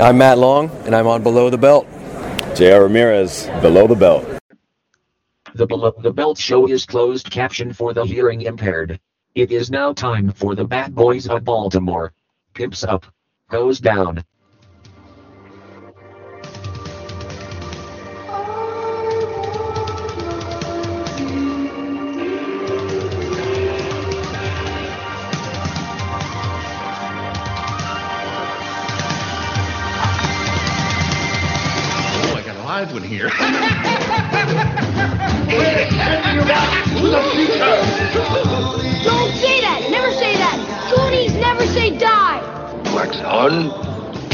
I'm 0.00 0.18
Matt 0.18 0.38
Long, 0.38 0.70
and 0.86 0.94
I'm 0.94 1.06
on 1.06 1.22
Below 1.22 1.50
the 1.50 1.56
Belt. 1.56 1.86
J.R. 2.56 2.82
Ramirez, 2.82 3.46
Below 3.62 3.86
the 3.86 3.94
Belt. 3.94 4.26
The 5.54 5.66
Below 5.66 5.94
the 6.02 6.12
Belt 6.12 6.36
show 6.36 6.68
is 6.68 6.84
closed 6.84 7.30
caption 7.30 7.72
for 7.72 7.94
the 7.94 8.04
hearing 8.04 8.42
impaired. 8.42 8.98
It 9.36 9.52
is 9.52 9.70
now 9.70 9.92
time 9.92 10.32
for 10.32 10.56
the 10.56 10.64
Bad 10.64 10.96
Boys 10.96 11.28
of 11.28 11.44
Baltimore. 11.44 12.12
Pimps 12.54 12.82
up. 12.82 13.06
Goes 13.50 13.78
down. 13.78 14.24
I 32.74 32.80
got 32.80 32.90
a 32.90 32.92
live 32.92 32.92
one 32.92 33.02
here. 33.04 33.28
Don't 39.04 39.32
say 39.36 39.60
that! 39.60 39.86
Never 39.90 40.12
say 40.14 40.34
that! 40.34 40.58
Goonies 40.90 41.34
never 41.34 41.66
say 41.66 41.96
die! 41.96 42.40
Wax 42.92 43.20
on, 43.20 43.70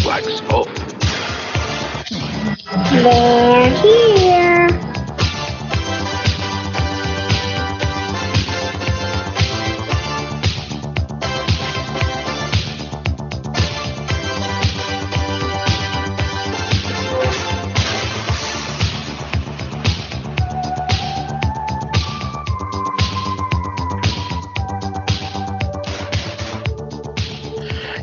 wax 0.07 0.41
off. 0.53 0.69
They're 2.91 3.71
here! 3.83 4.20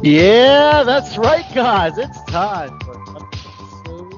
Yeah, 0.10 0.84
that's 0.84 1.18
right, 1.18 1.44
guys. 1.54 1.98
It's 1.98 2.24
time 2.30 2.80
for 2.80 2.94
another 2.94 3.26
episode 3.26 4.14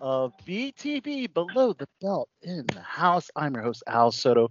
of 0.00 0.32
BTB 0.46 1.34
Below 1.34 1.74
the 1.74 1.86
Belt 2.00 2.30
in 2.40 2.64
the 2.72 2.80
House. 2.80 3.30
I'm 3.36 3.52
your 3.52 3.64
host, 3.64 3.82
Al 3.86 4.12
Soto, 4.12 4.50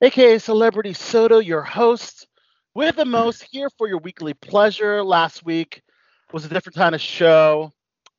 aka 0.00 0.38
Celebrity 0.38 0.94
Soto, 0.94 1.38
your 1.38 1.60
host 1.60 2.26
with 2.72 2.96
the 2.96 3.04
most 3.04 3.46
here 3.50 3.68
for 3.76 3.88
your 3.88 3.98
weekly 3.98 4.32
pleasure. 4.32 5.04
Last 5.04 5.44
week 5.44 5.82
was 6.32 6.46
a 6.46 6.48
different 6.48 6.76
kind 6.76 6.94
of 6.94 7.02
show 7.02 7.70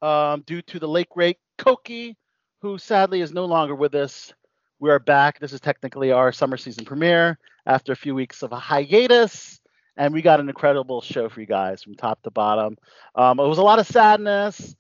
um, 0.04 0.44
due 0.46 0.62
to 0.62 0.78
the 0.78 0.88
late 0.88 1.10
great 1.10 1.38
Koki, 1.58 2.16
who 2.62 2.78
sadly 2.78 3.22
is 3.22 3.34
no 3.34 3.46
longer 3.46 3.74
with 3.74 3.96
us. 3.96 4.32
We 4.78 4.92
are 4.92 5.00
back. 5.00 5.40
This 5.40 5.52
is 5.52 5.60
technically 5.60 6.12
our 6.12 6.32
summer 6.32 6.58
season 6.58 6.86
premiere 6.86 7.40
after 7.66 7.92
a 7.92 7.96
few 7.96 8.14
weeks 8.14 8.44
of 8.44 8.52
a 8.52 8.60
hiatus 8.60 9.61
and 9.98 10.14
we 10.14 10.22
got 10.22 10.40
an 10.40 10.50
incredible 10.50 11.02
show 11.02 11.30
for 11.30 11.40
you 11.42 11.46
guys 11.46 11.84
from 11.84 11.96
top 11.96 12.22
to 12.24 12.32
bottom. 12.32 12.78
Um, 13.16 13.40
it 13.40 13.48
was 13.48 13.58
a 13.58 13.64
lot 13.64 13.80
of 13.80 13.88
sadness, 13.88 14.76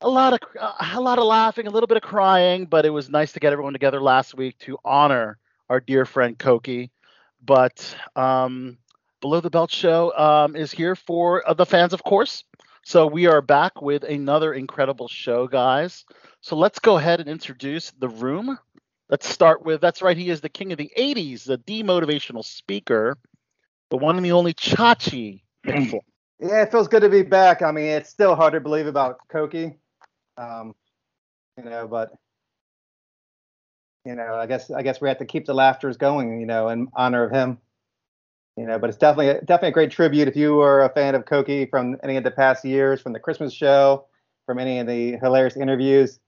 a 0.00 0.08
lot 0.08 0.32
of 0.32 0.40
uh, 0.58 0.72
a 0.94 1.00
lot 1.00 1.18
of 1.18 1.24
laughing, 1.24 1.66
a 1.66 1.70
little 1.70 1.86
bit 1.86 1.96
of 1.96 2.02
crying, 2.02 2.66
but 2.66 2.84
it 2.86 2.90
was 2.90 3.10
nice 3.10 3.32
to 3.32 3.40
get 3.40 3.52
everyone 3.52 3.72
together 3.72 4.00
last 4.00 4.34
week 4.36 4.58
to 4.60 4.78
honor 4.84 5.38
our 5.68 5.80
dear 5.80 6.04
friend 6.04 6.38
Koki. 6.38 6.90
But 7.42 7.94
um, 8.16 8.78
below 9.20 9.40
the 9.40 9.50
belt 9.50 9.70
show 9.70 10.16
um, 10.16 10.56
is 10.56 10.72
here 10.72 10.94
for 10.94 11.48
uh, 11.48 11.54
the 11.54 11.66
fans, 11.66 11.92
of 11.92 12.02
course. 12.02 12.44
So 12.82 13.06
we 13.06 13.26
are 13.26 13.42
back 13.42 13.82
with 13.82 14.04
another 14.04 14.54
incredible 14.54 15.08
show, 15.08 15.46
guys. 15.46 16.04
So 16.40 16.56
let's 16.56 16.78
go 16.78 16.96
ahead 16.96 17.20
and 17.20 17.28
introduce 17.28 17.90
the 17.92 18.08
room. 18.08 18.58
Let's 19.08 19.28
start 19.28 19.64
with 19.64 19.80
that's 19.80 20.02
right. 20.02 20.16
He 20.16 20.30
is 20.30 20.40
the 20.40 20.48
king 20.48 20.72
of 20.72 20.78
the 20.78 20.90
'80s, 20.96 21.44
the 21.44 21.58
demotivational 21.58 22.44
speaker 22.44 23.18
the 23.90 23.96
one 23.96 24.16
and 24.16 24.24
the 24.24 24.32
only 24.32 24.54
Chachi. 24.54 25.42
Yeah, 26.42 26.62
it 26.62 26.70
feels 26.70 26.88
good 26.88 27.02
to 27.02 27.10
be 27.10 27.20
back. 27.20 27.60
I 27.60 27.70
mean, 27.70 27.84
it's 27.84 28.08
still 28.08 28.34
hard 28.34 28.54
to 28.54 28.60
believe 28.60 28.86
about 28.86 29.18
Koki, 29.28 29.76
um, 30.38 30.74
you 31.58 31.64
know, 31.64 31.86
but 31.86 32.12
you 34.06 34.14
know, 34.14 34.36
I 34.36 34.46
guess 34.46 34.70
I 34.70 34.82
guess 34.82 35.02
we 35.02 35.08
have 35.08 35.18
to 35.18 35.26
keep 35.26 35.44
the 35.44 35.52
laughters 35.52 35.98
going, 35.98 36.40
you 36.40 36.46
know, 36.46 36.70
in 36.70 36.88
honor 36.94 37.24
of 37.24 37.30
him. 37.30 37.58
You 38.56 38.64
know, 38.64 38.78
but 38.78 38.88
it's 38.88 38.98
definitely 38.98 39.38
definitely 39.44 39.68
a 39.68 39.72
great 39.72 39.90
tribute 39.90 40.28
if 40.28 40.36
you 40.36 40.54
were 40.54 40.82
a 40.82 40.88
fan 40.88 41.14
of 41.14 41.26
Koki 41.26 41.66
from 41.66 41.98
any 42.02 42.16
of 42.16 42.24
the 42.24 42.30
past 42.30 42.64
years, 42.64 43.02
from 43.02 43.12
the 43.12 43.20
Christmas 43.20 43.52
show, 43.52 44.06
from 44.46 44.58
any 44.58 44.78
of 44.78 44.86
the 44.86 45.18
hilarious 45.18 45.58
interviews. 45.58 46.20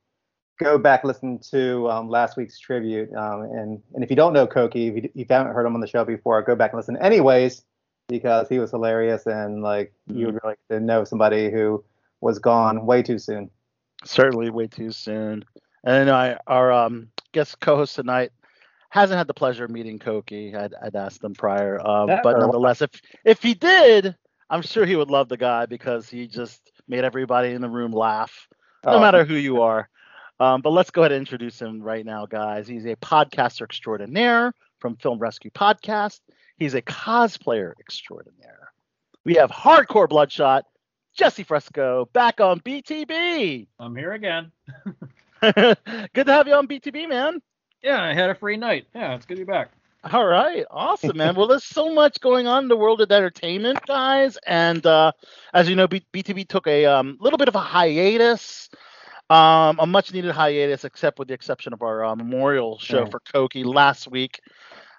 Go 0.63 0.79
back 0.79 1.03
listen 1.05 1.39
to 1.51 1.91
um, 1.91 2.09
last 2.09 2.37
week's 2.37 2.59
tribute, 2.59 3.13
um, 3.15 3.43
and 3.43 3.83
and 3.95 4.05
if 4.05 4.11
you 4.11 4.17
don't 4.17 4.33
know 4.33 4.47
Koki, 4.47 4.89
if 4.89 4.95
you, 4.95 5.03
if 5.03 5.11
you 5.15 5.27
haven't 5.29 5.53
heard 5.55 5.67
him 5.67 5.75
on 5.75 5.81
the 5.81 5.87
show 5.87 6.05
before, 6.05 6.41
go 6.43 6.55
back 6.55 6.73
and 6.73 6.79
listen 6.79 6.97
anyways 6.99 7.65
because 8.09 8.49
he 8.49 8.59
was 8.59 8.71
hilarious 8.71 9.27
and 9.27 9.63
like 9.63 9.93
you 10.07 10.27
would 10.27 10.35
really 10.35 10.53
like 10.53 10.59
to 10.71 10.79
know 10.81 11.05
somebody 11.05 11.51
who 11.51 11.83
was 12.21 12.39
gone 12.39 12.87
way 12.87 13.03
too 13.03 13.19
soon. 13.19 13.51
Certainly, 14.05 14.51
way 14.51 14.67
too 14.67 14.93
soon. 14.93 15.45
And 15.85 16.11
I, 16.11 16.39
our 16.47 16.71
um, 16.71 17.09
guest 17.33 17.59
co-host 17.61 17.97
tonight 17.97 18.31
hasn't 18.91 19.19
had 19.19 19.27
the 19.27 19.35
pleasure 19.35 19.65
of 19.65 19.71
meeting 19.71 19.99
Koki. 19.99 20.55
I'd, 20.55 20.75
I'd 20.81 20.95
asked 20.95 21.25
him 21.25 21.35
prior, 21.35 21.85
um, 21.85 22.09
but 22.23 22.39
nonetheless, 22.39 22.83
if 22.83 22.91
if 23.25 23.43
he 23.43 23.55
did, 23.55 24.15
I'm 24.51 24.63
sure 24.63 24.85
he 24.85 24.97
would 24.97 25.11
love 25.11 25.29
the 25.29 25.37
guy 25.37 25.67
because 25.67 26.09
he 26.09 26.27
just 26.27 26.71
made 26.87 27.05
everybody 27.05 27.53
in 27.53 27.63
the 27.63 27.71
room 27.71 27.93
laugh, 27.93 28.49
no 28.85 28.99
Oh. 28.99 29.01
matter 29.01 29.25
who 29.25 29.35
you 29.35 29.63
are. 29.63 29.89
Um, 30.43 30.61
but 30.61 30.71
let's 30.71 30.91
go 30.91 31.03
ahead 31.03 31.13
and 31.13 31.21
introduce 31.21 31.63
him 31.63 31.81
right 31.81 32.05
now, 32.05 32.27
guys. 32.27 32.67
He's 32.67 32.85
a 32.85 32.97
podcaster 32.97 33.63
extraordinaire 33.63 34.53
from 34.81 34.97
Film 34.97 35.21
Rescue 35.21 35.53
Podcast. 35.53 36.19
He's 36.57 36.75
a 36.75 36.83
cosplayer 36.83 37.75
extraordinaire. 37.79 38.73
We 39.25 39.35
have 39.35 39.53
hardcore 39.53 40.09
bloodshot 40.09 40.65
Jesse 41.15 41.45
Fresco 41.45 42.09
back 42.13 42.41
on 42.41 42.59
BTB. 42.59 43.69
I'm 43.79 43.95
here 43.95 44.15
again. 44.15 44.51
good 45.43 46.27
to 46.27 46.33
have 46.33 46.49
you 46.49 46.55
on 46.55 46.67
BTB, 46.67 47.09
man. 47.09 47.41
Yeah, 47.81 48.03
I 48.03 48.13
had 48.13 48.31
a 48.31 48.35
free 48.35 48.57
night. 48.57 48.89
Yeah, 48.97 49.15
it's 49.15 49.27
good 49.27 49.37
to 49.37 49.45
be 49.45 49.53
back. 49.53 49.71
All 50.13 50.27
right, 50.27 50.65
awesome, 50.73 51.17
man. 51.17 51.37
well, 51.37 51.47
there's 51.47 51.63
so 51.63 51.95
much 51.95 52.21
going 52.21 52.49
on 52.49 52.65
in 52.65 52.69
the 52.69 52.77
world 52.77 53.01
of 53.01 53.13
entertainment, 53.13 53.87
guys, 53.87 54.37
and 54.45 54.85
uh, 54.85 55.13
as 55.55 55.69
you 55.69 55.77
know, 55.77 55.87
B- 55.87 56.05
BTB 56.13 56.49
took 56.49 56.67
a 56.67 56.87
um, 56.87 57.17
little 57.21 57.39
bit 57.39 57.47
of 57.47 57.55
a 57.55 57.61
hiatus, 57.61 58.69
um, 59.31 59.79
a 59.81 59.87
much-needed 59.87 60.33
hiatus, 60.33 60.85
except 60.85 61.19
with 61.19 61.29
the 61.29 61.35
exception 61.35 61.73
of 61.73 61.83
our 61.83 62.05
uh, 62.05 62.15
memorial 62.15 62.79
show 62.79 63.05
Yeah. 63.05 63.11
for 63.11 63.21
Koki 63.21 63.65
last 63.65 64.11
week. 64.11 64.41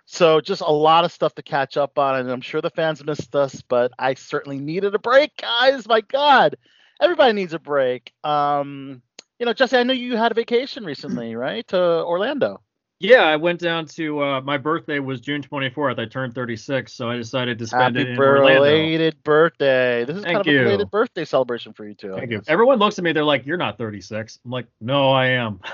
So 0.06 0.42
just 0.42 0.62
a 0.62 0.72
lot 0.72 1.06
of 1.06 1.12
stuff 1.12 1.34
to 1.36 1.44
catch 1.44 1.78
up 1.78 1.98
on, 1.98 2.20
and 2.20 2.30
I'm 2.30 2.42
sure 2.42 2.62
the 2.62 2.70
fans 2.70 3.04
missed 3.04 3.36
us, 3.36 3.62
but 3.62 3.92
I 3.98 4.16
certainly 4.16 4.60
needed 4.60 4.94
a 4.96 5.00
break, 5.00 5.38
guys. 5.38 5.88
My 5.88 6.02
God, 6.02 6.58
everybody 7.02 7.34
needs 7.34 7.54
a 7.54 7.60
break. 7.60 8.12
Um, 8.24 9.02
you 9.40 9.46
know, 9.46 9.54
Jesse, 9.54 9.78
I 9.78 9.84
know 9.84 9.94
you 9.94 10.18
had 10.18 10.32
a 10.32 10.36
vacation 10.36 10.84
recently, 10.84 11.36
right, 11.36 11.66
to 11.70 11.78
Orlando. 11.80 12.62
Yeah, 13.04 13.24
I 13.24 13.36
went 13.36 13.60
down 13.60 13.86
to 13.88 14.24
uh, 14.24 14.42
my 14.42 14.58
birthday 14.58 15.00
was 15.00 15.20
June 15.20 15.44
24th. 15.44 16.00
I 16.00 16.06
turned 16.06 16.34
36, 16.34 16.94
so 16.94 17.10
I 17.10 17.18
decided 17.18 17.60
to 17.60 17.68
spend 17.68 17.98
Happy 17.98 18.10
it 18.10 18.14
in 18.14 18.18
Orlando. 18.18 18.62
belated 18.62 19.22
birthday. 19.24 20.06
This 20.06 20.16
is 20.16 20.24
kind 20.24 20.38
Thank 20.38 20.48
of 20.48 20.48
a 20.48 20.52
you. 20.54 20.64
belated 20.64 20.90
birthday 20.90 21.26
celebration 21.26 21.74
for 21.74 21.86
you 21.86 21.96
too. 21.96 22.14
Thank 22.14 22.32
you. 22.32 22.42
Everyone 22.48 22.80
looks 22.80 22.98
at 22.98 23.04
me. 23.04 23.12
They're 23.12 23.26
like, 23.26 23.46
"You're 23.46 23.58
not 23.58 23.78
36." 23.78 24.40
I'm 24.46 24.52
like, 24.52 24.68
"No, 24.80 25.12
I 25.12 25.26
am. 25.28 25.60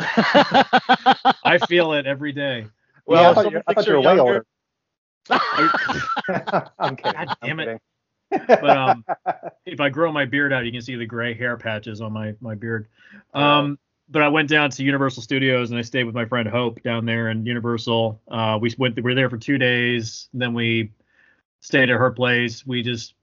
I 1.44 1.60
feel 1.68 1.94
it 1.94 2.08
every 2.08 2.32
day." 2.32 2.66
well, 3.06 3.22
yeah, 3.22 3.28
I 3.28 3.30
if 3.30 3.36
thought, 3.36 3.44
someone 3.44 3.54
you, 3.54 3.62
I 3.68 3.74
thinks 3.74 3.86
thought 3.86 3.92
you 3.92 3.94
were 3.94 4.02
way 4.02 4.20
older. 4.20 4.46
I'm 6.80 6.96
kidding. 6.96 7.14
God 7.14 7.28
I'm 7.44 7.48
damn 7.48 7.60
it. 7.60 7.66
kidding. 8.32 8.48
But 8.48 8.70
um, 8.76 9.06
if 9.68 9.80
I 9.80 9.90
grow 9.90 10.12
my 10.12 10.26
beard 10.26 10.52
out, 10.52 10.66
you 10.66 10.72
can 10.72 10.82
see 10.82 10.96
the 10.96 11.06
gray 11.06 11.36
hair 11.36 11.58
patches 11.58 12.02
on 12.02 12.12
my 12.12 12.34
my 12.42 12.56
beard. 12.56 12.88
Um, 13.36 13.78
but 14.10 14.22
I 14.22 14.28
went 14.28 14.50
down 14.50 14.70
to 14.72 14.84
Universal 14.84 15.24
Studios 15.24 15.70
and 15.70 15.80
I 15.80 15.82
stayed 15.84 16.04
with 16.06 16.16
my 16.16 16.26
friend 16.26 16.48
Hope 16.48 16.82
down 16.84 17.06
there 17.06 17.30
in 17.30 17.46
Universal. 17.46 18.20
Uh, 18.30 18.58
we 18.62 18.74
went 18.78 18.96
we 18.96 19.02
were 19.04 19.16
there 19.16 19.30
for 19.30 19.38
two 19.38 19.58
days. 19.58 20.30
Then 20.34 20.54
we 20.54 20.92
stayed 21.60 21.90
at 21.90 21.98
her 21.98 22.12
place. 22.12 22.66
We 22.66 22.82
just 22.84 23.14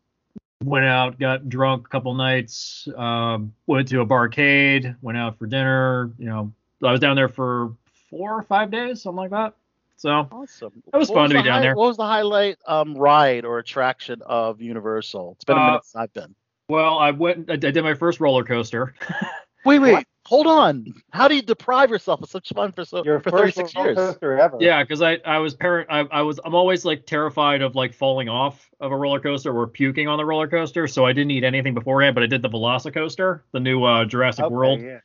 went 0.65 0.87
out, 0.87 1.19
got 1.19 1.49
drunk 1.49 1.87
a 1.87 1.91
couple 1.91 2.15
nights. 2.15 2.89
Um, 2.97 3.53
went 3.67 3.89
to 3.89 4.01
a 4.01 4.07
barcade. 4.07 4.97
Went 5.03 5.19
out 5.19 5.39
for 5.39 5.47
dinner. 5.47 6.13
You 6.19 6.27
know, 6.27 6.53
I 6.83 6.93
was 6.93 7.01
down 7.01 7.17
there 7.17 7.29
for 7.29 7.73
four 8.11 8.35
or 8.39 8.43
five 8.43 8.71
days, 8.71 9.03
something 9.03 9.17
like 9.17 9.31
that. 9.31 9.55
So 9.97 10.29
Awesome. 10.31 10.83
That 10.93 10.99
was 10.99 11.09
What 11.09 11.17
fun 11.17 11.31
to 11.31 11.37
be 11.37 11.43
down 11.43 11.55
hi- 11.55 11.61
there. 11.63 11.75
What 11.75 11.89
was 11.89 11.97
the 11.97 12.05
highlight 12.05 12.59
um, 12.67 12.95
ride 12.97 13.45
or 13.45 13.59
attraction 13.59 14.21
of 14.25 14.61
Universal? 14.61 15.33
It's 15.37 15.45
been 15.45 15.57
a 15.57 15.61
Uh, 15.61 15.67
minute 15.67 15.85
since 15.85 15.97
I've 15.97 16.13
been. 16.13 16.35
well, 16.69 16.99
I 16.99 17.11
went. 17.13 17.51
I 17.51 17.57
did 17.57 17.83
my 17.83 17.95
first 17.95 18.21
roller 18.21 18.45
coaster. 18.45 18.95
Wait, 19.65 19.81
wait. 19.81 20.07
Hold 20.27 20.47
on. 20.47 20.93
How 21.11 21.29
do 21.29 21.35
you 21.37 21.43
deprive 21.43 21.91
yourself 21.91 22.21
of 22.23 22.29
such 22.29 22.53
fun 22.53 22.73
for 22.73 22.85
so 22.85 23.05
Your 23.05 23.21
for 23.21 23.31
36 23.31 23.75
years? 23.75 23.97
ever. 23.99 24.57
Yeah, 24.61 24.83
because 24.83 25.01
I 25.01 25.19
I 25.25 25.39
was 25.39 25.55
parent 25.55 25.89
I, 25.91 26.01
I 26.11 26.23
was 26.23 26.41
I'm 26.45 26.55
always 26.55 26.85
like 26.85 27.07
terrified 27.07 27.63
of 27.63 27.75
like 27.75 27.95
falling 27.95 28.29
off 28.29 28.69
of 28.81 28.93
a 28.93 28.97
roller 28.97 29.21
coaster 29.21 29.57
or 29.57 29.67
puking 29.67 30.09
on 30.09 30.19
the 30.19 30.25
roller 30.25 30.49
coaster, 30.49 30.87
so 30.89 31.07
I 31.07 31.13
didn't 31.13 31.31
eat 31.31 31.45
anything 31.45 31.75
beforehand. 31.75 32.15
But 32.15 32.25
I 32.25 32.27
did 32.27 32.43
the 32.43 32.51
Velocicoaster, 32.51 33.41
the 33.53 33.61
new 33.61 33.85
uh, 33.85 34.05
Jurassic 34.05 34.45
Okay, 34.47 34.55
World 34.55 34.81
yeah. 34.83 34.99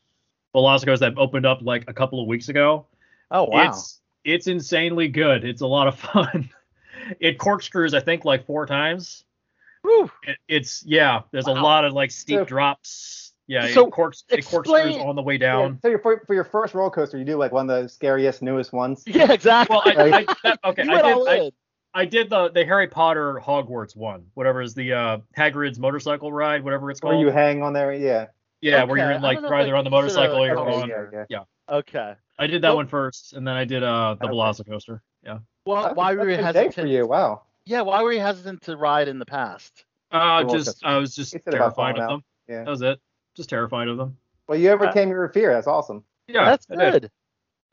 Velocicoaster 0.56 1.00
that 1.00 1.18
opened 1.18 1.46
up 1.46 1.62
like 1.62 1.86
a 1.88 1.94
couple 1.94 2.20
of 2.22 2.28
weeks 2.28 2.50
ago. 2.50 2.88
Oh 3.30 3.44
wow. 3.46 3.70
It's 3.70 4.02
it's 4.26 4.48
insanely 4.48 5.08
good. 5.08 5.46
It's 5.46 5.62
a 5.62 5.68
lot 5.68 5.88
of 5.88 5.98
fun. 6.00 6.50
it 7.20 7.38
corkscrews 7.38 7.94
I 7.94 8.00
think 8.00 8.26
like 8.26 8.46
four 8.46 8.66
times. 8.66 9.24
It, 9.84 10.38
it's 10.48 10.84
yeah. 10.86 11.22
There's 11.32 11.48
a 11.48 11.54
lot 11.54 11.86
of 11.86 11.94
like 11.94 12.12
steep 12.12 12.40
So- 12.40 12.46
drops. 12.46 13.31
Yeah, 13.48 13.68
So, 13.74 13.88
it 13.88 13.92
corks 13.92 14.24
it 14.30 14.46
corkscrews 14.46 14.98
on 14.98 15.16
the 15.16 15.22
way 15.22 15.34
Yeah, 15.34 15.40
down. 15.40 15.80
so 15.82 15.98
for, 15.98 16.24
for 16.26 16.34
your 16.34 16.44
first 16.46 16.74
roller 16.74 16.90
coaster, 16.92 17.18
you 17.18 17.26
do 17.26 17.36
like 17.36 17.52
one 17.52 17.70
of 17.70 17.84
the 17.84 17.90
scariest, 17.90 18.42
newest 18.42 18.72
ones. 18.72 19.04
Yeah, 19.06 19.32
exactly. 19.32 19.76
Well, 19.76 19.84
I, 19.86 20.20
I, 20.20 20.26
that, 20.44 20.60
okay, 20.66 20.84
you 20.86 20.92
I 20.92 21.02
did. 21.02 21.28
I. 21.28 21.52
I 21.94 22.06
did 22.06 22.30
the 22.30 22.50
the 22.52 22.64
Harry 22.64 22.88
Potter 22.88 23.42
Hogwarts 23.44 23.98
one, 23.98 24.28
whatever 24.34 24.62
is 24.62 24.74
the 24.74 24.94
uh 24.94 25.18
Hagrid's 25.38 25.78
motorcycle 25.78 26.32
ride, 26.32 26.64
whatever 26.64 26.90
it's 26.90 27.02
called. 27.02 27.16
Where 27.16 27.26
you 27.26 27.32
hang 27.32 27.62
on 27.64 27.74
there, 27.74 27.92
yeah. 27.92 28.28
yeah, 28.62 28.86
where 28.86 28.98
you're 28.98 29.12
in 29.12 29.22
like 29.22 29.42
don't 29.42 29.52
either 29.52 29.76
on 29.76 29.84
the 29.84 29.90
motorcycle 29.90 30.38
or 30.42 30.46
you're 30.46 30.58
on. 30.58 30.88
yeah, 30.88 31.26
yeah. 31.30 31.44
Okay. 31.70 32.14
I 32.40 32.48
did 32.48 32.62
that 32.62 32.70
Well- 32.70 32.78
one 32.78 32.88
first, 32.88 33.34
and 33.34 33.46
then 33.46 33.56
I 33.58 33.66
did 33.66 33.84
uh 33.84 34.16
the 34.22 34.28
Okay. 34.28 34.34
Velocicoaster. 34.34 35.02
Yeah. 35.26 35.40
Well, 35.66 35.94
why 35.94 36.14
were 36.16 36.30
you 36.30 36.38
that's 36.38 36.44
a 36.44 36.46
big 36.48 36.54
day 36.54 36.60
hesitant? 36.64 36.76
for 36.76 36.88
you? 36.88 37.08
Wow. 37.08 37.42
Yeah, 37.66 37.82
why 37.82 38.02
were 38.04 38.14
you 38.14 38.22
hesitant 38.22 38.62
to 38.64 38.78
ride 38.78 39.10
in 39.10 39.20
the 39.20 39.26
past? 39.26 39.84
Uh, 40.14 40.44
roller 40.46 40.58
just. 40.58 40.86
I 40.86 40.96
was 40.96 41.14
just 41.14 41.34
You 41.34 41.42
said 41.44 41.56
about 41.56 41.76
terrified 41.76 42.00
of 42.00 42.08
them. 42.10 42.24
Yeah. 42.48 42.64
That 42.64 42.70
was 42.70 42.82
it. 42.84 43.02
Just 43.36 43.50
terrified 43.50 43.88
of 43.88 43.98
them. 43.98 44.18
Well, 44.48 44.58
you 44.58 44.70
Uh, 44.70 44.74
overcame 44.74 45.10
your 45.10 45.28
fear. 45.30 45.54
That's 45.54 45.68
awesome. 45.68 46.04
Yeah, 46.28 46.46
That's 46.46 46.66
good. 46.66 47.10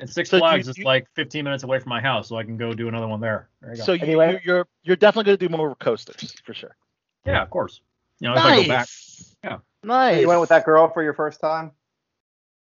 And 0.00 0.08
Six 0.08 0.30
So 0.30 0.36
you- 0.36 0.40
Flags 0.40 0.68
is 0.68 0.78
you- 0.78 0.84
like 0.84 1.08
15 1.14 1.42
minutes 1.44 1.64
away 1.64 1.80
from 1.80 1.90
my 1.90 2.00
house, 2.00 2.28
so 2.28 2.36
I 2.36 2.44
can 2.44 2.56
go 2.56 2.72
do 2.72 2.86
another 2.88 3.08
one 3.08 3.20
there. 3.20 3.48
There 3.60 3.72
you 3.72 3.76
go. 3.78 3.82
So 3.82 3.92
you, 3.94 4.02
Anyway. 4.02 4.32
you, 4.34 4.38
you're 4.44 4.66
you're 4.84 4.96
definitely 4.96 5.24
going 5.30 5.38
to 5.38 5.48
do 5.48 5.56
more 5.56 5.74
coasters 5.76 6.32
for 6.44 6.54
sure. 6.54 6.76
yeah, 7.26 7.42
of 7.42 7.50
course. 7.50 7.80
You 8.20 8.28
know, 8.28 8.34
if 8.34 8.40
I 8.40 8.56
go 8.62 8.68
back. 8.68 8.78
Nice. 8.80 9.36
Yeah. 9.44 9.58
Nice. 9.82 10.20
You 10.20 10.28
went 10.28 10.40
with 10.40 10.48
that 10.50 10.64
girl 10.64 10.88
for 10.88 11.02
your 11.02 11.14
first 11.14 11.40
time? 11.40 11.72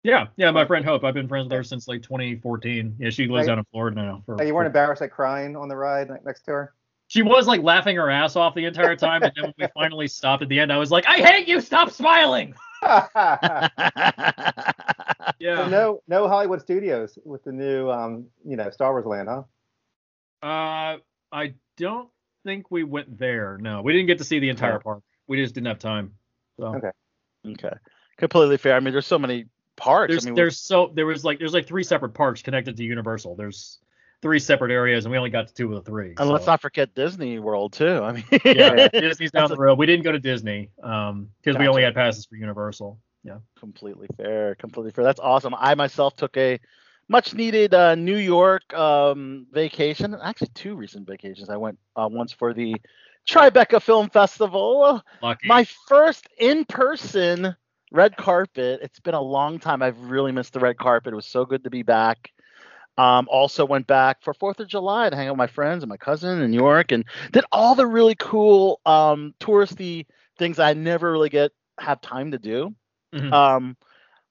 Yeah, 0.04 0.28
yeah. 0.36 0.52
My 0.52 0.66
friend 0.66 0.84
Hope. 0.86 1.04
I've 1.04 1.14
been 1.14 1.28
friends 1.28 1.46
with 1.46 1.54
her 1.54 1.64
since 1.64 1.88
like 1.88 2.02
2014. 2.04 2.96
Yeah, 3.00 3.10
she 3.10 3.28
lives 3.28 3.48
Right. 3.48 3.52
down 3.54 3.60
in 3.60 3.66
Florida 3.72 3.96
now. 4.02 4.22
For, 4.26 4.36
Hey, 4.38 4.48
you 4.48 4.54
weren't 4.54 4.66
for- 4.66 4.68
embarrassed 4.68 5.02
like 5.02 5.12
crying 5.12 5.56
on 5.56 5.68
the 5.70 5.76
ride 5.76 6.10
like, 6.10 6.24
next 6.26 6.42
to 6.44 6.52
her? 6.52 6.74
She 7.08 7.22
was 7.22 7.48
like 7.48 7.62
laughing 7.62 7.96
her 7.98 8.10
ass 8.10 8.36
off 8.36 8.56
the 8.56 8.66
entire 8.66 8.96
time, 8.96 9.22
and 9.24 9.32
then 9.36 9.46
when 9.46 9.54
we 9.58 9.68
finally 9.74 10.08
stopped 10.08 10.42
at 10.44 10.50
the 10.50 10.60
end, 10.60 10.72
I 10.74 10.78
was 10.78 10.90
like, 10.92 11.06
"I 11.08 11.18
hate 11.18 11.48
you! 11.48 11.62
Stop 11.62 11.90
smiling!" 11.92 12.54
Yeah. 15.40 15.68
no, 15.68 16.02
no 16.08 16.28
Hollywood 16.30 16.62
Studios 16.62 17.18
with 17.26 17.44
the 17.44 17.52
new, 17.52 17.90
um, 17.90 18.28
you 18.46 18.56
know, 18.56 18.70
Star 18.70 18.92
Wars 18.92 19.06
Land, 19.06 19.28
huh? 19.28 19.44
Uh, 20.42 20.98
I 21.32 21.54
don't 21.78 22.10
think 22.46 22.72
we 22.72 22.84
went 22.84 23.18
there. 23.18 23.58
No, 23.60 23.82
we 23.82 23.92
didn't 23.92 24.08
get 24.08 24.20
to 24.20 24.24
see 24.24 24.40
the 24.40 24.50
entire 24.50 24.80
park. 24.80 25.02
We 25.28 25.42
just 25.42 25.54
didn't 25.54 25.68
have 25.68 25.80
time. 25.80 26.14
So 26.58 26.76
Okay. 26.76 26.92
okay. 27.48 27.76
Completely 28.18 28.58
fair. 28.58 28.76
I 28.76 28.80
mean, 28.80 28.94
there's 28.94 29.08
so 29.08 29.20
many 29.20 29.46
parks. 29.76 30.12
there's 30.12 30.26
I 30.26 30.28
mean, 30.28 30.36
there's 30.36 30.60
so 30.60 30.92
there 30.94 31.06
was 31.06 31.26
like 31.26 31.40
there's 31.40 31.54
like 31.54 31.68
three 31.68 31.84
separate 31.84 32.14
parks 32.14 32.42
connected 32.42 32.78
to 32.78 32.84
Universal. 32.84 33.36
There's 33.36 33.80
three 34.24 34.40
separate 34.40 34.72
areas, 34.72 35.06
and 35.06 35.12
we 35.12 35.18
only 35.20 35.30
got 35.30 35.48
to 35.48 35.54
two 35.54 35.72
of 35.76 35.84
the 35.84 35.92
three. 35.92 36.16
and 36.18 36.30
let's 36.30 36.48
not 36.48 36.62
forget 36.62 36.96
Disney 36.96 37.38
World 37.38 37.74
too. 37.74 38.02
I 38.02 38.14
mean, 38.14 38.24
Yeah, 38.44 38.88
Disney's 38.94 39.32
down 39.32 39.50
the 39.50 39.58
road. 39.58 39.78
We 39.78 39.86
didn't 39.86 40.04
go 40.04 40.12
to 40.12 40.20
Disney 40.20 40.72
um 40.82 41.30
because 41.44 41.60
we 41.60 41.68
only 41.68 41.84
had 41.84 41.94
passes 41.94 42.26
for 42.26 42.36
Universal. 42.38 42.98
Yeah. 43.24 43.38
completely 43.60 44.08
fair. 44.18 44.56
Completely 44.56 44.92
fair. 44.92 45.04
That's 45.04 45.20
awesome. 45.20 45.54
I 45.58 45.76
myself 45.76 46.16
took 46.16 46.36
a 46.36 46.60
much 47.08 47.34
needed 47.34 47.74
uh, 47.74 47.96
New 47.96 48.18
York 48.18 48.74
um, 48.74 49.46
vacation. 49.52 50.16
Actually, 50.22 50.50
two 50.56 50.76
recent 50.76 51.06
vacations. 51.08 51.50
I 51.50 51.58
went 51.58 51.78
uh, 51.96 52.08
once 52.12 52.32
for 52.34 52.54
the 52.54 52.76
Tribeca 53.30 53.82
Film 53.82 54.10
Festival. 54.10 55.02
Lucky. 55.22 55.48
My 55.48 55.66
first 55.88 56.28
in 56.38 56.66
person 56.66 57.56
red 57.92 58.18
carpet. 58.18 58.80
It's 58.82 59.00
been 59.00 59.14
a 59.14 59.22
long 59.22 59.60
time. 59.60 59.82
I've 59.82 60.00
really 60.00 60.32
missed 60.32 60.54
the 60.54 60.60
red 60.60 60.78
carpet. 60.78 61.14
It 61.14 61.16
was 61.16 61.28
so 61.28 61.46
good 61.46 61.64
to 61.64 61.70
be 61.70 61.84
back. 61.84 62.32
Um, 62.98 63.28
also 63.30 63.66
went 63.66 63.88
back 63.88 64.22
for 64.22 64.34
Fourth 64.34 64.60
of 64.60 64.68
July 64.68 65.10
to 65.10 65.16
hang 65.16 65.28
out 65.28 65.32
with 65.34 65.38
my 65.38 65.48
friends 65.48 65.84
and 65.84 65.90
my 65.90 65.98
cousin 65.98 66.42
in 66.42 66.52
New 66.52 66.58
York, 66.58 66.92
and 66.92 67.06
did 67.32 67.44
all 67.52 67.76
the 67.76 67.88
really 67.88 68.16
cool 68.16 68.80
um, 68.86 69.34
touristy 69.40 70.06
things 70.38 70.60
I 70.60 70.74
never 70.74 71.12
really 71.12 71.30
get 71.30 71.52
have 71.80 72.02
time 72.02 72.32
to 72.32 72.38
do. 72.38 72.76
Mhm. 73.14 73.36
Um, 73.36 73.78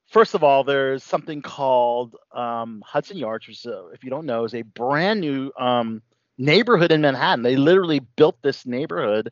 first 0.07 0.35
of 0.35 0.45
all, 0.45 0.65
there's 0.65 1.03
something 1.05 1.43
called 1.43 2.17
um, 2.33 2.83
Hudson 2.87 3.17
Yards, 3.17 3.47
which, 3.49 3.67
uh, 3.67 3.87
if 3.89 4.05
you 4.05 4.11
don't 4.11 4.27
know, 4.27 4.45
is 4.45 4.55
a 4.55 4.63
brand 4.63 5.21
new 5.21 5.51
um, 5.59 6.03
neighborhood 6.39 6.93
in 6.93 7.01
Manhattan. 7.01 7.43
They 7.43 7.57
literally 7.57 8.01
built 8.01 8.41
this 8.43 8.67
neighborhood. 8.67 9.31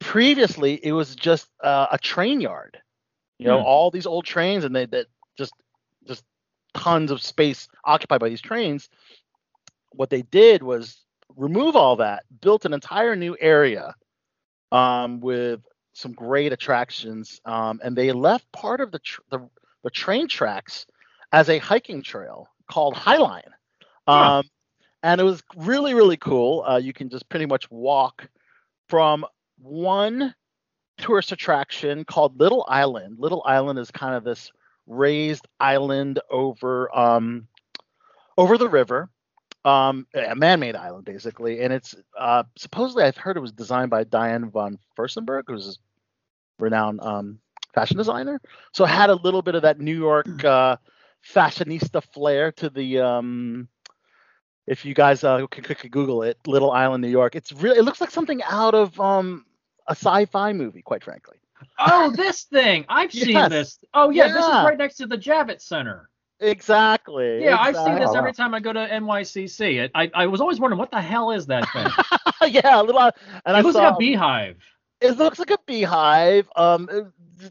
Previously, 0.00 0.78
it 0.84 0.92
was 0.92 1.14
just 1.14 1.48
uh, 1.62 1.86
a 1.90 1.98
train 1.98 2.40
yard. 2.40 2.78
You 3.38 3.48
know, 3.48 3.58
Hmm. 3.58 3.62
all 3.62 3.90
these 3.90 4.06
old 4.06 4.24
trains, 4.24 4.64
and 4.64 4.74
they 4.74 4.86
that 4.86 5.06
just 5.38 5.52
tons 6.76 7.10
of 7.10 7.22
space 7.22 7.68
occupied 7.84 8.20
by 8.20 8.28
these 8.28 8.40
trains. 8.40 8.88
What 9.92 10.10
they 10.10 10.22
did 10.22 10.62
was 10.62 11.00
remove 11.36 11.76
all 11.76 11.96
that, 11.96 12.24
built 12.40 12.64
an 12.64 12.72
entire 12.72 13.16
new 13.16 13.36
area 13.40 13.94
um, 14.72 15.20
with 15.20 15.60
some 15.94 16.12
great 16.12 16.52
attractions, 16.52 17.40
um, 17.44 17.80
and 17.82 17.96
they 17.96 18.12
left 18.12 18.50
part 18.52 18.80
of 18.80 18.92
the, 18.92 18.98
tr- 18.98 19.22
the 19.30 19.48
the 19.82 19.90
train 19.90 20.26
tracks 20.26 20.84
as 21.32 21.48
a 21.48 21.58
hiking 21.58 22.02
trail 22.02 22.48
called 22.68 22.94
Highline. 22.94 23.52
Huh. 24.08 24.38
Um, 24.38 24.44
and 25.02 25.20
it 25.20 25.24
was 25.24 25.42
really 25.56 25.94
really 25.94 26.16
cool. 26.16 26.64
Uh, 26.66 26.78
you 26.78 26.92
can 26.92 27.08
just 27.08 27.28
pretty 27.28 27.46
much 27.46 27.70
walk 27.70 28.28
from 28.88 29.24
one 29.58 30.34
tourist 30.98 31.32
attraction 31.32 32.04
called 32.04 32.38
Little 32.40 32.64
Island. 32.68 33.16
Little 33.18 33.42
Island 33.46 33.78
is 33.78 33.90
kind 33.90 34.14
of 34.14 34.24
this 34.24 34.50
raised 34.86 35.46
island 35.60 36.20
over 36.30 36.94
um, 36.96 37.48
over 38.38 38.58
the 38.58 38.68
river, 38.68 39.08
um, 39.64 40.06
a 40.14 40.34
man-made 40.34 40.76
island 40.76 41.04
basically, 41.04 41.62
and 41.62 41.72
it's 41.72 41.94
uh, 42.18 42.44
supposedly 42.56 43.04
I've 43.04 43.16
heard 43.16 43.36
it 43.36 43.40
was 43.40 43.52
designed 43.52 43.90
by 43.90 44.04
Diane 44.04 44.50
von 44.50 44.78
Furstenberg, 44.96 45.44
who's 45.46 45.68
a 45.68 46.62
renowned 46.62 47.00
um, 47.00 47.38
fashion 47.74 47.96
designer. 47.96 48.40
So 48.72 48.84
it 48.84 48.88
had 48.88 49.10
a 49.10 49.14
little 49.14 49.42
bit 49.42 49.54
of 49.54 49.62
that 49.62 49.80
New 49.80 49.96
York 49.96 50.44
uh, 50.44 50.76
fashionista 51.34 52.02
flair 52.02 52.52
to 52.52 52.70
the. 52.70 53.00
Um, 53.00 53.68
if 54.66 54.84
you 54.84 54.94
guys 54.94 55.22
uh, 55.22 55.46
could, 55.46 55.64
could 55.64 55.90
Google 55.92 56.24
it, 56.24 56.38
Little 56.44 56.72
Island, 56.72 57.00
New 57.00 57.08
York, 57.08 57.36
it's 57.36 57.52
really 57.52 57.78
it 57.78 57.82
looks 57.82 58.00
like 58.00 58.10
something 58.10 58.42
out 58.42 58.74
of 58.74 58.98
um, 59.00 59.44
a 59.86 59.92
sci-fi 59.92 60.52
movie, 60.52 60.82
quite 60.82 61.04
frankly. 61.04 61.38
Oh, 61.78 62.10
this 62.10 62.44
thing. 62.44 62.84
I've 62.88 63.12
seen 63.12 63.48
this. 63.48 63.78
Oh 63.94 64.10
yeah, 64.10 64.28
this 64.28 64.44
is 64.44 64.50
right 64.50 64.78
next 64.78 64.96
to 64.96 65.06
the 65.06 65.18
Javits 65.18 65.62
Center. 65.62 66.08
Exactly. 66.40 67.42
Yeah, 67.42 67.56
I've 67.58 67.76
seen 67.76 67.94
this 67.94 68.14
every 68.14 68.32
time 68.34 68.54
I 68.54 68.60
go 68.60 68.72
to 68.72 68.86
NYCC. 68.86 69.84
It, 69.84 69.90
I 69.94 70.10
I 70.14 70.26
was 70.26 70.40
always 70.40 70.60
wondering 70.60 70.78
what 70.78 70.90
the 70.90 71.00
hell 71.00 71.30
is 71.30 71.46
that 71.46 71.66
thing. 71.72 71.86
yeah, 72.52 72.80
a 72.80 72.82
little. 72.82 73.00
And 73.00 73.56
I 73.56 73.60
it 73.60 73.62
looks 73.62 73.76
saw, 73.76 73.84
like 73.88 73.94
a 73.94 73.96
beehive. 73.96 74.58
It 75.00 75.12
looks 75.18 75.38
like 75.38 75.50
a 75.50 75.58
beehive. 75.66 76.48
Um, 76.56 76.88
it- 76.90 77.06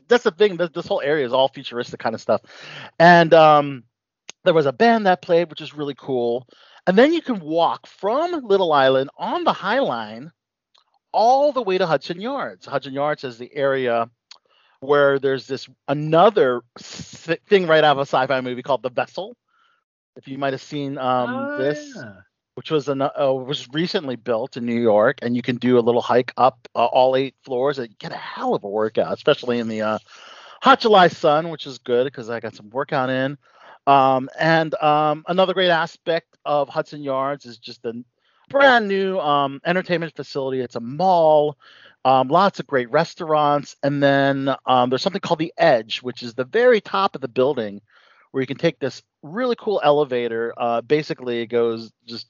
that's 0.07 0.23
the 0.23 0.31
thing. 0.31 0.57
This, 0.57 0.71
this 0.71 0.87
whole 0.87 1.01
area 1.01 1.25
is 1.25 1.31
all 1.33 1.47
futuristic 1.47 1.99
kind 1.99 2.15
of 2.15 2.21
stuff, 2.21 2.41
and 2.97 3.31
um, 3.35 3.83
there 4.43 4.53
was 4.53 4.65
a 4.65 4.73
band 4.73 5.05
that 5.05 5.21
played, 5.21 5.49
which 5.49 5.61
is 5.61 5.75
really 5.75 5.93
cool. 5.95 6.47
And 6.87 6.97
then 6.97 7.13
you 7.13 7.21
can 7.21 7.39
walk 7.39 7.85
from 7.87 8.31
Little 8.43 8.71
Island 8.73 9.09
on 9.17 9.43
the 9.43 9.53
High 9.53 9.79
Line 9.79 10.31
all 11.15 11.53
the 11.53 11.61
way 11.63 11.77
to 11.77 11.87
Hudson 11.87 12.19
Yards. 12.21 12.65
Hudson 12.65 12.93
Yards 12.93 13.23
is 13.23 13.37
the 13.37 13.49
area 13.55 14.09
where 14.81 15.17
there's 15.17 15.47
this 15.47 15.67
another 15.87 16.61
thing 16.77 17.65
right 17.67 17.83
out 17.83 17.93
of 17.93 17.99
a 17.99 18.01
sci-fi 18.01 18.41
movie 18.41 18.61
called 18.61 18.83
The 18.83 18.89
Vessel. 18.89 19.35
If 20.17 20.27
you 20.27 20.37
might 20.37 20.53
have 20.53 20.61
seen 20.61 20.97
um, 20.97 21.29
Oh, 21.35 21.57
this 21.57 21.93
yeah. 21.95 22.13
which 22.55 22.71
was 22.71 22.87
an, 22.89 23.01
uh, 23.01 23.09
was 23.33 23.67
recently 23.73 24.15
built 24.15 24.57
in 24.57 24.65
New 24.65 24.79
York, 24.79 25.19
and 25.21 25.35
you 25.35 25.41
can 25.41 25.57
do 25.57 25.77
a 25.79 25.81
little 25.87 26.01
hike 26.01 26.33
up 26.37 26.67
uh, 26.75 26.85
all 26.85 27.15
eight 27.15 27.35
floors 27.43 27.79
and 27.79 27.97
get 27.99 28.11
a 28.11 28.17
hell 28.17 28.53
of 28.53 28.63
a 28.63 28.69
workout, 28.69 29.13
especially 29.13 29.59
in 29.59 29.67
the 29.67 29.81
uh, 29.81 29.99
hot 30.61 30.79
July 30.81 31.07
sun, 31.07 31.49
which 31.49 31.65
is 31.65 31.79
good 31.79 32.05
because 32.05 32.29
I 32.29 32.39
got 32.39 32.55
some 32.55 32.69
workout 32.69 33.09
in. 33.09 33.37
Um, 33.87 34.29
and 34.39 34.73
um, 34.81 35.23
another 35.27 35.53
great 35.53 35.69
aspect 35.69 36.37
of 36.45 36.69
Hudson 36.69 37.03
Yards 37.03 37.45
is 37.45 37.57
just 37.57 37.81
the 37.83 38.03
brand 38.49 38.87
new 38.87 39.19
um, 39.19 39.59
entertainment 39.65 40.15
facility. 40.15 40.61
It's 40.61 40.75
a 40.75 40.79
mall, 40.79 41.57
um, 42.03 42.27
lots 42.27 42.59
of 42.59 42.67
great 42.67 42.89
restaurants, 42.91 43.75
and 43.83 44.01
then 44.01 44.55
um, 44.65 44.89
there's 44.89 45.01
something 45.01 45.21
called 45.21 45.39
the 45.39 45.53
Edge, 45.57 45.99
which 46.01 46.23
is 46.23 46.33
the 46.33 46.45
very 46.45 46.81
top 46.81 47.15
of 47.15 47.21
the 47.21 47.27
building, 47.27 47.81
where 48.31 48.41
you 48.41 48.47
can 48.47 48.57
take 48.57 48.79
this 48.79 49.01
really 49.23 49.55
cool 49.57 49.81
elevator. 49.83 50.53
Uh, 50.57 50.81
basically, 50.81 51.41
it 51.41 51.47
goes 51.47 51.91
just 52.07 52.27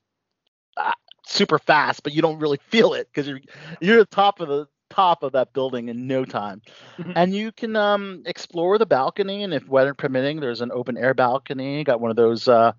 uh, 0.78 0.92
super 1.26 1.60
fast, 1.60 2.04
but 2.04 2.14
you 2.14 2.22
don't 2.22 2.40
really 2.40 2.60
feel 2.70 2.94
it 2.94 3.08
because 3.12 3.28
you're 3.28 3.42
you're 3.82 4.00
at 4.02 4.10
the 4.10 4.16
top 4.16 4.40
of 4.40 4.48
the 4.48 4.68
top 4.90 5.24
of 5.24 5.34
that 5.34 5.52
building 5.54 5.90
in 5.90 6.08
no 6.08 6.24
time. 6.26 6.62
Mhm. 7.00 7.14
and 7.16 7.34
you 7.36 7.52
can 7.52 7.76
um, 7.76 8.24
explore 8.26 8.78
the 8.78 8.86
balcony, 8.86 9.44
and 9.44 9.54
if 9.54 9.68
weather 9.68 9.94
permitting, 9.94 10.40
there's 10.40 10.62
an 10.62 10.72
open 10.72 10.98
air 10.98 11.14
balcony. 11.14 11.84
Got 11.84 12.00
one 12.02 12.12
of 12.12 12.18
those 12.18 12.48
uh, 12.48 12.74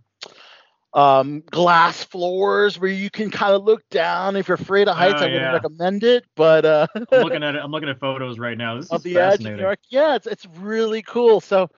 um, 0.97 1.43
glass 1.51 2.03
floors 2.03 2.81
where 2.81 2.91
you 2.91 3.11
can 3.11 3.31
kind 3.31 3.55
of 3.55 3.63
look 3.65 3.89
down. 3.91 4.35
If 4.35 4.49
you're 4.49 4.57
afraid 4.57 4.89
of 4.89 4.97
heights, 4.97 5.21
Oh, 5.21 5.25
I 5.25 5.27
wouldn't 5.27 5.43
yeah. 5.43 5.53
recommend 5.53 6.03
it. 6.05 6.25
But 6.35 6.65
uh, 6.65 6.87
I'm 6.97 7.23
looking 7.23 7.43
at 7.45 7.55
it. 7.55 7.61
I'm 7.63 7.71
looking 7.71 7.89
at 7.91 8.01
photos 8.01 8.39
right 8.39 8.57
now. 8.59 8.77
This 8.77 8.91
is 8.93 9.03
the 9.03 9.19
edge 9.19 9.41
of. 9.45 9.53
New 9.53 9.59
York. 9.59 9.79
Yeah, 9.91 10.17
it's 10.17 10.27
it's 10.27 10.47
really 10.57 11.03
cool. 11.03 11.41
So 11.41 11.71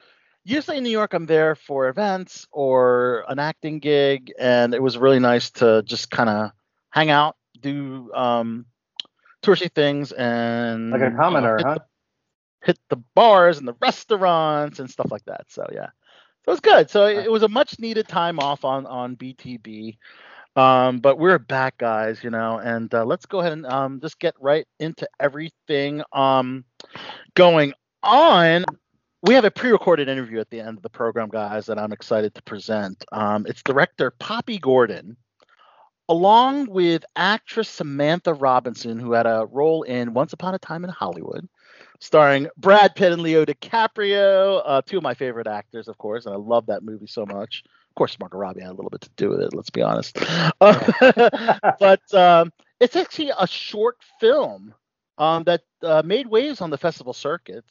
usually 0.45 0.79
in 0.79 0.85
New 0.85 0.91
York, 0.91 1.13
I'm 1.15 1.27
there 1.27 1.55
for 1.57 1.89
events 1.89 2.47
or 2.53 3.25
an 3.29 3.39
acting 3.41 3.81
gig, 3.81 4.33
and 4.39 4.73
it 4.73 4.83
was 4.83 4.97
really 4.97 5.19
nice 5.19 5.51
to 5.53 5.83
just 5.85 6.11
kind 6.11 6.31
of 6.31 6.53
hang 6.91 7.11
out, 7.11 7.37
do 7.61 8.11
um, 8.15 8.67
touristy 9.43 9.71
things, 9.73 10.13
and 10.13 10.93
Like 10.93 11.03
a 11.03 11.05
you 11.07 11.11
know, 11.11 11.57
hit 11.57 11.67
huh? 11.67 11.75
the- 11.75 11.83
hit 12.67 12.79
the 12.89 12.97
bars 13.15 13.59
and 13.59 13.69
the 13.69 13.75
restaurants 13.81 14.79
and 14.81 14.91
stuff 14.91 15.11
like 15.11 15.25
that. 15.27 15.47
So 15.49 15.67
yeah, 15.73 15.91
it 16.49 16.51
was 16.51 16.61
good. 16.61 16.89
So 16.89 17.05
it, 17.05 17.27
it 17.27 17.31
was 17.31 17.43
a 17.43 17.49
much 17.49 17.79
needed 17.79 18.09
time 18.09 18.39
off 18.39 18.65
on 18.65 18.87
on 18.87 19.17
BTB. 19.17 19.99
Um, 20.57 20.99
but 20.99 21.19
we're 21.19 21.39
back, 21.39 21.77
guys, 21.77 22.25
you 22.25 22.31
know, 22.31 22.59
and 22.59 22.93
uh, 22.95 23.05
let's 23.05 23.27
go 23.27 23.41
ahead 23.41 23.53
and 23.53 23.67
um, 23.67 24.01
just 24.01 24.19
get 24.19 24.35
right 24.41 24.67
into 24.81 25.07
everything 25.21 26.03
um, 26.15 26.65
going 27.35 27.75
on. 28.03 28.65
We 29.23 29.35
have 29.35 29.45
a 29.45 29.51
pre-recorded 29.51 30.09
interview 30.09 30.41
at 30.41 30.49
the 30.49 30.61
end 30.61 30.79
of 30.79 30.83
the 30.83 30.89
program, 30.89 31.29
guys, 31.29 31.67
that 31.67 31.79
I'm 31.79 31.93
excited 31.93 32.35
to 32.35 32.43
present. 32.43 33.05
Um, 33.13 33.45
it's 33.47 33.63
director 33.63 34.11
Poppy 34.19 34.59
Gordon, 34.59 35.19
along 36.09 36.71
with 36.71 37.05
actress 37.15 37.69
Samantha 37.69 38.33
Robinson, 38.33 38.99
who 38.99 39.13
had 39.13 39.27
a 39.27 39.47
role 39.53 39.83
in 39.83 40.15
Once 40.15 40.33
Upon 40.33 40.55
a 40.55 40.59
Time 40.59 40.83
in 40.83 40.91
Hollywood, 40.91 41.47
starring 42.01 42.49
Brad 42.57 42.95
Pitt 42.95 43.13
and 43.13 43.23
Leo 43.23 43.45
DiCaprio, 43.45 44.63
uh, 44.65 44.83
two 44.85 44.99
of 44.99 45.03
my 45.03 45.15
favorite 45.15 45.47
actors, 45.47 45.89
of 45.89 45.99
course, 45.99 46.27
and 46.27 46.35
I 46.35 46.39
love 46.39 46.67
that 46.67 46.83
movie 46.83 47.07
so 47.07 47.27
much. 47.27 47.65
Of 47.91 47.95
course, 47.97 48.19
Margot 48.21 48.39
Robbie 48.39 48.61
had 48.61 48.71
a 48.71 48.75
little 48.75 48.91
bit 48.91 49.01
to 49.03 49.11
do 49.17 49.31
with 49.31 49.41
it. 49.41 49.55
Let's 49.55 49.71
be 49.71 49.83
honest, 49.83 50.19
Uh, 50.61 51.59
but 51.81 52.15
um, 52.15 52.53
it's 52.81 52.97
actually 52.97 53.33
a 53.39 53.47
short 53.47 53.97
film 54.21 54.75
um, 55.19 55.45
that 55.45 55.63
uh, 55.83 56.03
made 56.05 56.27
waves 56.27 56.61
on 56.61 56.71
the 56.71 56.79
festival 56.79 57.13
circuit 57.13 57.65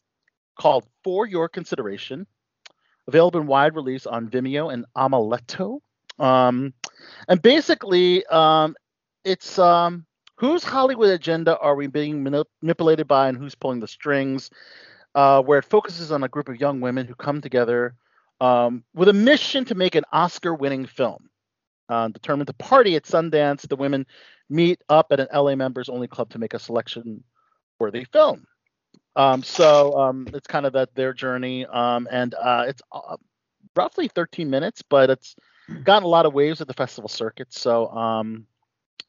called 0.59 0.85
For 1.03 1.25
Your 1.25 1.47
Consideration, 1.47 2.27
available 3.07 3.39
in 3.41 3.47
wide 3.47 3.75
release 3.75 4.05
on 4.05 4.29
Vimeo 4.29 4.73
and 4.73 4.85
Omeleto. 4.97 5.79
Um, 6.19 6.73
and 7.27 7.41
basically, 7.41 8.25
um, 8.25 8.75
it's 9.23 9.59
um, 9.59 10.06
whose 10.37 10.63
Hollywood 10.63 11.09
agenda 11.09 11.57
are 11.59 11.75
we 11.75 11.87
being 11.87 12.23
manipulated 12.61 13.07
by 13.07 13.27
and 13.27 13.37
who's 13.37 13.55
pulling 13.55 13.79
the 13.79 13.87
strings, 13.87 14.49
uh, 15.15 15.41
where 15.41 15.59
it 15.59 15.65
focuses 15.65 16.11
on 16.11 16.23
a 16.23 16.27
group 16.27 16.47
of 16.47 16.59
young 16.59 16.79
women 16.79 17.07
who 17.07 17.15
come 17.15 17.41
together 17.41 17.95
um, 18.39 18.83
with 18.93 19.09
a 19.09 19.13
mission 19.13 19.65
to 19.65 19.75
make 19.75 19.95
an 19.95 20.03
Oscar 20.11 20.53
winning 20.53 20.85
film. 20.85 21.29
Uh, 21.89 22.09
determined 22.09 22.47
to 22.47 22.53
party 22.53 22.95
at 22.97 23.03
Sundance, 23.03 23.67
the 23.67 23.75
women 23.75 24.05
meet 24.49 24.81
up 24.89 25.07
at 25.11 25.19
an 25.19 25.27
LA 25.33 25.55
members 25.55 25.89
only 25.89 26.07
club 26.07 26.29
to 26.29 26.39
make 26.39 26.53
a 26.53 26.59
selection 26.59 27.23
worthy 27.79 28.05
film. 28.05 28.45
Um, 29.15 29.41
so 29.41 29.97
um, 29.99 30.27
it's 30.33 30.47
kind 30.47 30.65
of 30.65 30.73
that 30.73 30.93
their 30.93 31.13
journey, 31.13 31.65
um, 31.65 32.07
and 32.11 32.35
uh, 32.35 32.65
it's 32.67 32.81
uh, 32.91 33.15
roughly 33.75 34.09
13 34.09 34.49
minutes, 34.49 34.83
but 34.87 35.09
it's 35.09 35.35
gotten 35.83 36.03
a 36.03 36.09
lot 36.09 36.25
of 36.25 36.33
waves 36.33 36.61
at 36.61 36.67
the 36.67 36.73
festival 36.73 37.07
circuit. 37.07 37.51
So 37.51 37.87
um, 37.87 38.45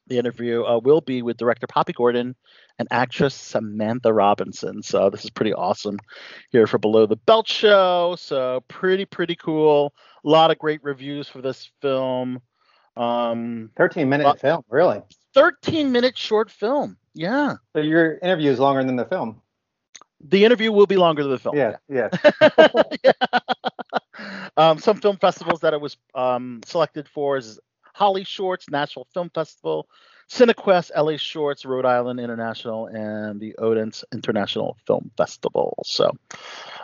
the 0.09 0.17
interview 0.17 0.63
uh, 0.63 0.79
will 0.79 1.01
be 1.01 1.21
with 1.21 1.37
director 1.37 1.67
Poppy 1.67 1.93
Gordon 1.93 2.35
and 2.77 2.87
actress 2.91 3.35
Samantha 3.35 4.13
Robinson. 4.13 4.83
So 4.83 5.09
this 5.09 5.23
is 5.23 5.29
pretty 5.29 5.53
awesome 5.53 5.97
here 6.49 6.67
for 6.67 6.77
Below 6.77 7.05
the 7.05 7.15
Belt 7.15 7.47
Show. 7.47 8.15
So 8.17 8.63
pretty 8.67 9.05
pretty 9.05 9.35
cool. 9.35 9.93
A 10.25 10.29
lot 10.29 10.51
of 10.51 10.57
great 10.59 10.83
reviews 10.83 11.29
for 11.29 11.41
this 11.41 11.71
film. 11.81 12.41
Um, 12.97 13.71
13 13.77 14.09
minute 14.09 14.39
film, 14.41 14.63
really. 14.69 15.01
13 15.33 15.91
minute 15.91 16.17
short 16.17 16.51
film. 16.51 16.97
Yeah. 17.13 17.55
So 17.73 17.81
your 17.81 18.17
interview 18.19 18.51
is 18.51 18.59
longer 18.59 18.83
than 18.83 18.95
the 18.95 19.05
film. 19.05 19.41
The 20.21 20.43
interview 20.43 20.71
will 20.71 20.87
be 20.87 20.97
longer 20.97 21.23
than 21.23 21.31
the 21.31 21.37
film. 21.37 21.55
Yeah, 21.57 21.77
yeah. 21.87 22.09
um, 24.57 24.79
some 24.79 24.99
film 24.99 25.17
festivals 25.17 25.61
that 25.61 25.73
it 25.73 25.79
was 25.79 25.97
um, 26.13 26.61
selected 26.65 27.07
for 27.07 27.37
is 27.37 27.59
HollyShorts 27.99 28.69
National 28.71 29.05
Film 29.13 29.29
Festival, 29.33 29.87
Cinequest 30.29 30.91
LA 30.95 31.17
Shorts 31.17 31.65
Rhode 31.65 31.85
Island 31.85 32.19
International, 32.19 32.87
and 32.87 33.39
the 33.39 33.55
Odense 33.57 34.03
International 34.13 34.77
Film 34.85 35.09
Festival. 35.17 35.81
So 35.85 36.11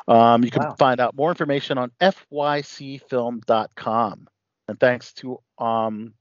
um, 0.08 0.44
you 0.44 0.52
can 0.52 0.64
Wow. 0.64 0.76
find 0.78 1.00
out 1.00 1.16
more 1.16 1.30
information 1.30 1.78
on 1.78 1.92
fycfilm.com. 2.02 4.28
And 4.68 4.80
thanks 4.80 5.14
to 5.14 5.40
um, 5.60 6.14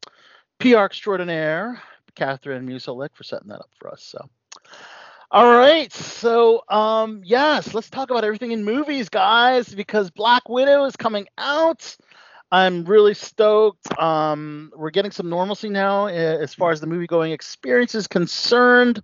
PR 0.58 0.84
extraordinaire 0.84 1.80
Catherine 2.14 2.66
Musolik 2.68 3.14
for 3.14 3.24
setting 3.24 3.48
that 3.48 3.60
up 3.60 3.70
for 3.78 3.90
us. 3.90 4.02
So. 4.02 4.18
All 5.30 5.50
right, 5.50 5.90
so 5.92 6.62
um, 6.68 7.22
yes, 7.24 7.74
let's 7.74 7.90
talk 7.90 8.10
about 8.10 8.22
everything 8.24 8.52
in 8.52 8.64
movies, 8.64 9.08
guys, 9.08 9.74
because 9.74 10.10
Black 10.10 10.48
Widow 10.48 10.84
is 10.84 10.94
coming 10.94 11.26
out. 11.38 11.96
I'm 12.54 12.84
really 12.84 13.14
stoked. 13.14 13.98
Um, 13.98 14.70
we're 14.76 14.90
getting 14.90 15.10
some 15.10 15.28
normalcy 15.28 15.68
now 15.68 16.06
uh, 16.06 16.10
as 16.10 16.54
far 16.54 16.70
as 16.70 16.80
the 16.80 16.86
movie 16.86 17.08
going 17.08 17.32
experience 17.32 17.96
is 17.96 18.06
concerned. 18.06 19.02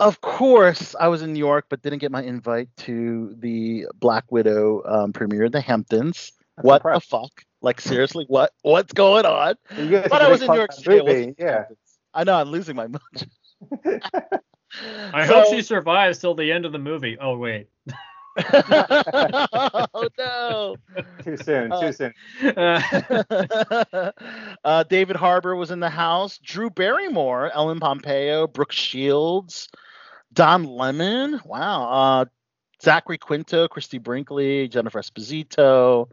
Of 0.00 0.20
course, 0.20 0.96
I 0.98 1.06
was 1.06 1.22
in 1.22 1.32
New 1.32 1.38
York, 1.38 1.66
but 1.68 1.80
didn't 1.82 2.00
get 2.00 2.10
my 2.10 2.22
invite 2.22 2.68
to 2.78 3.36
the 3.38 3.86
Black 4.00 4.24
Widow 4.32 4.82
um, 4.84 5.12
premiere 5.12 5.44
in 5.44 5.52
the 5.52 5.60
Hamptons. 5.60 6.32
I'm 6.58 6.62
what 6.64 6.78
surprised. 6.78 7.04
the 7.04 7.06
fuck? 7.06 7.44
Like 7.62 7.80
seriously, 7.80 8.24
what 8.26 8.52
what's 8.62 8.92
going 8.94 9.26
on? 9.26 9.54
But 9.68 10.12
I 10.20 10.28
was 10.28 10.42
in 10.42 10.48
New 10.48 10.56
York 10.56 10.72
City. 10.72 10.90
I 10.90 11.02
movie, 11.02 11.04
wasn't 11.04 11.28
in 11.28 11.34
the 11.38 11.44
Yeah. 11.44 11.64
I 12.14 12.24
know 12.24 12.34
I'm 12.34 12.48
losing 12.50 12.74
my 12.74 12.88
mind. 12.88 13.28
I 15.14 15.26
So- 15.26 15.34
hope 15.34 15.54
she 15.54 15.62
survives 15.62 16.18
till 16.18 16.34
the 16.34 16.50
end 16.50 16.64
of 16.64 16.72
the 16.72 16.78
movie. 16.80 17.16
Oh 17.20 17.36
wait. 17.38 17.68
oh 18.38 20.08
no. 20.18 20.76
Too 21.24 21.36
soon. 21.36 21.72
Uh, 21.72 21.80
Too 21.80 21.92
soon. 21.92 22.14
Uh, 22.56 24.12
uh, 24.64 24.82
David 24.84 25.16
Harbour 25.16 25.56
was 25.56 25.70
in 25.70 25.80
the 25.80 25.90
house. 25.90 26.38
Drew 26.38 26.70
Barrymore, 26.70 27.50
Ellen 27.52 27.80
Pompeo, 27.80 28.46
Brooke 28.46 28.72
Shields, 28.72 29.68
Don 30.32 30.64
Lemon. 30.64 31.40
Wow. 31.44 31.90
Uh, 31.90 32.24
Zachary 32.82 33.18
Quinto, 33.18 33.68
Christie 33.68 33.98
Brinkley, 33.98 34.68
Jennifer 34.68 35.00
Esposito, 35.00 36.08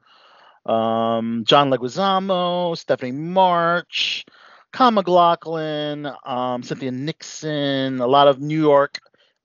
um, 0.66 1.44
John 1.46 1.70
Leguizamo, 1.70 2.78
Stephanie 2.78 3.14
March, 3.14 4.26
Kyle 4.74 4.92
MacLachlan, 4.92 6.12
um, 6.26 6.62
Cynthia 6.64 6.92
Nixon. 6.92 8.02
A 8.02 8.08
lot 8.08 8.28
of 8.28 8.42
New 8.42 8.60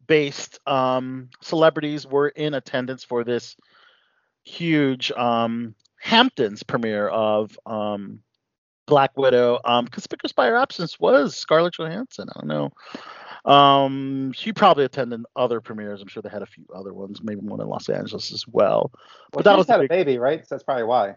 York-based 0.02 0.59
um, 0.66 1.30
celebrities 1.40 2.06
were 2.06 2.28
in 2.28 2.54
attendance 2.54 3.04
for 3.04 3.25
this 3.25 3.56
huge 4.44 5.12
um, 5.12 5.75
Hamptons 6.00 6.62
premiere 6.62 7.09
of 7.09 7.59
um, 7.66 8.21
Black 8.87 9.16
Widow. 9.16 9.61
Um, 9.64 9.87
conspicuous 9.87 10.32
by 10.32 10.47
her 10.47 10.56
absence 10.56 10.99
was 10.99 11.37
Scarlett 11.37 11.75
Johansson. 11.75 12.28
I 12.28 12.40
don't 12.40 12.49
know. 12.49 12.71
Um, 13.44 14.32
she 14.32 14.52
probably 14.52 14.85
attended 14.85 15.23
other 15.35 15.61
premieres. 15.61 16.00
I'm 16.00 16.09
sure 16.09 16.23
they 16.23 16.28
had 16.28 16.42
a 16.42 16.47
few 16.47 16.64
other 16.75 16.92
ones, 16.92 17.21
maybe 17.23 17.40
one 17.40 17.61
in 17.61 17.68
Los 17.68 17.88
Angeles 17.88 18.32
as 18.32 18.47
well. 18.47 18.90
Well, 18.92 19.00
but 19.32 19.40
she 19.40 19.44
that 19.44 19.59
was 19.59 19.66
had 19.66 19.80
a 19.80 19.88
baby, 19.88 20.18
right? 20.18 20.47
So 20.47 20.54
that's 20.54 20.64
probably 20.64 20.85
why. 20.85 21.16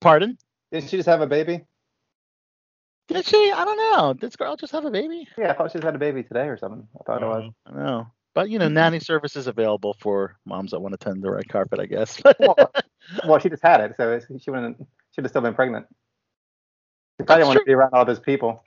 Pardon? 0.00 0.36
Didn't 0.70 0.90
she 0.90 0.98
just 0.98 1.08
have 1.08 1.22
a 1.22 1.26
baby? 1.26 1.64
Did 3.08 3.26
she? 3.26 3.50
I 3.50 3.64
don't 3.64 3.76
know. 3.76 4.12
Did 4.12 4.32
Scarlett 4.32 4.60
just 4.60 4.72
have 4.72 4.84
a 4.84 4.90
baby? 4.90 5.26
Yeah, 5.38 5.50
I 5.50 5.54
thought 5.54 5.70
she 5.70 5.78
just 5.78 5.84
had 5.84 5.94
a 5.94 5.98
baby 5.98 6.22
today 6.22 6.46
or 6.46 6.58
something. 6.58 6.86
I 7.00 7.04
thought 7.04 7.22
it 7.22 7.24
oh, 7.24 7.28
was. 7.28 7.52
I 7.66 7.72
know. 7.72 8.06
But 8.34 8.50
you 8.50 8.58
know, 8.58 8.66
mm-hmm. 8.66 8.74
nanny 8.74 9.00
service 9.00 9.34
is 9.34 9.46
available 9.46 9.96
for 9.98 10.36
moms 10.44 10.70
that 10.70 10.80
want 10.80 10.92
to 10.92 10.98
tend 10.98 11.22
the 11.22 11.30
red 11.30 11.48
carpet, 11.48 11.80
I 11.80 11.86
guess. 11.86 12.22
Well, 12.38 12.56
well, 13.26 13.38
she 13.38 13.48
just 13.48 13.62
had 13.62 13.80
it, 13.80 13.94
so 13.96 14.20
she 14.38 14.50
wouldn't. 14.50 14.76
She'd 15.12 15.24
have 15.24 15.30
still 15.30 15.40
been 15.40 15.54
pregnant. 15.54 15.86
She 17.18 17.24
probably 17.24 17.44
That's 17.44 17.46
want 17.46 17.58
to 17.60 17.64
be 17.64 17.72
around 17.72 17.94
all 17.94 18.04
those 18.04 18.20
people. 18.20 18.62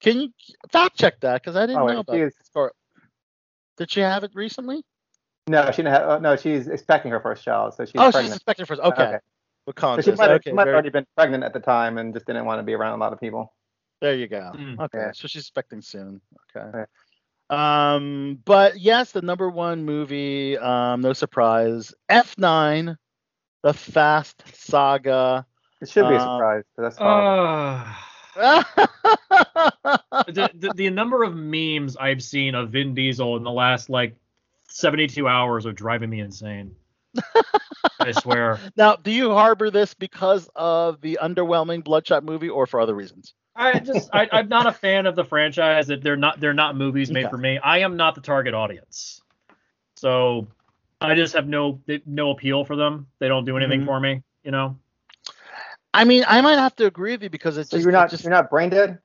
Can 0.00 0.20
you 0.20 0.28
fact 0.72 0.98
check 0.98 1.20
that? 1.20 1.42
Because 1.42 1.54
I 1.56 1.66
didn't 1.66 1.80
Oh, 1.80 1.86
know 1.86 2.00
about 2.00 2.16
is, 2.16 2.34
Scarlett. 2.42 2.74
Did 3.76 3.90
she 3.90 4.00
have 4.00 4.24
it 4.24 4.32
recently? 4.34 4.82
no, 5.46 5.70
she 5.70 5.78
didn't 5.78 5.94
have. 5.94 6.08
Oh, 6.08 6.18
no, 6.18 6.36
she's 6.36 6.68
expecting 6.68 7.12
her 7.12 7.20
first 7.20 7.44
child, 7.44 7.74
so 7.74 7.84
she's 7.84 7.94
oh, 7.96 8.06
she's 8.06 8.12
pregnant. 8.12 8.34
expecting 8.34 8.66
first. 8.66 8.80
Uh, 8.80 8.88
okay. 8.88 9.02
Okay. 9.04 9.18
With 9.68 9.76
So 9.76 9.80
she 9.80 9.80
conscious. 9.80 10.18
might 10.18 10.30
have, 10.30 10.36
okay. 10.36 10.50
she 10.50 10.54
might 10.54 10.66
have 10.66 10.72
already 10.72 10.88
been 10.88 11.06
pregnant 11.14 11.44
at 11.44 11.52
the 11.52 11.60
time 11.60 11.98
and 11.98 12.14
just 12.14 12.24
didn't 12.26 12.46
want 12.46 12.58
to 12.58 12.62
be 12.62 12.72
around 12.72 12.94
a 12.98 13.02
lot 13.02 13.12
of 13.12 13.20
people. 13.20 13.52
There 14.00 14.14
you 14.14 14.26
go. 14.26 14.52
Mm. 14.56 14.78
Okay, 14.80 14.98
Yeah. 14.98 15.12
so 15.12 15.28
she's 15.28 15.42
expecting 15.42 15.82
soon. 15.82 16.22
Okay. 16.56 16.70
Right. 17.50 17.94
Um, 17.94 18.38
but 18.46 18.78
yes, 18.80 19.12
the 19.12 19.20
number 19.20 19.50
one 19.50 19.84
movie, 19.84 20.56
um, 20.56 21.02
no 21.02 21.12
surprise, 21.12 21.92
F9, 22.10 22.96
the 23.62 23.74
Fast 23.74 24.42
Saga. 24.54 25.44
It 25.82 25.90
should 25.90 26.08
be 26.08 26.14
a 26.14 26.18
Um, 26.18 26.22
surprise, 26.22 26.64
'cause 26.74 26.82
that's 26.84 26.98
fine. 26.98 27.94
uh, 28.36 28.74
the, 30.28 30.50
the, 30.54 30.72
the 30.76 30.90
number 30.90 31.22
of 31.24 31.34
memes 31.36 31.96
I've 31.96 32.22
seen 32.22 32.54
of 32.54 32.70
Vin 32.70 32.94
Diesel 32.94 33.36
in 33.36 33.42
the 33.42 33.50
last 33.50 33.90
like 33.90 34.14
72 34.68 35.26
hours 35.28 35.66
are 35.66 35.72
driving 35.72 36.08
me 36.10 36.20
insane. 36.20 36.74
I 38.00 38.12
swear. 38.12 38.60
now, 38.76 38.96
do 38.96 39.10
you 39.10 39.30
harbor 39.30 39.70
this 39.70 39.94
because 39.94 40.48
of 40.54 41.00
the 41.00 41.18
underwhelming 41.22 41.84
Bloodshot 41.84 42.24
movie, 42.24 42.48
or 42.48 42.66
for 42.66 42.80
other 42.80 42.94
reasons? 42.94 43.34
I 43.56 43.80
just 43.80 44.10
I, 44.12 44.28
I'm 44.32 44.48
not 44.48 44.66
a 44.66 44.72
fan 44.72 45.06
of 45.06 45.16
the 45.16 45.24
franchise. 45.24 45.88
That 45.88 46.02
they're 46.02 46.16
not 46.16 46.40
they're 46.40 46.54
not 46.54 46.76
movies 46.76 47.10
made 47.10 47.24
Okay. 47.24 47.30
for 47.30 47.38
me. 47.38 47.58
I 47.58 47.78
am 47.78 47.96
not 47.96 48.14
the 48.14 48.20
target 48.20 48.54
audience. 48.54 49.20
So 49.96 50.48
I 51.00 51.14
just 51.14 51.34
have 51.34 51.46
no 51.48 51.80
no 52.06 52.30
appeal 52.30 52.64
for 52.64 52.76
them. 52.76 53.06
They 53.18 53.28
don't 53.28 53.44
do 53.44 53.56
anything 53.56 53.80
Mhm. 53.80 53.86
for 53.86 53.98
me. 54.00 54.22
You 54.44 54.50
know. 54.52 54.76
I 55.94 56.04
mean, 56.04 56.24
I 56.26 56.40
might 56.40 56.58
have 56.58 56.74
to 56.76 56.86
agree 56.86 57.12
with 57.12 57.22
you 57.22 57.30
because 57.30 57.56
it's 57.58 57.70
So 57.70 57.76
just 57.76 57.84
you're 57.84 57.92
it 57.92 57.92
not 57.92 58.10
just 58.10 58.24
you're 58.24 58.32
not 58.32 58.50
brain 58.50 58.70
dead. 58.70 58.98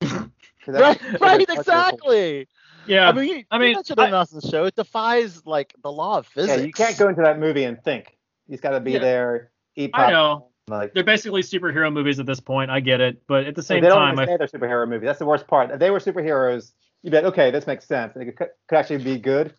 right, 0.66 1.00
right, 1.20 1.40
that's- 1.46 1.48
exactly. 1.48 2.48
Yeah. 2.88 3.08
I 3.08 3.12
mean, 3.12 3.24
you, 3.28 3.44
I 3.50 3.56
you 3.56 3.60
mean, 3.62 3.72
mentioned 3.74 3.98
it 4.00 4.12
on 4.14 4.26
the 4.32 4.48
show. 4.48 4.64
It 4.64 4.74
defies 4.76 5.44
like 5.46 5.74
the 5.82 5.92
law 5.92 6.18
of 6.18 6.26
physics. 6.26 6.48
Yeah, 6.48 6.54
physics. 6.56 6.78
you 6.78 6.84
can't 6.84 6.98
go 6.98 7.08
into 7.08 7.22
that 7.22 7.38
movie 7.38 7.64
and 7.64 7.82
think. 7.82 8.16
He's 8.48 8.60
got 8.60 8.70
to 8.70 8.80
be 8.80 8.92
Yeah. 8.92 8.98
there, 9.00 9.50
eat 9.76 9.90
I 9.94 10.10
know. 10.10 10.48
Like 10.68 10.92
They're 10.92 11.04
basically 11.04 11.42
superhero 11.42 11.90
movies 11.92 12.18
at 12.20 12.26
this 12.26 12.40
point. 12.40 12.70
I 12.70 12.80
get 12.80 13.00
it, 13.00 13.22
but 13.26 13.44
at 13.46 13.54
the 13.54 13.62
same 13.62 13.82
they 13.82 13.88
don't 13.88 13.96
time, 13.98 14.14
even 14.14 14.28
I 14.28 14.32
say 14.32 14.36
they're 14.36 14.46
superhero 14.48 14.86
movie. 14.88 15.06
That's 15.06 15.18
the 15.18 15.24
worst 15.26 15.46
part. 15.46 15.70
If 15.70 15.78
they 15.78 15.90
were 15.90 15.98
superheroes, 15.98 16.72
you'd 17.02 17.10
be 17.10 17.16
like, 17.16 17.24
okay, 17.26 17.50
this 17.50 17.66
makes 17.66 17.86
sense. 17.86 18.14
It 18.16 18.36
could, 18.36 18.48
could 18.68 18.76
actually 18.78 19.02
be 19.02 19.18
good. 19.18 19.54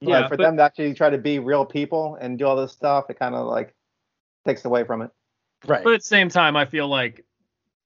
But 0.00 0.08
Yeah, 0.08 0.20
like, 0.20 0.28
for 0.30 0.36
but- 0.38 0.44
them 0.44 0.56
to 0.56 0.62
actually 0.62 0.94
try 0.94 1.10
to 1.10 1.18
be 1.18 1.38
real 1.38 1.66
people 1.66 2.16
and 2.20 2.38
do 2.38 2.46
all 2.46 2.56
this 2.56 2.72
stuff, 2.72 3.10
it 3.10 3.18
kind 3.18 3.34
of 3.34 3.46
like 3.46 3.74
takes 4.46 4.64
away 4.64 4.84
from 4.84 5.02
it. 5.02 5.10
right. 5.66 5.84
But 5.84 5.92
at 5.94 6.00
the 6.00 6.06
same 6.06 6.30
time, 6.30 6.56
I 6.56 6.64
feel 6.64 6.88
like 6.88 7.26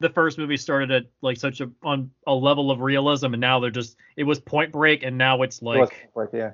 the 0.03 0.11
first 0.11 0.37
movie 0.39 0.57
started 0.59 0.91
at 0.91 1.05
like 1.23 1.39
such 1.39 1.61
a 1.63 1.71
on 1.83 2.11
a 2.27 2.35
level 2.35 2.71
of 2.71 2.81
realism, 2.81 3.33
and 3.33 3.41
now 3.41 3.61
they're 3.61 3.71
just 3.71 3.97
it 4.17 4.25
was 4.25 4.39
Point 4.41 4.73
Break, 4.73 5.03
and 5.03 5.17
now 5.17 5.43
it's 5.43 5.59
It 5.59 5.65
was 5.65 5.79
like 5.91 6.09
like, 6.15 6.29
yeah. 6.35 6.53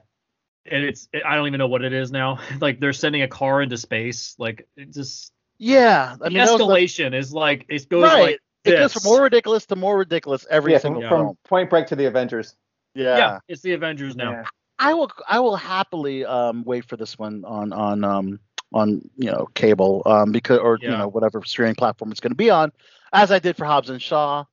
and 0.70 0.84
it's 0.84 1.08
I 1.24 1.34
don't 1.34 1.48
even 1.48 1.58
know 1.58 1.66
what 1.68 1.82
it 1.82 1.92
is 1.92 2.12
now. 2.12 2.38
like 2.60 2.78
they're 2.80 2.92
sending 2.92 3.22
a 3.22 3.28
car 3.28 3.60
into 3.62 3.76
space. 3.76 4.36
Like 4.38 4.68
it 4.76 4.92
just 4.92 5.32
yeah, 5.58 6.12
I 6.14 6.16
the 6.16 6.30
mean, 6.30 6.38
that 6.38 6.50
was 6.52 6.58
the- 6.58 6.64
escalation 6.64 7.14
is 7.18 7.32
like 7.32 7.66
it 7.68 7.88
goes 7.88 8.04
right. 8.04 8.20
like 8.22 8.40
it 8.64 8.70
goes 8.76 8.92
from 8.92 9.02
more 9.04 9.22
ridiculous 9.22 9.66
to 9.66 9.76
more 9.76 9.98
ridiculous 9.98 10.46
every 10.50 10.72
Yeah, 10.72 10.78
single 10.78 11.02
from, 11.02 11.10
from 11.28 11.38
Point 11.48 11.70
Break 11.70 11.86
to 11.88 11.96
the 11.96 12.04
Avengers. 12.06 12.54
yeah. 12.94 13.16
yeah. 13.16 13.38
it's 13.48 13.62
the 13.62 13.72
Avengers 13.72 14.14
now. 14.14 14.30
Yeah. 14.32 14.44
I 14.78 14.94
will 14.94 15.10
I 15.28 15.40
will 15.40 15.56
happily 15.56 16.24
um 16.24 16.62
wait 16.64 16.84
for 16.84 16.96
this 16.96 17.18
one 17.18 17.44
on 17.44 17.72
on 17.72 18.04
um 18.04 18.40
on 18.72 19.08
you 19.16 19.30
know 19.30 19.46
cable 19.54 20.02
um 20.06 20.30
because 20.32 20.58
or 20.58 20.78
you 20.80 20.88
know 20.88 21.08
whatever 21.08 21.42
streaming 21.44 21.74
platform 21.74 22.10
it's 22.10 22.20
going 22.20 22.30
to 22.32 22.36
be 22.36 22.50
on 22.50 22.70
as 23.12 23.30
I 23.32 23.38
did 23.38 23.56
for 23.56 23.64
Hobbs 23.64 23.88
and 23.90 24.00
Shaw 24.00 24.44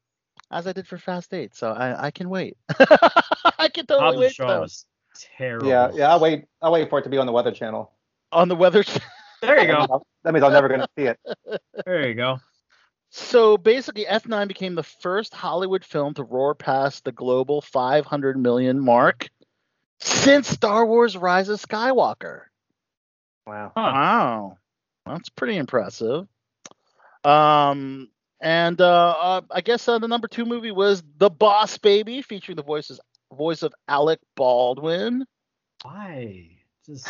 as 0.51 0.67
I 0.67 0.73
did 0.73 0.87
for 0.87 0.97
Fast 0.97 1.33
8 1.33 1.53
so 1.55 1.71
I 1.71 2.07
I 2.07 2.11
can 2.11 2.29
wait 2.29 2.57
I 3.59 3.67
can 3.69 3.85
totally 3.85 3.99
Hobbs 4.01 4.13
and 4.13 4.19
wait 4.21 4.29
for 4.29 4.43
Shaw 4.43 4.59
that. 4.59 4.65
is 4.65 4.85
terrible. 5.37 5.67
Yeah, 5.67 5.91
yeah. 5.93 6.09
I'll 6.09 6.19
wait. 6.19 6.45
I'll 6.61 6.71
wait 6.71 6.89
for 6.89 6.99
it 6.99 7.03
to 7.03 7.09
be 7.09 7.17
on 7.17 7.25
the 7.25 7.31
Weather 7.31 7.51
Channel. 7.51 7.91
on 8.31 8.47
the 8.49 8.55
weather 8.55 8.83
channel 8.83 9.01
There 9.41 9.59
you 9.61 9.67
go. 9.67 10.03
That 10.23 10.33
means 10.33 10.43
I'm 10.43 10.53
never 10.53 10.67
going 10.67 10.81
to 10.81 10.87
see 10.97 11.05
it. 11.05 11.19
There 11.85 12.07
you 12.07 12.15
go. 12.15 12.39
So 13.11 13.57
basically, 13.57 14.05
F9 14.05 14.47
became 14.47 14.75
the 14.75 14.83
first 14.83 15.33
Hollywood 15.33 15.85
film 15.85 16.15
to 16.15 16.23
roar 16.23 16.55
past 16.55 17.03
the 17.05 17.11
global 17.11 17.61
500 17.61 18.37
million 18.37 18.79
mark 18.79 19.29
since 19.99 20.47
Star 20.49 20.85
Wars: 20.85 21.15
Rise 21.15 21.47
of 21.49 21.61
Skywalker. 21.61 22.41
Wow. 23.47 23.71
Huh. 23.75 23.81
Wow, 23.81 24.57
that's 25.05 25.29
pretty 25.29 25.57
impressive. 25.57 26.27
Um, 27.23 28.09
and 28.41 28.79
uh, 28.81 29.09
uh 29.11 29.41
I 29.51 29.61
guess 29.61 29.87
uh, 29.87 29.99
the 29.99 30.07
number 30.07 30.27
two 30.27 30.45
movie 30.45 30.71
was 30.71 31.03
The 31.17 31.29
Boss 31.29 31.77
Baby, 31.77 32.21
featuring 32.21 32.55
the 32.55 32.63
voices 32.63 32.99
voice 33.33 33.63
of 33.63 33.73
Alec 33.87 34.19
Baldwin. 34.35 35.25
Why? 35.83 36.49
Just 36.85 37.07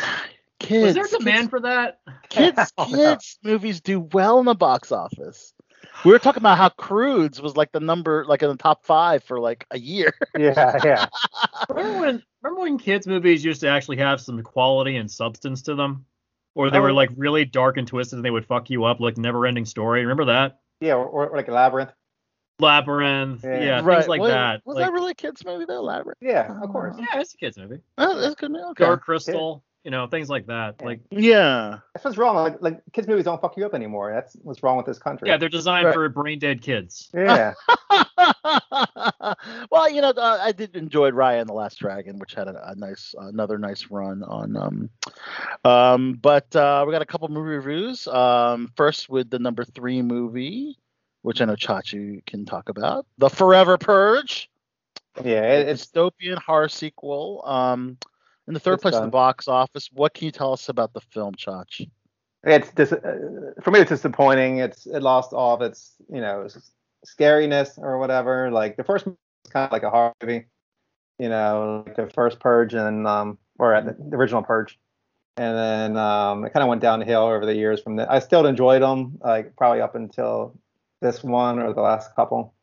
Kids, 0.58 0.82
was 0.84 0.94
there 0.94 1.18
demand 1.18 1.50
for 1.50 1.60
that? 1.60 2.00
kids, 2.28 2.72
kids, 2.78 2.92
Hell 2.92 3.18
no. 3.42 3.50
movies 3.52 3.80
do 3.80 4.00
well 4.00 4.38
in 4.38 4.46
the 4.46 4.54
box 4.54 4.92
office. 4.92 5.54
We 6.04 6.10
were 6.10 6.18
talking 6.18 6.42
about 6.42 6.58
how 6.58 6.68
Croods 6.70 7.40
was 7.40 7.56
like 7.56 7.72
the 7.72 7.80
number, 7.80 8.24
like 8.26 8.42
in 8.42 8.48
the 8.48 8.56
top 8.56 8.84
five 8.84 9.22
for 9.22 9.40
like 9.40 9.66
a 9.70 9.78
year. 9.78 10.12
Yeah, 10.38 10.78
yeah. 10.84 11.06
Remember 11.70 12.00
when 12.00 12.22
remember 12.42 12.60
when 12.62 12.78
kids 12.78 13.06
movies 13.06 13.42
used 13.44 13.62
to 13.62 13.68
actually 13.68 13.96
have 13.98 14.20
some 14.20 14.42
quality 14.42 14.96
and 14.96 15.10
substance 15.10 15.62
to 15.62 15.74
them? 15.74 16.04
Or 16.56 16.70
they 16.70 16.80
were 16.80 16.90
Oh. 16.90 16.94
like 16.94 17.10
really 17.16 17.44
dark 17.44 17.76
and 17.76 17.86
twisted 17.86 18.16
and 18.16 18.24
they 18.24 18.30
would 18.30 18.46
fuck 18.46 18.70
you 18.70 18.84
up 18.84 18.98
like 18.98 19.18
never 19.18 19.46
ending 19.46 19.66
story. 19.66 20.00
Remember 20.00 20.24
that? 20.24 20.58
Yeah, 20.80 20.94
or, 20.94 21.06
or 21.06 21.36
like 21.36 21.48
Labyrinth. 21.48 21.92
Labyrinth, 22.58 23.44
Yeah. 23.44 23.60
yeah, 23.60 23.80
right. 23.82 23.98
things 23.98 24.08
like 24.08 24.22
was, 24.22 24.30
that. 24.30 24.62
Was 24.64 24.76
like, 24.76 24.86
that 24.86 24.92
really 24.92 25.12
a 25.12 25.14
kids 25.14 25.44
movie 25.44 25.66
though? 25.66 25.82
Labyrinth. 25.82 26.16
Yeah, 26.22 26.50
of 26.50 26.70
oh. 26.70 26.72
course. 26.72 26.96
yeah, 26.98 27.20
it's 27.20 27.34
a 27.34 27.36
kids 27.36 27.58
movie. 27.58 27.80
Oh, 27.98 28.18
that's 28.18 28.34
good. 28.34 28.50
Okay. 28.56 28.84
Dark 28.84 29.02
Crystal, 29.02 29.62
you 29.86 29.92
know, 29.92 30.08
things 30.08 30.28
like 30.28 30.46
that. 30.48 30.82
Like 30.84 30.98
Yeah. 31.12 31.78
That's 31.94 32.04
what's 32.04 32.18
wrong. 32.18 32.34
Like, 32.34 32.56
like 32.60 32.82
kids 32.92 33.06
movies 33.06 33.24
don't 33.24 33.40
fuck 33.40 33.56
you 33.56 33.64
up 33.64 33.72
anymore. 33.72 34.12
That's 34.12 34.34
what's 34.42 34.60
wrong 34.64 34.76
with 34.76 34.84
this 34.84 34.98
country. 34.98 35.28
yeah, 35.28 35.36
they're 35.36 35.48
designed 35.48 35.86
Right. 35.86 35.94
for 35.94 36.08
brain 36.08 36.40
dead 36.40 36.60
kids. 36.60 37.08
yeah. 37.14 37.54
well, 39.70 39.88
you 39.88 40.00
know, 40.00 40.10
uh, 40.10 40.38
I 40.42 40.50
did 40.50 40.74
enjoy 40.74 41.12
Raya 41.12 41.40
and 41.40 41.48
the 41.48 41.52
Last 41.54 41.78
Dragon, 41.78 42.18
which 42.18 42.34
had 42.34 42.48
a, 42.48 42.70
a 42.70 42.74
nice, 42.74 43.14
another 43.16 43.58
nice 43.58 43.86
run 43.88 44.24
on. 44.24 44.56
Um, 44.56 44.90
um, 45.64 46.14
but 46.14 46.54
uh, 46.56 46.82
we 46.84 46.92
got 46.92 47.02
a 47.02 47.06
couple 47.06 47.28
movie 47.28 47.50
reviews. 47.50 48.08
Um, 48.08 48.72
first 48.76 49.08
with 49.08 49.30
the 49.30 49.38
number 49.38 49.64
three 49.64 50.02
movie, 50.02 50.76
which 51.22 51.40
I 51.40 51.44
know 51.44 51.54
Chachi 51.54 52.26
can 52.26 52.44
talk 52.44 52.68
about, 52.70 53.06
The 53.18 53.30
Forever 53.30 53.78
Purge, 53.78 54.50
Yeah, 55.22 55.42
a 55.42 55.60
it, 55.60 55.68
it's 55.68 55.86
dystopian 55.86 56.38
horror 56.38 56.68
sequel. 56.68 57.42
Um, 57.46 57.98
in 58.48 58.54
the 58.54 58.60
third 58.60 58.74
It's 58.74 58.82
place 58.82 58.94
in 58.94 59.02
the 59.02 59.08
box 59.08 59.48
office. 59.48 59.88
What 59.92 60.14
can 60.14 60.26
you 60.26 60.32
tell 60.32 60.52
us 60.52 60.68
about 60.68 60.92
the 60.92 61.00
film, 61.00 61.34
Chach? 61.34 61.88
it's 62.46 62.70
dis- 62.70 62.92
uh, 62.92 63.52
for 63.60 63.70
me 63.72 63.80
it's 63.80 63.90
disappointing. 63.90 64.58
It's 64.58 64.86
it 64.86 65.02
lost 65.02 65.32
all 65.32 65.54
of 65.54 65.62
its 65.62 65.96
you 66.08 66.20
know 66.20 66.46
scariness 67.04 67.78
or 67.78 67.98
whatever. 67.98 68.50
Like 68.50 68.76
the 68.76 68.84
first 68.84 69.06
movie 69.06 69.18
was 69.44 69.52
kind 69.52 69.66
of 69.66 69.72
like 69.72 69.82
a 69.82 69.90
horror 69.90 70.12
movie, 70.22 70.46
you 71.18 71.28
know, 71.28 71.82
like 71.86 71.96
the 71.96 72.08
first 72.08 72.38
Purge 72.38 72.74
and 72.74 73.06
um 73.06 73.38
or 73.58 73.74
uh, 73.74 73.80
the, 73.80 73.96
the 73.98 74.16
original 74.16 74.42
Purge, 74.42 74.78
and 75.36 75.56
then 75.56 75.96
um 75.96 76.44
it 76.44 76.52
kind 76.52 76.62
of 76.62 76.68
went 76.68 76.80
downhill 76.80 77.22
over 77.22 77.44
the 77.44 77.54
years 77.54 77.82
from 77.82 77.96
that. 77.96 78.10
I 78.10 78.20
still 78.20 78.46
enjoyed 78.46 78.82
them 78.82 79.18
like 79.22 79.56
probably 79.56 79.80
up 79.80 79.96
until 79.96 80.56
this 81.02 81.24
one 81.24 81.58
or 81.58 81.72
the 81.72 81.82
last 81.82 82.14
couple. 82.14 82.54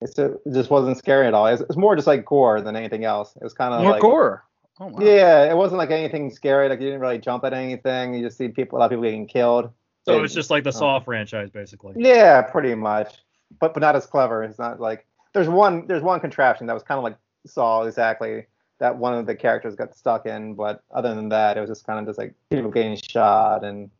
It's 0.00 0.18
it 0.18 0.32
just 0.52 0.70
wasn't 0.70 0.98
scary 0.98 1.28
at 1.28 1.34
all. 1.34 1.46
It's, 1.46 1.62
it's 1.62 1.76
more 1.76 1.94
just 1.94 2.08
like 2.08 2.24
gore 2.24 2.60
than 2.60 2.74
anything 2.74 3.04
else. 3.04 3.36
It 3.36 3.44
was 3.44 3.54
kind 3.54 3.72
of 3.72 3.82
More 3.82 3.92
like 3.92 4.02
gore. 4.02 4.44
Oh, 4.80 4.86
wow. 4.86 5.00
Yeah, 5.00 5.50
it 5.50 5.56
wasn't 5.56 5.78
like 5.78 5.90
anything 5.90 6.30
scary. 6.30 6.68
Like 6.68 6.80
you 6.80 6.86
didn't 6.86 7.00
really 7.00 7.18
jump 7.18 7.44
at 7.44 7.52
anything. 7.52 8.14
You 8.14 8.24
just 8.24 8.36
see 8.36 8.48
people, 8.48 8.78
a 8.78 8.80
lot 8.80 8.86
of 8.86 8.90
people 8.90 9.04
getting 9.04 9.26
killed. 9.26 9.70
So 10.04 10.16
And- 10.16 10.24
it's 10.24 10.34
just 10.34 10.50
like 10.50 10.64
the 10.64 10.70
oh. 10.70 10.72
Saw 10.72 11.00
franchise, 11.00 11.50
basically. 11.50 11.94
Yeah, 11.96 12.42
pretty 12.42 12.74
much. 12.74 13.22
But 13.60 13.72
but 13.72 13.80
not 13.80 13.94
as 13.94 14.06
clever. 14.06 14.42
It's 14.42 14.58
not 14.58 14.80
like 14.80 15.06
there's 15.32 15.48
one 15.48 15.86
there's 15.86 16.02
one 16.02 16.18
contraption 16.18 16.66
that 16.66 16.74
was 16.74 16.82
kind 16.82 16.98
of 16.98 17.04
like 17.04 17.16
Saw 17.46 17.82
exactly 17.82 18.46
that 18.80 18.96
one 18.96 19.14
of 19.14 19.26
the 19.26 19.34
characters 19.34 19.76
got 19.76 19.94
stuck 19.94 20.26
in. 20.26 20.54
But 20.54 20.82
other 20.92 21.14
than 21.14 21.28
that, 21.28 21.56
it 21.56 21.60
was 21.60 21.70
just 21.70 21.86
kind 21.86 22.00
of 22.00 22.06
just 22.06 22.18
like 22.18 22.34
people 22.50 22.70
getting 22.70 22.96
shot 22.96 23.64
and 23.64 23.90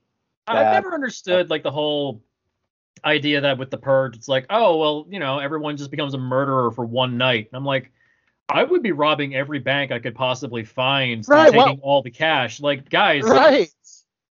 I've 0.47 0.73
never 0.73 0.93
understood 0.93 1.51
like 1.51 1.63
the 1.63 1.71
whole 1.71 2.23
idea 3.05 3.41
that 3.41 3.59
with 3.59 3.71
the 3.71 3.79
purge, 3.79 4.17
it's 4.17 4.29
like, 4.29 4.47
oh 4.51 4.77
well, 4.79 5.07
you 5.09 5.19
know, 5.19 5.39
everyone 5.39 5.77
just 5.77 5.91
becomes 5.91 6.15
a 6.15 6.19
murderer 6.19 6.71
for 6.71 6.85
one 6.85 7.17
night. 7.17 7.49
And 7.51 7.57
I'm 7.57 7.65
like, 7.65 7.93
I 8.49 8.63
would 8.65 8.83
be 8.83 8.93
robbing 8.93 9.35
every 9.35 9.59
bank 9.59 9.91
I 9.91 9.99
could 9.99 10.15
possibly 10.15 10.65
find 10.65 11.25
Right, 11.29 11.49
and 11.49 11.57
well- 11.57 11.67
taking 11.67 11.81
all 11.81 12.03
the 12.03 12.11
cash. 12.11 12.61
Like, 12.61 12.89
guys, 12.91 13.23
Right. 13.25 13.69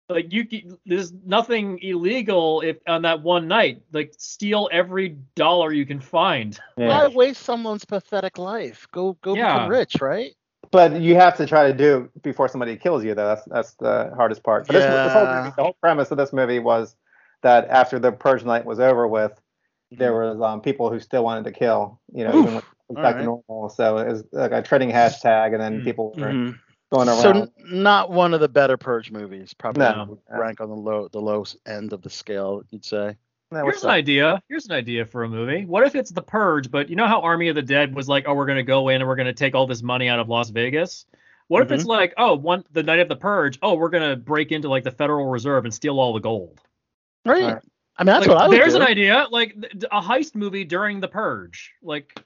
like 0.08 0.32
you, 0.32 0.46
there's 0.84 1.12
nothing 1.24 1.78
illegal 1.82 2.60
if 2.60 2.76
on 2.86 3.02
that 3.02 3.22
one 3.22 3.48
night. 3.48 3.82
Like, 3.92 4.12
steal 4.18 4.68
every 4.70 5.16
dollar 5.34 5.72
you 5.72 5.86
can 5.86 6.00
find. 6.00 6.58
Why 6.74 7.06
waste 7.08 7.42
someone's 7.42 7.84
pathetic 7.86 8.36
life? 8.38 8.86
Go 8.92 9.14
go 9.22 9.34
Yeah. 9.34 9.54
become 9.54 9.70
rich, 9.70 10.00
right? 10.02 10.32
But 10.70 11.00
you 11.00 11.14
have 11.16 11.36
to 11.38 11.46
try 11.46 11.66
to 11.66 11.72
do 11.76 12.08
it 12.14 12.22
before 12.22 12.48
somebody 12.48 12.76
kills 12.76 13.04
you, 13.04 13.14
though. 13.14 13.26
That's 13.28 13.44
that's 13.46 13.74
the 13.74 14.12
hardest 14.14 14.42
part. 14.42 14.66
But 14.66 14.74
this, 14.74 14.84
this 14.84 15.12
whole 15.12 15.24
Yeah. 15.24 15.38
movie, 15.42 15.54
the 15.56 15.62
whole 15.64 15.76
premise 15.80 16.10
of 16.10 16.18
this 16.18 16.32
movie 16.32 16.58
was 16.58 16.96
that 17.42 17.68
after 17.68 17.98
the 17.98 18.12
purge 18.12 18.44
night 18.44 18.64
was 18.64 18.78
over 18.80 19.06
with, 19.08 19.40
there 19.90 20.12
Mm-hmm. 20.12 20.38
was 20.40 20.50
um, 20.50 20.60
people 20.60 20.90
who 20.90 21.00
still 21.00 21.24
wanted 21.24 21.44
to 21.44 21.52
kill. 21.52 22.00
You 22.14 22.24
know, 22.24 22.62
even 22.90 23.02
when 23.02 23.04
it 23.04 23.08
was 23.08 23.12
back 23.14 23.16
to 23.20 23.24
normal. 23.24 23.68
So 23.70 23.98
it 23.98 24.08
was 24.08 24.24
like 24.32 24.52
a 24.52 24.62
trending 24.62 24.90
hashtag, 24.90 25.52
and 25.52 25.60
then 25.60 25.80
Mm. 25.80 25.84
people 25.84 26.12
were 26.16 26.26
Mhm. 26.32 26.58
going 26.90 27.08
around. 27.08 27.18
So 27.20 27.48
not 27.64 28.10
one 28.10 28.34
of 28.34 28.40
the 28.40 28.48
better 28.48 28.76
Purge 28.76 29.10
movies. 29.10 29.54
Probably 29.54 29.82
No. 29.84 30.06
would 30.08 30.18
rank 30.38 30.60
on 30.60 30.68
the 30.68 30.76
low 30.76 31.08
the 31.08 31.20
low 31.20 31.44
end 31.66 31.92
of 31.92 32.02
the 32.02 32.10
scale. 32.10 32.62
You'd 32.70 32.84
say. 32.84 33.16
That 33.50 33.66
was 33.66 33.74
Here's 33.74 33.84
an 33.84 33.90
idea. 33.90 34.42
Here's 34.48 34.64
an 34.66 34.72
idea 34.72 35.04
for 35.04 35.24
a 35.24 35.28
movie. 35.28 35.66
What 35.66 35.86
if 35.86 35.94
it's 35.94 36.10
the 36.10 36.22
purge, 36.22 36.70
but 36.70 36.88
you 36.88 36.96
know 36.96 37.06
how 37.06 37.20
Army 37.20 37.48
of 37.48 37.54
the 37.54 37.60
Dead 37.62 37.94
was 37.94 38.08
like, 38.08 38.26
oh, 38.26 38.32
we're 38.34 38.46
gonna 38.46 38.62
go 38.62 38.88
in 38.88 39.02
and 39.02 39.08
we're 39.08 39.16
gonna 39.16 39.34
take 39.34 39.54
all 39.54 39.66
this 39.66 39.82
money 39.82 40.08
out 40.08 40.18
of 40.18 40.28
Las 40.30 40.48
Vegas. 40.48 41.04
What 41.48 41.62
if 41.62 41.70
it's 41.70 41.84
like, 41.84 42.14
oh, 42.16 42.34
one 42.34 42.64
the 42.72 42.82
night 42.82 43.00
of 43.00 43.08
the 43.10 43.16
purge, 43.16 43.58
oh, 43.60 43.74
we're 43.74 43.90
gonna 43.90 44.16
break 44.16 44.52
into 44.52 44.68
like 44.70 44.84
the 44.84 44.90
Federal 44.90 45.26
Reserve 45.26 45.66
and 45.66 45.74
steal 45.74 46.00
all 46.00 46.14
the 46.14 46.20
gold. 46.20 46.60
Right. 47.26 47.42
Alright. 47.44 47.62
I 47.98 48.04
mean, 48.04 48.06
that's 48.06 48.26
Like, 48.26 48.34
what 48.36 48.42
I 48.44 48.48
would 48.48 48.56
there's 48.56 48.72
do. 48.72 48.80
an 48.80 48.86
idea, 48.86 49.26
like 49.30 49.54
a 49.92 50.00
heist 50.00 50.34
movie 50.34 50.64
during 50.64 51.00
the 51.00 51.08
Purge. 51.08 51.74
Like, 51.82 52.24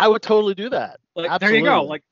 I 0.00 0.08
would 0.08 0.22
totally 0.22 0.54
do 0.54 0.70
that. 0.70 1.00
like 1.14 1.40
there 1.40 1.54
you 1.54 1.64
go. 1.64 1.84
Like 1.84 2.02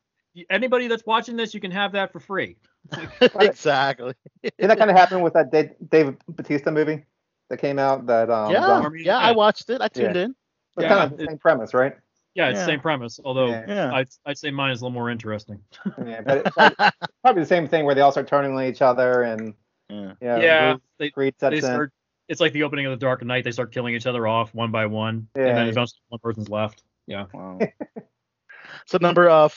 anybody 0.51 0.88
that's 0.88 1.05
watching 1.07 1.37
this, 1.37 1.55
you 1.55 1.61
can 1.61 1.70
have 1.70 1.92
that 1.92 2.12
for 2.12 2.20
free. 2.20 2.57
exactly. 3.40 4.14
Did 4.42 4.53
that 4.70 4.79
kind 4.79 4.90
of 4.90 4.96
happen 4.96 5.20
with 5.20 5.33
that 5.35 5.51
Da- 5.51 5.74
David 5.90 6.16
Batista 6.29 6.70
movie 6.70 7.05
that 7.51 7.59
came 7.59 7.79
out? 7.79 8.07
That 8.07 8.31
um, 8.31 8.51
yeah, 8.53 8.66
zombie- 8.66 9.03
yeah, 9.05 9.18
I 9.18 9.33
watched 9.33 9.68
it. 9.70 9.81
I 9.81 9.88
tuned 9.88 10.16
Yeah. 10.16 10.22
in. 10.22 10.31
It's 10.77 10.83
Yeah, 10.85 10.88
kind 10.88 11.12
of 11.12 11.20
it- 11.20 11.29
same 11.29 11.38
premise, 11.38 11.74
right? 11.74 11.94
Yeah, 12.35 12.51
it's 12.51 12.59
Yeah. 12.61 12.66
same 12.66 12.81
premise. 12.81 13.18
Although 13.24 13.48
Yeah. 13.48 13.64
Yeah. 13.66 13.94
I'd, 13.94 14.09
I'd 14.27 14.38
say 14.38 14.51
mine 14.51 14.70
is 14.70 14.81
a 14.81 14.85
little 14.85 14.94
more 14.94 15.11
interesting. 15.11 15.61
Yeah, 16.07 16.20
but 16.20 16.38
it's 16.46 16.51
probably, 16.55 16.77
probably 17.24 17.42
the 17.42 17.46
same 17.48 17.66
thing 17.66 17.85
where 17.85 17.94
they 17.94 18.01
all 18.01 18.12
start 18.12 18.29
turning 18.29 18.53
on 18.55 18.62
each 18.64 18.81
other 18.83 19.22
and 19.22 19.55
Yeah. 19.88 20.12
yeah, 20.20 20.37
yeah, 20.38 20.72
Bruce 20.74 20.83
they, 20.98 21.11
Creed 21.11 21.35
sets 21.40 21.51
they 21.53 21.57
in. 21.59 21.62
start. 21.64 21.92
It's 22.29 22.40
like 22.40 22.53
the 22.53 22.62
opening 22.62 22.87
of 22.87 22.90
the 22.90 22.96
Dark 22.96 23.24
Knight. 23.24 23.42
They 23.42 23.51
start 23.51 23.72
killing 23.72 23.94
each 23.94 24.07
other 24.07 24.27
off 24.27 24.55
one 24.55 24.70
by 24.70 24.87
one, 24.87 25.27
Yeah. 25.35 25.46
and 25.46 25.57
then 25.57 25.66
eventually 25.68 26.01
one 26.11 26.20
person's 26.20 26.48
left. 26.51 26.85
Yeah. 27.09 27.25
Wow. 27.33 27.59
so 28.87 28.99
number 29.01 29.29
uh 29.29 29.49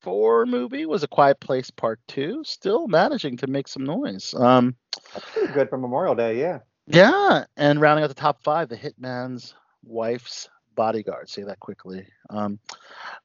four 0.00 0.46
movie 0.46 0.86
was 0.86 1.02
A 1.02 1.08
Quiet 1.08 1.40
Place 1.40 1.70
Part 1.70 2.00
Two. 2.08 2.42
Still 2.44 2.88
managing 2.88 3.36
to 3.38 3.46
make 3.46 3.68
some 3.68 3.84
noise. 3.84 4.34
Um, 4.34 4.74
That's 5.14 5.30
pretty 5.32 5.52
good 5.52 5.68
for 5.68 5.78
Memorial 5.78 6.14
Day, 6.14 6.40
yeah. 6.40 6.58
yeah, 6.86 7.44
and 7.56 7.80
rounding 7.80 8.04
out 8.04 8.08
the 8.08 8.14
top 8.14 8.42
five, 8.42 8.68
The 8.68 8.76
Hitman's 8.76 9.54
Wife's 9.84 10.48
Bodyguard. 10.74 11.28
Say 11.28 11.42
that 11.44 11.60
quickly. 11.60 12.06
Um, 12.30 12.58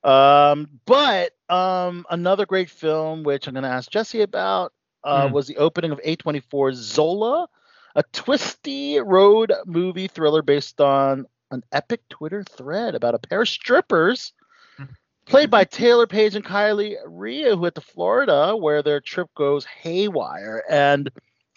um, 0.04 0.70
but 0.86 1.32
um, 1.50 2.06
another 2.10 2.46
great 2.46 2.70
film, 2.70 3.24
which 3.24 3.48
I'm 3.48 3.54
going 3.54 3.64
to 3.64 3.70
ask 3.70 3.90
Jesse 3.92 4.22
about, 4.22 4.72
uh, 5.04 5.28
Hmm. 5.28 5.34
was 5.34 5.48
the 5.48 5.58
opening 5.58 5.92
of 5.92 6.00
A24 6.06 6.74
Zola, 6.74 7.48
a 7.96 8.04
twisty 8.14 9.00
road 9.00 9.52
movie 9.66 10.08
thriller 10.08 10.42
based 10.42 10.80
on 10.80 11.26
an 11.52 11.64
epic 11.72 12.02
Twitter 12.10 12.44
thread 12.44 12.96
about 12.96 13.16
a 13.16 13.20
pair 13.20 13.42
of 13.42 13.50
strippers 13.50 14.34
played 15.26 15.50
by 15.50 15.66
Taylour 15.66 16.08
Paige 16.08 16.36
and 16.36 16.46
Kylie 16.46 16.96
Rhea, 17.06 17.56
who 17.56 17.62
went 17.62 17.76
to 17.76 17.82
Florida, 17.82 18.56
where 18.56 18.82
their 18.82 19.02
trip 19.02 19.30
goes 19.36 19.66
haywire. 19.66 20.64
And 20.70 21.10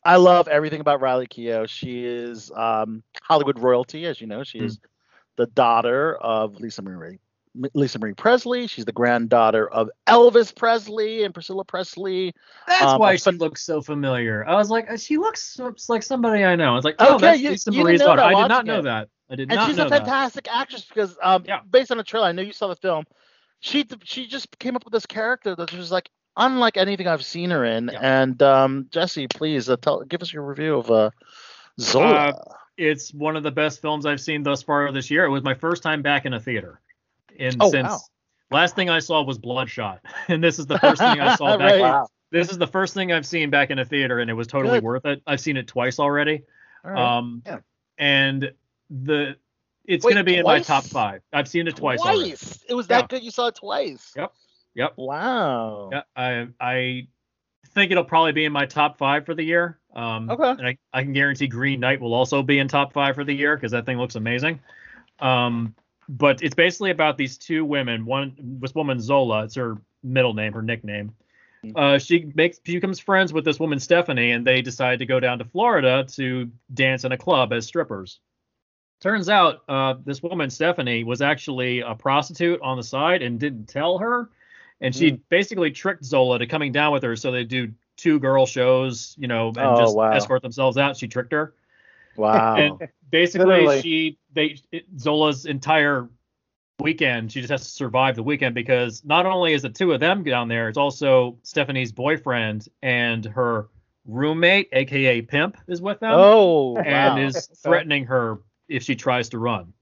I 0.05 0.17
love 0.17 0.49
everything 0.49 0.81
about 0.81 1.01
Riley 1.01 1.27
Keough. 1.27 1.69
She 1.69 2.05
is 2.05 2.51
um, 2.55 3.03
Hollywood 3.23 3.59
royalty, 3.59 4.07
as 4.07 4.21
you 4.21 4.27
know. 4.27 4.45
She 4.45 4.59
is 4.59 4.79
the 5.37 5.47
daughter 5.47 6.17
of 6.17 6.61
Lisa 6.61 6.83
Marie 6.83 7.19
Lisa 7.75 7.99
Marie 7.99 8.15
Presley. 8.15 8.67
She's 8.67 8.85
the 8.85 8.93
granddaughter 8.93 9.69
of 9.71 9.91
Elvis 10.07 10.55
Presley 10.55 11.25
and 11.25 11.35
Priscilla 11.35 11.65
Presley. 11.65 12.35
That's 12.67 12.83
Um, 12.85 12.99
why 12.99 13.17
she 13.17 13.25
fun- 13.25 13.39
looks 13.39 13.63
so 13.63 13.83
familiar. 13.83 14.45
I 14.49 14.55
was 14.55 14.71
like, 14.71 14.91
uh, 14.91 14.97
she 14.97 15.19
looks 15.19 15.59
like 15.89 16.03
somebody 16.03 16.45
I 16.45 16.57
know. 16.57 16.73
I 16.73 16.75
was 16.75 16.85
like, 16.85 16.97
oh, 16.99 17.17
Okay, 17.17 17.27
that's 17.27 17.41
you- 17.41 17.51
Lisa 17.51 17.73
you 17.73 17.83
Marie's 17.85 18.01
daughter. 18.01 18.21
that 18.23 18.35
I 18.35 18.43
did 18.43 18.49
not 18.49 18.67
know 18.67 18.79
it. 18.79 18.83
that. 18.83 19.09
I 19.31 19.37
did 19.37 19.51
and 19.51 19.57
not 19.57 19.69
she's 19.69 19.77
know 19.77 19.87
a 19.87 19.91
that. 19.91 19.99
fantastic 20.01 20.49
actress 20.51 20.85
because 20.85 21.17
um, 21.23 21.45
Yeah. 21.47 21.61
based 21.71 21.91
on 21.91 21.97
the 21.99 22.05
trailer, 22.05 22.27
I 22.29 22.33
know 22.33 22.43
you 22.43 22.53
saw 22.53 22.69
the 22.69 22.77
film. 22.77 23.05
She 23.61 23.87
she 24.05 24.27
just 24.27 24.59
came 24.59 24.75
up 24.77 24.85
with 24.85 24.93
this 24.93 25.07
character 25.07 25.55
that 25.55 25.73
was 25.73 25.93
like 25.93 26.11
unlike 26.37 26.77
anything 26.77 27.07
I've 27.07 27.25
seen 27.25 27.51
her 27.51 27.65
in. 27.65 27.91
Yeah. 27.93 27.99
And 28.01 28.43
um, 28.43 28.87
Jesse, 28.91 29.29
please 29.29 29.69
uh, 29.71 29.77
tell 29.77 30.03
give 30.03 30.23
us 30.23 30.33
your 30.33 30.43
review 30.45 30.77
of 30.79 30.91
uh, 30.91 31.11
Zola. 31.81 32.15
Uh, 32.31 32.33
It's 32.79 33.13
one 33.13 33.37
of 33.37 33.43
the 33.43 33.51
best 33.51 33.81
films 33.83 34.07
I've 34.07 34.21
seen 34.21 34.43
thus 34.43 34.63
far 34.63 34.91
this 34.93 35.11
year. 35.11 35.25
It 35.25 35.31
was 35.31 35.43
my 35.43 35.55
first 35.55 35.83
time 35.83 36.03
back 36.03 36.25
in 36.27 36.33
a 36.33 36.41
theater. 36.41 36.81
And 37.39 37.57
Oh, 37.61 37.71
since 37.71 37.89
wow. 37.89 37.99
last 38.51 38.75
thing 38.77 38.91
I 38.91 38.99
saw 38.99 39.23
was 39.23 39.39
Bloodshot, 39.39 40.01
and 40.29 40.43
this 40.43 40.59
is 40.59 40.67
the 40.67 40.79
first 40.79 41.01
thing 41.01 41.21
I 41.21 41.37
saw 41.37 41.57
back. 41.59 41.73
Right. 41.73 41.81
Wow. 41.81 42.09
This 42.31 42.51
is 42.51 42.57
the 42.59 42.67
first 42.67 42.95
thing 42.95 43.13
I've 43.13 43.27
seen 43.27 43.51
back 43.51 43.71
in 43.71 43.79
a 43.79 43.85
theater, 43.85 44.21
and 44.21 44.31
it 44.31 44.35
was 44.35 44.47
totally 44.47 44.79
Good. 44.79 44.85
worth 44.85 45.05
it. 45.05 45.23
I've 45.27 45.41
seen 45.41 45.57
it 45.59 45.67
twice 45.67 45.99
already. 45.99 46.43
All 46.85 46.91
right. 46.91 47.19
Um, 47.19 47.43
Yeah. 47.47 47.59
and 47.99 48.53
the 48.91 49.37
it's 49.85 50.05
Wait, 50.05 50.13
gonna 50.13 50.25
be 50.25 50.37
in 50.37 50.45
my 50.45 50.61
top 50.61 50.85
five. 50.85 51.23
I've 51.33 51.49
seen 51.49 51.67
it 51.69 51.77
twice, 51.77 52.01
already. 52.01 52.31
twice. 52.31 52.65
It 52.69 52.75
was 52.75 52.87
that 52.87 53.01
Yeah. 53.03 53.07
good. 53.09 53.23
You 53.25 53.31
saw 53.31 53.49
it 53.49 53.57
twice. 53.57 54.13
Yep. 54.17 54.33
Yep. 54.75 54.93
Wow. 54.97 55.91
Yeah, 55.93 56.03
I 56.17 56.49
I 56.61 57.07
think 57.75 57.91
it'll 57.91 58.05
probably 58.05 58.33
be 58.33 58.45
in 58.45 58.53
my 58.53 58.65
top 58.67 58.97
five 58.97 59.27
for 59.27 59.35
the 59.35 59.43
year. 59.43 59.79
Um, 59.95 60.31
Okay. 60.31 60.51
And 60.51 60.67
I, 60.67 60.79
I 60.95 61.03
can 61.03 61.13
guarantee 61.13 61.49
Green 61.49 61.81
Knight 61.81 62.01
will 62.01 62.15
also 62.15 62.43
be 62.43 62.59
in 62.61 62.69
top 62.69 62.93
five 62.93 63.15
for 63.15 63.25
the 63.25 63.35
year 63.35 63.57
because 63.57 63.73
that 63.73 63.85
thing 63.87 63.99
looks 63.99 64.15
amazing. 64.15 64.61
Um, 65.19 65.75
but 66.13 66.43
it's 66.43 66.55
basically 66.55 66.91
about 66.91 67.17
these 67.17 67.39
two 67.39 67.65
women. 67.65 68.05
One, 68.05 68.35
this 68.39 68.75
woman 68.75 69.01
Zola, 69.01 69.45
it's 69.45 69.55
her 69.55 69.79
middle 70.03 70.35
name, 70.35 70.53
her 70.53 70.63
nickname. 70.63 71.15
Uh, 71.77 71.97
she 71.97 72.31
makes 72.35 72.59
she 72.67 72.75
becomes 72.75 72.99
friends 72.99 73.33
with 73.33 73.45
this 73.45 73.61
woman 73.61 73.79
Stephanie, 73.79 74.33
and 74.33 74.45
they 74.47 74.63
decide 74.63 74.99
to 74.99 75.07
go 75.07 75.21
down 75.21 75.39
to 75.39 75.45
Florida 75.45 76.05
to 76.13 76.51
dance 76.75 77.05
in 77.05 77.13
a 77.13 77.17
club 77.17 77.53
as 77.53 77.67
strippers. 77.67 78.19
Turns 79.01 79.29
out, 79.29 79.63
uh, 79.69 79.95
this 80.05 80.23
woman 80.23 80.51
Stephanie 80.51 81.05
was 81.05 81.23
actually 81.23 81.81
a 81.81 81.95
prostitute 81.95 82.61
on 82.63 82.77
the 82.77 82.83
side 82.83 83.23
and 83.23 83.39
didn't 83.39 83.67
tell 83.67 83.99
her, 83.99 84.29
and 84.81 84.95
she 84.95 85.13
basically 85.29 85.71
tricked 85.71 86.05
Zola 86.05 86.39
to 86.41 86.47
coming 86.47 86.73
down 86.73 86.93
with 86.93 87.03
her 87.05 87.17
so 87.17 87.31
they 87.31 87.45
do 87.45 87.73
two 87.97 88.19
girl 88.19 88.45
shows, 88.45 89.15
you 89.19 89.29
know, 89.29 89.49
and 89.49 89.59
Oh, 89.59 89.77
just 89.77 89.97
wow. 89.97 90.11
escort 90.11 90.43
themselves 90.43 90.77
out. 90.77 90.97
She 90.97 91.07
tricked 91.09 91.33
her, 91.33 91.55
Wow. 92.17 92.57
and 92.57 92.89
basically 93.11 93.47
Literally. 93.47 93.83
she 93.83 94.19
they 94.33 94.59
it, 94.71 94.85
Zola's 94.99 95.47
entire 95.47 96.09
weekend 96.81 97.31
she 97.31 97.41
just 97.41 97.51
has 97.51 97.63
to 97.63 97.69
survive 97.69 98.17
the 98.17 98.23
weekend 98.23 98.55
because 98.55 99.05
not 99.05 99.25
only 99.25 99.53
is 99.53 99.63
the 99.63 99.71
two 99.71 99.93
of 99.93 100.01
them 100.01 100.25
down 100.25 100.49
there, 100.49 100.69
it's 100.69 100.79
also 100.79 101.39
Stephanie's 101.43 101.93
boyfriend 101.93 102.69
and 102.83 103.25
her 103.25 103.69
roommate, 104.07 104.69
aka 104.73 105.23
pimp, 105.23 105.57
is 105.69 105.81
with 105.81 106.01
them 106.01 106.13
oh, 106.15 106.77
and 106.79 107.15
wow. 107.15 107.27
is 107.27 107.47
threatening 107.63 108.05
her 108.05 108.41
if 108.69 108.83
she 108.83 108.97
tries 108.97 109.29
to 109.29 109.39
run. 109.39 109.73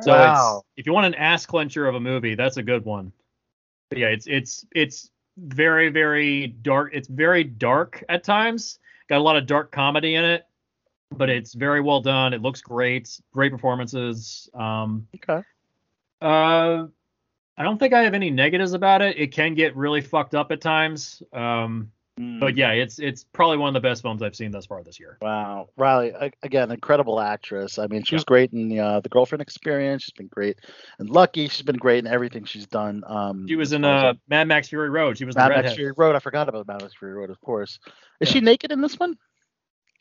So 0.00 0.12
Wow. 0.12 0.58
it's 0.58 0.80
if 0.80 0.86
you 0.86 0.92
want 0.92 1.06
an 1.06 1.14
ass 1.14 1.46
clencher 1.46 1.88
of 1.88 1.94
a 1.94 2.00
movie, 2.00 2.34
that's 2.34 2.56
a 2.56 2.62
good 2.62 2.84
one. 2.84 3.12
But 3.88 3.98
yeah, 3.98 4.08
it's 4.08 4.26
it's 4.26 4.66
it's 4.72 5.10
very 5.38 5.88
very 5.90 6.48
dark. 6.48 6.90
It's 6.92 7.08
very 7.08 7.44
dark 7.44 8.02
at 8.08 8.24
times. 8.24 8.78
Got 9.08 9.18
a 9.18 9.22
lot 9.22 9.36
of 9.36 9.46
dark 9.46 9.70
comedy 9.70 10.16
in 10.16 10.24
it, 10.24 10.46
but 11.10 11.28
it's 11.30 11.54
very 11.54 11.80
well 11.80 12.00
done. 12.00 12.32
It 12.34 12.42
looks 12.42 12.60
great. 12.60 13.20
Great 13.32 13.52
performances. 13.52 14.48
Um, 14.54 15.06
okay. 15.16 15.42
uh, 16.22 16.86
I 17.58 17.62
don't 17.62 17.78
think 17.78 17.94
I 17.94 18.02
have 18.02 18.14
any 18.14 18.30
negatives 18.30 18.72
about 18.74 19.00
it. 19.02 19.18
It 19.18 19.32
can 19.32 19.54
get 19.54 19.74
really 19.76 20.00
fucked 20.02 20.34
up 20.34 20.52
at 20.52 20.60
times. 20.60 21.22
Um, 21.32 21.90
Mm. 22.18 22.40
but 22.40 22.56
yeah, 22.56 22.70
it's 22.70 22.98
it's 22.98 23.24
probably 23.24 23.58
one 23.58 23.68
of 23.68 23.74
the 23.74 23.86
best 23.86 24.00
films 24.00 24.22
I've 24.22 24.34
seen 24.34 24.50
thus 24.50 24.64
far 24.64 24.82
this 24.82 24.98
year. 24.98 25.18
Wow, 25.20 25.68
Riley 25.76 26.14
again, 26.42 26.70
incredible 26.70 27.20
actress. 27.20 27.78
I 27.78 27.88
mean, 27.88 28.04
she 28.04 28.14
was 28.14 28.22
Yeah. 28.22 28.28
great 28.28 28.52
in 28.54 28.70
the 28.70 28.80
uh, 28.80 29.00
the 29.00 29.10
girlfriend 29.10 29.42
experience. 29.42 30.04
She's 30.04 30.14
been 30.14 30.28
great 30.28 30.58
and 30.98 31.10
Lucky. 31.10 31.46
She's 31.48 31.60
been 31.60 31.76
great 31.76 31.98
in 31.98 32.06
everything 32.06 32.46
she's 32.46 32.66
done. 32.66 33.04
Um, 33.06 33.46
She 33.46 33.54
was 33.54 33.74
in 33.74 33.82
far 33.82 33.92
as, 33.98 34.04
uh, 34.04 34.18
Mad 34.30 34.48
Max 34.48 34.68
Fury 34.70 34.88
Road. 34.88 35.18
She 35.18 35.26
was 35.26 35.34
the 35.34 35.46
Mad 35.46 35.62
Max. 35.62 35.74
Fury 35.74 35.92
Road. 35.94 36.16
I 36.16 36.20
forgot 36.20 36.48
about 36.48 36.66
Mad 36.66 36.80
Max 36.80 36.94
Fury 36.94 37.12
Road, 37.12 37.28
of 37.28 37.38
course. 37.42 37.78
Is 38.20 38.30
Yeah. 38.30 38.32
she 38.32 38.40
naked 38.40 38.72
in 38.72 38.80
this 38.80 38.98
one? 38.98 39.18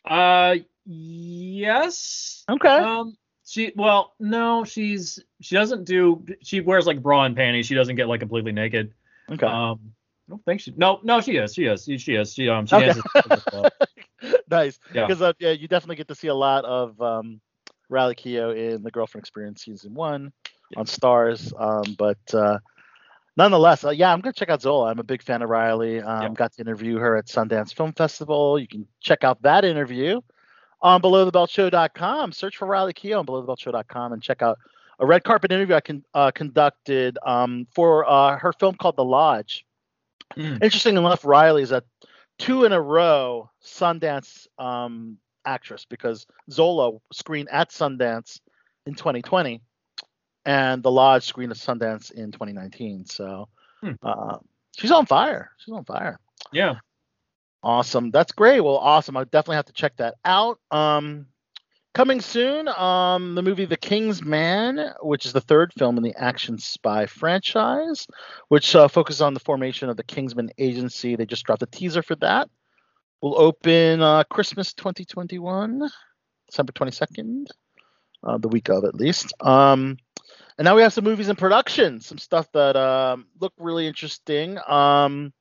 Uh, 0.06 0.56
yes. 0.86 2.44
Okay. 2.50 2.68
Um, 2.70 3.18
she 3.46 3.72
well, 3.76 4.14
no, 4.20 4.64
she's 4.64 5.20
she 5.42 5.56
doesn't 5.56 5.84
do. 5.86 6.26
She 6.42 6.62
wears 6.62 6.88
like 6.88 7.02
bra 7.02 7.24
and 7.26 7.36
panties. 7.36 7.66
She 7.68 7.76
doesn't 7.76 7.96
get 7.96 8.08
like 8.08 8.20
completely 8.20 8.52
naked. 8.52 8.94
okay. 9.32 9.46
Um, 9.46 9.94
I 10.28 10.32
don't 10.32 10.44
think 10.46 10.62
she. 10.62 10.74
No, 10.76 11.00
no, 11.04 11.22
she 11.22 11.38
is. 11.38 11.54
She 11.54 11.66
is. 11.66 11.84
She, 11.86 11.98
she 12.00 12.16
is. 12.16 12.34
She 12.34 12.50
um 12.50 12.66
she 12.66 12.76
Okay. 12.76 12.94
the 12.94 13.72
nice. 14.50 14.80
yeah. 14.94 15.06
Because 15.06 15.22
uh, 15.22 15.34
yeah, 15.40 15.52
you 15.52 15.68
definitely 15.68 15.98
get 15.98 16.08
to 16.08 16.16
see 16.16 16.28
a 16.30 16.34
lot 16.34 16.66
of 16.66 17.00
um, 17.00 17.40
Riley 17.90 18.16
Keough 18.16 18.56
in 18.76 18.82
the 18.82 18.90
Girlfriend 18.90 19.22
Experience 19.22 19.64
season 19.64 19.94
one 19.94 20.34
on 20.76 20.86
Starz. 20.88 21.54
Um, 21.60 21.96
but 22.00 22.18
uh, 22.34 22.58
nonetheless, 23.38 23.84
uh, 23.84 23.92
yeah, 23.92 24.12
I'm 24.12 24.22
gonna 24.22 24.34
check 24.34 24.50
out 24.50 24.64
Zola. 24.64 24.90
I'm 24.90 24.98
a 24.98 25.04
big 25.04 25.22
fan 25.22 25.44
of 25.44 25.50
Riley. 25.50 26.02
Um, 26.02 26.22
Yep. 26.24 26.34
Got 26.34 26.54
to 26.54 26.62
interview 26.62 26.98
her 26.98 27.16
at 27.18 27.28
Sundance 27.28 27.76
Film 27.76 27.94
Festival. 27.94 28.58
You 28.58 28.68
can 28.68 28.88
check 29.02 29.24
out 29.24 29.44
that 29.44 29.64
interview 29.64 30.22
on 30.82 31.02
BelowTheBeltShow.com. 31.02 32.32
Search 32.32 32.58
for 32.58 32.68
Riley 32.68 32.94
Keough 32.94 33.20
on 33.20 33.26
BelowTheBeltShow.com 33.26 34.14
and 34.14 34.22
check 34.22 34.42
out 34.42 34.58
a 35.00 35.06
red 35.06 35.24
carpet 35.24 35.52
interview 35.52 35.76
I 35.76 35.82
con- 35.82 36.06
uh, 36.14 36.32
conducted 36.32 37.18
um, 37.26 37.68
for 37.74 38.10
uh, 38.10 38.38
her 38.38 38.54
film 38.54 38.76
called 38.76 38.96
The 38.96 39.04
Lodge. 39.04 39.66
Mm. 40.38 40.64
Interesting 40.64 40.98
enough, 40.98 41.26
Riley 41.26 41.62
is 41.64 41.72
a 41.72 41.84
two 42.40 42.64
in 42.66 42.72
a 42.72 42.82
row 42.82 43.50
Sundance 43.64 44.48
um, 44.58 45.18
actress 45.46 45.86
because 45.90 46.26
Zola 46.50 46.98
screened 47.14 47.50
at 47.52 47.70
Sundance 47.72 48.40
in 48.86 48.96
2020 48.96 49.62
and 50.46 50.82
The 50.84 50.92
Lodge 50.92 51.24
screened 51.26 51.52
at 51.52 51.58
Sundance 51.58 52.12
in 52.12 52.32
2019. 52.32 53.06
So 53.06 53.48
Hmm. 53.82 53.92
uh, 54.02 54.38
she's 54.78 54.92
on 54.92 55.06
fire. 55.06 55.52
She's 55.58 55.74
on 55.74 55.84
fire. 55.84 56.20
Yeah. 56.54 56.76
Awesome. 57.66 58.12
That's 58.12 58.32
great. 58.32 58.62
Well, 58.62 58.78
awesome. 58.78 59.18
I 59.18 59.24
definitely 59.24 59.56
have 59.56 59.66
to 59.66 59.74
check 59.74 59.98
that 59.98 60.14
out. 60.24 60.60
Um, 60.70 61.26
coming 61.96 62.22
soon, 62.22 62.68
um, 62.68 63.34
the 63.34 63.42
movie 63.42 63.66
The 63.66 63.76
King's 63.76 64.24
Man, 64.24 64.94
which 65.02 65.26
is 65.26 65.34
the 65.34 65.42
third 65.42 65.74
film 65.74 65.98
in 65.98 66.04
the 66.04 66.14
action 66.16 66.60
spy 66.60 67.08
franchise, 67.08 68.06
which 68.50 68.76
uh, 68.76 68.88
focuses 68.88 69.24
on 69.24 69.34
the 69.34 69.40
formation 69.40 69.90
of 69.90 69.98
the 69.98 70.04
Kingsman 70.04 70.52
Agency. 70.60 71.16
They 71.16 71.26
just 71.26 71.44
dropped 71.44 71.64
a 71.64 71.66
teaser 71.66 72.04
for 72.04 72.14
that. 72.18 72.50
Will 73.22 73.42
open 73.42 74.00
uh, 74.00 74.26
Christmas 74.26 74.76
2021. 74.76 75.90
December 76.48 76.72
22nd, 76.74 77.48
uh, 78.24 78.38
the 78.38 78.48
week 78.48 78.70
of 78.70 78.86
at 78.86 78.94
least. 78.94 79.34
Um, 79.42 79.98
and 80.60 80.66
now 80.66 80.76
we 80.76 80.84
have 80.84 80.94
some 80.94 81.04
movies 81.04 81.30
in 81.30 81.36
production, 81.36 82.00
some 82.00 82.20
stuff 82.20 82.48
that 82.52 82.76
um, 82.76 83.26
look 83.42 83.54
really 83.58 83.88
interesting. 83.88 84.60
Um, 84.68 85.34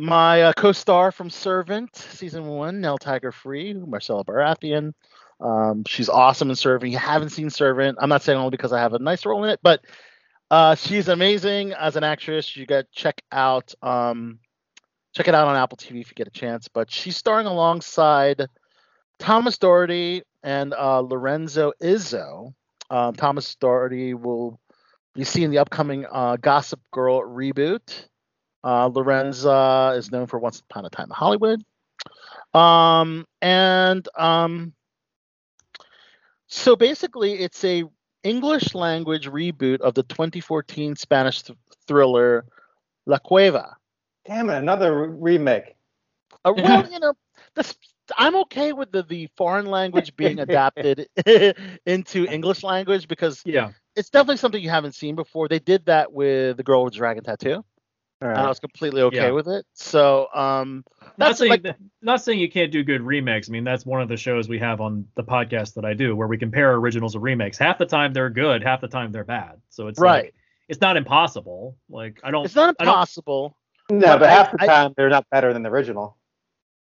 my 0.00 0.42
uh, 0.42 0.52
co-star 0.54 1.12
from 1.12 1.30
Servant 1.30 1.94
season 1.94 2.46
one, 2.46 2.80
Nell 2.80 2.98
Tiger 2.98 3.32
Free, 3.32 3.74
Myrcella 3.74 4.24
Baratheon. 4.24 4.92
Um, 5.40 5.84
she's 5.86 6.08
awesome 6.08 6.50
in 6.50 6.56
Servant. 6.56 6.92
You 6.92 6.98
haven't 6.98 7.30
seen 7.30 7.50
Servant. 7.50 7.98
I'm 8.00 8.08
not 8.08 8.22
saying 8.22 8.38
only 8.38 8.50
because 8.50 8.72
I 8.72 8.80
have 8.80 8.94
a 8.94 8.98
nice 8.98 9.24
role 9.24 9.44
in 9.44 9.50
it, 9.50 9.60
but 9.62 9.80
uh, 10.50 10.74
she's 10.74 11.08
amazing 11.08 11.72
as 11.72 11.96
an 11.96 12.04
actress. 12.04 12.56
You 12.56 12.66
got 12.66 12.90
check 12.90 13.22
out 13.30 13.74
um, 13.82 14.40
check 15.14 15.28
it 15.28 15.34
out 15.34 15.48
on 15.48 15.56
Apple 15.56 15.78
TV 15.78 16.00
if 16.00 16.10
you 16.10 16.14
get 16.14 16.26
a 16.26 16.30
chance. 16.30 16.68
But 16.68 16.90
she's 16.90 17.16
starring 17.16 17.46
alongside 17.46 18.46
Thomas 19.18 19.58
Doherty 19.58 20.22
and 20.42 20.74
uh, 20.74 21.00
Lorenza 21.00 21.72
Izzo. 21.82 22.54
Um, 22.90 23.14
Thomas 23.14 23.54
Doherty 23.56 24.14
will 24.14 24.58
be 25.14 25.24
seen 25.24 25.44
in 25.44 25.50
the 25.50 25.58
upcoming 25.58 26.06
uh, 26.10 26.36
Gossip 26.36 26.80
Girl 26.92 27.20
reboot. 27.20 28.06
Uh, 28.62 28.86
Lorenza 28.88 29.94
is 29.96 30.10
known 30.10 30.26
for 30.26 30.38
Once 30.38 30.60
Upon 30.60 30.84
a 30.84 30.90
Time 30.90 31.06
in 31.06 31.10
Hollywood. 31.10 31.62
Um, 32.52 33.26
and 33.40 34.06
um, 34.16 34.72
so 36.46 36.76
basically, 36.76 37.34
it's 37.34 37.64
a 37.64 37.84
English 38.22 38.74
language 38.74 39.28
reboot 39.28 39.80
of 39.80 39.94
the 39.94 40.02
2014 40.02 40.96
Spanish 40.96 41.42
th- 41.42 41.58
thriller 41.86 42.44
La 43.06 43.18
Cueva. 43.18 43.76
Damn 44.26 44.50
it, 44.50 44.56
another 44.58 45.06
re- 45.08 45.16
remake. 45.38 45.76
Uh, 46.44 46.52
well, 46.56 46.86
you 46.90 46.98
know, 46.98 47.14
this, 47.54 47.74
I'm 48.16 48.36
okay 48.36 48.72
with 48.72 48.92
the, 48.92 49.02
the 49.02 49.28
foreign 49.36 49.66
language 49.66 50.14
being 50.16 50.38
adapted 50.40 51.06
into 51.86 52.26
English 52.26 52.62
language 52.62 53.08
because 53.08 53.42
Yeah. 53.44 53.70
it's 53.96 54.10
definitely 54.10 54.36
something 54.38 54.62
you 54.62 54.70
haven't 54.70 54.94
seen 54.94 55.14
before. 55.14 55.48
They 55.48 55.58
did 55.60 55.86
that 55.86 56.12
with 56.12 56.56
the 56.56 56.62
girl 56.62 56.84
with 56.84 56.92
the 56.92 56.98
dragon 56.98 57.24
tattoo. 57.24 57.64
All 58.22 58.28
and 58.28 58.38
I 58.38 58.48
was 58.48 58.60
completely 58.60 59.00
okay 59.02 59.16
Yeah. 59.16 59.30
with 59.30 59.48
it. 59.48 59.64
So, 59.74 60.28
um, 60.34 60.84
Not 61.16 61.38
saying 61.38 61.50
like, 61.50 61.76
not 62.02 62.22
saying 62.22 62.38
you 62.38 62.50
can't 62.50 62.70
do 62.70 62.82
good 62.84 63.00
remakes. 63.00 63.48
I 63.48 63.52
mean, 63.52 63.64
that's 63.64 63.86
one 63.86 64.02
of 64.02 64.08
the 64.08 64.16
shows 64.16 64.48
we 64.48 64.58
have 64.58 64.80
on 64.80 65.06
the 65.14 65.24
podcast 65.24 65.74
that 65.74 65.84
I 65.86 65.94
do 65.94 66.14
where 66.14 66.28
we 66.28 66.36
compare 66.36 66.74
originals 66.74 67.14
and 67.14 67.22
remakes. 67.24 67.56
Half 67.56 67.78
the 67.78 67.86
time 67.86 68.12
they're 68.12 68.28
good, 68.30 68.62
half 68.62 68.80
the 68.82 68.88
time 68.88 69.10
they're 69.10 69.24
bad. 69.24 69.60
So 69.70 69.88
it's 69.88 69.98
right. 69.98 70.24
like 70.24 70.34
it's 70.68 70.80
not 70.82 70.96
impossible. 70.98 71.76
Like 71.88 72.20
I 72.22 72.30
don't 72.30 72.44
It's 72.44 72.54
not 72.54 72.76
impossible. 72.78 73.56
No, 73.90 74.00
But 74.00 74.18
but 74.20 74.28
I- 74.28 74.32
half 74.32 74.52
the 74.52 74.62
I- 74.62 74.66
time 74.66 74.94
they're 74.96 75.08
not 75.08 75.26
better 75.30 75.52
than 75.52 75.62
the 75.62 75.70
original. 75.70 76.16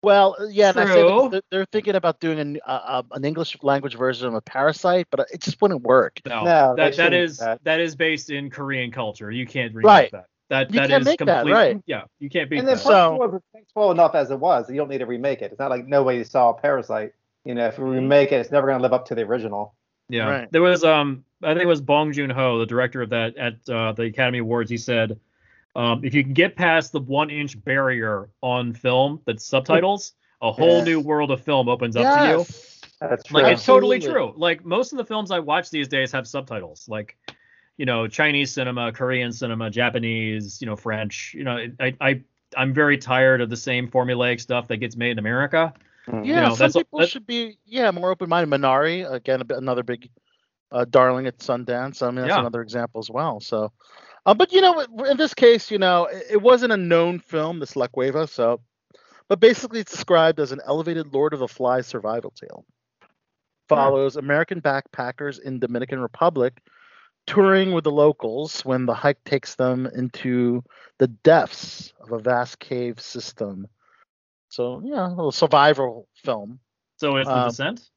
Well, 0.02 0.34
yeah, 0.50 0.70
and 0.70 0.80
I 0.80 0.86
say 0.86 1.02
True. 1.02 1.28
they're, 1.30 1.42
they're 1.50 1.64
thinking 1.66 1.94
about 1.94 2.20
doing 2.20 2.38
an, 2.38 2.58
uh, 2.66 2.80
uh, 2.86 3.02
an 3.12 3.22
English 3.22 3.58
language 3.62 3.96
version 3.98 4.34
of 4.34 4.42
Parasite, 4.46 5.06
but 5.10 5.26
it 5.30 5.42
just 5.42 5.60
wouldn't 5.60 5.82
work. 5.82 6.20
No, 6.26 6.42
No, 6.42 6.44
they 6.44 6.48
that 6.48 6.76
that 6.76 6.94
shouldn't 6.94 7.14
is 7.14 7.36
do 7.38 7.44
that. 7.44 7.64
that 7.64 7.80
is 7.80 7.94
based 7.96 8.30
in 8.30 8.48
Korean 8.48 8.90
culture. 8.90 9.30
You 9.30 9.46
can't 9.46 9.74
remake 9.74 9.86
Right. 9.86 10.12
that. 10.12 10.24
That 10.50 10.70
You 10.74 10.80
that 10.80 10.88
can't 10.90 11.00
is 11.02 11.06
make 11.06 11.20
that, 11.20 11.46
right. 11.46 11.80
Yeah, 11.86 12.02
you 12.18 12.28
can't 12.28 12.50
beat 12.50 12.58
And 12.58 12.68
then 12.68 12.74
that. 12.76 12.82
So- 12.82 12.90
so, 12.90 13.14
was 13.16 13.40
successful 13.54 13.92
enough 13.92 14.14
as 14.14 14.30
it 14.32 14.38
was. 14.38 14.68
You 14.68 14.76
don't 14.76 14.88
need 14.88 14.98
to 14.98 15.06
remake 15.06 15.42
it. 15.42 15.52
It's 15.52 15.58
not 15.60 15.70
like 15.70 15.86
nobody 15.86 16.22
saw 16.24 16.52
Parasite. 16.52 17.12
You 17.44 17.54
know, 17.54 17.68
if 17.68 17.78
we 17.78 17.88
remake 17.88 18.32
it, 18.32 18.40
it's 18.40 18.50
never 18.50 18.66
going 18.66 18.78
to 18.78 18.82
live 18.82 18.92
up 18.92 19.06
to 19.06 19.14
the 19.14 19.22
original. 19.22 19.74
Yeah, 20.08 20.28
Right. 20.28 20.52
there 20.52 20.60
was 20.60 20.82
um 20.84 21.24
I 21.42 21.54
think 21.54 21.62
it 21.62 21.66
was 21.68 21.80
Bong 21.80 22.12
Joon 22.12 22.28
Ho, 22.30 22.58
the 22.58 22.66
director 22.66 23.00
of 23.00 23.08
that 23.10 23.36
at 23.38 23.54
uh, 23.70 23.92
the 23.92 24.02
Academy 24.02 24.38
Awards. 24.38 24.70
He 24.70 24.76
said, 24.76 25.18
um, 25.76 26.04
if 26.04 26.12
you 26.14 26.22
can 26.24 26.34
get 26.34 26.54
past 26.56 26.92
the 26.92 27.00
one 27.00 27.30
inch 27.30 27.62
barrier 27.64 28.28
on 28.42 28.72
film 28.74 29.20
that's 29.24 29.44
subtitles, 29.46 30.12
a 30.42 30.50
whole 30.60 30.78
Yeah. 30.78 30.84
new 30.84 31.00
world 31.00 31.30
of 31.30 31.40
film 31.42 31.68
opens 31.68 31.94
up 31.96 32.02
to 32.18 32.24
you. 32.28 32.38
Yes. 32.38 32.80
That's 33.00 33.22
true. 33.24 33.40
Like 33.40 33.52
it's 33.54 33.64
totally 33.64 33.96
Absolutely. 33.98 34.32
true. 34.32 34.34
Like 34.36 34.64
most 34.64 34.92
of 34.92 34.98
the 34.98 35.04
films 35.04 35.30
I 35.30 35.38
watch 35.38 35.70
these 35.70 35.86
days 35.88 36.10
have 36.12 36.26
subtitles. 36.26 36.86
Like, 36.88 37.16
you 37.80 37.86
know, 37.86 38.06
Chinese 38.06 38.52
cinema, 38.52 38.92
Korean 38.92 39.32
cinema, 39.32 39.70
Japanese, 39.70 40.60
you 40.60 40.66
know, 40.66 40.76
French. 40.76 41.32
You 41.34 41.44
know, 41.44 41.56
I 41.80 41.94
I 41.98 42.20
I'm 42.54 42.74
very 42.74 42.98
tired 42.98 43.40
of 43.40 43.48
the 43.48 43.56
same 43.56 43.88
formulaic 43.88 44.38
stuff 44.38 44.68
that 44.68 44.76
gets 44.76 44.96
made 44.96 45.12
in 45.12 45.18
America. 45.18 45.72
Mm. 46.06 46.26
Yeah, 46.26 46.40
know, 46.42 46.48
some 46.50 46.56
that's- 46.58 46.74
people 46.74 46.98
that- 46.98 47.08
should 47.08 47.26
be 47.26 47.56
yeah 47.64 47.90
more 47.90 48.10
open-minded. 48.10 48.50
Minari, 48.50 49.10
again, 49.10 49.40
a 49.40 49.44
bit, 49.44 49.56
another 49.56 49.82
big 49.82 50.10
uh, 50.70 50.84
darling 50.84 51.26
at 51.26 51.38
Sundance. 51.38 52.02
I 52.02 52.08
mean, 52.08 52.16
that's 52.16 52.28
Yeah. 52.28 52.40
another 52.40 52.60
example 52.60 52.98
as 52.98 53.08
well. 53.08 53.40
So, 53.40 53.72
uh, 54.26 54.34
but 54.34 54.52
you 54.52 54.60
know, 54.60 54.80
in 55.10 55.16
this 55.16 55.32
case, 55.32 55.70
you 55.70 55.78
know, 55.78 56.04
it, 56.04 56.24
it 56.32 56.42
wasn't 56.42 56.72
a 56.74 56.76
known 56.76 57.18
film, 57.18 57.60
this 57.60 57.76
La 57.76 57.86
Cueva. 57.86 58.26
So, 58.26 58.60
but 59.28 59.40
basically, 59.40 59.80
it's 59.80 59.92
described 59.92 60.38
as 60.38 60.52
an 60.52 60.60
elevated 60.66 61.14
Lord 61.14 61.32
of 61.32 61.38
the 61.40 61.48
Flies 61.48 61.86
survival 61.86 62.30
tale. 62.32 62.66
Follows 63.68 64.16
American 64.16 64.60
backpackers 64.60 65.40
in 65.40 65.60
Dominican 65.60 66.00
Republic 66.00 66.60
touring 67.30 67.72
with 67.72 67.84
the 67.84 67.92
locals 67.92 68.64
when 68.64 68.86
the 68.86 68.94
hike 68.94 69.22
takes 69.24 69.54
them 69.54 69.86
into 69.86 70.64
the 70.98 71.06
depths 71.06 71.92
of 72.00 72.10
a 72.12 72.18
vast 72.18 72.58
cave 72.58 73.00
system. 73.00 73.66
So, 74.48 74.80
yeah, 74.84 75.06
a 75.06 75.10
little 75.14 75.30
survival 75.30 76.08
film. 76.16 76.58
So 76.96 77.16
it's 77.16 77.28
the 77.28 77.34
Um, 77.36 77.48
descent. 77.48 77.88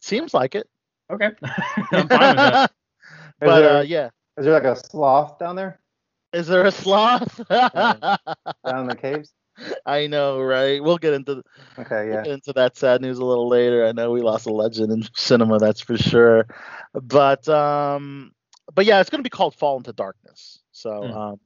Seems 0.00 0.32
like 0.32 0.54
it. 0.54 0.68
Okay, 1.12 1.30
I'm 1.92 2.08
fine 2.08 2.30
with 2.30 2.36
that. 2.36 2.72
but 3.40 3.60
there- 3.60 3.76
uh, 3.76 3.82
yeah, 3.82 4.08
Is 4.38 4.46
there 4.46 4.54
like 4.54 4.64
a 4.64 4.74
sloth 4.74 5.38
down 5.38 5.54
there, 5.56 5.78
is 6.32 6.46
there 6.46 6.64
a 6.64 6.72
sloth? 6.72 7.36
down 7.50 8.18
in 8.64 8.86
the 8.86 8.96
caves? 8.98 9.32
I 9.86 10.06
know, 10.06 10.40
right? 10.40 10.82
We'll 10.82 10.98
get 10.98 11.14
into 11.14 11.42
Okay, 11.78 12.08
yeah. 12.08 12.24
into 12.24 12.52
that 12.54 12.76
sad 12.76 13.00
news 13.00 13.18
a 13.18 13.24
little 13.24 13.48
later. 13.48 13.84
I 13.86 13.92
know 13.92 14.10
we 14.10 14.20
lost 14.20 14.46
a 14.46 14.52
legend 14.52 14.92
in 14.92 15.02
cinema, 15.14 15.58
that's 15.58 15.80
for 15.80 15.96
sure. 15.96 16.46
But 16.94 17.48
um, 17.48 18.32
but 18.74 18.84
yeah, 18.86 19.00
it's 19.00 19.10
going 19.10 19.20
to 19.20 19.26
be 19.26 19.30
called 19.30 19.54
Fall 19.54 19.76
into 19.78 19.92
Darkness. 19.92 20.60
So 20.72 21.08
Hmm. 21.08 21.12
um, 21.12 21.40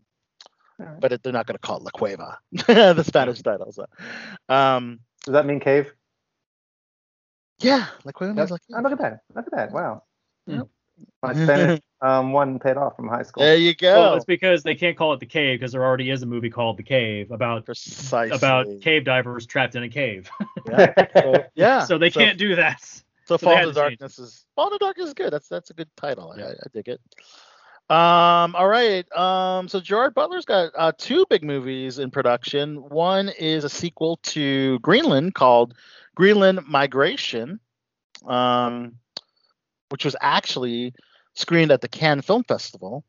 Alright. 0.81 1.00
but 1.00 1.12
it, 1.12 1.22
they're 1.22 1.33
not 1.33 1.46
going 1.46 1.55
to 1.57 1.61
call 1.66 1.79
it 1.79 1.85
La 1.85 1.90
Cueva, 1.90 2.38
the 2.52 3.02
Spanish 3.05 3.42
title. 3.42 3.72
So 3.72 3.87
um, 4.48 5.00
Does 5.24 5.33
that 5.33 5.46
mean 5.46 5.61
cave? 5.61 5.92
yeah, 7.59 7.87
La 8.05 8.12
Cueva 8.12 8.33
Yep. 8.35 8.50
like 8.50 8.62
Oh, 8.74 8.81
look 8.81 8.92
at 8.92 8.98
that. 8.98 9.20
Look 9.35 9.46
at 9.46 9.52
that. 9.52 9.72
Wow. 9.72 10.02
Yep. 10.46 10.68
My 11.22 11.32
Spanish 11.44 11.80
um, 12.00 12.32
one 12.32 12.59
paid 12.59 12.76
off 12.76 12.96
from 12.96 13.09
high 13.09 13.22
school. 13.22 13.42
there 13.42 13.56
you 13.56 13.74
go. 13.74 14.00
Well, 14.00 14.14
it's 14.14 14.24
because 14.24 14.62
they 14.62 14.74
can't 14.74 14.96
call 14.96 15.12
it 15.12 15.20
the 15.20 15.26
cave 15.26 15.59
because 15.61 15.72
there 15.72 15.85
already 15.85 16.11
is 16.11 16.22
a 16.22 16.26
movie 16.26 16.50
called 16.50 16.76
The 16.76 16.82
Cave 16.82 17.30
about 17.30 17.64
Precisely. 17.64 18.37
about 18.37 18.66
cave 18.82 19.04
divers 19.04 19.46
trapped 19.46 19.74
in 19.76 19.82
a 19.82 19.88
cave. 19.88 20.30
Yeah. 20.68 20.92
So, 21.14 21.44
yeah. 21.54 21.85
so 21.85 21.96
they 21.96 22.11
can't 22.11 22.38
do 22.38 22.56
that. 22.56 22.80
So 22.82 23.02
So 23.24 23.37
they 23.37 23.44
Fall 23.44 23.54
had 23.54 23.62
into 23.68 23.74
to 23.74 23.80
Darkness 23.80 24.18
is 24.18 24.44
Fall 24.56 24.66
into 24.66 24.78
Darkness 24.78 25.09
is 25.09 25.14
good. 25.14 25.32
That's 25.32 25.48
that's 25.48 25.70
a 25.70 25.74
good 25.74 25.88
title. 25.96 26.32
I, 26.37 26.40
Yeah. 26.40 26.46
I, 26.46 26.50
I 26.50 26.66
dig 26.72 26.88
it. 26.88 27.00
Um, 27.88 28.56
all 28.56 28.66
right. 28.66 29.11
Um, 29.16 29.68
so 29.68 29.78
Gerard 29.78 30.12
Butler's 30.14 30.44
got 30.44 30.72
uh, 30.76 30.90
two 30.98 31.24
big 31.30 31.44
movies 31.44 32.00
in 32.00 32.11
production. 32.11 32.78
One 32.88 33.28
is 33.28 33.62
a 33.62 33.68
sequel 33.68 34.16
to 34.24 34.80
Greenland 34.80 35.35
called 35.35 35.74
Greenland 36.16 36.61
Migration, 36.66 37.61
um, 38.26 38.96
which 39.90 40.05
was 40.05 40.16
actually 40.20 40.94
screened 41.35 41.70
at 41.70 41.81
the 41.81 41.88
Cannes 41.88 42.22
Film 42.22 42.44
Festival. 42.44 43.05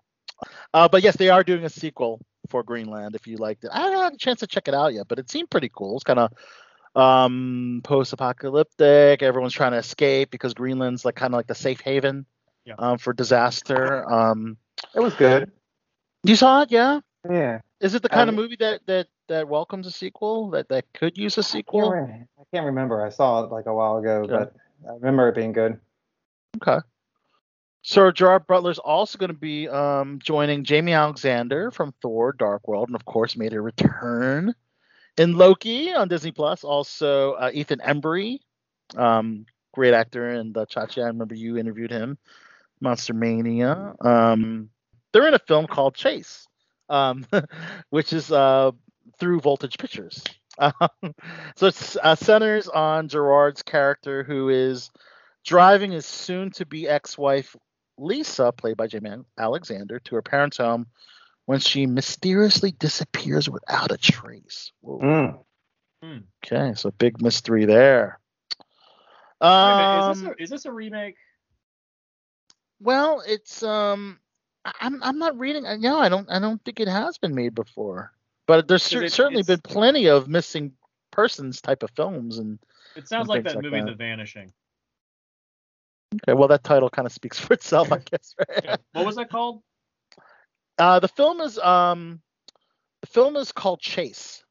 Uh, 0.74 0.88
but 0.88 1.02
yes, 1.04 1.16
they 1.16 1.30
are 1.30 1.44
doing 1.44 1.64
a 1.66 1.70
sequel 1.70 2.20
for 2.50 2.64
Greenland. 2.64 3.16
If 3.16 3.26
you 3.28 3.38
liked 3.38 3.64
it, 3.64 3.72
I 3.74 3.80
haven't 3.82 4.00
had 4.00 4.14
a 4.14 4.18
chance 4.18 4.40
to 4.42 4.48
check 4.48 4.68
it 4.68 4.74
out 4.74 4.94
yet, 4.94 5.08
but 5.08 5.18
it 5.20 5.30
seemed 5.32 5.50
pretty 5.50 5.70
cool. 5.74 5.96
It's 5.96 6.04
kind 6.04 6.20
of 6.20 6.32
um 6.96 7.82
post-apocalyptic 7.84 9.22
everyone's 9.22 9.54
trying 9.54 9.72
to 9.74 9.78
escape 9.78 10.32
because 10.32 10.56
greenland's 10.56 11.06
like 11.06 11.16
kind 11.16 11.32
of 11.32 11.38
like 11.38 11.46
the 11.46 11.54
safe 11.54 11.80
haven 11.82 12.26
Yeah. 12.66 12.74
um, 12.80 12.98
for 12.98 13.14
disaster 13.14 14.10
um 14.12 14.58
It 14.96 15.02
was 15.02 15.14
good. 15.14 15.52
you 16.24 16.36
saw 16.36 16.64
it 16.64 16.72
yeah 16.72 17.02
Yeah. 17.30 17.60
is 17.82 17.94
it 17.94 18.02
the 18.02 18.10
kind 18.10 18.30
of 18.30 18.34
Um, 18.36 18.42
movie 18.42 18.56
that 18.62 18.82
that 18.88 19.08
that 19.28 19.48
welcomes 19.48 19.86
a 19.86 19.92
sequel 19.92 20.50
that 20.52 20.70
that 20.70 20.86
could 20.94 21.18
use 21.20 21.38
a 21.38 21.44
sequel 21.44 21.94
I 21.94 22.44
can't 22.52 22.66
remember. 22.66 23.06
I 23.06 23.10
saw 23.10 23.44
it 23.44 23.52
like 23.52 23.68
a 23.68 23.74
while 23.74 23.98
ago, 23.98 24.26
Yeah. 24.28 24.38
but 24.38 24.56
I 24.90 24.94
remember 24.94 25.28
it 25.30 25.36
being 25.36 25.52
good. 25.52 25.80
Okay. 26.58 26.80
So 27.82 28.12
gerard 28.12 28.48
butler's 28.48 28.80
also 28.80 29.18
going 29.18 29.32
to 29.32 29.38
be 29.38 29.70
um 29.70 30.20
joining 30.22 30.64
jaimie 30.66 30.96
alexander 30.98 31.72
from 31.72 31.94
thor 32.02 32.34
dark 32.34 32.68
world 32.68 32.90
and 32.90 32.96
of 32.96 33.06
course 33.06 33.38
made 33.38 33.54
a 33.54 33.62
return 33.62 34.54
in 35.18 35.34
loki 35.38 35.94
on 35.94 36.08
disney 36.10 36.32
plus. 36.32 36.64
Also 36.64 37.34
uh, 37.34 37.52
ethan 37.54 37.80
embry 37.80 38.40
um 38.98 39.46
great 39.74 39.94
actor 39.94 40.30
and 40.30 40.58
uh, 40.58 40.66
chachi 40.66 41.04
i 41.04 41.08
remember 41.08 41.36
you 41.36 41.58
interviewed 41.58 41.92
him 41.92 42.18
monster 42.82 43.14
mania 43.14 43.94
um 44.02 44.70
they're 45.14 45.28
in 45.28 45.34
a 45.34 45.40
film 45.40 45.68
called 45.68 45.96
chase 45.96 46.48
um 46.90 47.26
which 47.90 48.14
is 48.14 48.32
uh 48.32 48.72
through 49.20 49.40
voltage 49.40 49.78
pictures. 49.78 50.24
So 51.56 51.68
it 51.68 51.98
uh, 52.04 52.16
centers 52.16 52.68
on 52.68 53.10
gerard's 53.10 53.62
character 53.64 54.24
who 54.24 54.50
is 54.50 54.90
driving 55.48 55.92
his 55.92 56.06
soon-to-be 56.06 56.88
ex-wife 56.88 57.56
lisa 57.98 58.52
played 58.52 58.78
by 58.78 58.86
jaimie 58.88 59.24
alexander 59.40 59.98
to 60.00 60.14
her 60.14 60.22
parents 60.22 60.58
home 60.58 60.86
when 61.46 61.58
she 61.60 61.88
mysteriously 61.88 62.72
disappears 62.72 63.50
without 63.50 63.92
a 63.92 63.98
trace 63.98 64.72
Whoa. 64.82 65.44
Mm. 66.04 66.24
Okay, 66.46 66.74
so 66.76 66.92
big 66.92 67.20
mystery 67.24 67.66
there. 67.66 68.20
Wait 69.42 69.48
a 69.50 69.76
minute, 69.78 70.04
Um, 70.04 70.12
is, 70.12 70.22
this 70.22 70.28
a, 70.30 70.44
is 70.44 70.50
this 70.52 70.66
a 70.66 70.72
remake? 70.72 71.16
well, 72.80 73.24
it's 73.28 73.64
um, 73.64 74.20
I- 74.64 74.74
I'm 74.82 75.02
I'm 75.02 75.18
not 75.18 75.38
reading. 75.40 75.66
uh, 75.66 75.78
No, 75.78 75.98
I 75.98 76.10
don't 76.10 76.30
I 76.30 76.38
don't 76.40 76.64
think 76.64 76.80
it 76.80 76.88
has 76.88 77.18
been 77.18 77.34
made 77.34 77.56
before. 77.56 78.12
But 78.46 78.68
there's 78.68 78.84
cer- 78.84 79.04
it- 79.06 79.12
certainly 79.12 79.42
been 79.44 79.62
plenty 79.62 80.08
of 80.08 80.28
missing 80.28 80.74
persons 81.12 81.62
type 81.62 81.82
of 81.82 81.90
films 81.96 82.38
and 82.38 82.60
It 82.96 83.08
sounds 83.08 83.22
and 83.22 83.30
like 83.30 83.44
that 83.46 83.56
like 83.56 83.64
movie, 83.64 83.80
that. 83.80 83.88
The 83.88 83.96
Vanishing. 83.96 84.54
Okay, 86.16 86.34
well 86.34 86.48
that 86.48 86.64
title 86.64 86.90
kind 86.90 87.06
of 87.06 87.12
speaks 87.12 87.40
for 87.40 87.54
itself, 87.54 87.92
I 87.92 88.00
guess. 88.00 88.36
Okay. 88.58 88.76
What 88.94 89.06
was 89.06 89.16
that 89.16 89.30
called? 89.30 89.62
Uh, 90.78 91.00
the 91.00 91.08
film 91.08 91.42
is 91.42 91.58
um, 91.60 92.22
the 93.02 93.08
film 93.08 93.36
is 93.36 93.52
called 93.52 93.82
Chase. 93.82 94.44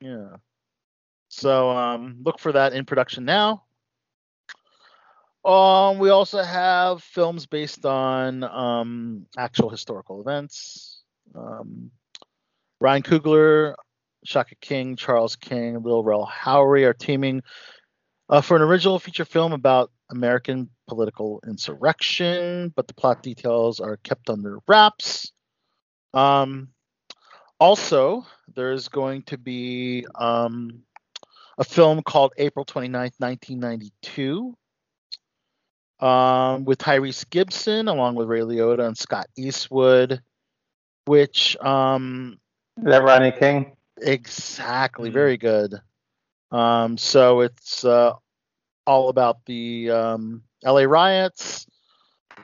Yeah. 0.00 0.36
So 1.28 1.70
um, 1.70 2.18
look 2.22 2.38
for 2.38 2.52
that 2.52 2.72
in 2.72 2.84
production 2.84 3.24
now. 3.24 3.64
Um, 5.44 5.98
we 5.98 6.10
also 6.10 6.42
have 6.42 7.02
films 7.02 7.46
based 7.46 7.86
on 7.86 8.42
um, 8.44 9.26
actual 9.36 9.70
historical 9.70 10.20
events. 10.20 11.02
Um, 11.34 11.90
Ryan 12.80 13.02
Coogler, 13.02 13.74
Shaka 14.24 14.56
King, 14.56 14.96
Charles 14.96 15.36
King, 15.36 15.82
Lil 15.82 16.02
Rel 16.02 16.26
Howery 16.26 16.84
are 16.84 16.92
teaming 16.92 17.42
uh, 18.28 18.40
for 18.40 18.56
an 18.56 18.62
original 18.62 18.98
feature 18.98 19.24
film 19.24 19.52
about 19.52 19.90
American 20.10 20.68
political 20.86 21.40
insurrection, 21.46 22.72
but 22.74 22.88
the 22.88 22.94
plot 22.94 23.22
details 23.22 23.80
are 23.80 23.96
kept 23.98 24.30
under 24.30 24.58
wraps. 24.66 25.32
Um, 26.14 26.68
also, 27.60 28.26
there's 28.54 28.88
going 28.88 29.22
to 29.22 29.38
be 29.38 30.06
um, 30.14 30.82
a 31.58 31.64
film 31.64 32.02
called 32.02 32.32
April 32.38 32.64
29th, 32.64 33.14
1992, 33.18 34.56
um, 36.00 36.64
with 36.64 36.78
Tyrese 36.78 37.28
Gibson, 37.28 37.88
along 37.88 38.14
with 38.14 38.28
Ray 38.28 38.40
Liotta 38.40 38.86
and 38.86 38.96
Scott 38.96 39.26
Eastwood, 39.36 40.22
which 41.06 41.56
um, 41.58 42.38
Is 42.78 42.84
that 42.84 43.02
Rodney 43.02 43.32
King? 43.32 43.76
Exactly. 44.00 45.10
Mhm. 45.10 45.14
Very 45.14 45.36
good. 45.36 45.80
Um, 46.50 46.96
so 46.96 47.40
it's 47.40 47.84
uh, 47.84 48.14
all 48.86 49.08
about 49.08 49.44
the 49.44 49.90
um, 49.90 50.42
LA 50.64 50.82
riots, 50.82 51.66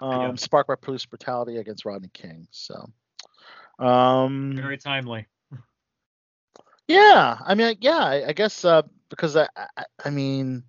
um, 0.01 0.37
sparked 0.37 0.69
by 0.69 0.75
police 0.75 1.07
brutality 1.07 1.57
against 1.57 1.85
Rodney 1.85 2.11
King. 2.13 2.47
So, 2.51 2.91
um, 3.79 4.53
Very 4.57 4.79
timely. 4.79 5.27
yeah, 6.89 7.39
I 7.45 7.55
mean, 7.55 7.77
yeah, 7.81 7.99
I, 7.99 8.29
I 8.29 8.33
guess 8.33 8.65
uh, 8.65 8.83
because 9.09 9.37
I, 9.37 9.49
I, 9.57 9.85
I 10.05 10.11
mean, 10.11 10.65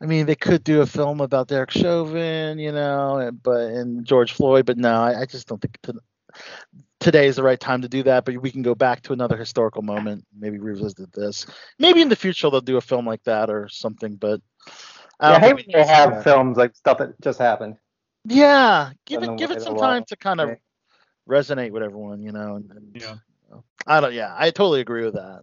I 0.00 0.06
mean, 0.06 0.26
they 0.26 0.34
could 0.34 0.64
do 0.64 0.80
a 0.80 0.86
film 0.86 1.20
about 1.20 1.48
Derek 1.48 1.70
Chauvin, 1.70 2.58
you 2.58 2.72
know, 2.72 3.18
and, 3.18 3.42
but 3.42 3.70
and 3.70 4.04
George 4.04 4.32
Floyd, 4.32 4.66
but 4.66 4.78
no, 4.78 5.02
I, 5.02 5.22
I 5.22 5.26
just 5.26 5.48
don't 5.48 5.60
think 5.60 5.78
to, 5.82 5.94
today 7.04 7.26
is 7.28 7.36
the 7.36 7.42
right 7.44 7.60
time 7.60 7.82
to 7.82 7.88
do 7.88 8.02
that. 8.04 8.24
But 8.24 8.38
we 8.38 8.50
can 8.50 8.62
go 8.62 8.74
back 8.74 9.02
to 9.02 9.12
another 9.12 9.36
historical 9.36 9.82
moment, 9.82 10.24
maybe 10.36 10.58
revisit 10.58 11.12
this. 11.12 11.46
Maybe 11.78 12.00
in 12.02 12.08
the 12.08 12.16
future 12.16 12.50
they'll 12.50 12.60
do 12.60 12.78
a 12.78 12.80
film 12.80 13.06
like 13.06 13.22
that 13.24 13.50
or 13.50 13.68
something. 13.68 14.16
But 14.16 14.40
I 15.20 15.30
Yeah, 15.30 15.36
I 15.36 15.38
don't 15.38 15.40
hate 15.40 15.54
think 15.54 15.56
when 15.56 15.64
they 15.72 15.78
need 15.78 15.86
to 15.86 15.92
do 15.94 16.02
have 16.02 16.10
that. 16.10 16.24
films 16.24 16.56
like 16.56 16.74
stuff 16.74 16.98
that 16.98 17.20
just 17.20 17.38
happened. 17.38 17.76
Yeah, 18.24 18.92
give 19.06 19.22
it 19.22 19.36
give 19.36 19.50
it 19.50 19.60
some 19.62 19.76
time 19.76 20.04
to 20.08 20.16
kind 20.16 20.40
of 20.40 20.50
Yeah. 20.50 20.56
resonate 21.28 21.72
with 21.72 21.82
everyone, 21.82 22.22
you 22.22 22.32
know. 22.32 22.56
And, 22.56 22.70
and 22.70 22.94
Yeah. 22.94 23.14
I 23.86 24.00
don't. 24.00 24.14
Yeah, 24.14 24.34
I 24.36 24.50
totally 24.50 24.80
agree 24.80 25.04
with 25.04 25.14
that. 25.14 25.42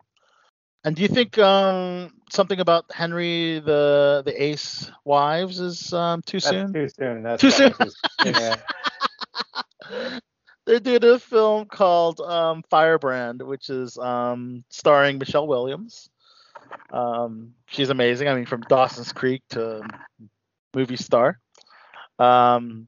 And 0.84 0.96
do 0.96 1.04
you 1.04 1.08
think 1.08 1.38
um, 1.38 2.12
something 2.32 2.60
about 2.60 2.86
Henry 2.92 3.60
the 3.60 4.24
the 4.26 4.44
Ace 4.44 4.92
Wives 5.06 5.60
is 5.60 5.94
um, 5.94 6.22
too 6.24 6.40
That's 6.42 6.56
soon? 6.56 6.74
too 6.74 6.88
soon. 6.90 7.24
That's 7.24 7.42
Too 7.42 7.52
soon? 7.52 7.74
too 7.74 7.90
soon, 8.24 8.36
Yeah. 8.36 8.58
They're 10.66 10.80
doing 10.80 11.04
a 11.04 11.20
film 11.20 11.66
called 11.66 12.20
um, 12.22 12.64
Firebrand, 12.70 13.42
which 13.42 13.70
is 13.70 13.98
um, 13.98 14.64
starring 14.70 15.18
Michelle 15.18 15.48
Williams. 15.48 16.10
Um, 16.92 17.56
she's 17.66 17.90
amazing. 17.90 18.28
I 18.28 18.36
mean, 18.36 18.46
from 18.46 18.62
Dawson's 18.62 19.12
Creek 19.12 19.42
to 19.50 19.82
movie 20.74 20.98
star. 20.98 21.40
Um, 22.20 22.88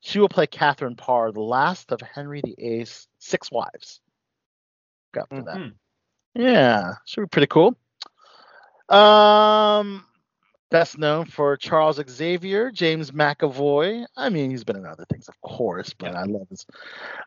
she 0.00 0.18
will 0.18 0.28
play 0.28 0.46
Catherine 0.46 0.96
Parr, 0.96 1.32
the 1.32 1.40
last 1.40 1.92
of 1.92 2.00
Henry 2.00 2.40
VIII's 2.44 3.08
six 3.18 3.50
wives. 3.50 4.00
Got 5.12 5.28
for 5.28 5.42
that. 5.42 5.56
Mhm. 5.56 5.74
Yeah, 6.34 6.94
should 7.04 7.22
be 7.22 7.26
pretty 7.26 7.48
cool. 7.48 7.76
Um, 8.88 10.06
best 10.70 10.98
known 10.98 11.26
for 11.26 11.56
Charles 11.56 12.00
Xavier, 12.08 12.70
James 12.70 13.10
McAvoy. 13.10 14.06
I 14.16 14.28
mean, 14.28 14.50
he's 14.50 14.64
been 14.64 14.76
in 14.76 14.86
other 14.86 15.04
things, 15.10 15.28
of 15.28 15.40
course, 15.40 15.92
but 15.92 16.14
I 16.14 16.24
love 16.24 16.48
his. 16.48 16.66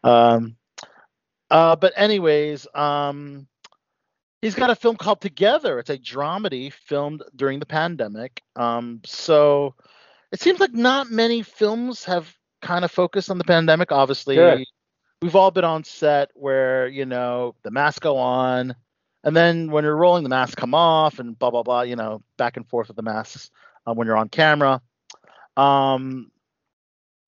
Um, 0.03 0.55
uh, 1.49 1.75
but 1.75 1.93
anyways, 1.95 2.67
um, 2.73 3.47
he's 4.41 4.55
got 4.55 4.69
a 4.69 4.75
film 4.75 4.95
called 4.95 5.21
Together. 5.21 5.79
It's 5.79 5.89
a 5.89 5.97
dramedy 5.97 6.73
filmed 6.73 7.23
during 7.35 7.59
the 7.59 7.65
pandemic. 7.65 8.41
Um, 8.55 9.01
so 9.05 9.75
it 10.31 10.41
seems 10.41 10.59
like 10.59 10.73
not 10.73 11.11
many 11.11 11.43
films 11.43 12.03
have 12.05 12.35
kind 12.61 12.83
of 12.83 12.91
focused 12.91 13.29
on 13.29 13.37
the 13.37 13.43
pandemic. 13.43 13.91
Obviously, 13.91 14.35
Good. 14.35 14.65
we've 15.21 15.35
all 15.35 15.51
been 15.51 15.63
on 15.63 15.83
set 15.83 16.31
where 16.33 16.87
you 16.87 17.05
know 17.05 17.55
the 17.63 17.71
masks 17.71 17.99
go 17.99 18.17
on, 18.17 18.75
and 19.23 19.35
then 19.35 19.71
when 19.71 19.83
you're 19.83 19.95
rolling, 19.95 20.23
the 20.23 20.29
masks 20.29 20.55
come 20.55 20.73
off, 20.73 21.19
and 21.19 21.37
blah 21.37 21.49
blah 21.51 21.63
blah. 21.63 21.81
You 21.81 21.95
know, 21.95 22.21
back 22.37 22.57
and 22.57 22.67
forth 22.67 22.87
with 22.87 22.97
the 22.97 23.03
masks 23.03 23.49
uh, 23.87 23.93
when 23.93 24.07
you're 24.07 24.17
on 24.17 24.29
camera. 24.29 24.81
Um, 25.57 26.31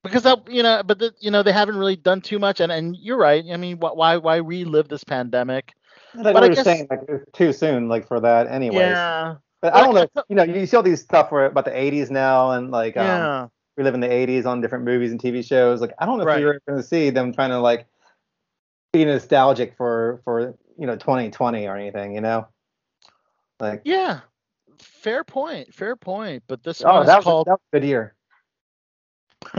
because 0.03 0.23
that 0.23 0.47
you 0.49 0.61
know, 0.63 0.83
but 0.85 0.99
the, 0.99 1.13
you 1.19 1.31
know 1.31 1.41
they 1.43 1.51
haven't 1.51 1.77
really 1.77 1.95
done 1.95 2.21
too 2.21 2.37
much, 2.39 2.59
and 2.59 2.71
and 2.71 2.95
you're 2.97 3.17
right. 3.17 3.43
I 3.51 3.57
mean, 3.57 3.77
wh- 3.77 3.95
why 3.95 4.17
why 4.17 4.37
relive 4.37 4.87
this 4.87 5.03
pandemic? 5.03 5.73
But 6.13 6.35
I 6.43 6.47
guess- 6.49 6.63
saying, 6.63 6.87
like 6.89 7.01
it's 7.09 7.25
too 7.33 7.51
soon, 7.51 7.89
like 7.89 8.07
for 8.07 8.19
that, 8.19 8.47
anyway. 8.47 8.77
Yeah, 8.77 9.35
But 9.61 9.73
I 9.73 9.81
don't 9.81 9.95
know. 9.95 10.07
You 10.29 10.35
know, 10.35 10.43
you 10.43 10.65
see 10.65 10.77
all 10.77 10.83
these 10.83 11.01
stuff 11.01 11.31
where 11.31 11.45
about 11.47 11.65
the 11.65 11.71
'80s 11.71 12.09
now, 12.09 12.51
and 12.51 12.71
like 12.71 12.95
um, 12.97 13.05
yeah. 13.05 13.47
we 13.77 13.83
live 13.83 13.93
in 13.95 13.99
the 13.99 14.07
'80s 14.07 14.45
on 14.45 14.61
different 14.61 14.85
movies 14.85 15.11
and 15.11 15.19
TV 15.19 15.43
shows. 15.45 15.81
Like 15.81 15.93
I 15.99 16.05
don't 16.05 16.17
know 16.17 16.23
if 16.23 16.27
Right. 16.27 16.39
you're 16.39 16.61
going 16.67 16.81
to 16.81 16.87
see 16.87 17.09
them 17.09 17.33
trying 17.33 17.49
to 17.49 17.59
like 17.59 17.85
be 18.93 19.03
nostalgic 19.05 19.75
for 19.75 20.21
for 20.23 20.55
you 20.77 20.85
know 20.87 20.95
2020 20.95 21.67
or 21.67 21.75
anything. 21.75 22.13
You 22.15 22.21
know, 22.21 22.47
like 23.59 23.81
Yeah, 23.85 24.21
fair 24.79 25.23
point. 25.23 25.73
Fair 25.73 25.95
point. 25.95 26.43
But 26.47 26.63
this 26.63 26.83
oh, 26.83 26.93
one 26.93 27.05
that 27.05 27.11
is 27.11 27.15
was, 27.17 27.23
called. 27.23 27.47
that 27.47 27.51
was 27.51 27.59
a 27.73 27.79
good 27.79 27.87
year. 27.87 28.15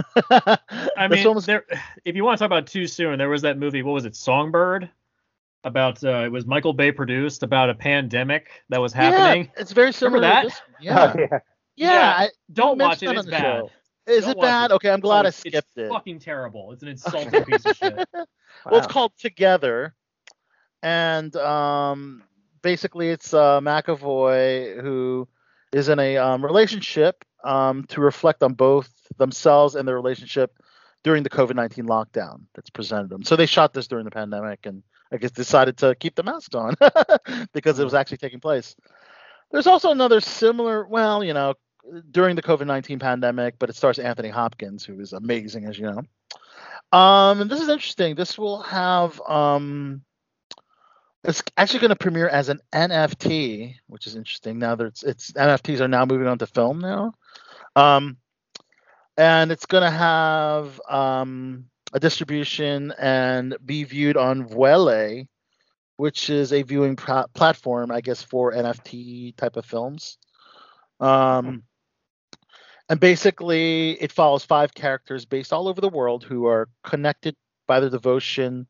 I 0.97 1.09
mean, 1.09 1.25
one 1.25 1.37
was- 1.37 1.47
there. 1.47 1.65
If 2.05 2.17
you 2.17 2.25
want 2.25 2.39
to 2.39 2.43
talk 2.43 2.47
about 2.49 2.67
too 2.67 2.87
soon, 2.87 3.19
there 3.19 3.29
was 3.29 3.43
that 3.43 3.59
movie. 3.59 3.83
What 3.83 3.93
was 3.93 4.05
it? 4.05 4.17
Songbird. 4.17 4.91
About 5.65 6.05
uh, 6.05 6.23
it 6.25 6.31
was 6.31 6.47
Michael 6.47 6.73
Bay 6.75 6.93
produced 6.93 7.43
about 7.43 7.69
a 7.71 7.75
pandemic 7.75 8.63
that 8.69 8.81
was 8.81 8.93
happening. 8.93 9.51
Yeah, 9.57 9.61
it's 9.63 9.73
very 9.73 9.93
similar. 9.93 10.21
Remember 10.21 10.43
to 10.43 10.49
that? 10.49 10.55
this. 10.55 10.63
Yeah, 10.81 11.13
Oh, 11.13 11.19
yeah. 11.19 11.27
yeah. 11.33 11.39
Yeah, 11.75 12.15
I, 12.19 12.29
Don't 12.53 12.79
you 12.79 12.85
watch 12.87 13.03
it. 13.03 13.11
It's 13.17 13.27
bad. 13.27 13.41
show. 13.43 13.71
Is 14.07 14.23
Don't 14.27 14.31
it 14.39 14.41
bad? 14.43 14.71
it. 14.71 14.75
Okay, 14.75 14.91
I'm 14.91 15.01
glad 15.01 15.23
Oh, 15.23 15.25
I 15.25 15.29
it's 15.29 15.39
skipped 15.39 15.77
it. 15.77 15.89
Fucking 15.89 16.21
terrible. 16.21 16.71
It's 16.71 16.83
an 16.85 16.89
insulting 16.91 17.45
piece 17.45 17.67
of 17.67 17.77
shit. 17.77 18.09
Well, 18.15 18.79
it's 18.79 18.87
called 18.87 19.11
Together, 19.19 19.96
and 20.83 21.35
um, 21.37 22.23
basically 22.63 23.09
it's 23.11 23.33
uh, 23.35 23.61
McAvoy 23.61 24.81
who 24.81 25.29
is 25.73 25.89
in 25.89 25.99
a 25.99 26.17
um, 26.17 26.45
relationship 26.45 27.25
um, 27.45 27.85
to 27.85 28.01
reflect 28.01 28.43
on 28.43 28.55
both 28.55 28.91
themselves 29.19 29.75
and 29.75 29.87
their 29.87 29.95
relationship 29.95 30.53
during 31.05 31.23
the 31.23 31.31
COVID 31.31 31.55
nineteen 31.55 31.87
lockdown 31.87 32.43
that's 32.55 32.71
presented 32.71 33.09
them. 33.11 33.23
So 33.23 33.37
they 33.37 33.47
shot 33.47 33.73
this 33.73 33.87
during 33.87 34.05
the 34.05 34.11
pandemic, 34.11 34.67
and 34.67 34.83
I 35.13 35.19
guess 35.19 35.31
decided 35.31 35.77
to 35.79 35.95
keep 35.95 36.17
the 36.17 36.23
masks 36.23 36.55
on 36.55 36.75
because 37.53 37.79
it 37.79 37.85
was 37.85 37.95
actually 37.95 38.17
taking 38.19 38.41
place. 38.41 38.75
There's 39.53 39.69
also 39.69 39.93
another 39.93 40.21
similar, 40.21 40.87
well, 40.89 41.23
you 41.23 41.33
know, 41.33 41.55
during 42.11 42.35
the 42.35 42.43
COVID 42.43 42.67
nineteen 42.67 42.99
pandemic, 42.99 43.55
but 43.59 43.71
it 43.71 43.77
stars 43.77 43.99
Anthony 43.99 44.31
Hopkins, 44.31 44.85
who 44.85 44.99
is 44.99 45.13
amazing, 45.13 45.67
as 45.67 45.79
you 45.79 45.87
know. 45.87 46.03
Um, 46.99 47.41
and 47.41 47.51
this 47.51 47.61
is 47.61 47.69
interesting. 47.69 48.15
This 48.15 48.37
will 48.37 48.63
have 48.63 49.21
um, 49.23 50.03
it's 51.27 51.43
actually 51.57 51.81
going 51.81 51.91
to 51.91 51.97
premiere 51.97 52.29
as 52.29 52.49
an 52.49 52.61
NFT, 52.73 53.77
which 53.89 54.07
is 54.07 54.15
interesting. 54.15 54.59
Now 54.59 54.77
that 54.77 54.87
it's, 54.87 55.03
it's 55.03 55.33
NFTs 55.33 55.81
are 55.81 55.89
now 55.89 56.05
moving 56.05 56.29
on 56.29 56.39
to 56.39 56.47
film 56.47 56.81
now, 56.81 57.15
um, 57.75 58.17
and 59.17 59.51
it's 59.51 59.67
going 59.67 59.83
to 59.83 59.91
have 59.91 60.81
um, 60.89 61.67
a 61.93 62.01
distribution 62.01 62.93
and 62.99 63.57
be 63.65 63.85
viewed 63.85 64.17
on 64.17 64.49
Vuele, 64.49 65.27
which 65.97 66.31
is 66.31 66.53
a 66.53 66.63
viewing 66.63 66.97
pla- 66.97 67.27
platform, 67.35 67.91
I 67.91 68.01
guess, 68.01 68.23
for 68.23 68.53
NFT 68.53 69.37
type 69.37 69.57
of 69.57 69.65
films. 69.65 70.19
Um, 71.01 71.65
and 72.89 73.01
basically, 73.01 73.93
it 74.01 74.13
follows 74.13 74.45
five 74.45 74.73
characters 74.75 75.25
based 75.25 75.53
all 75.53 75.67
over 75.67 75.81
the 75.81 75.89
world 75.89 76.23
who 76.23 76.47
are 76.47 76.69
connected 76.85 77.35
by 77.67 77.81
their 77.81 77.91
devotion 77.91 78.69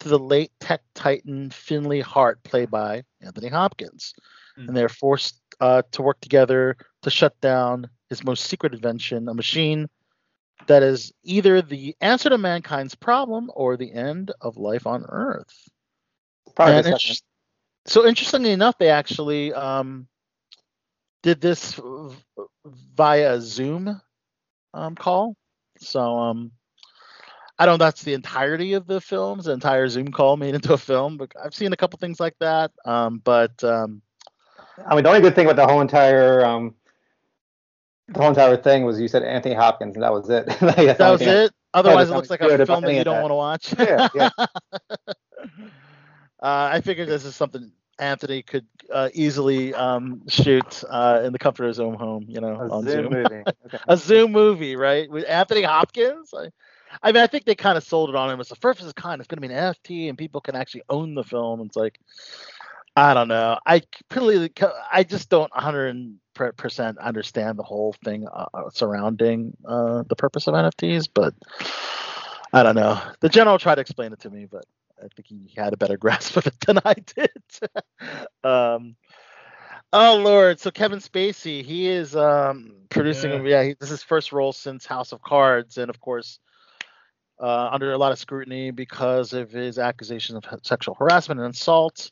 to 0.00 0.08
the 0.08 0.18
late 0.18 0.52
tech 0.60 0.82
titan 0.94 1.50
Finley 1.50 2.00
Hart, 2.00 2.42
played 2.42 2.70
by 2.70 3.04
Anthony 3.20 3.48
Hopkins. 3.48 4.14
Mhm. 4.58 4.68
And 4.68 4.76
they're 4.76 4.88
forced 4.88 5.40
uh, 5.60 5.82
to 5.92 6.02
work 6.02 6.20
together 6.20 6.76
to 7.02 7.10
shut 7.10 7.38
down 7.40 7.88
his 8.08 8.24
most 8.24 8.44
secret 8.44 8.74
invention, 8.74 9.28
a 9.28 9.34
machine 9.34 9.88
that 10.66 10.82
is 10.82 11.12
either 11.22 11.62
the 11.62 11.96
answer 12.00 12.28
to 12.28 12.38
mankind's 12.38 12.94
problem 12.94 13.50
or 13.54 13.76
the 13.76 13.92
end 13.92 14.32
of 14.40 14.56
life 14.56 14.86
on 14.86 15.04
Earth. 15.08 15.68
Probably 16.54 16.82
the 16.82 17.20
so 17.86 18.06
interestingly 18.06 18.50
enough, 18.50 18.76
they 18.78 18.90
actually 18.90 19.52
um, 19.54 20.06
did 21.22 21.40
this 21.40 21.74
v- 21.74 22.16
via 22.94 23.40
Zoom 23.40 24.00
um, 24.74 24.94
call. 24.94 25.34
So 25.78 26.18
um, 26.18 26.52
I 27.60 27.66
don't 27.66 27.78
know 27.78 27.84
that's 27.84 28.02
the 28.02 28.14
entirety 28.14 28.72
of 28.72 28.86
the 28.86 29.02
films, 29.02 29.44
the 29.44 29.52
entire 29.52 29.86
Zoom 29.86 30.08
call 30.08 30.38
made 30.38 30.54
into 30.54 30.72
a 30.72 30.78
film, 30.78 31.18
but 31.18 31.34
I've 31.44 31.54
seen 31.54 31.74
a 31.74 31.76
couple 31.76 31.98
things 31.98 32.18
like 32.18 32.34
that. 32.38 32.72
Um, 32.86 33.20
but 33.22 33.62
um, 33.62 34.00
I 34.88 34.94
mean, 34.94 35.04
the 35.04 35.10
only 35.10 35.20
good 35.20 35.34
thing 35.34 35.46
with 35.46 35.56
the 35.56 35.66
whole 35.66 35.82
entire 35.82 36.42
um, 36.42 36.74
the 38.08 38.18
whole 38.18 38.30
entire 38.30 38.56
thing 38.56 38.86
was 38.86 38.98
you 38.98 39.08
said 39.08 39.24
Anthony 39.24 39.54
Hopkins, 39.54 39.94
and 39.94 40.02
that 40.02 40.10
was 40.10 40.30
it. 40.30 40.46
that 40.60 41.10
was 41.10 41.20
it. 41.20 41.52
Otherwise, 41.74 42.08
it 42.08 42.14
looks 42.14 42.30
like 42.30 42.40
a 42.40 42.46
about 42.46 42.66
film 42.66 42.84
that 42.84 42.94
you 42.94 43.04
don't 43.04 43.16
that. 43.16 43.22
want 43.22 43.30
to 43.30 43.34
watch. 43.34 43.74
Yeah, 43.78 44.08
yeah. 44.14 44.30
uh, 46.42 46.70
I 46.72 46.80
figured 46.80 47.08
this 47.08 47.26
is 47.26 47.36
something 47.36 47.72
Anthony 47.98 48.40
could 48.40 48.66
uh, 48.90 49.10
easily 49.12 49.74
um, 49.74 50.26
shoot 50.28 50.82
uh, 50.88 51.20
in 51.24 51.34
the 51.34 51.38
comfort 51.38 51.64
of 51.64 51.68
his 51.68 51.80
own 51.80 51.94
home, 51.94 52.24
you 52.26 52.40
know, 52.40 52.54
A 52.54 52.70
on 52.70 52.88
Zoom 52.88 53.12
Zoom. 53.12 53.12
movie. 53.12 53.44
Okay. 53.66 53.78
a 53.86 53.96
Zoom 53.98 54.32
movie, 54.32 54.76
right? 54.76 55.10
With 55.10 55.28
Anthony 55.28 55.62
Hopkins. 55.62 56.32
I, 56.34 56.48
I 57.02 57.12
mean, 57.12 57.22
I 57.22 57.26
think 57.26 57.44
they 57.44 57.54
kind 57.54 57.76
of 57.76 57.84
sold 57.84 58.10
it 58.10 58.16
on 58.16 58.30
him 58.30 58.40
as 58.40 58.48
the 58.48 58.56
first 58.56 58.80
of 58.80 58.86
its 58.86 58.92
kind. 58.94 59.20
It's 59.20 59.28
going 59.28 59.40
to 59.40 59.48
be 59.48 59.52
an 59.52 59.74
NFT, 59.74 60.08
and 60.08 60.18
people 60.18 60.40
can 60.40 60.56
actually 60.56 60.82
own 60.88 61.14
the 61.14 61.24
film. 61.24 61.60
It's 61.62 61.76
like, 61.76 61.98
I 62.96 63.14
don't 63.14 63.28
know. 63.28 63.58
I 63.64 63.82
completely, 64.08 64.52
I 64.92 65.04
just 65.04 65.28
don't 65.28 65.52
100 65.54 66.18
percent 66.56 66.98
understand 66.98 67.58
the 67.58 67.62
whole 67.62 67.94
thing 68.04 68.26
uh, 68.26 68.46
uh, 68.54 68.70
surrounding 68.70 69.56
uh, 69.64 70.04
the 70.08 70.16
purpose 70.16 70.46
of 70.46 70.54
NFTs, 70.54 71.08
but 71.12 71.34
I 72.52 72.62
don't 72.62 72.74
know. 72.74 73.00
The 73.20 73.28
general 73.28 73.58
tried 73.58 73.76
to 73.76 73.80
explain 73.80 74.12
it 74.12 74.20
to 74.20 74.30
me, 74.30 74.46
but 74.46 74.64
I 74.98 75.08
think 75.14 75.26
he 75.26 75.52
had 75.56 75.72
a 75.72 75.76
better 75.76 75.96
grasp 75.98 76.36
of 76.36 76.46
it 76.46 76.58
than 76.66 76.78
I 76.84 76.94
did. 76.94 77.30
um, 78.44 78.96
oh 79.92 80.16
Lord! 80.16 80.60
So 80.60 80.70
Kevin 80.70 81.00
Spacey, 81.00 81.62
he 81.62 81.88
is 81.88 82.16
um, 82.16 82.74
producing. 82.88 83.32
Yeah. 83.44 83.50
Yeah, 83.50 83.62
he, 83.64 83.74
this 83.74 83.88
is 83.88 84.00
his 84.00 84.02
first 84.02 84.32
role 84.32 84.52
since 84.52 84.86
House 84.86 85.12
of 85.12 85.22
Cards, 85.22 85.78
and 85.78 85.90
of 85.90 86.00
course, 86.00 86.38
uh, 87.40 87.70
under 87.72 87.92
a 87.92 87.98
lot 87.98 88.12
of 88.12 88.18
scrutiny 88.18 88.70
because 88.70 89.32
of 89.32 89.50
his 89.50 89.78
accusations 89.78 90.36
of 90.36 90.60
sexual 90.62 90.94
harassment 90.94 91.40
and 91.40 91.54
assault. 91.54 92.10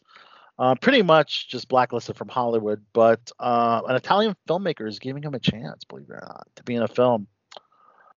Uh, 0.58 0.74
pretty 0.74 1.02
much 1.02 1.48
just 1.48 1.68
blacklisted 1.68 2.16
from 2.16 2.28
Hollywood, 2.28 2.84
but 2.92 3.30
uh, 3.38 3.80
an 3.86 3.94
Italian 3.94 4.34
filmmaker 4.48 4.88
is 4.88 4.98
giving 4.98 5.22
him 5.22 5.34
a 5.34 5.38
chance, 5.38 5.84
believe 5.84 6.10
it 6.10 6.14
or 6.14 6.20
not, 6.20 6.48
to 6.56 6.64
be 6.64 6.74
in 6.74 6.82
a 6.82 6.88
film. 6.88 7.28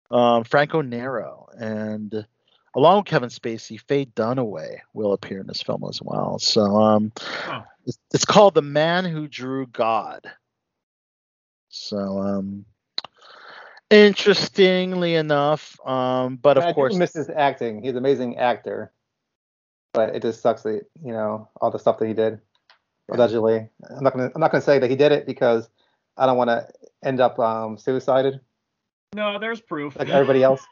Um, 0.09 0.45
Franco 0.45 0.81
Nero 0.81 1.49
and 1.59 2.25
along 2.75 2.97
with 2.97 3.05
Kevin 3.07 3.29
Spacey, 3.29 3.79
Faye 3.79 4.05
Dunaway 4.05 4.79
will 4.93 5.13
appear 5.13 5.41
in 5.41 5.47
this 5.47 5.61
film 5.61 5.83
as 5.87 6.01
well. 6.01 6.39
So 6.39 6.61
um, 6.61 7.11
it's, 7.85 7.99
it's 8.13 8.25
called 8.25 8.53
The 8.53 8.61
Man 8.61 9.05
Who 9.05 9.27
Drew 9.27 9.67
God. 9.67 10.25
So 11.69 11.97
um, 12.19 12.65
interestingly 13.89 15.15
enough, 15.15 15.79
um, 15.85 16.37
but 16.37 16.57
I 16.57 16.69
of 16.69 16.75
course, 16.75 16.93
do 16.93 16.99
miss 16.99 17.13
his 17.13 17.29
acting. 17.29 17.81
He's 17.81 17.91
an 17.91 17.97
amazing 17.97 18.37
actor, 18.37 18.91
but 19.93 20.15
it 20.15 20.21
just 20.21 20.41
sucks 20.41 20.63
that 20.63 20.85
you 21.03 21.11
know 21.11 21.49
all 21.59 21.71
the 21.71 21.79
stuff 21.79 21.99
that 21.99 22.07
he 22.07 22.13
did. 22.13 22.39
Allegedly, 23.11 23.67
I'm 23.89 24.03
not 24.03 24.13
gonna 24.13 24.31
I'm 24.33 24.41
not 24.41 24.51
gonna 24.51 24.61
say 24.61 24.77
that 24.79 24.89
he 24.89 24.95
did 24.95 25.11
it 25.11 25.25
because 25.25 25.67
I 26.15 26.25
don't 26.25 26.37
want 26.37 26.49
to 26.49 26.67
end 27.03 27.19
up 27.19 27.39
um, 27.39 27.77
suicided 27.77 28.39
No, 29.15 29.39
there's 29.39 29.61
proof. 29.61 29.97
like 29.97 30.09
everybody 30.09 30.43
else. 30.43 30.63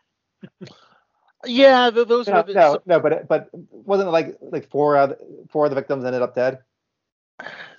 yeah, 1.46 1.90
th- 1.90 2.08
those 2.08 2.28
no, 2.28 2.36
were 2.36 2.44
the, 2.44 2.54
no, 2.54 2.80
no, 2.86 3.00
but 3.00 3.12
it, 3.14 3.28
but 3.28 3.50
wasn't 3.72 4.10
it 4.10 4.12
like 4.12 4.38
like 4.42 4.70
four 4.70 4.98
of 4.98 5.16
four 5.50 5.66
of 5.66 5.72
the 5.72 5.76
victims 5.76 6.06
ended 6.06 6.22
up 6.22 6.36
dead? 6.36 6.60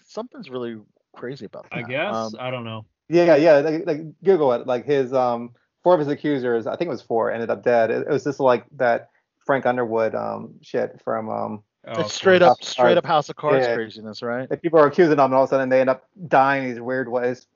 something's 0.05 0.51
really 0.51 0.77
crazy 1.15 1.45
about 1.47 1.71
that. 1.71 1.77
I 1.77 1.83
guess. 1.83 2.15
Um, 2.15 2.33
I 2.41 2.51
don't 2.51 2.65
know. 2.65 2.85
Yeah, 3.09 3.37
yeah. 3.37 3.57
Like, 3.59 3.87
like 3.87 4.01
Google 4.23 4.53
it. 4.53 4.67
Like 4.67 4.85
his 4.85 5.13
um 5.13 5.55
four 5.83 5.95
of 5.95 6.01
his 6.01 6.09
accusers, 6.09 6.67
I 6.67 6.77
think 6.77 6.89
it 6.89 6.91
was 6.91 7.03
four, 7.03 7.31
ended 7.31 7.51
up 7.51 7.63
dead. 7.63 7.91
It, 7.91 8.07
it 8.07 8.11
was 8.11 8.25
just 8.25 8.41
like 8.41 8.65
that 8.77 9.11
Frank 9.45 9.67
Underwood 9.67 10.15
um 10.15 10.55
shit 10.63 11.01
from 11.03 11.29
um 11.31 11.63
Oh, 11.87 12.03
it's 12.03 12.15
straight 12.15 12.43
up, 12.43 12.61
of 12.61 12.69
straight 12.69 12.99
up 12.99 13.07
House 13.07 13.31
of 13.31 13.37
Cards 13.37 13.67
Yeah. 13.67 13.75
craziness, 13.75 14.21
right? 14.21 14.49
that 14.51 14.61
people 14.61 14.79
are 14.79 14.87
accusing 14.87 15.17
them, 15.17 15.27
and 15.27 15.35
all 15.35 15.45
of 15.45 15.49
a 15.49 15.51
sudden 15.51 15.69
they 15.71 15.81
end 15.81 15.89
up 15.89 16.05
dying 16.27 16.69
these 16.69 16.81
weird 16.81 17.09
ways. 17.09 17.47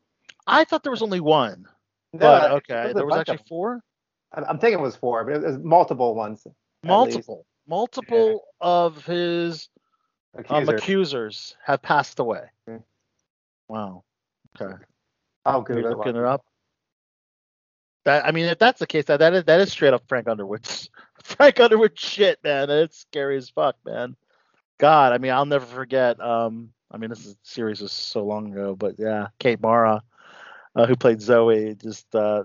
I 0.46 0.64
thought 0.64 0.82
there 0.82 0.92
was 0.92 1.02
only 1.02 1.20
one, 1.20 1.66
No, 2.14 2.18
but 2.18 2.50
okay, 2.52 2.90
a 2.90 2.94
there 2.94 3.04
was 3.04 3.16
actually 3.16 3.34
of 3.34 3.46
four, 3.46 3.80
I'm, 4.32 4.44
I'm 4.44 4.58
thinking 4.58 4.78
it 4.78 4.82
was 4.82 4.96
four, 4.96 5.24
but 5.24 5.34
it 5.34 5.42
was 5.42 5.58
multiple 5.58 6.14
ones. 6.14 6.46
at 6.46 6.54
least. 7.02 7.28
multiple, 7.28 7.46
multiple 7.66 8.44
of 8.60 9.04
his 9.04 9.68
um, 10.34 10.40
Accusers. 10.44 10.80
accusers 10.80 11.56
have 11.64 11.82
passed 11.82 12.18
away. 12.18 12.44
Mm. 12.70 12.82
Wow. 13.68 14.04
Okay. 14.60 14.72
I'll 15.44 15.64
You're 15.68 15.90
looking 15.96 16.16
it. 16.16 16.20
it 16.20 16.24
up. 16.24 16.44
That 18.04 18.26
I 18.26 18.32
mean, 18.32 18.46
if 18.46 18.58
that's 18.58 18.80
the 18.80 18.86
case, 18.86 19.04
that 19.06 19.18
that 19.18 19.32
is 19.34 19.44
that 19.44 19.60
is 19.60 19.70
straight 19.70 19.94
up 19.94 20.02
Frank 20.08 20.28
Underwood's 20.28 20.90
Frank 21.22 21.60
Underwood 21.60 21.98
shit, 21.98 22.38
man. 22.42 22.68
It's 22.70 22.98
scary 22.98 23.36
as 23.36 23.48
fuck, 23.50 23.76
man. 23.84 24.16
God, 24.78 25.12
I 25.12 25.18
mean, 25.18 25.30
I'll 25.32 25.46
never 25.46 25.66
forget. 25.66 26.20
Um, 26.20 26.70
I 26.90 26.96
mean, 26.96 27.10
this 27.10 27.24
is, 27.24 27.36
series 27.42 27.80
was 27.80 27.92
so 27.92 28.24
long 28.24 28.52
ago, 28.52 28.74
but 28.74 28.96
yeah, 28.98 29.28
Kate 29.38 29.60
Mara, 29.62 30.02
uh, 30.74 30.86
who 30.86 30.96
played 30.96 31.22
Zoe, 31.22 31.76
just 31.76 32.12
uh, 32.14 32.44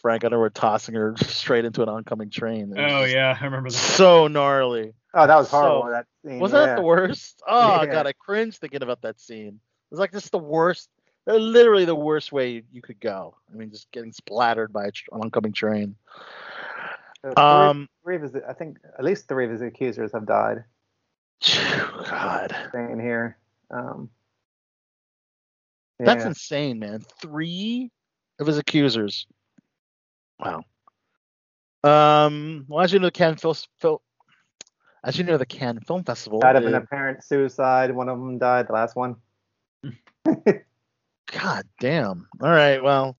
Frank 0.00 0.24
Underwood 0.24 0.54
tossing 0.54 0.94
her 0.94 1.14
straight 1.18 1.66
into 1.66 1.82
an 1.82 1.90
oncoming 1.90 2.30
train. 2.30 2.72
Oh 2.78 3.04
yeah, 3.04 3.36
I 3.38 3.44
remember 3.44 3.68
that. 3.68 3.76
so 3.76 4.28
gnarly. 4.28 4.94
Oh, 5.12 5.26
that 5.26 5.36
was 5.36 5.50
So- 5.50 5.58
horrible. 5.60 5.90
that 5.90 6.06
scene. 6.24 6.38
Was 6.38 6.52
yeah. 6.52 6.66
that 6.66 6.76
the 6.76 6.82
worst? 6.82 7.42
Oh 7.46 7.82
Yeah. 7.82 7.92
god, 7.92 8.06
I 8.06 8.12
cringe 8.12 8.56
thinking 8.56 8.82
about 8.82 9.02
that 9.02 9.20
scene. 9.20 9.48
It 9.58 9.90
was 9.90 10.00
like 10.00 10.12
just 10.12 10.30
the 10.32 10.38
worst, 10.38 10.88
literally 11.26 11.84
the 11.84 11.94
worst 11.94 12.32
way 12.32 12.62
you, 12.72 12.82
could 12.82 13.00
go. 13.00 13.36
I 13.52 13.56
mean, 13.56 13.70
just 13.70 13.90
getting 13.92 14.12
splattered 14.12 14.72
by 14.72 14.86
an 14.86 14.92
oncoming 15.12 15.52
train. 15.52 15.94
Uh, 17.22 17.30
three- 17.34 17.42
Um, 17.42 17.88
three 18.02 18.16
of 18.16 18.22
his, 18.22 18.34
I 18.48 18.52
think 18.54 18.78
at 18.98 19.04
least 19.04 19.28
three 19.28 19.44
of 19.44 19.50
his 19.50 19.60
accusers 19.62 20.12
have 20.12 20.26
died. 20.26 20.64
God, 21.42 22.54
Staying 22.68 23.00
here. 23.00 23.36
Um, 23.70 24.10
that's 25.98 26.24
insane, 26.24 26.78
man. 26.78 27.00
Three 27.20 27.90
of 28.38 28.46
his 28.46 28.56
accusers. 28.58 29.26
Wow. 30.38 30.64
Um, 31.84 32.64
well, 32.68 32.82
as 32.82 32.92
you 32.92 32.98
know, 32.98 33.06
the 33.06 33.12
Cannes 33.12 33.36
Film, 33.36 33.54
Fil- 33.80 34.02
as 35.04 35.18
you 35.18 35.24
know, 35.24 35.36
the 35.38 35.46
Cannes 35.46 35.80
Film 35.86 36.04
Festival. 36.04 36.40
died 36.40 36.56
of 36.56 36.64
an 36.64 36.74
apparent 36.74 37.22
suicide. 37.22 37.94
One 37.94 38.08
of 38.08 38.18
them 38.18 38.38
died. 38.38 38.68
The 38.68 38.72
last 38.72 38.96
one. 38.96 39.16
God 41.32 41.64
damn. 41.78 42.28
All 42.40 42.50
right. 42.50 42.82
Well, 42.82 43.16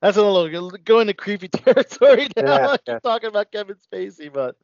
that's 0.00 0.16
a 0.16 0.22
little 0.22 0.70
going 0.70 1.08
to 1.08 1.14
creepy 1.14 1.48
territory 1.48 2.28
now. 2.36 2.76
Yeah, 2.86 2.98
talking 3.00 3.28
about 3.28 3.52
Kevin 3.52 3.76
Spacey, 3.76 4.32
but 4.32 4.56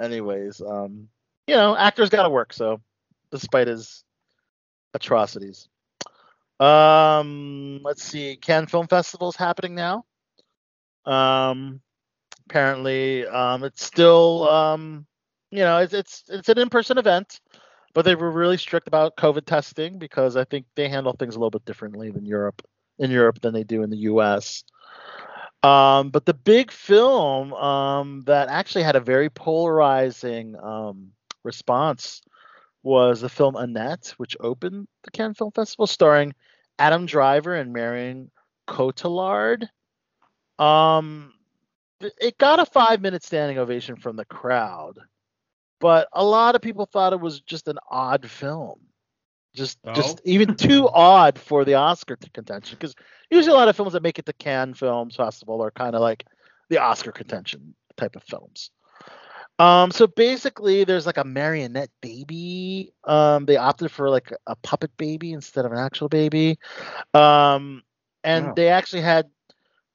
anyways, 0.00 0.60
um, 0.60 1.08
you 1.46 1.54
know, 1.54 1.76
actors 1.76 2.10
got 2.10 2.22
to 2.22 2.30
work. 2.30 2.52
So, 2.52 2.80
despite 3.30 3.68
his 3.68 4.04
atrocities, 4.94 5.68
um, 6.60 7.80
let's 7.82 8.02
see, 8.02 8.36
Cannes 8.36 8.68
Film 8.68 8.86
Festival 8.86 9.28
is 9.28 9.36
happening 9.36 9.74
now. 9.74 10.04
Um, 11.04 11.80
apparently, 12.48 13.26
um, 13.26 13.64
it's 13.64 13.84
still, 13.84 14.48
um, 14.48 15.06
you 15.50 15.60
know, 15.60 15.78
it's 15.78 15.92
it's 15.92 16.24
it's 16.28 16.48
an 16.48 16.58
in-person 16.58 16.96
event 16.96 17.40
but 17.94 18.04
they 18.04 18.16
were 18.16 18.30
really 18.30 18.58
strict 18.58 18.88
about 18.88 19.16
COVID 19.16 19.46
testing 19.46 19.98
because 19.98 20.36
I 20.36 20.44
think 20.44 20.66
they 20.74 20.88
handle 20.88 21.14
things 21.14 21.36
a 21.36 21.38
little 21.38 21.50
bit 21.50 21.64
differently 21.64 22.10
than 22.10 22.26
Europe 22.26 22.60
in 22.98 23.10
Europe 23.10 23.40
than 23.40 23.54
they 23.54 23.64
do 23.64 23.82
in 23.82 23.90
the 23.90 23.98
U.S. 23.98 24.64
Um, 25.62 26.10
but 26.10 26.26
the 26.26 26.34
big 26.34 26.70
film 26.70 27.52
um, 27.54 28.22
that 28.26 28.48
actually 28.48 28.84
had 28.84 28.96
a 28.96 29.00
very 29.00 29.30
polarizing 29.30 30.56
um, 30.62 31.12
response 31.42 32.20
was 32.82 33.20
the 33.20 33.28
film 33.28 33.56
Annette, 33.56 34.12
which 34.18 34.36
opened 34.40 34.86
the 35.04 35.10
Cannes 35.10 35.34
Film 35.34 35.52
Festival, 35.52 35.86
starring 35.86 36.34
Adam 36.78 37.06
Driver 37.06 37.54
and 37.54 37.72
Marion 37.72 38.30
Cotillard. 38.68 39.66
Um, 40.58 41.32
it 42.00 42.36
got 42.36 42.60
a 42.60 42.66
five-minute 42.66 43.22
standing 43.22 43.58
ovation 43.58 43.96
from 43.96 44.16
the 44.16 44.26
crowd 44.26 44.98
but 45.84 46.10
a 46.14 46.24
lot 46.24 46.56
of 46.56 46.62
people 46.62 46.86
thought 46.86 47.14
it 47.14 47.20
was 47.20 47.42
just 47.42 47.68
an 47.68 47.78
odd 47.90 48.30
film 48.30 48.80
just 49.54 49.78
Oh. 49.84 50.18
just 50.18 50.20
even 50.24 50.56
too 50.56 50.88
odd 50.94 51.38
for 51.38 51.64
the 51.64 51.74
oscar 51.74 52.16
contention 52.34 52.78
because 52.80 52.94
usually 53.30 53.54
a 53.54 53.58
lot 53.58 53.68
of 53.68 53.76
films 53.76 53.94
that 53.94 54.02
make 54.02 54.18
it 54.18 54.26
to 54.26 54.34
cannes 54.34 54.78
films 54.78 55.16
festival 55.16 55.62
are 55.62 55.72
kind 55.72 55.94
of 55.96 56.00
like 56.02 56.26
the 56.70 56.78
oscar 56.78 57.12
contention 57.12 57.74
type 57.96 58.16
of 58.16 58.22
films 58.24 58.70
Um, 59.58 59.90
so 59.92 60.06
basically, 60.06 60.84
there's 60.84 61.06
like 61.06 61.18
a 61.18 61.24
marionette 61.24 61.90
baby. 62.02 62.92
Um, 63.04 63.46
they 63.46 63.56
opted 63.56 63.90
for 63.90 64.10
like 64.10 64.32
a 64.46 64.56
puppet 64.56 64.96
baby 64.96 65.32
instead 65.32 65.66
of 65.66 65.72
an 65.72 65.78
actual 65.78 66.08
baby. 66.08 66.58
Um, 67.14 67.82
and 68.24 68.54
Wow. 68.54 68.54
they 68.54 68.68
actually 68.68 69.02
had 69.02 69.30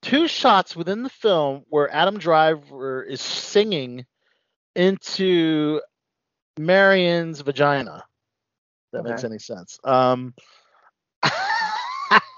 two 0.02 0.28
shots 0.28 0.76
within 0.76 1.04
the 1.04 1.10
film 1.10 1.64
where 1.70 1.94
Adam 1.94 2.20
Driver 2.20 3.04
is 3.04 3.22
singing 3.22 4.06
into 4.80 5.82
Marion's 6.58 7.42
vagina. 7.42 8.04
If 8.94 9.04
that 9.04 9.10
makes 9.10 9.24
any 9.24 9.40
sense. 9.40 9.78
Um, 9.84 10.34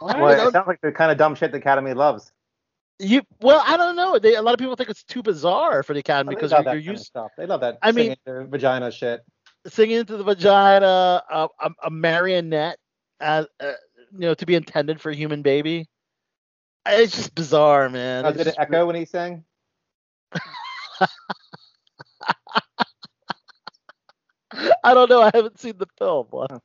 Well, 0.01 0.27
it 0.29 0.51
sounds 0.51 0.67
like 0.67 0.81
the 0.81 0.91
kind 0.91 1.11
of 1.11 1.17
dumb 1.19 1.35
shit 1.35 1.51
the 1.51 1.59
Academy 1.59 1.93
loves. 1.93 2.31
you 2.99 3.21
well, 3.39 3.63
I 3.65 3.77
don't 3.77 3.95
know. 3.95 4.17
They, 4.17 4.33
a 4.35 4.41
lot 4.41 4.53
of 4.53 4.59
people 4.59 4.75
think 4.75 4.89
it's 4.89 5.03
too 5.03 5.21
bizarre 5.21 5.83
for 5.83 5.93
the 5.93 5.99
Academy 5.99 6.29
They 6.33 6.35
because 6.35 6.51
love 6.51 6.65
you're, 6.65 6.73
you're 6.73 6.81
kind 6.81 6.89
of 6.89 6.93
used 6.95 7.05
stuff. 7.05 7.31
They 7.37 7.45
love 7.45 7.61
that. 7.61 7.77
I 7.83 7.91
mean- 7.91 8.15
their 8.25 8.45
vagina 8.45 8.91
shit. 8.91 9.21
singing 9.67 9.97
into 9.97 10.17
the 10.17 10.23
vagina, 10.23 11.21
a, 11.31 11.47
a, 11.59 11.69
a 11.83 11.89
marionette, 11.91 12.77
as 13.19 13.45
uh, 13.59 13.73
you 14.11 14.19
know, 14.21 14.33
to 14.33 14.45
be 14.47 14.55
intended 14.55 14.99
for 14.99 15.11
a 15.11 15.15
human 15.15 15.43
baby. 15.43 15.87
It's 16.87 17.15
just 17.15 17.35
bizarre, 17.35 17.87
man. 17.89 18.25
Oh, 18.25 18.31
did 18.31 18.41
it 18.41 18.45
just- 18.45 18.59
echo 18.59 18.87
when 18.87 18.95
he 18.95 19.05
sang? 19.05 19.43
I 24.83 24.93
don't 24.93 25.09
know. 25.09 25.21
I 25.21 25.31
haven't 25.33 25.59
seen 25.59 25.77
the 25.77 25.87
film. 25.97 26.27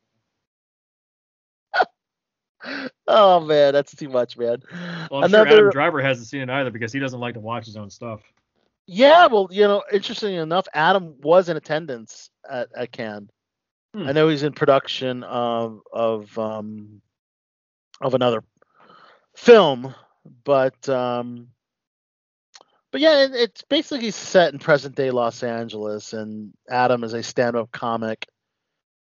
oh 3.06 3.40
man, 3.40 3.72
that's 3.72 3.94
too 3.94 4.08
much, 4.08 4.36
man. 4.36 4.58
Well, 5.10 5.24
I'm 5.24 5.30
sure 5.30 5.46
Adam 5.46 5.70
Driver 5.70 6.02
hasn't 6.02 6.26
seen 6.26 6.42
it 6.42 6.50
either 6.50 6.70
because 6.70 6.92
he 6.92 6.98
doesn't 6.98 7.20
like 7.20 7.34
to 7.34 7.40
watch 7.40 7.66
his 7.66 7.76
own 7.76 7.90
stuff. 7.90 8.20
yeah. 8.86 9.26
Well, 9.26 9.48
you 9.50 9.62
know, 9.62 9.82
interestingly 9.92 10.36
enough, 10.36 10.66
Adam 10.74 11.14
was 11.20 11.48
in 11.48 11.56
attendance 11.56 12.30
at, 12.48 12.68
at 12.76 12.92
Cannes. 12.92 13.30
Hmm. 13.94 14.08
I 14.08 14.12
know 14.12 14.28
he's 14.28 14.42
in 14.42 14.52
production 14.52 15.22
of 15.22 15.80
of 15.92 16.36
um 16.38 17.00
of 18.00 18.14
another 18.14 18.42
film, 19.36 19.94
but 20.44 20.88
um 20.88 21.48
but 22.96 23.02
yeah, 23.02 23.24
it, 23.24 23.34
it's 23.34 23.60
basically 23.60 24.10
set 24.10 24.54
in 24.54 24.58
present 24.58 24.96
day 24.96 25.10
Los 25.10 25.42
Angeles, 25.42 26.14
and 26.14 26.54
Adam 26.66 27.04
is 27.04 27.12
a 27.12 27.22
stand-up 27.22 27.70
comic, 27.70 28.26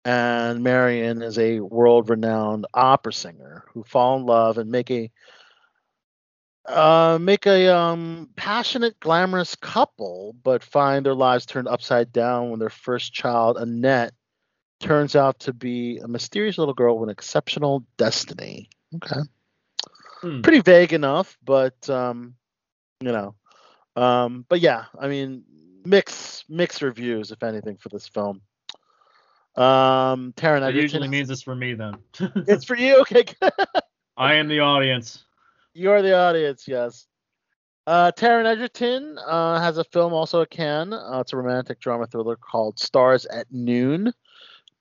and 0.04 0.64
Marion 0.64 1.22
is 1.22 1.38
a 1.38 1.60
world-renowned 1.60 2.66
opera 2.74 3.14
singer 3.14 3.66
who 3.72 3.84
fall 3.84 4.18
in 4.18 4.26
love 4.26 4.58
and 4.58 4.72
make 4.72 4.90
a 4.90 5.12
uh, 6.66 7.20
make 7.22 7.46
a 7.46 7.68
um, 7.68 8.32
passionate, 8.36 9.00
glamorous 9.00 9.54
couple, 9.58 10.36
but 10.42 10.64
find 10.64 11.06
their 11.06 11.14
lives 11.14 11.46
turned 11.46 11.68
upside 11.68 12.12
down 12.12 12.50
when 12.50 12.60
their 12.60 12.72
first 12.72 13.14
child, 13.14 13.58
Annette, 13.58 14.16
turns 14.80 15.16
out 15.16 15.38
to 15.42 15.54
be 15.54 16.00
a 16.00 16.08
mysterious 16.08 16.58
little 16.58 16.74
girl 16.74 16.98
with 16.98 17.10
an 17.10 17.14
exceptional 17.14 17.86
destiny. 17.98 18.70
Okay. 18.96 19.22
Hmm. 20.22 20.42
Pretty 20.42 20.62
vague 20.62 20.94
enough, 20.94 21.38
but 21.44 21.88
um, 21.92 22.34
you 23.00 23.12
know. 23.12 23.36
Um, 23.96 24.46
but 24.50 24.60
yeah, 24.60 24.86
I 25.00 25.08
mean, 25.08 25.44
mix 25.86 26.44
mixed 26.50 26.82
reviews, 26.82 27.32
if 27.32 27.44
anything, 27.44 27.78
for 27.78 27.90
this 27.90 28.08
film. 28.08 28.42
Um, 29.56 30.34
Taron, 30.36 30.62
That 30.62 30.74
usually 30.74 31.08
means 31.08 31.30
it's 31.30 31.44
for 31.44 31.56
me 31.56 31.74
then. 31.76 31.98
it's 32.48 32.66
for 32.66 32.76
you. 32.76 33.02
Okay, 33.02 33.26
I 34.18 34.34
am 34.36 34.48
the 34.48 34.60
audience. 34.62 35.24
you're 35.74 36.02
the 36.02 36.18
audience. 36.18 36.68
Yes. 36.68 37.06
Uh, 37.86 38.12
Taron 38.14 38.46
Egerton 38.46 39.18
uh, 39.20 39.60
has 39.60 39.78
a 39.78 39.84
film 39.84 40.14
also 40.14 40.42
at 40.42 40.50
Cannes. 40.50 40.94
Uh, 40.94 41.20
it's 41.20 41.34
a 41.34 41.38
romantic 41.38 41.80
drama 41.82 42.08
thriller 42.08 42.38
called 42.38 42.80
Stars 42.80 43.26
at 43.26 43.46
Noon, 43.52 44.14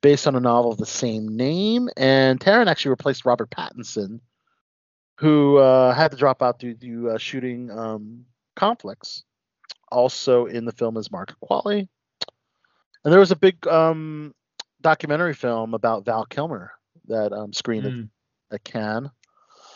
based 0.03 0.27
on 0.29 0.37
a 0.37 0.41
novel 0.41 0.71
of 0.71 0.79
the 0.79 0.87
same 0.87 1.37
name. 1.37 1.89
And 1.97 2.39
Taron 2.39 2.69
actually 2.69 2.91
replaced 2.91 3.25
Robert 3.25 3.51
Pattinson, 3.51 4.21
who 5.19 5.57
uh, 5.59 5.93
had 5.93 6.13
to 6.13 6.17
drop 6.17 6.43
out 6.43 6.61
due 6.61 6.75
to 6.75 7.11
uh, 7.11 7.19
shooting 7.19 7.71
um, 7.73 8.25
conflicts. 8.57 9.25
Also 9.91 10.47
in 10.47 10.65
the 10.65 10.73
film 10.73 10.97
is 10.97 11.11
Margaret 11.11 11.37
Qualley. 11.45 11.89
And 13.05 13.13
there 13.13 13.21
was 13.21 13.31
a 13.33 13.37
big 13.37 13.67
um, 13.67 14.35
documentary 14.81 15.35
film 15.35 15.75
about 15.75 16.05
Val 16.05 16.25
Kilmer 16.25 16.73
that 17.09 17.33
um, 17.33 17.53
screened 17.53 17.85
Hmm. 17.85 18.01
at, 18.51 18.55
at 18.57 18.65
Cannes. 18.65 19.11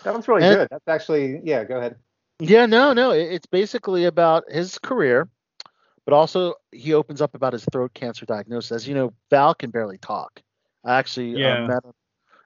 That 0.04 0.12
one's 0.14 0.28
really 0.28 0.44
And- 0.44 0.56
good. 0.56 0.68
That's 0.70 0.88
actually 0.88 1.40
yeah. 1.44 1.64
Go 1.64 1.78
ahead. 1.78 1.96
Yeah, 2.38 2.66
no, 2.66 2.92
no. 2.92 3.10
it- 3.12 3.32
It's 3.32 3.46
basically 3.46 4.04
about 4.04 4.44
his 4.50 4.78
career, 4.78 5.28
but 6.04 6.14
also 6.14 6.54
he 6.72 6.94
opens 6.94 7.20
up 7.20 7.34
about 7.34 7.52
his 7.52 7.64
throat 7.72 7.92
cancer 7.94 8.24
diagnosis. 8.26 8.70
As 8.72 8.86
you 8.88 8.94
know, 8.94 9.12
Val 9.30 9.54
can 9.54 9.70
barely 9.70 9.98
talk. 9.98 10.40
I 10.84 10.94
actually 10.98 11.34
uh, 11.34 11.38
Yeah. 11.38 11.66
met 11.66 11.84
him 11.84 11.92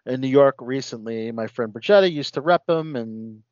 in 0.06 0.20
New 0.22 0.28
York 0.28 0.54
recently. 0.60 1.30
My 1.32 1.46
friend 1.46 1.72
Brigitta 1.72 2.10
used 2.10 2.34
to 2.34 2.40
rep 2.40 2.62
him 2.68 2.96
and 2.96 3.42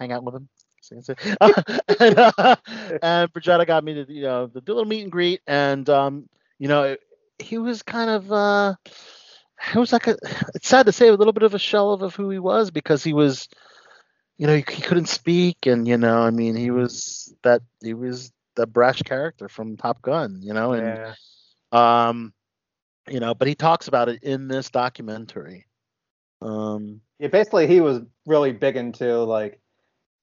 hang 0.00 0.10
out 0.10 0.24
with 0.24 0.34
him. 0.34 0.48
So 0.88 0.96
I 0.96 1.14
can 1.14 1.34
say. 1.38 1.96
and, 2.00 2.18
uh, 2.18 2.56
and 3.02 3.32
Brigitta 3.32 3.66
got 3.66 3.84
me 3.84 3.94
to 3.94 4.12
you 4.12 4.22
know 4.22 4.46
the 4.46 4.62
little 4.66 4.84
meet 4.84 5.02
and 5.02 5.12
greet, 5.12 5.40
and 5.46 5.88
um, 5.88 6.28
you 6.58 6.68
know 6.68 6.96
he 7.38 7.58
was 7.58 7.82
kind 7.82 8.10
of 8.10 8.32
uh, 8.32 8.74
it 9.74 9.78
was 9.78 9.92
like 9.92 10.06
a. 10.06 10.16
It's 10.54 10.68
sad 10.68 10.86
to 10.86 10.92
say 10.92 11.08
a 11.08 11.14
little 11.14 11.32
bit 11.32 11.42
of 11.42 11.54
a 11.54 11.58
shell 11.58 11.92
of, 11.92 12.02
of 12.02 12.14
who 12.14 12.30
he 12.30 12.38
was 12.38 12.70
because 12.70 13.02
he 13.02 13.12
was 13.12 13.48
you 14.38 14.46
know, 14.46 14.56
he, 14.56 14.64
he 14.70 14.82
couldn't 14.82 15.06
speak, 15.08 15.66
and 15.66 15.86
you 15.88 15.96
know, 15.96 16.18
I 16.20 16.30
mean, 16.30 16.56
he 16.56 16.70
was 16.70 17.34
that 17.42 17.62
he 17.82 17.94
was 17.94 18.32
the 18.54 18.66
brash 18.66 19.02
character 19.02 19.48
from 19.48 19.76
Top 19.76 20.02
Gun, 20.02 20.40
you 20.42 20.52
know, 20.52 20.72
and 20.72 20.86
Yeah. 20.86 21.14
um, 21.72 22.32
you 23.08 23.20
know, 23.20 23.34
but 23.34 23.48
he 23.48 23.54
talks 23.54 23.88
about 23.88 24.08
it 24.08 24.22
in 24.22 24.48
this 24.48 24.70
documentary. 24.70 25.66
Um, 26.42 27.00
Yeah. 27.18 27.28
Basically, 27.28 27.66
he 27.66 27.80
was 27.80 28.02
really 28.26 28.52
big 28.52 28.76
into 28.76 29.22
like 29.24 29.60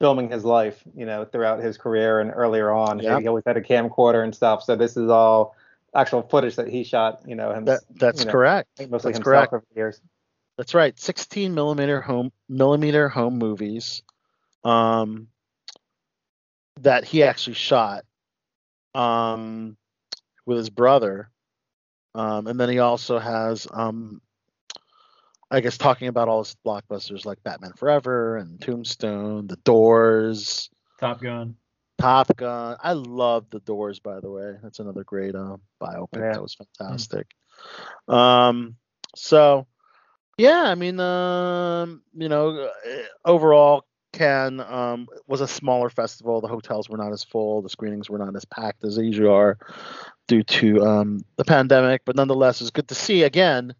filming 0.03 0.29
his 0.29 0.43
life. 0.43 0.83
You 0.97 1.05
know, 1.05 1.23
throughout 1.23 1.59
his 1.63 1.77
career 1.77 2.19
and 2.19 2.29
earlier 2.35 2.69
on, 2.69 2.99
Yeah. 2.99 3.19
he 3.21 3.27
always 3.27 3.45
had 3.47 3.55
a 3.55 3.61
camcorder 3.61 4.21
and 4.21 4.35
stuff. 4.35 4.61
So 4.63 4.75
this 4.75 4.97
is 4.97 5.09
all 5.09 5.55
actual 5.95 6.23
footage 6.23 6.57
that 6.57 6.67
he 6.67 6.83
shot. 6.83 7.21
You 7.25 7.35
know, 7.35 7.53
him 7.53 7.63
that 7.65 7.83
that's 7.89 8.19
you 8.19 8.25
know, 8.25 8.31
correct. 8.33 8.67
mostly 8.79 8.89
That's 8.89 9.03
himself 9.03 9.23
correct. 9.23 9.53
over 9.53 9.65
the 9.69 9.75
years. 9.79 10.01
That's 10.57 10.73
right. 10.73 10.99
16 10.99 11.53
millimeter 11.55 12.01
home 12.01 12.33
millimeter 12.49 13.07
home 13.07 13.37
movies, 13.37 14.03
um, 14.65 15.29
that 16.81 17.05
he 17.05 17.23
actually 17.23 17.53
shot, 17.53 18.03
um, 18.93 19.77
with 20.45 20.57
his 20.57 20.69
brother, 20.69 21.29
um, 22.13 22.47
and 22.47 22.59
then 22.59 22.67
he 22.69 22.79
also 22.79 23.19
has, 23.19 23.67
um, 23.71 24.21
I 25.53 25.59
guess 25.59 25.77
talking 25.77 26.07
about 26.07 26.27
all 26.27 26.43
his 26.43 26.55
blockbusters 26.65 27.25
like 27.25 27.43
Batman 27.43 27.73
Forever 27.77 28.37
and 28.37 28.59
Tombstone, 28.59 29.45
The 29.45 29.57
Doors, 29.57 30.71
Top 30.99 31.21
Gun. 31.21 31.55
Top 31.99 32.35
Gun. 32.35 32.75
I 32.81 32.93
love 32.93 33.45
The 33.51 33.59
Doors, 33.59 33.99
by 33.99 34.19
the 34.19 34.31
way. 34.31 34.55
That's 34.63 34.79
another 34.79 35.03
great 35.03 35.35
uh, 35.35 35.57
biopic. 35.79 36.15
Yeah. 36.15 36.31
That 36.33 36.41
was 36.41 36.55
fantastic. 36.55 37.27
Um, 38.07 38.77
so 39.15 39.67
yeah, 40.39 40.63
I 40.63 40.73
mean, 40.73 40.99
um, 40.99 42.01
you 42.15 42.29
know, 42.29 42.57
uh, 42.57 43.03
overall, 43.23 43.85
Cannes 44.11 44.59
um, 44.59 45.07
was 45.27 45.41
a 45.41 45.47
smaller 45.47 45.89
festival. 45.89 46.41
The 46.41 46.47
hotels 46.47 46.89
were 46.89 46.97
not 46.97 47.13
as 47.13 47.23
full. 47.23 47.61
The 47.61 47.69
screenings 47.69 48.09
were 48.09 48.17
not 48.17 48.35
as 48.35 48.45
packed 48.45 48.83
as 48.83 48.95
they 48.95 49.03
usually 49.03 49.29
are 49.29 49.59
due 50.27 50.41
to 50.43 50.83
um, 50.83 51.21
the 51.35 51.45
pandemic. 51.45 52.01
But 52.05 52.15
nonetheless, 52.15 52.59
it's 52.59 52.71
good 52.71 52.87
to 52.87 52.95
see 52.95 53.21
again 53.21 53.75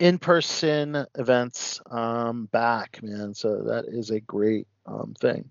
in-person 0.00 1.06
events 1.16 1.80
um, 1.90 2.46
back, 2.46 3.00
man. 3.02 3.34
So 3.34 3.62
that 3.64 3.84
is 3.86 4.10
a 4.10 4.20
great 4.20 4.66
um, 4.86 5.14
thing. 5.20 5.48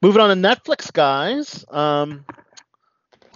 Moving 0.00 0.22
on 0.22 0.34
to 0.36 0.48
Netflix, 0.48 0.92
guys. 0.92 1.64
Um, 1.70 2.24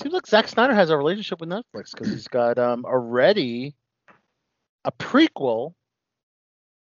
seems 0.00 0.14
like 0.14 0.26
Zack 0.26 0.48
Snyder 0.48 0.74
has 0.74 0.90
a 0.90 0.96
relationship 0.96 1.40
with 1.40 1.50
Netflix 1.50 1.92
because 1.92 2.08
he's 2.08 2.28
got 2.28 2.58
um, 2.58 2.84
already 2.84 3.74
a 4.84 4.92
prequel 4.92 5.74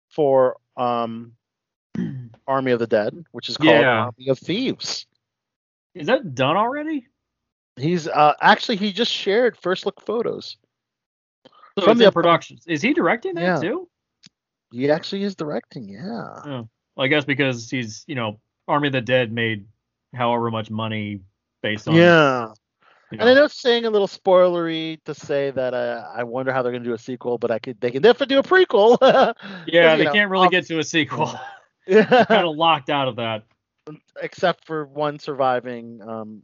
for 0.09 0.57
um, 0.75 1.33
Army 2.47 2.71
of 2.71 2.79
the 2.79 2.87
Dead, 2.87 3.23
which 3.31 3.49
is 3.49 3.57
called 3.57 3.69
Yeah. 3.69 4.05
Army 4.05 4.29
of 4.29 4.39
Thieves. 4.39 5.05
Is 5.93 6.07
that 6.07 6.35
done 6.35 6.57
already? 6.57 7.07
He's 7.77 8.07
uh, 8.07 8.33
actually 8.41 8.77
he 8.77 8.91
just 8.91 9.11
shared 9.11 9.57
first 9.57 9.85
look 9.85 10.01
photos. 10.01 10.57
So 11.79 11.85
From 11.85 11.97
the 11.97 12.05
in 12.05 12.07
up- 12.09 12.13
production. 12.13 12.57
Is 12.67 12.81
he 12.81 12.93
directing 12.93 13.35
that 13.35 13.41
Yeah. 13.41 13.59
too? 13.69 13.87
He 14.71 14.89
actually 14.89 15.23
is 15.23 15.35
directing, 15.35 15.89
yeah. 15.89 16.41
Well, 16.45 16.69
I 16.97 17.07
guess 17.07 17.25
because 17.25 17.69
he's, 17.69 18.03
you 18.07 18.15
know, 18.15 18.39
Army 18.67 18.87
of 18.87 18.93
the 18.93 19.01
Dead 19.01 19.31
made 19.31 19.65
however 20.15 20.49
much 20.51 20.69
money 20.69 21.19
based 21.61 21.87
on. 21.87 21.95
Yeah. 21.95 22.47
you 23.11 23.17
And 23.19 23.21
I 23.23 23.25
know. 23.33 23.41
know 23.41 23.45
it's 23.45 23.59
saying 23.61 23.83
a 23.85 23.89
little 23.89 24.07
spoilery 24.07 25.03
to 25.05 25.13
say 25.13 25.51
that 25.51 25.73
uh, 25.73 26.05
I 26.13 26.23
wonder 26.23 26.53
how 26.53 26.61
they're 26.61 26.71
going 26.71 26.83
to 26.83 26.89
do 26.89 26.93
a 26.93 26.97
sequel, 26.97 27.37
but 27.37 27.51
I 27.51 27.59
could 27.59 27.79
they 27.81 27.91
can 27.91 28.01
definitely 28.01 28.35
do 28.35 28.39
a 28.39 28.43
prequel. 28.43 28.97
Yeah, 29.67 29.95
they 29.97 30.05
know, 30.05 30.13
can't 30.13 30.31
really 30.31 30.49
get 30.49 30.65
to 30.67 30.79
a 30.79 30.83
sequel. 30.83 31.31
Yeah. 31.87 32.05
kind 32.25 32.47
of 32.47 32.55
locked 32.55 32.89
out 32.91 33.07
of 33.07 33.15
that. 33.17 33.43
except 34.21 34.65
for 34.65 34.85
one 34.85 35.17
surviving 35.19 35.99
um, 36.01 36.43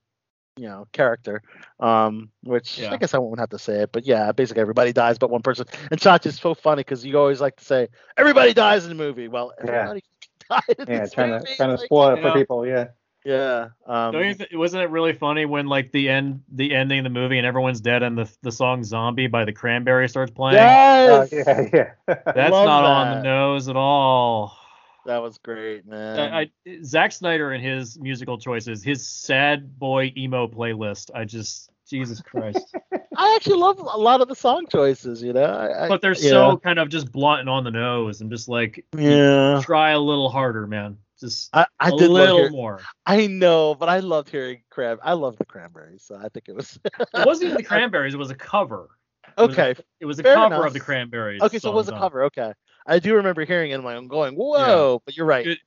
you 0.58 0.68
know 0.68 0.88
character. 0.92 1.42
Um, 1.80 2.30
which 2.44 2.80
Yeah. 2.80 2.94
I 2.94 2.98
guess 2.98 3.14
I 3.14 3.20
won't 3.20 3.40
have 3.40 3.50
to 3.52 3.60
say 3.60 3.82
it, 3.84 3.92
but 3.92 4.06
yeah, 4.06 4.32
basically 4.32 4.62
everybody 4.62 4.92
dies 4.94 5.18
but 5.18 5.30
one 5.30 5.42
person. 5.42 5.66
And 5.92 6.00
Chacha's 6.00 6.40
so 6.40 6.54
funny 6.54 6.82
because 6.82 7.06
you 7.06 7.18
always 7.18 7.40
like 7.42 7.56
to 7.58 7.66
say 7.66 7.88
everybody 8.18 8.54
dies 8.54 8.84
in 8.84 8.90
the 8.90 8.96
movie. 8.96 9.28
Well, 9.28 9.54
Yeah. 9.66 9.94
died 10.50 10.62
in 10.80 10.86
Yeah, 10.88 11.00
this 11.02 11.14
trying 11.14 11.32
to 11.32 11.40
movie. 11.40 11.56
trying 11.56 11.78
to 11.78 11.84
spoil 11.84 12.10
it 12.16 12.22
for 12.22 12.28
Yeah. 12.30 12.34
people. 12.34 12.66
Yeah. 12.68 12.88
Yeah. 13.26 13.68
Um, 13.86 14.14
Don't 14.14 14.26
you 14.26 14.34
th- 14.36 14.50
wasn't 14.54 14.84
it 14.84 14.90
really 14.90 15.12
funny 15.12 15.46
when 15.46 15.68
like 15.68 15.92
the 15.92 16.08
end 16.08 16.44
the 16.54 16.74
ending 16.74 17.00
of 17.00 17.04
the 17.04 17.10
movie 17.10 17.38
and 17.38 17.46
everyone's 17.46 17.82
dead 17.82 18.02
and 18.02 18.18
the 18.18 18.32
the 18.42 18.52
song 18.54 18.86
Zombie 18.86 19.28
by 19.28 19.44
the 19.44 19.52
Cranberries 19.52 20.12
starts 20.12 20.32
playing? 20.32 20.60
Uh, 20.60 21.28
yes. 21.32 21.34
yeah, 21.48 21.70
yeah. 21.74 21.90
That's 22.26 22.52
Love 22.52 22.66
not 22.66 22.84
on 22.86 23.18
the 23.18 23.24
nose 23.24 23.68
at 23.68 23.76
all. 23.76 24.57
That 25.08 25.24
was 25.24 25.38
great, 25.38 25.86
man. 25.88 26.20
I, 26.20 26.42
I 26.42 26.52
Zack 26.84 27.14
Snyder 27.14 27.54
and 27.54 27.64
his 27.64 27.98
musical 27.98 28.38
choices, 28.38 28.84
his 28.84 29.08
sad 29.08 29.80
boy 29.80 30.12
emo 30.18 30.48
playlist. 30.50 31.12
I 31.16 31.24
just 31.24 31.70
Jesus 31.90 32.22
Christ. 32.22 32.76
I 33.18 33.34
actually 33.38 33.58
love 33.60 33.80
a 33.80 33.98
lot 33.98 34.20
of 34.20 34.28
the 34.28 34.36
song 34.36 34.68
choices. 34.70 35.24
You 35.24 35.32
know, 35.32 35.46
I, 35.46 35.88
but 35.88 36.02
they're 36.02 36.14
so 36.14 36.58
kind 36.58 36.78
of 36.78 36.90
just 36.90 37.10
blunt 37.10 37.40
and 37.40 37.50
on 37.50 37.64
the 37.64 37.72
nose 37.72 38.20
and 38.20 38.30
just 38.30 38.50
like 38.50 38.84
Yeah. 38.98 39.62
try 39.64 39.92
a 39.92 40.00
little 40.00 40.30
harder, 40.30 40.68
man. 40.68 40.98
Just 41.22 41.56
I, 41.56 41.66
I 41.80 41.88
a 41.88 41.96
did 41.96 42.10
little 42.12 42.50
more. 42.50 42.82
I 43.06 43.28
know, 43.28 43.76
but 43.76 43.88
I 43.88 44.00
loved 44.00 44.30
hearing 44.30 44.62
crab. 44.70 45.00
I 45.02 45.14
love 45.14 45.38
the 45.38 45.46
cranberries, 45.46 46.04
so 46.04 46.16
I 46.18 46.28
think 46.28 46.50
it 46.50 46.56
was 46.56 46.78
It 47.00 47.26
wasn't 47.26 47.46
even 47.46 47.58
the 47.58 47.64
Cranberries. 47.64 48.14
It 48.14 48.18
was 48.18 48.30
a 48.30 48.36
cover. 48.36 48.90
It 49.26 49.48
was 49.48 49.58
a- 49.58 49.62
okay. 49.62 49.82
It 50.02 50.06
was 50.06 50.20
a 50.20 50.24
Fair 50.24 50.36
cover 50.36 50.56
enough. 50.56 50.68
of 50.68 50.74
the 50.74 50.80
Cranberries. 50.82 51.42
Okay, 51.42 51.60
so 51.60 51.72
it 51.72 51.76
was 51.76 51.88
a 51.88 51.94
cover. 51.94 52.26
Okay, 52.26 52.52
I 52.88 53.00
do 53.00 53.16
remember 53.16 53.44
hearing 53.46 53.72
it 53.72 53.76
in 53.76 53.84
my 53.84 53.96
own 53.96 54.08
going, 54.08 54.36
"Whoa!" 54.36 55.02
But 55.06 55.16
you're 55.18 55.26
right. 55.26 55.46
It- 55.46 55.60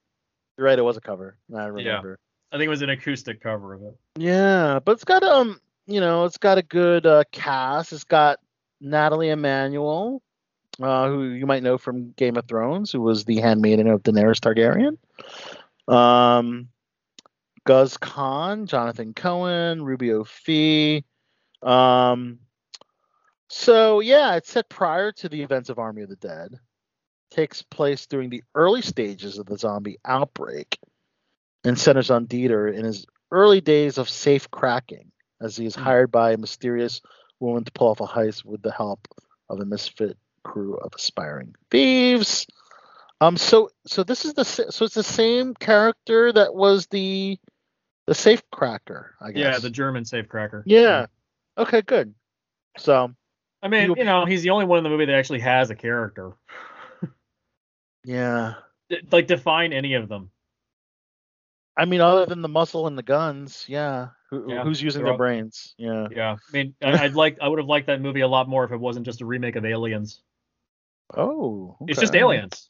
you're 0.56 0.66
right. 0.66 0.78
It 0.78 0.82
was 0.82 0.96
a 0.96 1.00
cover. 1.00 1.36
I 1.54 1.66
remember. 1.66 2.18
I 2.52 2.56
think 2.56 2.66
it 2.66 2.70
was 2.70 2.82
an 2.82 2.90
acoustic 2.90 3.40
cover 3.40 3.74
of 3.74 3.82
it. 3.82 3.96
Yeah, 4.16 4.80
but 4.84 4.92
it's 4.92 5.04
got 5.04 5.22
um, 5.22 5.60
you 5.86 6.00
know, 6.00 6.24
it's 6.24 6.38
got 6.38 6.58
a 6.58 6.62
good 6.62 7.06
uh, 7.06 7.24
cast. 7.32 7.92
It's 7.92 8.04
got 8.04 8.38
Nathalie 8.80 9.30
Emmanuel, 9.30 10.22
uh, 10.82 11.08
who 11.08 11.24
you 11.24 11.46
might 11.46 11.62
know 11.62 11.78
from 11.78 12.10
Game 12.12 12.36
of 12.36 12.46
Thrones, 12.48 12.90
who 12.90 13.00
was 13.00 13.24
the 13.24 13.36
handmaiden 13.40 13.86
of 13.86 14.02
Daenerys 14.02 14.40
Targaryen. 14.40 14.98
Um, 15.92 16.68
Guz 17.64 17.96
Khan, 17.96 18.66
Jonathan 18.66 19.14
Cohen, 19.14 19.82
Ruby 19.84 20.12
O. 20.12 20.24
Fee. 20.24 21.04
Um, 21.62 22.40
so 23.48 24.00
yeah, 24.00 24.36
it's 24.36 24.50
set 24.50 24.68
prior 24.68 25.12
to 25.12 25.28
the 25.28 25.42
events 25.42 25.68
of 25.68 25.78
Army 25.78 26.02
of 26.02 26.08
the 26.08 26.16
Dead. 26.16 26.58
Takes 27.30 27.62
place 27.62 28.06
during 28.06 28.30
the 28.30 28.42
early 28.54 28.82
stages 28.82 29.38
of 29.38 29.46
the 29.46 29.56
zombie 29.56 29.98
outbreak, 30.04 30.78
and 31.64 31.78
centers 31.78 32.10
on 32.10 32.26
Dieter 32.26 32.72
in 32.74 32.84
his 32.84 33.06
early 33.30 33.60
days 33.60 33.98
of 33.98 34.08
safe 34.08 34.50
cracking, 34.50 35.12
as 35.40 35.56
he 35.56 35.66
is 35.66 35.74
hired 35.74 36.10
by 36.10 36.32
a 36.32 36.36
mysterious 36.36 37.00
woman 37.38 37.64
to 37.64 37.72
pull 37.72 37.88
off 37.88 38.00
a 38.00 38.06
heist 38.06 38.44
with 38.44 38.62
the 38.62 38.72
help 38.72 39.06
of 39.48 39.60
a 39.60 39.64
misfit 39.64 40.18
crew 40.42 40.76
of 40.76 40.92
aspiring 40.94 41.54
thieves. 41.70 42.46
Um, 43.20 43.36
so 43.36 43.70
so 43.86 44.02
this 44.02 44.24
is 44.24 44.34
the 44.34 44.44
so 44.44 44.84
it's 44.84 44.94
the 44.94 45.02
same 45.02 45.54
character 45.54 46.32
that 46.32 46.54
was 46.54 46.86
the 46.86 47.38
the 48.06 48.14
safe 48.14 48.42
cracker, 48.50 49.14
I 49.20 49.32
guess. 49.32 49.40
Yeah, 49.40 49.58
the 49.58 49.70
German 49.70 50.04
safecracker. 50.04 50.62
yeah. 50.66 51.06
Okay, 51.58 51.82
good. 51.82 52.14
So 52.78 53.12
I 53.62 53.68
mean, 53.68 53.94
you 53.96 54.04
know, 54.04 54.24
he's 54.24 54.42
the 54.42 54.50
only 54.50 54.64
one 54.64 54.78
in 54.78 54.84
the 54.84 54.90
movie 54.90 55.04
that 55.04 55.14
actually 55.14 55.40
has 55.40 55.70
a 55.70 55.74
character. 55.74 56.32
Yeah, 58.04 58.54
D- 58.88 59.00
Like 59.10 59.26
define 59.26 59.72
any 59.72 59.94
of 59.94 60.08
them. 60.08 60.30
I 61.76 61.84
mean, 61.84 62.00
other 62.00 62.26
than 62.26 62.42
the 62.42 62.48
muscle 62.48 62.86
and 62.86 62.98
the 62.98 63.02
guns, 63.02 63.64
yeah. 63.68 64.08
Who, 64.30 64.52
Yeah, 64.52 64.62
who's 64.64 64.82
using 64.82 65.02
their 65.02 65.12
all- 65.12 65.18
brains? 65.18 65.74
Yeah. 65.78 66.08
Yeah, 66.14 66.32
I 66.32 66.52
mean, 66.52 66.74
I, 66.82 67.04
I'd 67.04 67.14
like, 67.14 67.38
I 67.40 67.48
would 67.48 67.58
have 67.58 67.68
liked 67.68 67.86
that 67.86 68.00
movie 68.00 68.20
a 68.20 68.28
lot 68.28 68.48
more 68.48 68.64
if 68.64 68.72
it 68.72 68.76
wasn't 68.78 69.06
just 69.06 69.20
a 69.22 69.26
remake 69.26 69.56
of 69.56 69.64
Aliens. 69.64 70.20
Oh, 71.16 71.76
It's 71.88 71.98
just. 72.00 72.14
Aliens. 72.14 72.68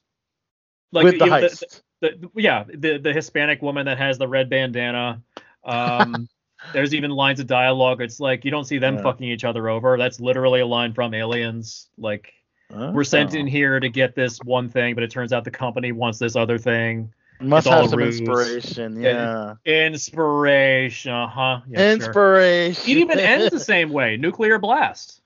Like 0.93 1.05
with 1.05 1.19
the 1.19 1.25
you 1.27 1.31
know, 1.31 1.37
heist. 1.39 1.83
the, 2.01 2.11
the, 2.21 2.31
yeah, 2.43 2.65
the 2.73 2.99
the 2.99 3.13
Hispanic 3.13 3.63
woman 3.63 3.87
that 3.87 3.99
has 3.99 4.19
the 4.19 4.27
red 4.27 4.49
bandana. 4.51 5.23
Um, 5.65 6.29
there's 6.73 6.95
even 6.95 7.11
lines 7.11 7.39
of 7.41 7.47
dialogue. 7.47 8.01
It's 8.01 8.19
like 8.19 8.45
you 8.45 8.51
don't 8.51 8.65
see 8.65 8.79
them 8.79 8.97
Yeah. 8.97 9.03
fucking 9.03 9.29
each 9.29 9.45
other 9.45 9.69
over. 9.69 9.97
That's 9.99 10.19
literally 10.21 10.61
a 10.61 10.67
line 10.67 10.93
from 10.95 11.15
Aliens. 11.15 11.89
Like 11.99 12.33
we're 12.71 13.05
sent 13.05 13.35
Oh. 13.35 13.39
in 13.39 13.47
here 13.47 13.81
to 13.81 13.89
get 13.89 14.15
this 14.15 14.39
one 14.45 14.69
thing, 14.69 14.95
but 14.95 15.03
it 15.05 15.11
turns 15.11 15.33
out 15.33 15.45
the 15.45 15.51
company 15.51 15.93
wants 15.93 16.19
this 16.19 16.37
other 16.37 16.59
thing. 16.59 17.13
Must 17.43 17.67
it's 17.67 17.75
have 17.75 17.89
some 17.91 17.99
ruse. 17.99 18.21
inspiration. 18.21 19.01
Yeah. 19.01 19.55
Yeah. 19.65 19.87
Inspiration, 19.87 21.13
uh 21.13 21.27
huh. 21.27 21.61
Yeah, 21.69 21.79
sure. 21.79 21.93
inspiration. 21.93 22.91
It 22.91 22.97
even 22.99 23.19
ends 23.19 23.51
the 23.51 23.61
same 23.75 23.91
way. 23.91 24.17
Nuclear 24.17 24.59
blast. 24.59 25.23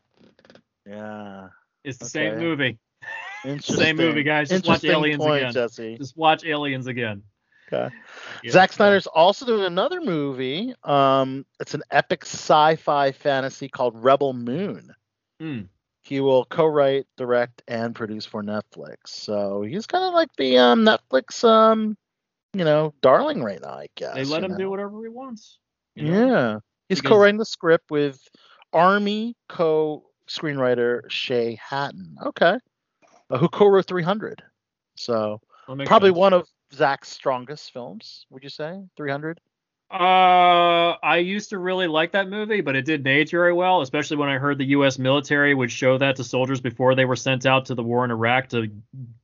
Yeah. 0.87 1.49
It's 1.83 1.99
the 1.99 2.05
same 2.07 2.39
movie. 2.39 2.79
Interesting. 3.45 3.77
Same 3.77 3.97
movie, 3.97 4.23
guys. 4.23 4.49
Just 4.49 4.67
watch 4.67 4.85
Aliens 4.85 5.19
point, 5.19 5.43
again. 5.43 5.53
Jesse. 5.53 5.99
Just 5.99 6.17
watch 6.17 6.45
Aliens 6.45 6.87
again. 6.87 7.23
Okay. 7.71 7.95
Yeah. 8.43 8.51
Zack 8.51 8.73
Snyder's 8.73 9.07
also 9.07 9.45
doing 9.45 9.65
another 9.65 10.01
movie. 10.01 10.75
Um, 10.85 11.45
it's 11.61 11.75
an 11.75 11.83
epic 11.91 12.25
sci-fi 12.25 13.13
fantasy 13.13 13.69
called 13.69 14.03
Rebel 14.03 14.33
Moon. 14.33 14.95
Hmm. 15.41 15.61
He 16.05 16.21
will 16.21 16.45
co-write, 16.45 17.07
direct, 17.17 17.63
and 17.67 17.95
produce 17.95 18.27
for 18.27 18.43
Netflix. 18.43 18.97
So 19.07 19.63
he's 19.63 19.87
kind 19.87 20.05
of 20.05 20.13
like 20.13 20.29
the 20.37 20.59
um, 20.59 20.85
Netflix, 20.85 21.43
um, 21.49 21.97
you 22.53 22.63
know, 22.65 22.93
darling 23.01 23.43
right 23.43 23.61
now, 23.61 23.71
I 23.71 23.87
guess. 23.97 24.15
They 24.15 24.25
let 24.25 24.45
him 24.45 24.53
know? 24.53 24.59
do 24.59 24.71
whatever 24.71 25.03
he 25.03 25.09
wants. 25.09 25.59
you 25.95 26.11
know? 26.11 26.27
Yeah. 26.29 26.59
He's 26.91 27.01
Because- 27.01 27.09
co-writing 27.17 27.39
the 27.39 27.47
script 27.47 27.91
with 27.91 28.21
Army 28.75 29.35
co-screenwriter 29.49 31.11
Shay 31.11 31.59
Hatten. 31.67 32.17
Okay. 32.23 32.59
Uh, 33.31 33.39
who 33.39 33.49
co-wrote 33.49 33.87
300. 33.87 34.43
So 34.97 35.41
probably 35.65 36.11
sense. 36.11 36.19
one 36.19 36.33
of 36.35 36.47
Zack's 36.75 37.09
strongest 37.09 37.73
films, 37.73 38.27
would 38.29 38.43
you 38.45 38.51
say? 38.51 38.83
300? 38.99 39.41
Uh, 39.91 40.97
I 41.03 41.19
used 41.19 41.51
to 41.51 41.59
really 41.59 41.87
like 41.87 42.13
that 42.13 42.29
movie, 42.29 42.61
but 42.61 42.75
it 42.75 42.85
didn't 42.85 43.07
age 43.07 43.31
very 43.31 43.53
well, 43.53 43.81
especially 43.81 44.17
when 44.17 44.29
I 44.29 44.39
heard 44.39 44.59
the 44.59 44.65
U.S. 44.67 44.99
military 44.99 45.55
would 45.55 45.71
show 45.71 45.99
that 45.99 46.17
to 46.17 46.25
soldiers 46.25 46.61
before 46.61 46.95
they 46.95 47.05
were 47.05 47.17
sent 47.17 47.47
out 47.47 47.67
to 47.67 47.75
the 47.75 47.83
war 47.83 48.05
in 48.05 48.11
Iraq 48.11 48.49
to 48.49 48.69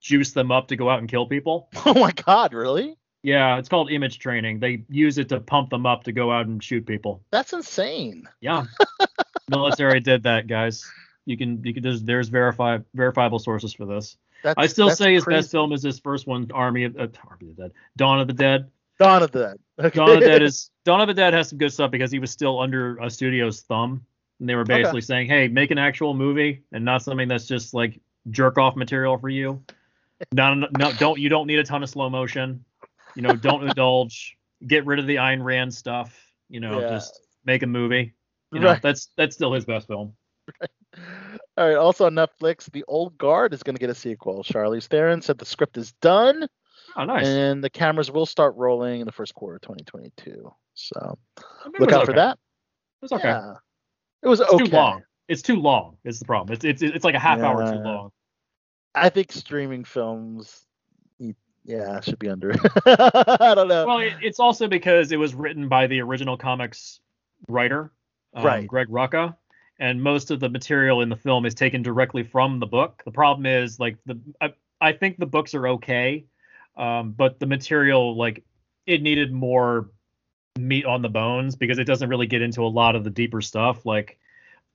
juice 0.00 0.32
them 0.32 0.52
up 0.52 0.68
to 0.68 0.76
go 0.76 0.88
out 0.88 1.00
and 1.00 1.08
kill 1.08 1.26
people. 1.26 1.68
Oh 1.86 1.94
my 1.94 2.12
god, 2.12 2.52
really? 2.52 2.96
Yeah, 3.22 3.58
it's 3.58 3.68
called 3.68 3.90
image 3.90 4.18
training. 4.18 4.60
They 4.60 4.84
use 4.88 5.18
it 5.18 5.28
to 5.30 5.40
pump 5.40 5.70
them 5.70 5.86
up 5.86 6.04
to 6.04 6.12
go 6.12 6.30
out 6.30 6.46
and 6.46 6.62
shoot 6.62 6.86
people. 6.86 7.22
That's 7.32 7.52
insane. 7.52 8.28
Yeah, 8.40 8.66
military 9.50 10.00
did 10.00 10.22
that, 10.22 10.46
guys. 10.46 10.88
You 11.26 11.36
can 11.36 11.62
you 11.64 11.74
can 11.74 11.82
there's 11.82 12.02
there's 12.02 12.28
verify 12.28 12.78
verifiable 12.94 13.38
sources 13.38 13.72
for 13.74 13.86
this. 13.86 14.16
That's, 14.42 14.56
I 14.56 14.66
still 14.66 14.90
say 14.90 15.14
his 15.14 15.24
crazy. 15.24 15.38
best 15.38 15.50
film 15.50 15.72
is 15.72 15.82
his 15.82 15.98
first 15.98 16.26
one, 16.26 16.50
Army 16.52 16.84
of 16.84 16.96
uh, 16.96 17.08
Army 17.28 17.50
of 17.50 17.56
the 17.56 17.62
Dead, 17.64 17.72
Dawn 17.96 18.20
of 18.20 18.26
the 18.26 18.32
Dead. 18.32 18.70
Dawn 19.00 19.22
of 19.22 19.32
the 19.32 19.40
Dead. 19.46 19.56
Okay. 19.86 19.96
Dawn 19.96 20.10
of 20.10 20.20
the 20.20 20.26
Dead 20.28 20.42
is 20.42 20.70
Dawn 20.84 21.00
of 21.00 21.08
the 21.08 21.14
Dead 21.14 21.32
has 21.34 21.48
some 21.48 21.58
good 21.58 21.72
stuff 21.72 21.90
because 21.90 22.12
he 22.12 22.18
was 22.18 22.30
still 22.30 22.60
under 22.60 22.96
a 22.98 23.10
studio's 23.10 23.62
thumb, 23.62 24.04
and 24.38 24.48
they 24.48 24.54
were 24.54 24.60
Okay. 24.62 24.78
basically 24.78 25.00
saying, 25.00 25.26
"Hey, 25.28 25.48
make 25.48 25.70
an 25.70 25.78
actual 25.78 26.14
movie 26.14 26.62
and 26.72 26.84
not 26.84 27.02
something 27.02 27.26
that's 27.26 27.46
just 27.46 27.74
like 27.74 27.98
jerk 28.30 28.58
off 28.58 28.76
material 28.76 29.16
for 29.18 29.30
you. 29.30 29.62
Not, 30.32 30.70
no, 30.78 30.92
don't 30.98 31.18
you 31.18 31.28
don't 31.30 31.46
need 31.46 31.58
a 31.58 31.64
ton 31.64 31.82
of 31.82 31.88
slow 31.88 32.10
motion. 32.10 32.62
You 33.16 33.22
know, 33.22 33.34
don't 33.34 33.64
indulge. 33.68 34.36
Get 34.66 34.84
rid 34.84 34.98
of 34.98 35.06
the 35.06 35.16
Ayn 35.16 35.42
Rand 35.42 35.72
stuff. 35.72 36.14
You 36.50 36.60
know, 36.60 36.80
Yeah. 36.80 36.90
just 36.90 37.18
make 37.46 37.62
a 37.62 37.66
movie. 37.66 38.12
You 38.52 38.60
know, 38.60 38.66
Right. 38.72 38.82
that's 38.82 39.08
that's 39.16 39.34
still 39.34 39.52
his 39.54 39.64
best 39.64 39.86
film. 39.86 40.12
All 41.56 41.66
right. 41.68 41.76
Also 41.76 42.04
on 42.06 42.14
Netflix, 42.14 42.70
The 42.70 42.84
Old 42.88 43.16
Guard 43.16 43.54
is 43.54 43.62
going 43.62 43.76
to 43.76 43.80
get 43.80 43.88
a 43.90 43.94
sequel. 43.94 44.42
Charlize 44.42 44.86
Theron 44.88 45.22
said 45.22 45.38
the 45.38 45.44
script 45.46 45.76
is 45.78 45.92
done, 46.02 46.48
Oh, 46.96 47.04
nice. 47.04 47.26
and 47.26 47.62
the 47.62 47.70
cameras 47.70 48.10
will 48.10 48.26
start 48.26 48.54
rolling 48.56 49.00
in 49.00 49.06
the 49.06 49.12
first 49.12 49.34
quarter 49.34 49.56
of 49.56 49.62
2022. 49.62 50.52
So 50.74 51.18
I 51.38 51.66
mean, 51.66 51.74
it 51.74 51.80
look 51.80 51.92
out 51.92 52.06
for 52.06 52.14
that. 52.14 52.32
It 53.02 53.04
was 53.04 53.12
okay. 53.12 53.28
Yeah. 53.28 53.54
It 54.22 54.28
was 54.28 54.40
It's 54.40 54.52
okay. 54.52 54.64
too 54.64 54.70
long. 54.76 55.02
It's 55.28 55.42
too 55.42 55.56
long. 55.60 55.96
It's 56.04 56.18
the 56.18 56.24
problem. 56.24 56.52
It's 56.54 56.64
it's 56.64 56.82
it's 56.82 57.04
like 57.04 57.14
a 57.14 57.18
half 57.20 57.38
hour 57.40 57.70
too 57.72 57.78
long. 57.78 58.10
I 58.94 59.08
think 59.08 59.30
streaming 59.32 59.84
films, 59.84 60.66
yeah, 61.64 62.00
should 62.00 62.18
be 62.18 62.28
under. 62.28 62.52
I 62.86 63.52
don't 63.54 63.68
know. 63.68 63.86
Well, 63.86 63.98
it, 63.98 64.14
it's 64.22 64.40
also 64.40 64.66
because 64.66 65.12
it 65.12 65.16
was 65.18 65.34
written 65.34 65.68
by 65.68 65.86
the 65.86 66.00
original 66.00 66.36
comics 66.36 67.00
writer, 67.48 67.92
um, 68.34 68.44
Right. 68.44 68.66
Greg 68.66 68.88
Rucka, 68.88 69.36
and 69.78 70.02
most 70.02 70.30
of 70.30 70.40
the 70.40 70.48
material 70.48 71.02
in 71.02 71.08
the 71.08 71.16
film 71.16 71.46
is 71.46 71.54
taken 71.54 71.82
directly 71.82 72.24
from 72.24 72.58
the 72.58 72.66
book. 72.66 73.02
The 73.04 73.12
problem 73.12 73.46
is, 73.46 73.78
like 73.78 73.96
the 74.06 74.18
I, 74.40 74.52
I 74.80 74.92
think 74.92 75.18
the 75.18 75.26
books 75.26 75.54
are 75.54 75.68
okay, 75.68 76.24
um, 76.80 77.12
but 77.12 77.38
the 77.38 77.46
material, 77.46 78.16
like, 78.16 78.42
it 78.86 79.02
needed 79.02 79.32
more 79.32 79.90
meat 80.58 80.86
on 80.86 81.02
the 81.02 81.08
bones 81.08 81.54
because 81.54 81.78
it 81.78 81.84
doesn't 81.84 82.08
really 82.08 82.26
get 82.26 82.42
into 82.42 82.64
a 82.64 82.68
lot 82.68 82.96
of 82.96 83.04
the 83.04 83.10
deeper 83.10 83.40
stuff. 83.40 83.84
Like, 83.84 84.18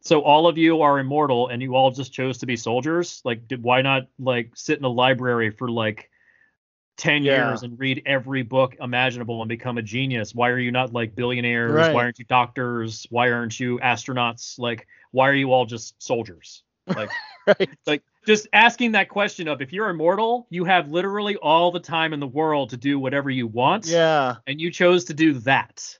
so 0.01 0.21
all 0.21 0.47
of 0.47 0.57
you 0.57 0.81
are 0.83 0.99
immortal, 0.99 1.47
and 1.49 1.61
you 1.61 1.75
all 1.75 1.89
just 1.91 2.13
chose 2.13 2.37
to 2.37 2.45
be 2.45 2.55
soldiers. 2.55 3.21
Like, 3.25 3.47
did, 3.47 3.63
why 3.63 3.81
not 3.81 4.07
like 4.19 4.51
sit 4.55 4.77
in 4.77 4.85
a 4.85 4.89
library 4.89 5.49
for 5.49 5.69
like 5.69 6.11
10 6.97 7.23
Yeah. 7.23 7.47
years 7.47 7.63
and 7.63 7.77
read 7.79 8.03
every 8.05 8.43
book 8.43 8.75
imaginable 8.79 9.41
and 9.41 9.49
become 9.49 9.79
a 9.79 9.81
genius? 9.81 10.35
Why 10.35 10.49
are 10.49 10.59
you 10.59 10.71
not 10.71 10.93
like 10.93 11.15
billionaires? 11.15 11.73
Right. 11.73 11.93
Why 11.93 12.03
aren't 12.03 12.19
you 12.19 12.25
doctors? 12.25 13.07
Why 13.09 13.31
aren't 13.31 13.59
you 13.59 13.79
astronauts? 13.79 14.59
Like, 14.59 14.87
why 15.11 15.27
are 15.27 15.33
you 15.33 15.51
all 15.51 15.65
just 15.65 16.01
soldiers? 16.01 16.63
Like, 16.87 17.09
Right. 17.47 17.69
like 17.85 18.03
just 18.25 18.47
asking 18.53 18.93
that 18.93 19.09
question 19.09 19.47
of 19.47 19.61
if 19.61 19.71
you're 19.73 19.89
immortal, 19.89 20.47
you 20.49 20.65
have 20.65 20.89
literally 20.89 21.35
all 21.37 21.71
the 21.71 21.79
time 21.79 22.13
in 22.13 22.19
the 22.19 22.27
world 22.27 22.69
to 22.71 22.77
do 22.77 22.99
whatever 22.99 23.29
you 23.29 23.47
want. 23.47 23.85
Yeah. 23.87 24.35
And 24.47 24.59
you 24.59 24.71
chose 24.71 25.05
to 25.05 25.13
do 25.13 25.33
that. 25.39 25.97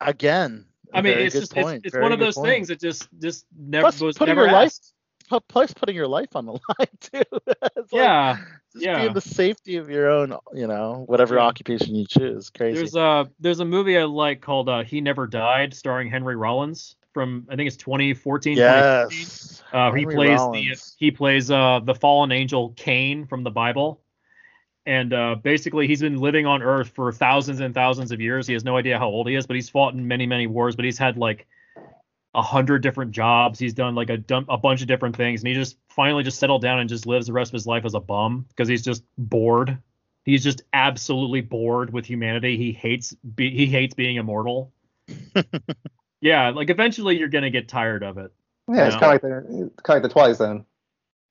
Again. 0.00 0.66
I 0.92 1.02
mean, 1.02 1.18
it's 1.18 1.34
just 1.34 1.52
it's, 1.56 1.62
point, 1.62 1.82
it's 1.84 1.92
very 1.92 2.02
one 2.02 2.12
of 2.12 2.18
those 2.18 2.34
point. 2.36 2.48
things 2.48 2.68
that 2.68 2.80
just 2.80 3.08
just 3.20 3.44
never 3.58 3.82
Plus, 3.84 4.00
was 4.00 4.16
putting 4.16 4.34
never 4.36 4.46
your 4.46 4.54
life- 4.54 4.66
asked. 4.66 4.94
Pu- 5.28 5.40
Plus, 5.46 5.74
putting 5.74 5.94
your 5.94 6.06
life 6.08 6.34
on 6.34 6.46
the 6.46 6.52
line 6.78 6.88
too. 7.00 7.22
It's 7.76 7.92
like, 7.92 8.02
Yeah. 8.02 8.38
just 8.72 8.84
yeah. 8.86 9.00
be 9.02 9.06
in 9.08 9.12
the 9.12 9.20
safety 9.20 9.76
of 9.76 9.90
your 9.90 10.08
own, 10.08 10.34
you 10.54 10.66
know, 10.66 11.04
whatever 11.06 11.34
Yeah. 11.34 11.42
occupation 11.42 11.94
you 11.94 12.06
choose. 12.06 12.48
Crazy. 12.48 12.76
There's 12.78 12.94
a 12.94 13.28
there's 13.38 13.60
a 13.60 13.64
movie 13.66 13.98
I 13.98 14.04
like 14.04 14.40
called 14.40 14.70
uh, 14.70 14.84
He 14.84 15.02
Never 15.02 15.26
Died, 15.26 15.74
starring 15.74 16.08
Henry 16.08 16.36
Rollins 16.36 16.96
from 17.12 17.46
I 17.50 17.56
think 17.56 17.66
it's 17.66 17.76
2014. 17.76 18.56
yes. 18.56 19.62
Uh, 19.72 19.92
he 19.92 20.04
plays 20.04 20.38
Rollins. 20.38 20.96
the 20.96 21.04
he 21.04 21.10
plays 21.10 21.50
uh 21.50 21.80
the 21.84 21.94
fallen 21.94 22.32
angel 22.32 22.72
Cain 22.76 23.26
from 23.26 23.42
the 23.42 23.50
Bible, 23.50 24.00
and 24.86 25.12
uh, 25.12 25.36
basically 25.42 25.86
he's 25.86 26.00
been 26.00 26.18
living 26.18 26.46
on 26.46 26.62
Earth 26.62 26.92
for 26.94 27.12
thousands 27.12 27.60
and 27.60 27.74
thousands 27.74 28.12
of 28.12 28.20
years. 28.20 28.46
He 28.46 28.54
has 28.54 28.64
no 28.64 28.76
idea 28.76 28.98
how 28.98 29.08
old 29.08 29.28
he 29.28 29.34
is, 29.34 29.46
but 29.46 29.56
he's 29.56 29.68
fought 29.68 29.94
in 29.94 30.06
many 30.06 30.26
many 30.26 30.46
wars. 30.46 30.76
But 30.76 30.84
he's 30.84 30.98
had 30.98 31.18
like 31.18 31.46
a 32.34 32.42
hundred 32.42 32.82
different 32.82 33.12
jobs. 33.12 33.58
He's 33.58 33.74
done 33.74 33.94
like 33.94 34.10
a 34.10 34.16
dum- 34.16 34.46
a 34.48 34.56
bunch 34.56 34.80
of 34.80 34.86
different 34.88 35.16
things, 35.16 35.40
and 35.40 35.48
he 35.48 35.54
just 35.54 35.76
finally 35.88 36.22
just 36.22 36.38
settled 36.38 36.62
down 36.62 36.78
and 36.78 36.88
just 36.88 37.06
lives 37.06 37.26
the 37.26 37.32
rest 37.32 37.50
of 37.50 37.54
his 37.54 37.66
life 37.66 37.84
as 37.84 37.94
a 37.94 38.00
bum 38.00 38.46
because 38.48 38.68
he's 38.68 38.84
just 38.84 39.02
bored. 39.16 39.76
He's 40.24 40.44
just 40.44 40.62
absolutely 40.72 41.40
bored 41.40 41.92
with 41.92 42.04
humanity. 42.04 42.56
He 42.56 42.72
hates 42.72 43.14
be- 43.34 43.54
he 43.54 43.66
hates 43.66 43.94
being 43.94 44.16
immortal. 44.16 44.72
yeah, 46.20 46.50
like 46.50 46.70
eventually 46.70 47.18
you're 47.18 47.28
gonna 47.28 47.50
get 47.50 47.68
tired 47.68 48.02
of 48.02 48.18
it. 48.18 48.32
Yeah, 48.68 48.86
it's 48.86 48.96
kind 48.96 49.04
of 49.04 49.10
like 49.10 49.22
the 49.22 49.28
kind 49.28 49.62
of 49.62 49.88
like 49.88 50.02
the 50.02 50.08
Twilight 50.08 50.36
Zone. 50.36 50.64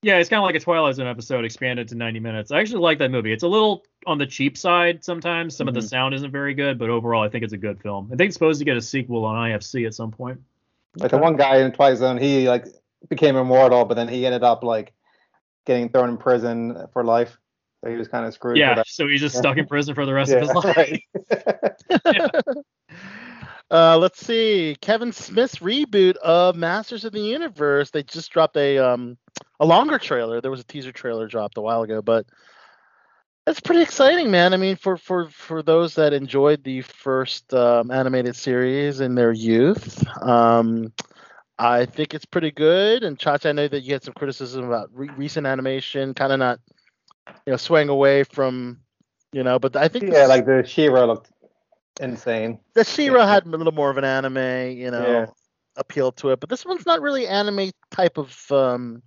Yeah, 0.03 0.17
it's 0.17 0.29
kind 0.29 0.39
of 0.39 0.43
like 0.43 0.55
a 0.55 0.59
Twilight 0.59 0.95
Zone 0.95 1.07
episode 1.07 1.43
expanded 1.43 1.87
to 1.89 1.95
90 1.95 2.19
minutes. 2.19 2.51
I 2.51 2.59
actually 2.59 2.81
like 2.81 2.99
that 2.99 3.09
movie. 3.09 3.33
It's 3.33 3.43
a 3.43 3.47
little 3.47 3.83
on 4.05 4.19
the 4.19 4.27
cheap 4.27 4.55
side 4.57 5.03
sometimes. 5.03 5.55
Some 5.57 5.67
of 5.67 5.73
the 5.73 5.79
Mhm. 5.79 5.89
sound 5.89 6.15
isn't 6.15 6.31
very 6.31 6.53
good, 6.53 6.77
but 6.77 6.89
overall, 6.89 7.23
I 7.23 7.29
think 7.29 7.43
it's 7.43 7.53
a 7.53 7.57
good 7.57 7.81
film. 7.81 8.05
I 8.13 8.15
think 8.15 8.27
it's 8.29 8.35
supposed 8.35 8.59
to 8.59 8.65
get 8.65 8.77
a 8.77 8.81
sequel 8.81 9.25
on 9.25 9.35
IFC 9.35 9.85
at 9.87 9.95
some 9.95 10.11
point. 10.11 10.39
Like 10.97 11.11
the 11.11 11.17
one 11.17 11.35
guy 11.35 11.57
in 11.57 11.71
Twilight 11.71 11.97
Zone, 11.97 12.17
he 12.17 12.47
like 12.47 12.65
became 13.09 13.35
immortal, 13.35 13.85
but 13.85 13.95
then 13.95 14.07
he 14.07 14.25
ended 14.25 14.43
up 14.43 14.63
like 14.63 14.93
getting 15.65 15.89
thrown 15.89 16.09
in 16.09 16.17
prison 16.17 16.87
for 16.93 17.03
life. 17.03 17.37
So 17.83 17.89
he 17.89 17.97
was 17.97 18.07
kind 18.07 18.25
of 18.25 18.33
screwed. 18.33 18.57
Yeah, 18.57 18.81
so 18.85 19.07
he's 19.07 19.21
just 19.21 19.35
stuck 19.35 19.57
in 19.57 19.65
prison 19.65 19.93
for 19.95 20.05
the 20.05 20.13
rest 20.13 20.31
yeah, 20.31 20.37
of 20.37 20.41
his 20.47 20.55
life. 20.63 20.77
right. 20.77 22.55
Uh, 23.69 23.97
let's 23.97 24.25
see. 24.25 24.77
Kevin 24.81 25.11
Smith's 25.11 25.57
reboot 25.57 26.15
of 26.17 26.55
Masters 26.55 27.03
of 27.03 27.11
the 27.11 27.19
Universe. 27.19 27.91
They 27.91 28.03
just 28.03 28.31
dropped 28.31 28.55
a 28.57 28.77
um 28.77 29.17
a 29.59 29.65
longer 29.65 29.97
trailer. 29.99 30.39
There 30.41 30.51
was 30.51 30.61
a 30.61 30.65
teaser 30.65 30.91
trailer 30.91 31.27
dropped 31.27 31.57
a 31.57 31.61
while 31.61 31.81
ago, 31.83 32.01
but 32.01 32.25
that's 33.45 33.59
pretty 33.59 33.81
exciting, 33.81 34.29
man. 34.29 34.53
I 34.53 34.57
mean, 34.57 34.75
for 34.75 34.97
for 34.97 35.29
for 35.29 35.63
those 35.63 35.95
that 35.95 36.13
enjoyed 36.13 36.63
the 36.63 36.81
first 36.81 37.53
um, 37.53 37.91
animated 37.91 38.35
series 38.35 38.99
in 38.99 39.15
their 39.15 39.31
youth, 39.31 40.05
um, 40.21 40.91
I 41.57 41.85
think 41.85 42.13
it's 42.13 42.25
pretty 42.25 42.51
good. 42.51 43.03
And 43.03 43.17
Chacha, 43.17 43.49
I 43.49 43.51
know 43.53 43.67
that 43.67 43.81
you 43.81 43.93
had 43.93 44.03
some 44.03 44.13
criticism 44.13 44.65
about 44.65 44.89
re- 44.93 45.09
recent 45.15 45.47
animation, 45.47 46.13
kind 46.13 46.33
of 46.33 46.39
not, 46.39 46.59
you 47.45 47.51
know, 47.51 47.57
swaying 47.57 47.89
away 47.89 48.23
from, 48.23 48.79
you 49.31 49.43
know, 49.43 49.59
but 49.59 49.75
I 49.75 49.87
think 49.87 50.03
yeah, 50.05 50.11
this- 50.11 50.29
like 50.29 50.45
the 50.45 50.63
She-Ra 50.65 51.05
looked 51.05 51.31
insane. 51.99 52.59
the 52.73 52.83
She-Ra 52.83 53.25
had 53.27 53.45
a 53.45 53.49
little 53.49 53.73
more 53.73 53.89
of 53.89 53.97
an 53.97 54.03
anime, 54.03 54.71
you 54.77 54.91
know, 54.91 55.05
Yeah. 55.05 55.25
appeal 55.75 56.11
to 56.13 56.31
it, 56.31 56.39
but 56.39 56.49
this 56.49 56.65
one's 56.65 56.85
not 56.85 57.01
really 57.01 57.27
anime 57.27 57.71
type 57.91 58.17
of 58.17 58.51
um 58.51 59.01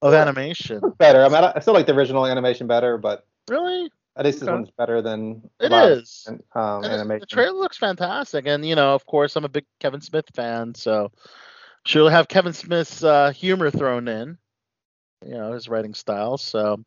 of 0.00 0.14
animation. 0.14 0.80
Better. 0.98 1.22
I 1.24 1.28
mean, 1.28 1.44
I 1.54 1.60
still 1.60 1.74
like 1.74 1.86
the 1.86 1.94
original 1.94 2.26
animation 2.26 2.66
better, 2.66 2.98
but 2.98 3.26
Really, 3.48 3.90
at 4.16 4.24
least 4.24 4.40
this 4.40 4.48
Okay. 4.48 4.54
one's 4.54 4.70
better 4.72 5.00
than 5.02 5.48
it 5.60 5.72
is. 5.72 5.98
is. 6.00 6.28
Um, 6.54 6.84
And 6.84 6.86
it- 6.86 6.90
animation. 6.96 7.20
the 7.20 7.26
trailer 7.26 7.58
looks 7.58 7.76
fantastic, 7.78 8.46
and 8.46 8.64
you 8.66 8.74
know, 8.74 8.94
of 8.94 9.04
course, 9.06 9.36
I'm 9.36 9.44
a 9.44 9.48
big 9.48 9.66
Kevin 9.80 10.00
Smith 10.00 10.26
fan, 10.34 10.74
so 10.74 11.10
she'll 11.86 12.08
have 12.08 12.28
Kevin 12.28 12.52
Smith's 12.52 13.02
uh, 13.04 13.30
humor 13.30 13.70
thrown 13.70 14.08
in, 14.08 14.38
you 15.24 15.34
know, 15.34 15.52
his 15.52 15.68
writing 15.68 15.94
style. 15.94 16.36
So, 16.38 16.84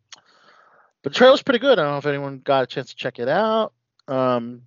but 1.04 1.14
the 1.14 1.18
trailer's 1.18 1.44
pretty 1.44 1.60
good. 1.60 1.80
I 1.80 1.84
don't 1.84 1.92
know 1.94 1.98
if 1.98 2.06
anyone 2.06 2.40
got 2.40 2.64
a 2.64 2.68
chance 2.68 2.90
to 2.90 2.96
check 2.96 3.20
it 3.20 3.28
out. 3.30 3.74
Um, 4.08 4.64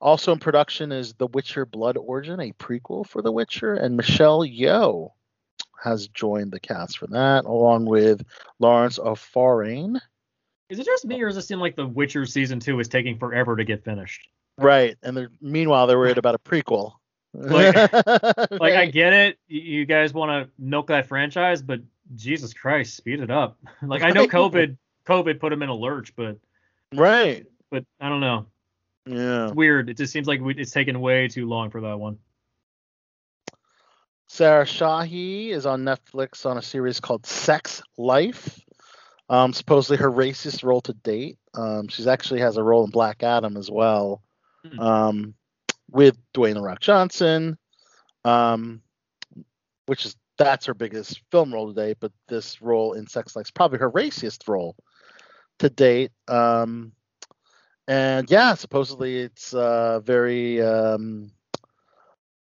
also 0.00 0.32
in 0.32 0.38
production 0.38 0.92
is 0.92 1.14
The 1.14 1.26
Witcher: 1.28 1.66
Blood 1.66 1.96
Origin, 1.96 2.40
a 2.40 2.52
prequel 2.52 3.06
for 3.06 3.22
The 3.22 3.32
Witcher, 3.32 3.74
and 3.74 3.96
Michelle 3.96 4.40
Yeoh 4.40 5.10
has 5.82 6.08
joined 6.08 6.52
the 6.52 6.60
cast 6.60 6.98
for 6.98 7.06
that, 7.08 7.44
along 7.44 7.84
with 7.86 8.24
Laurence 8.58 8.98
O'Fuarain. 8.98 10.00
Is 10.68 10.78
it 10.78 10.86
just 10.86 11.04
me, 11.04 11.20
or 11.22 11.28
does 11.28 11.36
it 11.36 11.42
seem 11.42 11.60
like 11.60 11.76
The 11.76 11.86
Witcher 11.86 12.26
season 12.26 12.58
two 12.60 12.80
is 12.80 12.88
taking 12.88 13.18
forever 13.18 13.56
to 13.56 13.64
get 13.64 13.84
finished? 13.84 14.26
Right, 14.58 14.96
and 15.02 15.28
meanwhile 15.40 15.86
they're 15.86 15.98
worried 15.98 16.18
about 16.18 16.34
a 16.34 16.38
prequel. 16.38 16.94
Like- 17.34 17.74
Like, 18.50 18.74
I 18.74 18.86
get 18.86 19.12
it. 19.12 19.38
You 19.48 19.84
guys 19.84 20.14
want 20.14 20.30
to 20.30 20.50
milk 20.58 20.86
that 20.88 21.06
franchise, 21.06 21.60
but 21.60 21.80
Jesus 22.14 22.54
Christ, 22.54 22.96
speed 22.96 23.20
it 23.20 23.30
up. 23.30 23.58
like, 23.82 24.02
I 24.02 24.10
know 24.10 24.26
COVID, 24.26 24.76
COVID 25.06 25.38
put 25.40 25.52
him 25.52 25.62
in 25.62 25.68
a 25.68 25.74
lurch, 25.74 26.16
but 26.16 26.38
right, 26.94 27.44
but 27.70 27.84
I 28.00 28.08
don't 28.08 28.20
know. 28.20 28.46
Yeah. 29.06 29.46
It's 29.46 29.54
weird. 29.54 29.88
It 29.88 29.96
just 29.96 30.12
seems 30.12 30.26
like 30.26 30.40
we, 30.40 30.54
it's 30.54 30.72
taken 30.72 31.00
way 31.00 31.28
too 31.28 31.46
long 31.46 31.70
for 31.70 31.80
that 31.82 31.98
one. 31.98 32.18
Sarah 34.28 34.64
Shahi 34.64 35.50
is 35.50 35.66
on 35.66 35.84
Netflix 35.84 36.44
on 36.44 36.58
a 36.58 36.62
series 36.62 37.00
called 37.00 37.24
Sex 37.26 37.82
Life. 37.96 38.60
Um, 39.28 39.52
supposedly 39.52 39.96
her 39.98 40.10
racist 40.10 40.62
role 40.64 40.80
to 40.82 40.92
date. 40.92 41.38
Um, 41.54 41.88
she's 41.88 42.06
actually 42.06 42.40
has 42.40 42.56
a 42.56 42.62
role 42.62 42.84
in 42.84 42.90
Black 42.90 43.22
Adam 43.22 43.56
as 43.56 43.70
well, 43.70 44.22
Hmm. 44.64 44.80
um, 44.80 45.34
with 45.90 46.16
Dwayne 46.34 46.54
the 46.54 46.62
Rock 46.62 46.80
Johnson, 46.80 47.56
um, 48.24 48.82
which 49.86 50.04
is 50.04 50.16
that's 50.38 50.66
her 50.66 50.74
biggest 50.74 51.22
film 51.30 51.52
role 51.54 51.68
today. 51.72 51.94
But 51.98 52.12
this 52.28 52.60
role 52.60 52.92
in 52.92 53.06
Sex 53.06 53.34
Life 53.34 53.46
is 53.46 53.50
probably 53.50 53.78
her 53.78 53.90
raciest 53.90 54.46
role 54.48 54.76
to 55.60 55.70
date. 55.70 56.12
Um, 56.28 56.92
and 57.88 58.30
yeah, 58.30 58.54
supposedly 58.54 59.18
it's 59.18 59.54
uh, 59.54 60.00
very 60.00 60.62
um, 60.62 61.30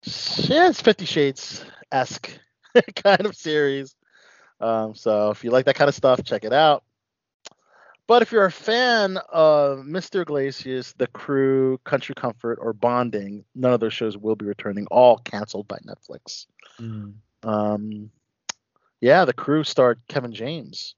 yeah, 0.04 0.70
it's 0.70 0.82
Fifty 0.82 1.06
Shades 1.06 1.64
esque 1.92 2.30
kind 2.96 3.26
of 3.26 3.36
series. 3.36 3.96
Um, 4.60 4.96
so 4.96 5.30
if 5.30 5.44
you 5.44 5.52
like 5.52 5.66
that 5.66 5.76
kind 5.76 5.90
of 5.90 5.96
stuff, 5.96 6.24
check 6.24 6.44
it 6.44 6.54
out. 6.54 6.84
But 8.08 8.22
if 8.22 8.32
you're 8.32 8.46
a 8.46 8.52
fan 8.52 9.18
of 9.30 9.80
Mr. 9.80 10.22
Iglesias, 10.22 10.94
The 10.98 11.08
Crew, 11.08 11.78
Country 11.84 12.16
Comfort, 12.16 12.58
or 12.62 12.72
Bonding, 12.72 13.44
none 13.54 13.74
of 13.74 13.82
those 13.82 13.94
shows 13.94 14.18
will 14.18 14.38
be 14.38 14.46
returning. 14.46 14.88
All 14.88 15.18
canceled 15.18 15.68
by 15.68 15.78
Netflix. 15.80 16.48
Um, 17.44 18.10
yeah, 19.02 19.26
The 19.26 19.34
Crew 19.34 19.66
starred 19.66 20.00
Kevin 20.08 20.32
James. 20.32 20.96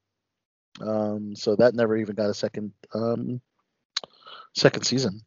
Um, 0.80 1.36
so 1.36 1.56
that 1.56 1.74
never 1.74 1.98
even 1.98 2.16
got 2.16 2.30
a 2.30 2.34
second 2.34 2.72
um, 2.94 3.42
second 4.60 4.84
season. 4.84 5.22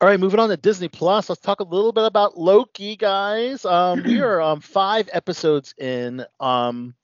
All 0.00 0.08
right, 0.08 0.20
moving 0.20 0.40
on 0.40 0.48
to 0.50 0.56
Disney 0.56 0.88
Plus. 0.88 1.28
Let's 1.28 1.40
talk 1.40 1.60
a 1.60 1.64
little 1.64 1.92
bit 1.92 2.04
about 2.04 2.36
Loki, 2.36 2.96
guys. 2.96 3.64
Um, 3.64 4.02
we 4.02 4.20
are 4.20 4.40
um, 4.40 4.60
five 4.60 5.08
episodes 5.12 5.74
in, 5.78 6.26
um, 6.40 6.94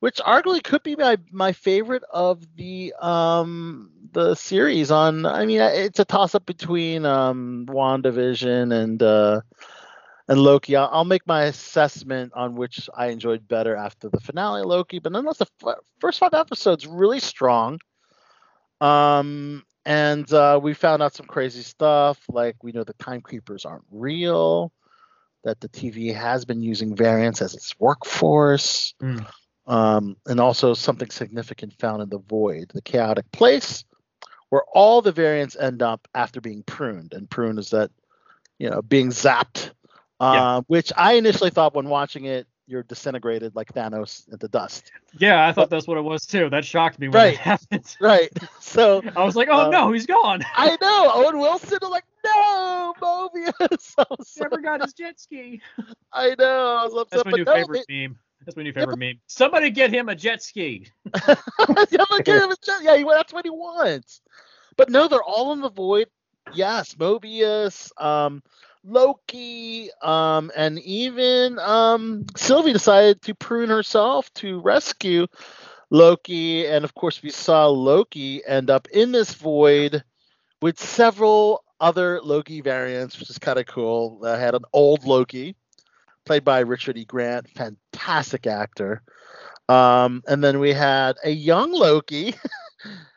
which 0.00 0.16
arguably 0.16 0.62
could 0.62 0.82
be 0.82 0.96
my, 0.96 1.18
my 1.30 1.52
favorite 1.52 2.02
of 2.10 2.44
the 2.56 2.94
um, 3.00 3.90
the 4.12 4.34
series. 4.34 4.90
On, 4.90 5.26
I 5.26 5.44
mean, 5.46 5.60
it's 5.60 6.00
a 6.00 6.04
toss 6.04 6.34
up 6.34 6.46
between 6.46 7.04
um, 7.04 7.66
WandaVision 7.68 8.74
and 8.74 9.02
uh, 9.02 9.42
and 10.26 10.40
Loki. 10.40 10.74
I'll, 10.74 10.88
I'll 10.90 11.04
make 11.04 11.26
my 11.26 11.44
assessment 11.44 12.32
on 12.34 12.56
which 12.56 12.88
I 12.96 13.08
enjoyed 13.08 13.46
better 13.46 13.76
after 13.76 14.08
the 14.08 14.20
finale 14.20 14.62
Loki. 14.62 14.98
But 14.98 15.12
nonetheless, 15.12 15.38
the 15.38 15.46
f- 15.64 15.76
first 16.00 16.18
five 16.18 16.34
episodes 16.34 16.86
really 16.86 17.20
strong. 17.20 17.78
Um, 18.80 19.62
and 19.86 20.30
uh, 20.32 20.58
we 20.60 20.74
found 20.74 21.00
out 21.02 21.14
some 21.14 21.26
crazy 21.26 21.62
stuff, 21.62 22.18
like 22.28 22.62
we 22.62 22.72
know 22.72 22.84
the 22.84 22.92
Timekeepers 22.94 23.64
aren't 23.64 23.84
real, 23.90 24.72
that 25.44 25.60
the 25.60 25.68
TV 25.68 26.12
has 26.12 26.44
been 26.44 26.60
using 26.60 26.96
variants 26.96 27.40
as 27.40 27.54
its 27.54 27.78
workforce, 27.78 28.94
Mm. 29.00 29.24
um, 29.66 30.16
and 30.26 30.40
also 30.40 30.74
something 30.74 31.08
significant 31.10 31.72
found 31.78 32.02
in 32.02 32.08
the 32.08 32.18
void, 32.18 32.72
the 32.74 32.82
chaotic 32.82 33.30
place, 33.30 33.84
where 34.48 34.64
all 34.72 35.02
the 35.02 35.12
variants 35.12 35.54
end 35.56 35.82
up 35.82 36.08
after 36.14 36.40
being 36.40 36.64
pruned. 36.64 37.12
And 37.12 37.30
pruned 37.30 37.60
is 37.60 37.70
that, 37.70 37.92
you 38.58 38.68
know, 38.68 38.82
being 38.82 39.10
zapped, 39.10 39.70
uh, 40.18 40.32
Yeah. 40.34 40.60
which 40.66 40.92
I 40.96 41.12
initially 41.12 41.50
thought 41.50 41.74
when 41.74 41.88
watching 41.88 42.24
it 42.24 42.48
you're 42.66 42.82
disintegrated 42.82 43.54
like 43.54 43.72
Thanos 43.72 44.28
into 44.32 44.48
dust. 44.48 44.90
Yeah, 45.18 45.46
I 45.46 45.52
thought 45.52 45.70
that's 45.70 45.86
what 45.86 45.98
it 45.98 46.02
was 46.02 46.26
too. 46.26 46.50
That 46.50 46.64
shocked 46.64 46.98
me 46.98 47.08
when 47.08 47.14
Right. 47.22 47.34
it 47.34 47.38
happened. 47.38 47.96
Right. 48.00 48.30
So 48.60 49.02
I 49.16 49.24
was 49.24 49.36
like, 49.36 49.48
oh 49.50 49.66
Um, 49.66 49.70
no, 49.70 49.92
he's 49.92 50.06
gone. 50.06 50.42
I 50.56 50.76
know 50.80 51.10
Owen 51.14 51.38
Wilson. 51.38 51.78
I'm 51.82 51.90
like, 51.90 52.04
no, 52.24 52.94
Mobius. 53.00 53.94
I 53.98 54.04
was 54.18 54.28
so- 54.28 54.42
Never 54.42 54.58
got 54.60 54.82
his 54.82 54.92
jet 54.92 55.20
ski. 55.20 55.60
I 56.12 56.34
know. 56.38 56.76
I 56.76 56.84
was 56.84 56.94
upset, 56.94 57.10
That's 57.10 57.24
my 57.26 57.30
but 57.30 57.36
new 57.38 57.44
no, 57.44 57.54
favorite 57.54 57.84
meme. 57.88 58.18
That's 58.44 58.56
my 58.56 58.62
new 58.62 58.72
favorite 58.72 58.98
meme. 58.98 59.18
Somebody 59.26 59.70
get 59.70 59.92
him 59.92 60.08
a 60.08 60.14
jet 60.14 60.42
ski. 60.42 60.86
yeah, 61.26 61.34
look 62.10 62.26
him, 62.26 62.50
it's 62.50 62.66
just- 62.66 62.84
yeah, 62.84 63.02
that's 63.08 63.32
what 63.32 63.44
he 63.44 63.50
wants. 63.50 64.20
But 64.76 64.90
no, 64.90 65.08
they're 65.08 65.22
all 65.22 65.52
in 65.52 65.60
the 65.60 65.70
void. 65.70 66.08
Yes, 66.54 66.94
Mobius, 66.94 67.90
um, 68.00 68.42
Loki, 68.86 69.90
um, 70.00 70.52
and 70.56 70.78
even 70.80 71.58
um, 71.58 72.24
Sylvie 72.36 72.72
decided 72.72 73.20
to 73.22 73.34
prune 73.34 73.68
herself 73.68 74.32
to 74.34 74.60
rescue 74.60 75.26
Loki, 75.90 76.66
and 76.66 76.84
of 76.84 76.94
course 76.94 77.22
we 77.22 77.30
saw 77.30 77.66
Loki 77.66 78.46
end 78.46 78.70
up 78.70 78.88
in 78.88 79.12
this 79.12 79.34
void 79.34 80.04
with 80.62 80.80
several 80.80 81.64
other 81.80 82.20
Loki 82.22 82.60
variants, 82.60 83.18
which 83.18 83.30
is 83.30 83.38
kind 83.38 83.58
of 83.58 83.66
cool. 83.66 84.22
I 84.24 84.38
had 84.38 84.54
an 84.54 84.64
old 84.72 85.04
Loki, 85.04 85.56
played 86.24 86.44
by 86.44 86.60
Richard 86.60 86.96
E. 86.96 87.04
Grant, 87.04 87.48
fantastic 87.50 88.46
actor. 88.46 89.02
Um, 89.68 90.22
and 90.28 90.42
then 90.42 90.60
we 90.60 90.72
had 90.72 91.16
a 91.24 91.30
young 91.30 91.72
Loki, 91.72 92.34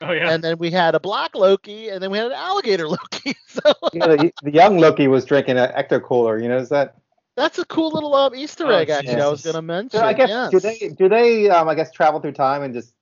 Oh 0.01 0.11
yeah. 0.11 0.31
and 0.31 0.43
then 0.43 0.57
we 0.57 0.71
had 0.71 0.95
a 0.95 0.99
black 0.99 1.35
Loki, 1.35 1.89
and 1.89 2.01
then 2.01 2.09
we 2.11 2.17
had 2.17 2.27
an 2.27 2.33
alligator 2.33 2.87
Loki. 2.87 3.35
So 3.47 3.73
You 3.93 3.99
know, 3.99 4.15
the, 4.15 4.33
the 4.43 4.51
young 4.51 4.77
Loki 4.77 5.07
was 5.07 5.25
drinking 5.25 5.57
an 5.57 5.71
ecto 5.71 6.01
cooler. 6.01 6.39
You 6.39 6.47
know, 6.47 6.57
is 6.57 6.69
that? 6.69 6.95
that's 7.35 7.57
a 7.57 7.65
cool 7.65 7.91
little 7.91 8.13
um, 8.15 8.35
Easter 8.35 8.67
Oh, 8.67 8.75
egg. 8.75 8.89
Actually, 8.89 9.21
I 9.21 9.27
was 9.27 9.41
going 9.41 9.55
to 9.55 9.61
mention. 9.61 9.99
So 9.99 10.05
I 10.05 10.13
guess 10.13 10.29
yes. 10.29 10.51
do 10.51 10.59
they 10.59 10.77
do 10.89 11.09
they 11.09 11.49
um 11.49 11.67
I 11.67 11.75
guess 11.75 11.91
travel 11.91 12.19
through 12.19 12.33
time 12.33 12.63
and 12.63 12.73
just 12.73 12.93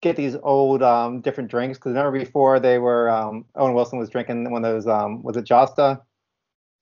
get 0.00 0.16
these 0.16 0.36
old 0.42 0.82
um 0.82 1.20
different 1.20 1.50
drinks? 1.50 1.78
Because 1.78 1.90
remember 1.90 2.18
before 2.18 2.58
they 2.60 2.78
were 2.78 3.08
um 3.10 3.44
Owen 3.54 3.74
Wilson 3.74 3.98
was 3.98 4.08
drinking 4.10 4.50
one 4.50 4.64
of 4.64 4.72
those 4.72 4.86
um 4.86 5.22
was 5.22 5.36
it 5.36 5.44
Josta? 5.44 6.02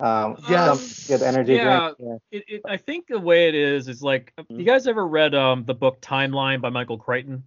Um, 0.00 0.36
Yes. 0.48 1.06
some- 1.06 1.12
yeah, 1.12 1.16
the 1.18 1.26
energy 1.26 1.54
Yeah. 1.54 1.90
drink. 1.90 1.96
Yeah. 2.32 2.38
It, 2.38 2.44
it, 2.48 2.62
I 2.64 2.76
think 2.78 3.08
the 3.08 3.18
way 3.20 3.48
it 3.48 3.54
is 3.54 3.86
is 3.88 4.02
like, 4.02 4.32
you 4.48 4.64
guys 4.64 4.86
ever 4.86 5.06
read 5.06 5.34
um 5.34 5.64
the 5.64 5.74
book 5.74 6.00
Timeline 6.00 6.60
by 6.62 6.70
Michael 6.70 6.96
Crichton? 6.98 7.44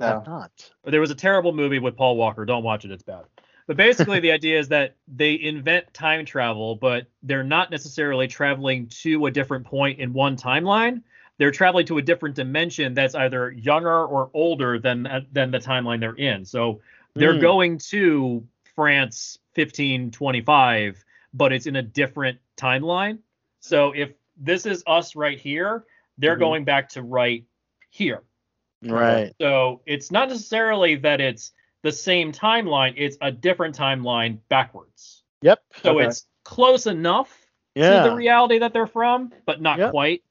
I 0.00 0.06
have 0.06 0.26
No. 0.26 0.32
not. 0.32 0.70
There 0.84 1.00
was 1.00 1.10
a 1.10 1.14
terrible 1.14 1.52
movie 1.52 1.78
with 1.78 1.96
Paul 1.96 2.16
Walker. 2.16 2.44
Don't 2.44 2.62
watch 2.62 2.84
it; 2.84 2.90
it's 2.90 3.02
bad. 3.02 3.24
But 3.66 3.76
basically, 3.76 4.20
the 4.20 4.32
idea 4.32 4.58
is 4.58 4.68
that 4.68 4.96
they 5.06 5.38
invent 5.40 5.92
time 5.94 6.24
travel, 6.24 6.76
but 6.76 7.06
they're 7.22 7.44
not 7.44 7.70
necessarily 7.70 8.26
traveling 8.26 8.86
to 9.02 9.26
a 9.26 9.30
different 9.30 9.66
point 9.66 9.98
in 9.98 10.12
one 10.12 10.36
timeline. 10.36 11.02
They're 11.38 11.50
traveling 11.50 11.86
to 11.86 11.98
a 11.98 12.02
different 12.02 12.34
dimension 12.36 12.94
that's 12.94 13.14
either 13.14 13.50
younger 13.52 14.04
or 14.06 14.30
older 14.34 14.78
than 14.78 15.26
than 15.32 15.50
the 15.50 15.58
timeline 15.58 16.00
they're 16.00 16.14
in. 16.14 16.44
So 16.44 16.80
they're 17.14 17.34
Hmm. 17.34 17.40
going 17.40 17.78
to 17.90 18.46
France 18.74 19.38
1525, 19.54 21.04
but 21.34 21.52
it's 21.52 21.66
in 21.66 21.76
a 21.76 21.82
different 21.82 22.38
timeline. 22.56 23.18
So 23.60 23.92
if 23.92 24.12
this 24.36 24.64
is 24.66 24.82
us 24.86 25.14
right 25.14 25.38
here, 25.38 25.84
they're 26.18 26.36
Mhm. 26.36 26.40
going 26.40 26.64
back 26.64 26.88
to 26.90 27.02
right 27.02 27.44
here. 27.90 28.22
Right. 28.82 29.32
So 29.40 29.82
it's 29.86 30.10
not 30.10 30.28
necessarily 30.28 30.96
that 30.96 31.20
it's 31.20 31.52
the 31.82 31.92
same 31.92 32.32
timeline, 32.32 32.94
it's 32.96 33.16
a 33.20 33.30
different 33.32 33.76
timeline 33.76 34.38
backwards. 34.48 35.22
Yep. 35.42 35.60
So 35.82 35.98
Okay. 35.98 36.06
it's 36.08 36.26
close 36.44 36.86
enough 36.86 37.30
Yeah. 37.74 38.04
to 38.04 38.10
the 38.10 38.16
reality 38.16 38.58
that 38.58 38.72
they're 38.72 38.86
from, 38.86 39.32
but 39.46 39.60
not 39.60 39.78
Yep. 39.78 39.90
quite. 39.90 40.22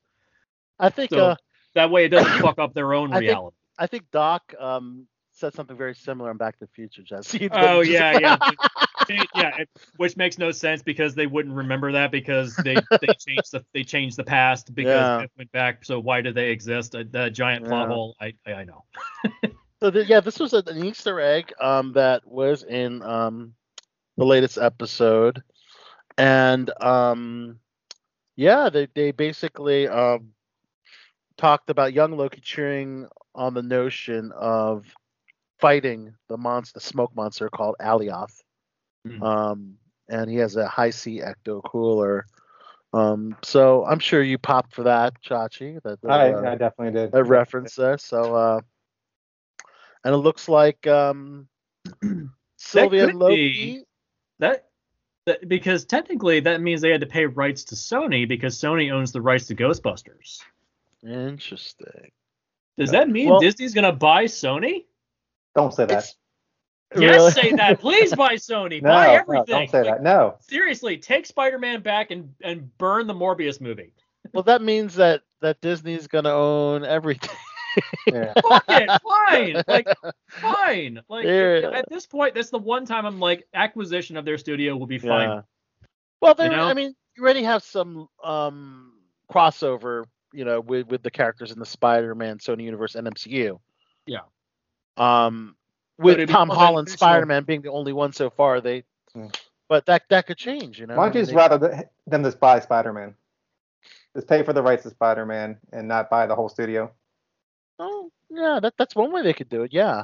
I 0.79 0.89
think. 0.89 1.09
So 1.11 1.25
uh, 1.31 1.35
that 1.75 1.91
way 1.91 2.05
it 2.05 2.09
doesn't 2.09 2.39
fuck 2.41 2.59
up 2.59 2.73
their 2.73 2.93
own 2.93 3.11
I 3.13 3.19
think- 3.19 3.29
reality. 3.29 3.57
I 3.77 3.87
think 3.87 4.11
Doc 4.11 4.53
um 4.59 5.07
said 5.33 5.53
something 5.53 5.75
very 5.77 5.95
similar 5.95 6.29
in 6.31 6.37
Back 6.37 6.59
to 6.59 6.65
the 6.65 6.71
Future, 6.71 7.01
Jesse. 7.03 7.49
Oh 7.53 7.81
yeah, 7.81 8.19
yeah, 8.19 8.37
Yeah. 9.33 9.51
it- 9.57 9.69
Which 9.97 10.15
makes 10.17 10.37
no 10.37 10.51
sense 10.51 10.81
because 10.81 11.13
they 11.15 11.27
wouldn't 11.27 11.55
remember 11.55 11.91
that 11.93 12.11
because 12.11 12.59
they 12.59 12.87
they 13.01 13.13
changed 13.27 13.51
the 13.51 13.65
they 13.73 13.83
changed 13.83 14.17
the 14.17 14.23
past 14.23 14.73
because 14.73 15.09
Yeah. 15.09 15.19
it 15.19 15.31
went 15.37 15.51
back. 15.51 15.83
So 15.85 15.99
why 15.99 16.21
do 16.21 16.31
they 16.31 16.51
exist? 16.51 16.95
A, 16.95 17.03
the 17.03 17.29
giant 17.29 17.65
plot 17.65 17.87
Yeah. 17.87 17.87
hole. 17.87 18.15
I 18.19 18.33
I 18.45 18.53
I 18.53 18.63
know. 18.65 18.83
So 19.81 19.89
th- 19.91 20.07
yeah, 20.07 20.19
this 20.21 20.39
was 20.39 20.53
an 20.53 20.77
Easter 20.85 21.19
egg 21.19 21.53
um, 21.59 21.93
that 21.93 22.25
was 22.25 22.63
in 22.63 23.01
um, 23.03 23.53
the 24.17 24.25
latest 24.25 24.57
episode, 24.57 25.41
and 26.17 26.69
um, 26.81 27.59
yeah, 28.35 28.69
they 28.69 28.87
they 28.93 29.11
basically 29.11 29.87
um, 29.87 30.33
talked 31.37 31.69
about 31.69 31.93
young 31.93 32.11
Loki 32.17 32.41
cheering 32.41 33.07
on 33.35 33.53
the 33.53 33.61
notion 33.63 34.31
of 34.33 34.85
fighting 35.59 36.13
the 36.27 36.37
monster, 36.37 36.73
the 36.75 36.81
smoke 36.81 37.15
monster 37.15 37.49
called 37.49 37.75
Alioth, 37.81 38.41
Hmm. 39.07 39.23
um, 39.23 39.77
and 40.09 40.29
he 40.29 40.37
has 40.37 40.55
a 40.57 40.67
Hi-C 40.67 41.21
ecto 41.21 41.63
cooler. 41.63 42.25
Um, 42.93 43.37
so 43.41 43.85
I'm 43.85 43.99
sure 43.99 44.21
you 44.21 44.37
popped 44.37 44.75
for 44.75 44.83
that, 44.83 45.13
Chachi. 45.23 45.81
That 45.83 45.99
I, 46.07 46.33
uh, 46.33 46.51
I 46.51 46.55
definitely 46.55 46.91
did. 46.99 47.15
a 47.15 47.23
reference 47.23 47.75
there. 47.75 47.97
So, 47.97 48.35
uh, 48.35 48.59
and 50.03 50.13
it 50.13 50.17
looks 50.17 50.49
like 50.49 50.85
um, 50.87 51.47
Sylvie 52.57 52.99
could 52.99 53.09
and 53.09 53.19
Loki. 53.19 53.35
be- 53.35 53.83
That, 54.39 54.65
that 55.25 55.47
because 55.47 55.85
technically 55.85 56.41
that 56.41 56.59
means 56.61 56.81
they 56.81 56.89
had 56.91 57.01
to 57.01 57.07
pay 57.07 57.25
rights 57.25 57.63
to 57.65 57.75
Sony 57.75 58.27
because 58.27 58.57
Sony 58.57 58.91
owns 58.91 59.11
the 59.13 59.21
rights 59.21 59.45
to 59.47 59.55
Ghostbusters. 59.55 60.39
Interesting. 61.07 62.11
Does 62.77 62.91
that 62.91 63.09
mean 63.09 63.29
Well- 63.29 63.39
Disney's 63.39 63.73
gonna 63.73 63.91
buy 63.93 64.25
Sony? 64.25 64.85
Don't 65.55 65.73
say 65.73 65.85
that. 65.85 65.91
It's- 65.91 66.15
Yes, 66.95 67.15
Really? 67.15 67.31
say 67.31 67.51
that. 67.53 67.79
Please 67.79 68.13
buy 68.15 68.35
Sony. 68.35 68.81
No, 68.81 68.89
buy 68.89 69.07
no, 69.07 69.13
everything. 69.13 69.45
don't 69.47 69.69
say 69.69 69.81
Like, 69.83 69.85
that. 69.95 70.03
No. 70.03 70.37
Seriously, 70.41 70.97
take 70.97 71.25
Spider-Man 71.25 71.81
back 71.81 72.11
and 72.11 72.33
and 72.43 72.75
burn 72.77 73.07
the 73.07 73.13
Morbius 73.13 73.61
movie. 73.61 73.93
Well, 74.33 74.43
that 74.43 74.61
means 74.61 74.95
that 74.95 75.23
that 75.41 75.59
Disney's 75.61 76.07
gonna 76.07 76.29
own 76.31 76.85
everything. 76.85 77.35
Yeah. 78.07 78.33
Fuck 78.47 78.63
it, 78.69 79.01
fine. 79.01 79.63
Like 79.67 79.87
fine. 80.29 81.01
Like 81.09 81.25
Yeah. 81.25 81.71
at 81.73 81.89
this 81.89 82.05
point, 82.05 82.35
that's 82.35 82.49
the 82.51 82.59
one 82.59 82.85
time 82.85 83.05
I'm 83.05 83.19
like 83.19 83.47
acquisition 83.53 84.15
of 84.17 84.23
their 84.23 84.37
studio 84.37 84.77
will 84.77 84.85
be 84.87 84.99
fine. 84.99 85.27
Yeah. 85.29 85.41
Well, 86.21 86.35
they, 86.35 86.49
know? 86.49 86.63
I 86.63 86.73
mean, 86.75 86.93
you 87.17 87.23
already 87.23 87.43
have 87.43 87.63
some 87.63 88.07
um, 88.23 88.93
crossover, 89.29 90.05
you 90.33 90.45
know, 90.45 90.61
with 90.61 90.87
with 90.87 91.01
the 91.01 91.11
characters 91.11 91.51
in 91.51 91.57
the 91.59 91.65
Spider-Man 91.65 92.37
Sony 92.37 92.63
Universe 92.63 92.93
and 92.95 93.07
MCU. 93.07 93.59
Yeah. 94.05 94.19
Um, 94.97 95.55
But 95.55 95.60
with 96.01 96.15
it'd 96.15 96.29
Tom 96.29 96.47
Holland 96.49 96.67
Holland's 96.67 96.91
Spider-Man 96.93 97.43
being 97.43 97.61
the 97.61 97.71
only 97.71 97.93
one 97.93 98.13
so 98.13 98.29
far, 98.29 98.61
they. 98.61 98.83
Hmm. 99.13 99.27
But 99.69 99.85
that 99.85 100.03
that 100.09 100.27
could 100.27 100.37
change, 100.37 100.79
you 100.79 100.87
know. 100.87 100.95
Why 100.95 101.03
I 101.03 101.05
don't 101.07 101.15
you 101.15 101.21
just 101.21 101.33
rather 101.33 101.57
th- 101.57 101.87
them 102.07 102.23
just 102.23 102.39
buy 102.39 102.59
Spider-Man? 102.59 103.15
Just 104.15 104.27
pay 104.27 104.43
for 104.43 104.51
the 104.51 104.61
rights 104.61 104.83
to 104.83 104.89
Spider-Man 104.89 105.57
and 105.71 105.87
not 105.87 106.09
buy 106.09 106.25
the 106.25 106.35
whole 106.35 106.49
studio. 106.49 106.91
Oh, 107.79 108.11
yeah, 108.29 108.59
that 108.61 108.73
that's 108.77 108.95
one 108.95 109.11
way 109.11 109.21
they 109.23 109.33
could 109.33 109.49
do 109.49 109.63
it. 109.63 109.73
Yeah, 109.73 110.03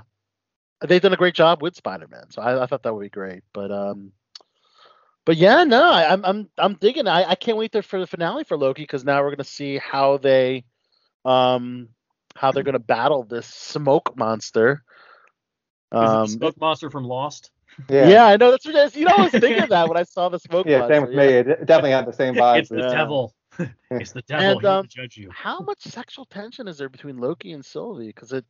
they've 0.82 1.02
done 1.02 1.14
a 1.14 1.18
great 1.18 1.36
job 1.36 1.62
with 1.62 1.76
Spider-Man, 1.76 2.32
so 2.32 2.42
I, 2.42 2.64
I 2.64 2.66
thought 2.66 2.84
that 2.84 2.94
would 2.94 3.04
be 3.04 3.10
great. 3.10 3.44
But 3.54 3.72
um, 3.72 4.14
but 5.26 5.36
yeah, 5.36 5.66
no, 5.66 5.84
I, 5.84 6.14
I'm 6.14 6.24
I'm 6.24 6.50
I'm 6.58 6.74
digging. 6.76 7.08
I 7.08 7.32
I 7.32 7.36
can't 7.36 7.58
wait 7.58 7.74
there 7.74 7.82
for 7.82 8.00
the 8.00 8.08
finale 8.08 8.46
for 8.46 8.58
Loki 8.58 8.84
because 8.84 9.04
now 9.04 9.22
we're 9.22 9.32
gonna 9.32 9.44
see 9.44 9.78
how 9.78 10.18
they 10.18 10.64
um 11.26 11.90
how 12.34 12.54
they're 12.54 12.64
gonna 12.64 12.80
battle 12.80 13.24
this 13.24 13.48
smoke 13.48 14.16
monster. 14.16 14.84
Is 15.94 16.02
it 16.02 16.16
Um, 16.16 16.28
smoke 16.28 16.60
monster 16.60 16.90
from 16.90 17.06
Lost? 17.06 17.52
Yeah. 17.90 18.08
yeah. 18.10 18.26
I 18.26 18.38
know 18.38 18.52
that's 18.52 18.66
what 18.66 18.76
I, 18.76 18.98
you 18.98 19.06
know 19.06 19.16
I 19.18 19.24
was 19.24 19.32
thinking 19.32 19.60
of 19.62 19.70
that 19.70 19.88
when 19.88 19.98
I 19.98 20.04
saw 20.04 20.30
the 20.30 20.40
smoke 20.40 20.66
Yeah, 20.68 20.80
monster. 20.80 20.94
same 20.96 21.02
with 21.04 21.12
yeah. 21.14 21.18
me. 21.28 21.52
It 21.52 21.66
definitely 21.66 21.92
had 21.92 22.06
the 22.08 22.14
same 22.14 22.36
vibes. 22.44 22.60
It's 22.60 22.70
the 22.70 22.78
Yeah. 22.80 22.92
devil. 22.94 23.34
it's 23.92 24.12
the 24.12 24.22
devil. 24.24 24.58
And, 24.58 24.66
um, 24.66 24.88
judge 24.90 25.18
you. 25.18 25.30
how 25.32 25.62
much 25.62 25.82
sexual 25.82 26.26
tension 26.26 26.68
is 26.68 26.78
there 26.78 26.90
between 26.90 27.18
Loki 27.18 27.54
and 27.54 27.64
Sylvie? 27.64 28.08
Because 28.08 28.34
it, 28.34 28.46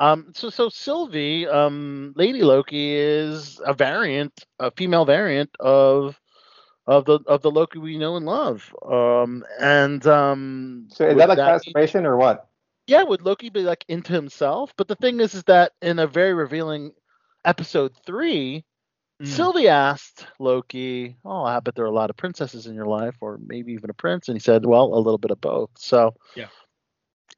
um, 0.00 0.32
so 0.34 0.50
so 0.50 0.68
Sylvie, 0.68 1.46
um, 1.46 2.12
Lady 2.16 2.42
Loki 2.42 2.94
is 2.94 3.60
a 3.64 3.72
variant, 3.72 4.32
a 4.58 4.70
female 4.72 5.04
variant 5.04 5.50
of 5.60 6.20
of 6.86 7.04
the 7.06 7.20
of 7.26 7.40
the 7.42 7.50
Loki 7.50 7.78
we 7.78 7.96
know 7.98 8.16
and 8.16 8.26
love. 8.26 8.74
Um, 8.84 9.44
and 9.60 10.04
um, 10.06 10.88
So 10.90 11.04
is 11.06 11.14
would 11.14 11.20
that 11.20 11.28
like 11.28 11.38
mean- 11.38 11.46
masturbation 11.46 12.04
or 12.06 12.16
what? 12.16 12.48
Yeah, 12.86 13.02
would 13.02 13.22
Loki 13.22 13.50
be 13.50 13.62
like 13.62 13.84
into 13.88 14.12
himself? 14.12 14.72
But 14.76 14.88
the 14.88 14.96
thing 14.96 15.20
is, 15.20 15.34
is 15.34 15.44
that 15.44 15.72
in 15.82 15.98
a 15.98 16.06
very 16.06 16.34
revealing 16.34 16.92
episode 17.44 17.92
three, 18.06 18.64
Mm. 19.22 19.28
Sylvie 19.28 19.68
asked 19.68 20.26
Loki, 20.40 21.16
"Oh, 21.24 21.44
I 21.44 21.60
bet 21.60 21.76
there 21.76 21.84
are 21.84 21.88
a 21.88 21.94
lot 21.94 22.10
of 22.10 22.16
princesses 22.16 22.66
in 22.66 22.74
your 22.74 22.86
life, 22.86 23.16
or 23.20 23.38
maybe 23.38 23.72
even 23.72 23.90
a 23.90 23.94
prince." 23.94 24.28
And 24.28 24.36
he 24.36 24.40
said, 24.40 24.66
"Well, 24.66 24.92
a 24.92 24.98
little 24.98 25.18
bit 25.18 25.30
of 25.30 25.40
both." 25.40 25.70
So, 25.76 26.14
Yeah. 26.34 26.48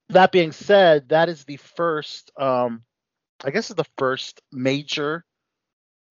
That 0.08 0.32
being 0.32 0.52
said, 0.52 1.08
that 1.08 1.28
is 1.28 1.44
the 1.44 1.56
first, 1.56 2.30
um, 2.38 2.84
I 3.44 3.50
guess, 3.50 3.70
is 3.70 3.76
the 3.76 3.84
first 3.98 4.40
major 4.52 5.24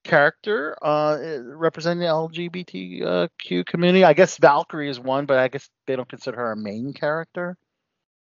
character 0.04 0.78
uh, 0.82 1.18
representing 1.44 2.00
the 2.00 2.08
LGBTQ 2.08 3.66
community. 3.66 4.04
I 4.04 4.14
guess 4.14 4.38
Valkyrie 4.38 4.90
is 4.90 5.00
one, 5.00 5.26
but 5.26 5.40
I 5.40 5.48
guess 5.48 5.70
they 5.88 5.96
don't 5.96 6.10
consider 6.10 6.38
her 6.38 6.52
a 6.52 6.58
main 6.58 6.94
character. 6.94 7.58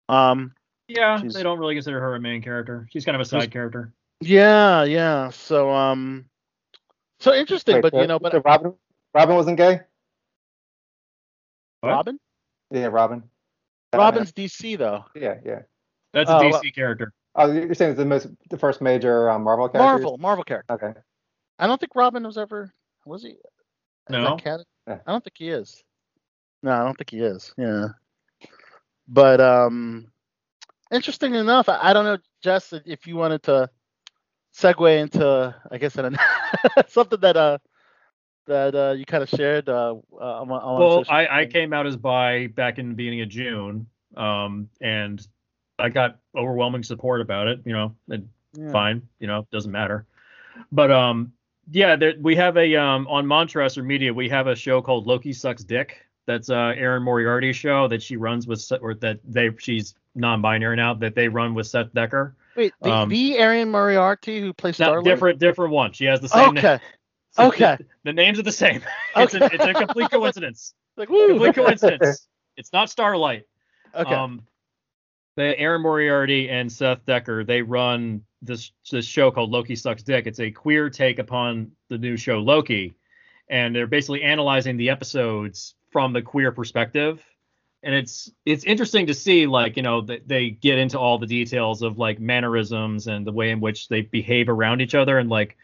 Um, 0.09 0.53
Yeah, 0.87 1.19
She's- 1.19 1.33
they 1.33 1.43
don't 1.43 1.59
really 1.59 1.75
consider 1.75 1.99
her 2.01 2.15
a 2.15 2.19
main 2.19 2.41
character. 2.41 2.87
She's 2.91 3.05
kind 3.05 3.15
of 3.15 3.21
a 3.21 3.25
side 3.25 3.51
character. 3.51 3.93
yeah, 4.19 4.83
yeah. 4.83 5.29
So 5.29 5.71
um, 5.71 6.25
so 7.19 7.33
interesting, 7.33 7.75
Wait, 7.75 7.81
but 7.83 7.93
so- 7.93 8.01
you 8.01 8.07
know, 8.07 8.19
but 8.19 8.31
so 8.33 8.41
Robin, 8.43 8.73
Robin 9.13 9.35
wasn't 9.35 9.57
gay. 9.57 9.81
What? 11.81 11.89
Robin, 11.89 12.19
Yeah, 12.69 12.87
Robin. 12.87 13.23
Robin's 13.93 14.31
DC 14.31 14.77
though. 14.77 15.05
Yeah, 15.15 15.35
yeah. 15.45 15.61
That's 16.13 16.29
a 16.29 16.37
Oh, 16.37 16.41
DC 16.41 16.51
well- 16.51 16.61
character. 16.75 17.13
Oh, 17.35 17.49
you're 17.51 17.73
saying 17.73 17.91
it's 17.91 17.97
the 17.97 18.05
most, 18.05 18.27
the 18.49 18.57
first 18.57 18.81
major 18.81 19.29
um, 19.29 19.43
Marvel 19.43 19.69
character. 19.69 19.85
Marvel, 19.87 20.17
Marvel 20.17 20.43
character. 20.43 20.73
Okay. 20.73 20.93
I 21.59 21.67
don't 21.67 21.79
think 21.79 21.95
Robin 21.95 22.23
was 22.25 22.37
ever 22.37 22.73
was 23.05 23.23
he? 23.23 23.37
No. 24.09 24.35
canon? 24.35 24.65
Yeah. 24.87 24.99
I 25.07 25.11
don't 25.11 25.23
think 25.23 25.37
he 25.37 25.49
is. 25.49 25.81
No, 26.61 26.71
I 26.71 26.83
don't 26.83 26.97
think 26.97 27.09
he 27.11 27.19
is. 27.19 27.53
Yeah. 27.57 27.87
But 29.07 29.39
um 29.39 30.11
interesting 30.91 31.35
enough, 31.35 31.69
I, 31.69 31.79
I 31.81 31.93
don't 31.93 32.05
know, 32.05 32.17
Jess, 32.43 32.73
if 32.85 33.07
you 33.07 33.15
wanted 33.15 33.43
to 33.43 33.69
segue 34.55 34.99
into 34.99 35.55
I 35.71 35.77
guess 35.77 35.95
an, 35.97 36.17
something 36.87 37.19
that 37.21 37.37
uh 37.37 37.57
that 38.47 38.75
uh 38.75 38.93
you 38.97 39.05
kind 39.05 39.23
of 39.23 39.29
shared 39.29 39.69
uh, 39.69 39.95
uh 40.13 40.41
on, 40.41 40.51
on 40.51 40.79
Well, 40.79 41.03
I, 41.09 41.41
I 41.41 41.45
came 41.45 41.73
out 41.73 41.87
as 41.87 41.95
bi 41.95 42.47
back 42.47 42.79
in 42.79 42.89
the 42.89 42.95
beginning 42.95 43.21
of 43.21 43.29
June, 43.29 43.87
um, 44.17 44.69
and 44.81 45.25
I 45.79 45.89
got 45.89 46.19
overwhelming 46.35 46.83
support 46.83 47.21
about 47.21 47.47
it. 47.47 47.61
You 47.65 47.73
know, 47.73 47.95
and 48.09 48.27
Yeah. 48.57 48.71
fine, 48.71 49.01
you 49.19 49.27
know, 49.27 49.47
doesn't 49.51 49.71
matter. 49.71 50.05
But 50.71 50.91
um, 50.91 51.33
yeah, 51.71 51.95
there, 51.95 52.13
we 52.19 52.35
have 52.35 52.57
a 52.57 52.75
um 52.75 53.07
on 53.07 53.25
Montressor 53.25 53.83
Media, 53.83 54.13
we 54.13 54.29
have 54.29 54.47
a 54.47 54.55
show 54.55 54.81
called 54.81 55.07
Loki 55.07 55.33
Sucks 55.33 55.63
Dick. 55.63 56.05
That's 56.27 56.49
uh 56.49 56.73
Erin 56.77 57.03
Moriarty's 57.03 57.55
show 57.55 57.87
that 57.87 58.01
she 58.01 58.15
runs 58.17 58.47
with, 58.47 58.61
Seth- 58.61 58.81
or 58.81 58.93
that 58.95 59.19
they 59.25 59.49
she's 59.57 59.95
non-binary 60.15 60.75
now 60.75 60.93
that 60.95 61.15
they 61.15 61.27
run 61.27 61.53
with 61.53 61.67
Seth 61.67 61.93
Decker. 61.93 62.35
Wait, 62.55 62.73
the, 62.81 62.91
um, 62.91 63.09
the 63.09 63.37
Erin 63.37 63.69
Moriarty 63.69 64.41
who 64.41 64.53
plays 64.53 64.75
Star 64.75 65.01
different, 65.01 65.39
different 65.39 65.71
one. 65.71 65.93
She 65.93 66.05
has 66.05 66.19
the 66.19 66.29
same. 66.29 66.57
Okay. 66.57 66.61
name. 66.61 66.79
Okay. 67.39 67.77
The 68.03 68.11
names 68.11 68.39
are 68.39 68.43
the 68.43 68.51
same. 68.51 68.81
It's 69.15 69.33
a, 69.33 69.45
it's 69.45 69.63
a 69.63 69.73
complete 69.73 70.11
coincidence. 70.11 70.73
Like, 70.97 71.09
woo. 71.09 71.29
complete 71.29 71.55
coincidence. 71.55 72.27
It's 72.57 72.73
not 72.73 72.89
Starlight. 72.89 73.45
okay. 73.95 74.13
Um, 74.13 74.41
the 75.37 75.57
Erin 75.57 75.81
Moriarty 75.81 76.49
and 76.49 76.71
Seth 76.71 77.05
Decker 77.05 77.43
they 77.43 77.61
run 77.61 78.23
this 78.41 78.71
this 78.91 79.05
show 79.05 79.31
called 79.31 79.51
Loki 79.51 79.75
Sucks 79.75 80.03
Dick. 80.03 80.27
It's 80.27 80.39
a 80.39 80.51
queer 80.51 80.89
take 80.89 81.19
upon 81.19 81.71
the 81.89 81.97
new 81.97 82.17
show 82.17 82.39
Loki, 82.39 82.95
and 83.47 83.75
they're 83.75 83.87
basically 83.87 84.23
analyzing 84.23 84.77
the 84.77 84.89
episodes 84.89 85.75
from 85.91 86.13
the 86.13 86.21
queer 86.21 86.51
perspective. 86.51 87.23
And 87.83 87.95
it's 87.95 88.31
it's 88.45 88.63
interesting 88.63 89.07
to 89.07 89.13
see 89.13 89.47
like 89.47 89.75
you 89.75 89.83
know 89.83 90.01
that 90.01 90.27
they 90.27 90.51
get 90.51 90.77
into 90.77 90.99
all 90.99 91.17
the 91.17 91.25
details 91.25 91.81
of 91.81 91.97
like 91.97 92.19
mannerisms 92.19 93.07
and 93.07 93.25
the 93.25 93.31
way 93.31 93.49
in 93.49 93.59
which 93.59 93.87
they 93.87 94.01
behave 94.01 94.49
around 94.49 94.81
each 94.81 94.93
other 94.93 95.17
and 95.17 95.29
like 95.29 95.57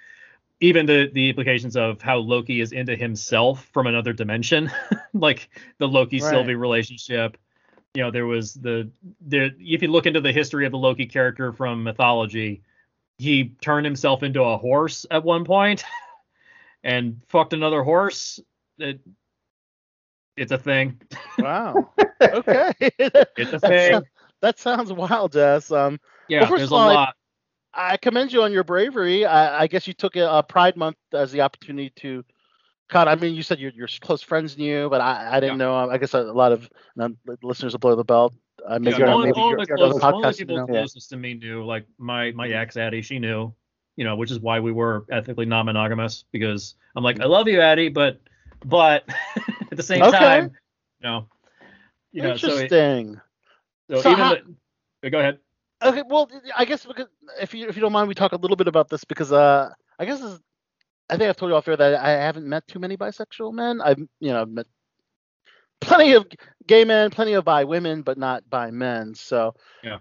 even 0.59 0.85
the 0.85 1.09
the 1.13 1.29
implications 1.29 1.75
of 1.75 2.01
how 2.01 2.17
Loki 2.17 2.61
is 2.61 2.71
into 2.71 2.95
himself 2.95 3.69
from 3.71 3.87
another 3.87 4.13
dimension, 4.13 4.71
like 5.13 5.49
the 5.77 5.87
Loki 5.87 6.19
Right. 6.19 6.29
Sylvie 6.29 6.55
relationship. 6.55 7.37
You 7.93 8.03
know, 8.03 8.11
there 8.11 8.25
was 8.25 8.53
the 8.55 8.89
there. 9.21 9.51
If 9.59 9.81
you 9.81 9.87
look 9.89 10.05
into 10.05 10.21
the 10.21 10.31
history 10.31 10.65
of 10.65 10.71
the 10.71 10.77
Loki 10.77 11.05
character 11.05 11.53
from 11.53 11.83
mythology, 11.83 12.61
he 13.17 13.55
turned 13.61 13.85
himself 13.85 14.23
into 14.23 14.43
a 14.43 14.57
horse 14.57 15.05
at 15.11 15.23
one 15.23 15.45
point, 15.45 15.83
and 16.83 17.21
fucked 17.27 17.53
another 17.53 17.83
horse. 17.83 18.39
It, 18.79 18.99
it's 20.37 20.51
a 20.51 20.57
thing. 20.57 20.99
Wow. 21.39 21.91
Okay. 22.19 22.73
It's 23.37 23.53
a 23.53 23.59
thing. 23.59 24.01
that 24.41 24.57
sounds 24.57 24.91
wild, 24.91 25.33
Jess. 25.33 25.71
Um, 25.71 25.99
Yeah, 26.27 26.41
Well, 26.49 26.57
there's 26.57 26.71
a 26.71 26.75
all, 26.75 26.89
I- 26.89 26.93
lot. 26.93 27.15
I 27.73 27.97
commend 27.97 28.33
you 28.33 28.41
on 28.41 28.51
your 28.51 28.63
bravery. 28.63 29.23
I, 29.23 29.61
I 29.61 29.67
guess 29.67 29.85
you 29.87 29.93
took 29.93 30.15
a, 30.15 30.27
a 30.27 30.41
Pride 30.41 30.75
Month 30.77 30.97
as 31.13 31.31
the 31.31 31.41
opportunity 31.41 31.91
to. 31.97 32.25
God, 32.89 33.07
I 33.07 33.13
mean, 33.15 33.35
you 33.35 33.43
said 33.43 33.59
your 33.59 33.71
your 33.75 33.87
close 34.01 34.23
friends 34.23 34.57
knew, 34.57 34.89
but 34.89 34.99
I, 34.99 35.37
I 35.37 35.39
didn't 35.39 35.59
know. 35.59 35.75
I 35.75 35.97
guess 35.99 36.13
a, 36.15 36.21
lot 36.21 36.53
of 36.53 36.67
um, 36.99 37.17
listeners 37.43 37.75
Below 37.77 37.95
the 37.95 38.03
Belt. 38.03 38.33
I 38.67 38.79
maybe, 38.79 38.97
Yeah, 38.97 39.11
all, 39.11 39.19
maybe 39.19 39.33
all 39.39 39.55
the 39.55 39.65
close, 39.67 39.99
all 40.01 40.21
the 40.21 40.33
people 40.33 40.57
know. 40.57 40.65
closest 40.65 41.09
to 41.11 41.17
me 41.17 41.35
knew. 41.35 41.63
Like 41.63 41.85
my 41.99 42.31
my 42.31 42.47
ex 42.47 42.77
Addie, 42.77 43.03
she 43.03 43.19
knew. 43.19 43.53
You 43.95 44.05
know, 44.05 44.15
which 44.15 44.31
is 44.31 44.39
why 44.39 44.59
we 44.59 44.71
were 44.71 45.05
ethically 45.11 45.45
non-monogamous 45.45 46.23
because 46.31 46.75
I'm 46.95 47.03
like, 47.03 47.19
I 47.19 47.25
love 47.25 47.47
you, 47.47 47.61
Addie, 47.61 47.89
but 47.89 48.21
but 48.65 49.03
at 49.71 49.77
the 49.77 49.83
same 49.83 50.03
Okay. 50.03 50.17
time, 50.17 50.51
no. 51.01 51.27
You 52.11 52.23
know, 52.23 52.37
so, 52.37 52.47
it, 52.47 52.71
Interesting. 52.71 53.21
so, 53.89 54.01
So 54.01 54.11
even 54.11 54.23
how- 54.23 54.35
the, 55.01 55.09
go 55.09 55.19
ahead. 55.19 55.39
Okay, 55.83 56.01
well, 56.07 56.27
I 56.55 56.65
guess 56.65 56.85
because 56.85 57.05
if 57.39 57.53
you 57.53 57.67
if 57.69 57.75
you 57.75 57.81
don't 57.81 57.91
mind, 57.91 58.07
we 58.07 58.15
talk 58.15 58.31
a 58.31 58.37
little 58.37 58.57
bit 58.57 58.67
about 58.67 58.89
this 58.89 59.03
because 59.03 59.31
uh, 59.31 59.69
I 59.99 60.05
guess 60.05 60.19
this 60.19 60.31
is, 60.31 60.39
I 61.07 61.17
think 61.17 61.29
I've 61.29 61.37
told 61.37 61.51
you 61.51 61.55
off 61.55 61.67
air 61.67 61.77
that 61.77 61.93
I 62.03 62.09
haven't 62.09 62.47
met 62.49 62.67
too 62.67 62.79
many 62.79 62.97
bisexual 62.97 63.53
men. 63.53 63.79
I've 63.81 63.99
you 63.99 64.31
know 64.33 64.41
I've 64.41 64.49
met 64.49 64.65
plenty 65.79 66.13
of 66.13 66.25
gay 66.65 66.83
men, 66.83 67.11
plenty 67.11 67.33
of 67.33 67.45
bi 67.45 67.63
women, 67.63 68.01
but 68.01 68.17
not 68.17 68.49
bi 68.49 68.71
men. 68.71 69.13
So 69.13 69.53
Yeah. 69.83 69.99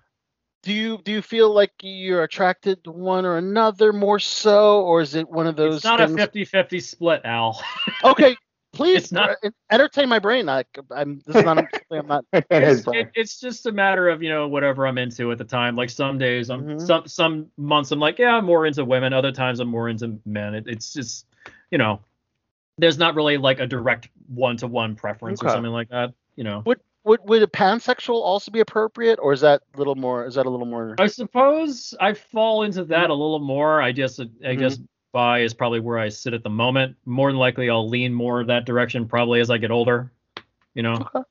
Do 0.63 0.73
you 0.73 0.99
do 1.05 1.13
you 1.13 1.21
feel 1.21 1.53
like 1.53 1.73
you're 1.83 2.23
attracted 2.23 2.83
to 2.85 2.91
one 2.91 3.27
or 3.27 3.37
another 3.37 3.93
more 3.93 4.19
so, 4.19 4.81
or 4.81 5.03
is 5.03 5.15
it 5.15 5.29
one 5.29 5.47
of 5.47 5.57
those 5.57 5.77
It's 5.77 5.85
not 5.85 5.99
things? 5.99 6.19
a 6.19 6.27
50-50 6.27 6.83
split, 6.83 7.21
Al. 7.27 7.63
okay, 8.05 8.35
please 8.77 9.05
It's 9.05 9.13
not- 9.13 9.31
uh, 9.43 9.51
entertain 9.71 10.09
my 10.09 10.19
brain. 10.19 10.49
I, 10.49 10.65
I'm 10.91 11.21
this 11.27 11.37
is 11.37 11.45
not 11.45 11.57
something 11.57 11.99
I'm 11.99 12.07
not. 12.07 12.25
It's, 12.51 12.87
it, 12.89 13.11
it's 13.15 13.41
just 13.41 13.67
a 13.67 13.73
matter 13.73 14.09
of 14.09 14.23
you 14.23 14.29
know 14.29 14.47
whatever 14.49 14.87
I'm 14.87 14.99
into 14.99 15.33
at 15.33 15.39
the 15.39 15.45
time. 15.45 15.75
Like 15.77 15.91
some 15.91 16.19
days, 16.19 16.51
I'm 16.51 16.65
Mhm. 16.67 16.87
some 16.87 17.07
some 17.09 17.47
months 17.57 17.91
I'm 17.91 17.99
like 17.99 18.19
yeah 18.19 18.37
I'm 18.37 18.45
more 18.45 18.67
into 18.67 18.85
women. 18.85 19.13
Other 19.13 19.33
times 19.33 19.61
I'm 19.61 19.69
more 19.69 19.89
into 19.89 20.19
men. 20.27 20.55
It, 20.55 20.65
it's 20.69 20.93
just 20.93 21.27
you 21.71 21.79
know 21.79 22.01
there's 22.79 22.99
not 22.99 23.15
really 23.15 23.39
like 23.39 23.59
a 23.59 23.67
direct 23.67 24.09
one 24.29 24.57
to 24.59 24.67
one 24.67 24.95
preference 24.95 25.43
or 25.43 25.49
something 25.49 25.73
like 25.73 25.89
that. 25.89 26.13
You 26.37 26.45
know. 26.45 26.63
Would 26.67 26.81
would 27.05 27.21
would 27.25 27.43
a 27.43 27.47
pansexual 27.47 28.21
also 28.21 28.51
be 28.51 28.61
appropriate, 28.61 29.19
or 29.23 29.33
is 29.33 29.41
that 29.41 29.63
a 29.75 29.79
little 29.79 29.95
more? 29.95 30.27
Is 30.27 30.35
that 30.35 30.45
a 30.45 30.51
little 30.51 30.67
more? 30.67 30.95
I 30.99 31.07
suppose 31.07 31.95
I 32.01 32.13
fall 32.13 32.65
into 32.65 32.85
that 32.85 33.09
a 33.11 33.15
little 33.15 33.39
more. 33.39 33.81
I 33.81 33.93
just 33.93 34.21
I 34.21 34.25
Mhm. 34.25 34.59
guess 34.59 34.79
bi 35.17 35.39
is 35.39 35.55
probably 35.55 35.81
where 35.81 35.99
I 35.99 36.11
sit 36.11 36.35
at 36.35 36.43
the 36.43 36.51
moment. 36.51 36.95
More 37.07 37.33
than 37.33 37.39
likely 37.39 37.71
I'll 37.71 37.89
lean 37.89 38.13
more 38.13 38.45
that 38.45 38.67
direction 38.67 39.09
probably 39.09 39.41
as 39.41 39.49
I 39.49 39.57
get 39.57 39.71
older. 39.71 40.13
You 40.75 40.83
know. 40.83 40.93
Okay. 40.93 41.23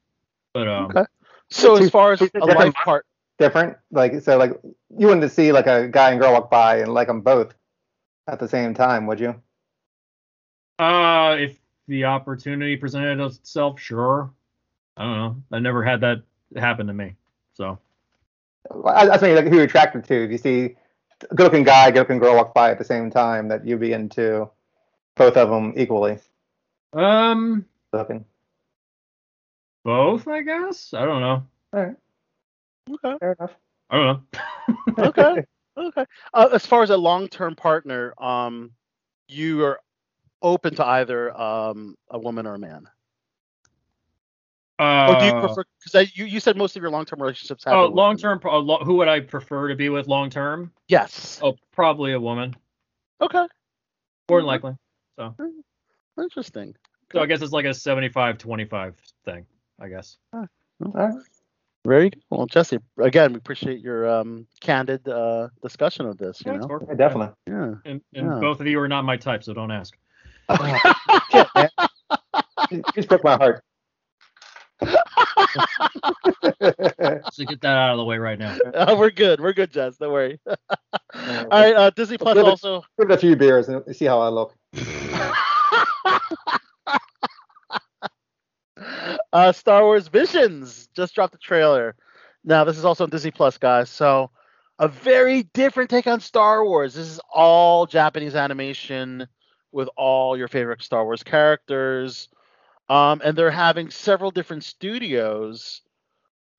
But 0.56 0.68
um, 0.68 0.86
Okay. 0.86 1.06
So 1.52 1.78
Two- 1.78 1.84
as 1.84 1.92
far 1.92 2.14
as 2.14 2.22
a 2.22 2.26
different 2.26 2.58
life 2.58 2.74
part, 2.74 3.06
different. 3.38 3.78
Like 3.92 4.22
so, 4.22 4.40
like 4.40 4.60
you 4.98 5.06
wouldn't 5.06 5.32
see 5.32 5.52
like 5.52 5.68
a 5.68 5.88
guy 5.88 6.10
and 6.10 6.20
girl 6.20 6.34
walk 6.34 6.50
by 6.50 6.78
and 6.80 6.96
like 6.96 7.06
them 7.06 7.22
both 7.22 7.54
at 8.28 8.40
the 8.40 8.48
same 8.48 8.74
time, 8.74 9.06
would 9.06 9.20
you? 9.20 9.40
Uh, 10.80 11.38
if 11.40 11.60
the 11.88 12.06
opportunity 12.06 12.76
presented 12.76 13.24
itself, 13.24 13.80
sure. 13.80 14.32
I 14.98 15.04
don't 15.04 15.18
know. 15.18 15.44
I 15.52 15.60
never 15.60 15.84
had 15.84 16.02
that 16.02 16.24
happen 16.58 16.88
to 16.88 16.94
me. 16.94 17.14
So 17.54 17.78
I, 18.84 19.10
I 19.10 19.22
mean, 19.22 19.36
like 19.36 19.46
who 19.46 19.58
you're 19.58 19.66
attracted 19.66 20.06
to. 20.06 20.24
If 20.26 20.32
you 20.32 20.40
see 20.40 20.76
a 21.30 21.36
good-looking 21.36 21.64
guy, 21.64 21.92
good-looking 21.92 22.20
girl 22.20 22.36
walk 22.36 22.54
by 22.54 22.72
at 22.72 22.78
the 22.78 22.84
same 22.84 23.10
time, 23.10 23.48
that 23.50 23.66
you'd 23.66 23.80
be 23.80 23.94
into 23.94 24.50
both 25.16 25.38
of 25.38 25.50
them 25.50 25.74
equally. 25.78 26.20
um, 26.94 27.66
Looking. 27.94 28.26
both, 29.84 30.28
I 30.28 30.42
guess. 30.42 30.94
I 30.94 31.06
don't 31.06 31.22
know. 31.22 31.44
All 31.74 31.84
right, 31.84 31.96
okay, 32.92 33.18
fair 33.20 33.36
enough. 33.40 33.52
I 33.90 33.96
don't 33.98 34.24
know. 34.98 35.04
okay, 35.06 35.44
okay. 35.78 36.06
Uh, 36.34 36.50
as 36.54 36.66
far 36.66 36.84
as 36.84 36.90
a 36.90 36.98
long-term 36.98 37.56
partner, 37.56 38.14
um, 38.22 38.72
you 39.28 39.64
are 39.64 39.80
open 40.42 40.76
to 40.76 40.86
either 40.86 41.36
um 41.40 41.96
a 42.12 42.20
woman 42.20 42.46
or 42.46 42.56
a 42.56 42.60
man, 42.60 42.88
Uh, 44.78 45.08
or 45.14 45.20
do 45.20 45.26
you 45.26 45.32
prefer? 45.32 45.64
Because 45.84 46.18
you 46.18 46.26
you 46.26 46.40
said 46.40 46.58
most 46.58 46.76
of 46.76 46.82
your 46.82 46.92
long-term 46.92 47.22
relationships 47.22 47.64
have. 47.64 47.74
Oh, 47.76 47.86
long 47.88 48.18
term. 48.18 48.40
pro- 48.40 48.60
lo- 48.60 48.84
Who 48.84 48.96
would 48.96 49.08
I 49.08 49.22
prefer 49.22 49.70
to 49.70 49.76
be 49.76 49.90
with 49.90 50.08
long 50.08 50.30
term? 50.30 50.72
Yes. 50.88 51.40
Oh, 51.42 51.56
probably 51.72 52.12
a 52.14 52.20
woman. 52.20 52.56
Okay. 53.22 53.46
More 54.30 54.40
than 54.40 54.48
likely. 54.48 54.74
So, 55.18 55.34
Interesting. 56.20 56.76
so 57.12 57.22
I 57.22 57.26
guess 57.26 57.42
it's 57.42 57.54
like 57.54 57.66
a 57.66 57.70
75-25 57.70 58.96
thing. 59.24 59.46
I 59.80 59.88
guess. 59.88 60.18
All 60.34 60.46
right. 60.82 61.14
Very 61.86 62.10
good. 62.10 62.22
Well, 62.30 62.46
Jesse, 62.48 62.80
again, 63.00 63.34
we 63.34 63.38
appreciate 63.38 63.80
your 63.80 64.10
um 64.10 64.48
candid 64.60 65.08
uh 65.08 65.50
discussion 65.62 66.06
of 66.08 66.18
this. 66.18 66.42
You 66.46 66.54
Yeah, 66.54 66.58
know. 66.60 66.80
Yeah, 66.90 66.96
definitely. 66.96 67.34
Yeah. 67.48 67.76
And, 67.86 68.02
and 68.14 68.28
Yeah. 68.32 68.40
both 68.42 68.60
of 68.60 68.68
you 68.68 68.80
are 68.80 68.88
not 68.88 69.06
my 69.06 69.16
type, 69.18 69.44
so 69.44 69.54
don't 69.54 69.72
ask. 69.72 69.96
Shit, 71.32 71.48
man. 71.56 71.70
You 72.72 72.84
just 72.96 73.08
broke 73.08 73.24
my 73.24 73.36
heart. 73.38 73.64
So 77.32 77.44
get 77.46 77.62
that 77.62 77.78
out 77.78 77.92
of 77.92 77.98
the 77.98 78.06
way 78.06 78.18
right 78.18 78.38
now. 78.40 78.58
Uh, 78.74 78.96
we're 78.98 79.10
good. 79.10 79.40
We're 79.40 79.54
good, 79.54 79.72
Jess. 79.72 79.98
Don't 79.98 80.12
worry. 80.12 80.40
All 80.48 80.56
right. 81.52 81.76
Uh, 81.76 81.90
Disney 81.92 82.18
Plus 82.18 82.36
Give 82.36 82.46
it- 82.46 82.50
also. 82.50 82.84
Give 83.00 83.10
it 83.10 83.14
a 83.14 83.18
few 83.18 83.36
beers 83.36 83.68
and 83.70 83.84
see 83.96 84.06
how 84.06 84.20
I 84.22 84.30
look. 84.30 84.54
uh, 89.34 89.52
Star 89.52 89.84
Wars 89.84 90.08
Visions 90.08 90.90
just 90.96 91.16
dropped 91.16 91.34
the 91.34 91.40
trailer. 91.40 91.96
Now 92.44 92.64
this 92.64 92.78
is 92.78 92.86
also 92.86 93.04
on 93.04 93.10
Disney 93.10 93.32
Plus, 93.32 93.58
guys. 93.58 93.90
So 93.90 94.30
a 94.80 94.88
very 94.88 95.44
different 95.54 95.90
take 95.90 96.08
on 96.08 96.20
Star 96.20 96.64
Wars. 96.66 96.94
This 96.94 97.08
is 97.08 97.20
all 97.34 97.86
Japanese 97.86 98.36
animation 98.36 99.28
with 99.72 99.90
all 99.98 100.38
your 100.38 100.48
favorite 100.48 100.82
Star 100.84 101.04
Wars 101.04 101.24
characters. 101.24 102.30
Um, 102.88 103.22
and 103.24 103.38
they're 103.38 103.52
having 103.52 103.90
several 103.90 104.32
different 104.32 104.64
studios 104.64 105.82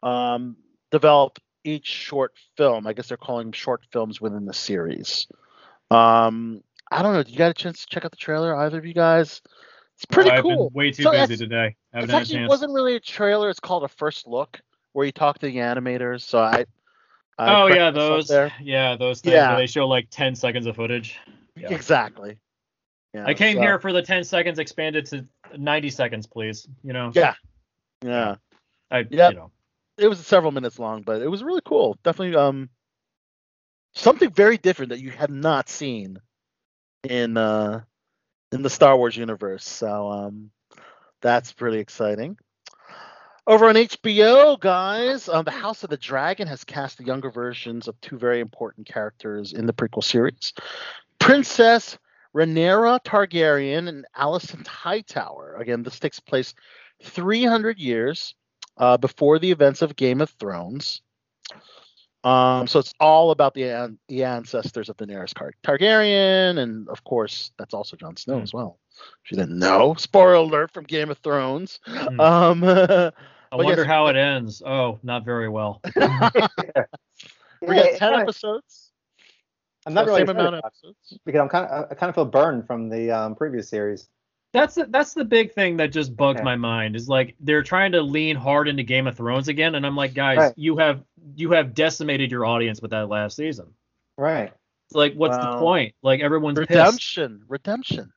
um, 0.03 0.57
develop 0.91 1.39
each 1.64 1.87
short 1.87 2.33
film. 2.57 2.87
I 2.87 2.93
guess 2.93 3.09
they're 3.09 3.16
calling 3.16 3.47
them 3.47 3.53
short 3.53 3.83
films 3.93 4.20
within 4.20 4.45
the 4.45 4.55
series. 4.55 5.27
Um, 5.91 6.62
I 6.91 7.03
don't 7.03 7.12
know. 7.12 7.22
Did 7.22 7.33
you 7.33 7.39
got 7.39 7.51
a 7.51 7.55
chance 7.55 7.81
to 7.81 7.87
check 7.89 8.05
out 8.05 8.11
the 8.11 8.16
trailer, 8.16 8.55
either 8.57 8.79
of 8.79 8.87
you 8.87 8.95
guys? 8.95 9.41
It's 9.95 10.05
pretty 10.05 10.31
I've 10.31 10.43
cool. 10.43 10.70
been 10.70 10.74
way 10.74 10.91
too 10.91 11.05
So 11.05 11.12
busy 11.12 11.37
today. 11.37 11.77
Haven't 11.93 12.11
It 12.11 12.12
had 12.12 12.18
a 12.18 12.20
actually 12.22 12.39
chance. 12.39 12.49
wasn't 12.51 12.72
really 12.74 12.97
a 12.97 13.01
trailer. 13.01 13.49
It's 13.51 13.61
called 13.61 13.85
a 13.85 13.89
first 13.89 14.27
look, 14.27 14.61
where 14.93 15.07
you 15.07 15.12
talk 15.12 15.39
to 15.39 15.47
the 15.47 15.57
animators. 15.57 16.22
So 16.22 16.39
I. 16.39 16.66
I 17.39 17.62
oh 17.62 17.66
yeah, 17.66 17.91
those. 17.91 18.31
Yeah, 18.62 18.97
those 18.97 19.20
things 19.20 19.35
Yeah. 19.35 19.51
where 19.51 19.59
they 19.59 19.66
show 19.66 19.87
like 19.87 20.09
10 20.11 20.35
seconds 20.35 20.66
of 20.66 20.77
footage. 20.77 21.18
Yeah. 21.57 21.72
Exactly. 21.72 22.39
Yeah, 23.16 23.24
I 23.26 23.32
came 23.32 23.56
so- 23.56 23.62
here 23.62 23.78
for 23.78 23.94
the 23.94 24.02
10 24.02 24.24
seconds 24.24 24.58
expanded 24.58 25.06
to 25.06 25.24
90 25.56 25.88
seconds, 25.88 26.26
please. 26.26 26.68
You 26.84 26.92
know. 26.92 27.10
Yeah. 27.14 27.34
Yeah. 28.04 28.36
I. 28.90 29.06
Yep. 29.08 29.32
You 29.32 29.38
know. 29.38 29.50
It 29.96 30.08
was 30.08 30.18
several 30.18 30.52
minutes 30.52 30.78
long, 30.78 31.00
but 31.00 31.22
it 31.22 31.28
was 31.28 31.42
really 31.42 31.62
cool. 31.64 31.96
Definitely 32.04 32.36
um 32.36 32.68
something 33.94 34.30
very 34.30 34.58
different 34.58 34.90
that 34.90 35.00
you 35.00 35.10
have 35.12 35.30
not 35.30 35.70
seen 35.70 36.18
in 37.08 37.38
uh 37.38 37.80
in 38.52 38.60
the 38.60 38.68
Star 38.68 38.94
Wars 38.98 39.16
universe. 39.16 39.66
So 39.66 40.10
um 40.10 40.50
that's 41.22 41.54
pretty 41.54 41.78
exciting. 41.78 42.36
Over 43.46 43.68
on 43.68 43.76
HBO, 43.76 44.60
guys, 44.60 45.28
um, 45.28 45.44
the 45.44 45.52
House 45.52 45.84
of 45.84 45.88
the 45.88 45.96
Dragon 45.96 46.48
has 46.48 46.64
cast 46.64 46.98
the 46.98 47.04
younger 47.04 47.30
versions 47.30 47.86
of 47.86 47.98
two 48.00 48.18
very 48.18 48.40
important 48.40 48.88
characters 48.88 49.54
in 49.54 49.64
the 49.66 49.72
prequel 49.72 50.04
series: 50.04 50.52
Princess 51.18 51.96
Rhaenyra 52.37 53.03
Targaryen 53.03 53.89
and 53.89 54.05
Alicent 54.18 54.66
Hightower. 54.66 55.57
Again, 55.59 55.82
this 55.82 55.99
takes 55.99 56.20
place 56.20 56.55
300 57.03 57.78
years 57.78 58.34
uh, 58.76 58.97
before 58.99 59.39
the 59.39 59.51
events 59.51 59.80
of 59.80 59.97
Game 59.97 60.20
of 60.20 60.28
Thrones. 60.39 61.01
Um, 62.24 62.66
so 62.66 62.80
it's 62.80 62.93
all 62.99 63.30
about 63.30 63.55
the 63.55 63.64
an- 63.70 63.99
the 64.09 64.24
ancestors 64.24 64.89
of 64.89 64.97
Daenerys 64.97 65.32
Tar- 65.32 65.53
Targaryen, 65.62 66.59
and 66.59 66.89
of 66.89 67.05
course 67.05 67.53
that's 67.57 67.72
also 67.72 67.97
Jon 67.97 68.16
Snow 68.16 68.39
Hmm. 68.39 68.43
as 68.43 68.53
well. 68.53 68.78
She 69.22 69.37
didn't 69.37 69.59
know, 69.59 69.95
spoiler 69.95 70.34
alert 70.34 70.72
from 70.72 70.84
Game 70.84 71.11
of 71.11 71.18
Thrones. 71.18 71.78
Hmm. 71.87 72.20
Um, 72.20 72.64
I 73.53 73.55
wonder 73.55 73.82
yes, 73.82 73.87
how 73.87 74.09
it 74.09 74.16
ends. 74.16 74.61
Oh, 74.66 74.99
not 75.05 75.24
very 75.24 75.49
well. 75.49 75.80
we 75.95 76.01
got 76.03 76.91
ten 77.62 77.99
kinda- 77.99 78.18
episodes. 78.18 78.86
I'm 79.87 79.95
not 79.95 80.07
so 80.07 80.12
really 80.12 80.20
same 80.26 80.30
amount 80.37 80.57
of 80.57 80.64
episodes. 80.64 81.18
because 81.24 81.41
I'm 81.41 81.49
kind 81.49 81.66
of 81.66 81.87
I 81.91 81.95
kind 81.95 82.09
of 82.09 82.14
feel 82.14 82.24
burned 82.24 82.66
from 82.66 82.89
the 82.89 83.11
um, 83.11 83.34
previous 83.34 83.68
series. 83.68 84.09
That's 84.53 84.74
the, 84.76 84.87
that's 84.87 85.12
the 85.12 85.24
big 85.24 85.53
thing 85.53 85.76
that 85.78 85.93
just 85.93 86.16
bugs 86.16 86.39
Yeah. 86.39 86.45
my 86.45 86.57
mind 86.57 86.97
is 86.97 87.09
like 87.09 87.34
they're 87.41 87.62
trying 87.62 87.93
to 87.93 88.01
lean 88.03 88.37
hard 88.37 88.68
into 88.68 88.82
Game 88.82 89.07
of 89.07 89.16
Thrones 89.16 89.49
again, 89.49 89.74
and 89.74 89.84
I'm 89.87 89.97
like, 89.97 90.14
guys, 90.14 90.39
Right. 90.39 90.55
you 90.57 90.76
have 90.78 91.03
you 91.34 91.53
have 91.53 91.74
decimated 91.74 92.30
your 92.30 92.47
audience 92.47 92.80
with 92.80 92.91
that 92.93 93.09
last 93.09 93.37
season. 93.37 93.66
Right. 94.16 94.53
Like, 94.93 95.14
what's 95.14 95.37
the 95.37 95.59
point? 95.59 95.95
Like 96.03 96.20
everyone's 96.20 96.59
pissed. 96.59 96.70
Redemption, 96.70 97.43
redemption. 97.49 98.12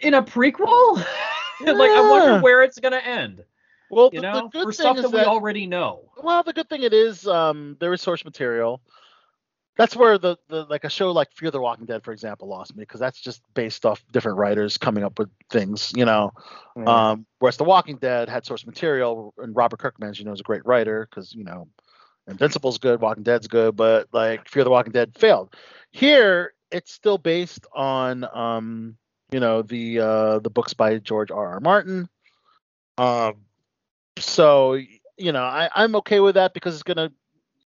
in 0.00 0.14
a 0.14 0.22
prequel. 0.22 0.96
like 1.60 1.90
I 1.90 2.10
wonder 2.10 2.40
where 2.40 2.62
it's 2.62 2.78
gonna 2.78 2.96
end. 2.96 3.44
Well, 3.90 4.10
You 4.12 4.20
the, 4.20 4.22
know, 4.26 4.34
the 4.34 4.48
good 4.48 4.64
for 4.64 4.72
thing 4.72 4.72
stuff 4.72 4.96
is 4.98 5.02
that 5.04 5.12
we 5.12 5.20
already 5.20 5.66
know. 5.66 6.10
Well, 6.22 6.42
the 6.42 6.52
good 6.52 6.68
thing 6.68 6.82
it 6.82 6.92
is 6.92 7.26
um, 7.26 7.76
there 7.80 7.92
is 7.94 8.02
source 8.02 8.24
material. 8.24 8.80
That's 9.78 9.94
where 9.94 10.18
the, 10.18 10.36
the 10.48 10.64
like 10.64 10.82
a 10.82 10.90
show 10.90 11.12
like 11.12 11.32
Fear 11.32 11.52
the 11.52 11.60
Walking 11.60 11.86
Dead, 11.86 12.02
for 12.02 12.12
example, 12.12 12.48
lost 12.48 12.74
me 12.76 12.82
because 12.82 12.98
that's 12.98 13.20
just 13.20 13.40
based 13.54 13.86
off 13.86 14.04
different 14.12 14.36
writers 14.36 14.76
coming 14.76 15.04
up 15.04 15.20
with 15.20 15.30
things, 15.50 15.92
you 15.94 16.04
know. 16.04 16.32
Yeah. 16.76 17.10
Um, 17.10 17.26
whereas 17.38 17.56
The 17.56 17.64
Walking 17.64 17.96
Dead 17.96 18.28
had 18.28 18.44
source 18.44 18.66
material, 18.66 19.32
and 19.38 19.54
Robert 19.54 19.78
Kirkman, 19.78 20.10
as 20.10 20.18
you 20.18 20.24
know, 20.24 20.32
is 20.32 20.40
a 20.40 20.42
great 20.42 20.66
writer 20.66 21.06
because 21.08 21.32
you 21.32 21.44
know, 21.44 21.68
Invincible's 22.26 22.78
good, 22.78 23.00
Walking 23.00 23.22
Dead's 23.22 23.46
good, 23.46 23.76
but 23.76 24.08
like 24.12 24.48
Fear 24.48 24.64
the 24.64 24.70
Walking 24.70 24.92
Dead 24.92 25.16
failed. 25.16 25.54
Here, 25.92 26.54
it's 26.72 26.92
still 26.92 27.16
based 27.16 27.64
on 27.72 28.26
um, 28.34 28.96
you 29.30 29.38
know, 29.38 29.62
the 29.62 30.00
uh, 30.00 30.38
the 30.40 30.50
books 30.50 30.74
by 30.74 30.98
George 30.98 31.30
R. 31.30 31.52
R. 31.52 31.60
Martin. 31.60 32.08
Um, 32.98 33.36
so 34.18 34.76
you 35.18 35.32
know, 35.32 35.42
I, 35.42 35.68
I'm 35.74 35.94
okay 35.96 36.20
with 36.20 36.36
that 36.36 36.54
because 36.54 36.74
it's 36.74 36.82
gonna, 36.82 37.12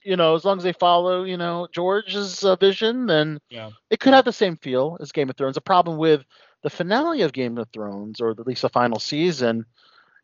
you 0.03 0.15
know, 0.15 0.35
as 0.35 0.45
long 0.45 0.57
as 0.57 0.63
they 0.63 0.73
follow, 0.73 1.23
you 1.23 1.37
know, 1.37 1.67
George's 1.71 2.43
uh, 2.43 2.55
vision, 2.55 3.05
then 3.05 3.39
Yeah. 3.49 3.69
it 3.89 3.99
could 3.99 4.13
have 4.13 4.25
the 4.25 4.33
same 4.33 4.57
feel 4.57 4.97
as 4.99 5.11
Game 5.11 5.29
of 5.29 5.37
Thrones. 5.37 5.55
The 5.55 5.61
problem 5.61 5.97
with 5.97 6.23
the 6.61 6.69
finale 6.69 7.21
of 7.21 7.33
Game 7.33 7.57
of 7.57 7.69
Thrones, 7.73 8.21
or 8.21 8.31
at 8.31 8.47
least 8.47 8.61
the 8.61 8.69
final 8.69 8.99
season, 8.99 9.65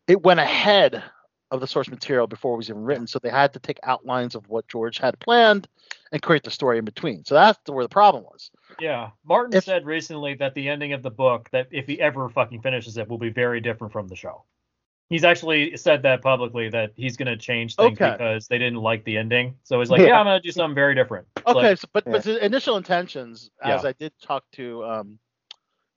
it 0.06 0.22
went 0.22 0.40
ahead 0.40 1.02
of 1.50 1.60
the 1.60 1.66
source 1.66 1.88
material 1.88 2.26
before 2.28 2.54
it 2.54 2.58
was 2.58 2.70
even 2.70 2.82
written, 2.82 3.06
so 3.08 3.18
they 3.18 3.28
had 3.28 3.52
to 3.52 3.58
take 3.58 3.78
outlines 3.82 4.36
of 4.36 4.48
what 4.48 4.68
George 4.68 4.98
had 4.98 5.18
planned 5.18 5.66
and 6.12 6.22
create 6.22 6.44
the 6.44 6.50
story 6.50 6.78
in 6.78 6.84
between. 6.84 7.24
So 7.24 7.34
that's 7.34 7.58
where 7.68 7.84
the 7.84 7.88
problem 7.88 8.22
was. 8.22 8.50
Yeah. 8.78 9.10
Martin 9.24 9.56
If- 9.56 9.64
said 9.64 9.84
recently 9.84 10.34
that 10.34 10.54
the 10.54 10.68
ending 10.68 10.92
of 10.92 11.02
the 11.02 11.10
book, 11.10 11.48
that 11.50 11.66
if 11.72 11.86
he 11.88 12.00
ever 12.00 12.28
fucking 12.28 12.62
finishes 12.62 12.96
it, 12.98 13.08
will 13.08 13.18
be 13.18 13.30
very 13.30 13.60
different 13.60 13.92
from 13.92 14.06
the 14.06 14.14
show. 14.14 14.44
He's 15.10 15.24
actually 15.24 15.76
said 15.76 16.02
that 16.04 16.22
publicly 16.22 16.70
that 16.70 16.92
he's 16.96 17.16
gonna 17.16 17.36
change 17.36 17.76
things 17.76 17.98
Okay. 17.98 18.12
because 18.12 18.46
they 18.48 18.58
didn't 18.58 18.78
like 18.78 19.04
the 19.04 19.18
ending. 19.18 19.56
So 19.64 19.80
he's 19.80 19.90
like, 19.90 20.00
Yeah. 20.00 20.08
yeah, 20.08 20.20
I'm 20.20 20.24
gonna 20.26 20.40
do 20.40 20.52
something 20.52 20.74
very 20.74 20.94
different. 20.94 21.26
It's 21.36 21.46
Okay, 21.48 21.70
like, 21.70 21.78
so, 21.78 21.88
but 21.92 22.04
but 22.04 22.22
the 22.22 22.42
initial 22.44 22.76
intentions, 22.76 23.50
as 23.62 23.82
Yeah. 23.82 23.88
I 23.90 23.92
did 23.92 24.12
talk 24.22 24.44
to 24.52 24.84
um, 24.84 25.18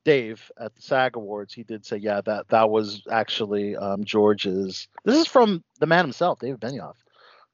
Dave 0.04 0.52
at 0.60 0.76
the 0.76 0.82
SAG 0.82 1.16
Awards, 1.16 1.54
he 1.54 1.64
did 1.64 1.86
say, 1.86 1.98
yeah, 1.98 2.22
that 2.22 2.50
that 2.50 2.70
was 2.70 3.04
actually 3.10 3.76
um, 3.78 4.04
George's. 4.04 4.88
This 5.06 5.16
is 5.18 5.28
from 5.28 5.64
the 5.80 5.86
man 5.86 6.04
himself, 6.04 6.40
David 6.40 6.60
Benioff. 6.60 6.96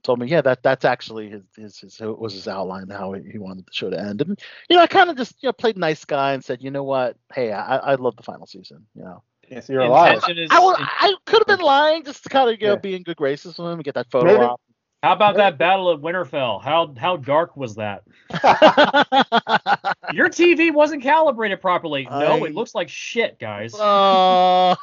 Told 0.02 0.20
me, 0.20 0.28
yeah, 0.28 0.40
that 0.42 0.64
that's 0.64 0.86
actually 0.86 1.30
his 1.30 1.44
his, 1.58 1.78
his 1.78 2.00
was 2.00 2.34
his 2.34 2.48
outline 2.48 2.88
how 2.90 3.12
he, 3.12 3.22
he 3.32 3.38
wanted 3.38 3.66
the 3.66 3.74
show 3.74 3.90
to 3.90 4.00
end. 4.00 4.22
And 4.22 4.40
you 4.70 4.78
know, 4.78 4.82
I 4.82 4.88
kind 4.88 5.10
of 5.10 5.18
just 5.18 5.36
you 5.44 5.48
know 5.50 5.54
played 5.54 5.78
nice 5.78 6.06
guy 6.06 6.32
and 6.34 6.44
said, 6.44 6.64
you 6.64 6.72
know 6.72 6.84
what, 6.84 7.18
hey, 7.34 7.52
I 7.52 7.78
I 7.78 7.96
love 7.96 8.16
the 8.16 8.24
final 8.24 8.48
season. 8.48 8.86
You 8.96 9.04
know, 9.04 9.24
Yeah, 9.50 9.60
so 9.62 9.74
you're 9.74 9.82
alive. 9.84 10.22
is. 10.30 10.50
I 10.52 10.60
would, 10.60 10.76
I 10.80 11.14
could 11.26 11.40
have 11.40 11.58
been 11.58 11.66
lying 11.66 12.04
just 12.04 12.24
to 12.24 12.30
kind 12.30 12.50
of 12.50 12.60
you 12.62 12.68
know 12.68 12.74
Yeah. 12.74 12.80
be 12.80 12.96
in 12.96 13.04
good 13.04 13.18
graces 13.18 13.58
with 13.58 13.68
him 13.68 13.74
and 13.74 13.84
get 13.84 13.96
that 13.96 14.10
photo 14.12 14.26
Maybe- 14.28 14.44
op. 14.46 14.62
How 15.02 15.14
about 15.14 15.38
that 15.38 15.58
battle 15.58 15.90
of 15.90 16.02
Winterfell? 16.02 16.62
How 16.62 16.94
how 16.98 17.16
dark 17.16 17.56
was 17.56 17.76
that? 17.76 18.04
Your 20.14 20.28
TV 20.30 20.74
wasn't 20.74 21.02
calibrated 21.04 21.62
properly. 21.62 22.04
No, 22.04 22.12
I- 22.44 22.48
it 22.48 22.54
looks 22.54 22.76
like 22.76 22.90
shit, 22.90 23.40
guys. 23.40 23.74
oh. 23.80 24.76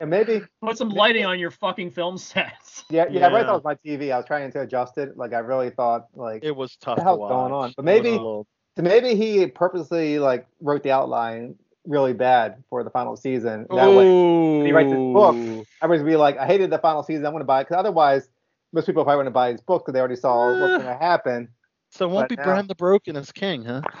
and 0.00 0.08
maybe 0.10 0.42
Put 0.62 0.78
some 0.78 0.90
lighting 0.90 1.24
on 1.26 1.38
your 1.40 1.50
fucking 1.50 1.90
film 1.90 2.18
sets. 2.18 2.84
yeah, 2.88 3.06
yeah, 3.10 3.24
right. 3.26 3.32
Yeah. 3.32 3.42
That 3.44 3.52
was 3.52 3.64
my 3.64 3.74
TV. 3.84 4.12
I 4.12 4.18
was 4.18 4.26
trying 4.26 4.52
to 4.52 4.60
adjust 4.60 4.96
it. 4.98 5.16
Like 5.16 5.32
I 5.32 5.38
really 5.38 5.70
thought 5.70 6.06
like 6.14 6.44
It 6.44 6.54
was 6.54 6.76
tough. 6.76 6.98
the 6.98 7.02
hell's 7.02 7.18
to 7.18 7.28
going 7.34 7.52
on? 7.52 7.72
But 7.76 7.82
It 7.82 7.84
was 7.84 7.98
a 7.98 8.02
maybe- 8.02 8.10
little- 8.12 8.46
so 8.76 8.82
maybe 8.82 9.14
he 9.16 9.46
purposely 9.48 10.18
like 10.18 10.46
wrote 10.60 10.82
the 10.82 10.92
outline 10.92 11.56
really 11.86 12.12
bad 12.12 12.62
for 12.70 12.84
the 12.84 12.90
final 12.90 13.16
season. 13.16 13.66
That 13.70 13.90
way 13.90 14.06
Ooh. 14.06 14.64
he 14.64 14.72
writes 14.72 14.90
his 14.92 14.98
book, 14.98 15.34
everybody's 15.82 16.04
be 16.10 16.16
like, 16.16 16.36
I 16.38 16.46
hated 16.46 16.70
the 16.70 16.78
final 16.78 17.02
season. 17.02 17.26
I'm 17.26 17.32
going 17.32 17.40
to 17.40 17.46
buy 17.46 17.60
it 17.60 17.64
because 17.64 17.78
otherwise, 17.78 18.28
most 18.72 18.86
people 18.86 19.04
probably 19.04 19.18
wouldn't 19.18 19.34
buy 19.34 19.52
his 19.52 19.60
book 19.60 19.82
because 19.84 19.92
they 19.94 19.98
already 20.00 20.16
saw 20.16 20.48
what's 20.50 20.62
Eh. 20.62 20.78
going 20.78 20.98
to 20.98 21.04
happen. 21.04 21.48
So 21.90 22.06
it 22.06 22.12
won't 22.12 22.28
but 22.28 22.28
be 22.30 22.36
now- 22.36 22.44
Bran 22.44 22.66
the 22.68 22.74
Broken 22.74 23.16
as 23.16 23.30
king, 23.32 23.64
huh? 23.64 23.82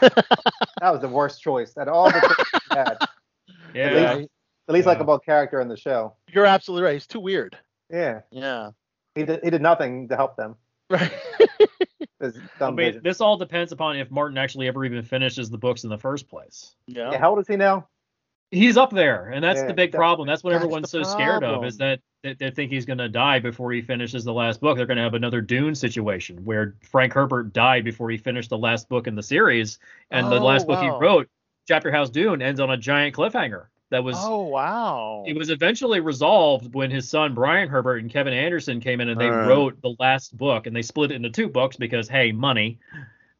That 0.80 0.90
was 0.90 1.00
the 1.00 1.08
worst 1.08 1.42
choice. 1.42 1.76
Out 1.76 1.88
of 1.88 1.94
all 1.94 2.06
the 2.10 2.20
choices 2.20 2.60
had, 2.70 2.96
Yeah. 3.74 3.90
Yeah. 3.94 4.14
the 4.66 4.72
least 4.72 4.86
Yeah. 4.86 4.92
likable 4.92 5.18
character 5.18 5.60
in 5.60 5.68
the 5.68 5.76
show. 5.76 6.14
You're 6.32 6.46
absolutely 6.46 6.84
right. 6.84 6.94
He's 6.94 7.06
too 7.06 7.20
weird. 7.20 7.56
Yeah, 7.90 8.20
Yeah. 8.30 8.70
he 9.14 9.24
did. 9.24 9.40
He 9.44 9.50
did 9.50 9.60
nothing 9.62 10.08
to 10.08 10.16
help 10.16 10.36
them. 10.36 10.56
Right. 10.90 11.12
His 12.22 12.38
I 12.60 12.66
mean, 12.70 12.76
vision. 12.76 13.02
this 13.02 13.20
all 13.20 13.36
depends 13.36 13.72
upon 13.72 13.96
if 13.98 14.10
Martin 14.10 14.38
actually 14.38 14.68
ever 14.68 14.84
even 14.86 15.02
finishes 15.02 15.50
the 15.50 15.58
books 15.58 15.84
in 15.84 15.90
the 15.90 15.98
first 15.98 16.28
place. 16.28 16.74
yeah. 16.86 17.10
Yeah, 17.12 17.18
how 17.18 17.30
old 17.30 17.40
is 17.40 17.46
he 17.48 17.56
now? 17.56 17.88
He's 18.50 18.76
up 18.76 18.90
there, 18.90 19.30
and 19.30 19.42
that's 19.42 19.60
Yeah, 19.60 19.68
the 19.68 19.74
big 19.74 19.92
that- 19.92 19.98
problem. 19.98 20.28
That's 20.28 20.44
what 20.44 20.50
that's 20.50 20.62
everyone's 20.62 20.90
the 20.90 21.04
so 21.04 21.10
scared 21.10 21.42
of 21.42 21.64
is 21.64 21.78
that 21.78 22.00
they, 22.22 22.34
they 22.34 22.50
think 22.50 22.70
he's 22.70 22.84
going 22.84 22.98
to 22.98 23.08
die 23.08 23.38
before 23.38 23.72
he 23.72 23.80
finishes 23.80 24.24
the 24.24 24.32
last 24.32 24.60
book. 24.60 24.76
They're 24.76 24.84
going 24.86 24.98
to 24.98 25.02
have 25.02 25.14
another 25.14 25.40
Dune 25.40 25.74
situation 25.74 26.44
where 26.44 26.74
Frank 26.82 27.14
Herbert 27.14 27.52
died 27.54 27.82
before 27.84 28.10
he 28.10 28.18
finished 28.18 28.50
the 28.50 28.58
last 28.58 28.88
book 28.90 29.06
in 29.06 29.14
the 29.14 29.22
series, 29.22 29.78
and 30.10 30.30
the 30.30 30.36
Oh, 30.38 30.44
last 30.44 30.66
book 30.66 30.80
he 30.82 30.88
wrote, 30.90 31.28
Chapter 31.66 31.90
House 31.90 32.10
Dune, 32.10 32.42
ends 32.42 32.60
on 32.60 32.70
a 32.70 32.76
giant 32.76 33.14
cliffhanger. 33.16 33.66
That 33.92 34.02
was 34.02 34.16
Oh 34.18 34.44
wow. 34.46 35.22
it 35.26 35.36
was 35.36 35.50
eventually 35.50 36.00
resolved 36.00 36.74
when 36.74 36.90
his 36.90 37.08
son 37.08 37.34
Brian 37.34 37.68
Herbert 37.68 37.98
and 38.02 38.10
Kevin 38.10 38.32
Anderson 38.32 38.80
came 38.80 39.00
in 39.00 39.08
and 39.10 39.20
they 39.20 39.30
Alright. 39.30 39.46
wrote 39.48 39.80
the 39.82 39.94
last 40.00 40.36
book 40.36 40.66
and 40.66 40.74
they 40.74 40.82
split 40.82 41.12
it 41.12 41.14
into 41.14 41.30
two 41.30 41.48
books 41.48 41.76
because 41.76 42.08
hey 42.08 42.32
money, 42.32 42.78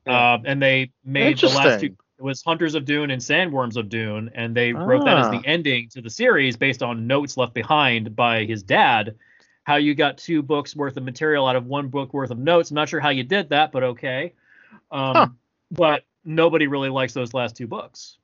Yeah. 0.07 0.35
um, 0.35 0.43
and 0.45 0.63
they 0.63 0.93
made 1.05 1.39
the 1.39 1.49
last 1.49 1.81
two 1.81 1.97
It 2.19 2.23
was 2.23 2.43
Hunters 2.43 2.75
of 2.77 2.85
Dune 2.85 3.11
and 3.11 3.21
Sandworms 3.21 3.77
of 3.77 3.89
Dune, 3.89 4.31
and 4.35 4.55
they 4.55 4.73
wrote 4.73 5.05
that 5.07 5.19
as 5.19 5.31
the 5.31 5.39
Ah. 5.39 5.43
ending 5.45 5.89
to 5.89 6.01
the 6.03 6.11
series 6.11 6.57
based 6.57 6.83
on 6.83 7.07
notes 7.09 7.37
left 7.37 7.53
behind 7.55 8.15
by 8.15 8.45
his 8.45 8.63
dad. 8.63 9.17
How 9.65 9.77
you 9.77 9.95
got 9.95 10.19
two 10.19 10.43
books 10.43 10.77
worth 10.77 10.97
of 10.97 11.03
material 11.03 11.47
out 11.47 11.57
of 11.57 11.67
one 11.67 11.89
book 11.89 12.13
worth 12.13 12.31
of 12.31 12.39
notes. 12.39 12.71
I'm 12.71 12.75
not 12.77 12.89
sure 12.89 13.01
how 13.01 13.09
you 13.09 13.25
did 13.25 13.49
that, 13.49 13.73
but 13.73 13.83
okay. 13.83 14.35
Um, 14.91 15.15
Huh. 15.15 15.27
But 15.71 16.05
nobody 16.25 16.67
really 16.67 16.91
likes 16.91 17.13
those 17.15 17.33
last 17.33 17.57
two 17.57 17.67
books. 17.67 18.19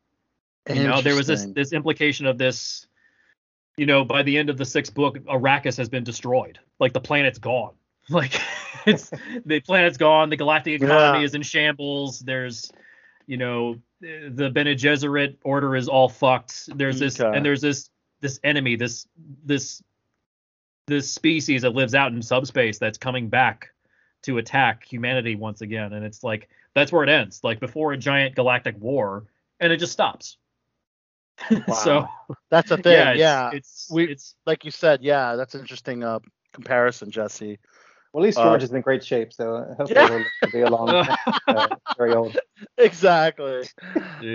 You 0.68 0.84
know, 0.86 1.00
there 1.00 1.14
was 1.16 1.26
this 1.26 1.46
this 1.46 1.72
implication 1.72 2.26
of 2.26 2.38
this. 2.38 2.86
You 3.76 3.86
know, 3.86 4.04
by 4.04 4.22
the 4.24 4.36
end 4.36 4.50
of 4.50 4.56
the 4.58 4.64
sixth 4.64 4.92
book, 4.92 5.18
Arrakis 5.20 5.76
has 5.76 5.88
been 5.88 6.02
destroyed. 6.04 6.58
Like 6.80 6.92
the 6.92 7.00
planet's 7.00 7.38
gone. 7.38 7.74
Like 8.10 8.40
it's 8.86 9.10
the 9.44 9.60
planet's 9.60 9.98
gone. 9.98 10.30
The 10.30 10.36
galactic 10.36 10.80
economy 10.82 11.18
Yeah. 11.20 11.24
is 11.26 11.34
in 11.34 11.42
shambles. 11.42 12.20
There's, 12.20 12.72
you 13.26 13.36
know, 13.36 13.76
the 14.00 14.48
Bene 14.50 14.74
Gesserit 14.74 15.36
order 15.44 15.76
is 15.76 15.88
all 15.88 16.08
fucked. 16.08 16.70
There's 16.74 16.98
this 16.98 17.20
Okay. 17.20 17.36
and 17.36 17.44
there's 17.44 17.60
this 17.60 17.90
this 18.22 18.40
enemy, 18.42 18.76
this 18.76 19.06
this 19.44 19.82
this 20.86 21.12
species 21.12 21.62
that 21.62 21.74
lives 21.74 21.94
out 21.94 22.12
in 22.12 22.22
subspace 22.22 22.78
that's 22.78 22.96
coming 22.96 23.28
back 23.28 23.68
to 24.22 24.38
attack 24.38 24.84
humanity 24.86 25.36
once 25.36 25.60
again. 25.60 25.92
And 25.92 26.02
it's 26.04 26.24
like 26.24 26.48
that's 26.74 26.90
where 26.90 27.02
it 27.04 27.10
ends. 27.10 27.40
Like 27.44 27.60
before 27.60 27.92
a 27.92 27.96
giant 27.98 28.34
galactic 28.34 28.76
war, 28.78 29.26
and 29.60 29.70
it 29.70 29.76
just 29.76 29.92
stops. 29.92 30.38
so 31.74 32.08
That's 32.50 32.70
a 32.70 32.76
thing. 32.82 32.92
yeah, 32.92 33.12
Yeah, 33.12 33.50
it's, 33.52 33.56
it's 33.86 33.90
We- 33.90 34.08
it's 34.10 34.34
like 34.46 34.64
you 34.64 34.70
said, 34.70 35.02
yeah, 35.02 35.36
that's 35.36 35.54
interesting 35.54 36.04
uh, 36.04 36.18
comparison, 36.52 37.10
Jesse. 37.10 37.58
Well, 38.12 38.22
at 38.24 38.26
least 38.26 38.38
Uh, 38.38 38.44
George 38.44 38.62
is 38.62 38.72
in 38.72 38.80
great 38.80 39.04
shape, 39.04 39.32
so 39.34 39.64
hopefully 39.78 39.92
Yeah. 39.94 40.06
he'll 40.08 40.16
live 40.18 40.26
to 40.44 40.50
be 40.50 40.60
along 40.62 40.88
uh, 41.48 41.68
very 41.98 42.14
old. 42.14 42.36
Exactly. 42.78 43.64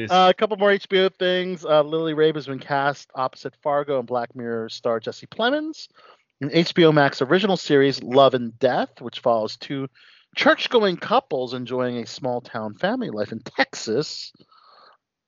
Uh, 0.09 0.29
a 0.29 0.33
couple 0.33 0.55
more 0.57 0.69
HBO 0.71 1.09
things. 1.17 1.65
Uh, 1.65 1.81
Lily 1.81 2.13
Rabe 2.13 2.35
has 2.35 2.45
been 2.45 2.59
cast 2.59 3.09
opposite 3.15 3.55
Fargo 3.63 3.97
and 3.99 4.07
Black 4.07 4.35
Mirror 4.35 4.69
star 4.69 4.99
Jesse 4.99 5.25
Plemons 5.27 5.87
in 6.39 6.49
HBO 6.49 6.93
Max 6.93 7.21
original 7.21 7.57
series 7.57 8.01
Love 8.03 8.35
and 8.35 8.57
Death, 8.59 9.01
which 9.01 9.19
follows 9.19 9.57
two 9.57 9.87
church-going 10.35 10.97
couples 10.97 11.53
enjoying 11.53 11.97
a 11.97 12.05
small-town 12.05 12.75
family 12.75 13.09
life 13.09 13.31
in 13.31 13.39
Texas, 13.39 14.31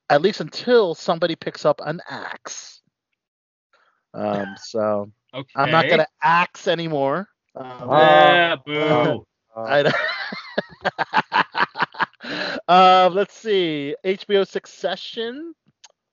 at 0.09 0.21
least 0.21 0.41
until 0.41 0.95
somebody 0.95 1.35
picks 1.35 1.65
up 1.65 1.81
an 1.83 2.01
axe. 2.09 2.81
Um, 4.13 4.55
so 4.63 5.11
okay. 5.33 5.49
I'm 5.55 5.71
not 5.71 5.89
gonna 5.89 6.07
axe 6.21 6.67
anymore. 6.67 7.27
Um, 7.55 7.89
Yeah, 7.89 8.55
boo. 8.65 9.25
Uh, 9.55 9.61
I 9.61 9.93
uh, 12.67 13.09
let's 13.13 13.35
see. 13.35 13.95
HBO 14.03 14.47
Succession 14.47 15.53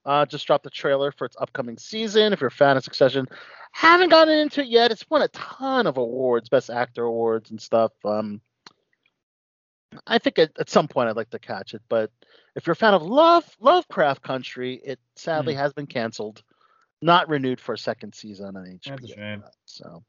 uh, 0.05 0.27
just 0.27 0.47
dropped 0.47 0.65
the 0.65 0.71
trailer 0.71 1.13
for 1.13 1.25
its 1.25 1.37
upcoming 1.41 1.79
season. 1.79 2.33
If 2.33 2.41
you're 2.41 2.49
a 2.49 2.51
fan 2.51 2.77
of 2.77 2.85
Succession, 2.85 3.27
haven't 3.73 4.11
gotten 4.11 4.39
into 4.39 4.61
it 4.61 4.69
yet. 4.69 4.91
It's 4.91 5.09
won 5.11 5.23
a 5.23 5.29
ton 5.29 5.87
of 5.87 5.97
awards, 5.97 6.49
Best 6.49 6.71
Actor 6.71 7.05
awards 7.05 7.51
and 7.51 7.61
stuff. 7.61 7.93
Um, 8.05 8.41
I 10.07 10.19
think 10.19 10.39
at, 10.39 10.53
at 10.59 10.71
some 10.71 10.89
point 10.89 11.09
I'd 11.09 11.17
like 11.17 11.31
to 11.31 11.39
catch 11.39 11.75
it, 11.75 11.83
but 11.89 12.11
if 12.55 12.67
you're 12.67 12.73
a 12.73 12.77
fan 12.77 12.95
of 12.95 13.03
Love 13.03 13.45
Lovecraft 13.61 14.23
Country, 14.23 14.81
it 14.85 14.99
sadly 15.17 15.55
has 15.55 15.73
been 15.73 15.87
canceled, 15.87 16.43
not 17.01 17.29
renewed 17.29 17.61
for 17.61 17.75
a 17.75 17.79
second 17.79 18.15
season 18.15 18.57
on 18.57 18.65
HBO. 18.65 18.81
That's 18.85 19.05
a 19.05 19.15
shame. 19.15 19.45
So, 19.65 20.05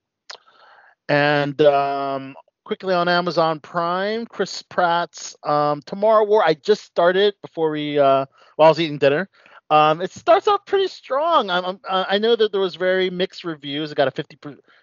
and 1.07 1.59
um, 1.61 2.35
quickly 2.65 2.93
on 2.93 3.07
Amazon 3.07 3.59
Prime, 3.59 4.25
Chris 4.25 4.61
Pratt's 4.61 5.35
um, 5.43 5.81
Tomorrow 5.85 6.25
War. 6.25 6.43
I 6.43 6.53
just 6.53 6.83
started 6.83 7.35
before 7.41 7.71
we 7.71 7.99
uh, 7.99 8.25
while 8.55 8.67
I 8.67 8.69
was 8.69 8.79
eating 8.79 8.97
dinner. 8.97 9.29
Um, 9.69 10.01
it 10.01 10.11
starts 10.11 10.47
off 10.47 10.65
pretty 10.65 10.87
strong. 10.87 11.49
I'm, 11.49 11.65
I'm, 11.65 11.79
uh, 11.89 12.05
I 12.07 12.19
know 12.19 12.35
that 12.35 12.51
there 12.51 12.61
was 12.61 12.75
very 12.75 13.09
mixed 13.09 13.43
reviews. 13.43 13.91
It 13.91 13.95
got 13.95 14.07
a 14.07 14.11
50 14.11 14.37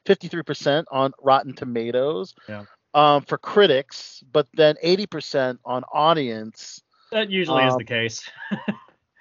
53 0.07 0.43
percent 0.43 0.89
on 0.91 1.13
Rotten 1.21 1.55
Tomatoes. 1.55 2.35
Yeah. 2.49 2.65
Um, 2.93 3.23
for 3.23 3.39
critics, 3.39 4.21
but 4.33 4.49
then 4.55 4.75
80% 4.83 5.59
on 5.65 5.85
audience. 5.93 6.83
That 7.13 7.31
usually 7.31 7.65
is 7.67 7.75
Um, 7.75 7.79
the 7.79 7.85
case. 7.85 8.29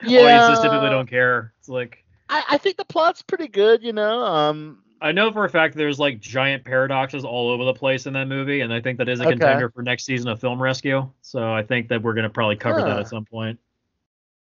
Yeah, 0.01 0.21
Audiences 0.21 0.59
typically 0.61 0.89
don't 0.89 1.09
care. 1.09 1.53
It's 1.59 1.67
like 1.67 2.05
I, 2.29 2.41
I 2.51 2.57
think 2.57 2.77
the 2.77 2.85
plot's 2.85 3.21
pretty 3.21 3.49
good. 3.49 3.83
You 3.83 3.91
know, 3.91 4.21
um, 4.23 4.81
I 5.01 5.11
know 5.11 5.29
for 5.33 5.43
a 5.43 5.49
fact 5.49 5.75
there's 5.75 5.99
like 5.99 6.21
giant 6.21 6.63
paradoxes 6.63 7.25
all 7.25 7.49
over 7.49 7.65
the 7.65 7.73
place 7.73 8.05
in 8.05 8.13
that 8.13 8.29
movie, 8.29 8.61
and 8.61 8.71
I 8.73 8.79
think 8.79 8.97
that 8.99 9.09
is 9.09 9.19
a 9.19 9.23
Okay. 9.23 9.33
contender 9.33 9.69
for 9.69 9.83
next 9.83 10.05
season 10.05 10.29
of 10.29 10.39
Film 10.39 10.61
Rescue. 10.61 11.11
So 11.21 11.53
I 11.53 11.63
think 11.63 11.89
that 11.89 12.01
we're 12.01 12.13
gonna 12.13 12.29
probably 12.29 12.55
cover 12.55 12.81
that 12.81 12.97
at 12.97 13.09
some 13.09 13.25
point. 13.25 13.59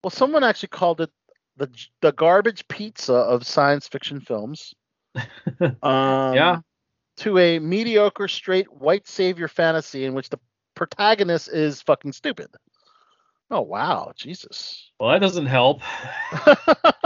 Well, 0.02 0.10
someone 0.10 0.43
actually 0.43 0.70
called 0.70 1.02
it 1.02 1.10
the 1.59 1.69
the 2.01 2.12
garbage 2.12 2.66
pizza 2.69 3.12
of 3.12 3.47
science 3.47 3.86
fiction 3.89 4.20
films. 4.20 4.73
um, 5.60 6.32
Yeah. 6.35 6.60
To 7.19 7.36
a 7.36 7.59
mediocre 7.59 8.27
straight 8.27 8.73
white 8.73 9.06
savior 9.06 9.48
fantasy 9.48 10.06
in 10.06 10.14
which 10.14 10.31
the 10.31 10.39
protagonist 10.74 11.51
is 11.51 11.82
fucking 11.82 12.12
stupid. 12.12 12.47
Oh 13.51 13.60
wow, 13.60 14.12
Jesus. 14.16 14.90
Well, 14.98 15.10
that 15.10 15.20
doesn't 15.20 15.47
help. 15.47 15.82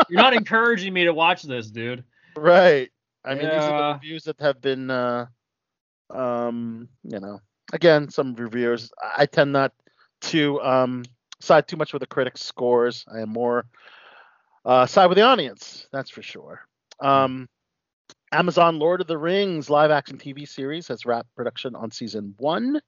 You're 0.09 0.23
not 0.23 0.35
encouraging 0.35 0.93
me 0.93 1.05
to 1.05 1.13
watch 1.13 1.43
this, 1.43 1.71
dude. 1.71 2.05
right. 2.37 2.91
I 3.25 3.35
mean, 3.35 3.51
these 3.51 3.69
are 3.69 3.77
the 3.77 3.93
reviews 3.95 4.25
that 4.25 4.41
have 4.41 4.61
been, 4.61 4.89
uh, 4.89 5.27
um, 6.11 6.89
you 7.03 7.19
know, 7.19 7.41
again, 7.73 8.09
some 8.09 8.35
reviewers. 8.35 8.93
I 9.03 9.23
I 9.23 9.27
tend 9.27 9.53
not 9.53 9.73
to 10.23 10.61
um, 10.63 11.05
side 11.41 11.67
too 11.67 11.77
much 11.77 11.93
with 11.93 12.01
the 12.01 12.07
critics' 12.07 12.43
scores. 12.43 13.05
I 13.13 13.21
am 13.21 13.31
more 13.31 13.67
uh, 14.65 14.87
side 14.87 15.07
with 15.07 15.17
the 15.17 15.23
audience. 15.23 15.87
That's 15.93 16.11
for 16.11 16.23
sure. 16.23 16.61
Um, 17.01 17.49
Amazon 18.33 18.79
Lord 18.79 19.01
of 19.01 19.07
the 19.07 19.19
Rings 19.19 19.71
live 19.71 19.91
action 19.91 20.19
TV 20.19 20.47
series 20.49 20.89
has 20.89 21.07
wrapped 21.07 21.35
production 21.35 21.75
on 21.75 21.91
season 21.91 22.35
one. 22.39 22.81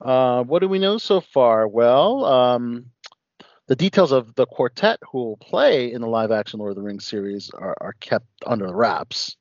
Uh, 0.00 0.42
what 0.44 0.60
do 0.60 0.68
we 0.68 0.78
know 0.78 0.98
so 0.98 1.20
far? 1.20 1.68
Well, 1.68 2.24
um, 2.24 2.86
the 3.66 3.76
details 3.76 4.12
of 4.12 4.34
the 4.34 4.46
quartet 4.46 4.98
who 5.10 5.18
will 5.18 5.36
play 5.36 5.92
in 5.92 6.00
the 6.00 6.08
live 6.08 6.30
action 6.32 6.58
Lord 6.58 6.70
of 6.70 6.76
the 6.76 6.82
Rings 6.82 7.06
series 7.06 7.50
are, 7.50 7.76
are 7.80 7.94
kept 8.00 8.26
under 8.46 8.66
the 8.66 8.74
wraps. 8.74 9.36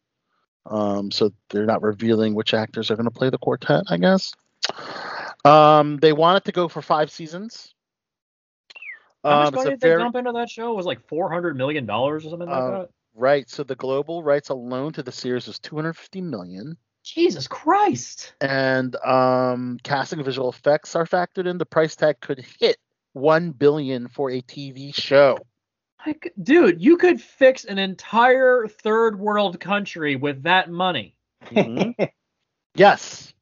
Um, 0.65 1.09
so 1.11 1.31
they're 1.49 1.65
not 1.65 1.81
revealing 1.81 2.35
which 2.35 2.53
actors 2.53 2.91
are 2.91 2.95
going 2.95 3.05
to 3.05 3.11
play 3.11 3.29
the 3.29 3.37
quartet, 3.37 3.83
I 3.89 3.97
guess. 3.97 4.33
Um, 5.45 5.97
they 5.97 6.13
wanted 6.13 6.43
to 6.45 6.51
go 6.51 6.67
for 6.67 6.81
five 6.81 7.09
seasons. 7.09 7.73
How 9.23 9.29
Um, 9.31 9.37
much 9.39 9.47
it's 9.47 9.55
money 9.55 9.69
did 9.71 9.79
they 9.81 9.87
very- 9.89 10.03
dump 10.03 10.15
into 10.15 10.31
that 10.33 10.49
show? 10.49 10.71
It 10.71 10.75
was 10.75 10.85
like 10.85 11.07
four 11.07 11.31
hundred 11.31 11.55
million 11.57 11.85
dollars 11.85 12.25
or 12.25 12.29
something 12.29 12.49
like 12.49 12.57
Uh, 12.63 12.71
that. 12.79 12.89
Right. 13.15 13.49
So 13.49 13.63
the 13.63 13.75
global 13.75 14.21
rights 14.23 14.49
alone 14.49 14.93
to 14.93 15.03
the 15.03 15.11
series 15.11 15.47
was 15.47 15.59
250 15.59 16.21
million, 16.21 16.77
Jesus 17.03 17.47
Christ. 17.47 18.33
and 18.41 18.95
um, 18.97 19.79
casting 19.83 20.23
visual 20.23 20.49
effects 20.49 20.95
are 20.95 21.05
factored 21.05 21.47
in. 21.47 21.57
The 21.57 21.65
price 21.65 21.95
tag 21.95 22.19
could 22.19 22.45
hit 22.59 22.77
one 23.13 23.51
billion 23.51 24.07
for 24.07 24.29
a 24.29 24.41
TV 24.41 24.93
show. 24.93 25.37
Like, 26.05 26.33
dude, 26.41 26.81
you 26.81 26.97
could 26.97 27.21
fix 27.21 27.65
an 27.65 27.77
entire 27.77 28.67
third 28.67 29.19
world 29.19 29.59
country 29.59 30.15
with 30.15 30.43
that 30.43 30.69
money. 30.69 31.15
Mhm. 31.45 31.95
yes, 32.75 33.33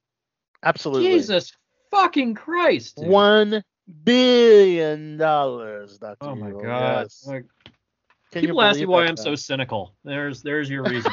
absolutely. 0.64 1.10
Jesus 1.10 1.54
fucking 1.92 2.34
Christ. 2.36 2.98
dude. 2.98 3.10
One 3.10 3.64
billion 4.04 5.18
dollars. 5.18 5.98
Dr. 6.00 6.18
Oh 6.22 6.36
my 6.36 6.50
Evil, 6.50 6.62
god. 6.62 7.04
yes. 7.04 7.24
Like, 7.28 7.46
Can 8.32 8.42
people 8.42 8.62
ask 8.62 8.80
me 8.80 8.86
why 8.86 9.06
I'm 9.06 9.18
so 9.18 9.36
cynical. 9.36 9.96
There's 10.04 10.42
there's 10.42 10.70
your 10.70 10.84
reason. 10.90 11.12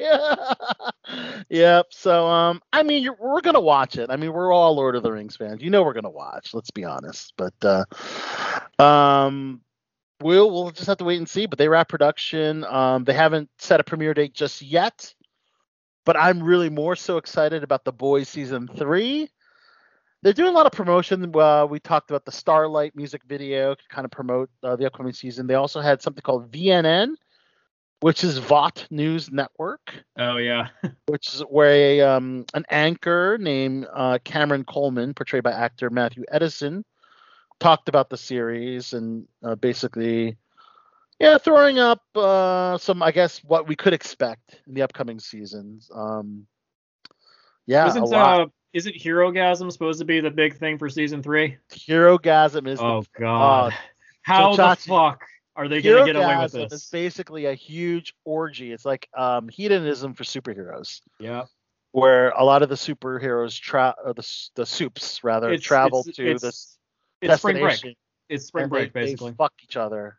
Yep. 1.48 1.86
So, 1.90 2.26
um, 2.26 2.60
I 2.72 2.82
mean, 2.82 3.08
we're 3.20 3.40
gonna 3.40 3.60
watch 3.60 3.96
it. 3.96 4.10
I 4.10 4.16
mean, 4.16 4.32
we're 4.32 4.52
all 4.52 4.74
Lord 4.74 4.96
of 4.96 5.02
the 5.02 5.12
Rings 5.12 5.36
fans. 5.36 5.62
You 5.62 5.70
know, 5.70 5.82
we're 5.82 5.92
gonna 5.92 6.10
watch. 6.10 6.52
Let's 6.52 6.70
be 6.72 6.84
honest. 6.84 7.32
But, 7.36 7.54
uh, 7.62 8.82
um, 8.82 9.60
we'll 10.20 10.50
we'll 10.50 10.70
just 10.70 10.88
have 10.88 10.98
to 10.98 11.04
wait 11.04 11.18
and 11.18 11.28
see. 11.28 11.46
But 11.46 11.58
they 11.58 11.68
wrap 11.68 11.88
production. 11.88 12.64
Um, 12.64 13.04
they 13.04 13.12
haven't 13.12 13.48
set 13.58 13.80
a 13.80 13.84
premiere 13.84 14.14
date 14.14 14.34
just 14.34 14.62
yet. 14.62 15.14
But 16.04 16.16
I'm 16.16 16.42
really 16.42 16.70
more 16.70 16.96
so 16.96 17.16
excited 17.16 17.62
about 17.62 17.84
the 17.84 17.92
Boys 17.92 18.28
season 18.28 18.68
three. 18.68 19.30
They're 20.22 20.32
doing 20.32 20.50
a 20.52 20.56
lot 20.56 20.66
of 20.66 20.72
promotion. 20.72 21.34
Uh, 21.36 21.66
we 21.66 21.78
talked 21.78 22.10
about 22.10 22.24
the 22.24 22.32
Starlight 22.32 22.96
music 22.96 23.22
video 23.28 23.74
to 23.74 23.82
kind 23.88 24.04
of 24.04 24.10
promote 24.10 24.50
uh, 24.62 24.74
the 24.76 24.86
upcoming 24.86 25.12
season. 25.12 25.46
They 25.46 25.54
also 25.54 25.80
had 25.80 26.02
something 26.02 26.22
called 26.22 26.50
VNN, 26.50 27.14
which 28.06 28.22
is 28.22 28.38
Vought 28.38 28.86
News 28.88 29.32
Network, 29.32 29.92
oh 30.16 30.36
yeah. 30.36 30.68
which 31.06 31.34
is 31.34 31.40
where 31.40 31.72
a, 31.72 32.00
um, 32.02 32.44
an 32.54 32.64
anchor 32.70 33.36
named 33.36 33.88
uh, 33.92 34.20
Cameron 34.22 34.62
Coleman, 34.62 35.12
portrayed 35.12 35.42
by 35.42 35.50
actor 35.50 35.90
Matthew 35.90 36.22
Edison, 36.30 36.84
talked 37.58 37.88
about 37.88 38.08
the 38.08 38.16
series 38.16 38.92
and 38.92 39.26
uh, 39.42 39.56
basically, 39.56 40.36
yeah, 41.18 41.36
throwing 41.38 41.80
up 41.80 42.00
uh, 42.14 42.78
some, 42.78 43.02
I 43.02 43.10
guess, 43.10 43.42
what 43.42 43.66
we 43.66 43.74
could 43.74 43.92
expect 43.92 44.60
in 44.68 44.74
the 44.74 44.82
upcoming 44.82 45.18
seasons. 45.18 45.90
Um, 45.92 46.46
yeah, 47.66 47.86
a 47.86 47.88
Isn't 47.88 48.04
lot. 48.04 48.40
uh 48.40 48.46
isn't 48.72 48.94
Herogasm 48.94 49.72
supposed 49.72 49.98
to 49.98 50.04
be 50.04 50.20
the 50.20 50.30
big 50.30 50.56
thing 50.58 50.78
for 50.78 50.88
season 50.88 51.24
three? 51.24 51.56
Herogasm 51.72 52.68
is 52.68 52.78
Oh 52.78 53.04
God, 53.18 53.72
uh, 53.72 53.76
how 54.22 54.52
so 54.52 54.62
the 54.62 54.62
Chachi- 54.62 54.86
fuck 54.86 55.24
are 55.56 55.68
they 55.68 55.80
the 55.80 55.90
gonna 55.90 56.04
get 56.04 56.16
away 56.16 56.26
with 56.26 56.52
Herogasm 56.52 56.68
this? 56.70 56.84
is 56.84 56.88
basically 56.90 57.46
a 57.46 57.54
huge 57.54 58.14
orgy. 58.24 58.72
It's 58.72 58.84
like 58.84 59.08
um, 59.16 59.48
hedonism 59.48 60.14
for 60.14 60.24
superheroes, 60.24 61.00
Yeah, 61.18 61.44
where 61.92 62.28
a 62.30 62.44
lot 62.44 62.62
of 62.62 62.68
the 62.68 62.74
superheroes 62.74 63.58
tra- 63.58 63.96
or 64.04 64.12
the 64.12 64.48
the 64.54 64.66
soups 64.66 65.24
rather 65.24 65.50
it's 65.50 65.64
travel 65.64 66.04
it's, 66.06 66.16
to 66.16 66.30
it's, 66.30 66.42
this 66.42 66.78
it's 67.22 67.38
spring 67.38 67.56
break. 67.56 67.70
destination. 67.70 67.96
It's 68.28 68.46
spring 68.46 68.68
break 68.68 68.92
they, 68.92 69.00
they 69.00 69.06
basically. 69.06 69.32
fuck 69.32 69.54
each 69.62 69.76
other. 69.76 70.18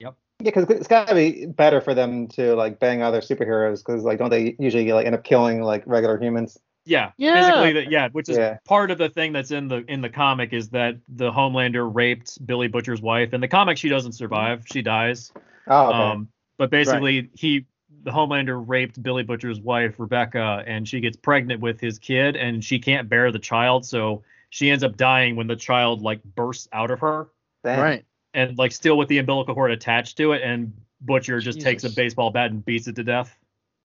Yep. 0.00 0.14
Yeah, 0.40 0.50
because 0.50 0.64
it's 0.76 0.88
got 0.88 1.08
to 1.08 1.14
be 1.14 1.46
better 1.46 1.80
for 1.80 1.94
them 1.94 2.28
to 2.28 2.54
like 2.54 2.78
bang 2.78 3.00
other 3.02 3.20
superheroes 3.20 3.78
because 3.78 4.04
like 4.04 4.18
don't 4.18 4.30
they 4.30 4.54
usually 4.58 4.92
like 4.92 5.06
end 5.06 5.14
up 5.14 5.24
killing 5.24 5.62
like 5.62 5.82
regular 5.86 6.20
humans? 6.20 6.58
Yeah, 6.88 7.10
Yeah. 7.18 7.34
physically, 7.40 7.72
that 7.74 7.90
yeah, 7.90 8.08
which 8.12 8.28
is 8.28 8.36
Yeah. 8.38 8.58
part 8.64 8.90
of 8.90 8.98
the 8.98 9.08
thing 9.10 9.32
that's 9.32 9.50
in 9.50 9.68
the 9.68 9.84
in 9.88 10.00
the 10.00 10.08
comic 10.08 10.52
is 10.52 10.70
that 10.70 10.96
the 11.08 11.30
Homelander 11.30 11.88
raped 11.94 12.44
Billy 12.46 12.66
Butcher's 12.68 13.02
wife. 13.02 13.34
In 13.34 13.40
the 13.40 13.48
comic, 13.48 13.76
she 13.76 13.88
doesn't 13.88 14.12
survive; 14.12 14.64
she 14.66 14.80
dies. 14.82 15.32
Oh, 15.66 15.88
okay. 15.88 15.98
Um, 15.98 16.28
but 16.56 16.70
basically, 16.70 17.30
he 17.34 17.66
the 18.04 18.10
Homelander 18.10 18.62
raped 18.66 19.02
Billy 19.02 19.22
Butcher's 19.22 19.60
wife 19.60 19.96
Rebecca, 19.98 20.62
and 20.66 20.88
she 20.88 21.00
gets 21.00 21.16
pregnant 21.16 21.60
with 21.60 21.78
his 21.80 21.98
kid, 21.98 22.36
and 22.36 22.64
she 22.64 22.78
can't 22.78 23.08
bear 23.08 23.30
the 23.32 23.38
child, 23.38 23.84
so 23.84 24.22
she 24.50 24.70
ends 24.70 24.82
up 24.82 24.96
dying 24.96 25.36
when 25.36 25.46
the 25.46 25.56
child 25.56 26.00
like 26.00 26.22
bursts 26.24 26.68
out 26.72 26.90
of 26.90 27.00
her, 27.00 27.28
Damn. 27.64 27.80
Right. 27.80 28.04
and 28.32 28.56
like 28.56 28.72
still 28.72 28.96
with 28.96 29.08
the 29.08 29.18
umbilical 29.18 29.54
cord 29.54 29.72
attached 29.72 30.16
to 30.18 30.32
it, 30.32 30.42
and 30.42 30.72
Butcher 31.02 31.38
just 31.40 31.60
takes 31.60 31.84
a 31.84 31.88
Jesus. 31.88 31.96
baseball 31.96 32.30
bat 32.30 32.50
and 32.50 32.64
beats 32.64 32.86
it 32.88 32.96
to 32.96 33.04
death. 33.04 33.36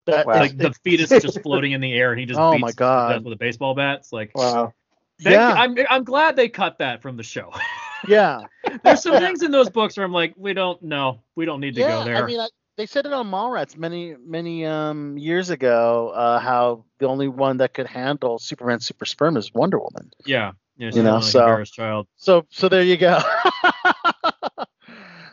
That, 0.05 0.25
Wow. 0.25 0.39
Like 0.39 0.57
the 0.57 0.73
fetus 0.83 1.11
is 1.11 1.21
just 1.23 1.39
floating 1.43 1.73
in 1.73 1.81
the 1.81 1.93
air, 1.93 2.11
and 2.11 2.19
he 2.19 2.25
just 2.25 2.39
Oh 2.39 2.51
beats 2.51 2.61
my 2.61 2.71
God. 2.71 3.13
death 3.13 3.23
with 3.23 3.33
a 3.33 3.37
baseball 3.37 3.75
bat. 3.75 3.99
It's 3.99 4.11
like, 4.11 4.31
Wow. 4.35 4.73
thank 5.21 5.33
Yeah. 5.35 5.51
I'm 5.53 5.75
I'm 5.89 6.03
glad 6.03 6.35
they 6.35 6.49
cut 6.49 6.79
that 6.79 7.01
from 7.01 7.17
the 7.17 7.23
show. 7.23 7.51
yeah. 8.07 8.41
There's 8.83 9.03
some 9.03 9.19
things 9.19 9.43
in 9.43 9.51
those 9.51 9.69
books 9.69 9.97
where 9.97 10.05
I'm 10.05 10.11
like, 10.11 10.33
we 10.37 10.53
don't 10.53 10.81
know, 10.81 11.21
we 11.35 11.45
don't 11.45 11.59
need 11.59 11.75
to 11.75 11.81
yeah, 11.81 11.99
go 11.99 12.03
there. 12.05 12.15
I 12.17 12.25
mean, 12.25 12.39
I, 12.39 12.47
they 12.77 12.85
said 12.87 13.05
it 13.05 13.13
on 13.13 13.29
Mallrats 13.29 13.77
many, 13.77 14.15
many 14.25 14.65
um, 14.65 15.17
years 15.17 15.49
ago. 15.51 16.09
Uh, 16.15 16.39
how 16.39 16.85
the 16.99 17.07
only 17.07 17.27
one 17.27 17.57
that 17.57 17.73
could 17.75 17.85
handle 17.85 18.39
Superman's 18.39 18.85
super 18.87 19.05
sperm 19.05 19.37
is 19.37 19.53
Wonder 19.53 19.77
Woman. 19.77 20.09
yeah, 20.25 20.53
yeah, 20.77 20.89
You 20.93 21.03
know, 21.03 21.15
like 21.15 21.23
so- 21.25 21.63
child. 21.65 22.07
So, 22.17 22.45
so 22.49 22.69
there 22.69 22.81
you 22.81 22.97
go. 22.97 23.19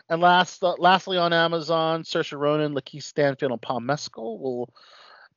and 0.08 0.20
last, 0.20 0.62
uh, 0.64 0.74
lastly 0.78 1.16
on 1.16 1.32
Amazon, 1.32 2.02
Saoirse 2.02 2.38
Ronan, 2.38 2.74
Lakeith 2.74 3.02
Stanfield, 3.02 3.52
and 3.52 3.62
Paul 3.62 3.80
Mescal 3.80 4.38
will 4.38 4.72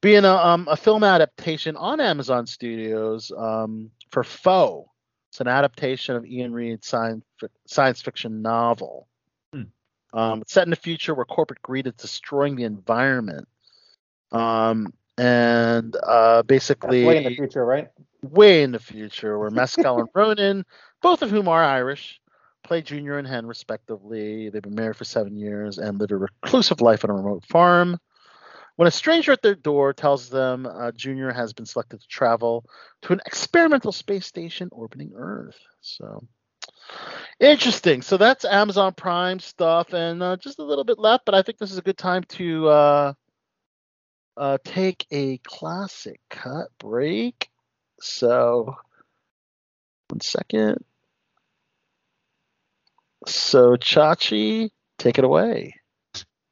be 0.01 0.15
in 0.15 0.25
a, 0.25 0.33
um, 0.33 0.67
a 0.69 0.77
film 0.77 1.03
adaptation 1.03 1.75
on 1.75 1.99
Amazon 1.99 2.47
Studios 2.47 3.31
um, 3.37 3.91
for 4.09 4.23
Foe. 4.23 4.89
It's 5.29 5.41
an 5.41 5.47
adaptation 5.47 6.15
of 6.15 6.25
Iain 6.25 6.51
Reid's 6.51 6.87
science, 6.87 7.23
science 7.65 8.01
fiction 8.01 8.41
novel. 8.41 9.07
Hmm. 9.53 9.63
Um, 10.13 10.41
it's 10.41 10.53
set 10.53 10.65
in 10.65 10.71
the 10.71 10.75
future 10.75 11.13
where 11.13 11.25
corporate 11.25 11.61
greed 11.61 11.87
is 11.87 11.93
destroying 11.93 12.55
the 12.55 12.63
environment. 12.63 13.47
Um, 14.31 14.93
and 15.17 15.95
uh, 15.95 16.37
That's 16.37 16.47
basically, 16.47 17.05
way 17.05 17.17
in 17.17 17.23
the 17.23 17.35
future, 17.35 17.65
right? 17.65 17.89
way 18.23 18.63
in 18.63 18.71
the 18.71 18.79
future, 18.79 19.37
where 19.37 19.49
Mescal 19.49 19.99
and 19.99 20.09
Ronan, 20.13 20.65
both 21.01 21.21
of 21.21 21.29
whom 21.29 21.47
are 21.47 21.63
Irish, 21.63 22.20
play 22.71 22.81
Junior 22.81 23.17
and 23.17 23.27
Hen 23.27 23.47
respectively. 23.47 24.47
They've 24.47 24.61
been 24.61 24.75
married 24.75 24.95
for 24.95 25.03
seven 25.03 25.35
years 25.35 25.77
and 25.77 25.99
live 25.99 26.11
a 26.11 26.15
reclusive 26.15 26.79
life 26.79 27.03
on 27.03 27.09
a 27.09 27.13
remote 27.13 27.43
farm. 27.43 27.99
When 28.77 28.87
a 28.87 28.91
stranger 28.91 29.33
at 29.33 29.41
their 29.41 29.55
door 29.55 29.91
tells 29.91 30.29
them 30.29 30.65
uh, 30.65 30.93
Junior 30.93 31.33
has 31.33 31.51
been 31.51 31.65
selected 31.65 31.99
to 31.99 32.07
travel 32.07 32.63
to 33.01 33.11
an 33.11 33.19
experimental 33.25 33.91
space 33.91 34.25
station 34.25 34.69
orbiting 34.71 35.11
Earth. 35.17 35.59
So 35.81 36.25
interesting. 37.41 38.01
So 38.03 38.15
that's 38.15 38.45
Amazon 38.45 38.93
Prime 38.93 39.41
stuff, 39.41 39.91
and 39.91 40.23
uh, 40.23 40.37
just 40.37 40.59
a 40.59 40.63
little 40.63 40.85
bit 40.85 40.97
left, 40.97 41.25
but 41.25 41.35
I 41.35 41.41
think 41.41 41.57
this 41.57 41.73
is 41.73 41.77
a 41.77 41.81
good 41.81 41.97
time 41.97 42.23
to 42.29 42.69
uh, 42.69 43.13
uh, 44.37 44.57
take 44.63 45.05
a 45.11 45.39
classic 45.39 46.21
cut 46.29 46.69
break. 46.79 47.49
So, 47.99 48.77
one 50.07 50.21
second. 50.21 50.85
So, 53.27 53.75
Chachi, 53.75 54.69
take 54.97 55.17
it 55.19 55.23
away. 55.23 55.75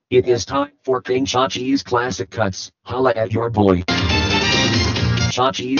It 0.10 0.28
is 0.28 0.46
time 0.46 0.72
for 0.84 1.02
King 1.02 1.26
Chachi's 1.26 1.84
classic 1.84 2.30
cuts. 2.30 2.72
Holla 2.84 3.14
at 3.16 3.32
your 3.32 3.50
boy. 3.50 3.84
Chachi's 5.32 5.80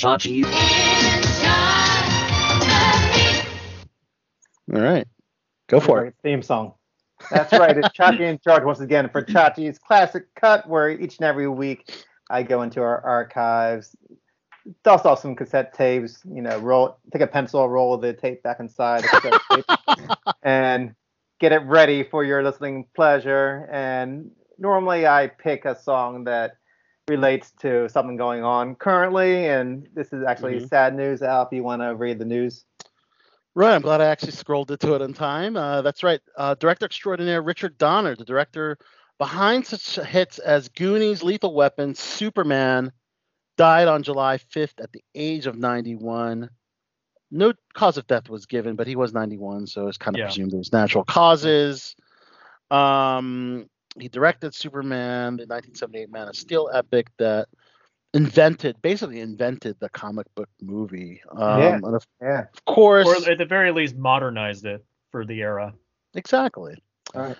Chachi's 0.00 0.46
All 4.72 4.80
right, 4.80 5.06
go 5.68 5.80
for 5.80 6.06
it. 6.06 6.14
Theme 6.22 6.42
song. 6.42 6.74
That's 7.30 7.52
right. 7.52 7.76
It's 7.76 7.88
Chachi 7.90 8.20
in 8.20 8.38
charge 8.38 8.64
once 8.64 8.80
again 8.80 9.08
for 9.08 9.22
Chachi's 9.22 9.78
classic 9.78 10.34
cut, 10.34 10.68
where 10.68 10.90
each 10.90 11.18
and 11.18 11.26
every 11.26 11.48
week 11.48 11.92
I 12.30 12.42
go 12.42 12.62
into 12.62 12.80
our 12.80 13.00
archives, 13.04 13.94
dust 14.84 15.06
off 15.06 15.20
some 15.20 15.34
cassette 15.36 15.74
tapes, 15.74 16.22
you 16.24 16.42
know, 16.42 16.58
roll, 16.58 16.98
take 17.12 17.22
a 17.22 17.26
pencil, 17.26 17.68
roll 17.68 17.96
the 17.98 18.12
tape 18.12 18.42
back 18.42 18.60
inside 18.60 19.04
the 19.04 19.08
cassette 19.08 19.32
tape, 19.50 19.64
and 20.42 20.94
get 21.40 21.52
it 21.52 21.62
ready 21.64 22.02
for 22.02 22.24
your 22.24 22.42
listening 22.42 22.86
pleasure. 22.94 23.68
And 23.72 24.30
normally 24.58 25.06
I 25.06 25.28
pick 25.28 25.64
a 25.64 25.78
song 25.78 26.24
that 26.24 26.52
relates 27.08 27.50
to 27.60 27.88
something 27.88 28.16
going 28.16 28.44
on 28.44 28.74
currently, 28.76 29.48
and 29.48 29.88
this 29.94 30.12
is 30.12 30.22
actually 30.24 30.60
Mhm. 30.60 30.68
sad 30.68 30.94
news. 30.94 31.22
Al, 31.22 31.42
if 31.42 31.52
you 31.52 31.64
want 31.64 31.82
to 31.82 31.94
read 31.94 32.18
the 32.18 32.24
news. 32.24 32.64
Right, 33.54 33.74
I'm 33.74 33.82
glad 33.82 34.00
I 34.00 34.06
actually 34.06 34.32
scrolled 34.32 34.70
into 34.70 34.94
it 34.94 35.02
in 35.02 35.12
time. 35.12 35.56
Uh, 35.56 35.82
that's 35.82 36.02
right. 36.02 36.20
Uh, 36.36 36.54
director 36.54 36.86
extraordinaire 36.86 37.42
Richard 37.42 37.76
Donner, 37.78 38.14
the 38.14 38.24
director 38.24 38.78
behind 39.18 39.66
such 39.66 39.96
hits 40.06 40.38
as 40.38 40.68
Goonies, 40.68 41.22
Lethal 41.22 41.54
Weapon, 41.54 41.94
Superman, 41.94 42.92
died 43.56 43.88
on 43.88 44.02
July 44.02 44.38
5th 44.38 44.80
at 44.80 44.92
the 44.92 45.02
age 45.14 45.46
of 45.46 45.56
91. 45.56 46.48
No 47.32 47.52
cause 47.74 47.98
of 47.98 48.06
death 48.06 48.28
was 48.28 48.46
given, 48.46 48.76
but 48.76 48.86
he 48.86 48.96
was 48.96 49.12
91, 49.12 49.66
so 49.66 49.88
it's 49.88 49.98
kind 49.98 50.14
of 50.16 50.20
Yeah. 50.20 50.26
presumed 50.26 50.54
it 50.54 50.58
was 50.58 50.72
natural 50.72 51.04
causes. 51.04 51.96
Um, 52.70 53.68
he 53.98 54.08
directed 54.08 54.54
Superman, 54.54 55.36
the 55.36 55.46
1978 55.46 56.10
Man 56.10 56.28
of 56.28 56.36
Steel 56.36 56.70
epic 56.72 57.08
that 57.18 57.48
invented, 58.14 58.80
basically 58.82 59.20
invented 59.20 59.76
the 59.80 59.88
comic 59.90 60.26
book 60.34 60.48
movie. 60.60 61.22
Um, 61.30 61.58
Yeah. 61.60 61.74
And 61.74 61.94
of 61.94 62.06
Yeah. 62.20 62.46
course, 62.66 63.06
Or 63.06 63.30
at 63.30 63.38
the 63.38 63.44
very 63.44 63.70
least, 63.72 63.96
modernized 63.96 64.64
it 64.66 64.84
for 65.10 65.24
the 65.24 65.40
era. 65.42 65.74
Exactly. 66.14 66.76
All 67.14 67.22
right. 67.22 67.36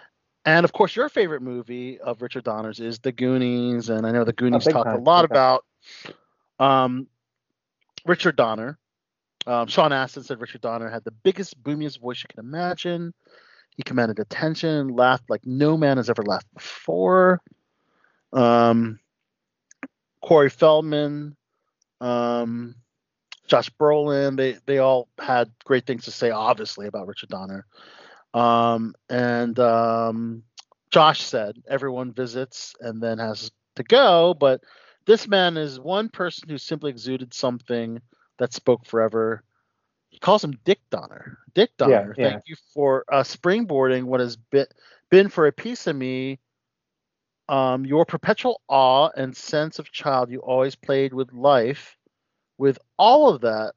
And 0.47 0.65
of 0.65 0.73
course, 0.73 0.97
your 0.97 1.09
favorite 1.09 1.43
movie 1.43 2.01
of 2.01 2.23
Richard 2.23 2.45
Donner's 2.45 2.81
is 2.81 2.99
The 2.99 3.13
Goonies, 3.13 3.91
and 3.91 4.07
I 4.07 4.11
know 4.11 4.25
The 4.25 4.33
Goonies 4.33 4.65
big 4.65 4.73
talked 4.73 4.89
a 4.89 4.97
lot 4.97 5.23
big 5.23 5.33
about 5.33 5.65
um, 6.59 7.07
Richard 8.07 8.37
Donner. 8.37 8.79
Um, 9.47 9.67
Sean 9.67 9.93
Astin 9.93 10.23
said 10.23 10.41
Richard 10.41 10.61
Donner 10.61 10.89
had 10.89 11.05
the 11.05 11.11
biggest, 11.11 11.63
boomiest 11.63 12.01
voice 12.01 12.23
you 12.23 12.29
can 12.29 12.41
imagine. 12.45 13.13
He 13.77 13.83
commanded 13.83 14.19
attention, 14.19 14.89
laughed 14.89 15.29
like 15.29 15.45
no 15.47 15.77
man 15.77 15.97
has 15.97 16.11
ever 16.11 16.23
laughed 16.23 16.53
before. 16.55 17.41
Um, 18.33 18.99
Corey 20.23 20.51
Feldman, 20.51 21.37
um, 22.01 22.75
Josh 23.47 23.71
Brolin, 23.71 24.37
they 24.37 24.59
they 24.67 24.79
all 24.79 25.09
had 25.19 25.51
great 25.65 25.87
things 25.87 26.05
to 26.05 26.11
say, 26.11 26.31
obviously, 26.31 26.87
about 26.87 27.09
Richard 27.09 27.31
Donner. 27.31 27.67
Um, 28.33 28.95
and 29.09 29.59
um, 29.59 30.45
Josh 30.91 31.23
said 31.23 31.57
everyone 31.69 32.13
visits 32.13 32.75
and 32.81 33.03
then 33.03 33.19
has 33.19 33.51
to 33.77 33.83
go, 33.83 34.35
but 34.35 34.63
this 35.07 35.27
man 35.27 35.57
is 35.57 35.81
one 35.81 36.09
person 36.09 36.49
who 36.49 36.59
simply 36.59 36.91
exuded 36.91 37.35
something 37.35 38.01
that 38.39 38.53
spoke 38.53 38.87
forever. 38.87 39.43
He 40.11 40.19
calls 40.19 40.45
him 40.45 40.59
Dick 40.65 40.81
Donner. 40.91 41.39
Dick 41.55 41.71
Yeah, 41.81 41.87
Donner, 41.87 42.15
yeah. 42.17 42.29
thank 42.31 42.43
you 42.47 42.57
for 42.73 43.05
uh, 43.11 43.23
springboarding 43.23 44.05
what 44.05 44.21
has 44.21 44.37
been, 44.37 44.67
been 45.11 45.29
for 45.29 45.47
a 45.47 45.53
piece 45.53 45.87
of 45.87 45.97
me. 45.97 46.39
Um, 47.51 47.85
your 47.87 48.07
perpetual 48.07 48.61
awe 48.69 49.11
and 49.17 49.37
sense 49.37 49.79
of 49.79 49.93
child 49.93 50.31
you 50.31 50.41
always 50.41 50.77
played 50.77 51.13
with 51.15 51.33
life, 51.33 51.99
with 52.59 52.79
all 52.99 53.29
of 53.29 53.43
that, 53.43 53.75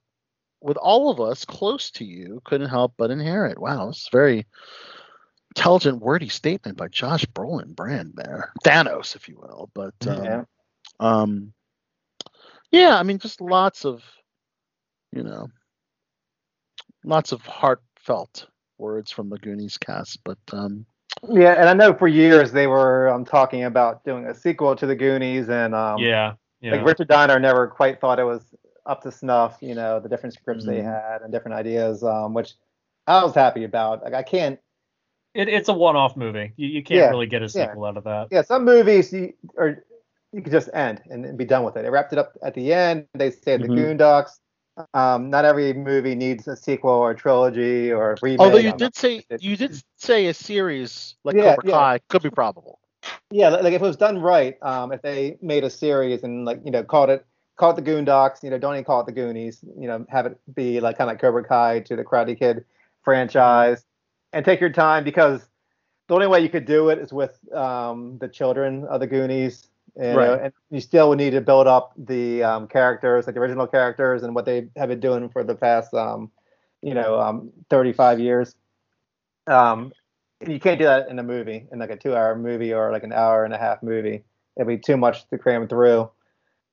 with 0.61 0.77
all 0.77 1.09
of 1.09 1.19
us 1.19 1.45
close 1.45 1.91
to 1.91 2.05
you, 2.05 2.41
couldn't 2.45 2.69
help 2.69 2.93
but 2.97 3.11
inherit. 3.11 3.59
Wow, 3.59 3.89
it's 3.89 4.09
very 4.11 4.45
intelligent, 5.55 6.01
wordy 6.01 6.29
statement 6.29 6.77
by 6.77 6.87
Josh 6.89 7.25
Brolin 7.25 7.75
brand 7.75 8.13
there. 8.15 8.53
Thanos, 8.63 9.15
if 9.15 9.27
you 9.29 9.37
will. 9.37 9.69
But 9.73 9.95
um, 10.07 10.29
Yeah. 10.29 10.45
um 10.99 11.53
yeah, 12.71 12.97
I 12.97 13.03
mean 13.03 13.19
just 13.19 13.41
lots 13.41 13.85
of 13.85 14.03
you 15.11 15.23
know 15.23 15.47
lots 17.05 17.31
of 17.31 17.41
heartfelt 17.45 18.47
words 18.77 19.11
from 19.11 19.29
the 19.29 19.37
Goonies 19.37 19.77
cast. 19.77 20.23
But 20.23 20.39
um 20.51 20.85
Yeah, 21.29 21.53
and 21.53 21.69
I 21.69 21.73
know 21.73 21.93
for 21.93 22.07
years 22.07 22.51
they 22.51 22.67
were 22.67 23.09
um, 23.09 23.23
talking 23.25 23.63
about 23.63 24.03
doing 24.03 24.25
a 24.25 24.33
sequel 24.35 24.75
to 24.75 24.85
the 24.85 24.95
Goonies, 24.95 25.49
and 25.49 25.73
um, 25.73 25.99
yeah, 25.99 26.33
yeah. 26.61 26.75
like 26.75 26.85
Richard 26.85 27.07
Donner 27.07 27.39
never 27.39 27.67
quite 27.67 28.01
thought 28.01 28.19
it 28.19 28.23
was 28.25 28.53
up 28.85 29.01
to 29.03 29.11
snuff. 29.11 29.57
You 29.61 29.75
know, 29.75 29.99
the 29.99 30.09
different 30.09 30.33
scripts 30.33 30.65
they 30.65 30.79
Mhm. 30.79 30.85
had 30.85 31.21
and 31.21 31.31
different 31.31 31.55
ideas, 31.55 32.03
um, 32.03 32.33
which 32.33 32.53
I 33.07 33.23
was 33.23 33.35
happy 33.35 33.63
about. 33.63 34.03
Like 34.03 34.13
I 34.13 34.23
can't. 34.23 34.59
It, 35.33 35.47
it's 35.47 35.69
a 35.69 35.73
one-off 35.73 36.15
movie. 36.15 36.53
You, 36.57 36.67
you 36.67 36.83
can't 36.83 36.99
Yeah, 36.99 37.09
really 37.09 37.25
get 37.27 37.41
a 37.41 37.45
yeah. 37.45 37.67
sequel 37.67 37.85
out 37.85 37.97
of 37.97 38.03
that. 38.03 38.27
Yeah, 38.29 38.41
some 38.43 38.65
movies 38.65 39.11
you 39.13 39.33
or 39.55 39.83
you 40.31 40.41
could 40.41 40.51
just 40.51 40.69
end 40.73 41.01
and, 41.09 41.25
and 41.25 41.37
be 41.37 41.45
done 41.45 41.63
with 41.63 41.77
it. 41.77 41.83
They 41.83 41.89
wrapped 41.89 42.11
it 42.11 42.19
up 42.19 42.33
at 42.43 42.53
the 42.53 42.73
end. 42.73 43.07
They 43.13 43.31
say 43.31 43.57
the 43.57 43.67
Mhm. 43.67 43.97
Goondocks. 43.97 44.39
Um, 44.93 45.29
not 45.29 45.45
every 45.45 45.73
movie 45.73 46.15
needs 46.15 46.47
a 46.47 46.55
sequel 46.55 46.91
or 46.91 47.11
a 47.11 47.15
trilogy 47.15 47.91
or 47.91 48.13
a 48.13 48.17
remake. 48.21 48.39
Although 48.39 48.57
you 48.57 48.73
did 48.73 48.95
say 48.95 49.23
you 49.39 49.55
did 49.55 49.81
say 49.97 50.27
a 50.27 50.33
series 50.33 51.15
like 51.23 51.35
Yeah, 51.35 51.55
Cobra 51.55 51.69
yeah. 51.69 51.77
Kai 51.77 51.99
could 52.09 52.23
be 52.23 52.29
probable. 52.31 52.79
Yeah, 53.29 53.49
like 53.49 53.73
if 53.73 53.81
it 53.81 53.85
was 53.85 53.97
done 53.97 54.19
right, 54.19 54.57
um, 54.63 54.91
if 54.91 55.01
they 55.01 55.37
made 55.41 55.63
a 55.63 55.69
series 55.69 56.23
and 56.23 56.45
like 56.45 56.59
you 56.65 56.71
know 56.71 56.83
called 56.83 57.09
it 57.09 57.25
called 57.55 57.77
it 57.77 57.85
the 57.85 57.91
Goondocks, 57.91 58.41
you 58.41 58.49
know, 58.49 58.57
don't 58.57 58.73
even 58.73 58.83
call 58.83 59.01
it 59.01 59.05
the 59.05 59.11
Goonies, 59.11 59.63
you 59.77 59.87
know, 59.87 60.05
have 60.09 60.25
it 60.25 60.39
be 60.55 60.79
like 60.79 60.97
kind 60.97 61.09
of 61.09 61.13
like 61.13 61.21
Cobra 61.21 61.43
Kai 61.43 61.81
to 61.81 61.95
the 61.95 62.03
Karate 62.03 62.37
Kid 62.37 62.65
franchise, 63.03 63.85
and 64.31 64.43
take 64.43 64.59
your 64.59 64.71
time 64.71 65.03
because 65.03 65.47
the 66.07 66.15
only 66.15 66.27
way 66.27 66.39
you 66.39 66.49
could 66.49 66.65
do 66.65 66.89
it 66.89 66.97
is 66.97 67.13
with 67.13 67.37
um, 67.53 68.17
the 68.19 68.27
children 68.27 68.85
of 68.85 68.99
the 68.99 69.07
Goonies, 69.07 69.67
you 69.95 70.03
know, 70.03 70.15
Right. 70.17 70.41
and 70.41 70.53
you 70.71 70.79
still 70.79 71.09
would 71.09 71.17
need 71.17 71.31
to 71.31 71.41
build 71.41 71.67
up 71.67 71.93
the 71.97 72.43
um, 72.43 72.67
characters, 72.67 73.27
like 73.27 73.35
the 73.35 73.41
original 73.41 73.67
characters, 73.67 74.23
and 74.23 74.33
what 74.33 74.45
they 74.45 74.67
have 74.75 74.89
been 74.89 74.99
doing 74.99 75.29
for 75.29 75.43
the 75.43 75.55
past, 75.55 75.93
um, 75.93 76.31
you 76.81 76.93
know, 76.93 77.19
um, 77.19 77.51
35 77.69 78.19
years. 78.19 78.55
Um, 79.47 79.91
you 80.47 80.59
can't 80.59 80.79
do 80.79 80.85
that 80.85 81.09
in 81.09 81.19
a 81.19 81.23
movie, 81.23 81.67
in 81.71 81.79
like 81.79 81.91
a 81.91 81.95
two-hour 81.95 82.35
movie 82.35 82.73
or 82.73 82.91
like 82.91 83.03
an 83.03 83.13
hour 83.13 83.45
and 83.45 83.53
a 83.53 83.57
half 83.57 83.83
movie. 83.83 84.23
It'd 84.57 84.67
be 84.67 84.77
too 84.77 84.97
much 84.97 85.27
to 85.29 85.37
cram 85.37 85.67
through. 85.67 86.09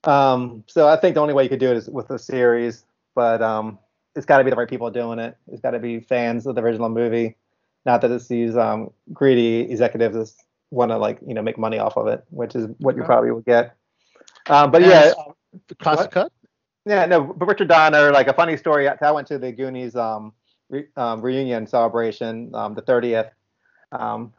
Um, 0.05 0.65
so 0.67 0.89
I 0.89 0.97
think 0.97 1.15
the 1.15 1.21
only 1.21 1.35
way 1.35 1.43
you 1.43 1.49
could 1.49 1.61
do 1.61 1.71
it 1.71 1.77
is 1.77 1.89
with 1.89 2.11
a 2.11 2.19
series, 2.19 2.85
but 3.15 3.43
um, 3.43 3.79
it's 4.17 4.27
got 4.27 4.39
to 4.39 4.45
be 4.45 4.51
the 4.51 4.57
right 4.57 4.69
people 4.69 4.91
doing 4.91 5.19
it. 5.19 5.37
It's 5.49 5.61
got 5.61 5.73
to 5.73 5.79
be 5.79 6.01
fans 6.01 6.47
of 6.47 6.55
the 6.55 6.63
original 6.63 6.89
movie, 6.89 7.37
not 7.85 8.01
that 8.01 8.11
it's 8.11 8.29
these 8.29 8.57
um, 8.57 8.91
greedy 9.13 9.61
executives 9.61 10.37
want 10.71 10.91
to 10.91 10.99
like 10.99 11.19
you 11.27 11.35
know 11.35 11.43
make 11.43 11.59
money 11.59 11.79
off 11.79 11.97
of 11.97 12.07
it, 12.07 12.25
which 12.31 12.55
is 12.55 12.67
what 12.79 12.97
you 12.97 13.03
probably 13.03 13.31
would 13.31 13.45
get. 13.45 13.75
Um, 14.49 14.71
but 14.71 14.83
yeah, 14.83 15.13
The 15.69 15.75
classic 15.77 16.05
What? 16.07 16.11
cut. 16.13 16.33
yeah, 16.87 17.07
no, 17.07 17.23
but 17.23 17.47
Richard 17.47 17.69
Donner, 17.69 18.11
like 18.13 18.29
a 18.29 18.33
funny 18.33 18.57
story. 18.57 18.89
I 18.89 18.97
I 19.03 19.11
went 19.11 19.27
to 19.29 19.39
the 19.39 19.53
Goonies 19.53 19.97
um, 19.97 20.33
re, 20.69 20.87
um, 20.97 21.21
reunion 21.21 21.67
celebration, 21.67 22.55
um, 22.55 22.75
the 22.75 22.83
30th, 22.83 23.31
um, 23.93 24.33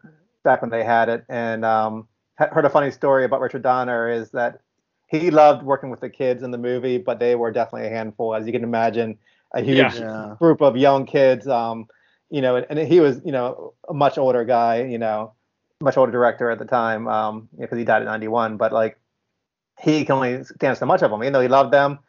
back 0.43 0.61
when 0.61 0.71
they 0.71 0.83
had 0.83 1.09
it, 1.09 1.25
and 1.29 1.63
um, 1.65 2.07
heard 2.37 2.65
a 2.65 2.69
funny 2.69 2.91
story 2.91 3.25
about 3.25 3.41
Richard 3.41 3.61
Donner 3.63 4.09
is 4.09 4.31
that 4.31 4.61
he 5.07 5.29
loved 5.29 5.63
working 5.63 5.89
with 5.89 5.99
the 5.99 6.09
kids 6.09 6.41
in 6.43 6.51
the 6.51 6.57
movie, 6.57 6.97
but 6.97 7.19
they 7.19 7.35
were 7.35 7.51
definitely 7.51 7.87
a 7.87 7.91
handful, 7.91 8.33
as 8.33 8.45
you 8.47 8.53
can 8.53 8.63
imagine, 8.63 9.17
a 9.53 9.61
huge 9.61 9.77
Yeah. 9.77 9.93
Yeah. 9.93 10.35
group 10.39 10.61
of 10.61 10.77
young 10.77 11.05
kids. 11.05 11.47
Um, 11.47 11.87
you 12.29 12.41
know, 12.41 12.55
and, 12.55 12.65
and 12.69 12.79
he 12.79 13.01
was, 13.01 13.19
you 13.25 13.33
know, 13.33 13.73
a 13.89 13.93
much 13.93 14.17
older 14.17 14.45
guy, 14.45 14.83
you 14.83 14.97
know, 14.97 15.33
much 15.81 15.97
older 15.97 16.11
director 16.11 16.49
at 16.49 16.59
the 16.59 16.65
time, 16.65 17.07
um, 17.07 17.49
because 17.59 17.77
he 17.77 17.83
died 17.83 18.01
at 18.01 18.05
91. 18.05 18.57
But 18.57 18.71
like, 18.71 18.97
he 19.81 20.05
can 20.05 20.15
only 20.15 20.43
stand 20.43 20.77
so 20.77 20.85
much 20.85 21.01
of 21.01 21.11
them, 21.11 21.23
even 21.23 21.33
though 21.33 21.41
he 21.41 21.47
loved 21.47 21.73
them. 21.73 21.99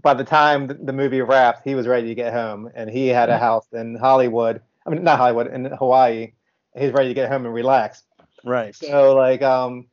By 0.00 0.14
the 0.14 0.24
time 0.24 0.68
the, 0.68 0.92
movie 0.92 1.20
wrapped, 1.20 1.64
he 1.64 1.74
was 1.74 1.86
ready 1.86 2.08
to 2.08 2.14
get 2.14 2.32
home, 2.32 2.70
and 2.74 2.88
he 2.88 3.08
had 3.08 3.28
a 3.28 3.38
house 3.38 3.66
in 3.72 3.96
Hollywood. 3.96 4.62
I 4.86 4.90
mean, 4.90 5.04
not 5.04 5.18
Hollywood, 5.18 5.48
in 5.48 5.66
Hawaii. 5.66 6.32
He's 6.76 6.92
ready 6.92 7.08
to 7.08 7.14
get 7.14 7.30
home 7.30 7.44
and 7.44 7.54
relax. 7.54 8.02
Right. 8.44 8.74
So 8.74 9.14
like 9.14 9.42
um 9.42 9.86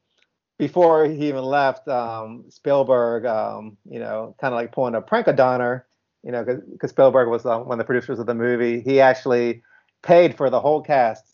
before 0.58 1.06
he 1.06 1.28
even 1.28 1.44
left, 1.44 1.88
um 1.88 2.46
Spielberg, 2.50 3.26
um, 3.26 3.78
you 3.90 4.00
know, 4.00 4.36
kind 4.40 4.54
of 4.54 4.58
like 4.58 4.72
pulling 4.72 4.96
a 4.96 5.02
prank 5.02 5.28
on 5.28 5.36
Donner, 5.36 5.86
you 6.24 6.32
know, 6.32 6.44
because 6.44 6.92
Spielberg 6.92 7.30
was 7.30 7.46
uh, 7.46 7.60
one 7.60 7.80
of 7.80 7.80
the 7.80 7.86
producers 7.86 8.20
of 8.20 8.26
the 8.26 8.34
movie. 8.34 8.82
He 8.82 9.02
actually 9.02 9.62
paid 10.02 10.36
for 10.36 10.50
the 10.50 10.60
whole 10.60 10.82
cast 10.82 11.29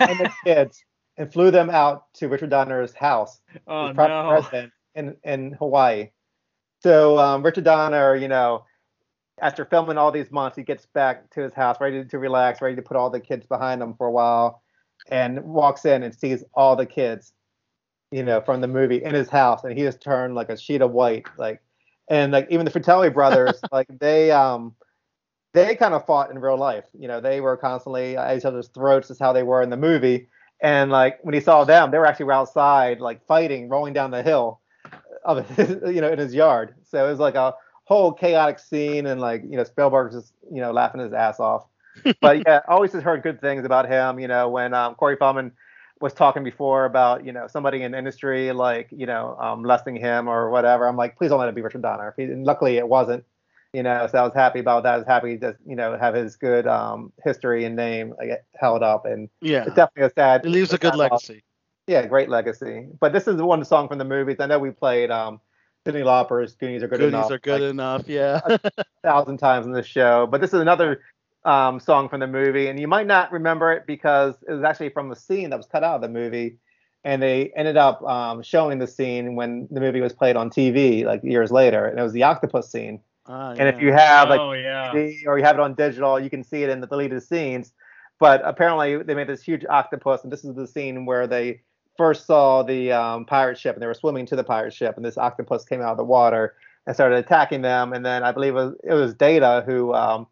and 0.00 0.18
the 0.18 0.32
kids 0.44 0.84
and 1.16 1.32
flew 1.32 1.50
them 1.50 1.70
out 1.70 2.12
to 2.14 2.28
Richard 2.28 2.50
Donner's 2.50 2.94
house, 2.94 3.40
oh 3.66 3.88
his 3.88 3.96
no. 3.96 4.32
residence 4.32 4.72
in 4.94 5.16
in 5.24 5.52
Hawaii. 5.52 6.10
So 6.82 7.18
um, 7.18 7.42
Richard 7.42 7.64
Donner, 7.64 8.14
you 8.16 8.28
know, 8.28 8.64
after 9.40 9.64
filming 9.64 9.98
all 9.98 10.12
these 10.12 10.30
months, 10.30 10.56
he 10.56 10.62
gets 10.62 10.86
back 10.86 11.30
to 11.30 11.42
his 11.42 11.52
house, 11.52 11.76
ready 11.80 12.04
to 12.04 12.18
relax, 12.18 12.60
ready 12.60 12.76
to 12.76 12.82
put 12.82 12.96
all 12.96 13.10
the 13.10 13.20
kids 13.20 13.46
behind 13.46 13.82
him 13.82 13.94
for 13.94 14.06
a 14.06 14.12
while, 14.12 14.62
and 15.10 15.42
walks 15.42 15.84
in 15.84 16.02
and 16.02 16.14
sees 16.14 16.44
all 16.54 16.76
the 16.76 16.86
kids, 16.86 17.32
you 18.10 18.22
know, 18.22 18.40
from 18.40 18.60
the 18.60 18.68
movie 18.68 19.02
in 19.02 19.14
his 19.14 19.28
house, 19.28 19.64
and 19.64 19.76
he 19.76 19.84
just 19.84 20.02
turned 20.02 20.34
like 20.34 20.48
a 20.48 20.56
sheet 20.56 20.82
of 20.82 20.92
white, 20.92 21.26
like, 21.38 21.60
and 22.08 22.32
like 22.32 22.46
even 22.50 22.64
the 22.64 22.70
Fratelli 22.70 23.10
brothers, 23.10 23.60
like 23.72 23.88
they 23.98 24.30
um 24.30 24.74
they 25.56 25.74
kind 25.74 25.94
of 25.94 26.04
fought 26.04 26.30
in 26.30 26.38
real 26.38 26.58
life, 26.58 26.84
you 26.98 27.08
know, 27.08 27.20
they 27.20 27.40
were 27.40 27.56
constantly 27.56 28.16
at 28.16 28.36
each 28.36 28.44
other's 28.44 28.68
throats, 28.68 29.10
is 29.10 29.18
how 29.18 29.32
they 29.32 29.42
were 29.42 29.62
in 29.62 29.70
the 29.70 29.76
movie, 29.76 30.28
and 30.60 30.90
like 30.90 31.18
when 31.22 31.34
he 31.34 31.40
saw 31.40 31.64
them, 31.64 31.90
they 31.90 31.98
were 31.98 32.06
actually 32.06 32.30
outside, 32.30 33.00
like 33.00 33.26
fighting, 33.26 33.68
rolling 33.68 33.94
down 33.94 34.10
the 34.10 34.22
hill 34.22 34.60
of 35.24 35.48
his, 35.50 35.70
you 35.86 36.00
know, 36.00 36.10
in 36.10 36.18
his 36.18 36.34
yard. 36.34 36.74
So 36.84 37.06
it 37.06 37.10
was 37.10 37.18
like 37.18 37.34
a 37.34 37.54
whole 37.84 38.12
chaotic 38.12 38.58
scene, 38.58 39.06
and 39.06 39.20
like 39.20 39.42
you 39.44 39.56
know, 39.56 39.64
Spielberg's 39.64 40.14
just 40.14 40.34
you 40.52 40.60
know 40.60 40.72
laughing 40.72 41.00
his 41.00 41.12
ass 41.12 41.40
off. 41.40 41.66
But 42.20 42.46
yeah, 42.46 42.60
always 42.68 42.92
has 42.92 43.02
heard 43.02 43.22
good 43.22 43.40
things 43.40 43.64
about 43.64 43.88
him. 43.88 44.20
You 44.20 44.28
know, 44.28 44.50
when 44.50 44.74
um, 44.74 44.94
Corey 44.96 45.16
Feldman 45.16 45.52
was 45.98 46.12
talking 46.12 46.44
before 46.44 46.84
about 46.84 47.24
you 47.24 47.32
know 47.32 47.46
somebody 47.46 47.82
in 47.82 47.92
the 47.92 47.98
industry 47.98 48.52
like 48.52 48.88
you 48.90 49.06
know 49.06 49.34
um, 49.40 49.64
him 49.96 50.28
or 50.28 50.50
whatever, 50.50 50.86
I'm 50.86 50.96
like, 50.96 51.16
please 51.16 51.30
don't 51.30 51.40
let 51.40 51.48
it 51.48 51.54
be 51.54 51.62
Richard 51.62 51.80
Donner. 51.80 52.14
And 52.18 52.44
luckily, 52.44 52.76
it 52.76 52.86
wasn't. 52.86 53.24
You 53.76 53.82
know, 53.82 54.08
so 54.10 54.16
I 54.16 54.22
was 54.22 54.32
happy 54.34 54.60
about 54.60 54.84
that. 54.84 54.94
I 54.94 54.96
was 54.96 55.06
happy 55.06 55.36
to 55.36 55.54
you 55.66 55.76
know 55.76 55.98
have 55.98 56.14
his 56.14 56.34
good 56.36 56.66
um, 56.66 57.12
history 57.22 57.66
and 57.66 57.76
name 57.76 58.14
like, 58.18 58.42
held 58.58 58.82
up, 58.82 59.04
and 59.04 59.28
Yeah. 59.42 59.64
it's 59.66 59.76
definitely 59.76 60.04
a 60.04 60.12
sad. 60.18 60.46
It 60.46 60.48
leaves 60.48 60.72
a 60.72 60.78
good 60.78 60.94
legacy. 60.94 61.44
Yeah, 61.86 62.06
great 62.06 62.30
legacy. 62.30 62.86
But 62.98 63.12
this 63.12 63.28
is 63.28 63.36
one 63.36 63.62
song 63.66 63.86
from 63.86 63.98
the 63.98 64.06
movies. 64.06 64.36
I 64.40 64.46
know 64.46 64.58
we 64.58 64.70
played 64.70 65.10
um 65.10 65.42
Cyndi 65.84 66.02
Lauper's 66.02 66.54
Goonies 66.54 66.82
are 66.82 66.88
good 66.88 67.00
Goonies 67.00 67.12
enough 67.12 67.30
are 67.32 67.38
good 67.38 67.60
like, 67.60 67.70
enough. 67.70 68.08
Yeah. 68.08 68.40
a 68.46 68.58
thousand 69.02 69.36
times 69.36 69.66
in 69.66 69.72
this 69.72 69.84
show. 69.84 70.26
But 70.26 70.40
this 70.40 70.54
is 70.54 70.60
another 70.60 71.02
um 71.44 71.78
song 71.78 72.08
from 72.08 72.20
the 72.20 72.26
movie, 72.26 72.68
and 72.68 72.80
you 72.80 72.88
might 72.88 73.06
not 73.06 73.30
remember 73.30 73.72
it 73.72 73.86
because 73.86 74.36
it 74.48 74.52
was 74.52 74.64
actually 74.64 74.88
from 74.88 75.12
a 75.12 75.16
scene 75.16 75.50
that 75.50 75.56
was 75.58 75.66
cut 75.66 75.84
out 75.84 75.96
of 75.96 76.00
the 76.00 76.08
movie. 76.08 76.56
And 77.04 77.22
they 77.22 77.52
ended 77.54 77.76
up 77.76 78.02
um, 78.04 78.42
showing 78.42 78.78
the 78.78 78.86
scene 78.86 79.36
when 79.36 79.68
the 79.70 79.80
movie 79.80 80.00
was 80.00 80.14
played 80.14 80.34
on 80.34 80.48
TV, 80.48 81.04
like 81.04 81.22
years 81.22 81.50
later, 81.52 81.84
and 81.84 81.98
it 82.00 82.02
was 82.02 82.14
the 82.14 82.22
octopus 82.22 82.72
scene. 82.72 83.02
Ah, 83.28 83.54
And 83.58 83.68
if 83.68 83.80
you 83.80 83.92
have 83.92 84.28
like 84.28 84.40
oh 84.40 84.52
yeah. 84.52 84.92
Or 85.26 85.38
you 85.38 85.44
have 85.44 85.56
it 85.56 85.60
on 85.60 85.74
digital, 85.74 86.18
you 86.20 86.30
can 86.30 86.44
see 86.44 86.62
it 86.62 86.70
in 86.70 86.80
the 86.80 86.86
deleted 86.86 87.22
scenes. 87.22 87.72
But 88.18 88.40
apparently, 88.44 89.02
they 89.02 89.14
made 89.14 89.28
this 89.28 89.42
huge 89.42 89.64
octopus, 89.68 90.22
and 90.24 90.32
this 90.32 90.44
is 90.44 90.54
the 90.54 90.66
scene 90.66 91.04
where 91.04 91.26
they 91.26 91.60
first 91.98 92.26
saw 92.26 92.62
the 92.62 92.92
um, 92.92 93.24
pirate 93.26 93.58
ship, 93.58 93.74
and 93.74 93.82
they 93.82 93.86
were 93.86 93.94
swimming 93.94 94.26
to 94.26 94.36
the 94.36 94.44
pirate 94.44 94.72
ship, 94.72 94.96
and 94.96 95.04
this 95.04 95.18
octopus 95.18 95.64
came 95.64 95.80
out 95.82 95.90
of 95.92 95.96
the 95.98 96.04
water 96.04 96.54
and 96.86 96.94
started 96.94 97.18
attacking 97.18 97.62
them. 97.62 97.92
And 97.92 98.04
then 98.06 98.22
I 98.22 98.32
believe 98.32 98.52
it 98.52 98.64
was, 98.64 98.74
it 98.84 98.94
was 98.94 99.14
Data 99.14 99.64
who 99.66 99.92
um, 99.92 100.26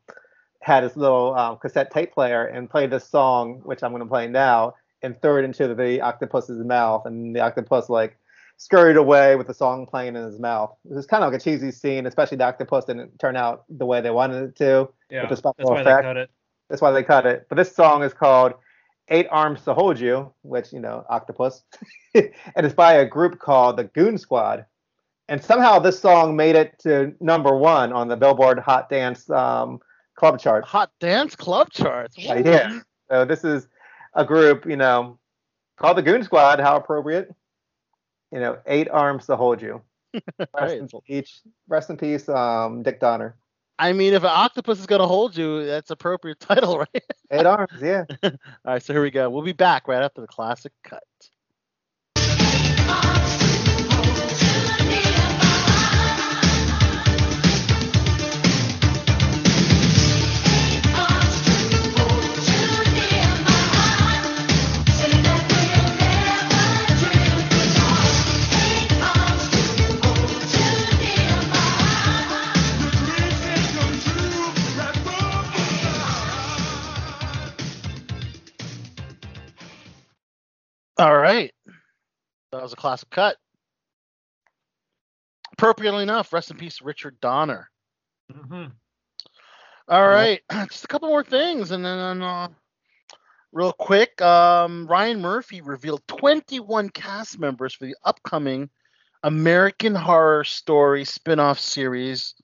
had 0.60 0.82
his 0.82 0.96
little 0.96 1.34
um, 1.34 1.58
cassette 1.58 1.90
tape 1.90 2.14
player 2.14 2.46
and 2.46 2.70
played 2.70 2.90
this 2.90 3.06
song, 3.06 3.60
which 3.64 3.82
I'm 3.82 3.90
going 3.90 4.02
to 4.02 4.08
play 4.08 4.28
now, 4.28 4.74
and 5.02 5.20
threw 5.20 5.38
it 5.38 5.44
into 5.44 5.74
the 5.74 6.00
octopus's 6.00 6.64
mouth, 6.64 7.04
and 7.04 7.36
the 7.36 7.40
octopus 7.40 7.90
like 7.90 8.16
scurried 8.56 8.96
away 8.96 9.36
with 9.36 9.46
the 9.46 9.54
song 9.54 9.86
playing 9.86 10.16
in 10.16 10.24
his 10.24 10.38
mouth. 10.38 10.74
It 10.88 10.94
was 10.94 11.06
kind 11.06 11.24
of 11.24 11.32
like 11.32 11.40
a 11.40 11.44
cheesy 11.44 11.70
scene, 11.70 12.06
especially 12.06 12.36
the 12.36 12.44
octopus 12.44 12.84
didn't 12.84 13.18
turn 13.18 13.36
out 13.36 13.64
the 13.68 13.86
way 13.86 14.00
they 14.00 14.10
wanted 14.10 14.42
it 14.44 14.56
to. 14.56 14.88
yeah. 15.10 15.28
with 15.28 15.42
the 15.42 15.52
That's 15.56 15.70
why 15.70 15.80
effect. 15.80 16.02
they 16.02 16.08
cut 16.08 16.16
it. 16.16 16.30
That's 16.70 16.82
why 16.82 16.90
they 16.92 17.02
cut 17.02 17.26
it. 17.26 17.46
But 17.48 17.56
this 17.56 17.74
song 17.74 18.02
is 18.02 18.14
called 18.14 18.54
Eight 19.08 19.26
Arms 19.30 19.62
to 19.62 19.74
Hold 19.74 19.98
You, 19.98 20.32
which, 20.42 20.72
you 20.72 20.80
know, 20.80 21.04
octopus. 21.08 21.62
and 22.14 22.30
it's 22.56 22.74
by 22.74 22.94
a 22.94 23.04
group 23.04 23.38
called 23.38 23.76
the 23.76 23.84
Goon 23.84 24.16
Squad. 24.18 24.64
And 25.28 25.42
somehow 25.42 25.78
this 25.78 25.98
song 25.98 26.36
made 26.36 26.54
it 26.54 26.78
to 26.80 27.14
number 27.20 27.56
one 27.56 27.92
on 27.92 28.08
the 28.08 28.16
Billboard 28.16 28.58
Hot 28.58 28.88
Dance 28.88 29.28
um, 29.30 29.80
Club 30.16 30.38
chart. 30.38 30.64
Hot 30.64 30.90
dance 31.00 31.34
club 31.34 31.70
charts. 31.70 32.16
Yeah. 32.16 32.80
So 33.10 33.24
this 33.24 33.42
is 33.42 33.66
a 34.14 34.24
group, 34.24 34.64
you 34.64 34.76
know, 34.76 35.18
called 35.76 35.96
the 35.96 36.02
Goon 36.02 36.22
Squad. 36.22 36.60
How 36.60 36.76
appropriate. 36.76 37.34
You 38.34 38.40
know, 38.40 38.58
eight 38.66 38.90
arms 38.90 39.26
to 39.26 39.36
hold 39.36 39.62
you. 39.62 39.80
Rest 40.52 40.74
in 40.74 40.88
peace. 41.06 41.40
Rest 41.68 41.88
in 41.88 41.96
peace, 41.96 42.28
um, 42.28 42.82
Dick 42.82 42.98
Donner. 42.98 43.36
I 43.78 43.92
mean, 43.92 44.12
if 44.12 44.24
an 44.24 44.30
octopus 44.32 44.80
is 44.80 44.86
gonna 44.86 45.06
hold 45.06 45.36
you, 45.36 45.64
that's 45.64 45.92
appropriate 45.92 46.40
title, 46.40 46.78
right? 46.78 47.04
Eight 47.30 47.46
arms, 47.46 47.70
yeah. 47.80 48.02
All 48.24 48.32
right, 48.64 48.82
so 48.82 48.92
here 48.92 49.02
we 49.02 49.12
go. 49.12 49.30
We'll 49.30 49.44
be 49.44 49.52
back 49.52 49.86
right 49.86 50.02
after 50.02 50.20
the 50.20 50.26
classic 50.26 50.72
cut. 50.82 51.04
All 80.98 81.16
right. 81.16 81.52
That 82.52 82.62
was 82.62 82.72
a 82.72 82.76
classic 82.76 83.10
cut. 83.10 83.36
Appropriately 85.54 86.02
enough, 86.02 86.32
rest 86.32 86.50
in 86.50 86.56
peace, 86.56 86.82
Richard 86.82 87.20
Donner. 87.20 87.70
hmm 88.32 88.66
All 89.88 90.08
right, 90.08 90.40
just 90.70 90.84
a 90.84 90.88
couple 90.88 91.08
more 91.08 91.24
things, 91.24 91.70
and 91.70 91.84
then 91.84 92.22
uh, 92.22 92.48
real 93.52 93.72
quick, 93.72 94.20
um, 94.20 94.86
Ryan 94.86 95.20
Murphy 95.20 95.60
revealed 95.60 96.02
21 96.08 96.90
cast 96.90 97.38
members 97.38 97.74
for 97.74 97.86
the 97.86 97.96
upcoming 98.04 98.68
American 99.22 99.94
Horror 99.94 100.44
Story 100.44 101.04
spin-off 101.04 101.58
series, 101.58 102.34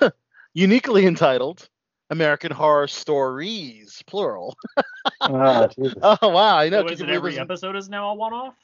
uniquely 0.54 1.06
entitled 1.06 1.68
"American 2.10 2.50
Horror 2.52 2.86
Stories," 2.88 4.02
plural. 4.06 4.56
Oh, 5.20 5.68
oh 6.02 6.28
wow, 6.28 6.56
I 6.58 6.68
know. 6.70 6.86
So 6.86 6.92
is 6.92 7.00
it 7.00 7.08
every 7.10 7.38
episode 7.38 7.76
is 7.76 7.88
now 7.88 8.10
a 8.10 8.14
one-off? 8.14 8.54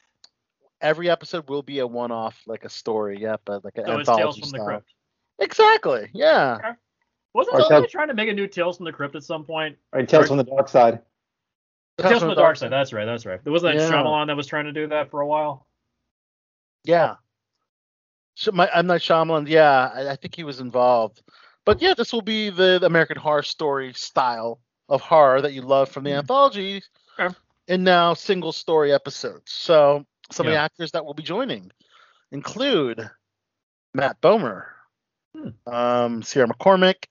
every 0.81 1.09
episode 1.09 1.47
will 1.49 1.61
be 1.61 1.79
a 1.79 1.85
one-off, 1.87 2.39
like 2.47 2.65
a 2.65 2.69
story, 2.69 3.19
yeah, 3.21 3.35
but 3.45 3.63
like 3.63 3.77
an 3.77 3.85
So 3.85 3.99
it's 3.99 4.09
anthology 4.09 4.23
Tales 4.23 4.35
from 4.39 4.41
the 4.49 4.57
style. 4.57 4.65
Crypt. 4.65 4.93
Exactly. 5.39 6.09
Yeah. 6.13 6.73
Wasn't 7.33 7.55
Or 7.55 7.61
somebody 7.61 7.81
Tales- 7.83 7.91
trying 7.91 8.07
to 8.07 8.13
make 8.15 8.29
a 8.29 8.33
new 8.33 8.47
Tales 8.47 8.77
from 8.77 8.85
the 8.85 8.91
Crypt 8.91 9.15
at 9.15 9.23
some 9.23 9.43
point? 9.45 9.77
All 9.93 9.99
right, 9.99 10.09
Tales 10.09 10.27
from 10.27 10.37
the 10.37 10.43
Dark 10.43 10.67
Side. 10.67 10.99
Tales, 11.99 12.19
from 12.19 12.29
the 12.29 12.35
Dark 12.35 12.57
Side. 12.57 12.71
That's 12.71 12.93
right. 12.93 13.05
That's 13.05 13.25
right. 13.27 13.43
There 13.43 13.53
wasn't 13.53 13.77
that 13.77 13.89
Yeah. 13.89 13.91
Shyamalan 13.91 14.27
that 14.27 14.35
was 14.35 14.47
trying 14.47 14.65
to 14.65 14.71
do 14.73 14.87
that 14.87 15.11
for 15.11 15.21
a 15.21 15.27
while. 15.27 15.67
Yeah. 16.83 17.15
So 18.35 18.51
my 18.51 18.67
I'm 18.73 18.87
not 18.87 19.01
Shyamalan. 19.01 19.47
Yeah, 19.47 19.91
I, 19.93 20.09
I 20.09 20.15
think 20.15 20.35
he 20.35 20.43
was 20.43 20.59
involved. 20.59 21.21
But 21.65 21.81
yeah, 21.81 21.93
this 21.95 22.11
will 22.11 22.21
be 22.21 22.49
the, 22.49 22.79
the 22.79 22.85
American 22.87 23.17
Horror 23.17 23.43
Story 23.43 23.93
style 23.93 24.59
of 24.89 25.01
horror 25.01 25.41
that 25.41 25.53
you 25.53 25.61
love 25.61 25.89
from 25.89 26.03
the 26.03 26.13
anthology, 26.13 26.81
Okay. 27.19 27.33
and 27.67 27.83
now 27.83 28.13
single 28.13 28.51
story 28.51 28.91
episodes. 28.93 29.51
So 29.51 30.05
some 30.31 30.47
of 30.47 30.51
the 30.53 30.59
actors 30.59 30.91
that 30.91 31.05
will 31.05 31.13
be 31.13 31.23
joining 31.23 31.71
include 32.31 33.09
Matt 33.93 34.19
Bomer, 34.21 34.65
Hmm. 35.35 35.49
um, 35.71 36.23
Sierra 36.23 36.47
McCormick, 36.47 37.05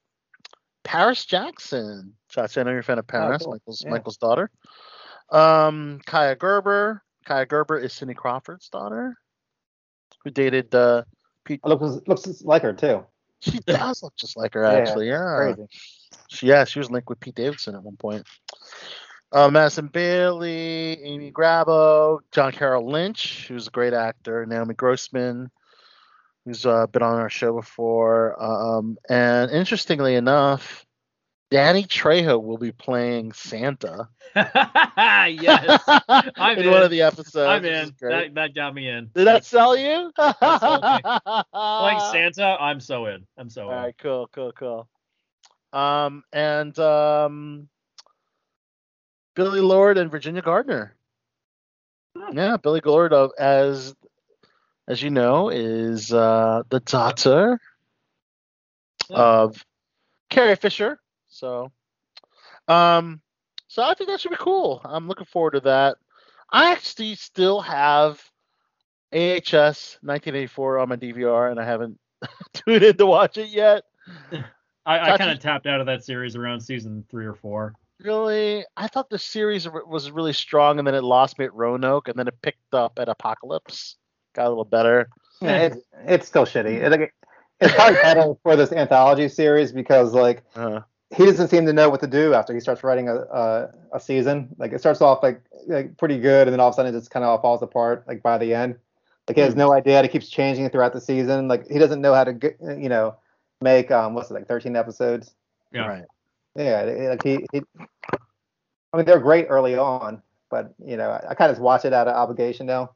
Paris 0.85 1.25
Jackson. 1.25 2.15
Josh, 2.29 2.59
I 2.59 2.63
know 2.65 2.71
you're 2.71 2.81
a 2.81 2.85
fan 2.85 2.99
of 2.99 3.07
Paris, 3.07 3.43
cool. 3.43 3.53
Michael's 3.53 3.83
Yeah. 3.85 3.91
Michael's 3.91 4.17
daughter. 4.19 4.51
Um, 5.31 6.01
Kaia 6.07 6.39
Gerber. 6.39 7.03
Kaia 7.27 7.47
Gerber 7.49 7.79
is 7.79 7.93
Cindy 7.93 8.15
Crawford's 8.15 8.69
daughter, 8.69 9.17
who 10.25 10.31
dated 10.31 10.75
uh, 10.75 11.05
Pete. 11.45 11.65
Looks 11.65 12.07
looks 12.09 12.43
like 12.43 12.63
her 12.63 12.73
too. 12.73 13.05
She 13.41 13.59
does 13.67 14.03
look 14.03 14.17
just 14.17 14.37
like 14.37 14.55
her, 14.55 14.63
Yeah, 14.63 14.79
actually. 14.79 15.09
Yeah. 15.09 15.35
Crazy. 15.37 15.67
She, 16.29 16.47
yeah, 16.47 16.65
she 16.65 16.79
was 16.79 16.91
linked 16.91 17.09
with 17.09 17.21
Pete 17.21 17.35
Davidson 17.35 17.75
at 17.75 17.83
one 17.83 17.97
point. 17.97 18.27
Uh, 19.33 19.49
Madison 19.49 19.87
Bailey, 19.87 21.03
Amy 21.05 21.31
Grabow, 21.31 22.19
John 22.33 22.53
Carroll 22.53 22.91
Lynch, 22.91 23.47
who's 23.47 23.69
a 23.69 23.71
great 23.71 23.93
actor, 23.93 24.45
Naomi 24.45 24.75
Grossman, 24.75 25.51
who's 26.45 26.67
uh, 26.67 26.87
been 26.89 27.03
on 27.03 27.19
our 27.19 27.31
show 27.31 27.55
before. 27.55 28.43
Um, 28.43 28.99
and 29.09 29.51
interestingly 29.53 30.17
enough, 30.17 30.85
Danny 31.51 31.85
Trejo 31.85 32.43
will 32.43 32.59
be 32.59 32.73
playing 32.73 33.33
Santa 33.33 34.09
yes. 34.37 35.83
I'm 36.09 36.59
in 36.59 36.65
in. 36.67 36.71
one 36.71 36.83
of 36.83 36.91
the 36.91 37.03
episodes. 37.03 37.37
I'm 37.37 37.65
in. 37.65 37.95
That, 38.01 38.35
that 38.35 38.55
got 38.55 38.75
me 38.75 38.89
in. 38.89 39.11
Did 39.15 39.27
that 39.27 39.45
sell 39.45 39.77
you? 39.77 40.13
Playing 40.17 42.01
Santa, 42.13 42.57
I'm 42.61 42.81
so 42.81 43.07
in. 43.07 43.27
I'm 43.37 43.51
so 43.51 43.65
All 43.65 43.73
in. 43.73 43.77
right, 43.77 43.95
cool, 43.99 44.29
cool, 44.33 44.53
cool. 44.53 44.89
Um, 45.73 46.23
and 46.33 46.79
um, 46.79 47.69
Billie 49.35 49.61
Lourd 49.61 49.99
and 49.99 50.11
Virginia 50.11 50.43
Gardner. 50.43 50.95
Yeah, 52.33 52.57
Billie 52.57 52.83
Lourd, 52.85 53.13
uh, 53.13 53.29
as 53.39 53.95
as 54.89 55.03
you 55.03 55.11
know, 55.11 55.49
is 55.49 56.13
uh, 56.13 56.63
the 56.69 56.81
daughter 56.81 57.61
of 59.11 59.65
Carrie 60.29 60.57
Fisher. 60.57 61.01
So, 61.41 61.73
um, 62.69 63.21
so 63.69 63.83
I 63.83 63.95
think 63.95 64.11
that 64.11 64.21
should 64.21 64.31
be 64.31 64.37
cool. 64.39 64.81
I'm 64.85 65.09
looking 65.09 65.27
forward 65.27 65.53
to 65.53 65.61
that. 65.61 65.97
I 66.53 66.73
actually 66.73 67.15
still 67.15 67.61
have 67.61 68.23
AHS 69.13 69.99
1984 70.03 70.79
on 70.79 70.89
my 70.89 70.97
DVR, 70.97 71.51
and 71.51 71.59
I 71.59 71.65
haven't 71.65 71.99
tuned 72.53 72.83
in 72.83 72.97
to 72.99 73.07
watch 73.07 73.39
it 73.39 73.49
yet. 73.49 73.85
I, 74.87 75.13
I 75.13 75.19
kind 75.19 75.31
of 75.31 75.39
tapped 75.41 75.67
out 75.67 75.81
of 75.81 75.87
that 75.87 76.05
series 76.05 76.37
around 76.37 76.61
season 76.61 77.05
three 77.11 77.27
or 77.27 77.35
four. 77.35 77.75
Really, 78.03 78.65
I 78.77 78.89
thought 78.89 79.11
the 79.11 79.19
series 79.19 79.69
was 79.69 80.11
really 80.11 80.33
strong, 80.33 80.79
and 80.79 80.87
then 80.87 80.95
it 80.95 81.05
lost 81.05 81.39
me 81.39 81.45
at 81.45 81.55
Roanoke, 81.55 82.09
and 82.09 82.19
then 82.19 82.29
it 82.29 82.43
picked 82.43 82.75
up 82.75 82.99
at 82.99 83.09
Apocalypse. 83.09 83.97
Got 84.35 84.47
a 84.47 84.49
little 84.49 84.65
better. 84.65 85.09
Yeah, 85.41 85.59
it's 85.59 85.77
it's 86.07 86.27
still 86.27 86.45
shitty. 86.45 86.83
It, 86.83 86.91
like, 86.91 87.15
it's 87.61 87.75
probably 87.75 87.95
better 88.03 88.35
for 88.43 88.57
this 88.57 88.73
anthology 88.73 89.29
series 89.29 89.71
because 89.71 90.15
like 90.15 90.43
Uh, 90.57 90.81
he 91.17 91.27
doesn't 91.27 91.49
seem 91.49 91.67
to 91.67 91.73
know 91.73 91.91
what 91.91 92.01
to 92.01 92.07
do 92.07 92.35
after 92.35 92.55
he 92.55 92.61
starts 92.61 92.85
writing 92.85 93.09
a 93.09 93.17
a, 93.17 93.71
a 93.95 94.01
season. 94.01 94.49
Like 94.59 94.73
it 94.73 94.79
starts 94.79 95.01
off 95.01 95.23
like 95.23 95.43
like 95.67 95.97
pretty 95.97 96.19
good, 96.19 96.47
and 96.47 96.53
then 96.53 96.61
all 96.61 96.69
of 96.69 96.75
a 96.75 96.77
sudden 96.77 96.95
it 96.95 96.99
just 96.99 97.11
kind 97.11 97.25
of 97.25 97.41
falls 97.43 97.63
apart. 97.63 98.05
Like 98.07 98.23
by 98.23 98.39
the 98.39 98.55
end, 98.55 98.77
like 99.29 99.37
he 99.37 99.43
has 99.43 99.57
no 99.57 99.73
idea. 99.73 99.99
and 99.99 100.07
He 100.07 100.13
keeps 100.13 100.29
changing 100.29 100.69
throughout 100.71 100.93
the 100.93 101.01
season. 101.01 101.49
Like 101.49 101.69
he 101.69 101.79
doesn't 101.79 102.01
know 102.01 102.15
how 102.15 102.25
to 102.25 102.33
get 102.33 102.57
you 102.61 102.89
know 102.89 103.17
make 103.61 103.91
um 103.91 104.15
what's 104.15 104.31
it 104.31 104.35
like 104.35 104.47
13 104.47 104.77
episodes. 104.77 105.35
Yeah. 105.73 105.87
Right. 105.87 106.05
Yeah, 106.57 106.83
like 107.11 107.23
he, 107.23 107.47
he 107.53 107.63
I 108.93 108.97
mean 108.97 109.07
they're 109.07 109.21
great 109.21 109.47
early 109.49 109.77
on, 109.77 110.23
but 110.51 110.75
you 110.85 110.97
know 110.97 111.11
I, 111.11 111.31
I 111.31 111.35
kind 111.35 111.51
of 111.51 111.57
just 111.57 111.63
watch 111.63 111.85
it 111.85 111.93
out 111.93 112.09
of 112.09 112.15
obligation 112.15 112.67
now. 112.67 112.91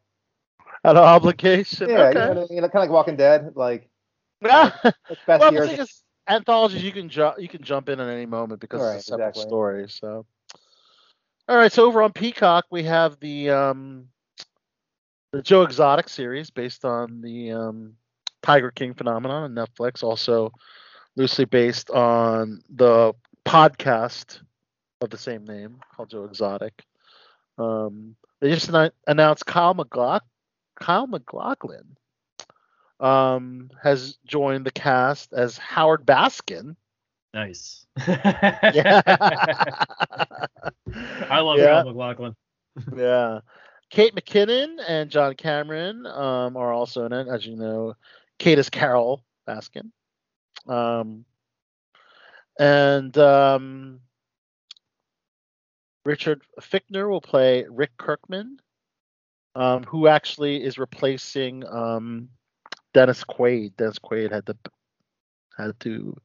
Out 0.84 0.96
of 0.96 1.04
obligation. 1.04 1.88
Yeah, 1.88 2.08
you 2.08 2.14
know, 2.14 2.20
okay. 2.20 2.28
what 2.40 2.50
I 2.50 2.54
mean? 2.54 2.60
kind 2.62 2.74
of 2.74 2.74
like 2.74 2.90
Walking 2.90 3.16
Dead. 3.16 3.52
Like 3.54 3.88
well, 4.40 4.72
it's 4.84 5.20
best 5.26 5.42
the 5.42 5.52
years. 5.52 6.02
Anthologies 6.28 6.82
you 6.82 6.92
can 6.92 7.08
ju- 7.08 7.34
you 7.38 7.48
can 7.48 7.62
jump 7.62 7.88
in 7.88 8.00
at 8.00 8.08
any 8.08 8.26
moment 8.26 8.60
because 8.60 8.82
Right, 8.82 8.94
it's 8.94 9.04
a 9.04 9.06
separate 9.06 9.36
exactly. 9.36 9.42
story. 9.48 9.88
So, 9.88 10.26
all 11.48 11.56
right. 11.56 11.72
So 11.72 11.86
over 11.86 12.02
on 12.02 12.12
Peacock, 12.12 12.66
we 12.70 12.84
have 12.84 13.18
the 13.20 13.50
um, 13.50 14.08
the 15.32 15.42
Joe 15.42 15.62
Exotic 15.62 16.08
series 16.08 16.50
based 16.50 16.84
on 16.84 17.20
the 17.20 17.52
um, 17.52 17.94
Tiger 18.42 18.70
King 18.70 18.94
phenomenon 18.94 19.44
on 19.44 19.54
Netflix. 19.54 20.02
Also 20.02 20.52
loosely 21.16 21.44
based 21.44 21.90
on 21.90 22.62
the 22.70 23.12
podcast 23.44 24.40
of 25.00 25.10
the 25.10 25.18
same 25.18 25.44
name 25.44 25.78
called 25.94 26.10
Joe 26.10 26.24
Exotic. 26.24 26.84
Um, 27.58 28.16
they 28.40 28.50
just 28.50 28.70
announced 29.06 29.46
Kyle 29.46 29.74
MacLachlan. 29.74 30.28
Kyle 30.80 31.06
MacLachlan 31.06 31.96
um, 33.00 33.70
has 33.82 34.16
joined 34.26 34.64
the 34.66 34.70
cast 34.70 35.32
as 35.32 35.56
Howard 35.58 36.04
Baskin. 36.06 36.76
Nice. 37.32 37.86
Yeah. 38.06 39.02
I 41.30 41.40
love 41.40 41.58
Yeah. 41.58 41.82
Kyle 41.82 41.84
MacLachlan. 41.92 42.36
yeah. 42.96 43.40
Kate 43.90 44.14
McKinnon 44.14 44.78
and 44.86 45.10
John 45.10 45.34
Cameron 45.34 46.06
um, 46.06 46.56
are 46.56 46.72
also 46.72 47.04
in 47.06 47.12
it, 47.12 47.28
as 47.28 47.46
you 47.46 47.56
know. 47.56 47.94
Kate 48.38 48.58
is 48.58 48.70
Carole 48.70 49.22
Baskin. 49.48 49.90
Um, 50.66 51.24
and 52.58 53.16
um, 53.18 54.00
Richard 56.04 56.42
Fichtner 56.60 57.08
will 57.08 57.20
play 57.20 57.64
Rick 57.68 57.96
Kirkham, 57.96 58.58
um, 59.54 59.84
who 59.84 60.06
actually 60.08 60.62
is 60.64 60.78
replacing 60.78 61.64
um, 61.66 62.28
Dennis 62.94 63.24
Quaid. 63.24 63.76
Dennis 63.76 63.98
Quaid 63.98 64.32
had 64.32 64.46
to 64.46 64.56
had 65.56 65.78
to 65.80 66.16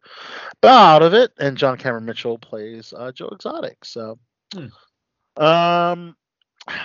bow 0.61 0.95
out 0.95 1.03
of 1.03 1.13
it, 1.13 1.31
and 1.37 1.57
John 1.57 1.77
Cameron 1.77 2.05
Mitchell 2.05 2.37
plays 2.37 2.93
uh, 2.97 3.11
Joe 3.11 3.29
Exotic. 3.29 3.83
So, 3.83 4.17
um, 5.37 6.15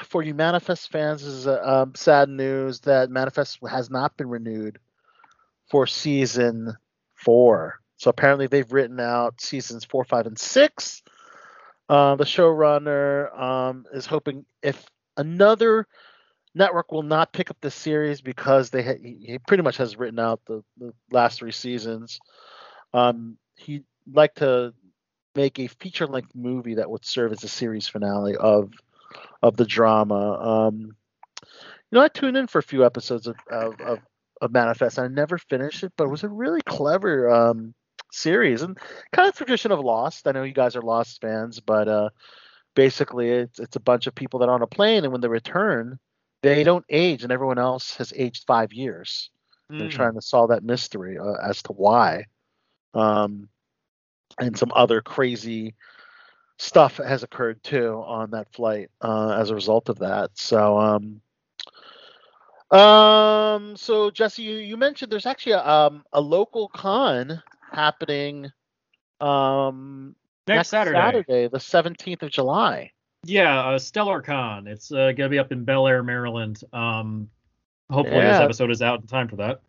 for 0.05 0.23
you 0.23 0.35
Manifest 0.35 0.91
fans, 0.91 1.23
is 1.23 1.47
uh, 1.47 1.61
um, 1.63 1.95
sad 1.95 2.29
news 2.29 2.81
that 2.81 3.11
Manifest 3.11 3.59
has 3.71 3.91
not 3.91 4.17
been 4.17 4.29
renewed 4.29 4.79
for 5.71 5.87
season 5.87 6.77
four. 7.15 7.81
So 7.97 8.11
apparently 8.11 8.47
they've 8.47 8.73
written 8.73 9.01
out 9.01 9.41
seasons 9.41 9.85
four, 9.85 10.05
five, 10.05 10.27
and 10.27 10.39
six. 10.39 11.03
Uh, 11.89 12.17
the 12.17 12.25
showrunner 12.25 13.39
um, 13.39 13.85
is 13.93 14.07
hoping 14.07 14.45
if 14.63 14.85
another 15.17 15.87
network 16.55 16.93
will 16.93 17.03
not 17.03 17.33
pick 17.33 17.51
up 17.51 17.57
the 17.61 17.71
series 17.71 18.21
because 18.21 18.71
they 18.71 18.83
ha- 18.83 19.01
he, 19.03 19.39
pretty 19.47 19.63
much 19.63 19.77
has 19.79 19.97
written 19.97 20.19
out 20.19 20.41
the, 20.47 20.63
the 20.79 20.93
last 21.11 21.39
three 21.39 21.53
seasons. 21.53 22.21
Um, 22.93 23.37
he'd 23.57 23.85
like 24.13 24.35
to 24.37 24.73
make 25.35 25.59
a 25.59 25.67
feature 25.67 26.07
length 26.07 26.35
movie 26.35 26.75
that 26.75 26.91
would 26.91 27.05
serve 27.05 27.33
as 27.33 27.43
a 27.45 27.49
series 27.49 27.89
finale 27.89 28.37
of 28.37 28.71
of 29.43 29.57
the 29.57 29.67
drama. 29.67 30.39
Um, 30.41 30.97
you 31.91 31.99
know, 31.99 32.01
I 32.01 32.09
tuned 32.09 32.37
in 32.37 32.47
for 32.47 32.59
a 32.59 32.63
few 32.63 32.85
episodes 32.85 33.27
of 33.27 33.37
of, 33.51 33.81
of, 33.81 33.99
of 34.41 34.53
Manifest. 34.53 34.99
I 34.99 35.09
never 35.09 35.39
finished 35.39 35.83
it, 35.83 35.93
but 35.97 36.05
it 36.05 36.11
was 36.11 36.25
a 36.25 36.29
really 36.29 36.61
clever 36.63 37.31
um, 37.31 37.75
series 38.13 38.63
and 38.63 38.79
kind 39.13 39.29
of 39.29 39.37
tradition 39.37 39.73
of 39.73 39.81
Lost. 39.81 40.27
I 40.27 40.33
know 40.33 40.45
you 40.45 40.53
guys 40.53 40.77
are 40.77 40.83
Lost 40.83 41.21
fans, 41.21 41.61
but 41.61 41.89
uh, 41.89 42.11
basically 42.75 43.31
it's 43.31 43.59
it's 43.59 43.77
a 43.77 43.81
bunch 43.81 44.07
of 44.07 44.15
people 44.15 44.41
that 44.41 44.49
are 44.49 44.55
on 44.55 44.63
a 44.63 44.67
plane, 44.67 45.05
and 45.05 45.13
when 45.13 45.21
they 45.21 45.29
return, 45.29 45.99
they 46.45 46.65
don't 46.65 46.85
age, 46.91 47.25
and 47.25 47.33
everyone 47.33 47.59
else 47.59 47.97
has 47.97 48.13
aged 48.17 48.45
five 48.47 48.73
years. 48.73 49.31
They're 49.79 49.89
Mm. 49.89 49.93
trying 49.93 50.15
to 50.15 50.23
solve 50.23 50.51
that 50.51 50.65
mystery 50.65 51.19
uh, 51.19 51.35
as 51.43 51.63
to 51.65 51.73
why. 51.73 52.27
Um, 52.95 53.49
and 54.39 54.57
some 54.59 54.73
other 54.75 55.01
crazy 55.03 55.75
stuff 56.59 56.99
has 56.99 57.23
occurred 57.23 57.63
too 57.63 58.03
on 58.07 58.31
that 58.33 58.53
flight 58.53 58.91
uh, 59.01 59.31
as 59.41 59.51
a 59.51 59.55
result 59.55 59.89
of 59.89 59.99
that. 60.01 60.31
So, 60.35 60.79
um, 60.79 61.21
um, 62.71 63.77
so 63.77 64.11
Jesse, 64.11 64.43
you, 64.43 64.57
you 64.59 64.77
mentioned 64.77 65.13
there's 65.13 65.27
actually 65.27 65.53
a, 65.53 65.67
um, 65.67 66.05
a 66.13 66.21
local 66.21 66.69
con 66.69 67.43
happening 67.73 68.51
um, 69.21 70.17
Next, 70.47 70.69
Saturday. 70.69 70.99
Saturday, 70.99 71.49
the 71.49 71.61
17th 71.61 72.23
of 72.23 72.31
July. 72.31 72.93
Yeah, 73.27 73.61
uh, 73.61 73.79
Stellar 73.79 74.21
Con. 74.21 74.67
It's 74.67 74.93
uh, 74.93 75.13
gonna 75.13 75.29
be 75.29 75.39
up 75.39 75.53
in 75.53 75.65
Bel 75.65 75.87
Air, 75.87 76.03
Maryland. 76.03 76.61
Um, 76.73 77.29
hopefully 77.91 78.21
this 78.21 78.41
episode 78.41 78.71
is 78.71 78.83
out 78.83 79.01
in 79.01 79.07
time 79.07 79.29
for 79.29 79.37
that. 79.37 79.61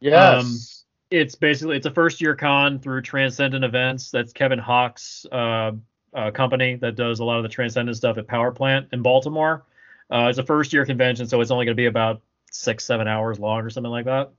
Yes. 0.00 0.84
It's 1.10 1.34
basically 1.34 1.76
it's 1.76 1.86
a 1.86 1.90
first 1.90 2.20
year 2.20 2.34
con 2.34 2.78
through 2.78 3.02
Transcendent 3.02 3.64
Events. 3.64 4.10
That's 4.10 4.32
Kevin 4.32 4.58
Hawk's 4.58 5.26
uh, 5.30 5.72
uh, 6.14 6.30
company 6.30 6.76
that 6.76 6.96
does 6.96 7.20
a 7.20 7.24
lot 7.24 7.36
of 7.36 7.42
the 7.42 7.50
Transcendent 7.50 7.96
stuff 7.96 8.16
at 8.16 8.26
Power 8.26 8.50
Plant 8.50 8.88
in 8.92 9.02
Baltimore. 9.02 9.64
Uh, 10.10 10.28
it's 10.28 10.38
a 10.38 10.42
first 10.42 10.72
year 10.72 10.86
convention, 10.86 11.26
so 11.28 11.40
it's 11.40 11.50
only 11.50 11.66
going 11.66 11.76
to 11.76 11.80
be 11.80 11.86
about 11.86 12.22
six 12.50 12.84
seven 12.84 13.08
hours 13.08 13.38
long 13.38 13.60
or 13.60 13.70
something 13.70 13.90
like 13.90 14.06
that. 14.06 14.32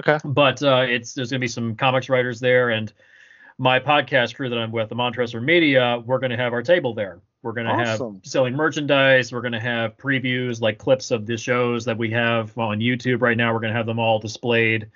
Okay. 0.00 0.18
But 0.24 0.62
uh, 0.62 0.86
it's 0.88 1.14
there's 1.14 1.30
going 1.30 1.40
to 1.40 1.44
be 1.44 1.48
some 1.48 1.76
comics 1.76 2.08
writers 2.08 2.40
there, 2.40 2.70
and 2.70 2.92
my 3.58 3.80
podcast 3.80 4.34
crew 4.34 4.48
that 4.48 4.58
I'm 4.58 4.72
with, 4.72 4.88
the 4.88 4.94
Montresor 4.94 5.40
Media, 5.40 6.02
we're 6.04 6.18
going 6.18 6.30
to 6.30 6.36
have 6.36 6.52
our 6.52 6.62
table 6.62 6.94
there. 6.94 7.20
We're 7.42 7.52
going 7.52 7.66
to 7.66 7.72
Awesome. 7.72 8.14
have 8.16 8.26
selling 8.26 8.54
merchandise. 8.54 9.32
We're 9.32 9.40
going 9.42 9.52
to 9.52 9.60
have 9.60 9.96
previews, 9.96 10.60
like 10.60 10.78
clips 10.78 11.10
of 11.10 11.24
the 11.26 11.36
shows 11.36 11.84
that 11.84 11.96
we 11.96 12.10
have 12.10 12.56
on 12.58 12.80
YouTube 12.80 13.22
right 13.22 13.36
now. 13.36 13.52
We're 13.52 13.60
going 13.60 13.72
to 13.72 13.76
have 13.76 13.86
them 13.86 13.98
all 14.00 14.18
displayed. 14.18 14.88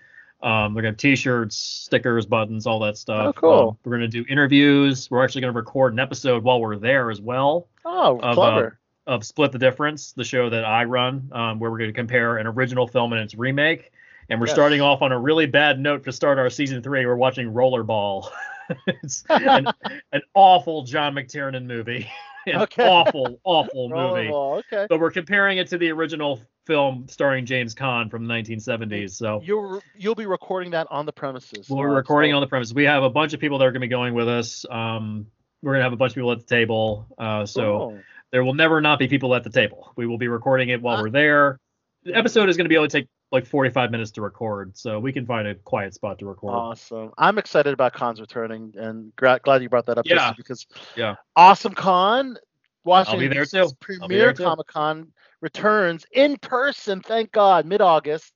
Um, 0.43 0.75
we're 0.75 0.83
going 0.83 0.95
to 0.95 0.97
have 0.97 0.97
T-shirts, 0.97 1.57
stickers, 1.57 2.27
buttons, 2.27 2.67
all 2.67 2.81
that 2.81 2.97
stuff. 2.99 3.29
Oh, 3.29 3.33
cool. 3.33 3.69
Um, 3.71 3.79
we're 3.85 3.97
going 3.97 4.11
to 4.11 4.25
do 4.25 4.25
interviews. 4.29 5.09
We're 5.09 5.23
actually 5.23 5.43
going 5.43 5.53
to 5.55 5.57
record 5.59 5.93
an 5.93 6.01
episode 6.01 6.43
while 6.43 6.61
we're 6.61 6.77
there 6.77 7.11
as 7.13 7.21
well 7.21 7.69
oh, 7.85 8.19
of, 8.19 8.39
uh, 8.39 8.71
of 9.07 9.25
Split 9.25 9.53
the 9.53 9.59
Difference, 9.61 10.11
the 10.13 10.25
show 10.25 10.51
that 10.51 10.65
I 10.65 10.83
run, 10.83 11.29
um, 11.31 11.61
where 11.61 11.71
we're 11.71 11.79
going 11.79 11.91
to 11.91 11.95
compare 11.95 12.39
an 12.39 12.49
original 12.49 12.89
film 12.89 13.13
and 13.13 13.23
its 13.23 13.37
remake. 13.37 13.93
And 14.31 14.41
we're 14.41 14.47
Yes. 14.47 14.55
starting 14.57 14.81
off 14.81 15.01
on 15.01 15.13
a 15.13 15.19
really 15.19 15.47
bad 15.47 15.79
note 15.79 16.03
to 16.05 16.13
start 16.13 16.39
our 16.39 16.51
season 16.51 16.83
three. 16.83 17.07
We're 17.07 17.15
watching 17.15 17.53
Rollerball. 17.53 18.29
it's 18.89 19.23
an, 19.29 19.69
an 20.13 20.23
awful 20.35 20.83
John 20.83 21.15
McTiernan 21.15 21.67
movie. 21.67 22.11
Okay. 22.49 22.89
awful, 22.89 23.41
awful 23.45 23.89
movie. 23.91 24.29
Rollerball, 24.29 24.59
Okay. 24.73 24.87
But 24.89 25.01
we're 25.01 25.11
comparing 25.11 25.59
it 25.59 25.69
to 25.69 25.79
the 25.79 25.91
original 25.91 26.41
film 26.67 27.07
starring 27.09 27.45
James 27.47 27.75
Caan 27.75 28.11
from 28.11 28.27
the 28.27 28.33
1970s. 28.35 29.11
So 29.13 29.41
You'll 29.45 29.83
you'll 29.97 30.15
be 30.15 30.27
recording 30.27 30.71
that 30.73 30.87
on 30.91 31.07
the 31.07 31.13
premises. 31.13 31.69
we're 31.69 31.91
Uh, 31.91 31.95
recording 31.95 32.33
on 32.35 32.41
the 32.41 32.47
premises. 32.47 32.73
We 32.75 32.85
have 32.85 33.03
a 33.03 33.11
bunch 33.11 33.33
of 33.33 33.41
people 33.41 33.59
that 33.59 33.65
are 33.65 33.71
going 33.73 33.81
to 33.81 33.87
be 33.87 33.91
going 33.91 34.15
with 34.15 34.29
us. 34.29 34.65
Um, 34.71 35.27
we're 35.63 35.73
going 35.73 35.81
to 35.81 35.85
have 35.85 35.93
a 35.93 35.97
bunch 35.97 36.13
of 36.13 36.17
people 36.17 36.33
at 36.33 36.39
the 36.41 36.45
table. 36.47 37.07
Uh, 37.19 37.47
so 37.47 37.63
Cool. 37.63 38.01
there 38.33 38.45
will 38.45 38.55
never 38.55 38.81
not 38.81 38.99
be 38.99 39.09
people 39.09 39.35
at 39.35 39.45
the 39.45 39.51
table. 39.51 39.93
We 39.97 40.07
will 40.07 40.19
be 40.19 40.29
recording 40.29 40.69
it 40.71 40.81
while 40.83 40.99
Ah. 40.99 41.03
we're 41.03 41.11
there. 41.11 41.59
The 42.05 42.15
episode 42.17 42.49
is 42.49 42.57
going 42.57 42.65
to 42.65 42.69
be 42.69 42.75
able 42.75 42.89
to 42.89 42.99
take 43.01 43.09
like 43.33 43.47
45 43.47 43.91
minutes 43.91 44.11
to 44.13 44.21
record, 44.23 44.77
so 44.77 45.01
we 45.01 45.11
can 45.11 45.25
find 45.25 45.49
a 45.49 45.55
quiet 45.55 45.95
spot 45.95 46.19
to 46.19 46.27
record. 46.27 46.55
Awesome. 46.55 47.13
I'm 47.17 47.39
excited 47.39 47.73
about 47.73 47.95
cons 47.95 48.21
returning, 48.21 48.75
and 48.77 49.15
gra- 49.17 49.41
glad 49.43 49.63
you 49.63 49.71
brought 49.71 49.87
that 49.87 49.97
up. 49.97 50.07
Yeah. 50.07 50.35
Because 50.37 50.67
Yeah. 50.97 51.17
Awesome 51.35 51.73
Con, 51.75 52.37
Washington. 52.85 53.31
DC's 53.31 53.73
premier. 53.75 54.35
Comic 54.35 54.67
Con 54.67 55.13
returns 55.41 56.05
in 56.13 56.37
person. 56.37 57.01
Thank 57.01 57.33
God, 57.33 57.65
mid 57.65 57.81
August, 57.81 58.35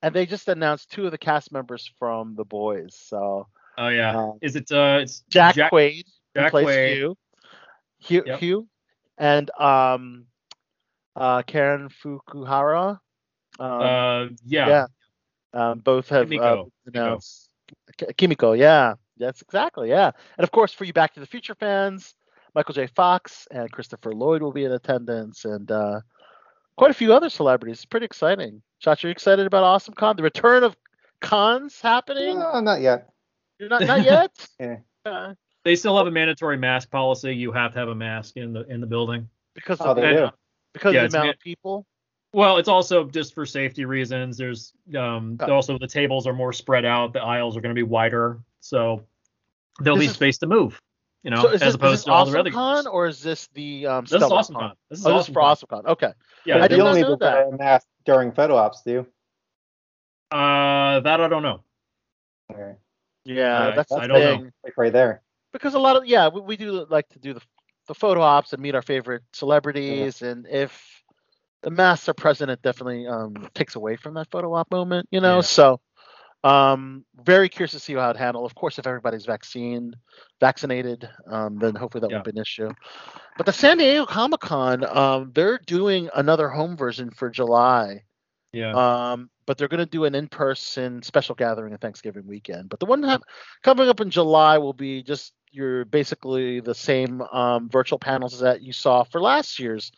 and 0.00 0.14
they 0.14 0.26
just 0.26 0.48
announced 0.48 0.92
two 0.92 1.06
of 1.06 1.10
the 1.10 1.18
cast 1.18 1.50
members 1.50 1.90
from 1.98 2.36
The 2.36 2.44
Boys. 2.44 2.96
So 2.96 3.48
oh 3.76 3.88
yeah, 3.88 4.16
um, 4.16 4.38
is 4.42 4.54
it? 4.54 4.70
Uh, 4.70 5.00
it's 5.02 5.24
Jack, 5.28 5.56
Quaid, 5.56 6.04
Jack 6.36 6.52
plays 6.52 6.66
Quaid. 6.66 6.96
Hugh, 6.96 7.16
Hugh, 7.98 8.22
Yep. 8.26 8.38
Hugh, 8.38 8.68
and 9.18 9.50
um, 9.58 10.26
uh, 11.16 11.42
Karen 11.42 11.88
Fukuhara. 11.88 13.00
Um, 13.58 13.70
Uh, 13.82 14.26
yeah. 14.44 14.68
yeah. 14.68 14.86
Um, 15.52 15.78
both 15.78 16.08
have 16.10 16.26
uh, 16.26 16.28
Kimiko. 16.28 16.70
announced 16.86 17.48
Ki- 17.96 18.12
Kimiko. 18.16 18.52
Yeah, 18.52 18.94
that's 19.16 19.40
exactly. 19.42 19.88
Yeah, 19.88 20.10
and 20.36 20.44
of 20.44 20.50
course 20.50 20.72
for 20.72 20.84
you 20.84 20.92
Back 20.92 21.14
to 21.14 21.20
the 21.20 21.26
Future 21.26 21.54
fans, 21.54 22.14
Michael 22.54 22.74
J. 22.74 22.86
Fox 22.88 23.48
and 23.50 23.70
Christopher 23.72 24.12
Lloyd 24.12 24.42
will 24.42 24.52
be 24.52 24.64
in 24.64 24.72
attendance, 24.72 25.44
and 25.44 25.70
uh, 25.70 26.00
quite 26.76 26.90
a 26.90 26.94
few 26.94 27.14
other 27.14 27.30
celebrities. 27.30 27.78
It's 27.78 27.84
pretty 27.86 28.04
exciting. 28.06 28.60
Josh, 28.80 29.02
are 29.04 29.08
you 29.08 29.12
excited 29.12 29.46
about 29.46 29.62
Awesome 29.64 29.94
Con? 29.94 30.16
The 30.16 30.22
return 30.22 30.62
of 30.62 30.76
cons 31.22 31.80
happening? 31.80 32.38
No, 32.38 32.60
not 32.60 32.80
yet. 32.82 33.08
You're 33.58 33.70
not 33.70 33.82
not 33.86 34.04
yet. 34.04 34.30
Yeah. 34.60 34.76
Uh, 35.06 35.34
They 35.64 35.76
still 35.76 35.96
have 35.96 36.06
a 36.06 36.10
mandatory 36.10 36.58
mask 36.58 36.90
policy. 36.90 37.34
You 37.34 37.52
have 37.52 37.72
to 37.72 37.78
have 37.78 37.88
a 37.88 37.94
mask 37.94 38.36
in 38.36 38.52
the 38.52 38.66
in 38.68 38.80
the 38.82 38.86
building. 38.86 39.28
because 39.54 39.80
Oh, 39.80 39.90
of 39.90 39.96
they 39.96 40.02
the, 40.02 40.26
do. 40.26 40.28
because 40.74 40.94
Yeah, 40.94 41.04
of 41.04 41.10
the 41.12 41.16
amount 41.16 41.28
ma- 41.28 41.32
of 41.32 41.38
people. 41.40 41.86
Well, 42.36 42.58
it's 42.58 42.68
also 42.68 43.04
just 43.04 43.32
for 43.34 43.46
safety 43.46 43.86
reasons. 43.86 44.36
There's 44.36 44.74
um 44.94 45.38
Oh. 45.40 45.50
also 45.52 45.78
the 45.78 45.86
tables 45.86 46.26
are 46.26 46.34
more 46.34 46.52
spread 46.52 46.84
out. 46.84 47.14
The 47.14 47.22
aisles 47.22 47.56
are 47.56 47.62
going 47.62 47.74
to 47.74 47.78
be 47.78 47.82
wider, 47.82 48.38
so 48.60 49.02
there'll 49.80 49.96
This 49.96 50.08
be 50.08 50.10
is- 50.10 50.14
space 50.16 50.38
to 50.38 50.46
move. 50.46 50.78
You 51.22 51.30
know, 51.30 51.40
so 51.42 51.48
as 51.48 51.60
this, 51.60 51.74
opposed 51.74 51.92
this 52.00 52.04
to 52.04 52.12
all 52.12 52.26
the 52.26 52.38
other 52.38 52.50
Con 52.50 52.74
groups. 52.84 52.86
or 52.92 53.06
is 53.06 53.22
this 53.22 53.48
the 53.54 53.86
um, 53.86 54.04
This 54.04 54.12
is 54.22 54.30
awesome 54.30 54.54
Con? 54.54 54.68
con. 54.68 54.76
This 54.90 54.98
is 55.00 55.06
Oh, 55.06 55.16
this 55.16 55.22
is 55.28 55.34
for 55.34 55.40
con. 55.40 55.50
Awesome 55.50 55.66
Con. 55.68 55.86
Okay. 55.86 56.12
Yeah, 56.44 56.56
I 56.56 56.60
But 56.60 56.68
did 56.70 56.76
you 56.76 56.82
not 56.84 56.88
only 56.90 57.00
know 57.02 57.08
need 57.12 57.18
to 57.20 57.24
wear 57.24 57.48
a 57.48 57.56
mask 57.56 57.86
during 58.04 58.32
photo 58.32 58.54
ops, 58.56 58.82
do 58.82 58.90
you? 58.92 59.06
uh, 60.30 61.00
that 61.00 61.20
I 61.20 61.28
don't 61.28 61.42
know. 61.42 61.64
Okay. 62.52 62.74
Yeah, 63.24 63.68
I- 63.68 63.70
that's 63.74 63.90
I 63.92 64.02
the 64.02 64.08
don't 64.08 64.20
know. 64.20 64.36
thing. 64.36 64.52
Like 64.62 64.76
right 64.76 64.92
there. 64.92 65.22
because 65.52 65.72
a 65.74 65.78
lot 65.78 65.96
of 65.96 66.04
yeah 66.06 66.28
we, 66.28 66.40
we 66.42 66.56
do 66.58 66.84
like 66.90 67.08
to 67.08 67.18
do 67.18 67.32
the 67.32 67.40
the 67.86 67.94
photo 67.94 68.20
ops 68.20 68.52
and 68.52 68.60
meet 68.62 68.74
our 68.74 68.82
favorite 68.82 69.22
celebrities 69.32 70.20
and 70.22 70.46
if 70.46 70.95
the 71.62 71.70
masks 71.70 72.08
are 72.08 72.14
present 72.14 72.60
definitely 72.62 73.06
um 73.06 73.34
takes 73.54 73.74
away 73.76 73.96
from 73.96 74.14
that 74.14 74.30
photo 74.30 74.52
op 74.54 74.70
moment 74.70 75.06
you 75.10 75.20
know 75.20 75.36
Yeah. 75.36 75.40
so 75.40 75.80
um 76.44 77.04
very 77.24 77.48
curious 77.48 77.72
to 77.72 77.80
see 77.80 77.94
how 77.94 78.10
it 78.10 78.16
handled 78.16 78.44
of 78.46 78.54
course 78.54 78.78
if 78.78 78.86
everybody's 78.86 79.26
vaccine 79.26 79.94
vaccinated 80.40 81.08
um 81.26 81.58
then 81.58 81.74
hopefully 81.74 82.00
that 82.00 82.10
Yeah. 82.10 82.16
won't 82.16 82.24
be 82.24 82.30
an 82.30 82.38
issue 82.38 82.70
but 83.36 83.46
the 83.46 83.52
san 83.52 83.78
diego 83.78 84.06
comic-con 84.06 84.84
um 84.84 85.32
they're 85.34 85.58
doing 85.66 86.08
another 86.14 86.48
home 86.48 86.76
version 86.76 87.10
for 87.10 87.30
july 87.30 88.02
Yeah. 88.52 88.72
um, 89.12 89.30
but 89.46 89.56
they're 89.58 89.68
going 89.68 89.78
to 89.78 89.86
do 89.86 90.04
an 90.04 90.14
in-person 90.14 91.02
special 91.02 91.34
gathering 91.34 91.72
on 91.72 91.78
Thanksgiving 91.78 92.26
weekend. 92.26 92.68
But 92.68 92.80
the 92.80 92.86
one 92.86 93.04
coming 93.62 93.88
up 93.88 94.00
in 94.00 94.10
July 94.10 94.58
will 94.58 94.72
be 94.72 95.02
just 95.02 95.32
your 95.52 95.84
basically 95.84 96.60
the 96.60 96.74
same 96.74 97.22
um, 97.22 97.68
virtual 97.70 97.98
panels 97.98 98.38
that 98.40 98.62
you 98.62 98.72
saw 98.72 99.04
for 99.04 99.20
last 99.20 99.58
year's 99.60 99.92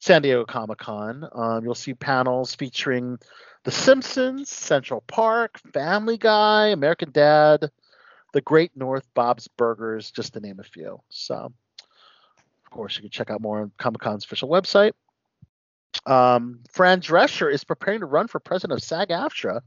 San 0.00 0.22
Diego 0.22 0.44
Comic 0.44 0.78
Con. 0.78 1.28
Um, 1.32 1.64
you'll 1.64 1.74
see 1.74 1.94
panels 1.94 2.54
featuring 2.54 3.18
The 3.64 3.70
Simpsons, 3.70 4.48
Central 4.48 5.02
Park, 5.02 5.58
Family 5.72 6.16
Guy, 6.16 6.68
American 6.68 7.10
Dad, 7.10 7.70
The 8.32 8.40
Great 8.40 8.76
North, 8.76 9.06
Bob's 9.14 9.48
Burgers, 9.48 10.10
just 10.10 10.34
to 10.34 10.40
name 10.40 10.60
a 10.60 10.64
few. 10.64 11.00
So, 11.08 11.34
of 11.34 12.70
course, 12.70 12.96
you 12.96 13.02
can 13.02 13.10
check 13.10 13.30
out 13.30 13.40
more 13.40 13.60
on 13.60 13.72
Comic 13.78 14.00
Con's 14.00 14.24
official 14.24 14.48
website. 14.48 14.92
Um, 16.06 16.60
Fran 16.70 17.00
Drescher 17.00 17.52
is 17.52 17.64
preparing 17.64 18.00
to 18.00 18.06
run 18.06 18.28
for 18.28 18.38
president 18.38 18.78
of 18.78 18.84
SAG-AFTRA 18.84 19.62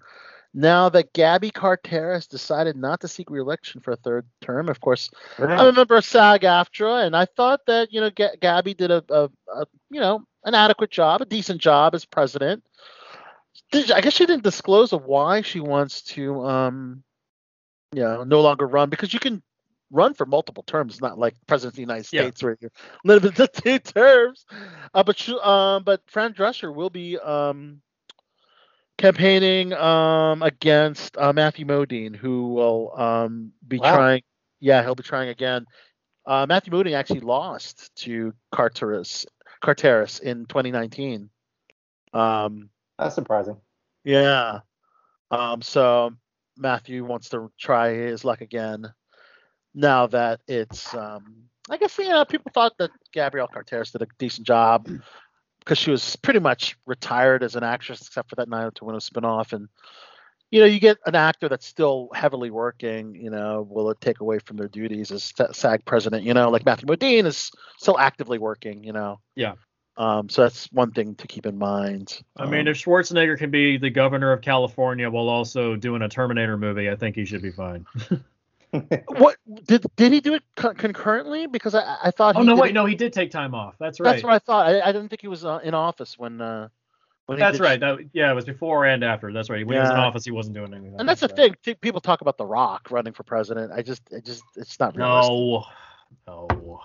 now 0.53 0.90
that 0.90 1.14
Gabby 1.14 1.49
Carter 1.52 2.14
has 2.14 2.28
decided 2.28 2.76
not 2.76 2.99
to 3.02 3.07
seek 3.07 3.30
re-election 3.30 3.82
for 3.82 3.91
a 3.91 3.95
third 3.95 4.26
term. 4.41 4.68
Of 4.69 4.82
course, 4.82 5.10
I'm 5.38 5.68
a 5.68 5.72
member 5.72 5.95
of 5.95 6.06
SAG-AFTRA, 6.06 7.06
and 7.06 7.15
I 7.15 7.26
thought 7.26 7.61
that 7.68 7.91
you 7.94 8.02
know 8.02 8.10
Ga- 8.10 8.36
Gabby 8.40 8.73
did 8.73 8.91
a, 8.91 9.03
a, 9.10 9.30
a 9.53 9.65
you 9.90 9.99
know 9.99 10.23
an 10.44 10.56
adequate 10.56 10.91
job, 10.91 11.22
a 11.22 11.26
decent 11.26 11.61
job 11.61 11.95
as 11.95 12.06
president. 12.06 12.64
Did- 13.72 13.91
I 13.91 14.02
guess 14.02 14.14
she 14.14 14.26
didn't 14.26 14.44
disclose 14.44 14.91
why 14.91 15.41
she 15.41 15.60
wants 15.60 16.02
to 16.03 16.44
um 16.45 17.03
you 17.94 18.02
know 18.02 18.23
no 18.23 18.41
longer 18.41 18.68
run 18.68 18.90
because 18.90 19.14
you 19.14 19.19
can 19.19 19.41
run 19.91 20.14
for 20.14 20.26
multiple 20.26 20.64
terms. 20.64 20.94
It's 20.94 21.02
not 21.02 21.19
like 21.19 21.36
president 21.48 21.73
of 21.73 21.76
the 21.76 21.82
United 21.82 22.07
Yeah. 22.14 22.22
States 22.22 22.44
where 22.44 22.57
you're 22.61 22.72
limited 23.03 23.36
to 23.36 23.48
two 23.48 23.80
terms. 23.80 24.45
Uh, 24.94 25.03
but 25.03 25.18
she, 25.19 25.38
um, 25.44 25.84
but 25.84 26.02
Fran 26.07 26.34
Drescher 26.34 26.73
will 26.73 26.90
be 26.90 27.18
um, 27.19 27.82
campaigning 28.97 29.73
um, 29.73 30.41
against 30.43 31.18
uh, 31.18 31.34
Matthew 31.34 31.65
Modine, 31.65 32.15
who 32.15 32.53
will 32.53 32.93
um, 32.99 33.51
be 33.68 33.77
Wow. 33.80 33.95
trying. 33.95 34.22
Yeah, 34.59 34.81
he'll 34.84 34.95
be 34.95 35.03
trying 35.03 35.30
again. 35.30 35.65
Uh, 36.26 36.45
Matthew 36.47 36.72
Modine 36.72 36.93
actually 36.93 37.22
lost 37.22 37.95
to 38.03 38.34
Carteris, 38.51 39.26
Carteris 39.61 40.19
in 40.19 40.45
2019. 40.45 41.30
Um, 42.13 42.69
That's 42.99 43.15
surprising. 43.15 43.57
yeah. 44.03 44.59
Um, 45.31 45.61
so 45.61 46.11
Matthew 46.57 47.05
wants 47.05 47.30
to 47.30 47.51
try 47.59 47.93
his 47.93 48.26
luck 48.26 48.41
again 48.41 48.93
now 49.73 50.07
that 50.07 50.41
it's 50.47 50.93
um, 50.93 51.43
I 51.69 51.77
guess 51.77 51.97
you 51.97 52.09
know 52.09 52.26
people 52.26 52.51
thought 52.53 52.73
that 52.80 52.91
Gabrielle 53.13 53.47
Carteris 53.47 53.91
did 53.91 54.01
a 54.01 54.07
decent 54.19 54.45
job 54.45 54.89
because 55.61 55.77
she 55.77 55.91
was 55.91 56.15
pretty 56.17 56.39
much 56.39 56.75
retired 56.85 57.43
as 57.43 57.55
an 57.55 57.63
actress, 57.63 58.05
except 58.05 58.29
for 58.29 58.35
that 58.35 58.49
90210 58.49 59.21
spinoff. 59.23 59.53
And 59.53 59.69
you 60.49 60.59
know, 60.59 60.65
you 60.65 60.79
get 60.81 60.97
an 61.05 61.15
actor 61.15 61.47
that's 61.47 61.65
still 61.65 62.09
heavily 62.13 62.51
working. 62.51 63.15
You 63.15 63.29
know, 63.29 63.65
will 63.69 63.89
it 63.89 64.01
take 64.01 64.19
away 64.19 64.39
from 64.39 64.57
their 64.57 64.67
duties 64.67 65.11
as 65.11 65.31
SAG 65.53 65.85
president? 65.85 66.23
You 66.23 66.33
know, 66.33 66.49
like 66.49 66.65
Matthew 66.65 66.88
Modine 66.88 67.25
is 67.25 67.51
still 67.77 67.97
actively 67.97 68.38
working. 68.38 68.83
You 68.83 68.91
know. 68.91 69.19
Yeah. 69.35 69.53
Um, 69.97 70.29
so 70.29 70.43
that's 70.43 70.65
one 70.71 70.91
thing 70.91 71.15
to 71.15 71.27
keep 71.27 71.45
in 71.45 71.57
mind. 71.57 72.21
I 72.38 72.45
mean, 72.45 72.61
Um, 72.61 72.67
if 72.67 72.83
Schwarzenegger 72.83 73.38
can 73.38 73.51
be 73.51 73.77
the 73.77 73.89
governor 73.89 74.31
of 74.31 74.41
California 74.41 75.09
while 75.09 75.29
also 75.29 75.75
doing 75.75 76.01
a 76.01 76.09
Terminator 76.09 76.57
movie, 76.57 76.89
I 76.89 76.95
think 76.95 77.15
he 77.15 77.25
should 77.25 77.41
be 77.41 77.51
fine. 77.51 77.85
what 79.07 79.35
did 79.68 79.85
did 79.95 80.11
he 80.11 80.22
do 80.22 80.34
it 80.34 80.43
co- 80.56 80.73
concurrently? 80.73 81.48
Because 81.48 81.76
I 81.76 81.98
I 82.03 82.11
thought. 82.11 82.35
oh 82.35 82.39
he 82.41 82.45
no, 82.45 82.56
did 82.56 82.61
wait, 82.61 82.69
it- 82.72 82.73
no, 82.73 82.85
he 82.85 82.95
did 82.95 83.14
take 83.14 83.31
time 83.31 83.53
off. 83.53 83.76
That's 83.80 83.99
right. 83.99 84.11
That's 84.11 84.23
what 84.23 84.34
I 84.34 84.39
thought. 84.39 84.68
I, 84.68 84.81
I 84.81 84.91
didn't 84.91 85.10
think 85.10 85.22
he 85.22 85.27
was 85.27 85.43
uh, 85.45 85.60
in 85.64 85.73
office 85.73 86.18
when. 86.18 86.39
Uh, 86.41 86.69
when 87.27 87.39
That's 87.39 87.57
did- 87.60 87.64
right. 87.64 87.80
That, 87.80 87.98
yeah, 88.14 88.30
it 88.31 88.34
was 88.34 88.43
before 88.45 88.85
and 88.88 89.03
after. 89.03 89.31
That's 89.31 89.49
right. 89.49 89.65
When 89.65 89.76
he 89.77 89.80
was 89.80 89.89
in 89.89 89.95
office, 89.95 90.26
he 90.26 90.31
wasn't 90.31 90.56
doing 90.56 90.73
anything. 90.73 90.99
And 90.99 91.07
that's 91.07 91.22
the 91.22 91.27
right. 91.38 91.56
thing. 91.64 91.76
People 91.76 92.02
talk 92.02 92.19
about 92.22 92.38
The 92.38 92.45
Rock 92.45 92.89
running 92.91 93.14
for 93.14 93.23
president. 93.23 93.72
I 93.72 93.84
just, 93.84 94.02
it 94.11 94.26
just, 94.26 94.43
it's 94.57 94.77
not 94.80 94.98
realistic 94.98 95.31
No, 95.31 95.65
no. 96.27 96.81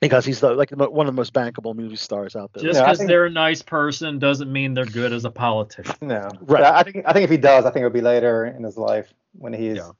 because 0.00 0.24
he's 0.24 0.38
the 0.40 0.52
like 0.54 0.68
the, 0.70 0.88
one 0.88 1.08
of 1.08 1.12
the 1.12 1.16
most 1.18 1.32
bankable 1.32 1.74
movie 1.74 1.96
stars 1.96 2.36
out 2.36 2.52
there. 2.52 2.62
Just 2.62 2.78
because 2.78 2.98
think- 2.98 3.08
they're 3.08 3.24
a 3.26 3.30
nice 3.30 3.62
person 3.62 4.20
doesn't 4.20 4.52
mean 4.52 4.74
they're 4.74 4.84
good 4.84 5.12
as 5.12 5.24
a 5.24 5.30
politician. 5.30 5.96
No. 6.02 6.28
Right. 6.42 6.62
I 6.62 6.82
think 6.84 7.04
I 7.06 7.12
think 7.12 7.24
if 7.24 7.30
he 7.30 7.36
does, 7.38 7.64
I 7.64 7.70
think 7.70 7.80
it 7.82 7.86
would 7.86 7.92
be 7.92 8.00
later 8.00 8.44
in 8.44 8.62
his 8.62 8.76
life 8.76 9.12
when 9.32 9.52
he's, 9.54 9.76
Yeah. 9.78 9.90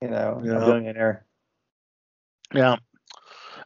You 0.00 0.08
know, 0.08 0.42
Yeah. 0.44 0.56
a 0.56 0.60
billionaire. 0.60 1.26
Yeah. 2.54 2.76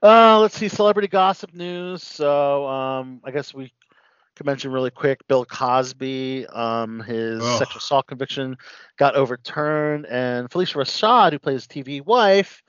Uh, 0.02 0.38
let's 0.40 0.56
see 0.56 0.68
celebrity 0.68 1.08
gossip 1.08 1.52
news. 1.54 2.02
So, 2.02 2.66
um, 2.66 3.20
I 3.24 3.30
guess 3.30 3.52
we 3.54 3.72
could 4.36 4.46
mention 4.46 4.72
really 4.72 4.90
quick. 4.90 5.26
Bill 5.28 5.44
Cosby, 5.44 6.46
um, 6.46 7.00
his 7.00 7.44
Ugh. 7.44 7.58
sexual 7.58 7.78
assault 7.78 8.06
conviction 8.06 8.56
got 8.96 9.14
overturned, 9.16 10.06
and 10.06 10.48
Phylicia 10.50 10.76
Rashad, 10.76 11.32
who 11.32 11.38
plays 11.38 11.66
TV 11.66 12.00
wife, 12.00 12.62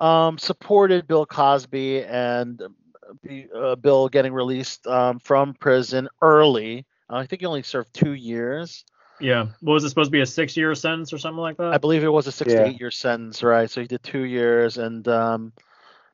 um, 0.00 0.38
supported 0.38 1.06
Bill 1.06 1.26
Cosby 1.26 2.04
and 2.04 2.60
uh, 2.62 3.58
uh, 3.58 3.76
Bill 3.76 4.08
getting 4.08 4.32
released 4.32 4.86
um, 4.86 5.18
from 5.18 5.54
prison 5.54 6.08
early. 6.22 6.86
I 7.08 7.26
think 7.26 7.40
he 7.40 7.46
only 7.46 7.62
served 7.62 7.92
two 7.94 8.12
years. 8.12 8.84
Yeah. 9.20 9.46
What 9.60 9.74
was 9.74 9.84
it 9.84 9.88
supposed 9.88 10.08
to 10.08 10.12
be 10.12 10.20
a 10.20 10.26
six-year 10.26 10.74
sentence 10.74 11.12
or 11.12 11.18
something 11.18 11.40
like 11.40 11.56
that? 11.56 11.72
I 11.74 11.78
believe 11.78 12.04
it 12.04 12.08
was 12.08 12.26
a 12.26 12.32
six 12.32 12.52
Yeah. 12.52 12.64
to 12.64 12.68
eight 12.68 12.80
year 12.80 12.90
sentence, 12.90 13.42
right? 13.42 13.70
So 13.70 13.80
he 13.80 13.86
did 13.86 14.02
two 14.02 14.22
years, 14.22 14.78
and 14.78 15.06
um, 15.08 15.52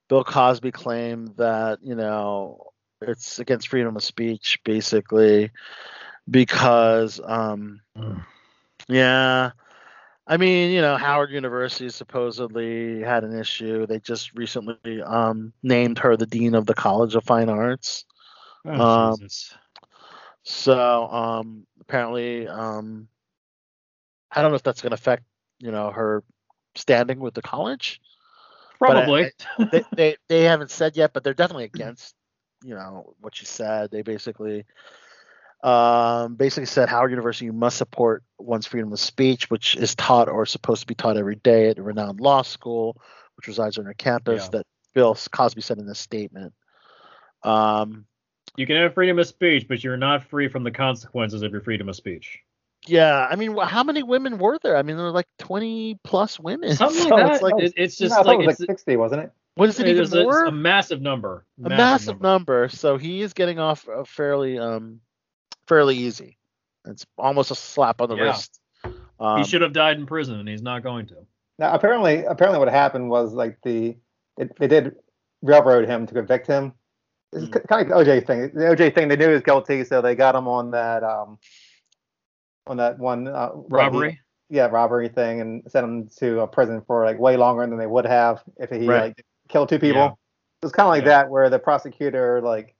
Bill 0.08 0.24
Cosby 0.24 0.72
claimed 0.72 1.36
that 1.36 1.80
you 1.82 1.94
know 1.94 2.72
it's 3.00 3.38
against 3.38 3.68
freedom 3.68 3.96
of 3.96 4.02
speech, 4.02 4.60
basically, 4.64 5.50
because 6.30 7.20
um, 7.22 7.80
Mm. 7.96 8.24
yeah, 8.88 9.50
I 10.26 10.36
mean, 10.38 10.70
you 10.72 10.80
know, 10.80 10.96
Howard 10.96 11.30
University 11.30 11.90
supposedly 11.90 13.02
had 13.02 13.24
an 13.24 13.38
issue. 13.38 13.86
They 13.86 14.00
just 14.00 14.34
recently 14.34 15.02
um, 15.02 15.52
named 15.62 15.98
her 15.98 16.16
the 16.16 16.26
dean 16.26 16.54
of 16.54 16.66
the 16.66 16.74
College 16.74 17.14
of 17.14 17.24
Fine 17.24 17.50
Arts. 17.50 18.06
Oh, 18.64 18.72
um, 18.72 19.16
Jesus. 19.18 19.54
So 20.44 21.06
um, 21.08 21.66
apparently, 21.80 22.46
um, 22.46 23.08
I 24.30 24.42
don't 24.42 24.50
know 24.52 24.56
if 24.56 24.62
that's 24.62 24.82
going 24.82 24.90
to 24.90 24.94
affect 24.94 25.24
you 25.58 25.72
know 25.72 25.90
her 25.90 26.22
standing 26.74 27.18
with 27.18 27.34
the 27.34 27.42
college. 27.42 28.00
but 28.78 28.96
I- 28.96 29.04
Probably. 29.04 29.32
they, 29.72 29.84
they 29.96 30.16
they 30.28 30.42
haven't 30.42 30.70
said 30.70 30.96
yet, 30.96 31.12
but 31.12 31.24
they're 31.24 31.34
definitely 31.34 31.64
against 31.64 32.14
you 32.62 32.74
know 32.74 33.14
what 33.20 33.40
you 33.40 33.46
said. 33.46 33.90
They 33.90 34.02
basically 34.02 34.64
um, 35.62 36.34
basically 36.34 36.66
said 36.66 36.90
Howard 36.90 37.10
University 37.10 37.50
must 37.50 37.78
support 37.78 38.22
one's 38.38 38.66
freedom 38.66 38.92
of 38.92 39.00
speech, 39.00 39.48
which 39.48 39.76
is 39.76 39.94
taught 39.94 40.28
or 40.28 40.44
supposed 40.44 40.82
to 40.82 40.86
be 40.86 40.94
taught 40.94 41.16
every 41.16 41.36
day 41.36 41.70
at 41.70 41.78
a 41.78 41.82
renowned 41.82 42.20
law 42.20 42.42
school, 42.42 43.00
which 43.36 43.46
resides 43.48 43.78
on 43.78 43.84
their 43.84 43.94
campus. 43.94 44.44
Yeah. 44.44 44.58
That 44.58 44.66
Bill 44.92 45.16
Cosby 45.32 45.62
said 45.62 45.78
in 45.78 45.86
this 45.86 45.98
statement. 45.98 46.52
Um, 47.42 48.04
you 48.56 48.66
can 48.66 48.76
have 48.76 48.94
freedom 48.94 49.18
of 49.18 49.26
speech, 49.26 49.66
but 49.68 49.82
you're 49.82 49.96
not 49.96 50.24
free 50.24 50.48
from 50.48 50.62
the 50.62 50.70
consequences 50.70 51.42
of 51.42 51.52
your 51.52 51.60
freedom 51.60 51.88
of 51.88 51.96
speech. 51.96 52.40
yeah, 52.86 53.26
I 53.30 53.36
mean, 53.36 53.56
how 53.56 53.82
many 53.82 54.02
women 54.02 54.38
were 54.38 54.58
there? 54.62 54.76
I 54.76 54.82
mean, 54.82 54.96
there 54.96 55.06
were 55.06 55.12
like 55.12 55.28
twenty 55.38 55.98
plus 56.04 56.38
women. 56.38 56.74
Something 56.76 57.08
So 57.08 57.16
like 57.16 57.32
it's 57.32 57.42
like, 57.42 57.54
It- 57.58 57.74
it's 57.76 58.00
No, 58.00 58.08
just 58.08 58.18
I 58.18 58.22
like 58.22 58.40
it 58.40 58.46
was 58.46 58.54
it's, 58.54 58.60
like 58.60 58.68
60, 58.70 58.96
wasn't 58.96 59.22
it? 59.22 59.32
what 59.56 59.68
is 59.68 59.78
it 59.78 59.86
even 59.88 60.02
it's 60.02 60.12
a, 60.12 60.22
more? 60.22 60.44
a 60.46 60.52
massive 60.52 61.00
number. 61.00 61.46
a 61.64 61.68
massive 61.68 62.20
number. 62.20 62.68
So 62.68 62.96
he 62.96 63.22
is 63.22 63.32
getting 63.32 63.58
off 63.58 63.86
fairly 64.06 64.58
um 64.58 65.00
fairly 65.66 65.96
easy. 65.96 66.36
It's 66.86 67.06
almost 67.16 67.50
a 67.50 67.54
slap 67.54 68.00
on 68.00 68.08
the 68.08 68.16
Yeah. 68.16 68.24
wrist. 68.24 68.60
Um, 69.18 69.38
he 69.38 69.44
should 69.48 69.62
have 69.62 69.72
died 69.72 69.96
in 69.96 70.06
prison, 70.06 70.38
and 70.40 70.48
he's 70.48 70.60
not 70.60 70.82
going 70.82 71.06
to. 71.06 71.14
Now, 71.58 71.72
apparently, 71.72 72.24
apparently, 72.24 72.58
what 72.58 72.68
happened 72.68 73.08
was 73.08 73.32
like 73.32 73.58
the 73.62 73.96
it, 74.36 74.54
they 74.58 74.66
did 74.66 74.96
railroad 75.40 75.86
him 75.88 76.06
to 76.06 76.12
convict 76.14 76.46
him. 76.48 76.72
It's 77.34 77.44
Mm. 77.46 77.68
kind 77.68 77.90
of 77.90 77.98
like 77.98 78.06
the 78.06 78.12
OJ 78.12 78.26
thing. 78.26 78.40
The 78.54 78.64
OJ 78.70 78.94
thing, 78.94 79.08
they 79.08 79.16
knew 79.16 79.28
he 79.28 79.34
was 79.34 79.42
guilty, 79.42 79.84
so 79.84 80.00
they 80.00 80.14
got 80.14 80.34
him 80.34 80.46
on 80.48 80.70
that 80.70 81.02
um 81.02 81.38
on 82.66 82.76
that 82.78 82.98
one 82.98 83.28
uh, 83.28 83.48
what 83.50 83.80
he- 83.80 83.84
Robbery. 83.86 84.20
yeah, 84.48 84.66
robbery 84.66 85.08
thing, 85.08 85.40
and 85.40 85.62
sent 85.70 85.84
him 85.84 86.08
to 86.18 86.40
a 86.40 86.46
prison 86.46 86.80
for 86.86 87.04
like 87.04 87.18
way 87.18 87.36
longer 87.36 87.66
than 87.66 87.76
they 87.78 87.86
would 87.86 88.06
have 88.06 88.42
if 88.58 88.70
he 88.70 88.86
Right. 88.86 89.02
like 89.16 89.24
killed 89.48 89.68
two 89.68 89.78
people. 89.78 90.00
Yeah. 90.00 90.08
It 90.62 90.66
was 90.66 90.72
kind 90.72 90.86
of 90.86 90.90
like 90.90 91.02
Yeah. 91.02 91.22
that, 91.24 91.30
where 91.30 91.50
the 91.50 91.58
prosecutor 91.58 92.40
like 92.40 92.74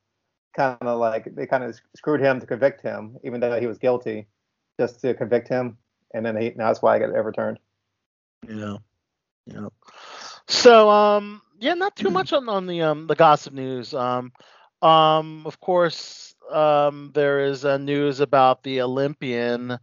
kind 0.56 0.78
of 0.82 0.98
like 0.98 1.35
they 1.35 1.47
kind 1.47 1.64
of 1.64 1.78
screwed 1.97 2.20
him 2.20 2.39
to 2.40 2.47
convict 2.47 2.81
him, 2.81 3.18
even 3.24 3.40
though 3.40 3.59
he 3.60 3.66
was 3.66 3.76
guilty, 3.76 4.26
just 4.81 5.01
to 5.01 5.12
convict 5.14 5.48
him, 5.48 5.76
and 6.14 6.24
then 6.24 6.36
he 6.36 6.51
now 6.56 6.68
that's 6.68 6.81
why 6.81 6.94
I 6.94 6.98
got 7.01 7.10
overturned. 7.10 7.59
Yeah. 8.48 8.76
Yeah. 9.47 9.68
So 10.48 10.90
um 10.90 11.42
yeah, 11.60 11.74
not 11.74 11.96
too 11.96 12.10
much 12.10 12.32
on, 12.32 12.48
on 12.48 12.66
the 12.66 12.82
um 12.82 13.06
the 13.06 13.14
gossip 13.14 13.52
news. 13.54 13.94
Um 13.94 14.32
um 14.82 15.44
of 15.46 15.60
course 15.60 16.34
um 16.50 17.10
there 17.14 17.40
is 17.46 17.64
uh, 17.64 17.78
news 17.78 18.20
about 18.20 18.62
the 18.62 18.82
Olympian 18.82 19.78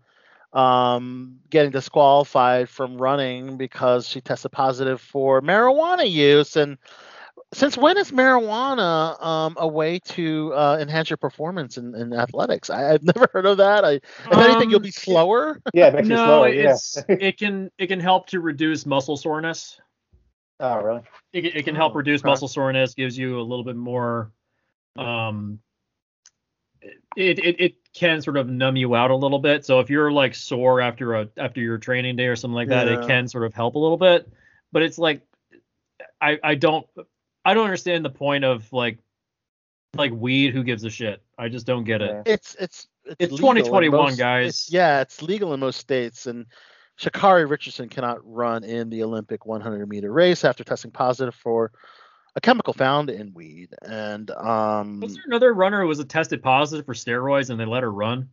um 0.53 1.39
getting 1.49 1.71
disqualified 1.71 2.69
from 2.69 2.97
running 2.97 3.57
because 3.57 4.07
she 4.07 4.21
tested 4.21 4.51
positive 4.51 5.01
for 5.01 5.41
marijuana 5.41 6.09
use 6.09 6.55
and 6.55 6.77
since 7.53 7.77
when 7.77 7.97
is 7.97 8.11
marijuana 8.11 9.21
um, 9.23 9.55
a 9.57 9.67
way 9.67 9.99
to 9.99 10.53
uh, 10.53 10.77
enhance 10.79 11.09
your 11.09 11.17
performance 11.17 11.77
in, 11.77 11.95
in 11.95 12.13
athletics? 12.13 12.69
I, 12.69 12.93
I've 12.93 13.03
never 13.03 13.27
heard 13.31 13.45
of 13.45 13.57
that. 13.57 13.83
I, 13.85 14.01
if 14.29 14.39
anything, 14.39 14.69
you'll 14.69 14.79
Um, 14.79 14.81
be 14.81 14.91
slower. 14.91 15.61
Yeah, 15.73 15.87
it 15.87 15.93
makes 15.93 16.09
you 16.09 16.17
no, 16.17 16.17
slower. 16.17 16.49
Yeah. 16.53 16.77
it 17.07 17.37
can 17.37 17.71
it 17.77 17.87
can 17.87 17.99
help 17.99 18.27
to 18.27 18.39
reduce 18.39 18.85
muscle 18.85 19.17
soreness. 19.17 19.79
Oh, 20.61 20.81
really? 20.81 21.01
It, 21.33 21.41
can- 21.41 21.59
it 21.59 21.63
can 21.63 21.75
help 21.75 21.93
Oh, 21.93 21.97
reduce 21.97 22.21
okay. 22.21 22.29
muscle 22.29 22.47
soreness, 22.47 22.93
gives 22.93 23.17
you 23.17 23.39
a 23.39 23.43
little 23.43 23.65
bit 23.65 23.75
more. 23.75 24.31
Um, 24.97 25.59
it, 27.15 27.39
it 27.39 27.59
it 27.59 27.75
can 27.93 28.21
sort 28.21 28.37
of 28.37 28.47
numb 28.49 28.75
you 28.75 28.95
out 28.95 29.11
a 29.11 29.15
little 29.15 29.39
bit. 29.39 29.65
So 29.65 29.79
if 29.79 29.89
you're 29.89 30.11
like 30.11 30.33
sore 30.33 30.81
after 30.81 31.15
a 31.15 31.29
after 31.37 31.59
your 31.61 31.77
training 31.77 32.15
day 32.15 32.27
or 32.27 32.35
something 32.35 32.55
like 32.55 32.69
that, 32.69 32.87
Yeah. 32.87 32.99
it 33.01 33.07
can 33.07 33.27
sort 33.27 33.43
of 33.45 33.53
help 33.53 33.75
a 33.75 33.79
little 33.79 33.97
bit. 33.97 34.27
But 34.71 34.83
it's 34.83 34.97
like, 34.97 35.21
I 36.21 36.39
I 36.43 36.55
don't 36.55 36.85
I 37.45 37.53
don't 37.53 37.65
understand 37.65 38.05
the 38.05 38.09
point 38.09 38.43
of 38.45 38.71
like 38.73 38.97
like 39.95 40.11
weed. 40.11 40.53
Who 40.53 40.63
gives 40.63 40.83
a 40.83 40.89
shit? 40.89 41.21
I 41.37 41.49
just 41.49 41.65
don't 41.65 41.83
get 41.83 42.01
it. 42.01 42.09
Yeah. 42.25 42.33
It's 42.33 42.55
it's 42.59 42.87
It's 43.19 43.31
legal 43.33 43.37
2021, 43.37 43.91
most- 44.03 44.17
guys. 44.17 44.43
it's- 44.47 44.71
yeah, 44.71 45.01
it's 45.01 45.21
legal 45.21 45.53
in 45.53 45.59
most 45.59 45.79
states, 45.79 46.25
and 46.27 46.45
Sha'Carri 47.01 47.49
Richardson 47.49 47.89
cannot 47.89 48.19
run 48.23 48.63
in 48.63 48.89
the 48.89 49.03
Olympic 49.03 49.45
100 49.45 49.89
meter 49.89 50.11
race 50.11 50.45
after 50.45 50.63
testing 50.63 50.91
positive 50.91 51.33
for 51.33 51.71
a 52.35 52.41
chemical 52.41 52.73
found 52.73 53.09
in 53.09 53.33
weed. 53.33 53.69
And 53.81 54.29
um, 54.29 54.99
Was 54.99 55.15
there 55.15 55.23
another 55.25 55.53
runner 55.53 55.81
who 55.81 55.87
was 55.87 56.03
tested 56.05 56.43
positive 56.43 56.85
for 56.85 56.93
steroids 56.93 57.49
and 57.49 57.59
they 57.59 57.65
let 57.65 57.81
her 57.81 57.91
run? 57.91 58.29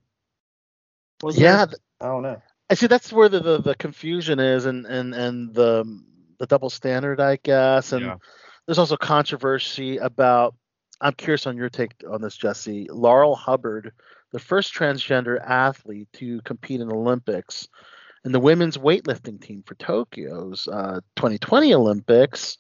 Was 1.22 1.38
yeah, 1.38 1.56
there? 1.56 1.66
th- 1.66 1.78
I 2.00 2.06
don't 2.06 2.22
know. 2.22 2.42
I 2.70 2.74
see 2.74 2.86
that's 2.86 3.10
where 3.12 3.30
the, 3.30 3.40
the, 3.40 3.62
the 3.62 3.74
confusion 3.74 4.38
is, 4.38 4.66
and 4.66 4.84
and 4.84 5.14
and 5.14 5.54
the 5.54 5.84
the 6.38 6.46
double 6.46 6.68
standard, 6.70 7.20
I 7.20 7.36
guess, 7.42 7.92
and 7.92 8.04
Yeah. 8.04 8.16
there's 8.66 8.78
also 8.78 8.96
controversy 8.96 9.96
about. 9.96 10.54
I'm 11.00 11.14
curious 11.14 11.46
on 11.46 11.56
your 11.56 11.70
take 11.70 11.92
on 12.10 12.20
this, 12.20 12.36
Jesse. 12.36 12.88
Laurel 12.90 13.36
Hubbard, 13.36 13.92
the 14.32 14.38
first 14.38 14.74
transgender 14.74 15.40
athlete 15.40 16.08
to 16.14 16.40
compete 16.42 16.80
in 16.80 16.88
the 16.88 16.94
Olympics, 16.94 17.68
and 18.28 18.34
the 18.34 18.40
women's 18.40 18.76
weightlifting 18.76 19.40
team 19.40 19.62
for 19.64 19.74
Tokyo's 19.76 20.68
uh, 20.68 21.00
2020 21.16 21.72
Olympics. 21.72 22.58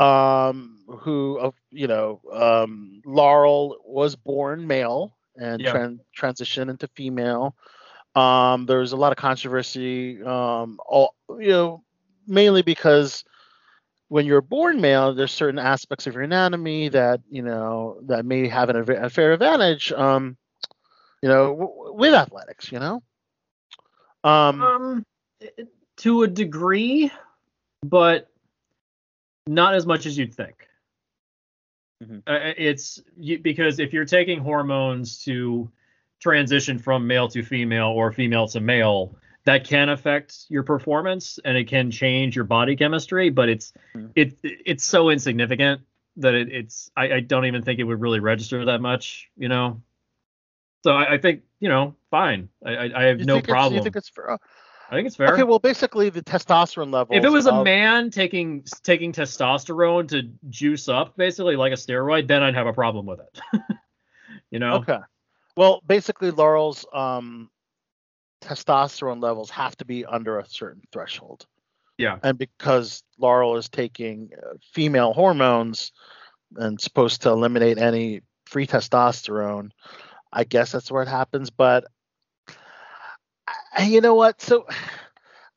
Um, 0.00 0.80
who, 0.88 1.38
uh, 1.38 1.50
you 1.70 1.86
know, 1.86 2.20
um, 2.32 3.00
Laurel 3.04 3.76
was 3.84 4.16
born 4.16 4.66
male 4.66 5.16
and 5.36 5.60
Yeah. 5.60 5.72
tran- 5.72 6.00
transitioned 6.18 6.70
into 6.70 6.88
female. 6.96 7.54
Um, 8.16 8.66
there 8.66 8.80
was 8.80 8.90
a 8.90 8.96
lot 8.96 9.12
of 9.12 9.18
controversy, 9.18 10.20
um, 10.24 10.80
all, 10.84 11.14
you 11.38 11.50
know, 11.50 11.84
mainly 12.26 12.62
because 12.62 13.22
when 14.08 14.26
you're 14.26 14.40
born 14.40 14.80
male, 14.80 15.14
there's 15.14 15.30
certain 15.30 15.60
aspects 15.60 16.08
of 16.08 16.14
your 16.14 16.24
anatomy 16.24 16.88
that 16.88 17.20
you 17.30 17.42
know 17.42 18.00
that 18.06 18.24
may 18.24 18.48
have 18.48 18.70
an, 18.70 18.76
adva- 18.82 19.04
a 19.04 19.08
fair 19.10 19.32
advantage. 19.34 19.92
Um, 19.92 20.36
you 21.22 21.28
know, 21.28 21.54
w- 21.54 21.92
with 21.94 22.12
athletics, 22.14 22.72
you 22.72 22.80
know. 22.80 23.02
Um, 24.24 24.62
Um, 24.62 25.06
to 25.98 26.22
a 26.22 26.28
degree, 26.28 27.10
but 27.82 28.30
not 29.46 29.74
as 29.74 29.86
much 29.86 30.06
as 30.06 30.16
you'd 30.16 30.34
think. 30.34 30.68
Mhm. 32.02 32.22
Uh, 32.26 32.54
it's 32.56 33.02
you, 33.16 33.38
because 33.38 33.78
if 33.78 33.92
you're 33.92 34.04
taking 34.06 34.40
hormones 34.40 35.22
to 35.24 35.70
transition 36.18 36.78
from 36.78 37.06
male 37.06 37.28
to 37.28 37.42
female 37.42 37.88
or 37.88 38.12
female 38.12 38.46
to 38.48 38.60
male, 38.60 39.14
that 39.44 39.64
can 39.64 39.88
affect 39.88 40.46
your 40.48 40.62
performance 40.62 41.38
and 41.44 41.56
it 41.56 41.66
can 41.66 41.90
change 41.90 42.36
your 42.36 42.44
body 42.44 42.76
chemistry. 42.76 43.30
But 43.30 43.48
it's 43.48 43.72
Mhm. 43.94 44.12
it 44.14 44.38
it's 44.42 44.84
so 44.84 45.10
insignificant 45.10 45.82
that 46.16 46.34
it, 46.34 46.50
it's 46.50 46.90
I, 46.96 47.14
I 47.14 47.20
don't 47.20 47.46
even 47.46 47.62
think 47.62 47.80
it 47.80 47.84
would 47.84 48.00
really 48.00 48.20
register 48.20 48.64
that 48.66 48.80
much, 48.80 49.30
you 49.36 49.48
know. 49.48 49.82
So 50.82 50.92
I, 50.92 51.14
I 51.14 51.18
think 51.18 51.42
you 51.60 51.68
know 51.68 51.94
fine. 52.10 52.48
I 52.64 52.70
I, 52.70 53.00
I 53.00 53.02
have 53.04 53.20
you 53.20 53.26
no 53.26 53.40
problem. 53.40 53.76
You 53.76 53.82
think 53.82 53.96
it's 53.96 54.08
fair? 54.08 54.38
I 54.90 54.96
think 54.96 55.06
it's 55.06 55.16
fair. 55.16 55.32
Okay, 55.34 55.44
well, 55.44 55.60
basically 55.60 56.10
the 56.10 56.22
testosterone 56.22 56.92
level. 56.92 57.16
if 57.16 57.22
it 57.22 57.28
was 57.28 57.46
a 57.46 57.62
man 57.62 58.10
taking 58.10 58.64
taking 58.82 59.12
testosterone 59.12 60.08
to 60.08 60.22
juice 60.48 60.88
up, 60.88 61.16
basically 61.16 61.54
like 61.54 61.72
a 61.72 61.76
steroid, 61.76 62.26
then 62.26 62.42
I'd 62.42 62.56
have 62.56 62.66
a 62.66 62.72
problem 62.72 63.06
with 63.06 63.20
it. 63.20 63.40
you 64.50 64.58
know? 64.58 64.74
Okay. 64.74 64.98
Well, 65.56 65.80
basically, 65.86 66.32
Laurel's 66.32 66.84
um, 66.92 67.50
testosterone 68.42 69.22
levels 69.22 69.50
have 69.50 69.76
to 69.76 69.84
be 69.84 70.04
under 70.04 70.40
a 70.40 70.46
certain 70.46 70.82
threshold. 70.92 71.46
Yeah. 71.96 72.18
And 72.22 72.36
because 72.36 73.04
Laurel 73.18 73.56
is 73.56 73.68
taking 73.68 74.30
uh, 74.36 74.54
female 74.72 75.12
hormones 75.12 75.92
and 76.56 76.80
supposed 76.80 77.22
to 77.22 77.28
eliminate 77.28 77.78
any 77.78 78.22
free 78.46 78.66
testosterone, 78.66 79.70
I 80.32 80.44
guess 80.44 80.72
that's 80.72 80.90
where 80.90 81.02
it 81.02 81.08
happens. 81.08 81.50
But 81.50 81.84
I, 83.76 83.84
you 83.84 84.00
know 84.00 84.14
what? 84.14 84.40
So 84.40 84.66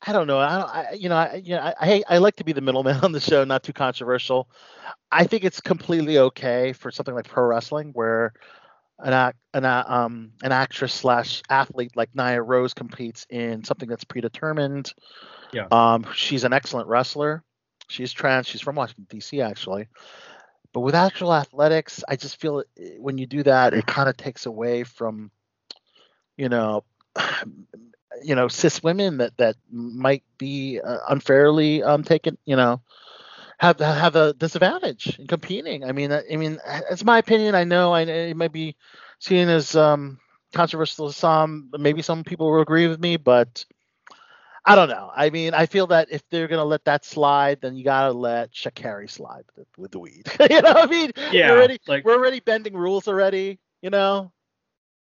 I 0.06 0.12
don't 0.12 0.26
know. 0.26 0.38
I 0.38 0.58
don't. 0.58 0.70
I, 0.70 0.92
you 0.92 1.08
know. 1.08 1.16
I, 1.16 1.34
you 1.36 1.56
know. 1.56 1.60
I, 1.60 1.74
I 1.80 2.02
I 2.08 2.18
like 2.18 2.36
to 2.36 2.44
be 2.44 2.52
the 2.52 2.60
middleman 2.60 2.96
on 3.02 3.12
the 3.12 3.20
show, 3.20 3.44
not 3.44 3.62
too 3.62 3.72
controversial. 3.72 4.48
I 5.10 5.24
think 5.24 5.44
it's 5.44 5.60
completely 5.60 6.18
okay 6.18 6.72
for 6.72 6.90
something 6.90 7.14
like 7.14 7.28
pro 7.28 7.44
wrestling 7.44 7.90
where 7.92 8.32
an 8.98 9.12
act, 9.12 9.38
an 9.54 9.64
um 9.64 10.32
an 10.42 10.52
actress 10.52 10.92
slash 10.92 11.42
athlete 11.48 11.92
like 11.96 12.12
Nyla 12.12 12.46
Rose 12.46 12.74
competes 12.74 13.26
in 13.30 13.64
something 13.64 13.88
that's 13.88 14.04
predetermined. 14.04 14.92
Yeah. 15.52 15.66
Um, 15.70 16.06
she's 16.14 16.44
an 16.44 16.52
excellent 16.52 16.88
wrestler. 16.88 17.42
She's 17.88 18.12
trans. 18.12 18.46
She's 18.46 18.60
from 18.60 18.76
Washington 18.76 19.06
D.C. 19.08 19.40
actually. 19.40 19.88
But 20.74 20.82
with 20.82 20.96
actual 20.96 21.34
athletics, 21.34 22.04
I 22.08 22.16
just 22.16 22.40
feel 22.40 22.60
it, 22.60 23.00
when 23.00 23.18
you 23.18 23.26
do 23.26 23.44
that, 23.44 23.74
it 23.74 23.86
kind 23.86 24.10
of 24.10 24.18
takes 24.18 24.46
away 24.46 24.84
from, 24.84 25.32
you 26.36 26.48
know, 26.48 26.84
you 28.22 28.34
know, 28.34 28.48
cis 28.48 28.82
women 28.82 29.18
that 29.18 29.36
that 29.38 29.56
might 29.70 30.22
be 30.38 30.80
uh, 30.80 30.98
unfairly 31.08 31.82
um 31.82 32.02
taken, 32.04 32.38
you 32.44 32.56
know, 32.56 32.80
have 33.58 33.78
have 33.80 34.16
a 34.16 34.34
disadvantage 34.34 35.18
in 35.18 35.26
competing. 35.26 35.84
I 35.84 35.92
mean, 35.92 36.12
I 36.12 36.22
I 36.32 36.36
mean, 36.36 36.58
it's 36.90 37.04
my 37.04 37.18
opinion. 37.18 37.54
I 37.54 37.64
know 37.64 37.92
I 37.92 38.02
it 38.02 38.36
might 38.36 38.52
be 38.52 38.76
seen 39.20 39.48
as 39.48 39.76
um 39.76 40.18
controversial 40.54 41.08
to 41.08 41.14
some. 41.14 41.70
Maybe 41.78 42.02
some 42.02 42.24
people 42.24 42.50
will 42.52 42.62
agree 42.62 42.88
with 42.88 43.00
me, 43.00 43.16
but 43.18 43.64
I 44.66 44.74
don't 44.74 44.88
know. 44.88 45.10
I 45.14 45.28
mean, 45.30 45.52
I 45.52 45.66
feel 45.66 45.86
that 45.88 46.08
if 46.10 46.22
they're 46.30 46.48
gonna 46.48 46.64
let 46.64 46.84
that 46.86 47.04
slide, 47.04 47.60
then 47.60 47.76
you 47.76 47.84
gotta 47.84 48.12
let 48.12 48.52
Sha'Carri 48.52 49.10
slide 49.10 49.44
with, 49.76 49.90
the 49.90 49.98
weed. 49.98 50.26
you 50.50 50.62
know, 50.62 50.72
what 50.72 50.88
I 50.88 50.90
mean, 50.90 51.10
Yeah, 51.32 51.50
we're 51.50 51.58
already 51.58 51.78
like- 51.86 52.04
we're 52.04 52.16
already 52.16 52.40
bending 52.40 52.74
rules 52.74 53.06
already. 53.06 53.58
You 53.82 53.90
know, 53.90 54.32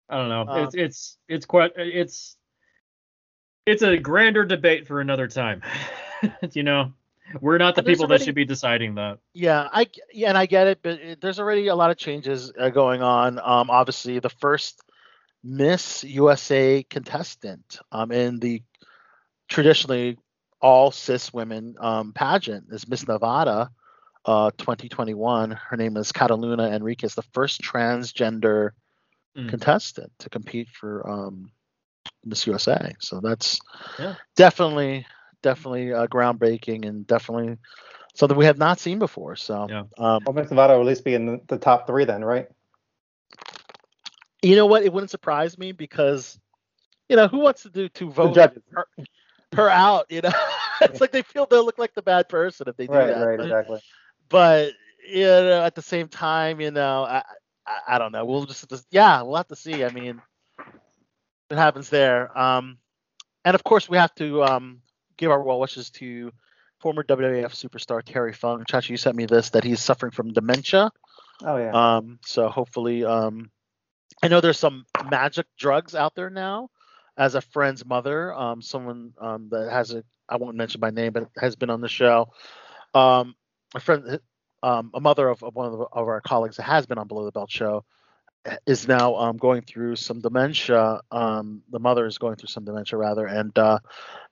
I 0.09 0.17
don't 0.17 0.29
know. 0.29 0.43
Uh, 0.43 0.65
it's 0.65 0.75
it's 0.77 1.19
it's 1.29 1.47
quite 1.47 1.73
it's 1.77 2.37
it's 3.67 3.83
a 3.83 3.97
grander 3.99 4.45
debate 4.45 4.87
for 4.87 5.01
another 5.01 5.27
time. 5.27 5.63
you 6.53 6.63
know, 6.63 6.93
we're 7.41 7.59
not 7.59 7.75
the 7.75 7.83
people 7.83 8.05
already- 8.05 8.21
that 8.21 8.25
should 8.25 8.35
be 8.37 8.45
deciding 8.45 8.95
that. 8.95 9.19
Yeah, 9.35 9.69
I 9.73 9.87
yeah, 10.13 10.29
and 10.29 10.39
I 10.39 10.47
get 10.47 10.69
it, 10.69 10.79
but 10.83 11.01
it, 11.01 11.21
there's 11.21 11.41
already 11.41 11.67
a 11.67 11.75
lot 11.75 11.91
of 11.91 11.97
changes 11.97 12.53
uh, 12.57 12.69
going 12.71 13.03
on. 13.03 13.41
Um, 13.41 13.69
obviously, 13.69 14.21
the 14.21 14.31
first 14.31 14.81
Miss 15.43 16.05
USA 16.05 16.85
contestant 16.85 17.81
um, 17.91 18.13
in 18.13 18.39
the 18.39 18.63
traditionally 19.51 20.17
all 20.63 20.91
cis 20.91 21.33
women 21.35 21.77
um, 21.81 22.13
pageant 22.15 22.67
is 22.73 22.89
Miss 22.89 23.07
Nevada, 23.07 23.71
uh, 24.25 24.51
2021. 24.57 25.51
Her 25.51 25.77
name 25.77 25.97
is 25.99 26.13
Kataluna 26.13 26.73
Enriquez, 26.73 27.15
the 27.15 27.23
first 27.35 27.61
transgender 27.63 28.71
Mm. 29.37 29.49
contestant 29.49 30.11
to 30.21 30.29
compete 30.29 30.69
for 30.69 31.09
um, 31.09 31.53
Miss 32.25 32.47
USA. 32.47 32.95
So 33.01 33.21
that's 33.21 33.61
Yeah. 33.99 34.15
definitely 34.37 35.07
definitely 35.43 35.93
uh, 35.93 36.07
groundbreaking 36.09 36.87
and 36.87 37.07
definitely 37.07 37.57
something 38.15 38.37
we 38.37 38.47
have 38.47 38.59
not 38.59 38.81
seen 38.81 38.99
before. 38.99 39.37
So 39.37 39.69
Yeah. 39.69 39.85
um, 39.99 40.25
Well, 40.25 40.35
Miss 40.35 40.51
Nevada 40.51 40.75
will 40.75 40.81
at 40.83 40.87
least 40.87 41.05
be 41.05 41.15
in 41.15 41.27
the, 41.27 41.41
the 41.49 41.59
top 41.59 41.87
three 41.87 42.05
then, 42.05 42.25
right? 42.25 42.49
you 44.43 44.57
know 44.57 44.67
what? 44.67 44.83
It 44.83 44.93
wouldn't 44.93 45.11
surprise 45.11 45.59
me 45.59 45.73
because 45.73 46.39
you 47.09 47.17
know 47.17 47.29
who 47.29 47.39
wants 47.39 47.63
to 47.63 47.71
do 47.71 47.89
to 47.91 48.07
The 48.07 48.11
vote 48.11 48.35
judges. 48.35 48.63
Her, 49.55 49.69
out? 49.69 50.07
You 50.11 50.23
know, 50.23 50.33
it's 50.81 51.01
like 51.01 51.13
they 51.13 51.23
feel 51.23 51.47
they'll 51.47 51.65
look 51.65 51.79
like 51.79 51.95
the 51.95 52.03
bad 52.03 52.29
person 52.29 52.69
if 52.69 52.77
they 52.77 52.87
do 52.87 52.93
Right, 52.93 53.09
that. 53.09 53.27
right, 53.27 53.37
but, 53.39 53.45
exactly. 53.45 53.81
but 54.29 54.73
you 55.09 55.25
know, 55.25 55.63
at 55.63 55.75
the 55.75 55.83
same 55.83 56.09
time, 56.09 56.61
you 56.61 56.71
know, 56.71 57.05
I, 57.05 57.23
I, 57.67 57.79
I 57.95 57.99
don't 57.99 58.13
know. 58.13 58.25
We'll 58.25 58.47
just, 58.47 58.69
just 58.69 58.87
yeah, 58.91 59.23
we'll 59.23 59.37
have 59.37 59.49
to 59.49 59.57
see. 59.57 59.85
I 59.85 59.91
mean, 59.91 60.21
what 61.49 61.59
happens 61.59 61.91
there? 61.91 62.37
Um, 62.39 62.79
and 63.45 63.55
of 63.55 63.65
course, 63.65 63.89
we 63.89 63.97
have 63.97 64.15
to 64.17 64.43
um 64.45 64.83
give 65.17 65.31
our 65.31 65.43
well 65.43 65.61
wishes 65.61 65.91
to 65.91 66.33
former 66.79 67.03
WWF 67.03 67.53
superstar 67.53 68.03
Terry 68.03 68.33
Funk. 68.33 68.67
Chachi, 68.67 68.91
you 68.91 68.97
sent 68.97 69.17
me 69.17 69.27
this 69.27 69.51
that 69.51 69.65
he's 69.65 69.81
suffering 69.81 70.13
from 70.13 70.33
dementia. 70.33 70.91
Oh 71.43 71.57
yeah. 71.57 71.97
Um, 71.97 72.19
so 72.25 72.49
hopefully, 72.49 73.05
um, 73.05 73.51
I 74.23 74.29
know 74.29 74.41
there's 74.41 74.59
some 74.59 74.85
magic 75.11 75.47
drugs 75.59 75.95
out 75.95 76.15
there 76.15 76.31
now. 76.31 76.69
As 77.21 77.35
a 77.35 77.43
friend's 77.43 77.85
mother, 77.85 78.33
um, 78.33 78.63
someone 78.63 79.13
um, 79.21 79.51
that 79.51 79.71
has 79.71 79.93
a, 79.93 80.03
I 80.27 80.37
won't 80.37 80.57
mention 80.57 80.81
my 80.81 80.89
name, 80.89 81.13
but 81.13 81.29
has 81.37 81.55
been 81.55 81.69
on 81.69 81.83
the 81.83 81.89
show. 81.89 82.33
Um, 82.95 83.35
a 83.75 83.81
friend, 83.81 84.19
um, 84.63 84.91
a 84.95 85.01
mother 85.01 85.29
of, 85.29 85.43
of 85.43 85.55
one 85.55 85.67
of, 85.67 85.73
the, 85.73 85.85
of 85.93 86.09
our 86.09 86.23
colleagues 86.23 86.57
that 86.57 86.63
has 86.63 86.87
been 86.87 86.97
on 86.97 87.09
Below 87.09 87.27
the 87.27 87.33
Belt 87.33 87.51
show, 87.51 87.85
is 88.67 88.89
now 88.89 89.17
um, 89.17 89.37
going 89.37 89.61
through 89.61 89.97
some 89.97 90.23
dementia. 90.23 91.03
Um, 91.11 91.63
the 91.71 91.79
mother 91.79 92.07
is 92.07 92.17
going 92.17 92.37
through 92.37 92.49
some 92.49 92.65
dementia 92.65 92.99
rather, 92.99 93.27
and 93.27 93.57
uh, 93.59 93.81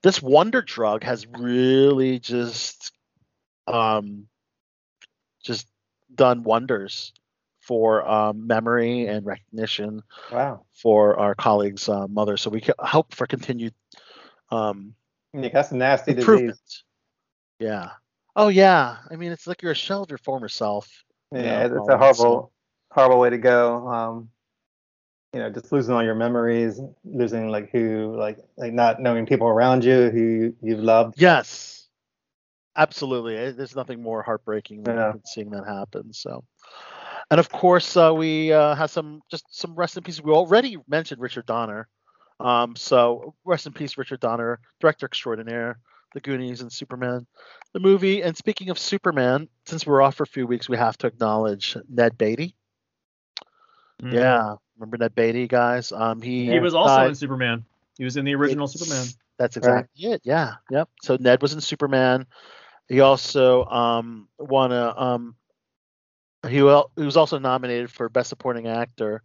this 0.03 0.23
wonder 0.23 0.63
drug 0.63 1.05
has 1.05 1.27
really 1.27 2.19
just, 2.19 2.91
just 5.45 5.69
done 6.15 6.43
wonders 6.43 7.13
for 7.69 8.09
um, 8.09 8.47
memory 8.47 9.07
and 9.07 9.27
recognition 9.27 10.03
wow. 10.33 10.65
for 10.73 11.19
our 11.21 11.35
colleagues' 11.35 11.87
uh, 11.89 12.09
mother. 12.09 12.39
So 12.39 12.49
we 12.49 12.63
can 12.63 12.75
hope 12.79 13.15
for 13.15 13.27
continued 13.27 13.75
um, 14.51 14.95
Yeah, 15.35 15.51
that's 15.53 15.71
a 15.71 15.77
nasty 15.77 16.15
disease. 16.15 16.83
Yeah. 17.61 17.91
Oh 18.35 18.49
yeah. 18.49 18.97
I 19.11 19.17
mean, 19.17 19.33
it's 19.33 19.47
like 19.47 19.61
you're 19.63 19.73
a 19.73 19.77
shell 19.77 20.03
of 20.03 20.09
your 20.11 20.19
former 20.19 20.49
self. 20.49 21.05
you 21.31 21.41
Yeah, 21.41 21.67
know, 21.67 21.67
it's 21.67 21.73
a 21.73 21.75
that, 21.75 22.17
so- 22.17 22.25
horrible, 22.25 22.53
horrible 22.91 23.19
way 23.21 23.31
to 23.31 23.39
go. 23.39 23.87
Um, 23.87 24.31
you 25.35 25.41
know, 25.41 25.51
just 25.51 25.71
losing 25.71 25.95
all 25.95 26.03
your 26.03 26.15
memories, 26.15 26.81
losing 27.05 27.49
like 27.49 27.71
who, 27.71 28.17
like, 28.17 28.39
like 28.57 28.73
not 28.73 28.99
knowing 29.03 29.27
people 29.27 29.47
around 29.47 29.85
you 29.85 30.09
who 30.09 30.55
you've 30.63 30.81
loved. 30.81 31.21
Yes. 31.21 31.87
Absolutely. 32.77 33.53
There's 33.53 33.77
nothing 33.77 34.01
more 34.03 34.23
heartbreaking 34.23 34.85
than, 34.85 34.97
Yeah. 34.97 35.11
than 35.13 35.27
seeing 35.27 35.51
that 35.51 35.67
happen. 35.67 36.15
So, 36.15 36.45
and 37.31 37.41
of 37.41 37.49
course, 37.51 37.97
uh, 37.97 38.13
we 38.15 38.53
uh, 38.53 38.75
have 38.75 38.91
some 38.91 39.23
just 39.31 39.45
some 39.51 39.75
rest 39.75 39.97
in 39.97 40.03
peace. 40.03 40.21
We 40.21 40.33
already 40.33 40.77
mentioned 40.89 41.21
Richard 41.21 41.47
Donner. 41.47 41.89
Um, 42.41 42.77
so 42.77 43.35
rest 43.45 43.67
in 43.67 43.73
peace, 43.73 43.99
Richard 43.99 44.21
Donner, 44.21 44.61
director 44.81 45.07
extraordinaire, 45.07 45.79
The 46.15 46.21
Goonies 46.21 46.61
and 46.61 46.73
Superman, 46.73 47.27
the 47.73 47.81
movie. 47.81 48.23
And 48.23 48.37
speaking 48.37 48.71
of 48.71 48.79
Superman, 48.79 49.49
since 49.67 49.85
we're 49.87 50.01
off 50.03 50.15
for 50.15 50.23
a 50.23 50.27
few 50.27 50.47
weeks, 50.47 50.69
we 50.69 50.77
have 50.77 50.97
to 50.99 51.09
acknowledge 51.09 51.77
Ned 51.89 52.17
Beatty. 52.17 52.55
Mm. 54.03 54.13
Yeah, 54.13 54.55
remember 54.77 54.99
Ned 54.99 55.15
Beatty, 55.17 55.49
guys? 55.49 55.91
Um, 55.93 56.23
he 56.23 56.47
He 56.47 56.61
was 56.61 56.75
also 56.75 56.95
died- 56.97 57.09
in 57.09 57.15
Superman. 57.17 57.65
He 57.97 58.05
was 58.05 58.17
in 58.17 58.25
the 58.25 58.35
original 58.35 58.67
It's- 58.67 58.79
Superman. 58.79 59.07
That's 59.39 59.57
Right. 59.57 59.65
exactly 59.85 60.05
it. 60.13 60.21
Yeah. 60.25 60.55
Yep. 60.71 60.89
So 61.03 61.17
Ned 61.21 61.43
was 61.43 61.53
in 61.55 61.61
Superman. 61.61 62.27
He 62.89 63.01
also 63.01 63.65
um 63.67 64.29
won 64.39 64.73
a 64.73 64.95
um 64.97 65.37
he 66.47 66.57
he 66.57 66.63
was 66.63 67.17
also 67.17 67.39
nominated 67.39 67.91
for 67.91 68.09
Best 68.09 68.29
Supporting 68.29 68.69
Actor 68.69 69.23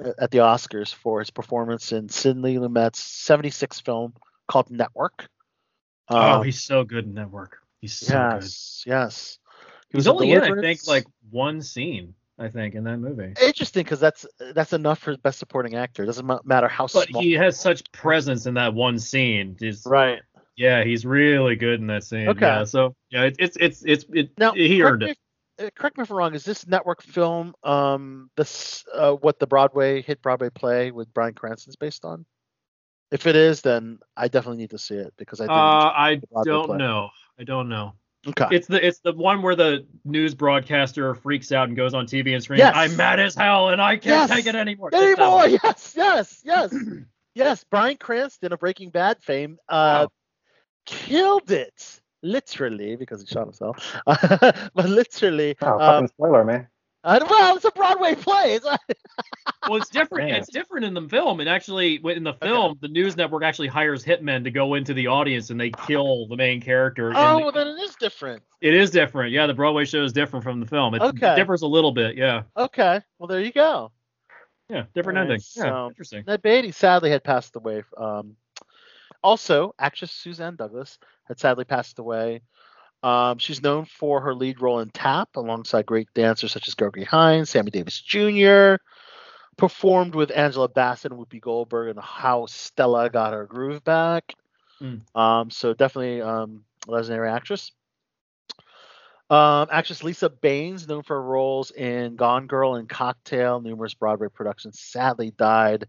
at 0.00 0.30
the 0.30 0.38
Oscars 0.38 0.94
for 0.94 1.18
his 1.18 1.30
performance 1.30 1.92
in 1.92 2.08
Sidney 2.08 2.56
Lumet's 2.56 3.00
76 3.00 3.80
film 3.80 4.14
called 4.46 4.70
Network. 4.70 5.28
oh, 6.08 6.16
Um, 6.16 6.44
he's 6.44 6.62
so 6.62 6.84
good 6.84 7.04
in 7.04 7.14
Network. 7.14 7.58
He's 7.80 7.94
so 7.94 8.14
good. 8.14 8.42
yes, 8.42 8.82
yes. 8.86 9.38
He 9.90 9.96
was 9.96 10.06
only 10.06 10.32
in, 10.32 10.42
I 10.42 10.60
think, 10.60 10.86
like 10.86 11.06
one 11.30 11.62
scene. 11.62 12.14
I 12.40 12.48
think 12.48 12.76
in 12.76 12.84
that 12.84 12.98
movie. 12.98 13.34
interesting 13.42 13.82
because 13.82 13.98
that's 13.98 14.24
that's 14.54 14.72
enough 14.72 15.00
for 15.00 15.16
best 15.16 15.40
supporting 15.40 15.74
actor. 15.74 16.04
It 16.04 16.06
doesn't 16.06 16.46
matter 16.46 16.68
how 16.68 16.86
small. 16.86 17.02
But 17.02 17.08
small. 17.08 17.22
he 17.22 17.32
has 17.32 17.58
such 17.58 17.90
presence 17.90 18.46
in 18.46 18.54
that 18.54 18.74
one 18.74 19.00
scene. 19.00 19.56
Just, 19.58 19.84
right. 19.86 20.20
Yeah, 20.56 20.84
he's 20.84 21.04
really 21.04 21.56
good 21.56 21.80
in 21.80 21.88
that 21.88 22.04
scene. 22.04 22.28
Okay. 22.28 22.46
Yeah, 22.46 22.62
so 22.62 22.94
yeah, 23.10 23.24
it's 23.24 23.38
it's 23.40 23.56
it's 23.56 23.82
it's 23.84 24.04
it, 24.12 24.30
Now, 24.38 24.52
he 24.52 24.80
earned 24.82 25.02
it. 25.02 25.18
If- 25.58 25.66
uh, 25.66 25.70
correct 25.74 25.96
me 25.98 26.02
if 26.02 26.10
I'm 26.10 26.16
wrong. 26.16 26.34
Is 26.34 26.44
this 26.44 26.66
network 26.66 27.02
film 27.02 27.54
um 27.62 28.30
this 28.36 28.84
uh, 28.94 29.12
what 29.12 29.38
the 29.38 29.46
Broadway 29.46 30.02
hit 30.02 30.22
Broadway 30.22 30.50
play 30.50 30.90
with 30.90 31.12
Bryan 31.12 31.34
Cranston's 31.34 31.76
based 31.76 32.04
on? 32.04 32.24
If 33.10 33.26
it 33.26 33.36
is, 33.36 33.62
then 33.62 33.98
I 34.16 34.28
definitely 34.28 34.58
need 34.58 34.70
to 34.70 34.78
see 34.78 34.94
it 34.96 35.14
because 35.16 35.40
I 35.40 35.46
Uh, 35.46 35.48
do. 35.48 35.52
I 35.54 36.14
Broadway 36.30 36.44
don't 36.52 36.66
play. 36.66 36.76
know. 36.78 37.10
I 37.38 37.44
don't 37.44 37.68
know. 37.68 37.94
okay. 38.26 38.46
It's 38.50 38.66
the 38.66 38.84
it's 38.86 38.98
the 39.00 39.12
one 39.12 39.42
where 39.42 39.54
the 39.56 39.86
news 40.04 40.34
broadcaster 40.34 41.14
freaks 41.14 41.50
out 41.52 41.68
and 41.68 41.76
goes 41.76 41.94
on 41.94 42.06
TV 42.06 42.34
and 42.34 42.42
screams, 42.42 42.58
Yes. 42.58 42.74
"I'm 42.76 42.96
mad 42.96 43.18
as 43.20 43.34
hell 43.34 43.70
and 43.70 43.80
I 43.80 43.96
can't 43.96 44.28
Yes. 44.28 44.30
take 44.30 44.46
it 44.46 44.54
anymore." 44.54 44.90
It's 44.92 44.98
that 44.98 45.20
Anymore? 45.20 45.48
Yes, 45.48 45.94
yes, 45.96 46.40
yes, 46.44 46.74
yes. 47.34 47.64
Brian 47.70 47.96
Cranston 47.96 48.52
of 48.52 48.58
Breaking 48.60 48.90
Bad 48.90 49.22
fame 49.22 49.58
uh, 49.68 50.06
Wow. 50.06 50.08
killed 50.84 51.50
it 51.50 52.00
literally 52.22 52.96
because 52.96 53.20
he 53.20 53.26
shot 53.26 53.44
himself, 53.44 53.96
but 54.06 54.70
literally. 54.88 55.56
Oh, 55.62 55.78
uh, 55.78 55.92
fucking 55.92 56.08
spoiler, 56.08 56.44
man. 56.44 56.66
uh, 57.04 57.20
well, 57.28 57.56
it's 57.56 57.64
a 57.64 57.70
Broadway 57.70 58.14
play. 58.14 58.54
It's 58.54 58.66
Well, 59.68 59.76
it's 59.78 59.90
different. 59.90 60.30
Man. 60.30 60.38
It's 60.40 60.50
different 60.50 60.86
in 60.86 60.94
the 60.94 61.02
film. 61.08 61.40
And 61.40 61.48
actually, 61.48 61.96
in 61.96 62.24
the 62.24 62.32
film, 62.32 62.78
the 62.80 62.88
news 62.88 63.16
network 63.18 63.42
actually 63.42 63.68
hires 63.68 64.02
hitmen 64.02 64.44
to 64.44 64.50
go 64.50 64.74
into 64.74 64.94
the 64.94 65.08
audience 65.08 65.50
and 65.50 65.60
they 65.60 65.70
kill 65.70 66.26
the 66.26 66.36
main 66.36 66.60
character. 66.62 67.12
oh, 67.14 67.36
the- 67.38 67.42
well, 67.42 67.52
then 67.52 67.66
it 67.68 67.80
is 67.82 67.94
different. 67.96 68.42
it 68.62 68.72
is 68.72 68.90
different. 68.90 69.32
Yeah, 69.32 69.46
the 69.46 69.52
Broadway 69.54 69.84
show 69.84 70.02
is 70.04 70.12
different 70.12 70.42
from 70.42 70.60
the 70.60 70.66
film. 70.66 70.94
It 70.94 71.02
Okay. 71.02 71.34
differs 71.36 71.60
a 71.62 71.66
little 71.66 71.92
bit. 71.92 72.16
Yeah, 72.16 72.42
Okay, 72.56 73.00
well 73.18 73.26
there 73.26 73.40
you 73.40 73.52
go. 73.52 73.92
yeah, 74.70 74.84
different 74.94 75.18
Alright, 75.18 75.32
ending. 75.32 75.44
Yeah, 75.56 75.62
so- 75.64 75.88
interesting. 75.88 76.24
Ned 76.26 76.40
Beatty 76.40 76.72
sadly 76.72 77.10
had 77.10 77.22
passed 77.22 77.54
away. 77.56 77.82
Um, 77.98 78.36
also, 79.22 79.74
actress 79.78 80.12
Suzanne 80.12 80.56
Douglas 80.56 80.98
had 81.24 81.38
sadly 81.38 81.64
passed 81.64 81.98
away. 81.98 82.42
Um, 83.02 83.38
she's 83.38 83.62
known 83.62 83.84
for 83.84 84.20
her 84.20 84.34
lead 84.34 84.60
role 84.60 84.80
in 84.80 84.90
Tap 84.90 85.36
alongside 85.36 85.86
great 85.86 86.08
dancers 86.14 86.52
such 86.52 86.66
as 86.66 86.74
Gregory 86.74 87.04
Hines, 87.04 87.50
Sammy 87.50 87.70
Davis 87.70 88.00
Jr., 88.00 88.76
performed 89.56 90.14
with 90.14 90.32
Angela 90.34 90.68
Bassett 90.68 91.12
and 91.12 91.20
Whoopi 91.20 91.40
Goldberg 91.40 91.90
and 91.90 92.04
How 92.04 92.46
Stella 92.46 93.10
Got 93.10 93.32
Her 93.32 93.46
Groove 93.46 93.84
Back. 93.84 94.34
Mm. 94.80 95.02
Um, 95.16 95.50
so 95.50 95.74
definitely 95.74 96.22
um, 96.22 96.64
a 96.86 96.92
legendary 96.92 97.30
actress. 97.30 97.72
Um, 99.30 99.68
actress 99.70 100.02
Lisa 100.02 100.30
Banes, 100.30 100.88
known 100.88 101.02
for 101.02 101.16
her 101.16 101.22
roles 101.22 101.70
in 101.70 102.16
Gone 102.16 102.46
Girl 102.46 102.76
and 102.76 102.88
Cocktail, 102.88 103.60
numerous 103.60 103.94
Broadway 103.94 104.28
productions, 104.28 104.80
sadly 104.80 105.32
died 105.36 105.86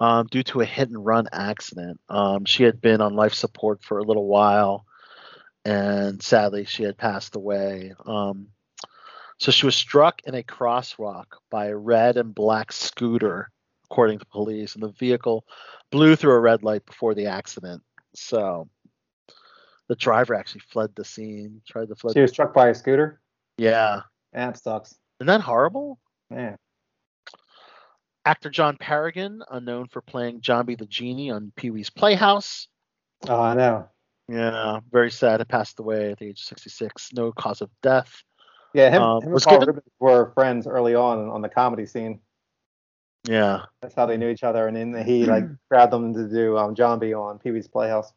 um, 0.00 0.26
due 0.30 0.42
to 0.42 0.62
a 0.62 0.64
hit 0.64 0.88
and 0.88 1.04
run 1.04 1.28
accident. 1.30 2.00
Um, 2.08 2.46
she 2.46 2.64
had 2.64 2.80
been 2.80 3.00
on 3.00 3.14
life 3.14 3.34
support 3.34 3.82
for 3.84 3.98
a 3.98 4.02
little 4.02 4.26
while, 4.26 4.86
and 5.64 6.22
sadly, 6.22 6.64
she 6.64 6.82
had 6.82 6.96
passed 6.96 7.36
away. 7.36 7.92
Um, 8.06 8.48
so 9.38 9.52
she 9.52 9.66
was 9.66 9.76
struck 9.76 10.22
in 10.24 10.34
a 10.34 10.42
crosswalk 10.42 11.26
by 11.50 11.66
a 11.66 11.76
red 11.76 12.16
and 12.16 12.34
black 12.34 12.72
scooter, 12.72 13.50
according 13.90 14.18
to 14.18 14.26
police, 14.26 14.74
and 14.74 14.82
the 14.82 14.92
vehicle 14.92 15.44
blew 15.90 16.16
through 16.16 16.32
a 16.32 16.40
red 16.40 16.62
light 16.62 16.84
before 16.86 17.14
the 17.14 17.26
accident. 17.26 17.82
So 18.14 18.68
the 19.88 19.96
driver 19.96 20.34
actually 20.34 20.62
fled 20.70 20.90
the 20.94 21.04
scene, 21.04 21.60
tried 21.68 21.88
to 21.88 21.94
fled. 21.94 22.14
She 22.14 22.20
was 22.20 22.30
struck 22.30 22.54
by 22.54 22.68
a 22.68 22.74
scooter. 22.74 23.20
yeah. 23.58 24.02
That 24.32 24.56
sucks. 24.56 24.94
Isn't 25.18 25.26
that 25.26 25.40
horrible? 25.40 25.98
Man. 26.30 26.56
Actor 28.30 28.50
John 28.50 28.76
Paragon, 28.76 29.42
unknown 29.50 29.88
for 29.88 30.00
playing 30.02 30.40
Jambi 30.40 30.78
the 30.78 30.86
Genie 30.86 31.32
on 31.32 31.50
Pee 31.56 31.72
Wee's 31.72 31.90
Playhouse. 31.90 32.68
Oh, 33.28 33.40
I 33.40 33.54
know. 33.54 33.88
Yeah, 34.28 34.78
very 34.92 35.10
sad. 35.10 35.40
Had 35.40 35.48
passed 35.48 35.80
away 35.80 36.12
at 36.12 36.18
the 36.20 36.26
age 36.26 36.38
of 36.40 36.44
66. 36.44 37.10
No 37.12 37.32
cause 37.32 37.60
of 37.60 37.70
death. 37.82 38.22
Yeah, 38.72 38.88
him, 38.90 39.02
Um, 39.02 39.16
him 39.16 39.22
and 39.24 39.32
was 39.34 39.44
Paul 39.44 39.54
given- 39.58 39.74
Reubens 39.74 39.92
were 39.98 40.30
friends 40.34 40.68
early 40.68 40.94
on 40.94 41.28
on 41.28 41.42
the 41.42 41.48
comedy 41.48 41.86
scene. 41.86 42.20
Yeah. 43.24 43.62
That's 43.82 43.94
how 43.96 44.06
they 44.06 44.16
knew 44.16 44.28
each 44.28 44.44
other, 44.44 44.68
and 44.68 44.76
then 44.76 45.04
he 45.04 45.26
like 45.26 45.42
grabbed 45.68 45.92
them 45.92 46.14
to 46.14 46.28
do 46.28 46.56
um, 46.56 46.76
John 46.76 47.02
on 47.12 47.38
Pee 47.40 47.50
Wee's 47.50 47.66
Playhouse. 47.66 48.12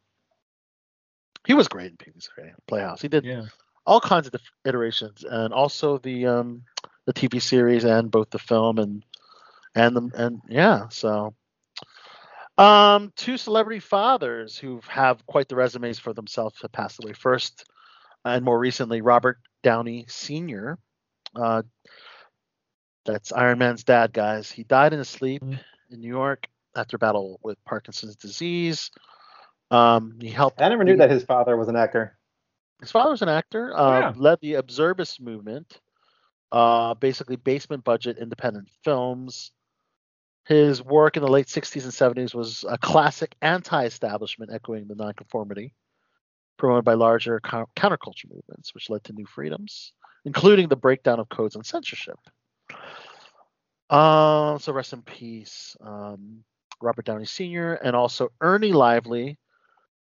He 1.48 1.56
was 1.56 1.68
great 1.68 1.90
in 1.90 1.98
Pee 1.98 2.11
Wee's 2.14 2.30
Playhouse. 2.68 3.02
He 3.02 3.07
did 3.07 3.26
Yeah. 3.26 3.45
all 3.88 3.99
kinds 3.99 4.27
of 4.27 4.35
iterations, 4.64 5.23
and 5.27 5.52
also 5.56 5.98
the 5.98 6.27
um, 6.27 6.65
the 7.07 7.14
TV 7.14 7.41
series 7.41 7.84
and 7.84 8.11
both 8.11 8.30
the 8.30 8.38
film 8.38 8.77
and 8.77 9.03
and 9.76 9.95
the 9.95 10.10
and 10.16 10.41
yeah. 10.48 10.88
So, 10.90 11.36
um, 12.58 13.12
two 13.16 13.38
celebrity 13.38 13.80
fathers 13.80 14.58
who 14.58 14.82
have 14.88 15.26
quite 15.26 15.50
the 15.50 15.56
resumes 15.56 16.00
for 16.00 16.14
themselves 16.14 16.62
have 16.62 16.72
passed 16.72 17.04
away. 17.04 17.14
First, 17.14 17.66
and 18.26 18.45
more 18.45 18.60
recently, 18.60 19.02
Robert 19.02 19.40
Downey 19.64 20.06
Sr. 20.08 20.78
Uh, 21.36 21.64
that's 23.06 23.32
Iron 23.34 23.58
Man's 23.58 23.84
dad, 23.84 24.14
guys. 24.14 24.52
He 24.52 24.64
died 24.64 24.94
in 24.94 25.00
his 25.00 25.10
sleep 25.10 25.41
in 25.41 26.00
New 26.00 26.08
York 26.08 26.48
after 26.76 26.98
battle 26.98 27.40
with 27.44 27.58
Parkinson's 27.66 28.16
disease. 28.16 28.91
Um, 29.72 30.18
he 30.22 30.30
helped. 30.30 30.62
I 30.62 30.70
never 30.70 30.84
knew 30.84 30.98
that 30.98 31.10
his 31.10 31.24
father 31.24 31.58
was 31.58 31.68
an 31.68 31.76
actor. 31.76 32.18
His 32.80 32.91
father 32.91 33.12
was 33.12 33.22
an 33.22 33.30
actor, 33.30 33.76
uh, 33.76 34.00
yeah. 34.00 34.14
led 34.16 34.40
the 34.41 34.54
Observus 34.54 35.20
movement, 35.20 35.80
uh, 36.52 36.94
basically 36.95 37.38
basement 37.38 37.84
budget 37.84 38.18
independent 38.18 38.68
films. 38.84 39.52
His 40.45 40.84
work 40.84 41.15
in 41.15 41.24
the 41.24 41.32
late 41.32 41.48
60s 41.48 41.84
and 41.84 41.94
70s 41.94 42.36
was 42.36 42.65
a 42.68 42.78
classic 42.78 43.36
anti 43.41 43.86
establishment, 43.86 44.52
echoing 44.53 44.88
the 44.88 44.95
nonconformity, 44.95 45.74
promoted 46.57 46.84
by 46.84 46.95
larger 46.95 47.40
co- 47.40 47.70
counterculture 47.76 48.30
movements, 48.30 48.74
which 48.74 48.90
led 48.90 49.03
to 49.06 49.14
new 49.14 49.26
freedoms, 49.26 49.94
including 50.26 50.68
the 50.68 50.76
breakdown 50.76 51.20
of 51.20 51.30
codes 51.30 51.56
and 51.56 51.65
censorship. 51.65 52.20
Um, 53.90 54.60
so 54.60 54.74
rest 54.74 54.94
in 54.94 55.02
peace, 55.02 55.78
um, 55.82 56.44
Robert 56.82 57.06
Downey 57.06 57.26
Sr., 57.26 57.76
and 57.76 57.95
also 57.95 58.30
Ernie 58.41 58.74
Lively, 58.74 59.38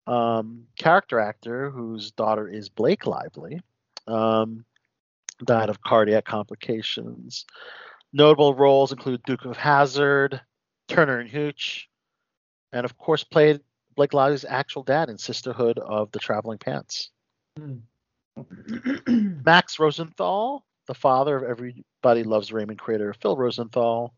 um, 0.07 0.65
character 0.79 1.21
actor 1.21 1.71
whose 1.71 2.13
daughter 2.13 2.49
is 2.49 2.69
Blake 2.69 3.07
Lively, 3.07 3.61
um, 4.07 4.65
died 5.45 5.69
of 5.69 5.83
cardiac 5.83 6.25
complications. 6.25 7.45
Notable 8.13 8.55
roles 8.55 8.93
include 8.93 9.23
Duke 9.25 9.45
of 9.45 9.57
Hazzard, 9.57 10.41
Turner 10.89 11.19
and 11.19 11.31
Hooch, 11.31 11.89
and 12.73 12.85
of 12.85 12.99
course 12.99 13.25
played 13.25 13.61
Blake 13.97 14.13
Lively's 14.13 14.45
actual 14.45 14.83
dad 14.83 15.09
in 15.09 15.19
Sisterhood 15.19 15.79
of 15.79 16.11
the 16.13 16.19
Traveling 16.19 16.59
Pants. 16.59 17.11
Hmm. 17.59 17.79
Max 19.45 19.79
Rosenthal, 19.79 20.65
the 20.87 20.95
father 20.95 21.37
of 21.37 21.45
Everybody 21.45 22.23
Loves 22.23 22.53
Raymond 22.53 22.79
creator 22.79 23.15
Phil 23.15 23.37
Rosenthal, 23.37 24.15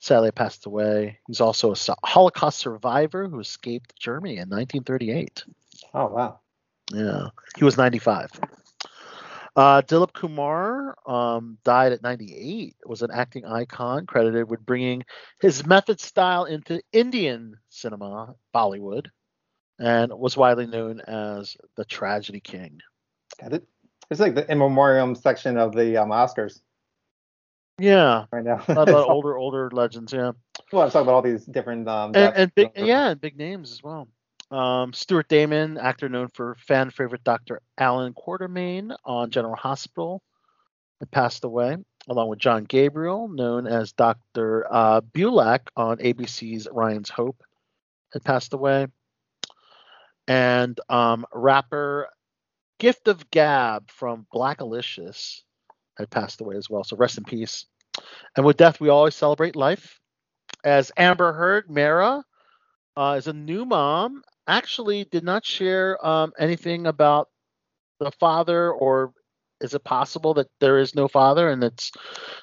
sadly 0.00 0.32
passed 0.32 0.66
away. 0.66 1.18
He's 1.26 1.40
also 1.40 1.72
a 1.72 1.96
Holocaust 2.04 2.58
survivor 2.58 3.28
who 3.28 3.38
escaped 3.38 3.98
Germany 3.98 4.34
in 4.34 4.48
1938. 4.48 5.44
Oh 5.94 6.06
wow. 6.08 6.40
Yeah, 6.92 7.28
he 7.56 7.64
was 7.64 7.76
95. 7.76 8.30
Uh, 9.54 9.82
Dilip 9.82 10.14
Kumar 10.14 10.96
um, 11.06 11.58
died 11.62 11.92
at 11.92 12.02
98. 12.02 12.74
Was 12.86 13.02
an 13.02 13.10
acting 13.12 13.44
icon, 13.44 14.06
credited 14.06 14.48
with 14.48 14.64
bringing 14.64 15.04
his 15.40 15.66
method 15.66 16.00
style 16.00 16.44
into 16.46 16.80
Indian 16.92 17.56
cinema, 17.68 18.34
Bollywood, 18.54 19.08
and 19.78 20.12
was 20.12 20.36
widely 20.36 20.66
known 20.66 21.00
as 21.00 21.56
the 21.76 21.84
Tragedy 21.84 22.40
King. 22.40 22.80
Got 23.40 23.52
it. 23.52 23.68
It's 24.10 24.20
like 24.20 24.34
the 24.34 24.50
in 24.50 24.58
memoriam 24.58 25.14
section 25.14 25.56
of 25.58 25.74
the 25.74 25.96
um, 25.98 26.10
Oscars 26.10 26.60
Yeah, 27.78 28.24
right 28.32 28.44
now. 28.44 28.62
a 28.68 28.72
lot 28.72 28.88
of 28.88 28.94
older 28.94 29.36
older 29.36 29.70
legends. 29.70 30.12
Yeah. 30.12 30.32
well, 30.72 30.82
I'm 30.82 30.90
talking 30.90 31.02
about 31.02 31.14
all 31.14 31.22
these 31.22 31.44
different 31.44 31.88
um, 31.88 32.12
and, 32.14 32.34
and 32.36 32.54
big 32.54 32.70
yeah 32.76 33.10
and 33.10 33.20
big 33.20 33.36
names 33.36 33.70
as 33.72 33.82
well 33.82 34.08
um, 34.52 34.92
stuart 34.92 35.28
damon 35.28 35.78
actor 35.78 36.08
known 36.08 36.28
for 36.28 36.56
fan 36.66 36.90
favorite 36.90 37.24
dr 37.24 37.60
alan 37.78 38.12
quartermaine 38.12 38.94
on 39.04 39.30
general 39.30 39.56
hospital 39.56 40.22
had 41.00 41.10
passed 41.10 41.44
away 41.44 41.76
along 42.08 42.28
with 42.28 42.38
john 42.38 42.64
gabriel 42.64 43.28
known 43.28 43.66
as 43.66 43.92
dr 43.92 44.66
uh, 44.70 45.00
beaulac 45.00 45.60
on 45.76 45.96
abc's 45.98 46.68
ryan's 46.70 47.10
hope 47.10 47.42
had 48.12 48.24
passed 48.24 48.52
away. 48.52 48.86
And 50.28 50.78
um, 50.88 51.26
rapper 51.32 52.08
gift 52.78 53.08
of 53.08 53.30
gab 53.30 53.90
from 53.90 54.26
blackalicious 54.32 55.42
had 55.98 56.10
passed 56.10 56.40
away 56.40 56.56
as 56.56 56.70
well 56.70 56.84
so 56.84 56.96
rest 56.96 57.18
in 57.18 57.24
peace. 57.24 57.66
And 58.36 58.46
with 58.46 58.56
death 58.56 58.80
we 58.80 58.88
always 58.88 59.14
celebrate 59.14 59.56
life. 59.56 59.98
As 60.64 60.92
Amber 60.96 61.32
Heard, 61.32 61.68
Mara, 61.68 62.22
uh, 62.96 63.16
is 63.18 63.26
a 63.26 63.32
new 63.32 63.64
mom, 63.64 64.22
actually 64.46 65.04
did 65.04 65.24
not 65.24 65.44
share 65.44 66.04
um, 66.06 66.32
anything 66.38 66.86
about 66.86 67.28
the 68.00 68.10
father, 68.12 68.72
or 68.72 69.12
is 69.60 69.74
it 69.74 69.84
possible 69.84 70.34
that 70.34 70.48
there 70.60 70.78
is 70.78 70.94
no 70.94 71.08
father 71.08 71.50
and 71.50 71.62
it's 71.64 71.90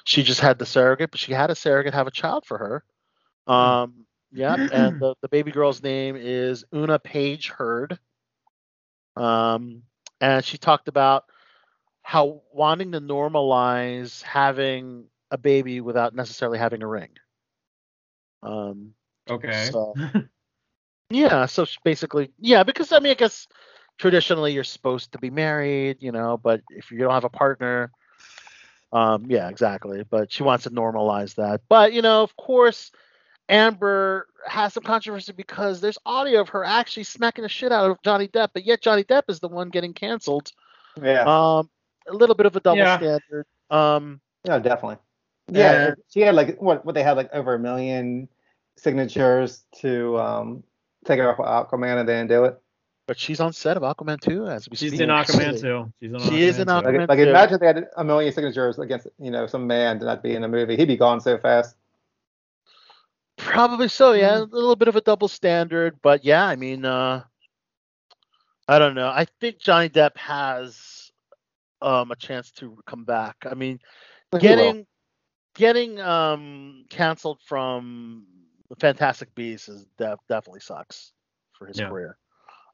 she 0.04 0.22
just 0.22 0.40
had 0.40 0.58
the 0.58 0.66
surrogate, 0.66 1.10
but 1.10 1.20
she 1.20 1.32
had 1.32 1.50
a 1.50 1.54
surrogate 1.54 1.94
have 1.94 2.06
a 2.06 2.10
child 2.12 2.44
for 2.46 2.58
her. 2.58 2.84
Um, 3.52 4.06
yeah, 4.32 4.56
and 4.70 4.98
the, 5.00 5.14
the 5.22 5.28
baby 5.28 5.50
girl's 5.52 5.82
name 5.82 6.16
is 6.16 6.64
Oonagh 6.74 7.02
Paige 7.04 7.48
Heard. 7.50 7.98
Um, 9.16 9.82
and 10.20 10.44
she 10.44 10.58
talked 10.58 10.88
about 10.88 11.24
how 12.02 12.42
wanting 12.52 12.92
to 12.92 13.00
normalize 13.00 14.22
having 14.22 15.08
a 15.30 15.38
baby 15.38 15.80
without 15.80 16.14
necessarily 16.14 16.58
having 16.58 16.82
a 16.82 16.86
ring. 16.88 17.10
Um, 18.42 18.94
Okay. 19.28 19.72
so 19.72 19.96
yeah, 21.10 21.46
so 21.46 21.66
basically, 21.84 22.30
yeah, 22.38 22.62
because 22.62 22.92
I 22.92 22.98
mean, 23.00 23.10
I 23.10 23.14
guess 23.14 23.46
traditionally 23.98 24.52
you're 24.52 24.64
supposed 24.64 25.12
to 25.12 25.18
be 25.18 25.30
married, 25.30 25.98
you 26.00 26.12
know, 26.12 26.36
but 26.38 26.62
if 26.70 26.90
you 26.90 26.98
don't 26.98 27.12
have 27.12 27.24
a 27.24 27.28
partner, 27.28 27.90
um, 28.92 29.26
yeah, 29.28 29.48
exactly. 29.48 30.04
But 30.08 30.32
she 30.32 30.42
wants 30.42 30.64
to 30.64 30.70
normalize 30.70 31.34
that. 31.34 31.60
But 31.68 31.92
you 31.92 32.02
know, 32.02 32.22
of 32.22 32.34
course, 32.36 32.90
Amber 33.48 34.26
has 34.46 34.72
some 34.74 34.84
controversy 34.84 35.32
because 35.32 35.80
there's 35.80 35.98
audio 36.06 36.40
of 36.40 36.48
her 36.50 36.64
actually 36.64 37.04
smacking 37.04 37.42
the 37.42 37.48
shit 37.48 37.72
out 37.72 37.90
of 37.90 38.00
Johnny 38.02 38.28
Depp, 38.28 38.48
but 38.54 38.64
yet 38.64 38.80
Johnny 38.80 39.04
Depp 39.04 39.24
is 39.28 39.40
the 39.40 39.48
one 39.48 39.68
getting 39.68 39.92
canceled. 39.92 40.50
Yeah. 41.02 41.22
Um, 41.22 41.68
a 42.08 42.14
little 42.14 42.34
bit 42.34 42.46
of 42.46 42.56
a 42.56 42.60
double 42.60 42.78
Yeah. 42.78 42.96
standard. 42.96 43.46
Um, 43.70 44.20
No, 44.46 44.58
definitely. 44.58 44.96
Yeah, 45.52 45.88
And- 45.88 45.96
she 46.08 46.20
had 46.20 46.34
like 46.34 46.58
what 46.60 46.84
what 46.86 46.94
they 46.94 47.02
had 47.02 47.16
like 47.16 47.32
over 47.34 47.54
a 47.54 47.58
million 47.58 48.28
signatures 48.76 49.64
to 49.80 50.18
um 50.18 50.64
take 51.04 51.18
her 51.18 51.30
off 51.30 51.40
of 51.40 51.46
Aquaman 51.70 51.98
and 52.00 52.08
then 52.08 52.26
do 52.26 52.44
it. 52.44 52.60
but 53.06 53.18
she's 53.18 53.40
on 53.40 53.52
set 53.52 53.76
of 53.76 53.82
Aquaman 53.82 54.20
2 54.20 54.46
as 54.46 54.68
we 54.68 54.76
see. 54.76 54.86
She's 54.86 54.98
speak. 54.98 55.00
in 55.02 55.08
Aquaman 55.08 55.54
actually. 55.54 55.60
too. 55.60 55.92
She's 56.00 56.12
in 56.12 56.20
She 56.20 56.42
is 56.42 56.58
in 56.58 56.66
too. 56.66 56.72
Aquaman. 56.72 57.08
Like, 57.08 57.08
like 57.08 57.18
imagine 57.20 57.54
if 57.54 57.60
they 57.60 57.66
had 57.66 57.88
a 57.96 58.04
million 58.04 58.32
signatures 58.32 58.78
against 58.78 59.08
you 59.18 59.30
know 59.30 59.46
some 59.46 59.66
man 59.66 59.98
to 60.00 60.04
not 60.04 60.22
be 60.22 60.34
in 60.34 60.44
a 60.44 60.48
movie. 60.48 60.76
He'd 60.76 60.86
be 60.88 60.96
gone 60.96 61.20
so 61.20 61.38
fast. 61.38 61.76
Probably 63.36 63.88
so, 63.88 64.12
yeah. 64.12 64.38
A 64.38 64.44
little 64.44 64.76
bit 64.76 64.88
of 64.88 64.96
a 64.96 65.00
double 65.00 65.28
standard, 65.28 65.98
but 66.02 66.24
yeah, 66.24 66.44
I 66.46 66.56
mean, 66.56 66.84
uh, 66.84 67.22
I 68.68 68.78
don't 68.78 68.94
know. 68.94 69.08
I 69.08 69.26
think 69.40 69.58
Johnny 69.58 69.88
Depp 69.88 70.16
has 70.18 71.10
um, 71.80 72.10
a 72.10 72.16
chance 72.16 72.50
to 72.52 72.78
come 72.86 73.04
back. 73.04 73.36
I 73.50 73.54
mean, 73.54 73.80
getting 74.38 74.86
getting 75.54 75.98
um, 76.00 76.84
canceled 76.90 77.38
from 77.46 78.26
the 78.70 78.76
Fantastic 78.76 79.34
Beasts 79.34 79.68
is 79.68 79.84
def- 79.98 80.18
definitely 80.28 80.60
sucks 80.60 81.12
for 81.58 81.66
his 81.66 81.78
Yeah. 81.78 81.88
career. 81.90 82.16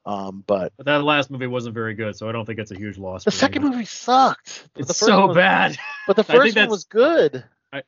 Um, 0.04 0.44
but 0.46 0.72
But 0.76 0.86
that 0.86 1.02
last 1.02 1.32
movie 1.32 1.48
wasn't 1.48 1.74
very 1.74 1.94
good, 1.94 2.16
so 2.16 2.28
I 2.28 2.32
don't 2.32 2.44
think 2.46 2.60
it's 2.60 2.70
a 2.70 2.76
huge 2.78 2.96
loss. 2.96 3.24
the 3.24 3.32
for 3.32 3.36
second 3.36 3.64
him. 3.64 3.70
movie 3.70 3.84
sucked. 3.86 4.68
It's 4.76 4.96
so 4.96 5.26
was- 5.26 5.34
bad. 5.34 5.76
But 6.06 6.14
the 6.14 6.22
first 6.52 6.54
one 6.56 6.68
was 6.70 6.84
good. 6.84 7.44
I- 7.72 7.82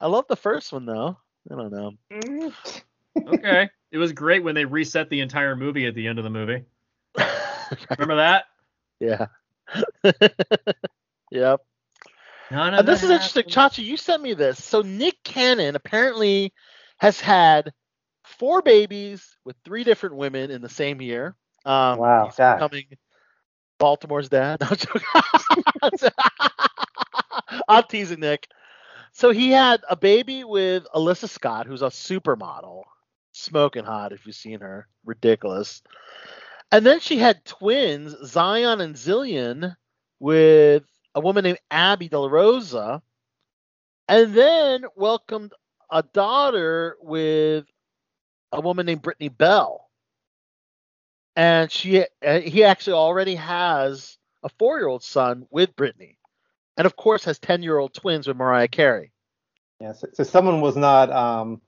I 0.00 0.06
love 0.08 0.26
the 0.28 0.34
first 0.36 0.72
one 0.72 0.86
though. 0.86 1.16
I 1.50 1.54
don't 1.54 1.70
know. 1.72 2.52
okay. 3.28 3.70
It 3.92 3.98
was 3.98 4.12
great 4.12 4.42
when 4.42 4.54
they 4.54 4.64
reset 4.64 5.08
the 5.08 5.20
entire 5.20 5.54
movie 5.56 5.86
at 5.86 5.94
the 5.94 6.06
end 6.08 6.18
of 6.18 6.24
the 6.24 6.30
movie. 6.30 6.64
Remember 7.90 8.16
that? 8.16 8.44
Yeah. 8.98 9.26
yep. 11.30 11.60
None 12.50 12.74
And 12.74 12.88
this 12.88 13.02
is 13.04 13.10
interesting, 13.10 13.44
Chachi. 13.44 13.84
You 13.84 13.96
sent 13.96 14.22
me 14.22 14.34
this. 14.34 14.62
So 14.62 14.82
Nick 14.82 15.22
Cannon 15.22 15.76
apparently 15.76 16.52
has 17.00 17.20
had 17.20 17.72
four 18.24 18.62
babies 18.62 19.36
with 19.44 19.56
three 19.64 19.84
different 19.84 20.16
women 20.16 20.50
in 20.50 20.62
the 20.62 20.68
same 20.68 21.00
year. 21.00 21.34
Um, 21.64 21.98
Wow, 21.98 22.26
he's 22.26 22.36
that- 22.36 22.56
becoming 22.60 22.86
Baltimore's 23.78 24.28
dad. 24.28 24.60
No. 25.82 26.08
I'm 27.68 27.84
teasing 27.84 28.20
Nick. 28.20 28.46
So 29.12 29.30
he 29.30 29.50
had 29.50 29.80
a 29.88 29.96
baby 29.96 30.44
with 30.44 30.86
Alyssa 30.94 31.28
Scott, 31.28 31.66
who's 31.66 31.82
a 31.82 31.86
supermodel, 31.86 32.82
smoking 33.32 33.84
hot. 33.84 34.12
If 34.12 34.26
you've 34.26 34.36
seen 34.36 34.60
her, 34.60 34.86
ridiculous. 35.04 35.82
And 36.70 36.86
then 36.86 37.00
she 37.00 37.18
had 37.18 37.44
twins, 37.44 38.14
Zion 38.24 38.80
and 38.80 38.94
Zillion, 38.94 39.74
with 40.20 40.84
a 41.14 41.20
woman 41.20 41.42
named 41.44 41.58
Abby 41.70 42.08
De 42.08 42.18
La 42.18 42.28
Rosa, 42.28 43.02
and 44.08 44.32
then 44.34 44.84
welcomed 44.96 45.52
a 45.90 46.02
daughter 46.02 46.96
with 47.00 47.66
a 48.52 48.60
woman 48.60 48.86
named 48.86 49.02
Brittany 49.02 49.28
Bell. 49.28 49.88
And 51.36 51.70
she, 51.70 52.04
he 52.22 52.64
actually 52.64 52.94
already 52.94 53.34
has 53.36 54.18
a 54.42 54.48
four-year-old 54.58 55.02
son 55.02 55.46
with 55.50 55.74
Brittany, 55.76 56.18
and 56.76 56.86
of 56.86 56.96
course 56.96 57.24
has 57.24 57.38
ten-year-old 57.38 57.94
twins 57.94 58.26
with 58.26 58.36
Mariah 58.36 58.68
Carey. 58.68 59.12
Yeah. 59.80 59.92
So, 59.92 60.08
so 60.12 60.24
someone 60.24 60.60
was 60.60 60.76
not 60.76 61.10
um 61.10 61.60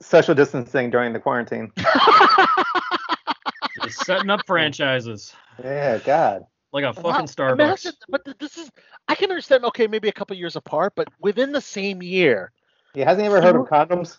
social 0.00 0.34
distancing 0.34 0.90
during 0.90 1.12
the 1.12 1.20
quarantine. 1.20 1.72
Just 3.82 4.04
setting 4.06 4.30
up 4.30 4.46
franchises 4.46 5.34
Yeah. 5.62 5.98
God. 5.98 6.46
like 6.72 6.84
a 6.84 7.00
Wow, 7.00 7.12
fucking 7.12 7.26
Starbucks. 7.26 7.52
imagine- 7.52 7.92
but 8.08 8.22
this 8.38 8.56
is, 8.58 8.70
I 9.08 9.14
can 9.14 9.30
understand. 9.30 9.64
Okay, 9.66 9.86
maybe 9.86 10.08
a 10.08 10.12
couple 10.12 10.36
years 10.36 10.56
apart, 10.56 10.94
but 10.96 11.08
within 11.20 11.52
the 11.52 11.60
same 11.60 12.02
year, 12.02 12.52
Yeah. 12.96 13.04
Hasn't 13.04 13.22
he 13.22 13.26
ever 13.26 13.40
heard 13.42 13.56
of 13.56 13.66
condoms? 13.68 14.18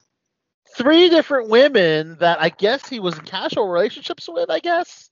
three 0.78 1.10
different 1.10 1.49
women 1.49 2.18
that 2.20 2.40
I 2.41 2.49
guess 2.49 2.88
he 2.88 2.99
was 2.99 3.18
in 3.18 3.26
casual 3.26 3.68
relationships 3.68 4.30
with. 4.30 4.49
I 4.49 4.60
guess. 4.60 5.10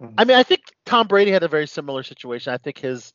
Mhm. 0.00 0.14
I 0.18 0.24
mean, 0.24 0.36
I 0.36 0.42
think 0.44 0.60
Tom 0.86 1.08
Brady 1.08 1.30
had 1.32 1.42
a 1.42 1.48
very 1.48 1.66
similar 1.66 2.02
situation. 2.02 2.52
I 2.52 2.58
think 2.58 2.78
his 2.78 3.12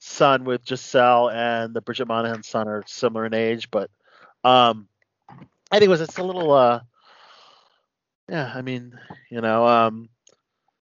son 0.00 0.44
with 0.44 0.64
Gisele 0.64 1.30
and 1.30 1.74
the 1.74 1.80
Bridget 1.80 2.08
Moynahan 2.08 2.44
son 2.44 2.68
are 2.68 2.82
similar 2.86 3.26
in 3.26 3.34
age, 3.34 3.70
but 3.70 3.90
um, 4.44 4.88
anyways, 5.72 6.00
it's 6.00 6.18
a 6.18 6.22
little 6.24 6.52
uh, 6.52 6.80
yeah. 8.28 8.50
I 8.54 8.62
mean, 8.62 8.98
you 9.30 9.40
know, 9.40 9.66
um, 9.66 10.08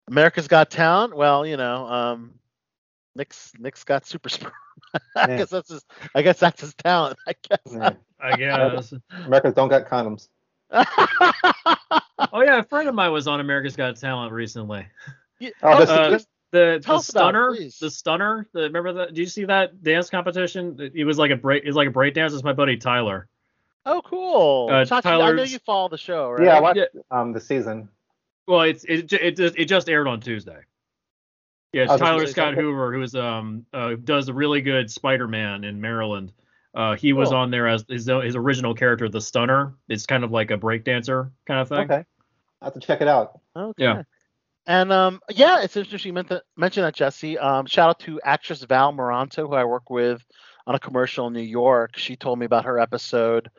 America's 0.10 0.48
Got 0.48 0.70
Talent. 0.70 1.16
Well, 1.16 1.46
you 1.46 1.58
know, 1.58 1.86
um, 1.88 2.34
Nick's 3.16 3.52
Nick's 3.60 3.84
got 3.84 4.06
super 4.06 4.30
sperm. 4.30 4.52
I 5.16 5.28
Yeah. 5.28 5.38
guess 5.38 5.50
that's 5.50 5.70
his. 5.70 5.86
I 6.16 6.22
guess 6.22 6.40
that's 6.40 6.62
his 6.62 6.74
talent. 6.76 7.18
I 7.28 7.34
guess. 7.50 7.60
Yeah. 7.74 7.94
I 8.22 8.36
guess. 8.36 8.94
Americans 9.26 9.54
don't 9.56 9.70
got 9.70 9.88
condoms. 9.88 10.28
Oh 12.32 12.42
yeah, 12.42 12.60
a 12.60 12.64
friend 12.64 12.88
of 12.90 12.96
mine 12.96 13.12
was 13.12 13.28
on 13.28 13.40
America's 13.40 13.76
Got 13.76 13.96
Talent 13.96 14.34
recently. 14.34 14.86
Oh, 15.64 15.80
this 15.80 15.90
Uh, 15.90 16.12
is 16.16 16.28
The, 16.52 16.58
the 16.84 16.94
us 16.94 17.10
about 17.10 17.32
stunner, 17.32 17.56
the 17.80 17.90
stunner. 17.90 18.48
The, 18.54 18.62
remember 18.64 18.92
that? 18.94 19.14
Do 19.14 19.22
you 19.22 19.28
see 19.28 19.46
that 19.46 19.82
dance 19.84 20.10
competition? 20.10 20.92
It 20.94 21.06
was 21.06 21.18
like 21.18 21.32
a 21.32 21.36
break. 21.38 21.64
It 21.64 21.68
was 21.68 21.76
like 21.76 21.88
a 21.88 21.92
break 21.92 22.14
dance. 22.16 22.34
It's 22.34 22.44
my 22.44 22.54
buddy 22.54 22.76
Tyler. 22.76 23.28
oh, 23.86 24.02
cool. 24.04 24.68
Uh, 24.70 24.84
Chachi, 24.86 25.06
I 25.06 25.32
know 25.32 25.44
you 25.44 25.60
follow 25.60 25.88
the 25.90 25.98
show, 25.98 26.32
right? 26.32 26.44
yeah. 26.46 26.58
I 26.58 26.60
watched 26.60 26.78
Yeah. 26.80 27.02
um 27.12 27.32
the 27.34 27.40
season. 27.40 27.88
Well, 28.48 28.62
it's 28.64 28.84
it 28.84 29.12
it 29.14 29.38
just, 29.38 29.58
it 29.58 29.66
just 29.66 29.90
aired 29.90 30.08
on 30.08 30.20
Tuesday. 30.20 30.60
Yeah, 31.72 31.84
it's 31.84 31.94
Oh, 31.94 31.98
Tyler 31.98 32.24
is- 32.24 32.32
Scott 32.32 32.56
Hoover, 32.56 32.92
who 32.94 33.02
is 33.02 33.16
um 33.16 33.66
uh, 33.74 33.94
does 34.04 34.28
a 34.28 34.34
really 34.34 34.62
good 34.62 34.92
Spider-Man 34.92 35.64
in 35.64 35.80
Maryland. 35.80 36.34
Uh, 36.74 36.96
he 36.96 37.14
was 37.14 37.32
on 37.32 37.50
there 37.52 37.68
as 37.68 37.84
his 37.90 38.06
his 38.06 38.36
original 38.36 38.76
character, 38.76 39.10
the 39.10 39.22
Stunner. 39.22 39.74
It's 39.88 40.06
kind 40.06 40.24
of 40.24 40.32
like 40.32 40.52
a 40.52 40.58
breakdancer 40.58 41.32
kind 41.48 41.60
of 41.60 41.70
thing. 41.70 41.80
Okay. 41.80 42.06
I 42.62 42.66
have 42.66 42.74
to 42.74 42.80
check 42.80 43.02
it 43.02 43.08
out. 43.08 43.40
Okay. 43.56 43.84
Yeah. 43.84 44.04
And 44.68 44.92
um, 44.92 45.20
yeah, 45.32 45.62
it's 45.62 45.76
interesting 45.76 46.10
you 46.10 46.14
meant 46.14 46.28
to 46.28 46.44
mention 46.56 46.84
that, 46.84 46.94
Jesse. 46.94 47.40
Um, 47.40 47.66
shout 47.66 47.90
out 47.90 48.00
to 48.02 48.22
actress 48.24 48.64
Val 48.64 48.94
Moranto, 48.94 49.48
who 49.48 49.56
I 49.56 49.64
work 49.64 49.90
with 49.90 50.24
on 50.68 50.76
a 50.76 50.80
commercial 50.80 51.26
in 51.28 51.34
New 51.34 51.42
York. 51.42 51.98
She 51.98 52.16
told 52.16 52.38
me 52.38 52.46
about 52.46 52.66
her 52.66 52.80
episode. 52.80 53.50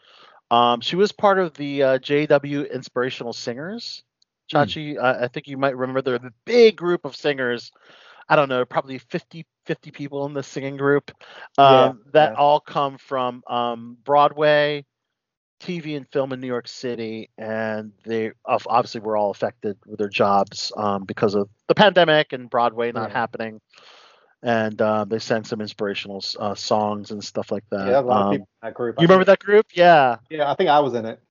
Um, 0.53 0.81
she 0.81 0.95
was 0.97 1.11
part 1.11 1.39
of 1.39 1.55
the 1.55 1.83
uh, 1.83 1.99
JW 1.99 2.73
Inspirational 2.73 3.33
Singers. 3.33 4.05
Chachi, 4.53 4.99
uh, 4.99 5.19
I 5.21 5.29
think 5.29 5.47
you 5.47 5.57
might 5.57 5.77
remember 5.77 6.03
they're 6.03 6.19
the 6.19 6.33
big 6.45 6.77
group 6.77 7.05
of 7.05 7.15
singers. 7.15 7.71
I 8.31 8.37
don't 8.37 8.49
know, 8.49 8.65
probably 8.65 8.99
50, 8.99 9.47
50 9.67 9.91
people 9.91 10.27
in 10.27 10.35
the 10.35 10.43
singing 10.45 10.79
group 10.79 11.11
um, 11.59 12.03
Yeah, 12.07 12.13
that 12.13 12.33
yeah. 12.33 12.37
all 12.37 12.61
come 12.61 12.99
from 12.99 13.43
um, 13.49 13.99
Broadway, 14.05 14.87
TV 15.61 15.97
and 15.97 16.09
film 16.09 16.33
in 16.33 16.41
New 16.41 16.47
York 16.47 16.69
City, 16.69 17.31
and 17.39 17.93
they 18.05 18.33
obviously 18.47 19.01
were 19.01 19.17
all 19.17 19.31
affected 19.31 19.77
with 19.87 19.99
their 19.99 20.09
jobs 20.09 20.73
um, 20.77 21.05
because 21.05 21.35
of 21.35 21.49
the 21.69 21.75
pandemic 21.75 22.33
and 22.33 22.51
Broadway 22.51 22.93
not 22.93 23.11
Yeah. 23.11 23.15
happening. 23.15 23.61
And 24.43 24.81
uh, 24.81 25.05
they 25.05 25.19
sang 25.19 25.45
some 25.45 25.61
inspirational 25.61 26.23
uh, 26.39 26.55
songs 26.55 27.11
and 27.11 27.23
stuff 27.23 27.53
like 27.53 27.65
that. 27.71 27.87
yeah, 27.87 28.01
a 28.01 28.03
lot 28.03 28.21
Um, 28.21 28.23
of 28.23 28.29
people 28.29 28.49
in 28.63 28.69
that 28.69 28.75
group. 28.75 28.97
you 28.99 29.07
remember 29.07 29.25
that 29.27 29.41
group? 29.41 29.67
Yeah, 29.75 30.17
Yeah, 30.31 30.51
I 30.51 30.55
think 30.55 30.71
I 30.71 30.81
was 30.81 30.95
in 30.95 31.07
it. 31.07 31.23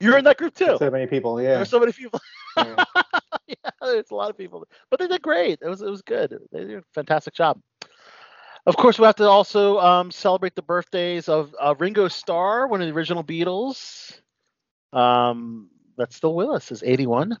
You're 0.00 0.18
in 0.18 0.24
that 0.24 0.36
group 0.38 0.54
too. 0.54 0.76
So 0.78 0.90
many 0.90 1.06
people. 1.06 1.40
Yeah. 1.40 1.58
were 1.58 1.64
so 1.64 1.80
many 1.80 1.92
people. 1.92 2.20
Yeah. 2.58 2.84
yeah, 3.46 3.70
there's 3.82 4.10
a 4.10 4.14
lot 4.14 4.30
of 4.30 4.38
people, 4.38 4.66
but 4.90 4.98
they 4.98 5.06
did 5.06 5.20
great. 5.20 5.58
It 5.60 5.68
was 5.68 5.82
it 5.82 5.90
was 5.90 6.00
good. 6.00 6.38
They 6.52 6.60
did 6.60 6.78
a 6.78 6.82
fantastic 6.94 7.34
job. 7.34 7.60
Of 8.64 8.78
course, 8.78 8.98
we 8.98 9.04
have 9.04 9.16
to 9.16 9.28
also 9.28 9.78
um, 9.78 10.10
celebrate 10.10 10.54
the 10.54 10.62
birthdays 10.62 11.28
of 11.28 11.54
uh, 11.60 11.74
Ringo 11.78 12.08
Starr, 12.08 12.66
one 12.66 12.80
of 12.80 12.88
the 12.88 12.94
original 12.94 13.22
Beatles. 13.22 14.18
Um, 14.92 15.68
that's 15.98 16.16
still 16.16 16.34
with 16.34 16.48
us. 16.48 16.72
Is 16.72 16.82
81. 16.82 17.36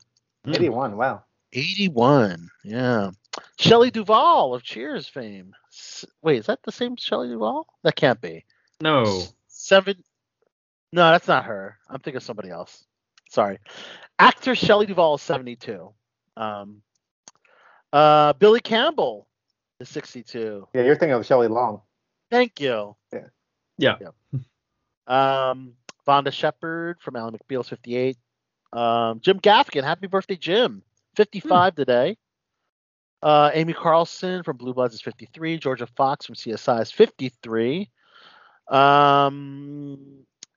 81. 0.46 0.96
Wow. 0.98 1.22
81. 1.54 2.48
Yeah. 2.62 3.10
Shelley 3.58 3.90
Duvall 3.90 4.54
of 4.54 4.62
Cheers 4.62 5.08
fame. 5.08 5.54
S- 5.72 6.04
Wait, 6.22 6.38
is 6.40 6.46
that 6.46 6.62
the 6.62 6.72
same 6.72 6.96
Shelley 6.96 7.28
Duvall? 7.28 7.66
That 7.84 7.96
can't 7.96 8.20
be. 8.20 8.44
No. 8.80 9.22
Seven. 9.48 9.96
No, 10.92 11.10
that's 11.10 11.28
not 11.28 11.44
her. 11.44 11.76
I'm 11.88 12.00
thinking 12.00 12.16
of 12.16 12.22
somebody 12.22 12.50
else. 12.50 12.84
Sorry. 13.30 13.58
Actor 14.18 14.54
Shelley 14.54 14.86
Duvall 14.86 15.16
is 15.16 15.22
72. 15.22 15.92
Um, 16.36 16.82
uh, 17.92 18.32
Billy 18.34 18.60
Campbell 18.60 19.26
is 19.80 19.88
62. 19.88 20.68
Yeah, 20.74 20.82
you're 20.82 20.96
thinking 20.96 21.14
of 21.14 21.26
Shelley 21.26 21.48
Long. 21.48 21.82
Thank 22.30 22.60
you. 22.60 22.96
Yeah. 23.12 23.20
Yeah. 23.78 23.96
yeah. 24.00 24.10
Um, 25.06 25.74
Vonda 26.06 26.32
Shepard 26.32 27.00
from 27.00 27.16
Ally 27.16 27.30
McBeal's 27.30 27.68
58. 27.68 28.16
Um, 28.72 29.20
Jim 29.20 29.40
Gaffigan, 29.40 29.84
happy 29.84 30.06
birthday, 30.06 30.36
Jim. 30.36 30.82
55 31.16 31.74
today. 31.74 32.16
Uh, 33.22 33.50
Amy 33.54 33.72
Carlson 33.72 34.42
from 34.42 34.56
Blue 34.56 34.74
Bloods 34.74 34.94
is 34.94 35.00
53. 35.00 35.58
Jorja 35.58 35.88
Fox 35.96 36.26
from 36.26 36.34
CSI 36.34 36.82
is 36.82 36.92
53. 36.92 37.90
Um, 38.68 39.98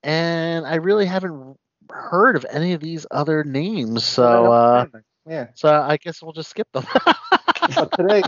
and 0.03 0.65
I 0.65 0.75
really 0.75 1.05
haven't 1.05 1.57
heard 1.91 2.35
of 2.35 2.45
any 2.49 2.73
of 2.73 2.81
these 2.81 3.05
other 3.11 3.43
names, 3.43 4.03
so 4.03 4.51
uh, 4.51 4.85
yeah. 5.27 5.47
so 5.55 5.69
I 5.69 5.97
guess 5.97 6.21
we'll 6.21 6.33
just 6.33 6.49
skip 6.49 6.67
them. 6.73 6.85
Today, 7.97 8.23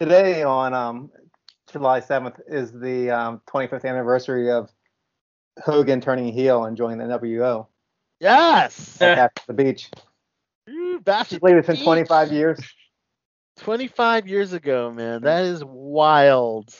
today 0.00 0.42
on 0.42 0.74
um, 0.74 1.10
July 1.70 2.00
7th 2.00 2.40
is 2.48 2.72
the 2.72 3.10
um, 3.10 3.40
25th 3.48 3.84
anniversary 3.84 4.50
of 4.50 4.70
Hogan 5.62 6.00
turning 6.00 6.32
heel 6.32 6.64
and 6.64 6.76
joining 6.76 6.98
the 6.98 7.04
NWO 7.04 7.66
yes. 8.20 9.00
at 9.00 9.38
the 9.46 9.52
Beach. 9.52 9.90
Ooh, 10.68 11.00
Bash 11.00 11.32
I 11.32 11.36
at 11.36 11.40
believe 11.40 11.54
the 11.54 11.72
it's 11.72 11.78
been 11.78 11.84
25 11.84 12.32
years. 12.32 12.60
25 13.58 14.28
years 14.28 14.52
ago, 14.52 14.90
man. 14.90 15.22
That 15.22 15.44
is 15.44 15.62
wild. 15.64 16.74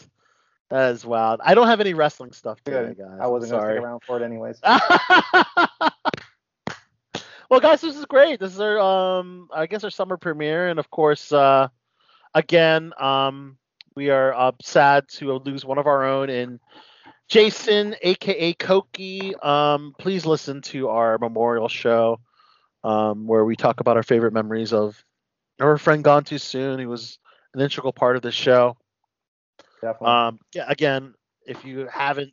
That 0.72 0.92
is 0.92 1.04
wild. 1.04 1.40
I 1.44 1.54
don't 1.54 1.66
have 1.66 1.82
any 1.82 1.92
wrestling 1.92 2.32
stuff 2.32 2.64
today, 2.64 2.94
Good. 2.94 3.00
guys. 3.00 3.18
I 3.20 3.26
wasn't 3.26 3.52
going 3.52 3.62
to 3.62 3.72
stick 3.72 3.84
around 3.84 4.00
for 4.06 4.18
it 4.18 4.24
anyways. 4.24 4.58
well, 7.50 7.60
guys, 7.60 7.82
this 7.82 7.94
is 7.94 8.06
great. 8.06 8.40
This 8.40 8.54
is 8.54 8.60
our, 8.60 8.78
um, 8.78 9.50
I 9.54 9.66
guess, 9.66 9.84
our 9.84 9.90
summer 9.90 10.16
premiere, 10.16 10.68
and 10.68 10.78
of 10.78 10.90
course, 10.90 11.30
uh, 11.30 11.68
again, 12.32 12.94
um, 12.98 13.58
we 13.94 14.08
are 14.08 14.32
uh, 14.32 14.52
sad 14.62 15.08
to 15.08 15.34
lose 15.34 15.62
one 15.62 15.76
of 15.76 15.86
our 15.86 16.06
own 16.06 16.30
in 16.30 16.58
Jason, 17.28 17.94
aka 18.00 18.54
Koki. 18.54 19.34
Um, 19.42 19.94
please 19.98 20.24
listen 20.24 20.62
to 20.62 20.88
our 20.88 21.18
memorial 21.18 21.68
show, 21.68 22.18
um, 22.82 23.26
where 23.26 23.44
we 23.44 23.56
talk 23.56 23.80
about 23.80 23.98
our 23.98 24.02
favorite 24.02 24.32
memories 24.32 24.72
of 24.72 25.04
our 25.60 25.76
friend 25.76 26.02
gone 26.02 26.24
too 26.24 26.38
soon. 26.38 26.78
He 26.78 26.86
was 26.86 27.18
an 27.52 27.60
integral 27.60 27.92
part 27.92 28.16
of 28.16 28.22
the 28.22 28.32
show. 28.32 28.78
Definitely. 29.82 30.06
Um, 30.06 30.38
again, 30.66 31.14
if 31.46 31.64
you 31.64 31.88
haven't 31.92 32.32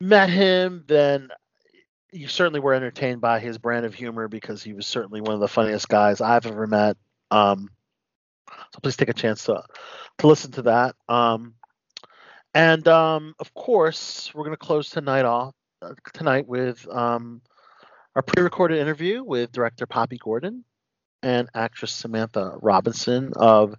met 0.00 0.30
him, 0.30 0.84
then 0.86 1.28
you 2.12 2.28
certainly 2.28 2.60
were 2.60 2.74
entertained 2.74 3.20
by 3.20 3.40
his 3.40 3.58
brand 3.58 3.84
of 3.84 3.94
humor 3.94 4.28
because 4.28 4.62
he 4.62 4.72
was 4.72 4.86
certainly 4.86 5.20
one 5.20 5.34
of 5.34 5.40
the 5.40 5.48
funniest 5.48 5.88
guys 5.88 6.20
I've 6.20 6.46
ever 6.46 6.66
met. 6.66 6.96
Um, 7.30 7.70
so 8.72 8.80
please 8.82 8.96
take 8.96 9.08
a 9.08 9.14
chance 9.14 9.44
to 9.44 9.62
to 10.18 10.26
listen 10.26 10.52
to 10.52 10.62
that. 10.62 10.94
Um, 11.08 11.54
and 12.54 12.86
um, 12.88 13.34
of 13.38 13.52
course, 13.54 14.32
we're 14.34 14.44
going 14.44 14.56
to 14.56 14.56
close 14.56 14.90
tonight 14.90 15.24
off 15.24 15.54
uh, 15.82 15.94
tonight 16.12 16.46
with 16.48 16.86
um, 16.88 17.42
our 18.16 18.22
pre-recorded 18.22 18.78
interview 18.78 19.22
with 19.22 19.52
director 19.52 19.86
Poppy 19.86 20.18
Gordon 20.18 20.64
and 21.22 21.48
actress 21.54 21.92
Samantha 21.92 22.56
Robinson 22.60 23.32
of 23.36 23.74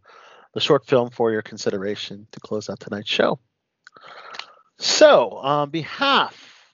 the 0.53 0.59
short 0.59 0.85
film 0.85 1.09
for 1.09 1.31
your 1.31 1.41
consideration 1.41 2.27
to 2.31 2.39
close 2.39 2.69
out 2.69 2.80
tonight's 2.80 3.09
show. 3.09 3.39
So, 4.77 5.30
on 5.31 5.69
behalf 5.69 6.73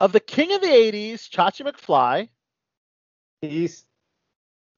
of 0.00 0.12
the 0.12 0.20
king 0.20 0.52
of 0.52 0.60
the 0.60 0.66
80s, 0.66 1.28
Chachi 1.28 1.66
McFly, 1.66 2.28
Peace. 3.40 3.84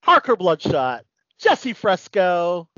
Harker 0.03 0.37
Bloodshot, 0.37 1.05
Jesse 1.39 1.73
Fresco, 1.73 2.69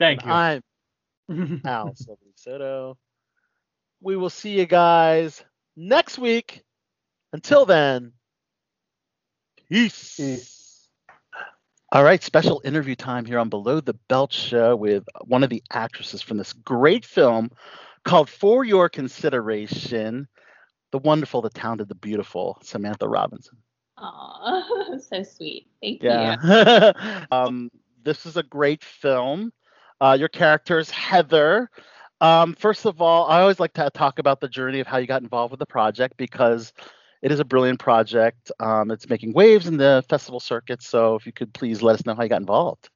Thank 0.00 0.24
you. 0.24 0.30
I'm 0.30 0.62
Al 1.64 1.94
Soto. 2.34 2.96
We 4.00 4.16
will 4.16 4.30
see 4.30 4.58
you 4.58 4.64
guys 4.64 5.44
next 5.76 6.18
week. 6.18 6.62
Until 7.34 7.66
then, 7.66 8.12
peace. 9.68 10.16
Peace. 10.16 10.59
All 11.92 12.04
right, 12.04 12.22
special 12.22 12.62
interview 12.64 12.94
time 12.94 13.24
here 13.24 13.40
on 13.40 13.48
Below 13.48 13.80
the 13.80 13.94
Belt 14.08 14.32
Show 14.32 14.76
with 14.76 15.02
one 15.24 15.42
of 15.42 15.50
the 15.50 15.60
actresses 15.72 16.22
from 16.22 16.36
this 16.36 16.52
great 16.52 17.04
film 17.04 17.50
called 18.04 18.30
For 18.30 18.64
Your 18.64 18.88
Consideration, 18.88 20.28
the 20.92 20.98
wonderful, 20.98 21.42
the 21.42 21.50
talented, 21.50 21.88
the 21.88 21.96
beautiful 21.96 22.58
Samantha 22.62 23.08
Robinson. 23.08 23.58
Aw, 23.98 24.98
so 25.10 25.24
sweet. 25.24 25.66
Thank 25.82 26.04
you. 26.04 26.10
Yeah. 26.10 27.24
um, 27.32 27.72
this 28.04 28.24
is 28.24 28.36
a 28.36 28.44
great 28.44 28.84
film. 28.84 29.52
Uh, 30.00 30.16
your 30.16 30.28
character 30.28 30.78
is 30.78 30.90
Heather. 30.90 31.68
Um, 32.20 32.54
first 32.54 32.86
of 32.86 33.02
all, 33.02 33.26
I 33.26 33.40
always 33.40 33.58
like 33.58 33.72
to 33.74 33.90
talk 33.90 34.20
about 34.20 34.40
the 34.40 34.48
journey 34.48 34.78
of 34.78 34.86
how 34.86 34.98
you 34.98 35.08
got 35.08 35.22
involved 35.22 35.50
with 35.50 35.58
the 35.58 35.66
project 35.66 36.16
because 36.16 36.72
it 37.22 37.32
is 37.32 37.40
a 37.40 37.44
brilliant 37.44 37.78
project. 37.78 38.50
Um, 38.60 38.90
it's 38.90 39.08
making 39.08 39.32
waves 39.32 39.66
in 39.66 39.76
the 39.76 40.04
festival 40.08 40.40
circuit. 40.40 40.82
So 40.82 41.14
if 41.16 41.26
you 41.26 41.32
could 41.32 41.52
please 41.52 41.82
let 41.82 41.94
us 41.94 42.06
know 42.06 42.14
how 42.14 42.22
you 42.22 42.28
got 42.28 42.40
involved. 42.40 42.88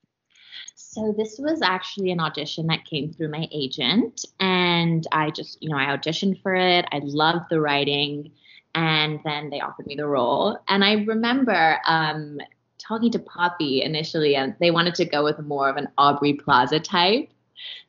So 0.77 1.15
this 1.17 1.39
was 1.39 1.61
actually 1.63 2.11
an 2.11 2.21
audition 2.21 2.69
that 2.69 2.85
came 2.85 3.13
through 3.13 3.31
my 3.31 3.49
agent, 3.53 4.25
and 4.39 5.07
I 5.11 5.31
just, 5.31 5.61
you 5.61 5.69
know, 5.69 5.77
I 5.77 5.87
auditioned 5.87 6.41
for 6.43 6.55
it. 6.55 6.85
I 6.93 7.01
loved 7.03 7.47
the 7.51 7.61
writing, 7.61 8.31
and 8.75 9.21
then 9.25 9.51
they 9.51 9.61
offered 9.61 9.87
me 9.87 9.97
the 9.97 10.07
role. 10.07 10.59
And 10.69 10.85
I 10.85 10.93
remember 11.05 11.79
um, 11.87 12.39
talking 12.79 13.11
to 13.13 13.19
Poppy 13.19 13.83
initially, 13.83 14.37
and 14.37 14.55
they 14.61 14.71
wanted 14.71 14.95
to 14.97 15.05
go 15.05 15.25
with 15.25 15.39
more 15.41 15.69
of 15.69 15.77
an 15.77 15.89
Aubrey 15.99 16.35
Plaza 16.35 16.79
type, 16.81 17.29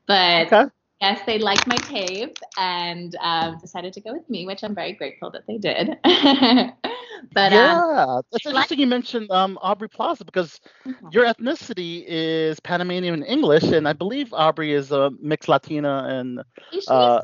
but 0.08 0.52
Okay. 0.52 0.70
Yes, 1.02 1.22
they 1.26 1.38
liked 1.40 1.68
my 1.68 1.78
tape 1.78 2.38
and 2.58 3.16
um, 3.22 3.58
decided 3.60 3.94
to 3.94 4.02
go 4.02 4.14
with 4.14 4.30
me, 4.30 4.46
which 4.46 4.64
I'm 4.64 4.76
very 4.76 4.94
grateful 4.94 5.32
that 5.32 5.46
they 5.48 5.58
did. 5.58 5.98
but 7.34 7.54
um, 7.54 7.84
yeah, 7.88 8.20
it's 8.32 8.46
I 8.46 8.46
interesting 8.46 8.80
you 8.80 8.88
mentioned 8.88 9.32
um, 9.32 9.58
Aubrey 9.62 9.90
Plaza 9.90 10.26
because 10.26 10.60
Mhm. 10.86 11.12
your 11.12 11.26
ethnicity 11.26 12.04
is 12.08 12.60
Panamanian 12.60 13.14
and 13.16 13.26
English, 13.26 13.64
and 13.64 13.88
I 13.88 13.94
believe 13.94 14.34
Aubrey 14.34 14.74
is 14.74 14.92
a 14.92 15.12
mixed 15.20 15.48
Latina 15.50 16.06
and 16.10 16.42
uh, 16.88 17.22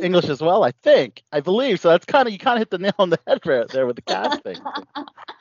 English 0.00 0.28
as 0.28 0.40
well. 0.40 0.64
I 0.64 0.72
think, 0.82 1.22
I 1.32 1.40
believe. 1.40 1.80
So 1.80 1.88
that's 1.88 2.06
kind 2.06 2.26
of 2.26 2.32
you 2.32 2.38
kind 2.38 2.56
of 2.56 2.60
hit 2.60 2.70
the 2.70 2.78
nail 2.78 2.94
on 2.98 3.10
the 3.10 3.18
head 3.26 3.40
right 3.46 3.70
there 3.70 3.86
with 3.86 3.96
the 3.96 4.02
casting. 4.02 4.66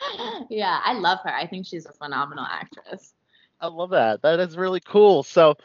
yeah, 0.49 0.79
I 0.83 0.93
love 0.93 1.19
her. 1.23 1.33
I 1.33 1.47
think 1.47 1.65
she's 1.65 1.85
a 1.85 1.93
phenomenal 1.93 2.45
actress. 2.49 3.13
I 3.59 3.67
love 3.67 3.91
that. 3.91 4.21
That 4.21 4.39
is 4.39 4.57
really 4.57 4.79
cool. 4.81 5.23
So, 5.23 5.55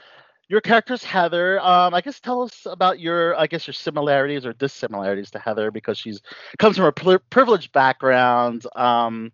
your 0.53 0.61
character's 0.61 1.03
Heather. 1.03 1.59
Um, 1.61 1.95
I 1.95 2.03
guess 2.03 2.21
tell 2.21 2.43
us 2.43 2.67
about 2.67 3.01
your, 3.01 3.35
I 3.41 3.47
guess 3.47 3.67
your 3.67 3.73
similarities 3.73 4.45
or 4.45 4.53
dissimilarities 4.53 5.31
to 5.31 5.39
Heather 5.39 5.71
because 5.71 5.97
she's 5.97 6.21
comes 6.59 6.77
from 6.77 6.85
a 6.85 6.93
pri- 6.93 7.17
privileged 7.31 7.73
background. 7.73 8.67
Um, 8.77 9.33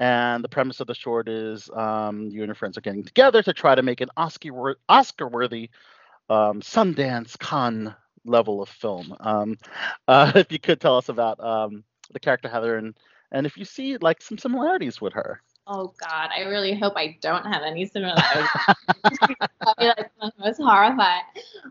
and 0.00 0.42
the 0.42 0.48
premise 0.48 0.80
of 0.80 0.88
the 0.88 0.96
short 0.96 1.28
is 1.28 1.70
um, 1.70 2.22
you 2.32 2.40
and 2.40 2.48
your 2.48 2.56
friends 2.56 2.76
are 2.76 2.80
getting 2.80 3.04
together 3.04 3.40
to 3.40 3.52
try 3.52 3.76
to 3.76 3.82
make 3.82 4.00
an 4.00 4.08
Oscar 4.16 4.76
Oscar 4.88 5.28
worthy 5.28 5.70
um, 6.28 6.60
Sundance 6.60 7.38
Con 7.38 7.94
level 8.24 8.60
of 8.60 8.68
film. 8.68 9.14
Um, 9.20 9.58
uh, 10.08 10.32
if 10.34 10.50
you 10.50 10.58
could 10.58 10.80
tell 10.80 10.96
us 10.96 11.08
about 11.08 11.38
um, 11.38 11.84
the 12.10 12.18
character 12.18 12.48
Heather 12.48 12.78
and 12.78 12.98
and 13.30 13.46
if 13.46 13.56
you 13.56 13.64
see 13.64 13.96
like 13.98 14.20
some 14.20 14.38
similarities 14.38 15.00
with 15.00 15.12
her. 15.12 15.40
Oh 15.70 15.92
God, 16.00 16.30
I 16.34 16.44
really 16.48 16.74
hope 16.74 16.94
I 16.96 17.18
don't 17.20 17.44
have 17.44 17.62
any 17.62 17.84
similarities. 17.84 18.48
Probably 19.60 19.86
like 19.86 20.10
one 20.16 20.28
of 20.28 20.32
the 20.38 20.44
most 20.46 20.56
horrifying, 20.56 21.22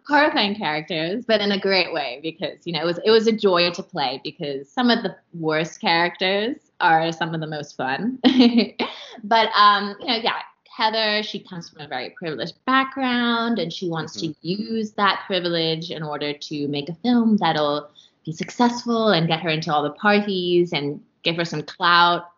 horrifying 0.07 0.55
characters, 0.55 1.25
but 1.25 1.41
in 1.41 1.51
a 1.51 1.59
great 1.59 1.91
way 1.91 2.19
because 2.21 2.59
you 2.65 2.73
know 2.73 2.81
it 2.81 2.85
was 2.85 2.99
it 3.03 3.09
was 3.09 3.25
a 3.25 3.31
joy 3.31 3.71
to 3.71 3.81
play 3.81 4.21
because 4.23 4.69
some 4.69 4.91
of 4.91 5.01
the 5.01 5.15
worst 5.33 5.81
characters 5.81 6.57
are 6.79 7.11
some 7.11 7.33
of 7.33 7.41
the 7.41 7.47
most 7.47 7.75
fun. 7.75 8.19
but 9.23 9.49
um, 9.57 9.95
you 9.99 10.05
know, 10.05 10.17
yeah, 10.21 10.41
Heather, 10.69 11.23
she 11.23 11.39
comes 11.39 11.67
from 11.67 11.81
a 11.81 11.87
very 11.87 12.11
privileged 12.11 12.63
background 12.65 13.57
and 13.57 13.73
she 13.73 13.89
wants 13.89 14.13
to 14.21 14.31
use 14.43 14.91
that 14.91 15.23
privilege 15.25 15.89
in 15.89 16.03
order 16.03 16.33
to 16.33 16.67
make 16.67 16.87
a 16.87 16.93
film 16.93 17.37
that'll 17.37 17.89
be 18.23 18.31
successful 18.31 19.07
and 19.07 19.27
get 19.27 19.39
her 19.39 19.49
into 19.49 19.73
all 19.73 19.81
the 19.81 19.89
parties 19.89 20.71
and 20.71 21.01
give 21.23 21.35
her 21.35 21.45
some 21.45 21.63
clout 21.63 22.29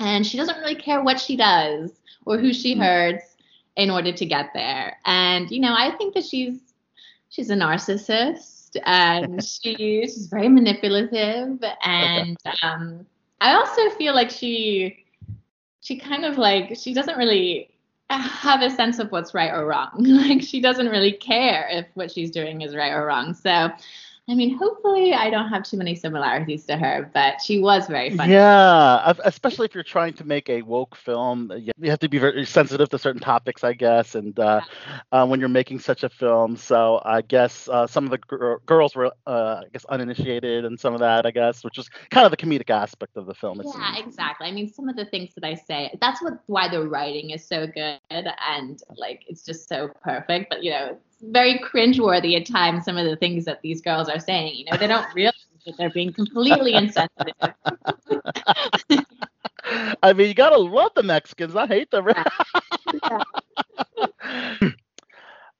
and 0.00 0.26
she 0.26 0.36
doesn't 0.36 0.58
really 0.58 0.74
care 0.74 1.02
what 1.02 1.20
she 1.20 1.36
does 1.36 1.92
or 2.26 2.38
who 2.38 2.52
she 2.52 2.74
hurts 2.74 3.36
in 3.76 3.90
order 3.90 4.12
to 4.12 4.26
get 4.26 4.50
there. 4.54 4.96
And 5.04 5.50
you 5.50 5.60
know, 5.60 5.74
I 5.76 5.92
think 5.96 6.14
that 6.14 6.24
she's 6.24 6.58
she's 7.28 7.50
a 7.50 7.54
narcissist 7.54 8.76
and 8.84 9.44
she, 9.62 9.74
she's 10.02 10.26
very 10.26 10.48
manipulative 10.48 11.62
and 11.84 12.36
um, 12.62 13.06
I 13.40 13.54
also 13.54 13.90
feel 13.90 14.14
like 14.14 14.30
she 14.30 15.04
she 15.80 15.98
kind 15.98 16.24
of 16.24 16.38
like 16.38 16.76
she 16.76 16.92
doesn't 16.92 17.16
really 17.16 17.70
have 18.10 18.62
a 18.62 18.70
sense 18.70 18.98
of 18.98 19.12
what's 19.12 19.34
right 19.34 19.52
or 19.52 19.66
wrong. 19.66 19.92
like 19.98 20.42
she 20.42 20.60
doesn't 20.60 20.88
really 20.88 21.12
care 21.12 21.68
if 21.70 21.86
what 21.94 22.10
she's 22.10 22.30
doing 22.30 22.62
is 22.62 22.74
right 22.74 22.92
or 22.92 23.06
wrong. 23.06 23.34
So 23.34 23.70
I 24.30 24.34
mean, 24.34 24.56
hopefully 24.56 25.12
I 25.12 25.28
don't 25.28 25.48
have 25.48 25.64
too 25.64 25.76
many 25.76 25.96
similarities 25.96 26.64
to 26.66 26.76
her, 26.76 27.10
but 27.12 27.40
she 27.42 27.58
was 27.58 27.88
very 27.88 28.10
funny. 28.10 28.32
Yeah, 28.32 29.12
especially 29.24 29.64
if 29.64 29.74
you're 29.74 29.82
trying 29.82 30.12
to 30.14 30.24
make 30.24 30.48
a 30.48 30.62
woke 30.62 30.94
film, 30.94 31.50
you 31.56 31.90
have 31.90 31.98
to 31.98 32.08
be 32.08 32.18
very 32.18 32.46
sensitive 32.46 32.88
to 32.90 32.98
certain 32.98 33.20
topics, 33.20 33.64
I 33.64 33.72
guess, 33.72 34.14
and 34.14 34.38
uh, 34.38 34.60
uh, 35.10 35.26
when 35.26 35.40
you're 35.40 35.48
making 35.48 35.80
such 35.80 36.04
a 36.04 36.08
film. 36.08 36.56
So 36.56 37.02
I 37.04 37.22
guess 37.22 37.68
uh, 37.68 37.88
some 37.88 38.04
of 38.04 38.10
the 38.12 38.18
gr- 38.18 38.54
girls 38.66 38.94
were, 38.94 39.10
uh, 39.26 39.62
I 39.64 39.68
guess, 39.72 39.84
uninitiated 39.86 40.64
and 40.64 40.78
some 40.78 40.94
of 40.94 41.00
that, 41.00 41.26
I 41.26 41.32
guess, 41.32 41.64
which 41.64 41.76
was 41.76 41.88
kind 42.10 42.24
of 42.24 42.30
the 42.30 42.36
comedic 42.36 42.70
aspect 42.70 43.16
of 43.16 43.26
the 43.26 43.34
film. 43.34 43.60
Yeah, 43.64 43.98
exactly. 43.98 44.46
I 44.46 44.52
mean, 44.52 44.72
some 44.72 44.88
of 44.88 44.94
the 44.94 45.06
things 45.06 45.34
that 45.34 45.44
I 45.44 45.54
say, 45.54 45.96
that's 46.00 46.22
what 46.22 46.34
why 46.46 46.68
the 46.68 46.86
writing 46.86 47.30
is 47.30 47.44
so 47.44 47.66
good, 47.66 47.98
and 48.10 48.80
like 48.96 49.24
it's 49.26 49.42
just 49.42 49.68
so 49.68 49.88
perfect. 50.04 50.50
But 50.50 50.62
you 50.62 50.70
know, 50.70 50.98
very 51.20 51.58
cringeworthy 51.58 52.38
at 52.40 52.46
times 52.46 52.84
some 52.84 52.96
of 52.96 53.06
the 53.06 53.16
things 53.16 53.44
that 53.44 53.60
these 53.62 53.80
girls 53.80 54.08
are 54.08 54.20
saying. 54.20 54.56
You 54.56 54.64
know, 54.66 54.76
they 54.76 54.86
don't 54.86 55.06
realize 55.14 55.34
that 55.66 55.76
they're 55.76 55.90
being 55.90 56.12
completely 56.12 56.74
insensitive. 56.74 57.34
I 60.02 60.12
mean, 60.12 60.28
you 60.28 60.34
gotta 60.34 60.58
love 60.58 60.92
the 60.94 61.02
Mexicans. 61.02 61.54
I 61.56 61.66
hate 61.66 61.90
them. 61.90 62.08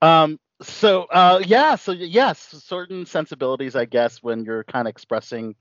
um. 0.02 0.38
So, 0.62 1.04
uh, 1.04 1.42
yeah. 1.46 1.76
So, 1.76 1.92
yes, 1.92 2.38
certain 2.64 3.06
sensibilities, 3.06 3.74
I 3.76 3.86
guess, 3.86 4.22
when 4.22 4.44
you're 4.44 4.64
kind 4.64 4.86
of 4.86 4.90
expressing, 4.90 5.54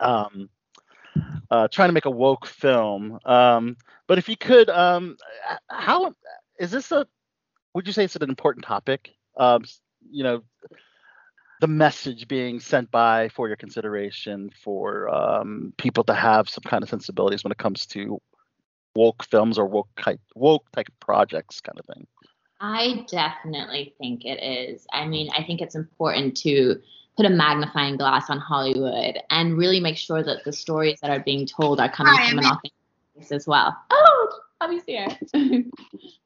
um, 0.00 0.48
uh, 1.50 1.66
trying 1.68 1.88
to 1.88 1.92
make 1.92 2.04
a 2.04 2.10
woke 2.10 2.46
film. 2.46 3.18
Um, 3.24 3.76
but 4.06 4.18
if 4.18 4.28
you 4.28 4.36
could, 4.36 4.70
um, 4.70 5.16
how 5.68 6.14
is 6.60 6.70
this 6.70 6.92
a 6.92 7.06
would 7.74 7.86
you 7.86 7.92
say 7.92 8.04
it's 8.04 8.16
an 8.16 8.28
important 8.28 8.64
topic? 8.64 9.14
Um, 9.36 9.64
you 10.10 10.22
know, 10.22 10.42
the 11.60 11.66
message 11.66 12.28
being 12.28 12.60
sent 12.60 12.90
by 12.90 13.28
for 13.30 13.48
your 13.48 13.56
consideration 13.56 14.50
for 14.62 15.08
um, 15.08 15.72
people 15.78 16.04
to 16.04 16.14
have 16.14 16.48
some 16.48 16.62
kind 16.62 16.82
of 16.82 16.88
sensibilities 16.88 17.44
when 17.44 17.52
it 17.52 17.58
comes 17.58 17.86
to 17.86 18.20
woke 18.94 19.24
films 19.24 19.58
or 19.58 19.66
woke 19.66 19.88
type 20.00 20.20
woke 20.34 20.70
type 20.72 20.88
projects, 21.00 21.60
kind 21.60 21.78
of 21.78 21.86
thing. 21.86 22.06
I 22.60 23.04
definitely 23.10 23.94
think 23.98 24.24
it 24.24 24.42
is. 24.42 24.86
I 24.92 25.06
mean, 25.06 25.30
I 25.36 25.42
think 25.42 25.60
it's 25.60 25.74
important 25.74 26.36
to 26.38 26.80
put 27.16 27.26
a 27.26 27.30
magnifying 27.30 27.96
glass 27.96 28.30
on 28.30 28.38
Hollywood 28.38 29.18
and 29.30 29.56
really 29.56 29.80
make 29.80 29.96
sure 29.96 30.22
that 30.22 30.44
the 30.44 30.52
stories 30.52 31.00
that 31.00 31.10
are 31.10 31.20
being 31.20 31.46
told 31.46 31.80
are 31.80 31.88
coming 31.88 32.14
Hi, 32.16 32.30
from 32.30 32.38
an 32.38 32.44
authentic 32.46 32.72
place 33.14 33.32
as 33.32 33.46
well. 33.46 33.76
Oh, 33.90 34.40
Bobby's 34.64 34.84
here. 34.86 35.08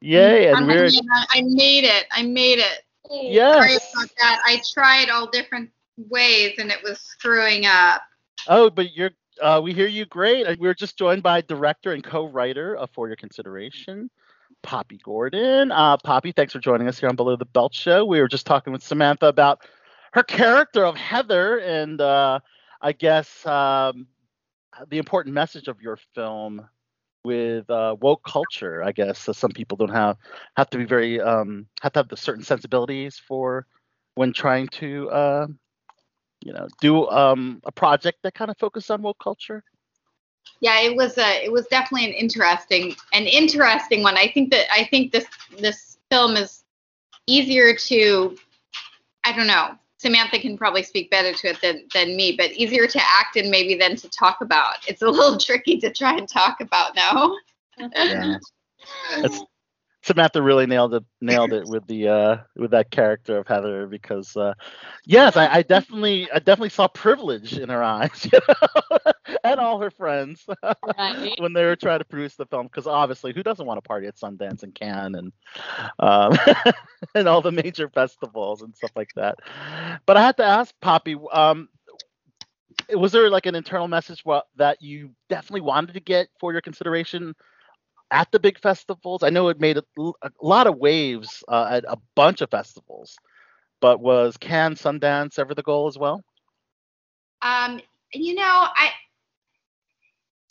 Yay! 0.00 0.48
And 0.48 0.66
we're 0.66 0.88
I 1.30 1.42
made 1.42 1.84
it. 1.84 2.06
I 2.12 2.22
made 2.22 2.58
it. 2.58 2.84
Yes. 3.10 3.54
Sorry 3.54 3.74
about 3.74 4.10
that. 4.20 4.40
I 4.44 4.60
tried 4.72 5.10
all 5.10 5.28
different 5.30 5.70
ways 5.96 6.54
and 6.58 6.70
it 6.70 6.78
was 6.82 7.00
screwing 7.00 7.66
up. 7.66 8.02
Oh, 8.46 8.70
but 8.70 8.94
you're. 8.94 9.10
Uh, 9.40 9.60
we 9.62 9.72
hear 9.72 9.86
you 9.86 10.04
great. 10.04 10.46
Uh, 10.46 10.56
we're 10.58 10.74
just 10.74 10.98
joined 10.98 11.22
by 11.22 11.40
director 11.40 11.92
and 11.92 12.02
co-writer 12.02 12.74
of 12.74 12.90
For 12.90 13.06
Your 13.06 13.16
Consideration, 13.16 14.10
Poppy 14.64 14.98
Gordon. 15.04 15.70
Uh, 15.70 15.96
Poppy, 15.96 16.32
thanks 16.32 16.52
for 16.52 16.58
joining 16.58 16.88
us 16.88 16.98
here 16.98 17.08
on 17.08 17.14
Below 17.14 17.36
the 17.36 17.44
Belt 17.44 17.72
Show. 17.72 18.04
We 18.04 18.20
were 18.20 18.26
just 18.26 18.46
talking 18.46 18.72
with 18.72 18.82
Samantha 18.82 19.26
about 19.26 19.60
her 20.12 20.24
character 20.24 20.84
of 20.84 20.96
Heather, 20.96 21.58
and 21.58 22.00
uh, 22.00 22.40
I 22.82 22.90
guess 22.90 23.46
um, 23.46 24.08
the 24.88 24.98
important 24.98 25.34
message 25.34 25.68
of 25.68 25.80
your 25.80 26.00
film 26.16 26.68
with 27.28 27.68
uh, 27.68 27.94
woke 28.00 28.24
culture, 28.24 28.82
I 28.82 28.92
guess. 28.92 29.18
So 29.18 29.32
some 29.32 29.52
people 29.52 29.76
don't 29.76 29.94
have 29.94 30.16
have 30.56 30.70
to 30.70 30.78
be 30.78 30.86
very 30.86 31.20
um, 31.20 31.66
have 31.82 31.92
to 31.92 32.00
have 32.00 32.08
the 32.08 32.16
certain 32.16 32.42
sensibilities 32.42 33.20
for 33.28 33.66
when 34.14 34.32
trying 34.32 34.68
to 34.80 35.10
uh, 35.10 35.46
you 36.40 36.54
know 36.54 36.66
do 36.80 37.06
um, 37.10 37.60
a 37.64 37.72
project 37.72 38.18
that 38.22 38.34
kind 38.34 38.50
of 38.50 38.56
focused 38.56 38.90
on 38.90 39.02
woke 39.02 39.18
culture. 39.22 39.62
Yeah, 40.60 40.80
it 40.80 40.96
was 40.96 41.18
a 41.18 41.44
it 41.44 41.52
was 41.52 41.66
definitely 41.66 42.06
an 42.06 42.14
interesting 42.14 42.96
an 43.12 43.26
interesting 43.26 44.02
one. 44.02 44.16
I 44.16 44.28
think 44.32 44.50
that 44.52 44.72
I 44.72 44.84
think 44.84 45.12
this 45.12 45.26
this 45.58 45.98
film 46.10 46.36
is 46.36 46.64
easier 47.26 47.74
to 47.74 48.36
I 49.24 49.36
don't 49.36 49.46
know 49.46 49.76
Samantha 49.98 50.38
can 50.38 50.56
probably 50.56 50.82
speak 50.82 51.10
better 51.10 51.32
to 51.32 51.48
it 51.48 51.60
than, 51.60 51.82
than 51.92 52.16
me, 52.16 52.34
but 52.36 52.52
easier 52.52 52.86
to 52.86 53.00
act 53.04 53.36
in 53.36 53.50
maybe 53.50 53.74
than 53.74 53.96
to 53.96 54.08
talk 54.08 54.40
about. 54.40 54.76
It's 54.86 55.02
a 55.02 55.08
little 55.08 55.38
tricky 55.38 55.78
to 55.78 55.92
try 55.92 56.16
and 56.16 56.28
talk 56.28 56.60
about 56.60 56.94
now. 56.94 57.36
Yeah. 57.78 58.38
Samantha 60.02 60.40
really 60.40 60.66
nailed 60.66 60.94
it 60.94 61.04
nailed 61.20 61.52
it 61.52 61.66
with 61.66 61.86
the 61.86 62.08
uh 62.08 62.36
with 62.56 62.70
that 62.70 62.90
character 62.90 63.36
of 63.36 63.48
Heather 63.48 63.86
because 63.86 64.36
uh 64.36 64.54
yes 65.04 65.36
I, 65.36 65.56
I 65.56 65.62
definitely 65.62 66.30
I 66.30 66.38
definitely 66.38 66.70
saw 66.70 66.88
privilege 66.88 67.58
in 67.58 67.68
her 67.68 67.82
eyes 67.82 68.24
you 68.32 68.38
know? 68.48 69.12
and 69.44 69.60
all 69.60 69.78
her 69.80 69.90
friends 69.90 70.46
right. 70.98 71.34
when 71.38 71.52
they 71.52 71.64
were 71.64 71.76
trying 71.76 71.98
to 71.98 72.04
produce 72.04 72.36
the 72.36 72.46
film 72.46 72.66
because 72.66 72.86
obviously 72.86 73.32
who 73.32 73.42
doesn't 73.42 73.66
want 73.66 73.78
to 73.78 73.86
party 73.86 74.06
at 74.06 74.16
Sundance 74.16 74.62
and 74.62 74.74
Cannes 74.74 75.14
and 75.14 75.32
um 75.98 76.36
and 77.14 77.28
all 77.28 77.42
the 77.42 77.52
major 77.52 77.88
festivals 77.88 78.62
and 78.62 78.74
stuff 78.74 78.92
like 78.96 79.10
that 79.16 79.38
but 80.06 80.16
I 80.16 80.22
had 80.22 80.36
to 80.38 80.44
ask 80.44 80.74
Poppy 80.80 81.16
um 81.32 81.68
was 82.94 83.12
there 83.12 83.28
like 83.30 83.46
an 83.46 83.54
internal 83.54 83.88
message 83.88 84.24
what, 84.24 84.46
that 84.56 84.80
you 84.80 85.10
definitely 85.28 85.60
wanted 85.60 85.92
to 85.94 86.00
get 86.00 86.28
for 86.40 86.52
your 86.52 86.60
consideration 86.60 87.34
at 88.10 88.30
the 88.32 88.40
big 88.40 88.58
festivals? 88.58 89.22
I 89.22 89.30
know 89.30 89.48
it 89.48 89.60
made 89.60 89.78
a, 89.78 89.84
a 90.22 90.30
lot 90.40 90.66
of 90.66 90.78
waves 90.78 91.42
uh, 91.48 91.68
at 91.70 91.84
a 91.84 91.98
bunch 92.14 92.40
of 92.40 92.50
festivals, 92.50 93.16
but 93.80 94.00
was 94.00 94.36
Cannes, 94.36 94.80
Sundance 94.80 95.38
ever 95.38 95.54
the 95.54 95.62
goal 95.62 95.88
as 95.88 95.98
well? 95.98 96.22
Um, 97.42 97.80
you 98.12 98.34
know, 98.34 98.42
I 98.44 98.90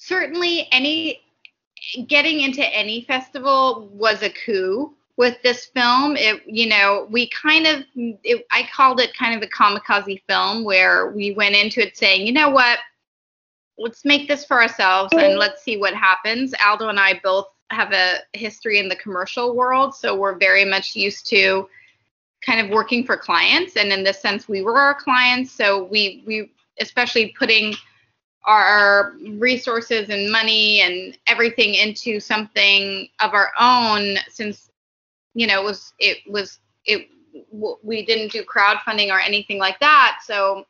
certainly 0.08 0.68
any 0.72 1.22
getting 2.08 2.42
into 2.42 2.66
any 2.76 3.02
festival 3.02 3.90
was 3.92 4.24
a 4.24 4.30
coup 4.30 4.94
with 5.18 5.36
this 5.42 5.66
film. 5.66 6.16
It, 6.16 6.44
you 6.46 6.68
know, 6.68 7.08
we 7.10 7.30
kind 7.30 7.68
of, 7.68 7.84
it, 7.96 8.46
I 8.52 8.68
called 8.74 9.00
it 9.00 9.16
kind 9.16 9.36
of 9.36 9.42
a 9.42 9.52
kamikaze 9.52 10.22
film 10.28 10.64
where 10.64 11.12
we 11.12 11.32
went 11.32 11.56
into 11.56 11.82
it 11.82 11.98
saying, 11.98 12.26
you 12.26 12.34
know 12.34 12.50
what, 12.50 12.80
let's 13.78 14.06
make 14.06 14.28
this 14.28 14.46
for 14.46 14.62
ourselves 14.62 15.12
and 15.14 15.22
mm-hmm. 15.22 15.40
let's 15.40 15.64
see 15.64 15.78
what 15.78 15.94
happens. 15.94 16.54
Aldo 16.66 16.90
and 16.90 17.00
I 17.00 17.20
both 17.24 17.48
have 17.70 17.92
a 17.92 18.20
history 18.34 18.80
in 18.80 18.88
the 18.88 18.96
commercial 18.96 19.56
world, 19.56 19.94
so 19.94 20.16
we're 20.16 20.38
very 20.38 20.64
much 20.64 20.96
used 20.96 21.28
to 21.28 21.68
kind 22.46 22.62
of 22.62 22.70
working 22.70 23.04
for 23.04 23.18
clients 23.18 23.76
and 23.76 23.92
in 23.92 24.04
this 24.04 24.22
sense 24.22 24.48
we 24.48 24.62
were 24.62 24.78
our 24.78 24.94
clients 24.94 25.52
so 25.52 25.86
we 25.86 26.24
we 26.28 26.52
especially 26.80 27.34
putting 27.38 27.74
our 28.48 29.14
resources 29.38 30.10
and 30.10 30.32
money 30.32 30.82
and 30.82 31.18
everything 31.28 31.76
into 31.76 32.20
something 32.20 33.08
of 33.20 33.34
our 33.34 33.52
own 33.60 34.18
since 34.30 34.72
you 35.34 35.46
know 35.46 35.62
it 35.62 35.66
was 35.66 35.94
it 36.00 36.18
was 36.28 36.60
it 36.86 37.10
we 37.84 38.06
didn't 38.06 38.32
do 38.32 38.44
crowdfunding 38.44 39.12
or 39.12 39.20
anything 39.20 39.60
like 39.60 39.80
that. 39.80 40.20
So 40.26 40.66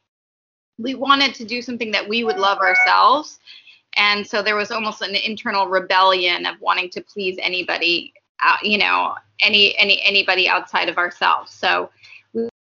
we 0.78 0.96
wanted 0.96 1.34
to 1.36 1.46
do 1.46 1.62
something 1.62 1.92
that 1.92 2.08
we 2.08 2.24
would 2.24 2.38
love 2.38 2.60
ourselves. 2.60 3.40
And 3.96 4.26
so 4.26 4.42
there 4.42 4.56
was 4.56 4.72
almost 4.72 5.02
an 5.02 5.16
internal 5.16 5.68
rebellion 5.68 6.46
of 6.46 6.60
wanting 6.60 6.90
to 6.92 7.02
please 7.02 7.38
anybody 7.42 8.14
uh, 8.44 8.58
you 8.62 8.78
know 8.78 9.16
any 9.40 9.76
any 9.78 10.02
anybody 10.04 10.48
outside 10.48 10.90
of 10.90 10.98
ourselves. 10.98 11.52
So 11.52 11.90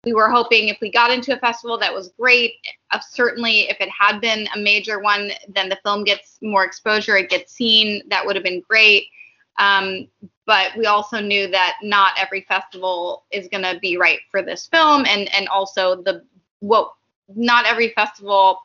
we, 0.04 0.12
we 0.12 0.14
were 0.14 0.30
hoping 0.30 0.68
if 0.68 0.78
we 0.80 0.90
got 0.90 1.10
into 1.10 1.34
a 1.34 1.38
festival 1.38 1.78
that 1.78 1.92
was 1.92 2.12
great 2.18 2.54
uh, 2.90 3.00
certainly 3.00 3.68
if 3.68 3.76
it 3.80 3.88
had 3.88 4.20
been 4.20 4.46
a 4.54 4.58
major 4.58 5.00
one 5.00 5.30
then 5.48 5.68
the 5.68 5.78
film 5.84 6.04
gets 6.04 6.38
more 6.42 6.64
exposure 6.64 7.16
it 7.16 7.30
gets 7.30 7.52
seen 7.52 8.02
that 8.08 8.24
would 8.24 8.36
have 8.36 8.44
been 8.44 8.62
great 8.68 9.06
um, 9.58 10.08
but 10.46 10.76
we 10.76 10.86
also 10.86 11.20
knew 11.20 11.46
that 11.48 11.76
not 11.82 12.12
every 12.18 12.42
festival 12.42 13.24
is 13.30 13.48
going 13.48 13.62
to 13.62 13.78
be 13.80 13.96
right 13.96 14.18
for 14.30 14.42
this 14.42 14.66
film 14.66 15.04
and 15.06 15.32
and 15.34 15.48
also 15.48 16.02
the 16.02 16.24
what 16.60 16.92
not 17.28 17.66
every 17.66 17.90
festival 17.90 18.58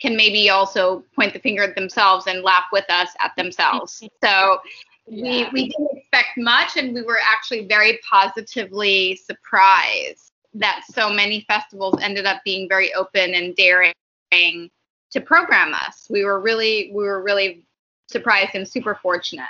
can 0.00 0.16
maybe 0.16 0.48
also 0.48 1.04
point 1.14 1.32
the 1.32 1.38
finger 1.38 1.62
at 1.62 1.74
themselves 1.74 2.26
and 2.26 2.42
laugh 2.42 2.64
with 2.72 2.86
us 2.88 3.10
at 3.22 3.32
themselves. 3.36 4.02
So 4.22 4.60
yeah. 5.06 5.50
we, 5.52 5.62
we 5.64 5.68
didn't 5.68 5.88
expect 5.96 6.38
much, 6.38 6.76
and 6.76 6.94
we 6.94 7.02
were 7.02 7.18
actually 7.24 7.66
very 7.66 7.98
positively 8.08 9.16
surprised 9.16 10.30
that 10.54 10.82
so 10.90 11.10
many 11.10 11.44
festivals 11.48 12.00
ended 12.02 12.26
up 12.26 12.42
being 12.44 12.68
very 12.68 12.92
open 12.94 13.34
and 13.34 13.54
daring 13.54 13.92
to 14.32 15.20
program 15.20 15.74
us. 15.74 16.06
We 16.10 16.24
were 16.24 16.40
really 16.40 16.90
we 16.94 17.04
were 17.04 17.22
really 17.22 17.64
surprised 18.08 18.54
and 18.54 18.66
super 18.66 18.94
fortunate. 18.94 19.46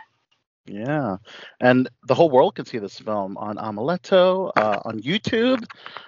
Yeah, 0.67 1.17
and 1.61 1.89
the 2.07 2.15
whole 2.15 2.31
world 2.31 2.55
can 2.55 2.65
see 2.65 2.79
this 2.79 2.99
film 2.99 3.37
on 3.39 3.57
Omeleto 3.57 4.53
uh, 4.57 4.81
on 4.85 5.01
YouTube, 5.01 5.65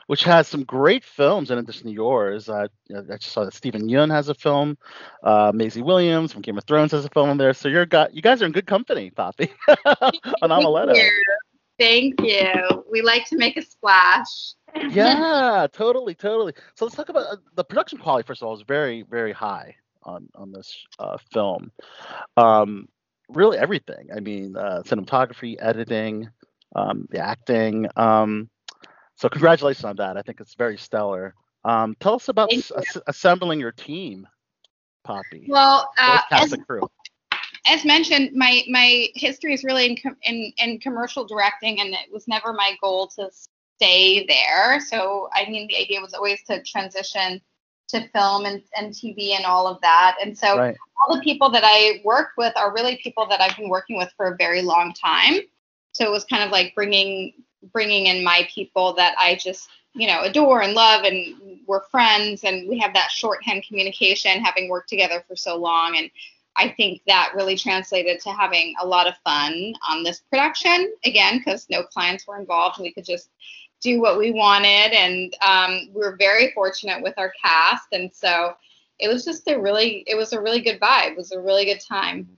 which 0.07 0.23
has 0.25 0.47
some 0.47 0.63
great 0.63 1.05
films 1.05 1.51
in 1.51 1.59
addition 1.59 1.87
to 1.87 1.93
yours. 1.93 2.49
Uh, 2.49 2.69
I 2.95 3.17
just 3.17 3.33
saw 3.33 3.45
that 3.45 3.55
Steven 3.55 3.89
Yeun 3.89 4.11
has 4.11 4.29
a 4.29 4.35
film. 4.35 4.79
Uh, 5.23 5.51
Maisie 5.55 5.83
Williams 5.83 6.33
from 6.33 6.43
Game 6.43 6.59
of 6.59 6.65
Thrones 6.65 6.93
has 6.93 7.05
a 7.05 7.09
film 7.09 7.31
in 7.31 7.39
there. 7.39 7.55
So 7.55 7.69
you're 7.69 7.87
got 7.87 8.15
you 8.15 8.23
guys 8.23 8.41
are 8.43 8.47
in 8.47 8.53
good 8.53 8.67
company, 8.67 9.11
Poppy, 9.11 9.53
on 9.69 10.51
Omeleto. 10.51 10.95
Thank 11.83 12.21
you. 12.23 12.85
We 12.89 13.03
like 13.03 13.27
to 13.27 13.37
make 13.37 13.57
a 13.57 13.63
splash. 13.63 14.55
yeah, 14.91 15.67
totally, 15.73 16.15
totally. 16.15 16.55
So 16.77 16.85
let's 16.85 16.95
talk 16.95 17.09
about 17.09 17.27
uh, 17.27 17.37
the 17.57 17.65
production 17.65 17.99
quality. 17.99 18.25
First 18.25 18.41
of 18.41 18.47
all, 18.47 18.55
is 18.55 18.63
very, 18.63 19.03
very 19.03 19.33
high 19.33 19.75
on 20.05 20.29
on 20.37 20.53
this 20.53 20.73
uh, 21.01 21.17
film. 21.33 21.73
Um, 22.37 22.89
really 23.29 23.59
everything. 23.59 24.11
I 24.17 24.21
mean, 24.21 24.57
uh, 24.57 24.83
cinematography, 24.85 25.57
editing, 25.59 26.29
um, 26.77 27.09
the 27.11 27.19
acting. 27.19 27.89
Um, 27.97 28.49
so 29.17 29.29
congratulations 29.29 29.85
on 29.85 29.97
that. 29.97 30.17
I 30.17 30.23
think 30.23 30.41
it's 30.41 30.55
very 30.55 30.79
stellar. 30.79 31.35
Um, 31.65 31.97
tell 31.99 32.15
us 32.15 32.29
about 32.29 32.51
Thank 32.51 32.71
s- 32.77 32.97
assembling 33.09 33.59
your 33.59 33.73
team, 33.73 34.29
Poppy. 35.03 35.47
Well, 35.49 35.91
uh, 35.99 36.23
cast 36.29 36.45
as, 36.45 36.53
and 36.53 36.65
crew. 36.65 36.89
As 37.67 37.85
mentioned, 37.85 38.33
my 38.35 38.63
my 38.69 39.09
history 39.15 39.55
is 39.55 39.65
really 39.65 39.87
in, 39.87 39.97
com- 39.97 40.17
in 40.23 40.53
in 40.59 40.81
commercial 40.81 41.25
directing, 41.25 41.81
and 41.81 41.91
it 41.95 42.13
was 42.13 42.27
never 42.27 42.53
my 42.53 42.77
goal 42.81 43.07
to 43.09 43.31
stay 43.79 44.27
there. 44.27 44.81
So, 44.81 45.29
I 45.35 45.49
mean, 45.49 45.67
the 45.69 45.77
idea 45.77 46.01
was 46.01 46.15
always 46.15 46.43
to 46.45 46.63
transition 46.63 47.41
to 47.89 48.09
film 48.09 48.47
and, 48.47 48.63
and 48.77 48.93
TV 48.93 49.33
and 49.37 49.45
all 49.45 49.67
of 49.67 49.81
that. 49.83 50.17
And 50.23 50.37
so, 50.37 50.57
Right. 50.57 50.77
all 51.01 51.17
the 51.17 51.23
people 51.23 51.51
that 51.51 51.63
I 51.65 52.01
worked 52.05 52.37
with 52.37 52.57
are 52.57 52.73
really 52.73 53.01
people 53.03 53.27
that 53.27 53.41
I've 53.41 53.57
been 53.57 53.69
working 53.69 53.97
with 53.97 54.13
for 54.17 54.27
a 54.27 54.37
very 54.37 54.63
long 54.63 54.93
time. 54.93 55.41
So 55.93 56.07
it 56.07 56.11
was 56.11 56.25
kind 56.25 56.43
of 56.43 56.51
like 56.51 56.75
bringing 56.75 57.35
bringing 57.73 58.07
in 58.07 58.25
my 58.25 58.49
people 58.53 58.93
that 58.95 59.15
I 59.19 59.37
just 59.37 59.69
you 59.95 60.07
know 60.07 60.23
adore 60.23 60.63
and 60.63 60.75
love 60.75 61.05
and 61.05 61.61
we're 61.67 61.85
friends 61.91 62.45
and 62.45 62.69
we 62.69 62.79
have 62.79 62.95
that 62.95 63.11
shorthand 63.11 63.65
communication 63.67 64.41
having 64.43 64.69
worked 64.69 64.89
together 64.89 65.23
for 65.29 65.37
so 65.37 65.57
long 65.57 65.97
and 65.97 66.11
I 66.57 66.69
think 66.69 67.03
that 67.07 67.33
really 67.35 67.57
translated 67.57 68.21
to 68.21 68.33
having 68.33 68.75
a 68.81 68.87
lot 68.87 69.07
of 69.07 69.15
fun 69.25 69.75
on 69.89 70.03
this 70.03 70.23
production. 70.31 70.93
Again 71.05 71.39
because 71.39 71.67
no 71.71 71.83
clients 71.83 72.27
were 72.27 72.39
involved 72.39 72.81
we 72.81 72.93
could 72.93 73.05
just 73.05 73.31
do 73.81 74.01
what 74.01 74.19
we 74.19 74.31
wanted. 74.31 74.93
And 74.93 75.37
um, 75.43 75.89
we 75.93 76.01
were 76.01 76.17
very 76.17 76.53
fortunate 76.53 77.03
with 77.03 77.15
our 77.19 77.33
cast. 77.43 77.89
And 77.93 78.11
so 78.15 78.55
it 78.99 79.09
was 79.09 79.25
just 79.25 79.49
a 79.49 79.59
really 79.59 80.05
it 80.07 80.17
was 80.17 80.33
a 80.33 80.41
really 80.41 80.61
good 80.61 80.81
vibe. 80.81 81.13
It 81.13 81.17
was 81.17 81.33
a 81.33 81.41
really 81.41 81.65
good 81.65 81.81
time 81.81 82.29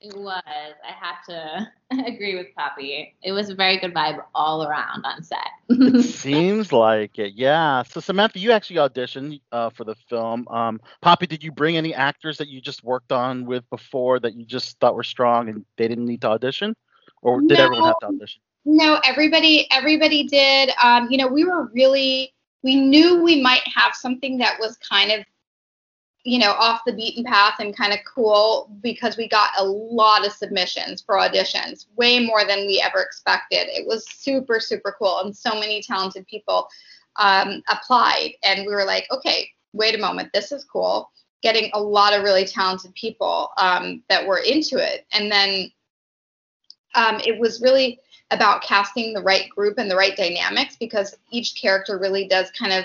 It 0.00 0.16
was. 0.16 0.42
I 0.46 0.92
have 0.92 1.24
to 1.28 1.72
agree 2.06 2.36
with 2.36 2.54
Poppy. 2.56 3.14
It 3.22 3.32
was 3.32 3.50
a 3.50 3.54
very 3.54 3.78
good 3.78 3.94
vibe 3.94 4.22
all 4.34 4.64
around 4.64 5.04
on 5.04 5.22
set. 5.22 5.48
it 5.86 5.96
Seems 6.00 6.72
like 6.72 7.18
it, 7.18 7.34
yeah. 7.34 7.82
So 7.82 8.00
Samantha, 8.00 8.38
you 8.38 8.52
actually 8.52 8.76
auditioned 8.76 9.40
uh, 9.52 9.70
for 9.70 9.84
the 9.84 9.94
film. 9.94 10.46
Um, 10.48 10.80
Poppy, 11.00 11.26
did 11.26 11.42
you 11.42 11.52
bring 11.52 11.76
any 11.76 11.94
actors 11.94 12.38
that 12.38 12.48
you 12.48 12.60
just 12.60 12.82
worked 12.84 13.12
on 13.12 13.44
with 13.46 13.68
before 13.70 14.18
that 14.20 14.34
you 14.34 14.44
just 14.44 14.78
thought 14.80 14.94
were 14.94 15.02
strong 15.04 15.48
and 15.48 15.64
they 15.76 15.88
didn't 15.88 16.06
need 16.06 16.22
to 16.22 16.28
audition, 16.28 16.74
or 17.22 17.42
did 17.42 17.58
No. 17.58 17.60
everyone 17.60 17.84
have 17.84 17.98
to 18.00 18.06
audition? 18.06 18.40
No, 18.64 19.00
everybody 19.04 19.66
everybody 19.70 20.24
did. 20.24 20.70
Um, 20.82 21.08
you 21.10 21.18
know, 21.18 21.28
we 21.28 21.44
were 21.44 21.70
really 21.74 22.34
we 22.62 22.76
knew 22.76 23.22
we 23.22 23.40
might 23.40 23.62
have 23.74 23.94
something 23.94 24.38
that 24.38 24.58
was 24.60 24.76
kind 24.78 25.10
of 25.12 25.24
you 26.24 26.38
know 26.38 26.52
off 26.52 26.82
the 26.86 26.92
beaten 26.92 27.24
path 27.24 27.54
and 27.60 27.76
kind 27.76 27.92
of 27.92 27.98
cool 28.04 28.70
because 28.82 29.16
we 29.16 29.28
got 29.28 29.50
a 29.58 29.64
lot 29.64 30.26
of 30.26 30.32
submissions 30.32 31.00
for 31.00 31.16
auditions, 31.16 31.86
way 31.96 32.24
more 32.24 32.44
than 32.44 32.66
we 32.66 32.80
ever 32.84 33.00
expected. 33.00 33.68
It 33.68 33.86
was 33.86 34.06
super 34.10 34.60
super 34.60 34.94
cool 34.98 35.20
and 35.20 35.36
so 35.36 35.54
many 35.54 35.82
talented 35.82 36.26
people 36.26 36.68
um, 37.16 37.62
applied 37.68 38.32
and 38.44 38.66
we 38.66 38.72
were 38.72 38.84
like, 38.84 39.06
okay, 39.10 39.48
wait 39.72 39.94
a 39.94 39.98
moment, 39.98 40.30
this 40.32 40.52
is 40.52 40.64
cool. 40.64 41.10
Getting 41.42 41.70
a 41.72 41.80
lot 41.80 42.12
of 42.12 42.22
really 42.22 42.44
talented 42.44 42.94
people 42.94 43.50
um, 43.56 44.02
that 44.08 44.26
were 44.26 44.40
into 44.40 44.76
it, 44.76 45.06
and 45.12 45.32
then 45.32 45.70
um, 46.94 47.20
it 47.24 47.38
was 47.38 47.62
really 47.62 47.98
about 48.30 48.62
casting 48.62 49.12
the 49.12 49.22
right 49.22 49.48
group 49.48 49.78
and 49.78 49.90
the 49.90 49.96
right 49.96 50.16
dynamics 50.16 50.76
because 50.78 51.16
each 51.30 51.60
character 51.60 51.98
really 51.98 52.28
does 52.28 52.50
kind 52.52 52.72
of 52.72 52.84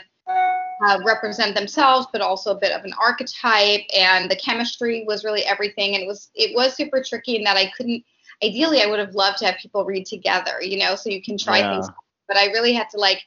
uh, 0.84 1.00
represent 1.06 1.56
themselves, 1.56 2.08
but 2.12 2.22
also 2.22 2.52
a 2.52 2.60
bit 2.60 2.72
of 2.72 2.84
an 2.84 2.94
archetype. 3.02 3.82
And 3.96 4.30
the 4.30 4.36
chemistry 4.36 5.04
was 5.08 5.24
really 5.24 5.44
everything. 5.44 5.94
And 5.94 6.04
it 6.04 6.08
was 6.08 6.30
it 6.36 6.56
was 6.56 6.76
super 6.76 7.04
tricky 7.04 7.36
in 7.36 7.44
that 7.44 7.58
I 7.58 7.72
couldn't. 7.78 8.04
Ideally, 8.44 8.82
I 8.82 8.88
would 8.88 9.00
have 9.00 9.16
loved 9.16 9.38
to 9.40 9.46
have 9.46 9.58
people 9.58 9.86
read 9.86 10.06
together, 10.06 10.62
you 10.62 10.78
know, 10.80 10.96
so 10.96 11.10
you 11.10 11.22
can 11.22 11.38
try 11.38 11.60
Yeah. 11.60 11.70
things. 11.70 11.90
But 12.28 12.38
I 12.38 12.48
really 12.48 12.74
had 12.74 12.90
to 12.90 12.98
like 12.98 13.22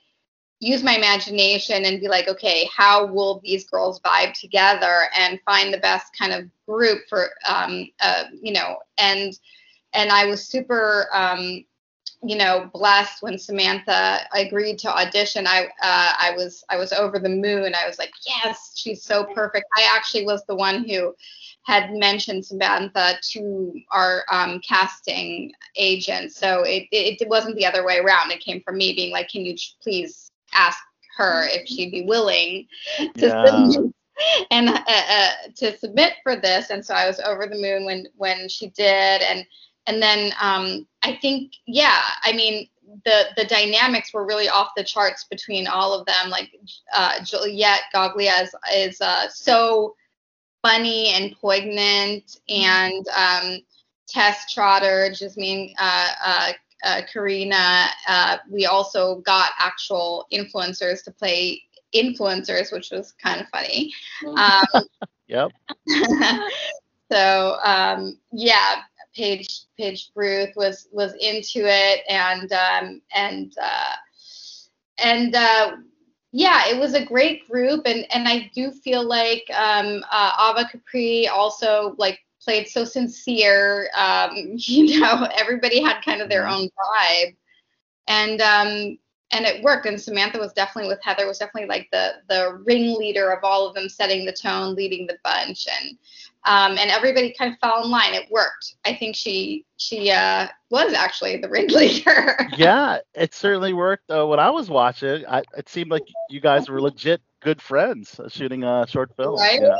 use 0.60 0.82
my 0.82 0.96
imagination 0.96 1.84
and 1.84 2.00
be 2.00 2.08
like, 2.08 2.28
okay, 2.28 2.68
how 2.76 3.06
will 3.06 3.40
these 3.44 3.64
girls 3.68 4.00
vibe 4.00 4.34
together 4.38 5.08
and 5.16 5.40
find 5.44 5.72
the 5.72 5.78
best 5.78 6.06
kind 6.18 6.32
of 6.32 6.44
group 6.66 7.00
for, 7.08 7.30
um, 7.48 7.88
uh, 8.00 8.24
you 8.42 8.52
know, 8.52 8.78
and 8.98 9.38
and 9.94 10.10
I 10.10 10.26
was 10.26 10.46
super, 10.46 11.08
um, 11.14 11.64
you 12.22 12.36
know, 12.36 12.68
blessed 12.72 13.22
when 13.22 13.38
Samantha 13.38 14.20
agreed 14.32 14.78
to 14.80 14.94
audition. 14.94 15.46
I 15.46 15.64
uh, 15.82 16.12
I 16.18 16.32
was 16.36 16.64
I 16.68 16.76
was 16.76 16.92
over 16.92 17.18
the 17.18 17.28
moon. 17.28 17.72
I 17.74 17.86
was 17.86 17.98
like, 17.98 18.12
yes, 18.26 18.72
she's 18.76 19.02
so 19.02 19.24
perfect. 19.24 19.66
I 19.76 19.82
actually 19.94 20.24
was 20.24 20.44
the 20.46 20.56
one 20.56 20.88
who 20.88 21.14
had 21.62 21.92
mentioned 21.92 22.44
Samantha 22.44 23.14
to 23.32 23.72
our 23.90 24.24
um, 24.32 24.60
casting 24.66 25.52
agent, 25.76 26.32
so 26.32 26.62
it, 26.62 26.84
it 26.90 27.20
it 27.20 27.28
wasn't 27.28 27.56
the 27.56 27.66
other 27.66 27.84
way 27.84 27.98
around. 27.98 28.30
It 28.32 28.40
came 28.40 28.62
from 28.62 28.78
me 28.78 28.94
being 28.94 29.12
like, 29.12 29.28
can 29.28 29.44
you 29.44 29.54
please 29.82 30.30
ask 30.52 30.78
her 31.16 31.46
if 31.48 31.68
she'd 31.68 31.90
be 31.90 32.04
willing 32.04 32.66
to 33.18 33.30
Yeah. 33.30 33.42
submit 33.44 33.92
and 34.50 34.68
uh, 34.68 34.82
uh, 34.86 35.30
to 35.56 35.76
submit 35.78 36.14
for 36.22 36.36
this 36.36 36.70
and 36.70 36.84
so 36.84 36.94
i 36.94 37.06
was 37.06 37.20
over 37.20 37.46
the 37.46 37.60
moon 37.60 37.84
when 37.84 38.06
when 38.16 38.48
she 38.48 38.68
did 38.68 39.22
and 39.22 39.44
and 39.88 40.02
then 40.02 40.32
um, 40.40 40.86
i 41.02 41.18
think 41.20 41.52
yeah 41.66 42.02
i 42.22 42.32
mean 42.32 42.68
the 43.04 43.24
the 43.36 43.44
dynamics 43.44 44.12
were 44.14 44.26
really 44.26 44.48
off 44.48 44.70
the 44.76 44.84
charts 44.84 45.24
between 45.30 45.66
all 45.66 45.92
of 45.92 46.06
them 46.06 46.30
like 46.30 46.50
uh, 46.94 47.22
juliette 47.24 47.82
goglia 47.94 48.42
is, 48.42 48.54
is 48.72 49.00
uh, 49.00 49.28
so 49.28 49.94
funny 50.62 51.08
and 51.08 51.34
poignant 51.40 52.38
and 52.48 53.06
um, 53.16 53.58
tess 54.06 54.52
trotter 54.52 55.10
jasmine 55.12 55.74
uh, 55.78 56.08
uh, 56.24 56.52
uh, 56.84 57.00
Karina, 57.12 57.86
uh, 58.06 58.36
we 58.48 58.66
also 58.66 59.16
got 59.22 59.50
actual 59.58 60.26
influencers 60.32 61.02
to 61.02 61.10
play 61.10 61.60
influencers, 61.92 62.72
which 62.72 62.90
was 62.92 63.12
kind 63.20 63.40
of 63.40 63.48
funny. 63.48 63.92
Um, 64.26 64.84
Yep. 65.28 65.52
so 67.12 67.58
um, 67.62 68.18
yeah, 68.32 68.82
Paige 69.18 69.64
Paige 69.76 70.10
Ruth 70.14 70.54
was 70.54 70.86
was 70.92 71.12
into 71.14 71.66
it, 71.66 72.04
and 72.08 72.50
um, 72.52 73.02
and 73.12 73.52
uh, 73.60 73.96
and 75.02 75.34
uh, 75.34 75.76
yeah, 76.30 76.68
it 76.68 76.78
was 76.78 76.94
a 76.94 77.04
great 77.04 77.48
group, 77.48 77.82
and 77.84 78.06
and 78.12 78.28
I 78.28 78.48
do 78.54 78.70
feel 78.70 79.06
like 79.06 79.44
um, 79.52 80.04
uh, 80.10 80.52
Ava 80.56 80.68
Capri 80.70 81.26
also 81.26 81.96
like 81.98 82.20
played 82.40 82.68
so 82.68 82.84
sincere. 82.84 83.90
Um, 83.96 84.30
you 84.56 85.00
know, 85.00 85.26
everybody 85.36 85.82
had 85.82 86.00
kind 86.02 86.22
of 86.22 86.28
their 86.28 86.46
own 86.46 86.68
vibe, 86.68 87.36
and 88.06 88.40
um, 88.40 88.98
and 89.32 89.44
it 89.44 89.64
worked. 89.64 89.86
And 89.86 90.00
Samantha 90.00 90.38
was 90.38 90.52
definitely 90.52 90.90
with 90.90 91.02
Heather 91.02 91.26
was 91.26 91.38
definitely 91.38 91.68
like 91.68 91.88
the 91.90 92.12
the 92.28 92.62
ringleader 92.64 93.32
of 93.32 93.42
all 93.42 93.66
of 93.66 93.74
them, 93.74 93.88
setting 93.88 94.24
the 94.24 94.32
tone, 94.32 94.76
leading 94.76 95.08
the 95.08 95.18
bunch, 95.24 95.66
and 95.80 95.98
um, 96.48 96.78
and 96.78 96.90
everybody 96.90 97.34
kind 97.38 97.52
of 97.52 97.58
fell 97.60 97.84
in 97.84 97.90
line. 97.90 98.14
It 98.14 98.30
worked. 98.30 98.76
I 98.84 98.94
think 98.94 99.14
she 99.16 99.66
she 99.76 100.10
uh, 100.10 100.48
was 100.70 100.94
actually 100.94 101.36
the 101.36 101.48
ringleader. 101.50 102.36
yeah, 102.56 102.98
it 103.14 103.34
certainly 103.34 103.74
worked. 103.74 104.10
Uh, 104.10 104.26
when 104.26 104.40
I 104.40 104.50
was 104.50 104.70
watching, 104.70 105.24
I, 105.26 105.42
it 105.56 105.68
seemed 105.68 105.90
like 105.90 106.04
you 106.30 106.40
guys 106.40 106.68
were 106.68 106.80
legit 106.80 107.20
good 107.42 107.60
friends 107.60 108.18
uh, 108.18 108.28
shooting 108.28 108.64
a 108.64 108.86
short 108.88 109.14
film. 109.16 109.38
Right? 109.38 109.60
Yeah, 109.62 109.76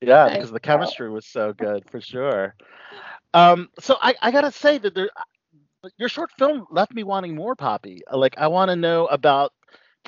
yeah, 0.00 0.28
because 0.30 0.50
the 0.50 0.60
chemistry 0.60 1.10
was 1.10 1.26
so 1.26 1.52
good 1.52 1.88
for 1.90 2.00
sure. 2.00 2.54
Um, 3.34 3.68
so 3.78 3.96
I, 4.02 4.14
I 4.22 4.30
gotta 4.30 4.50
say 4.52 4.78
that 4.78 4.94
there, 4.94 5.10
your 5.98 6.08
short 6.08 6.30
film 6.38 6.66
left 6.70 6.92
me 6.94 7.02
wanting 7.04 7.34
more, 7.34 7.54
Poppy. 7.54 8.00
Uh, 8.10 8.16
Like 8.16 8.36
I 8.38 8.48
want 8.48 8.70
to 8.70 8.76
know 8.76 9.06
about 9.06 9.52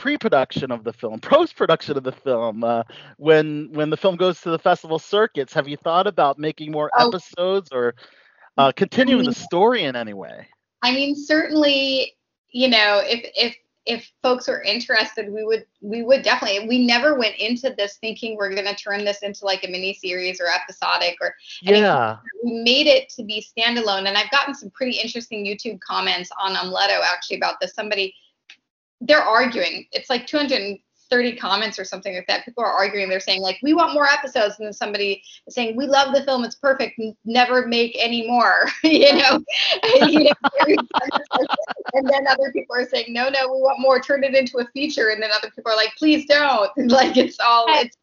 pre-production 0.01 0.71
of 0.71 0.83
the 0.83 0.93
film, 0.95 1.21
post-production 1.21 1.95
of 1.97 2.05
the 2.05 2.13
film. 2.13 2.65
Uh, 2.65 2.83
when 3.19 3.69
when 3.73 3.91
the 3.91 3.97
film 3.97 4.17
goes 4.17 4.41
to 4.41 4.51
the 4.51 4.59
festival 4.59 4.99
circuits, 4.99 5.53
have 5.53 5.69
you 5.69 5.77
thought 5.77 6.07
about 6.07 6.39
making 6.39 6.73
more 6.73 6.91
Oh. 6.99 7.09
episodes 7.09 7.69
or 7.71 7.95
uh, 8.57 8.73
continuing 8.73 9.25
the 9.25 9.35
story 9.35 9.85
in 9.85 9.95
any 9.95 10.15
way? 10.15 10.47
I 10.83 10.93
mean, 10.93 11.15
certainly, 11.15 12.17
you 12.51 12.69
know, 12.69 13.03
if 13.05 13.31
if 13.37 13.55
if 13.87 14.11
folks 14.23 14.49
are 14.49 14.63
interested, 14.63 15.31
we 15.31 15.45
would 15.45 15.67
we 15.83 16.03
would 16.03 16.23
definitely. 16.23 16.67
We 16.67 16.87
never 16.87 17.15
went 17.19 17.37
into 17.37 17.75
this 17.77 17.99
thinking 17.99 18.37
we're 18.37 18.55
going 18.55 18.67
to 18.67 18.75
turn 18.75 19.05
this 19.05 19.23
into 19.23 19.45
like 19.45 19.65
a 19.65 19.69
mini 19.69 19.93
series 19.93 20.41
or 20.41 20.47
episodic 20.47 21.17
or 21.21 21.35
anything. 21.67 21.83
Yeah. 21.85 22.17
We 22.43 22.63
made 22.63 22.87
it 22.87 23.11
to 23.17 23.23
be 23.23 23.45
standalone, 23.45 24.07
and 24.09 24.17
I've 24.17 24.31
gotten 24.31 24.55
some 24.55 24.71
pretty 24.71 24.99
interesting 24.99 25.45
YouTube 25.45 25.79
comments 25.81 26.31
on 26.41 26.55
Omeleto 26.55 27.01
actually 27.05 27.37
about 27.37 27.57
this. 27.61 27.75
Somebody 27.75 28.15
they're 29.01 29.23
arguing. 29.23 29.87
It's 29.93 30.11
like 30.11 30.27
230 30.27 31.37
comments 31.37 31.79
or 31.79 31.85
something 31.85 32.15
like 32.15 32.27
that. 32.27 32.45
People 32.45 32.65
are 32.65 32.73
arguing. 32.73 33.09
They're 33.09 33.21
saying 33.21 33.41
like, 33.41 33.59
we 33.63 33.75
want 33.75 33.95
more 33.95 34.07
episodes, 34.07 34.57
and 34.59 34.67
then 34.67 34.73
somebody 34.73 35.23
is 35.47 35.55
saying, 35.55 35.77
we 35.77 35.87
love 35.87 36.15
the 36.15 36.23
film. 36.25 36.45
It's 36.45 36.57
perfect. 36.57 37.01
Never 37.25 37.67
make 37.67 37.97
any 37.99 38.27
more. 38.27 38.67
you 38.85 39.15
know. 39.15 39.41
You 40.01 40.25
know, 40.25 40.77
and 41.95 42.09
then 42.09 42.27
other 42.27 42.53
people 42.53 42.77
are 42.77 42.87
saying, 42.87 43.07
no, 43.13 43.29
no, 43.29 43.47
we 43.49 43.61
want 43.61 43.81
more. 43.81 44.01
Turn 44.01 44.25
it 44.25 44.35
into 44.35 44.59
a 44.59 44.67
feature. 44.73 45.09
And 45.09 45.23
then 45.23 45.31
other 45.31 45.51
people 45.55 45.73
are 45.73 45.77
like, 45.77 45.93
please 45.97 46.27
don't. 46.27 46.71
Like 46.91 47.17
it's 47.17 47.39
all. 47.41 47.67
It's 47.69 47.97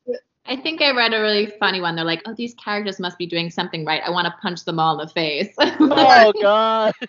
I 0.48 0.56
think 0.56 0.82
I 0.82 0.92
read 0.92 1.14
a 1.14 1.22
really 1.22 1.48
funny 1.60 1.82
one. 1.82 1.96
They're 1.96 2.06
like, 2.06 2.22
"Oh, 2.26 2.34
these 2.34 2.54
characters 2.56 3.00
must 3.00 3.18
be 3.18 3.26
doing 3.26 3.50
something 3.50 3.84
right. 3.84 4.02
I 4.06 4.10
want 4.10 4.26
to 4.26 4.34
punch 4.42 4.64
them 4.64 4.80
all 4.80 5.00
in 5.00 5.06
the 5.06 5.14
face." 5.14 5.54
Oh 6.00 6.34
god. 6.42 6.94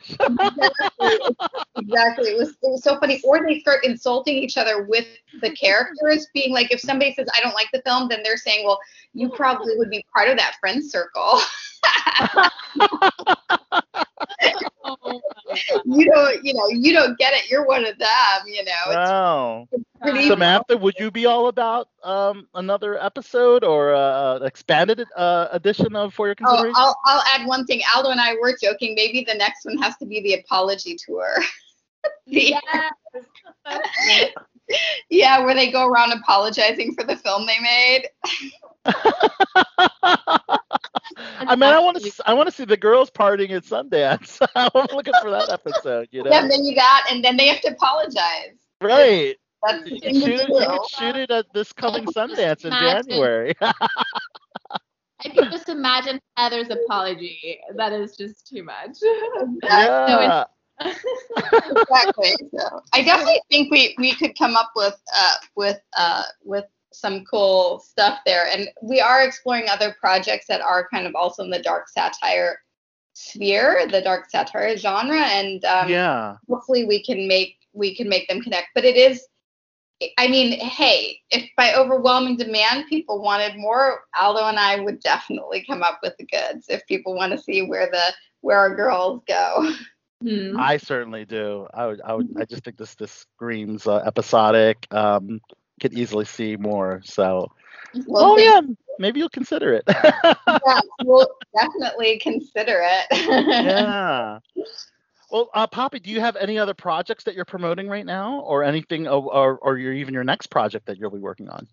exactly. 1.77 2.31
It 2.31 2.39
was 2.39 2.51
it 2.51 2.59
was 2.63 2.83
so 2.83 2.99
funny. 2.99 3.21
Or 3.25 3.45
they 3.47 3.61
start 3.61 3.85
insulting 3.85 4.37
each 4.37 4.57
other 4.57 4.83
with 4.85 5.07
the 5.41 5.51
characters, 5.53 6.27
being 6.35 6.53
like, 6.53 6.73
if 6.73 6.81
somebody 6.81 7.15
says 7.15 7.29
I 7.37 7.41
don't 7.41 7.55
like 7.55 7.69
the 7.73 7.83
film, 7.83 8.09
then 8.09 8.23
they're 8.23 8.37
saying, 8.37 8.65
well, 8.65 8.79
you 9.15 9.31
probably 9.31 9.77
would 9.77 9.91
be 9.91 10.05
part 10.15 10.29
of 10.29 10.37
that 10.37 10.57
friend 10.61 10.85
circle. 10.85 11.41
you 15.85 16.11
don't, 16.13 16.45
you 16.45 16.55
know, 16.55 16.69
you 16.71 16.93
don't 16.93 17.19
get 17.19 17.33
it. 17.35 17.51
You're 17.51 17.67
one 17.67 17.85
of 17.85 17.99
them. 17.99 18.09
You 18.47 18.65
know. 18.65 18.73
It's 18.89 19.11
Wow. 19.11 19.69
pretty. 20.01 20.27
Samantha, 20.29 20.77
would 20.77 20.99
you 20.99 21.11
be 21.11 21.27
all 21.27 21.49
about 21.49 21.89
um, 22.03 22.47
another 22.55 22.99
episode 23.03 23.65
or 23.65 23.95
uh, 23.95 24.37
expanded 24.41 25.05
uh, 25.17 25.49
edition 25.53 25.95
of 25.97 26.15
For 26.15 26.27
Your 26.27 26.35
Oh, 26.45 26.47
Consideration? 26.47 26.75
I'll, 26.77 26.97
I'll 27.05 27.23
add 27.35 27.47
one 27.47 27.65
thing. 27.67 27.81
Aldo 27.95 28.11
and 28.11 28.21
I 28.21 28.35
were 28.41 28.57
joking. 28.61 28.95
Maybe 28.95 29.25
the 29.25 29.35
next 29.35 29.65
one 29.65 29.79
has 29.79 29.97
to 29.99 30.07
be 30.07 30.21
the 30.21 30.35
apology 30.35 30.97
tour. 31.05 31.29
The- 32.27 32.55
yeah, 35.11 35.45
where 35.45 35.55
they 35.55 35.71
go 35.71 35.87
around 35.87 36.13
apologizing 36.13 36.95
for 36.95 37.05
the 37.05 37.17
film 37.17 37.47
they 37.47 37.59
made. 37.61 38.09
I 41.41 41.57
mean, 41.57 41.63
I 41.65 41.79
want 41.81 42.01
to. 42.03 42.13
I 42.27 42.35
want 42.35 42.49
to 42.49 42.55
see 42.55 42.65
the 42.65 42.77
girls 42.77 43.11
partying 43.11 43.51
at 43.51 43.65
Sundance. 43.65 44.41
I'm 44.57 44.71
looking 44.95 45.15
for 45.23 45.31
that 45.31 45.49
episode. 45.49 46.09
You 46.11 46.23
know, 46.25 46.31
Yeah, 46.31 46.49
you 46.51 46.75
got, 46.75 47.11
and 47.11 47.25
then 47.25 47.37
they 47.37 47.49
have 47.49 47.61
to 47.63 47.73
apologize. 47.73 48.59
right? 48.81 49.37
That's 49.67 49.85
You 49.87 49.99
thing 50.01 50.01
could, 50.01 50.15
to 50.15 50.21
shoot 50.21 50.41
it, 50.41 50.49
you 50.49 50.61
do. 50.61 50.67
could 50.67 50.89
shoot 50.89 51.17
it 51.17 51.31
at 51.31 51.47
this 51.53 51.73
coming 51.73 52.07
Sundance 52.07 52.65
in 52.65 52.71
January. 52.73 53.55
I 53.61 55.29
can 55.31 55.51
just 55.51 55.69
imagine 55.69 56.21
Heather's 56.37 56.71
apology. 56.71 57.59
That 57.77 57.93
is 57.93 58.17
just 58.17 58.47
too 58.47 58.63
much. 58.63 58.97
yeah. 59.65 60.45
exactly. 60.81 62.35
So 62.57 62.83
I 62.93 63.03
definitely 63.03 63.41
think 63.51 63.71
we 63.73 63.95
we 63.99 64.15
could 64.15 64.39
come 64.39 64.55
up 64.57 64.71
with 64.77 64.95
uh 65.15 65.35
with 65.57 65.81
uh 65.97 66.23
with 66.45 66.65
some 66.99 67.25
cool 67.25 67.81
stuff 67.81 68.21
there, 68.27 68.47
and 68.47 68.69
we 68.83 69.01
are 69.01 69.23
exploring 69.23 69.69
other 69.69 69.97
projects 70.01 70.47
that 70.49 70.61
are 70.61 70.89
kind 70.93 71.07
of 71.07 71.15
also 71.15 71.43
in 71.43 71.51
the 71.51 71.63
dark 71.63 71.89
satire 71.89 72.61
sphere, 73.15 73.87
the 73.91 74.01
dark 74.01 74.31
satire 74.31 74.77
genre, 74.77 75.21
and 75.21 75.65
um, 75.65 75.89
yeah. 75.89 76.37
hopefully 76.49 76.85
we 76.85 77.03
can 77.03 77.27
make 77.27 77.57
we 77.73 77.95
can 77.95 78.09
make 78.09 78.29
them 78.29 78.41
connect. 78.41 78.69
But 78.75 78.85
it 78.85 78.97
is. 78.97 79.27
I 80.17 80.29
mean, 80.29 80.61
hey, 80.61 81.19
if 81.31 81.51
by 81.57 81.75
overwhelming 81.75 82.37
demand 82.37 82.85
people 82.89 83.21
wanted 83.21 83.57
more, 83.57 84.05
Aldo 84.19 84.45
and 84.45 84.59
I 84.59 84.79
would 84.79 85.01
definitely 85.01 85.65
come 85.65 85.83
up 85.83 85.99
with 86.05 86.17
the 86.19 86.27
goods 86.27 86.67
if 86.69 86.87
people 86.87 87.17
want 87.17 87.33
to 87.33 87.39
see 87.39 87.63
where 87.63 87.91
the 87.91 88.13
where 88.41 88.59
our 88.59 88.75
girls 88.75 89.23
go. 89.27 89.73
Hmm. 90.23 90.57
I 90.59 90.79
certainly 90.79 91.25
do. 91.25 91.69
I 91.73 91.87
would. 91.87 92.01
I 92.01 92.15
would. 92.15 92.29
I 92.37 92.45
just 92.45 92.65
think 92.65 92.77
this 92.77 92.95
this 92.97 93.13
screams 93.13 93.87
uh, 93.87 93.99
episodic. 93.99 94.87
Um, 94.91 95.41
could 95.79 95.95
easily 95.95 96.25
see 96.25 96.57
more. 96.57 97.01
So, 97.05 97.51
Well, 98.07 98.33
oh 98.33 98.39
yeah, 98.39 98.61
maybe 98.99 99.21
you'll 99.21 99.29
consider 99.29 99.73
it. 99.73 99.85
yeah, 99.89 100.81
we'll 101.05 101.29
definitely 101.55 102.19
consider 102.19 102.81
it. 102.83 103.07
yeah. 103.11 104.39
Well, 105.31 105.51
uh, 105.53 105.67
Poppy, 105.67 105.99
do 105.99 106.11
you 106.11 106.21
have 106.21 106.37
any 106.37 106.59
other 106.59 106.73
projects 106.73 107.25
that 107.25 107.35
you're 107.35 107.45
promoting 107.45 107.87
right 107.87 108.07
now, 108.07 108.41
or 108.41 108.65
anything, 108.65 109.07
or, 109.07 109.59
or, 109.59 109.77
your, 109.77 109.93
even 109.93 110.15
your 110.15 110.25
next 110.25 110.47
project 110.47 110.87
that 110.87 110.97
you'll 110.97 111.11
be 111.11 111.19
working 111.19 111.51
on? 111.51 111.69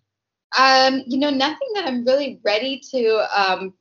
Um, 0.58 1.02
you 1.06 1.18
know, 1.18 1.30
nothing 1.30 1.68
that 1.74 1.86
I'm 1.86 2.04
really 2.04 2.38
ready 2.44 2.80
to 2.90 3.26
um, 3.34 3.72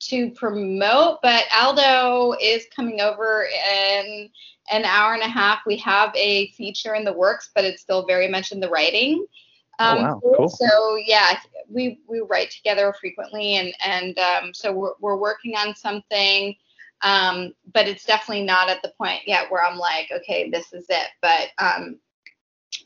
to 0.00 0.30
promote, 0.32 1.18
but 1.22 1.44
Aldo 1.54 2.36
is 2.40 2.66
coming 2.74 3.00
over 3.00 3.46
in 3.46 4.30
an 4.70 4.84
hour 4.84 5.14
and 5.14 5.22
a 5.22 5.28
half. 5.28 5.60
We 5.66 5.76
have 5.78 6.14
a 6.16 6.50
feature 6.52 6.94
in 6.94 7.04
the 7.04 7.12
works, 7.12 7.50
but 7.54 7.64
it's 7.64 7.82
still 7.82 8.06
very 8.06 8.28
much 8.28 8.52
in 8.52 8.60
the 8.60 8.68
writing. 8.68 9.26
Um, 9.78 9.98
Oh, 9.98 10.02
wow, 10.02 10.20
cool. 10.36 10.48
So 10.48 10.96
yeah, 10.96 11.38
we 11.68 12.00
we 12.08 12.20
write 12.20 12.50
together 12.50 12.94
frequently, 13.00 13.54
and 13.54 13.72
and 13.84 14.18
um, 14.18 14.54
so 14.54 14.72
we're 14.72 14.94
we're 15.00 15.16
working 15.16 15.54
on 15.56 15.74
something. 15.74 16.56
Um, 17.02 17.54
but 17.72 17.86
it's 17.86 18.04
definitely 18.04 18.44
not 18.44 18.68
at 18.68 18.82
the 18.82 18.92
point 18.98 19.20
yet 19.24 19.50
where 19.52 19.64
I'm 19.64 19.78
like, 19.78 20.10
okay, 20.10 20.50
this 20.50 20.72
is 20.72 20.86
it. 20.88 21.08
But 21.22 21.50
um, 21.58 22.00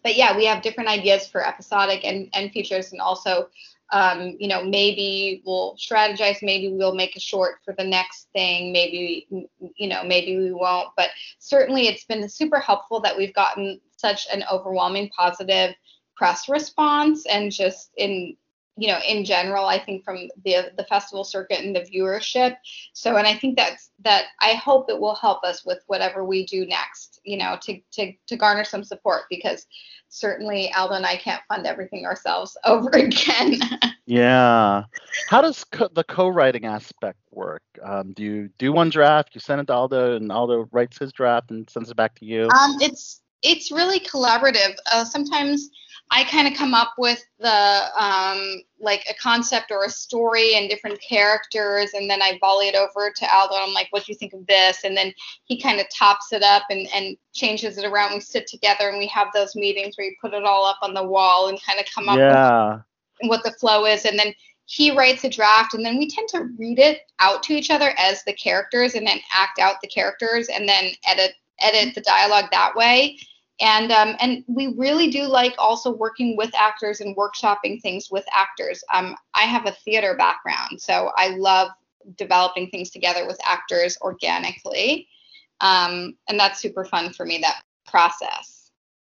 but 0.02 0.16
yeah, 0.16 0.36
we 0.36 0.44
have 0.44 0.62
different 0.62 0.90
ideas 0.90 1.26
for 1.26 1.46
episodic 1.46 2.04
and, 2.04 2.28
and 2.34 2.52
features, 2.52 2.92
and 2.92 3.00
also, 3.00 3.48
um, 3.92 4.36
you 4.38 4.48
know, 4.48 4.62
maybe 4.62 5.42
we'll 5.46 5.76
strategize. 5.76 6.42
Maybe 6.42 6.70
we'll 6.72 6.94
make 6.94 7.16
a 7.16 7.20
short 7.20 7.56
for 7.64 7.74
the 7.76 7.84
next 7.84 8.28
thing. 8.32 8.72
Maybe, 8.72 9.26
you 9.30 9.88
know, 9.88 10.04
maybe 10.04 10.36
we 10.36 10.52
won't. 10.52 10.88
But 10.96 11.10
certainly, 11.38 11.88
it's 11.88 12.04
been 12.04 12.28
super 12.28 12.58
helpful 12.58 13.00
that 13.00 13.16
we've 13.16 13.34
gotten 13.34 13.80
such 13.96 14.26
an 14.32 14.44
overwhelming 14.50 15.08
positive 15.16 15.74
press 16.22 16.48
response, 16.48 17.26
and 17.26 17.50
just 17.50 17.90
in 17.96 18.36
you 18.76 18.88
know 18.88 18.98
in 19.06 19.22
general 19.22 19.66
i 19.66 19.78
think 19.78 20.02
from 20.02 20.28
the 20.46 20.72
the 20.78 20.84
festival 20.84 21.24
circuit 21.24 21.60
and 21.60 21.76
the 21.76 21.80
viewership 21.80 22.56
so 22.94 23.16
and 23.16 23.26
i 23.26 23.34
think 23.34 23.54
that's 23.54 23.90
that 24.02 24.24
i 24.40 24.54
hope 24.54 24.88
it 24.88 24.98
will 24.98 25.14
help 25.14 25.44
us 25.44 25.62
with 25.62 25.80
whatever 25.88 26.24
we 26.24 26.46
do 26.46 26.64
next 26.64 27.20
you 27.22 27.36
know 27.36 27.58
to 27.60 27.78
to 27.92 28.14
to 28.26 28.34
garner 28.34 28.64
some 28.64 28.82
support 28.82 29.24
because 29.28 29.66
certainly 30.08 30.72
aldo 30.72 30.94
and 30.94 31.04
i 31.04 31.16
can't 31.16 31.42
fund 31.48 31.66
everything 31.66 32.06
ourselves 32.06 32.56
over 32.64 32.88
again 32.90 33.58
Yeah. 34.06 34.84
How 35.28 35.40
does 35.40 35.64
co- 35.64 35.88
the 35.92 36.04
co-writing 36.04 36.64
aspect 36.64 37.20
work? 37.30 37.62
Um, 37.82 38.12
do 38.12 38.22
you 38.24 38.50
do 38.58 38.72
one 38.72 38.90
draft, 38.90 39.34
you 39.34 39.40
send 39.40 39.60
it 39.60 39.68
to 39.68 39.74
Aldo, 39.74 40.16
and 40.16 40.32
Aldo 40.32 40.68
writes 40.72 40.98
his 40.98 41.12
draft 41.12 41.50
and 41.50 41.70
sends 41.70 41.90
it 41.90 41.96
back 41.96 42.16
to 42.16 42.24
you? 42.24 42.48
Um, 42.48 42.76
it's 42.80 43.22
it's 43.42 43.70
really 43.70 44.00
collaborative. 44.00 44.74
Uh, 44.90 45.04
sometimes 45.04 45.70
I 46.10 46.24
kind 46.24 46.46
of 46.46 46.54
come 46.54 46.74
up 46.74 46.92
with 46.98 47.24
the 47.38 47.84
um, 47.98 48.62
like 48.80 49.04
a 49.08 49.14
concept 49.14 49.70
or 49.70 49.84
a 49.84 49.90
story 49.90 50.56
and 50.56 50.68
different 50.68 51.00
characters, 51.00 51.92
and 51.94 52.08
then 52.10 52.20
I 52.20 52.38
volley 52.38 52.68
it 52.68 52.74
over 52.74 53.10
to 53.16 53.34
Aldo. 53.34 53.54
And 53.54 53.64
I'm 53.64 53.72
like, 53.72 53.88
"What 53.90 54.04
do 54.04 54.12
you 54.12 54.18
think 54.18 54.34
of 54.34 54.46
this?" 54.46 54.84
And 54.84 54.94
then 54.94 55.14
he 55.44 55.60
kind 55.60 55.80
of 55.80 55.86
tops 55.88 56.32
it 56.32 56.42
up 56.42 56.64
and 56.68 56.86
and 56.94 57.16
changes 57.32 57.78
it 57.78 57.86
around. 57.86 58.12
We 58.12 58.20
sit 58.20 58.46
together 58.46 58.90
and 58.90 58.98
we 58.98 59.06
have 59.06 59.28
those 59.32 59.56
meetings 59.56 59.96
where 59.96 60.06
you 60.06 60.14
put 60.20 60.34
it 60.34 60.44
all 60.44 60.66
up 60.66 60.78
on 60.82 60.92
the 60.92 61.06
wall 61.06 61.48
and 61.48 61.62
kind 61.62 61.80
of 61.80 61.86
come 61.94 62.08
up 62.08 62.18
with 63.20 63.30
what 63.30 63.42
the 63.44 63.52
flow 63.52 63.86
is 63.86 64.04
and 64.04 64.18
then 64.18 64.34
he 64.66 64.90
writes 64.96 65.24
a 65.24 65.28
draft 65.28 65.74
and 65.74 65.84
then 65.84 65.98
we 65.98 66.08
tend 66.08 66.28
to 66.28 66.48
read 66.58 66.78
it 66.78 67.00
out 67.20 67.42
to 67.42 67.52
each 67.52 67.70
other 67.70 67.94
as 67.98 68.24
the 68.24 68.32
characters 68.32 68.94
and 68.94 69.06
then 69.06 69.20
act 69.34 69.58
out 69.58 69.76
the 69.82 69.88
characters 69.88 70.48
and 70.48 70.68
then 70.68 70.90
edit 71.06 71.34
edit 71.60 71.94
the 71.94 72.00
dialogue 72.00 72.46
that 72.50 72.74
way 72.74 73.18
and 73.60 73.92
um, 73.92 74.16
and 74.20 74.44
we 74.48 74.74
really 74.76 75.10
do 75.10 75.24
like 75.24 75.54
also 75.58 75.90
working 75.90 76.36
with 76.36 76.54
actors 76.54 77.00
and 77.00 77.16
workshopping 77.16 77.80
things 77.80 78.10
with 78.10 78.24
actors. 78.34 78.82
Um, 78.92 79.16
i 79.34 79.42
have 79.42 79.66
a 79.66 79.72
theater 79.84 80.14
background 80.16 80.80
so 80.80 81.10
i 81.16 81.28
love 81.28 81.68
developing 82.16 82.68
things 82.70 82.90
together 82.90 83.26
with 83.26 83.38
actors 83.44 83.96
organically. 84.00 85.08
Um, 85.60 86.16
and 86.28 86.38
that's 86.38 86.60
super 86.60 86.84
fun 86.84 87.12
for 87.12 87.24
me 87.24 87.38
that 87.38 87.62
process 87.86 88.61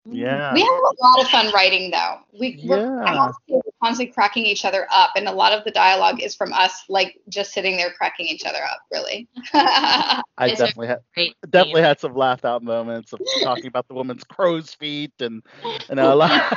Yeah. 0.05 0.53
we 0.53 0.61
have 0.63 0.69
a 0.71 1.05
lot 1.07 1.21
of 1.23 1.29
fun 1.29 1.53
writing 1.55 1.91
though. 1.93 2.17
We 2.39 2.61
we're, 2.67 3.03
I'm 3.05 3.33
constantly 3.81 4.13
cracking 4.13 4.45
each 4.45 4.65
other 4.65 4.87
up, 4.91 5.11
and 5.17 5.29
a 5.29 5.33
lot 5.33 5.53
of 5.53 5.65
the 5.65 5.71
dialogue 5.71 6.21
is 6.21 6.35
from 6.35 6.53
us, 6.53 6.73
like 6.89 7.21
just 7.29 7.53
sitting 7.53 7.77
there 7.77 7.93
cracking 7.93 8.27
each 8.27 8.45
other 8.45 8.59
up. 8.65 8.81
Really. 8.91 9.29
I 9.55 10.23
It's 10.41 10.59
definitely 10.59 10.89
had 10.89 10.99
Great. 11.15 11.37
definitely 11.51 11.83
had 11.83 12.01
some 12.01 12.15
laughed 12.15 12.45
out 12.45 12.63
moments 12.65 13.13
of 13.13 13.21
talking 13.43 13.67
about 13.67 13.87
the 13.87 13.95
woman's 13.95 14.25
crow's 14.25 14.75
feet 14.75 15.13
and 15.21 15.43
and 15.89 16.01
a 16.01 16.15
lot. 16.17 16.53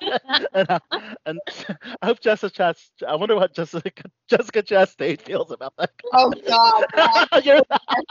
and, 0.52 0.70
uh, 0.70 0.78
and 1.24 1.40
I 2.02 2.06
hope 2.06 2.20
Jessica 2.20 2.52
Chast, 2.62 2.90
I 3.08 3.14
wonder 3.16 3.36
what 3.36 3.54
Jessica 3.54 3.90
Jessica 4.28 4.62
Chastain 4.62 5.18
feels 5.20 5.50
about 5.50 5.72
that. 5.78 5.90
oh 6.12 6.30
God, 6.46 6.84
God, 6.94 7.44
You're- 7.44 7.62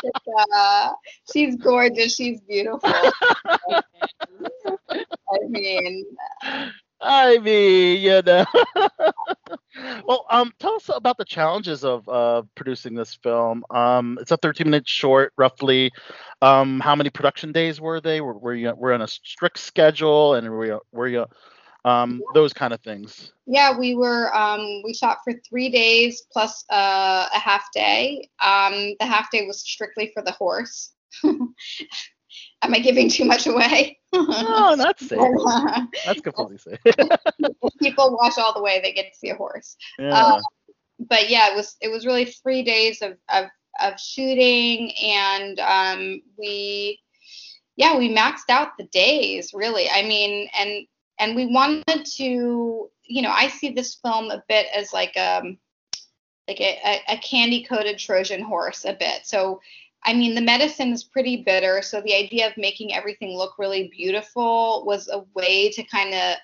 Jessica. 0.04 0.96
she's 1.32 1.56
gorgeous. 1.58 2.16
She's 2.16 2.42
beautiful. 2.42 2.92
I 4.90 5.40
mean, 5.48 6.06
I 7.02 7.38
mean, 7.40 8.02
you 8.02 8.22
know. 8.22 8.46
well, 10.06 10.26
um, 10.30 10.52
tell 10.60 10.76
us 10.76 10.90
about 10.94 11.18
the 11.18 11.26
challenges 11.26 11.84
of 11.84 12.08
uh, 12.10 12.44
producing 12.56 12.96
this 12.96 13.16
film. 13.22 13.64
Um, 13.70 14.18
it's 14.22 14.32
a 14.32 14.38
13-minute 14.38 14.88
short, 14.88 15.34
roughly. 15.38 15.92
Um, 16.42 16.80
how 16.80 16.96
many 16.96 17.10
production 17.10 17.52
days 17.52 17.80
were 17.80 18.02
they? 18.02 18.22
Were, 18.22 18.38
were 18.38 18.56
you 18.56 18.74
were 18.76 18.94
on 18.94 19.02
a 19.02 19.08
strict 19.08 19.60
schedule, 19.60 20.36
and 20.36 20.50
were 20.50 20.66
you 20.66 20.80
were 20.92 21.08
you 21.08 21.26
um, 21.86 22.22
those 22.34 22.54
kind 22.54 22.74
of 22.74 22.82
things? 22.82 23.32
yeah, 23.52 23.76
we 23.76 23.96
were 23.96 24.36
um, 24.36 24.84
we 24.84 24.94
shot 24.94 25.20
for 25.24 25.34
three 25.50 25.70
days 25.70 26.24
plus 26.32 26.64
uh, 26.70 27.28
a 27.34 27.40
half 27.40 27.64
day. 27.74 28.30
Um, 28.44 28.96
the 29.00 29.08
half 29.08 29.32
day 29.32 29.48
was 29.48 29.62
strictly 29.62 30.12
for 30.14 30.22
the 30.22 30.32
horse. 30.32 30.92
Am 32.62 32.74
I 32.74 32.80
giving 32.80 33.10
too 33.10 33.26
much 33.26 33.48
away? 33.48 33.98
No, 34.12 34.76
that's 34.76 35.08
safe. 35.08 35.20
That's 36.06 36.22
completely 36.22 36.58
safe. 36.58 36.80
people 37.80 38.18
watch 38.18 38.38
all 38.38 38.54
the 38.54 38.62
way, 38.62 38.82
they 38.82 38.94
get 38.94 39.14
to 39.14 39.18
see 39.18 39.30
a 39.30 39.36
horse. 39.36 39.76
yeah. 39.98 40.10
Um, 40.10 40.42
but 41.00 41.30
yeah, 41.30 41.52
it 41.52 41.56
was 41.56 41.76
it 41.82 41.90
was 41.90 42.06
really 42.06 42.26
three 42.26 42.64
days 42.64 43.02
of 43.02 43.18
of, 43.30 43.46
of 43.82 44.00
shooting, 44.00 44.92
and 45.02 45.60
um, 45.60 46.22
we 46.38 47.00
yeah 47.76 47.98
we 47.98 48.14
maxed 48.14 48.50
out 48.50 48.78
the 48.78 48.86
days 48.86 49.52
really. 49.54 49.90
I 49.90 50.04
mean, 50.04 50.50
and 50.58 50.86
and 51.20 51.36
we 51.36 51.46
wanted 51.46 52.06
to 52.18 52.90
you 53.06 53.22
know 53.22 53.32
I 53.32 53.48
see 53.48 53.72
this 53.72 53.96
film 53.96 54.30
a 54.32 54.44
bit 54.50 54.68
as 54.76 54.92
like 54.92 55.16
um 55.18 55.58
like 56.48 56.60
a, 56.60 56.80
a, 56.84 57.14
a 57.14 57.18
candy 57.18 57.64
coated 57.64 58.00
Trojan 58.00 58.42
horse 58.42 58.84
a 58.84 58.94
bit. 58.94 59.26
So 59.26 59.62
I 60.04 60.14
mean, 60.14 60.34
the 60.36 60.42
medicine 60.42 60.92
is 60.94 61.04
pretty 61.04 61.44
bitter, 61.44 61.82
so 61.82 62.02
the 62.02 62.16
idea 62.16 62.48
of 62.48 62.58
making 62.58 62.94
everything 62.94 63.36
look 63.38 63.58
really 63.60 63.90
beautiful 63.90 64.84
was 64.86 65.08
a 65.10 65.24
way 65.36 65.70
to 65.72 65.84
kind 65.84 66.14
of, 66.14 66.38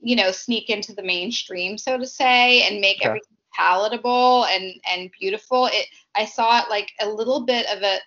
you 0.00 0.16
know, 0.16 0.30
sneak 0.30 0.70
into 0.70 0.94
the 0.94 1.02
mainstream, 1.02 1.76
so 1.78 1.98
to 1.98 2.06
say, 2.06 2.62
and 2.62 2.80
make 2.80 3.02
Okay. 3.02 3.04
everything 3.04 3.36
palatable 3.52 4.44
and 4.46 4.74
and 4.90 5.10
beautiful. 5.18 5.66
It 5.66 5.86
I 6.14 6.24
saw 6.24 6.60
it 6.62 6.70
like 6.70 6.90
a 7.00 7.08
little 7.08 7.44
bit 7.44 7.66
of 7.66 7.82
a. 7.82 7.98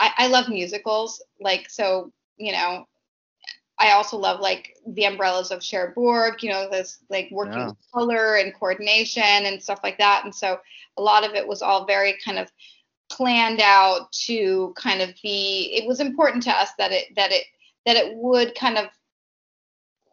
I, 0.00 0.12
I 0.18 0.26
love 0.28 0.48
musicals, 0.48 1.22
like 1.40 1.70
so, 1.70 2.12
you 2.36 2.52
know. 2.52 2.86
I 3.78 3.92
also 3.92 4.16
love 4.16 4.40
like 4.40 4.76
the 4.86 5.04
umbrellas 5.04 5.50
of 5.50 5.62
Cherbourg, 5.62 6.42
you 6.42 6.50
know, 6.50 6.68
this 6.70 6.98
like 7.10 7.28
working 7.32 7.66
Yeah. 7.66 7.66
with 7.66 7.76
color 7.92 8.36
and 8.36 8.54
coordination 8.54 9.22
and 9.22 9.62
stuff 9.62 9.80
like 9.82 9.98
that. 9.98 10.24
And 10.24 10.34
so 10.34 10.58
a 10.96 11.02
lot 11.02 11.24
of 11.24 11.34
it 11.34 11.46
was 11.46 11.60
all 11.62 11.84
very 11.84 12.16
kind 12.24 12.38
of 12.38 12.50
planned 13.16 13.60
out 13.60 14.10
to 14.12 14.72
kind 14.76 15.00
of 15.00 15.10
be 15.22 15.72
it 15.74 15.86
was 15.86 16.00
important 16.00 16.42
to 16.42 16.50
us 16.50 16.70
that 16.78 16.92
it 16.92 17.14
that 17.16 17.32
it 17.32 17.44
that 17.86 17.96
it 17.96 18.14
would 18.16 18.54
kind 18.54 18.78
of 18.78 18.86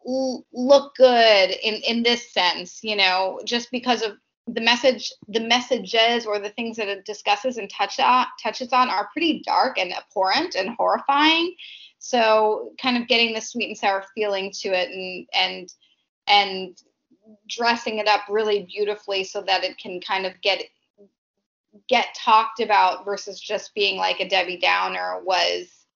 l- 0.06 0.44
look 0.52 0.94
good 0.96 1.50
in 1.50 1.74
in 1.74 2.02
this 2.02 2.32
sense 2.32 2.80
you 2.82 2.96
know 2.96 3.40
just 3.44 3.70
because 3.70 4.02
of 4.02 4.12
the 4.48 4.60
message 4.60 5.12
the 5.28 5.40
messages 5.40 6.26
or 6.26 6.38
the 6.38 6.50
things 6.50 6.76
that 6.76 6.88
it 6.88 7.04
discusses 7.04 7.58
and 7.58 7.70
touch 7.70 8.00
on, 8.00 8.26
touches 8.42 8.72
on 8.72 8.90
are 8.90 9.08
pretty 9.12 9.42
dark 9.46 9.78
and 9.78 9.92
abhorrent 9.92 10.54
and 10.56 10.70
horrifying. 10.70 11.54
So 11.98 12.72
kind 12.80 12.96
of 12.96 13.06
getting 13.06 13.34
the 13.34 13.40
sweet 13.40 13.68
and 13.68 13.78
sour 13.78 14.04
feeling 14.14 14.50
to 14.60 14.68
it 14.68 14.90
and 14.90 15.28
and 15.34 15.72
and 16.26 16.82
dressing 17.48 17.98
it 17.98 18.08
up 18.08 18.22
really 18.28 18.64
beautifully 18.64 19.22
so 19.22 19.42
that 19.42 19.62
it 19.62 19.78
can 19.78 20.00
kind 20.00 20.26
of 20.26 20.32
get 20.42 20.62
get 21.88 22.14
talked 22.14 22.60
about 22.60 23.04
versus 23.04 23.40
just 23.40 23.74
being 23.74 23.96
like 23.96 24.20
a 24.20 24.28
Debbie 24.28 24.58
Downer 24.58 25.20
was 25.24 25.86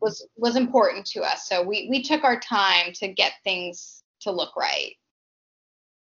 was 0.00 0.26
was 0.36 0.56
important 0.56 1.06
to 1.06 1.22
us. 1.22 1.48
So 1.48 1.62
we 1.62 1.88
we 1.90 2.02
took 2.02 2.24
our 2.24 2.38
time 2.38 2.92
to 2.94 3.08
get 3.08 3.32
things 3.44 4.02
to 4.20 4.30
look 4.30 4.56
right. 4.56 4.92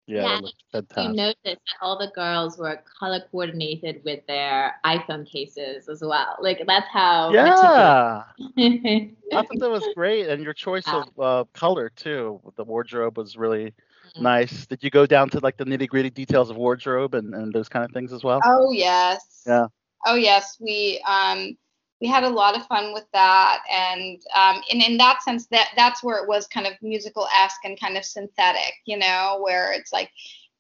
yeah, 0.07 0.41
Yeah, 0.73 0.81
You 0.97 1.13
noticed 1.13 1.45
that 1.45 1.59
all 1.83 1.99
the 1.99 2.11
girls 2.15 2.59
were 2.59 2.83
color 2.99 3.21
coordinated 3.31 4.03
with 4.05 4.27
their 4.27 4.77
iPhone 4.85 5.31
cases 5.31 5.89
as 5.89 6.01
well. 6.03 6.37
Like 6.41 6.63
that's 6.67 6.89
how. 6.91 7.33
Yeah, 7.33 8.25
I 8.59 9.43
thought 9.43 9.59
that 9.59 9.71
was 9.71 9.87
great, 9.95 10.29
and 10.29 10.43
your 10.43 10.55
choice 10.55 10.89
of 10.89 11.05
uh, 11.21 11.45
color 11.53 11.91
too. 11.91 12.41
The 12.57 12.65
wardrobe 12.65 13.19
was 13.19 13.37
really. 13.37 13.75
Nice. 14.21 14.67
Did 14.67 14.83
you 14.83 14.91
go 14.91 15.07
down 15.07 15.31
to 15.31 15.41
like 15.41 15.57
the 15.57 15.65
nitty 15.65 15.89
gritty 15.89 16.11
details 16.11 16.51
of 16.51 16.57
wardrobe 16.57 17.15
and, 17.15 17.35
and 17.35 17.53
those 17.53 17.69
kind 17.69 17.85
of 17.85 17.93
things 17.93 18.13
as 18.13 18.25
well? 18.25 18.41
Oh 18.45 18.73
yes. 18.73 19.43
Yeah. 19.47 19.67
Oh 20.07 20.15
yes, 20.15 20.57
we 20.61 21.03
um 21.07 21.57
we 22.01 22.07
had 22.07 22.23
a 22.23 22.29
lot 22.29 22.57
of 22.57 22.67
fun 22.67 22.93
with 22.93 23.07
that, 23.13 23.61
and 23.71 24.21
um 24.37 24.63
and 24.71 24.83
in 24.83 24.97
that 24.99 25.23
sense 25.23 25.47
that 25.49 25.71
that's 25.77 26.03
where 26.03 26.23
it 26.23 26.29
was 26.29 26.47
kind 26.47 26.67
of 26.67 26.75
musical 26.83 27.27
esque 27.37 27.65
and 27.65 27.79
kind 27.81 27.97
of 27.97 28.05
synthetic, 28.05 28.75
you 28.87 28.97
know, 28.97 29.39
where 29.43 29.73
it's 29.73 29.93
like 29.93 30.11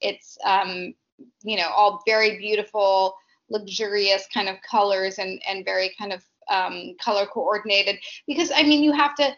it's 0.00 0.36
um 0.44 0.94
you 1.42 1.56
know 1.56 1.68
all 1.68 2.02
very 2.06 2.38
beautiful, 2.38 3.14
luxurious 3.50 4.26
kind 4.32 4.48
of 4.48 4.56
colors 4.68 5.18
and 5.18 5.40
and 5.48 5.64
very 5.64 5.94
kind 5.98 6.12
of 6.12 6.22
um 6.50 6.94
color 7.00 7.26
coordinated 7.26 7.96
because 8.26 8.50
I 8.54 8.62
mean 8.62 8.82
you 8.82 8.92
have 8.92 9.14
to 9.16 9.30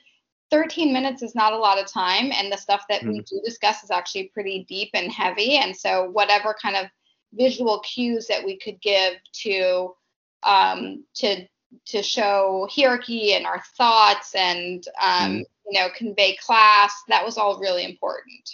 13 0.51 0.93
minutes 0.93 1.22
is 1.22 1.35
not 1.35 1.52
a 1.52 1.59
lot 1.59 1.78
of 1.78 1.86
time 1.86 2.32
and 2.32 2.52
the 2.52 2.56
stuff 2.56 2.85
that 2.89 3.02
we 3.05 3.20
do 3.20 3.40
discuss 3.44 3.82
is 3.85 3.90
actually 3.90 4.31
pretty 4.35 4.64
deep 4.68 4.90
and 4.94 5.12
heavy 5.12 5.56
and 5.56 5.77
so 5.77 6.10
whatever 6.10 6.55
kind 6.60 6.77
of 6.77 6.86
visual 7.35 7.81
cues 7.81 8.27
that 8.27 8.44
we 8.44 8.59
could 8.59 8.81
give 8.81 9.14
to 9.32 9.94
um, 10.43 11.05
to 11.15 11.47
to 11.86 12.02
show 12.02 12.68
hierarchy 12.74 13.34
and 13.34 13.47
our 13.47 13.62
thoughts 13.76 14.34
and 14.34 14.84
um, 15.00 15.36
you 15.70 15.81
know 15.81 15.89
convey 15.97 16.36
class 16.36 16.92
that 17.08 17.24
was 17.24 17.39
all 17.39 17.60
really 17.60 17.84
important 17.84 18.50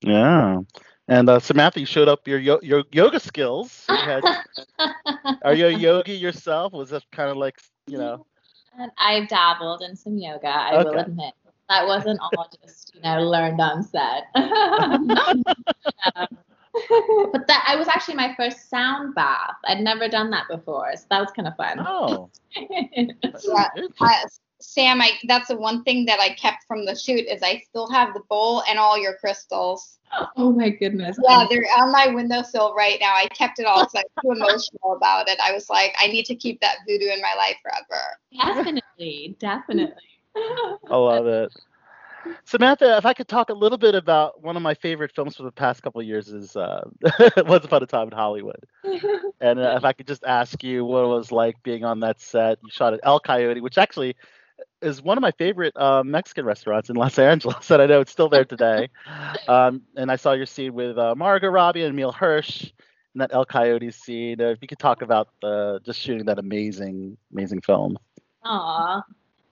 Yeah. 0.00 0.60
And 1.08 1.28
uh, 1.28 1.40
Samantha, 1.40 1.80
you 1.80 1.86
showed 1.86 2.08
up 2.08 2.28
your 2.28 2.38
yo- 2.38 2.60
your 2.62 2.84
yoga 2.92 3.18
skills. 3.18 3.86
You 3.88 4.08
had, 4.10 4.22
are 5.42 5.54
you 5.54 5.66
a 5.66 5.70
yogi 5.70 6.12
yourself? 6.12 6.72
Was 6.72 6.90
that 6.90 7.02
kind 7.10 7.30
of 7.30 7.36
like 7.36 7.58
you 7.86 7.98
know? 7.98 8.26
And 8.78 8.92
I've 8.96 9.28
dabbled 9.28 9.82
in 9.82 9.96
some 9.96 10.16
yoga, 10.18 10.48
I 10.48 10.82
will 10.82 10.98
admit. 10.98 11.34
That 11.68 11.86
wasn't 11.86 12.20
all 12.20 12.48
just, 12.62 12.94
you 12.94 13.02
know, 13.02 13.22
learned 13.22 13.60
on 13.60 13.82
set. 13.82 14.24
Um, 14.34 15.08
but 17.32 17.46
that 17.48 17.64
I 17.66 17.76
was 17.76 17.88
actually 17.88 18.14
my 18.14 18.34
first 18.36 18.70
sound 18.70 19.14
bath. 19.14 19.56
I'd 19.66 19.80
never 19.80 20.08
done 20.08 20.30
that 20.30 20.46
before, 20.48 20.92
so 20.96 21.04
that 21.10 21.20
was 21.20 21.30
kind 21.32 21.48
of 21.48 21.56
fun. 21.56 21.80
Oh, 21.80 22.30
Yeah. 22.56 23.68
Sam 24.60 25.00
I, 25.00 25.12
that's 25.26 25.48
the 25.48 25.56
one 25.56 25.84
thing 25.84 26.04
that 26.06 26.18
i 26.20 26.30
kept 26.30 26.64
from 26.66 26.84
the 26.84 26.94
shoot 26.94 27.26
is 27.26 27.42
i 27.42 27.62
still 27.68 27.88
have 27.90 28.14
the 28.14 28.22
bowl 28.28 28.62
and 28.68 28.78
all 28.78 28.98
your 28.98 29.16
crystals 29.16 29.98
oh 30.36 30.52
my 30.52 30.70
goodness. 30.70 31.18
yeah 31.28 31.46
they're 31.48 31.66
on 31.78 31.92
my 31.92 32.08
windowsill 32.08 32.74
right 32.74 32.98
now 33.00 33.14
i 33.14 33.26
kept 33.28 33.58
it 33.58 33.66
all 33.66 33.84
because 33.84 33.94
i 33.94 34.02
was 34.02 34.36
too 34.36 34.42
emotional 34.42 34.96
about 34.96 35.28
it 35.28 35.38
i 35.42 35.52
was 35.52 35.68
like 35.68 35.94
i 35.98 36.06
need 36.06 36.24
to 36.24 36.34
keep 36.34 36.60
that 36.60 36.78
voodoo 36.86 37.08
in 37.08 37.20
my 37.20 37.34
life 37.34 37.56
forever 37.62 38.02
Definitely, 38.36 39.36
definitely. 39.38 39.94
I 40.36 40.96
love 40.96 41.26
it. 41.26 41.52
Samantha, 42.44 42.96
if 42.96 43.06
I 43.06 43.14
could 43.14 43.28
talk 43.28 43.48
a 43.48 43.54
little 43.54 43.78
bit 43.78 43.94
about 43.94 44.42
one 44.42 44.56
of 44.56 44.62
my 44.62 44.74
favorite 44.74 45.12
films 45.14 45.36
for 45.36 45.44
the 45.44 45.52
past 45.52 45.82
couple 45.82 46.00
of 46.00 46.06
years 46.06 46.28
is 46.28 46.56
uh, 46.56 46.82
Once 47.38 47.64
Upon 47.64 47.82
a 47.82 47.86
Time 47.86 48.08
in 48.08 48.12
Hollywood. 48.12 48.64
And 49.40 49.58
uh, 49.58 49.74
if 49.76 49.84
I 49.84 49.92
could 49.92 50.06
just 50.06 50.24
ask 50.24 50.62
you 50.62 50.84
what 50.84 51.04
it 51.04 51.08
was 51.08 51.32
like 51.32 51.62
being 51.62 51.84
on 51.84 52.00
that 52.00 52.20
set. 52.20 52.58
You 52.62 52.70
shot 52.70 52.92
at 52.92 53.00
El 53.02 53.20
Coyote, 53.20 53.60
which 53.60 53.78
actually 53.78 54.16
is 54.82 55.02
one 55.02 55.18
of 55.18 55.22
my 55.22 55.32
favorite 55.32 55.76
uh, 55.76 56.02
Mexican 56.04 56.44
restaurants 56.44 56.88
in 56.90 56.96
Los 56.96 57.18
Angeles, 57.18 57.70
and 57.70 57.82
I 57.82 57.86
know 57.86 58.00
it's 58.00 58.12
still 58.12 58.28
there 58.28 58.44
today. 58.44 58.88
Um, 59.48 59.82
and 59.96 60.10
I 60.10 60.16
saw 60.16 60.32
your 60.32 60.44
scene 60.46 60.74
with 60.74 60.98
uh, 60.98 61.14
Margot 61.14 61.48
Robbie 61.48 61.82
and 61.82 61.92
Emile 61.94 62.12
Hirsch 62.12 62.64
in 63.14 63.18
that 63.18 63.30
El 63.32 63.46
Coyote 63.46 63.90
scene. 63.90 64.40
Uh, 64.40 64.48
if 64.48 64.58
you 64.60 64.68
could 64.68 64.78
talk 64.78 65.00
about 65.00 65.28
uh, 65.42 65.78
just 65.84 65.98
shooting 66.00 66.26
that 66.26 66.38
amazing, 66.38 67.16
amazing 67.32 67.62
film. 67.62 67.96
Aw. 68.44 69.02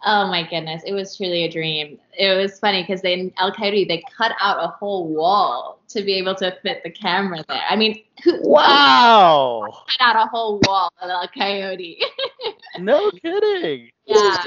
Oh 0.04 0.26
my 0.28 0.46
goodness, 0.48 0.82
it 0.86 0.92
was 0.92 1.16
truly 1.16 1.44
a 1.44 1.50
dream. 1.50 1.98
It 2.16 2.36
was 2.36 2.58
funny 2.60 2.82
because 2.82 3.00
they 3.00 3.14
in 3.14 3.32
El 3.38 3.52
Coyote 3.52 3.86
they 3.86 4.04
cut 4.16 4.32
out 4.40 4.62
a 4.62 4.68
whole 4.68 5.08
wall 5.08 5.80
to 5.88 6.02
be 6.02 6.12
able 6.14 6.34
to 6.36 6.54
fit 6.62 6.82
the 6.84 6.90
camera 6.90 7.42
there. 7.48 7.62
I 7.68 7.74
mean, 7.76 8.02
who 8.22 8.38
Wow! 8.48 9.62
cut 9.98 10.06
out 10.06 10.26
a 10.26 10.28
whole 10.28 10.60
wall 10.66 10.90
at 11.02 11.08
El 11.08 11.28
Coyote? 11.28 12.00
No 12.78 13.10
kidding. 13.10 13.88
yeah, 14.04 14.44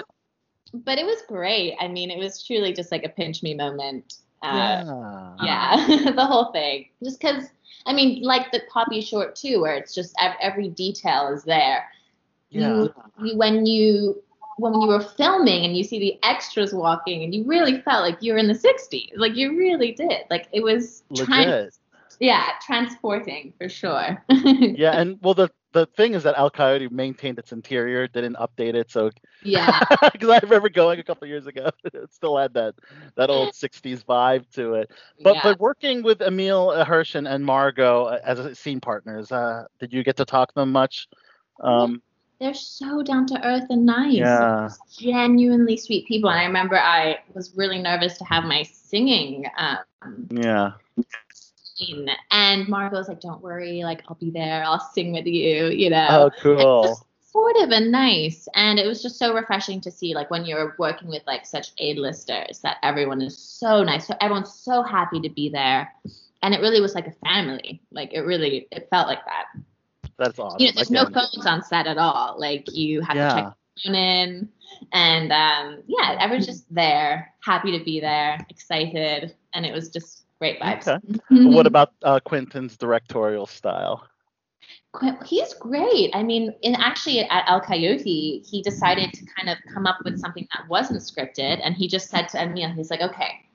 but 0.73 0.97
it 0.97 1.05
was 1.05 1.21
great. 1.27 1.75
I 1.79 1.87
mean, 1.87 2.11
it 2.11 2.17
was 2.17 2.43
truly 2.43 2.73
just 2.73 2.91
like 2.91 3.03
a 3.03 3.09
pinch 3.09 3.43
me 3.43 3.53
moment. 3.53 4.15
Uh, 4.41 4.83
Yeah. 4.85 5.35
yeah, 5.43 6.11
the 6.15 6.25
whole 6.25 6.51
thing. 6.51 6.87
Just 7.03 7.19
because, 7.19 7.45
I 7.85 7.93
mean, 7.93 8.21
like 8.23 8.51
the 8.51 8.61
Poppy 8.71 9.01
short 9.01 9.35
too, 9.35 9.59
where 9.61 9.75
it's 9.75 9.93
just 9.93 10.13
every 10.41 10.69
detail 10.69 11.27
is 11.33 11.43
there. 11.43 11.85
Yeah. 12.49 12.67
You, 12.69 12.93
you, 13.23 13.37
when 13.37 13.65
you 13.65 14.23
when 14.57 14.73
you 14.81 14.87
were 14.87 14.99
filming 15.01 15.63
and 15.65 15.77
you 15.77 15.83
see 15.83 15.99
the 15.99 16.19
extras 16.23 16.73
walking, 16.73 17.23
and 17.23 17.33
you 17.33 17.45
really 17.45 17.79
felt 17.81 18.01
like 18.03 18.17
you 18.21 18.33
were 18.33 18.39
in 18.39 18.47
the 18.47 18.53
'60s. 18.53 19.11
Like 19.15 19.35
you 19.35 19.57
really 19.57 19.91
did. 19.93 20.23
Like 20.29 20.47
it 20.51 20.61
was 20.63 21.03
tran- 21.13 21.45
Legit. 21.47 21.77
yeah, 22.19 22.47
transporting 22.65 23.53
for 23.57 23.69
sure. 23.69 24.23
Yeah, 24.29 24.99
and 24.99 25.17
well, 25.21 25.33
the 25.33 25.49
the 25.71 25.85
thing 25.85 26.13
is 26.13 26.23
that 26.23 26.35
El 26.37 26.49
Coyote 26.49 26.87
maintained 26.89 27.37
its 27.37 27.51
interior, 27.51 28.07
didn't 28.07 28.35
update 28.37 28.73
it, 28.73 28.89
so 28.91 29.11
Yeah. 29.43 29.79
because 30.11 30.29
I 30.29 30.39
remember 30.39 30.69
going 30.69 30.99
a 30.99 31.03
couple 31.03 31.27
years 31.27 31.47
ago, 31.47 31.69
it 31.83 32.11
still 32.13 32.37
had 32.37 32.53
that 32.53 32.75
that 33.15 33.29
old 33.29 33.49
'60s 33.53 34.03
vibe 34.03 34.49
to 34.53 34.75
it. 34.75 34.91
But 35.21 35.35
yeah. 35.35 35.41
but 35.43 35.59
working 35.59 36.03
with 36.03 36.21
Emile 36.21 36.83
Hirsch 36.83 37.15
and, 37.15 37.27
and 37.27 37.45
Margot 37.45 38.05
uh, 38.05 38.19
as 38.23 38.39
a 38.39 38.55
scene 38.55 38.79
partners, 38.79 39.31
uh, 39.31 39.65
did 39.79 39.93
you 39.93 40.03
get 40.03 40.17
to 40.17 40.25
talk 40.25 40.49
to 40.49 40.55
them 40.55 40.71
much? 40.71 41.07
Um, 41.61 42.01
They're 42.39 42.53
so 42.53 43.03
down 43.03 43.27
to 43.27 43.45
earth 43.45 43.65
and 43.69 43.85
nice. 43.85 44.13
Yeah. 44.13 44.69
Genuinely 44.97 45.77
sweet 45.77 46.07
people. 46.07 46.29
And 46.29 46.39
I 46.39 46.45
remember 46.45 46.77
I 46.77 47.19
was 47.33 47.53
really 47.55 47.79
nervous 47.79 48.17
to 48.17 48.25
have 48.25 48.45
my 48.45 48.63
singing 48.63 49.45
um, 49.57 50.27
yeah. 50.31 50.71
Scene. 51.79 52.09
And 52.31 52.67
Margot 52.67 52.97
was 52.97 53.07
like, 53.07 53.21
don't 53.21 53.41
worry, 53.41 53.83
like, 53.83 54.03
I'll 54.07 54.15
be 54.15 54.29
there. 54.29 54.63
I'll 54.65 54.79
sing 54.79 55.13
with 55.13 55.25
you, 55.25 55.67
you 55.67 55.89
know. 55.89 56.07
Oh, 56.09 56.31
cool. 56.41 56.97
supportive 57.29 57.71
and 57.71 57.91
nice. 57.91 58.47
And 58.55 58.79
it 58.79 58.87
was 58.87 59.01
just 59.01 59.17
so 59.17 59.33
refreshing 59.33 59.81
to 59.81 59.91
see, 59.91 60.13
like, 60.13 60.31
when 60.31 60.45
you're 60.45 60.75
working 60.77 61.07
with, 61.07 61.23
like, 61.27 61.45
such 61.45 61.71
A-listers, 61.77 62.59
that 62.59 62.77
everyone 62.83 63.21
is 63.21 63.37
so 63.37 63.83
nice. 63.83 64.07
So 64.07 64.15
everyone's 64.19 64.53
so 64.53 64.81
happy 64.81 65.19
to 65.21 65.29
be 65.29 65.49
there. 65.49 65.93
And 66.41 66.53
it 66.53 66.61
really 66.61 66.81
was 66.81 66.95
like 66.95 67.07
a 67.07 67.13
family. 67.25 67.81
Like, 67.91 68.13
it 68.13 68.21
really, 68.21 68.67
it 68.71 68.87
felt 68.89 69.07
like 69.07 69.23
that. 69.25 69.45
That's 70.17 70.39
awesome. 70.39 70.59
You 70.59 70.67
know, 70.67 70.73
there's 70.75 70.91
no 70.91 71.05
phones 71.05 71.45
on 71.45 71.63
set 71.63 71.87
at 71.87 71.97
all. 71.97 72.35
Like, 72.39 72.65
you 72.73 73.01
have 73.01 73.15
to 73.15 73.29
check 73.35 73.53
your 73.77 73.93
phone 73.93 73.95
in. 73.95 74.49
And, 74.93 75.31
um, 75.31 75.83
yeah, 75.87 76.17
everyone's 76.19 76.45
just 76.45 76.73
there, 76.73 77.33
happy 77.43 77.77
to 77.77 77.83
be 77.83 77.99
there, 77.99 78.45
excited. 78.49 79.35
And 79.53 79.65
it 79.65 79.73
was 79.73 79.89
just 79.89 80.25
great 80.39 80.59
vibes. 80.59 80.87
Okay. 80.87 81.45
What 81.45 81.67
about 81.67 81.93
uh, 82.03 82.19
Quentin's 82.19 82.77
directorial 82.77 83.45
style? 83.45 84.07
He's 85.25 85.53
great. 85.53 86.09
I 86.15 86.23
mean, 86.23 86.53
in 86.63 86.75
actually 86.75 87.19
at 87.19 87.43
El 87.47 87.61
Coyote, 87.61 88.43
he 88.49 88.61
decided 88.63 89.13
to 89.13 89.25
kind 89.37 89.49
of 89.49 89.57
come 89.71 89.85
up 89.85 89.97
with 90.03 90.19
something 90.19 90.47
that 90.55 90.67
wasn't 90.67 91.01
scripted, 91.01 91.59
and 91.63 91.75
he 91.75 91.87
just 91.87 92.09
said 92.09 92.27
to 92.29 92.41
Emile, 92.41 92.71
he's 92.71 92.89
like, 92.89 93.01
okay. 93.01 93.45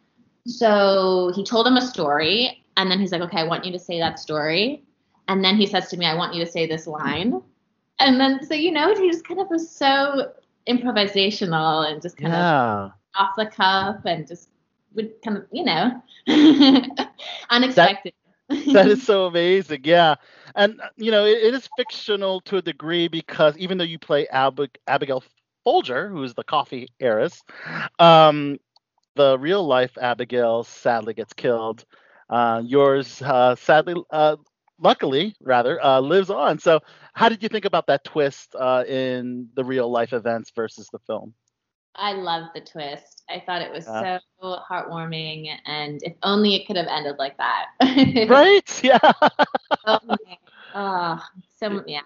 So 0.46 1.32
he 1.34 1.44
told 1.44 1.66
him 1.66 1.76
a 1.76 1.82
story, 1.82 2.62
and 2.76 2.90
then 2.90 3.00
he's 3.00 3.10
like, 3.10 3.22
okay, 3.22 3.40
I 3.40 3.44
want 3.44 3.64
you 3.64 3.72
to 3.72 3.78
say 3.78 3.98
that 3.98 4.18
story, 4.18 4.84
and 5.26 5.44
then 5.44 5.56
he 5.56 5.66
says 5.66 5.88
to 5.88 5.96
me, 5.96 6.06
I 6.06 6.14
want 6.14 6.34
you 6.34 6.44
to 6.44 6.50
say 6.50 6.66
this 6.66 6.86
line, 6.86 7.42
and 7.98 8.20
then 8.20 8.44
so 8.46 8.54
you 8.54 8.70
know, 8.70 8.94
he 8.94 9.10
just 9.10 9.26
kind 9.26 9.40
of 9.40 9.48
was 9.50 9.68
so 9.68 10.32
improvisational 10.68 11.90
and 11.90 12.00
just 12.00 12.16
kind 12.16 12.32
of 12.32 12.92
off 13.16 13.32
the 13.36 13.46
cuff 13.46 14.04
and 14.04 14.26
just 14.26 14.48
would 14.94 15.22
kind 15.22 15.38
of, 15.38 15.44
you 15.52 15.64
know, 15.64 16.02
unexpected. 17.50 18.14
that 18.72 18.88
is 18.88 19.00
so 19.02 19.26
amazing. 19.26 19.80
Yeah, 19.84 20.14
and 20.54 20.80
uh, 20.80 20.88
you 20.96 21.10
know 21.10 21.24
it, 21.24 21.38
it 21.42 21.54
is 21.54 21.66
fictional 21.76 22.40
to 22.42 22.58
a 22.58 22.62
degree 22.62 23.08
because 23.08 23.56
even 23.58 23.78
though 23.78 23.84
you 23.84 23.98
play 23.98 24.26
Ab- 24.28 24.60
Abigail 24.86 25.22
Folger, 25.64 26.08
who 26.08 26.22
is 26.22 26.34
the 26.34 26.44
coffee 26.44 26.88
heiress, 27.00 27.42
um, 27.98 28.58
the 29.16 29.38
real 29.38 29.66
life 29.66 29.96
Abigail 30.00 30.64
sadly 30.64 31.14
gets 31.14 31.32
killed. 31.32 31.84
Uh, 32.28 32.62
yours 32.64 33.20
uh, 33.22 33.54
sadly, 33.56 33.94
uh, 34.10 34.36
luckily 34.80 35.34
rather, 35.40 35.82
uh, 35.84 36.00
lives 36.00 36.30
on. 36.30 36.58
So, 36.58 36.80
how 37.14 37.28
did 37.28 37.42
you 37.42 37.48
think 37.48 37.64
about 37.64 37.86
that 37.88 38.04
twist 38.04 38.54
uh, 38.58 38.84
in 38.86 39.48
the 39.54 39.64
real 39.64 39.90
life 39.90 40.12
events 40.12 40.50
versus 40.54 40.88
the 40.90 40.98
film? 41.00 41.34
I 41.96 42.12
love 42.12 42.48
the 42.54 42.60
twist. 42.60 43.22
I 43.28 43.42
thought 43.44 43.62
it 43.62 43.72
was 43.72 43.86
Yeah. 43.86 44.18
so 44.40 44.58
heartwarming, 44.68 45.48
and 45.66 46.02
if 46.02 46.14
only 46.22 46.54
it 46.54 46.66
could 46.66 46.76
have 46.76 46.86
ended 46.88 47.16
like 47.18 47.36
that. 47.38 47.66
Right? 48.28 48.80
Yeah. 48.84 48.98
oh, 49.86 50.00
oh, 50.74 51.22
so 51.56 51.82
yeah, 51.86 52.00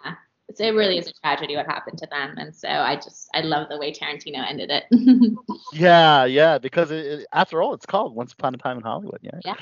it's, 0.49 0.60
it 0.60 0.75
really 0.75 0.99
is 0.99 1.08
a 1.08 1.12
tragedy 1.12 1.57
what 1.57 1.67
happened 1.67 1.99
to 1.99 2.07
them, 2.07 2.34
and 2.39 2.55
so 2.55 2.68
I 2.68 2.97
just 2.97 3.28
I 3.34 3.41
love 3.41 3.68
the 3.68 3.78
way 3.78 3.92
Tarantino 3.92 4.47
ended 4.49 4.70
it. 4.70 4.84
Yeah, 5.73 6.25
yeah, 6.25 6.58
because 6.58 6.91
it, 6.91 7.26
after 7.33 7.62
all, 7.62 7.75
it's 7.75 7.84
called 7.86 8.15
Once 8.15 8.33
Upon 8.33 8.55
a 8.55 8.58
Time 8.58 8.78
in 8.78 8.83
Hollywood. 8.83 9.20
Yeah. 9.23 9.41
yeah, 9.44 9.55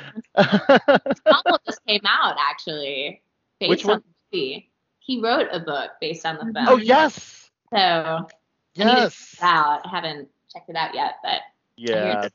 novel 1.26 1.58
just 1.66 1.84
came 1.84 2.02
out 2.06 2.36
actually 2.38 3.22
based 3.58 3.70
Which 3.70 3.84
on 3.84 3.90
one? 3.90 4.02
the 4.30 4.36
movie. 4.36 4.70
He 5.00 5.20
wrote 5.20 5.48
a 5.52 5.60
book 5.60 5.92
based 6.00 6.24
on 6.26 6.36
the 6.36 6.44
mm-hmm. 6.44 6.52
film. 6.52 6.68
Oh 6.68 6.76
yes, 6.76 7.50
So 7.72 7.78
I 7.78 8.20
need 8.20 8.28
to 8.28 8.34
yes. 8.76 9.36
out. 9.42 9.80
I 9.84 9.88
haven't 9.88 10.28
checked 10.52 10.70
it 10.70 10.76
out 10.76 10.94
yet, 10.94 11.16
but 11.22 11.40
Yeah. 11.76 12.28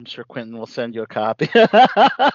I'm 0.00 0.06
sure 0.06 0.24
Quentin 0.24 0.56
will 0.56 0.66
send 0.66 0.94
you 0.94 1.02
a 1.02 1.06
copy. 1.06 1.48
that 1.54 2.32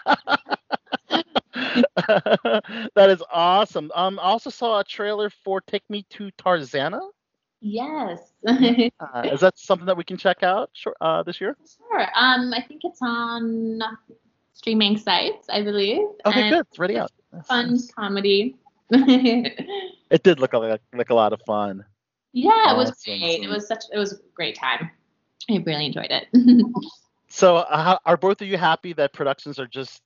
is 3.09 3.23
awesome. 3.31 3.91
Um, 3.95 4.19
I 4.19 4.23
also 4.23 4.49
saw 4.49 4.79
a 4.79 4.83
trailer 4.83 5.29
for 5.29 5.61
Take 5.61 5.89
Me 5.89 6.05
to 6.11 6.29
Tarzana. 6.37 6.99
yes. 7.61 8.19
Uh, 8.99 9.29
is 9.31 9.39
that 9.39 9.57
something 9.57 9.85
that 9.85 9.95
we 9.95 10.03
can 10.03 10.17
check 10.17 10.43
out 10.43 10.69
uh, 11.01 11.23
this 11.23 11.39
year? 11.39 11.55
Sure. 11.77 12.01
Um, 12.15 12.53
I 12.53 12.61
think 12.67 12.81
it's 12.83 12.99
on 13.01 13.79
streaming 14.53 14.97
sites, 14.97 15.47
I 15.49 15.63
believe. 15.63 16.05
Okay, 16.25 16.41
and 16.41 16.51
good. 16.51 16.65
It's 16.69 16.79
ready 16.79 16.97
out. 16.97 17.11
Fun 17.45 17.79
comedy. 17.97 18.55
It 20.11 20.21
did 20.21 20.39
look 20.39 20.53
like, 20.53 20.79
like 20.93 21.09
a 21.09 21.15
lot 21.15 21.33
of 21.33 21.41
fun. 21.41 21.83
Yeah, 22.33 22.73
it 22.73 22.77
was 22.77 22.89
Awesome. 22.91 23.19
great. 23.19 23.43
It 23.43 23.47
was 23.49 23.67
such. 23.67 23.83
It 23.91 23.97
was 23.97 24.13
a 24.13 24.17
great 24.35 24.55
time. 24.57 24.91
I 25.49 25.63
really 25.65 25.85
enjoyed 25.85 26.11
it. 26.11 26.27
So, 27.29 27.57
uh, 27.57 27.97
are 28.05 28.17
both 28.17 28.41
of 28.43 28.47
you 28.47 28.57
happy 28.57 28.93
that 28.93 29.11
productions 29.13 29.57
are 29.57 29.65
just 29.65 30.03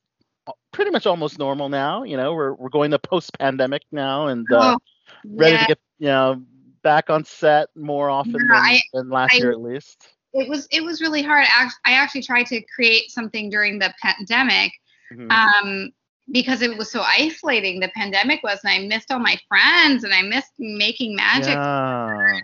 pretty 0.72 0.92
much 0.92 1.06
almost 1.06 1.38
normal 1.38 1.68
now? 1.68 2.04
You 2.04 2.16
know, 2.16 2.34
we're 2.34 2.54
we're 2.54 2.70
going 2.70 2.92
to 2.92 3.00
post-pandemic 3.00 3.82
now 3.92 4.28
and 4.28 4.50
uh, 4.52 4.76
Oh, 4.76 4.78
ready 5.26 5.56
yeah. 5.56 5.62
to 5.62 5.68
get 5.68 5.80
you 6.00 6.08
know 6.08 6.44
back 6.84 7.10
on 7.10 7.26
set 7.26 7.68
more 7.76 8.10
often 8.10 8.32
Yeah, 8.34 8.40
than, 8.40 8.52
I- 8.52 8.82
than 8.94 9.10
last 9.10 9.34
I- 9.34 9.38
year 9.40 9.52
at 9.52 9.60
least. 9.60 10.08
it 10.34 10.48
was 10.48 10.68
it 10.72 10.82
was 10.84 11.02
really 11.02 11.22
hard. 11.22 11.46
I 11.86 11.92
actually 11.94 12.24
tried 12.24 12.46
to 12.48 12.62
create 12.74 13.12
something 13.12 13.50
during 13.50 13.78
the 13.80 13.94
pandemic 14.02 14.72
Mhm. 15.12 15.30
um, 15.32 15.90
because 16.32 16.62
it 16.62 16.78
was 16.78 16.92
so 16.92 17.02
isolating. 17.02 17.80
The 17.80 17.92
pandemic 17.96 18.44
was, 18.44 18.60
and 18.64 18.74
I 18.74 18.88
missed 18.88 19.12
all 19.12 19.20
my 19.20 19.38
friends, 19.48 20.04
and 20.04 20.14
I 20.14 20.22
missed 20.22 20.54
making 20.60 21.16
magic. 21.16 21.56
Yeah. 21.56 22.40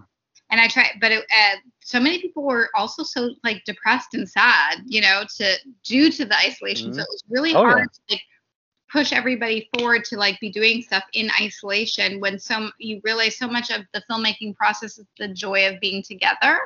And 0.51 0.61
I 0.61 0.67
tried, 0.67 0.91
but 1.01 1.11
it, 1.11 1.25
uh, 1.31 1.55
so 1.79 1.99
many 1.99 2.19
people 2.19 2.43
were 2.43 2.69
also 2.75 3.03
so 3.03 3.33
like 3.43 3.63
depressed 3.65 4.13
and 4.13 4.29
sad, 4.29 4.83
you 4.85 5.01
know, 5.01 5.23
to 5.37 5.55
due 5.83 6.11
to 6.11 6.25
the 6.25 6.37
isolation. 6.37 6.93
So 6.93 7.01
it 7.01 7.07
was 7.09 7.23
really 7.27 7.55
Oh, 7.55 7.63
yeah. 7.65 7.71
hard 7.71 7.87
to 7.91 7.99
like 8.11 8.21
push 8.91 9.11
everybody 9.11 9.67
forward 9.75 10.05
to 10.05 10.17
like 10.17 10.39
be 10.39 10.51
doing 10.51 10.83
stuff 10.83 11.03
in 11.13 11.31
isolation 11.41 12.19
when 12.19 12.37
some 12.37 12.71
you 12.77 13.01
realize 13.03 13.35
so 13.35 13.47
much 13.47 13.71
of 13.71 13.81
the 13.93 14.03
filmmaking 14.09 14.55
process 14.55 14.99
is 14.99 15.07
the 15.17 15.27
joy 15.29 15.67
of 15.67 15.79
being 15.79 16.03
together 16.03 16.59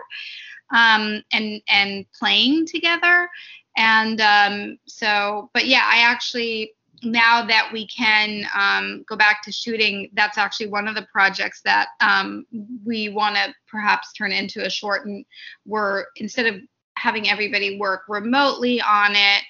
um, 0.75 1.23
and 1.31 1.61
and 1.69 2.05
playing 2.19 2.65
together. 2.65 3.29
And 3.77 4.19
um, 4.19 4.79
so, 4.87 5.49
but 5.53 5.67
yeah, 5.67 5.83
I 5.85 5.99
actually 5.99 6.73
now 7.03 7.45
that 7.45 7.69
we 7.71 7.87
can 7.87 8.45
um, 8.55 9.03
go 9.07 9.15
back 9.15 9.43
to 9.43 9.51
shooting, 9.51 10.09
that's 10.13 10.37
actually 10.37 10.67
one 10.67 10.87
of 10.87 10.95
the 10.95 11.07
projects 11.11 11.61
that 11.63 11.89
um, 11.99 12.45
we 12.85 13.09
want 13.09 13.35
to 13.35 13.53
perhaps 13.67 14.13
turn 14.13 14.31
into 14.31 14.65
a 14.65 14.69
short. 14.69 15.05
And 15.05 15.25
we're 15.65 16.05
instead 16.15 16.45
of 16.47 16.61
having 16.97 17.29
everybody 17.29 17.77
work 17.79 18.03
remotely 18.07 18.81
on 18.81 19.11
it, 19.15 19.43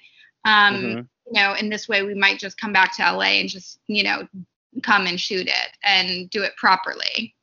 um, 0.46 0.76
Mhm. 0.76 1.08
you 1.28 1.34
know, 1.42 1.54
in 1.54 1.70
this 1.70 1.88
way, 1.88 2.04
we 2.04 2.14
might 2.14 2.40
just 2.40 2.60
come 2.60 2.74
back 2.74 2.96
to 2.98 3.04
LA 3.04 3.40
and 3.40 3.50
just, 3.50 3.80
you 3.88 4.04
know, 4.04 4.28
come 4.84 5.08
and 5.08 5.20
shoot 5.20 5.48
it 5.48 5.78
and 5.84 6.30
do 6.30 6.44
it 6.44 6.56
properly. 6.58 7.34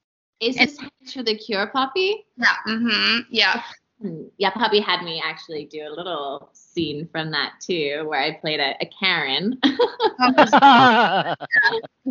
Is 0.40 0.56
this 0.56 0.78
for 1.12 1.22
the 1.22 1.36
Cure 1.36 1.66
Poppy? 1.68 2.26
Yeah. 2.36 2.54
Mm-hmm. 2.66 3.20
Yeah. 3.30 3.62
Yeah, 4.36 4.50
Poppy 4.50 4.80
had 4.80 5.02
me 5.02 5.22
actually 5.24 5.64
do 5.64 5.86
a 5.88 5.90
little 5.94 6.50
scene 6.52 7.08
from 7.10 7.30
that 7.30 7.52
too, 7.60 8.04
where 8.06 8.20
I 8.20 8.32
played 8.32 8.60
a, 8.60 8.74
a 8.80 8.86
Karen. 8.86 9.58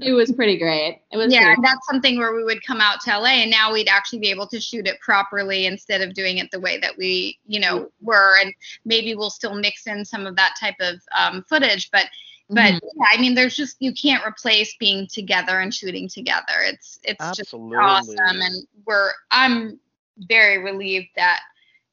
it 0.02 0.14
was 0.14 0.32
pretty 0.32 0.58
great. 0.58 1.02
It 1.12 1.18
was 1.18 1.32
yeah, 1.32 1.46
pretty- 1.46 1.62
that's 1.64 1.86
something 1.90 2.18
where 2.18 2.34
we 2.34 2.44
would 2.44 2.66
come 2.66 2.82
out 2.82 3.02
to 3.02 3.12
LA 3.18 3.42
and 3.44 3.52
now 3.52 3.72
we'd 3.72 3.88
actually 3.90 4.20
be 4.20 4.32
able 4.32 4.48
to 4.48 4.60
shoot 4.60 4.88
it 4.88 5.00
properly 5.02 5.66
instead 5.66 6.02
of 6.02 6.14
doing 6.14 6.38
it 6.40 6.50
the 6.52 6.60
way 6.60 6.80
that 6.80 6.98
we, 6.98 7.38
you 7.46 7.60
know, 7.60 7.92
were. 8.02 8.38
And 8.42 8.54
maybe 8.86 9.14
we'll 9.16 9.30
still 9.30 9.54
mix 9.54 9.86
in 9.88 10.04
some 10.04 10.26
of 10.26 10.36
that 10.36 10.56
type 10.60 10.76
of 10.80 10.96
um, 11.18 11.44
footage, 11.48 11.92
but 11.92 12.06
but 12.50 12.74
Mhm. 12.74 12.80
yeah, 12.98 13.06
I 13.10 13.22
mean, 13.22 13.36
there's 13.36 13.56
just 13.56 13.78
you 13.80 13.94
can't 13.94 14.26
replace 14.26 14.76
being 14.80 15.08
together 15.08 15.60
and 15.60 15.74
shooting 15.74 16.10
together. 16.10 16.62
It's 16.64 17.00
it's 17.04 17.22
Absolutely. 17.24 17.78
just 17.78 17.84
awesome, 18.20 18.42
and 18.42 18.68
we're 18.86 19.12
I'm 19.32 19.80
very 20.18 20.58
relieved 20.58 21.08
that 21.16 21.40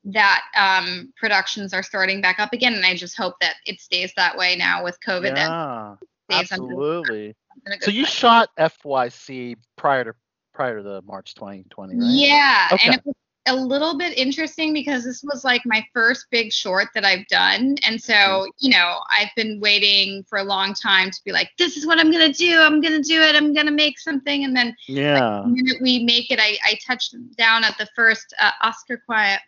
that 0.04 0.42
um, 0.56 1.12
productions 1.16 1.74
are 1.74 1.82
starting 1.82 2.20
back 2.20 2.38
up 2.38 2.52
again, 2.52 2.74
and 2.74 2.84
I 2.86 2.94
just 2.94 3.16
hope 3.16 3.34
that 3.40 3.56
it 3.66 3.80
stays 3.80 4.12
that 4.16 4.36
way 4.36 4.56
now 4.56 4.82
with 4.82 4.98
COVID. 5.06 5.34
That 5.34 5.48
yeah, 5.48 5.94
stays 6.30 6.52
under- 6.52 6.64
absolutely. 6.64 7.36
in 7.66 7.72
a 7.72 7.76
good 7.76 7.84
So 7.84 7.90
you 7.90 8.04
place. 8.04 8.12
shot 8.14 8.48
FYC 8.58 9.56
prior 9.76 10.04
to 10.04 10.14
prior 10.54 10.78
to 10.78 10.82
the 10.82 11.02
March 11.02 11.34
2020, 11.34 11.94
right? 11.94 12.02
Yeah, 12.10 12.68
Okay. 12.72 12.86
and 12.86 12.94
it 12.96 13.02
was 13.04 13.14
a 13.50 13.54
little 13.54 13.98
bit 13.98 14.16
interesting 14.16 14.72
because 14.72 15.04
this 15.04 15.22
was 15.24 15.44
like 15.44 15.62
my 15.66 15.84
first 15.92 16.26
big 16.30 16.52
short 16.52 16.88
that 16.94 17.04
I've 17.04 17.26
done. 17.26 17.76
And 17.86 18.00
so, 18.00 18.46
you 18.58 18.70
know, 18.70 19.00
I've 19.10 19.30
been 19.34 19.58
waiting 19.60 20.24
for 20.28 20.38
a 20.38 20.44
long 20.44 20.72
time 20.72 21.10
to 21.10 21.20
be 21.24 21.32
like, 21.32 21.50
this 21.58 21.76
is 21.76 21.86
what 21.86 21.98
I'm 21.98 22.10
going 22.12 22.32
to 22.32 22.38
do. 22.38 22.58
I'm 22.60 22.80
going 22.80 23.02
to 23.02 23.06
do 23.06 23.20
it. 23.20 23.34
I'm 23.34 23.52
going 23.52 23.66
to 23.66 23.72
make 23.72 23.98
something. 23.98 24.44
And 24.44 24.56
then 24.56 24.76
Yeah. 24.86 25.42
the 25.44 25.48
minute 25.48 25.78
we 25.82 26.04
make 26.04 26.30
it, 26.30 26.38
I, 26.40 26.58
I 26.64 26.78
touched 26.86 27.16
down 27.36 27.64
at 27.64 27.76
the 27.76 27.88
first 27.96 28.32
uh, 28.40 28.52
Oscar 28.62 29.02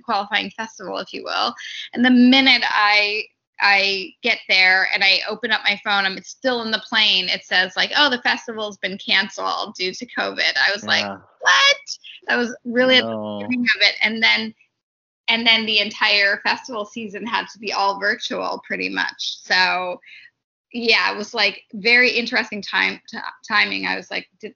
qualifying 0.04 0.50
festival, 0.50 0.98
if 0.98 1.12
you 1.12 1.22
will. 1.22 1.54
And 1.92 2.04
the 2.04 2.10
minute 2.10 2.62
I 2.68 3.24
I 3.62 4.12
get 4.22 4.38
there 4.48 4.88
and 4.92 5.04
I 5.04 5.20
open 5.28 5.52
up 5.52 5.60
my 5.62 5.80
phone, 5.84 6.04
I'm 6.04 6.18
it's 6.18 6.30
still 6.30 6.62
in 6.62 6.72
the 6.72 6.82
plane. 6.88 7.28
It 7.28 7.44
says 7.44 7.74
like, 7.76 7.92
"Oh, 7.96 8.10
the 8.10 8.20
festival's 8.22 8.76
been 8.78 8.98
canceled 8.98 9.76
due 9.76 9.94
to 9.94 10.06
COVID." 10.06 10.56
I 10.56 10.72
was 10.74 10.84
like, 10.84 11.06
"What?" 11.06 11.76
That 12.26 12.36
was 12.36 12.56
really 12.64 12.96
at 12.96 13.04
the 13.04 13.38
beginning 13.40 13.66
of 13.76 13.82
it, 13.82 13.94
and 14.02 14.22
then 14.22 14.52
and 15.28 15.46
then 15.46 15.64
the 15.64 15.78
entire 15.78 16.40
festival 16.42 16.84
season 16.84 17.24
had 17.24 17.46
to 17.52 17.58
be 17.58 17.72
all 17.72 18.00
virtual, 18.00 18.60
pretty 18.66 18.88
much. 18.88 19.38
So 19.42 20.00
yeah, 20.72 21.12
it 21.12 21.16
was 21.16 21.32
like 21.32 21.62
very 21.72 22.10
interesting 22.10 22.62
time 22.62 23.00
t- 23.08 23.18
timing. 23.46 23.86
I 23.86 23.96
was 23.96 24.10
like, 24.10 24.28
did, 24.40 24.54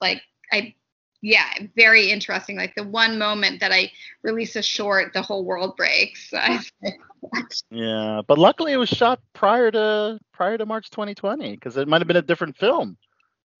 like 0.00 0.22
I 0.52 0.74
yeah, 1.22 1.50
very 1.76 2.10
interesting. 2.10 2.56
Like 2.56 2.74
the 2.74 2.84
one 2.84 3.18
moment 3.18 3.60
that 3.60 3.72
I 3.72 3.90
release 4.22 4.56
a 4.56 4.62
short, 4.62 5.12
the 5.12 5.22
whole 5.22 5.44
world 5.44 5.76
breaks. 5.76 6.32
I 6.34 6.50
was 6.50 6.72
like, 6.82 6.94
what? 7.20 7.62
Yeah, 7.70 8.22
but 8.26 8.38
luckily 8.38 8.72
it 8.72 8.76
was 8.76 8.88
shot 8.88 9.20
prior 9.32 9.70
to 9.70 10.18
prior 10.32 10.56
to 10.58 10.66
March 10.66 10.90
2020 10.90 11.52
because 11.52 11.76
it 11.76 11.88
might 11.88 12.00
have 12.00 12.08
been 12.08 12.16
a 12.16 12.22
different 12.22 12.56
film 12.56 12.96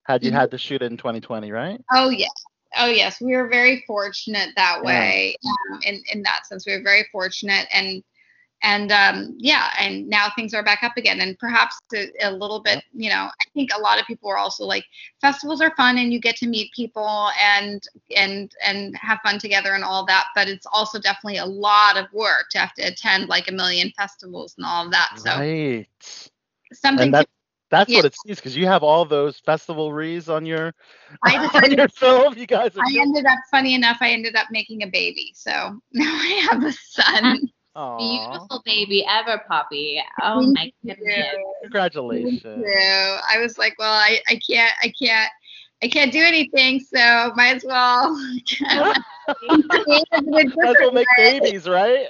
had 0.04 0.22
you 0.22 0.30
Mhm. 0.30 0.34
had 0.34 0.50
to 0.52 0.58
shoot 0.58 0.82
it 0.82 0.90
in 0.90 0.96
2020, 0.96 1.50
right? 1.50 1.80
Oh 1.92 2.10
yes. 2.10 2.30
Oh 2.76 2.86
yes, 2.86 3.20
we 3.20 3.34
were 3.34 3.48
very 3.48 3.82
fortunate 3.86 4.50
that 4.56 4.80
Yeah. 4.82 4.86
way. 4.86 5.36
Um, 5.44 5.80
in 5.82 6.02
in 6.12 6.22
that 6.22 6.46
sense, 6.46 6.66
we 6.66 6.76
were 6.76 6.82
very 6.82 7.08
fortunate, 7.10 7.66
and 7.72 8.02
and 8.62 8.90
um, 8.92 9.34
yeah, 9.38 9.70
and 9.78 10.08
now 10.08 10.28
things 10.36 10.54
are 10.54 10.62
back 10.64 10.82
up 10.82 10.96
again, 10.96 11.20
and 11.20 11.38
perhaps 11.38 11.76
a, 11.94 12.10
a 12.22 12.30
little 12.30 12.60
bit. 12.60 12.82
You 12.92 13.10
know, 13.10 13.14
I 13.28 13.44
think 13.54 13.70
a 13.76 13.80
lot 13.80 14.00
of 14.00 14.06
people 14.06 14.30
are 14.30 14.36
also 14.38 14.64
like 14.64 14.84
festivals 15.20 15.60
are 15.60 15.74
fun, 15.76 15.98
and 15.98 16.12
you 16.12 16.20
get 16.20 16.36
to 16.36 16.46
meet 16.46 16.72
people 16.74 17.28
and 17.42 17.82
and 18.16 18.50
and 18.64 18.96
have 18.96 19.18
fun 19.24 19.38
together 19.38 19.72
and 19.74 19.84
all 19.84 20.04
that. 20.06 20.26
But 20.34 20.48
it's 20.48 20.66
also 20.72 20.98
definitely 20.98 21.38
a 21.38 21.46
lot 21.46 21.96
of 21.96 22.06
work 22.12 22.46
to 22.50 22.58
have 22.58 22.74
to 22.74 22.82
attend 22.82 23.28
like 23.28 23.48
a 23.48 23.52
million 23.52 23.92
festivals 23.96 24.54
and 24.56 24.66
all 24.66 24.86
of 24.86 24.92
that. 24.92 25.10
So 25.16 25.30
Right. 25.34 25.86
something 26.72 27.12
And 27.14 27.26
that's 27.70 27.92
yeah. 27.92 27.94
what 27.94 28.04
it 28.04 28.14
sees 28.14 28.36
because 28.38 28.56
you 28.56 28.66
have 28.66 28.82
all 28.82 29.04
those 29.04 29.38
festival 29.38 29.92
rees 29.92 30.28
on 30.28 30.46
your 30.46 30.74
I 31.24 31.38
on 31.64 31.72
your 31.72 31.88
film. 31.88 32.36
You 32.36 32.46
guys 32.46 32.76
are 32.76 32.84
I 32.84 33.00
ended 33.00 33.26
up, 33.26 33.38
funny 33.50 33.74
enough, 33.74 33.98
I 34.00 34.10
ended 34.10 34.36
up 34.36 34.48
making 34.50 34.82
a 34.82 34.86
baby. 34.86 35.32
So 35.34 35.50
now 35.92 36.04
I 36.12 36.48
have 36.50 36.64
a 36.64 36.72
son. 36.72 37.50
Aw, 37.76 38.48
Beautiful 38.48 38.62
baby 38.64 39.04
ever, 39.08 39.42
Poppy. 39.48 40.02
Oh 40.22 40.42
Thank 40.42 40.54
my 40.54 40.72
goodness. 40.86 41.26
congratulations. 41.62 42.42
So 42.56 43.20
I 43.30 43.38
was 43.40 43.58
like, 43.58 43.74
well, 43.78 43.92
I, 43.92 44.20
I 44.28 44.40
can't, 44.48 44.72
I 44.82 44.92
can't, 45.00 45.30
I 45.82 45.88
can't 45.88 46.12
do 46.12 46.20
anything. 46.20 46.80
So 46.80 47.32
might 47.36 47.56
as 47.56 47.64
well. 47.66 48.16
Might 50.26 50.70
as 50.70 50.80
well 50.80 50.92
make 50.92 51.14
babies, 51.16 51.68
right? 51.68 52.08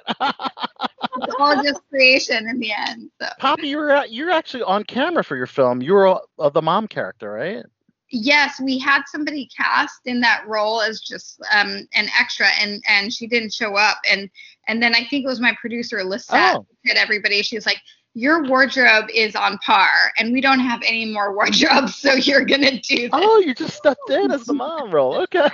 It's 1.16 1.28
all 1.38 1.56
just 1.62 1.80
creation 1.90 2.48
in 2.48 2.58
the 2.60 2.72
end. 2.72 3.10
So 3.20 3.28
Poppy, 3.38 3.68
you 3.68 3.78
were 3.78 4.04
you're 4.06 4.30
actually 4.30 4.62
on 4.64 4.84
camera 4.84 5.24
for 5.24 5.36
your 5.36 5.46
film. 5.46 5.82
You 5.82 5.94
were 5.94 6.20
uh, 6.38 6.50
the 6.50 6.62
mom 6.62 6.88
character, 6.88 7.32
right? 7.32 7.64
Yes, 8.10 8.60
we 8.60 8.78
had 8.78 9.02
somebody 9.06 9.48
cast 9.56 10.00
in 10.06 10.20
that 10.20 10.46
role 10.46 10.80
as 10.80 11.00
just 11.00 11.40
um, 11.52 11.86
an 11.94 12.08
extra, 12.18 12.46
and 12.60 12.82
and 12.88 13.12
she 13.12 13.26
didn't 13.26 13.52
show 13.52 13.76
up. 13.76 13.98
And 14.10 14.30
and 14.68 14.82
then 14.82 14.94
I 14.94 15.06
think 15.08 15.24
it 15.24 15.28
was 15.28 15.40
my 15.40 15.56
producer, 15.60 16.02
Lisette, 16.04 16.56
Oh. 16.56 16.66
said 16.86 16.96
everybody. 16.96 17.42
She 17.42 17.56
was 17.56 17.66
like, 17.66 17.80
your 18.16 18.42
wardrobe 18.44 19.10
is 19.14 19.36
on 19.36 19.58
par, 19.58 19.90
and 20.18 20.32
we 20.32 20.40
don't 20.40 20.58
have 20.58 20.80
any 20.86 21.04
more 21.04 21.34
wardrobes, 21.34 21.96
so 21.96 22.14
you're 22.14 22.46
gonna 22.46 22.80
do 22.80 22.96
this. 22.96 23.10
Oh, 23.12 23.38
you 23.40 23.54
just 23.54 23.76
stepped 23.76 24.08
in 24.08 24.30
as 24.30 24.46
the 24.46 24.54
mom 24.54 24.90
role. 24.90 25.26
Okay. 25.26 25.50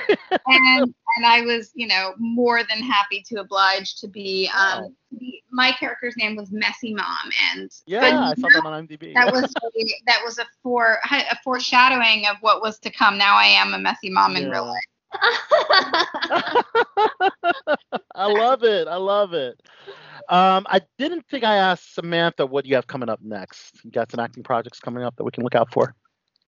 and 0.46 0.94
and 1.16 1.26
I 1.26 1.40
was, 1.42 1.72
you 1.74 1.88
know, 1.88 2.14
more 2.18 2.62
than 2.62 2.82
happy 2.82 3.22
to 3.28 3.40
oblige 3.40 3.96
to 3.96 4.08
be. 4.08 4.48
Um, 4.56 4.94
the, 5.18 5.42
my 5.50 5.72
character's 5.72 6.16
name 6.16 6.36
was 6.36 6.50
Messy 6.52 6.94
Mom, 6.94 7.30
and 7.52 7.70
Yeah, 7.86 8.28
I 8.30 8.34
saw 8.34 8.48
that 8.48 8.64
on 8.64 8.86
IMDb. 8.86 9.12
that 9.14 9.30
was 9.32 9.42
a, 9.42 9.84
that 10.06 10.20
was 10.24 10.38
a 10.38 10.46
fore 10.62 10.98
a 11.10 11.36
foreshadowing 11.42 12.26
of 12.28 12.36
what 12.42 12.62
was 12.62 12.78
to 12.80 12.90
come. 12.90 13.18
Now 13.18 13.36
I 13.36 13.46
am 13.46 13.74
a 13.74 13.78
messy 13.78 14.08
mom 14.08 14.36
in 14.36 14.48
real 14.48 14.66
life. 14.66 14.84
I 18.14 18.26
love 18.26 18.62
it. 18.64 18.88
I 18.88 18.96
love 18.96 19.32
it. 19.32 19.60
Um, 20.28 20.66
I 20.68 20.80
didn't 20.98 21.26
think 21.28 21.44
I 21.44 21.56
asked 21.56 21.94
Samantha 21.94 22.46
what 22.46 22.64
you 22.66 22.74
have 22.76 22.86
coming 22.86 23.08
up 23.08 23.20
next. 23.22 23.84
You 23.84 23.90
got 23.90 24.10
some 24.10 24.20
acting 24.20 24.42
projects 24.42 24.80
coming 24.80 25.02
up 25.02 25.16
that 25.16 25.24
we 25.24 25.30
can 25.30 25.42
look 25.44 25.54
out 25.54 25.72
for. 25.72 25.94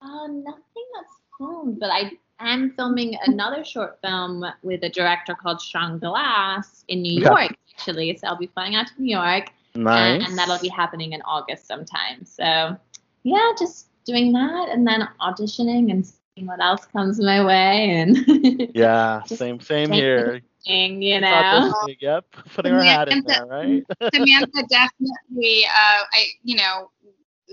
Uh, 0.02 0.26
nothing 0.26 0.84
that's 0.94 1.12
filmed, 1.38 1.80
but 1.80 1.90
I 1.90 2.12
am 2.40 2.72
filming 2.76 3.16
another 3.26 3.64
short 3.64 3.98
film 4.02 4.44
with 4.62 4.82
a 4.82 4.90
director 4.90 5.34
called 5.34 5.60
Sean 5.60 5.98
Glass 5.98 6.84
in 6.88 7.02
New. 7.02 7.22
York, 7.22 7.56
actually. 7.76 8.16
So 8.16 8.26
I'll 8.28 8.36
be 8.36 8.48
flying 8.48 8.74
out 8.74 8.86
to 8.88 9.02
New 9.02 9.10
York, 9.16 9.50
Nice. 9.74 10.14
and, 10.14 10.22
and 10.24 10.38
that'll 10.38 10.58
be 10.60 10.68
happening 10.68 11.12
in 11.12 11.22
August 11.22 11.66
sometime. 11.66 12.24
So 12.24 12.76
yeah, 13.22 13.52
just 13.58 13.88
doing 14.04 14.32
that, 14.32 14.68
and 14.70 14.86
then 14.86 15.08
auditioning 15.20 15.90
and 15.90 16.06
what 16.36 16.60
else 16.60 16.84
comes 16.86 17.20
my 17.20 17.44
way, 17.44 17.90
and 17.90 18.16
Yeah, 18.74 19.22
same 19.24 19.60
same 19.60 19.90
here. 19.90 20.40
thing, 20.66 21.02
you 21.02 21.20
know. 21.20 21.72
Yep, 22.00 22.24
putting 22.54 22.72
our 22.72 22.84
hat 22.84 23.08
in 23.08 23.22
there, 23.24 23.46
right? 23.46 23.84
Samantha 24.14 24.62
definitely, 24.68 25.64
uh, 25.66 26.04
I 26.12 26.26
you 26.42 26.56
know, 26.56 26.90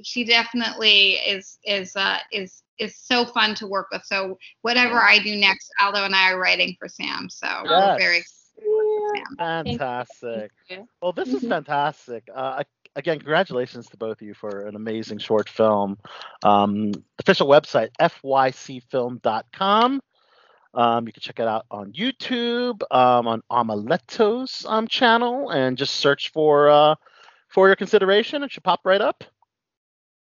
she 0.03 0.23
definitely 0.23 1.13
is 1.13 1.59
is 1.63 1.95
uh, 1.95 2.17
is 2.31 2.63
is 2.79 2.95
so 2.97 3.25
fun 3.25 3.55
to 3.55 3.67
work 3.67 3.87
with. 3.91 4.03
So 4.05 4.37
whatever 4.61 4.99
I 5.01 5.19
do 5.19 5.35
next, 5.35 5.69
Aldo 5.81 6.03
and 6.03 6.15
I 6.15 6.31
are 6.31 6.39
writing 6.39 6.75
for 6.79 6.87
Sam. 6.87 7.29
So 7.29 7.47
we're 7.69 7.91
very 7.97 8.17
Yes. 8.17 8.19
excited 8.19 8.69
work 8.75 8.87
with 8.95 9.03
Sam. 9.07 9.37
Fantastic. 9.65 10.51
Well, 11.01 11.13
this 11.13 11.33
is 11.33 11.43
Mhm. 11.43 11.47
fantastic. 11.47 12.27
Uh, 12.33 12.61
I- 12.61 12.80
again, 12.95 13.19
congratulations 13.19 13.87
to 13.87 13.97
both 13.97 14.21
of 14.21 14.27
you 14.27 14.33
for 14.33 14.67
an 14.67 14.75
amazing 14.75 15.19
short 15.19 15.49
film. 15.49 15.97
Um, 16.43 16.91
official 17.19 17.47
website, 17.47 17.89
fycfilm.com. 17.99 20.01
Um, 20.73 21.05
you 21.05 21.11
can 21.11 21.21
check 21.21 21.39
it 21.39 21.47
out 21.47 21.65
on 21.69 21.91
YouTube, 21.91 22.81
um, 22.91 23.27
on 23.27 23.41
Omeleto's 23.49 24.65
um, 24.67 24.87
channel, 24.87 25.49
and 25.49 25.77
just 25.77 25.97
search 25.97 26.31
for 26.31 26.69
uh, 26.69 26.95
for 27.49 27.67
your 27.67 27.75
consideration. 27.75 28.41
It 28.43 28.51
should 28.53 28.63
pop 28.63 28.79
right 28.85 29.01
up. 29.01 29.23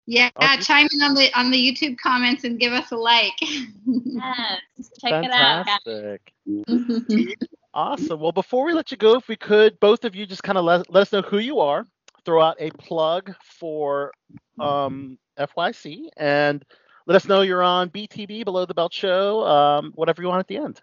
Yeah, 0.05 0.29
Okay. 0.41 0.61
chime 0.61 0.87
in 0.93 1.01
on 1.01 1.15
the 1.15 1.33
on 1.37 1.51
the 1.51 1.57
YouTube 1.57 1.97
comments 1.97 2.43
and 2.43 2.59
give 2.59 2.71
us 2.71 2.91
a 2.91 2.97
like. 2.97 3.33
Yes, 3.85 4.89
check 4.99 5.25
it 5.25 5.31
out. 5.31 5.65
Fantastic. 5.65 6.33
Awesome. 7.73 8.19
Well, 8.19 8.31
before 8.31 8.65
we 8.65 8.73
let 8.73 8.89
you 8.89 8.97
go, 8.97 9.15
if 9.15 9.27
we 9.27 9.35
could, 9.35 9.79
both 9.79 10.03
of 10.03 10.15
you 10.15 10.25
just 10.25 10.41
kind 10.41 10.57
of 10.57 10.65
let, 10.65 10.91
let 10.91 11.01
us 11.01 11.11
know 11.11 11.21
who 11.21 11.37
you 11.37 11.59
are, 11.59 11.85
throw 12.27 12.41
out 12.41 12.57
a 12.59 12.69
plug 12.71 13.33
for 13.41 14.11
um, 14.59 15.17
FYC, 15.39 16.09
and 16.17 16.65
let 17.05 17.15
us 17.15 17.25
know 17.25 17.41
you're 17.41 17.63
on 17.63 17.89
BTB, 17.89 18.43
Below 18.43 18.65
the 18.65 18.73
Belt 18.73 18.93
Show, 18.93 19.47
um, 19.47 19.93
whatever 19.95 20.21
you 20.21 20.27
want 20.27 20.41
at 20.41 20.47
the 20.49 20.57
end. 20.57 20.81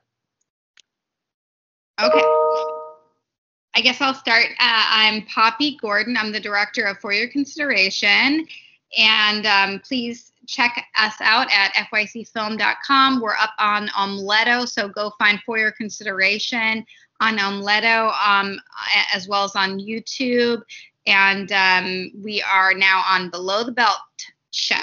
Okay. 2.00 2.22
I 3.76 3.82
guess 3.82 4.00
I'll 4.00 4.14
start. 4.14 4.46
Uh, 4.52 4.84
I'm 4.88 5.26
Poppy 5.26 5.76
Gordon. 5.82 6.16
I'm 6.16 6.32
the 6.32 6.40
director 6.40 6.84
of 6.84 6.98
For 7.00 7.12
Your 7.12 7.28
Consideration. 7.28 8.46
And 8.96 9.44
um, 9.44 9.80
please 9.80 10.32
check 10.46 10.86
us 10.96 11.14
out 11.20 11.48
at 11.52 11.74
fycfilm.com. 11.92 13.20
We're 13.20 13.34
up 13.34 13.52
on 13.58 13.88
Omeleto, 13.88 14.66
so 14.66 14.88
go 14.88 15.12
find 15.18 15.40
For 15.44 15.58
Your 15.58 15.72
Consideration 15.72 16.86
on 17.20 17.36
Omeleto 17.36 18.14
um, 18.26 18.58
as 19.14 19.28
well 19.28 19.44
as 19.44 19.54
on 19.56 19.78
YouTube. 19.78 20.62
And 21.06 21.52
um, 21.52 22.10
we 22.22 22.42
are 22.42 22.72
now 22.74 23.02
on 23.08 23.30
Below 23.30 23.64
the 23.64 23.72
Belt 23.72 23.96
Show. 24.50 24.76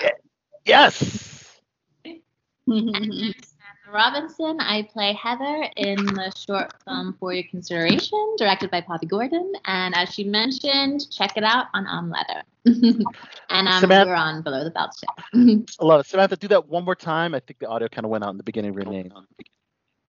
Yes. 0.65 1.59
And 2.05 2.95
I'm 2.95 3.11
Samantha 3.11 3.91
Robinson. 3.91 4.59
I 4.61 4.87
play 4.93 5.13
Heather 5.13 5.65
in 5.77 5.97
the 6.05 6.31
short 6.37 6.73
film 6.85 7.15
For 7.19 7.33
Your 7.33 7.43
Consideration, 7.49 8.35
directed 8.37 8.69
by 8.69 8.81
Poppy 8.81 9.07
Gordon. 9.07 9.51
And 9.65 9.95
as 9.95 10.13
she 10.13 10.23
mentioned, 10.23 11.09
check 11.11 11.35
it 11.37 11.43
out 11.43 11.65
on 11.73 11.85
Omeleto. 11.85 12.43
and 13.49 13.67
um, 13.67 13.79
Samantha- 13.81 14.09
we're 14.09 14.15
on 14.15 14.43
Below 14.43 14.63
the 14.63 14.69
Belt 14.69 14.91
Show. 14.99 15.63
I 15.79 15.83
love 15.85 16.01
it. 16.01 16.05
Samantha, 16.05 16.37
do 16.37 16.47
that 16.49 16.67
one 16.67 16.85
more 16.85 16.95
time. 16.95 17.33
I 17.33 17.39
think 17.39 17.59
the 17.59 17.67
audio 17.67 17.87
kind 17.87 18.05
of 18.05 18.11
went 18.11 18.23
out 18.23 18.29
in 18.29 18.37
the 18.37 18.43
beginning 18.43 18.69
of 18.69 18.75
your 18.75 18.85
name. 18.85 19.11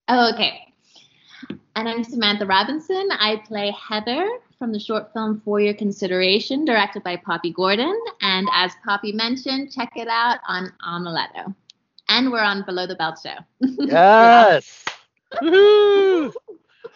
Oh, 0.09 0.33
okay. 0.33 0.73
And 1.51 1.89
I'm 1.89 2.05
Samantha 2.05 2.47
Robinson. 2.47 3.09
I 3.13 3.43
play 3.47 3.71
Heather 3.73 4.27
from 4.59 4.73
the 4.73 4.81
short 4.81 5.13
film 5.13 5.41
For 5.45 5.61
Your 5.61 5.75
Consideration, 5.75 6.65
directed 6.65 7.03
by 7.03 7.17
Poppy 7.17 7.53
Gordon. 7.53 7.99
And 8.23 8.49
as 8.53 8.73
Poppy 8.85 9.13
mentioned, 9.13 9.73
check 9.73 9.93
it 9.97 10.09
out 10.09 10.39
on 10.49 10.73
Omeletto. 10.87 11.55
And 12.09 12.31
we're 12.33 12.41
on 12.43 12.65
Below 12.65 12.87
the 12.87 12.95
Belt 12.95 13.19
Show. 13.23 13.37
Yes. 13.87 14.85
Woohoo! 15.43 16.33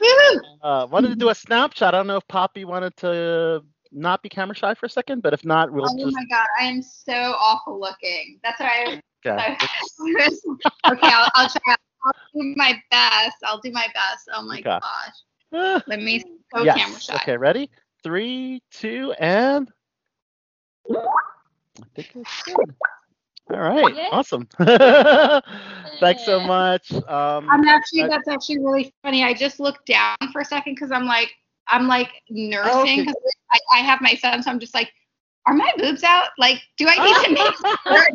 Woo! 0.01 0.41
Uh, 0.63 0.87
wanted 0.91 1.09
to 1.09 1.17
do 1.17 1.29
a 1.29 1.35
snapshot. 1.35 1.95
I 1.95 1.99
don't 1.99 2.07
know 2.07 2.17
if 2.17 2.27
Poppy 2.29 2.65
wanted 2.65 2.97
to 2.99 3.63
not 3.93 4.23
be 4.23 4.29
camera 4.29 4.55
shy 4.55 4.73
for 4.75 4.87
a 4.87 4.91
second, 4.91 5.21
but 5.23 5.35
if 5.35 5.45
not, 5.45 5.71
we'll 5.73 5.85
Oh 5.85 5.99
just. 5.99 6.15
my 6.15 6.25
god, 6.31 6.47
I 6.59 6.65
am 6.65 6.81
so 6.81 7.13
awful 7.13 7.79
looking. 7.79 8.39
That's 8.45 8.61
what 8.61 8.69
I. 8.69 9.03
Okay. 9.27 9.57
okay, 10.87 11.09
I'll, 11.13 11.29
I'll 11.35 11.49
try. 11.51 11.75
I'll 12.05 12.13
do 12.35 12.55
my 12.57 12.81
best. 12.91 13.37
I'll 13.45 13.61
do 13.61 13.71
my 13.73 13.87
best. 13.95 14.29
Oh 14.35 14.43
my 14.43 14.59
Okay. 14.59 14.63
gosh. 14.63 15.15
Ah, 15.53 15.83
Let 15.87 16.01
me 16.01 16.23
go 16.55 16.65
camera 16.65 16.77
yes. 16.77 17.03
shot. 17.03 17.23
Okay, 17.23 17.37
ready? 17.37 17.71
Three, 18.03 18.63
two, 18.71 19.13
and. 19.19 19.71
I 20.91 21.85
think 21.95 22.11
it's 22.15 22.43
good. 22.43 22.75
All 23.51 23.61
right. 23.61 23.95
Yay. 23.95 24.09
Awesome. 24.13 24.47
Thanks 26.01 26.25
so 26.25 26.41
much. 26.47 26.93
Um, 26.93 27.51
I'm 27.51 27.67
actually 27.67 28.03
that's 28.03 28.29
actually 28.29 28.59
really 28.59 28.93
funny. 29.03 29.25
I 29.25 29.35
just 29.35 29.59
looked 29.61 29.87
down 29.87 30.17
for 30.33 30.41
a 30.41 30.45
second 30.45 30.75
because 30.75 30.93
I'm 30.93 31.05
like 31.07 31.31
I'm 31.67 31.87
like 31.89 32.11
nursing 32.31 33.01
okay. 33.01 33.05
'cause 33.05 33.15
I, 33.53 33.59
I 33.75 33.79
have 33.81 34.01
my 34.01 34.15
son, 34.15 34.43
so 34.43 34.51
I'm 34.51 34.61
just 34.61 34.75
like, 34.75 34.93
are 35.47 35.55
my 35.55 35.71
boobs 35.79 36.05
out? 36.05 36.29
Like, 36.39 36.61
do 36.77 36.87
I 36.89 36.99
need 36.99 37.15
to 37.27 37.33
make 37.33 37.55
sure? 37.87 38.07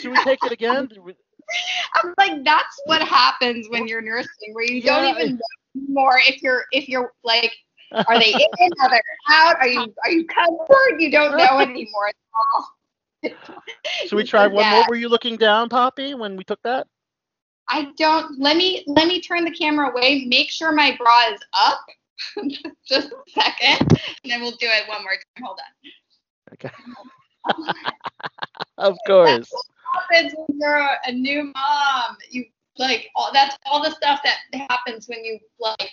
Should 0.00 0.12
we 0.12 0.18
take 0.18 0.44
it 0.44 0.52
again? 0.52 0.88
I'm 1.94 2.14
like, 2.18 2.44
that's 2.44 2.80
what 2.86 3.02
happens 3.02 3.68
when 3.70 3.86
you're 3.88 4.02
nursing, 4.02 4.52
where 4.52 4.64
you 4.64 4.82
don't 4.82 5.04
even 5.06 5.36
know 5.36 5.82
more 5.88 6.18
if 6.26 6.42
you're 6.42 6.64
if 6.72 6.88
you're 6.88 7.12
like, 7.24 7.52
are 7.92 8.18
they 8.18 8.32
in? 8.60 8.70
Are 8.80 8.90
they 8.90 9.00
out? 9.30 9.56
Are 9.56 9.68
you 9.68 9.94
are 10.04 10.10
you 10.10 10.26
covered? 10.26 11.00
You 11.00 11.10
don't 11.10 11.36
know 11.36 11.58
anymore. 11.60 12.08
It's 12.08 12.18
all- 12.56 12.74
Should 14.06 14.16
we 14.16 14.24
try 14.24 14.46
one 14.46 14.64
Yeah. 14.64 14.70
more? 14.76 14.84
Were 14.88 14.94
you 14.94 15.08
looking 15.08 15.36
down, 15.36 15.68
Poppy, 15.68 16.14
when 16.14 16.36
we 16.36 16.44
took 16.44 16.62
that? 16.62 16.86
I 17.68 17.88
don't. 17.98 18.38
Let 18.38 18.56
me 18.56 18.84
let 18.86 19.08
me 19.08 19.20
turn 19.20 19.44
the 19.44 19.50
camera 19.50 19.90
away. 19.90 20.24
Make 20.26 20.50
sure 20.50 20.72
my 20.72 20.96
bra 20.96 21.32
is 21.32 21.40
up. 21.52 21.80
Just 22.86 23.12
a 23.12 23.16
second, 23.28 23.86
and 24.22 24.30
then 24.32 24.40
we'll 24.40 24.52
do 24.52 24.66
it 24.66 24.88
one 24.88 25.02
more 25.02 25.12
time. 25.12 25.44
Hold 25.44 25.58
on. 25.58 26.54
Okay. 26.54 26.70
of 28.78 28.96
course. 29.06 29.50
That's 29.92 30.10
what 30.10 30.16
happens 30.16 30.34
when 30.46 30.58
you're 30.60 30.76
a, 30.76 30.98
a 31.06 31.12
new 31.12 31.44
mom. 31.44 32.16
You 32.30 32.44
like 32.76 33.08
all 33.16 33.30
that's 33.32 33.56
all 33.66 33.82
the 33.82 33.90
stuff 33.90 34.20
that 34.24 34.38
happens 34.68 35.08
when 35.08 35.24
you 35.24 35.38
like. 35.58 35.90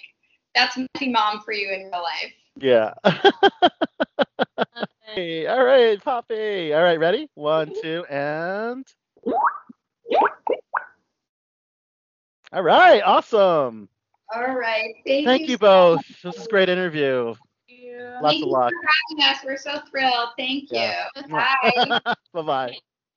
That's 0.53 0.77
messy 0.77 1.11
mom 1.11 1.41
for 1.41 1.51
you 1.51 1.72
in 1.72 1.91
real 1.91 2.03
life. 2.03 2.33
Yeah. 2.57 2.93
Hey, 5.15 5.48
all 5.48 5.64
right, 5.64 6.03
Poppy. 6.03 6.74
All 6.74 6.83
right, 6.83 6.99
ready? 6.99 7.30
One, 7.35 7.72
two, 7.82 8.03
and. 8.09 8.85
All 12.51 12.61
right, 12.61 13.01
awesome. 13.01 13.88
All 14.35 14.56
right. 14.56 14.93
Thank, 15.06 15.25
Thank 15.25 15.48
you 15.48 15.57
both. 15.57 16.01
This 16.24 16.35
is 16.35 16.45
a 16.48 16.49
great 16.49 16.67
interview. 16.67 17.35
you. 17.67 17.98
Lots 18.22 18.33
Thank 18.33 18.43
of 18.43 18.48
you 18.48 18.53
luck. 18.53 18.74
for 18.74 18.90
having 19.19 19.35
us. 19.35 19.43
We're 19.45 19.57
so 19.57 19.80
thrilled. 19.90 20.30
Thank 20.38 20.72
you. 20.72 20.80
Yeah. 20.80 21.07
Bye. 21.30 21.99
bye 22.33 22.41
bye. 22.41 22.75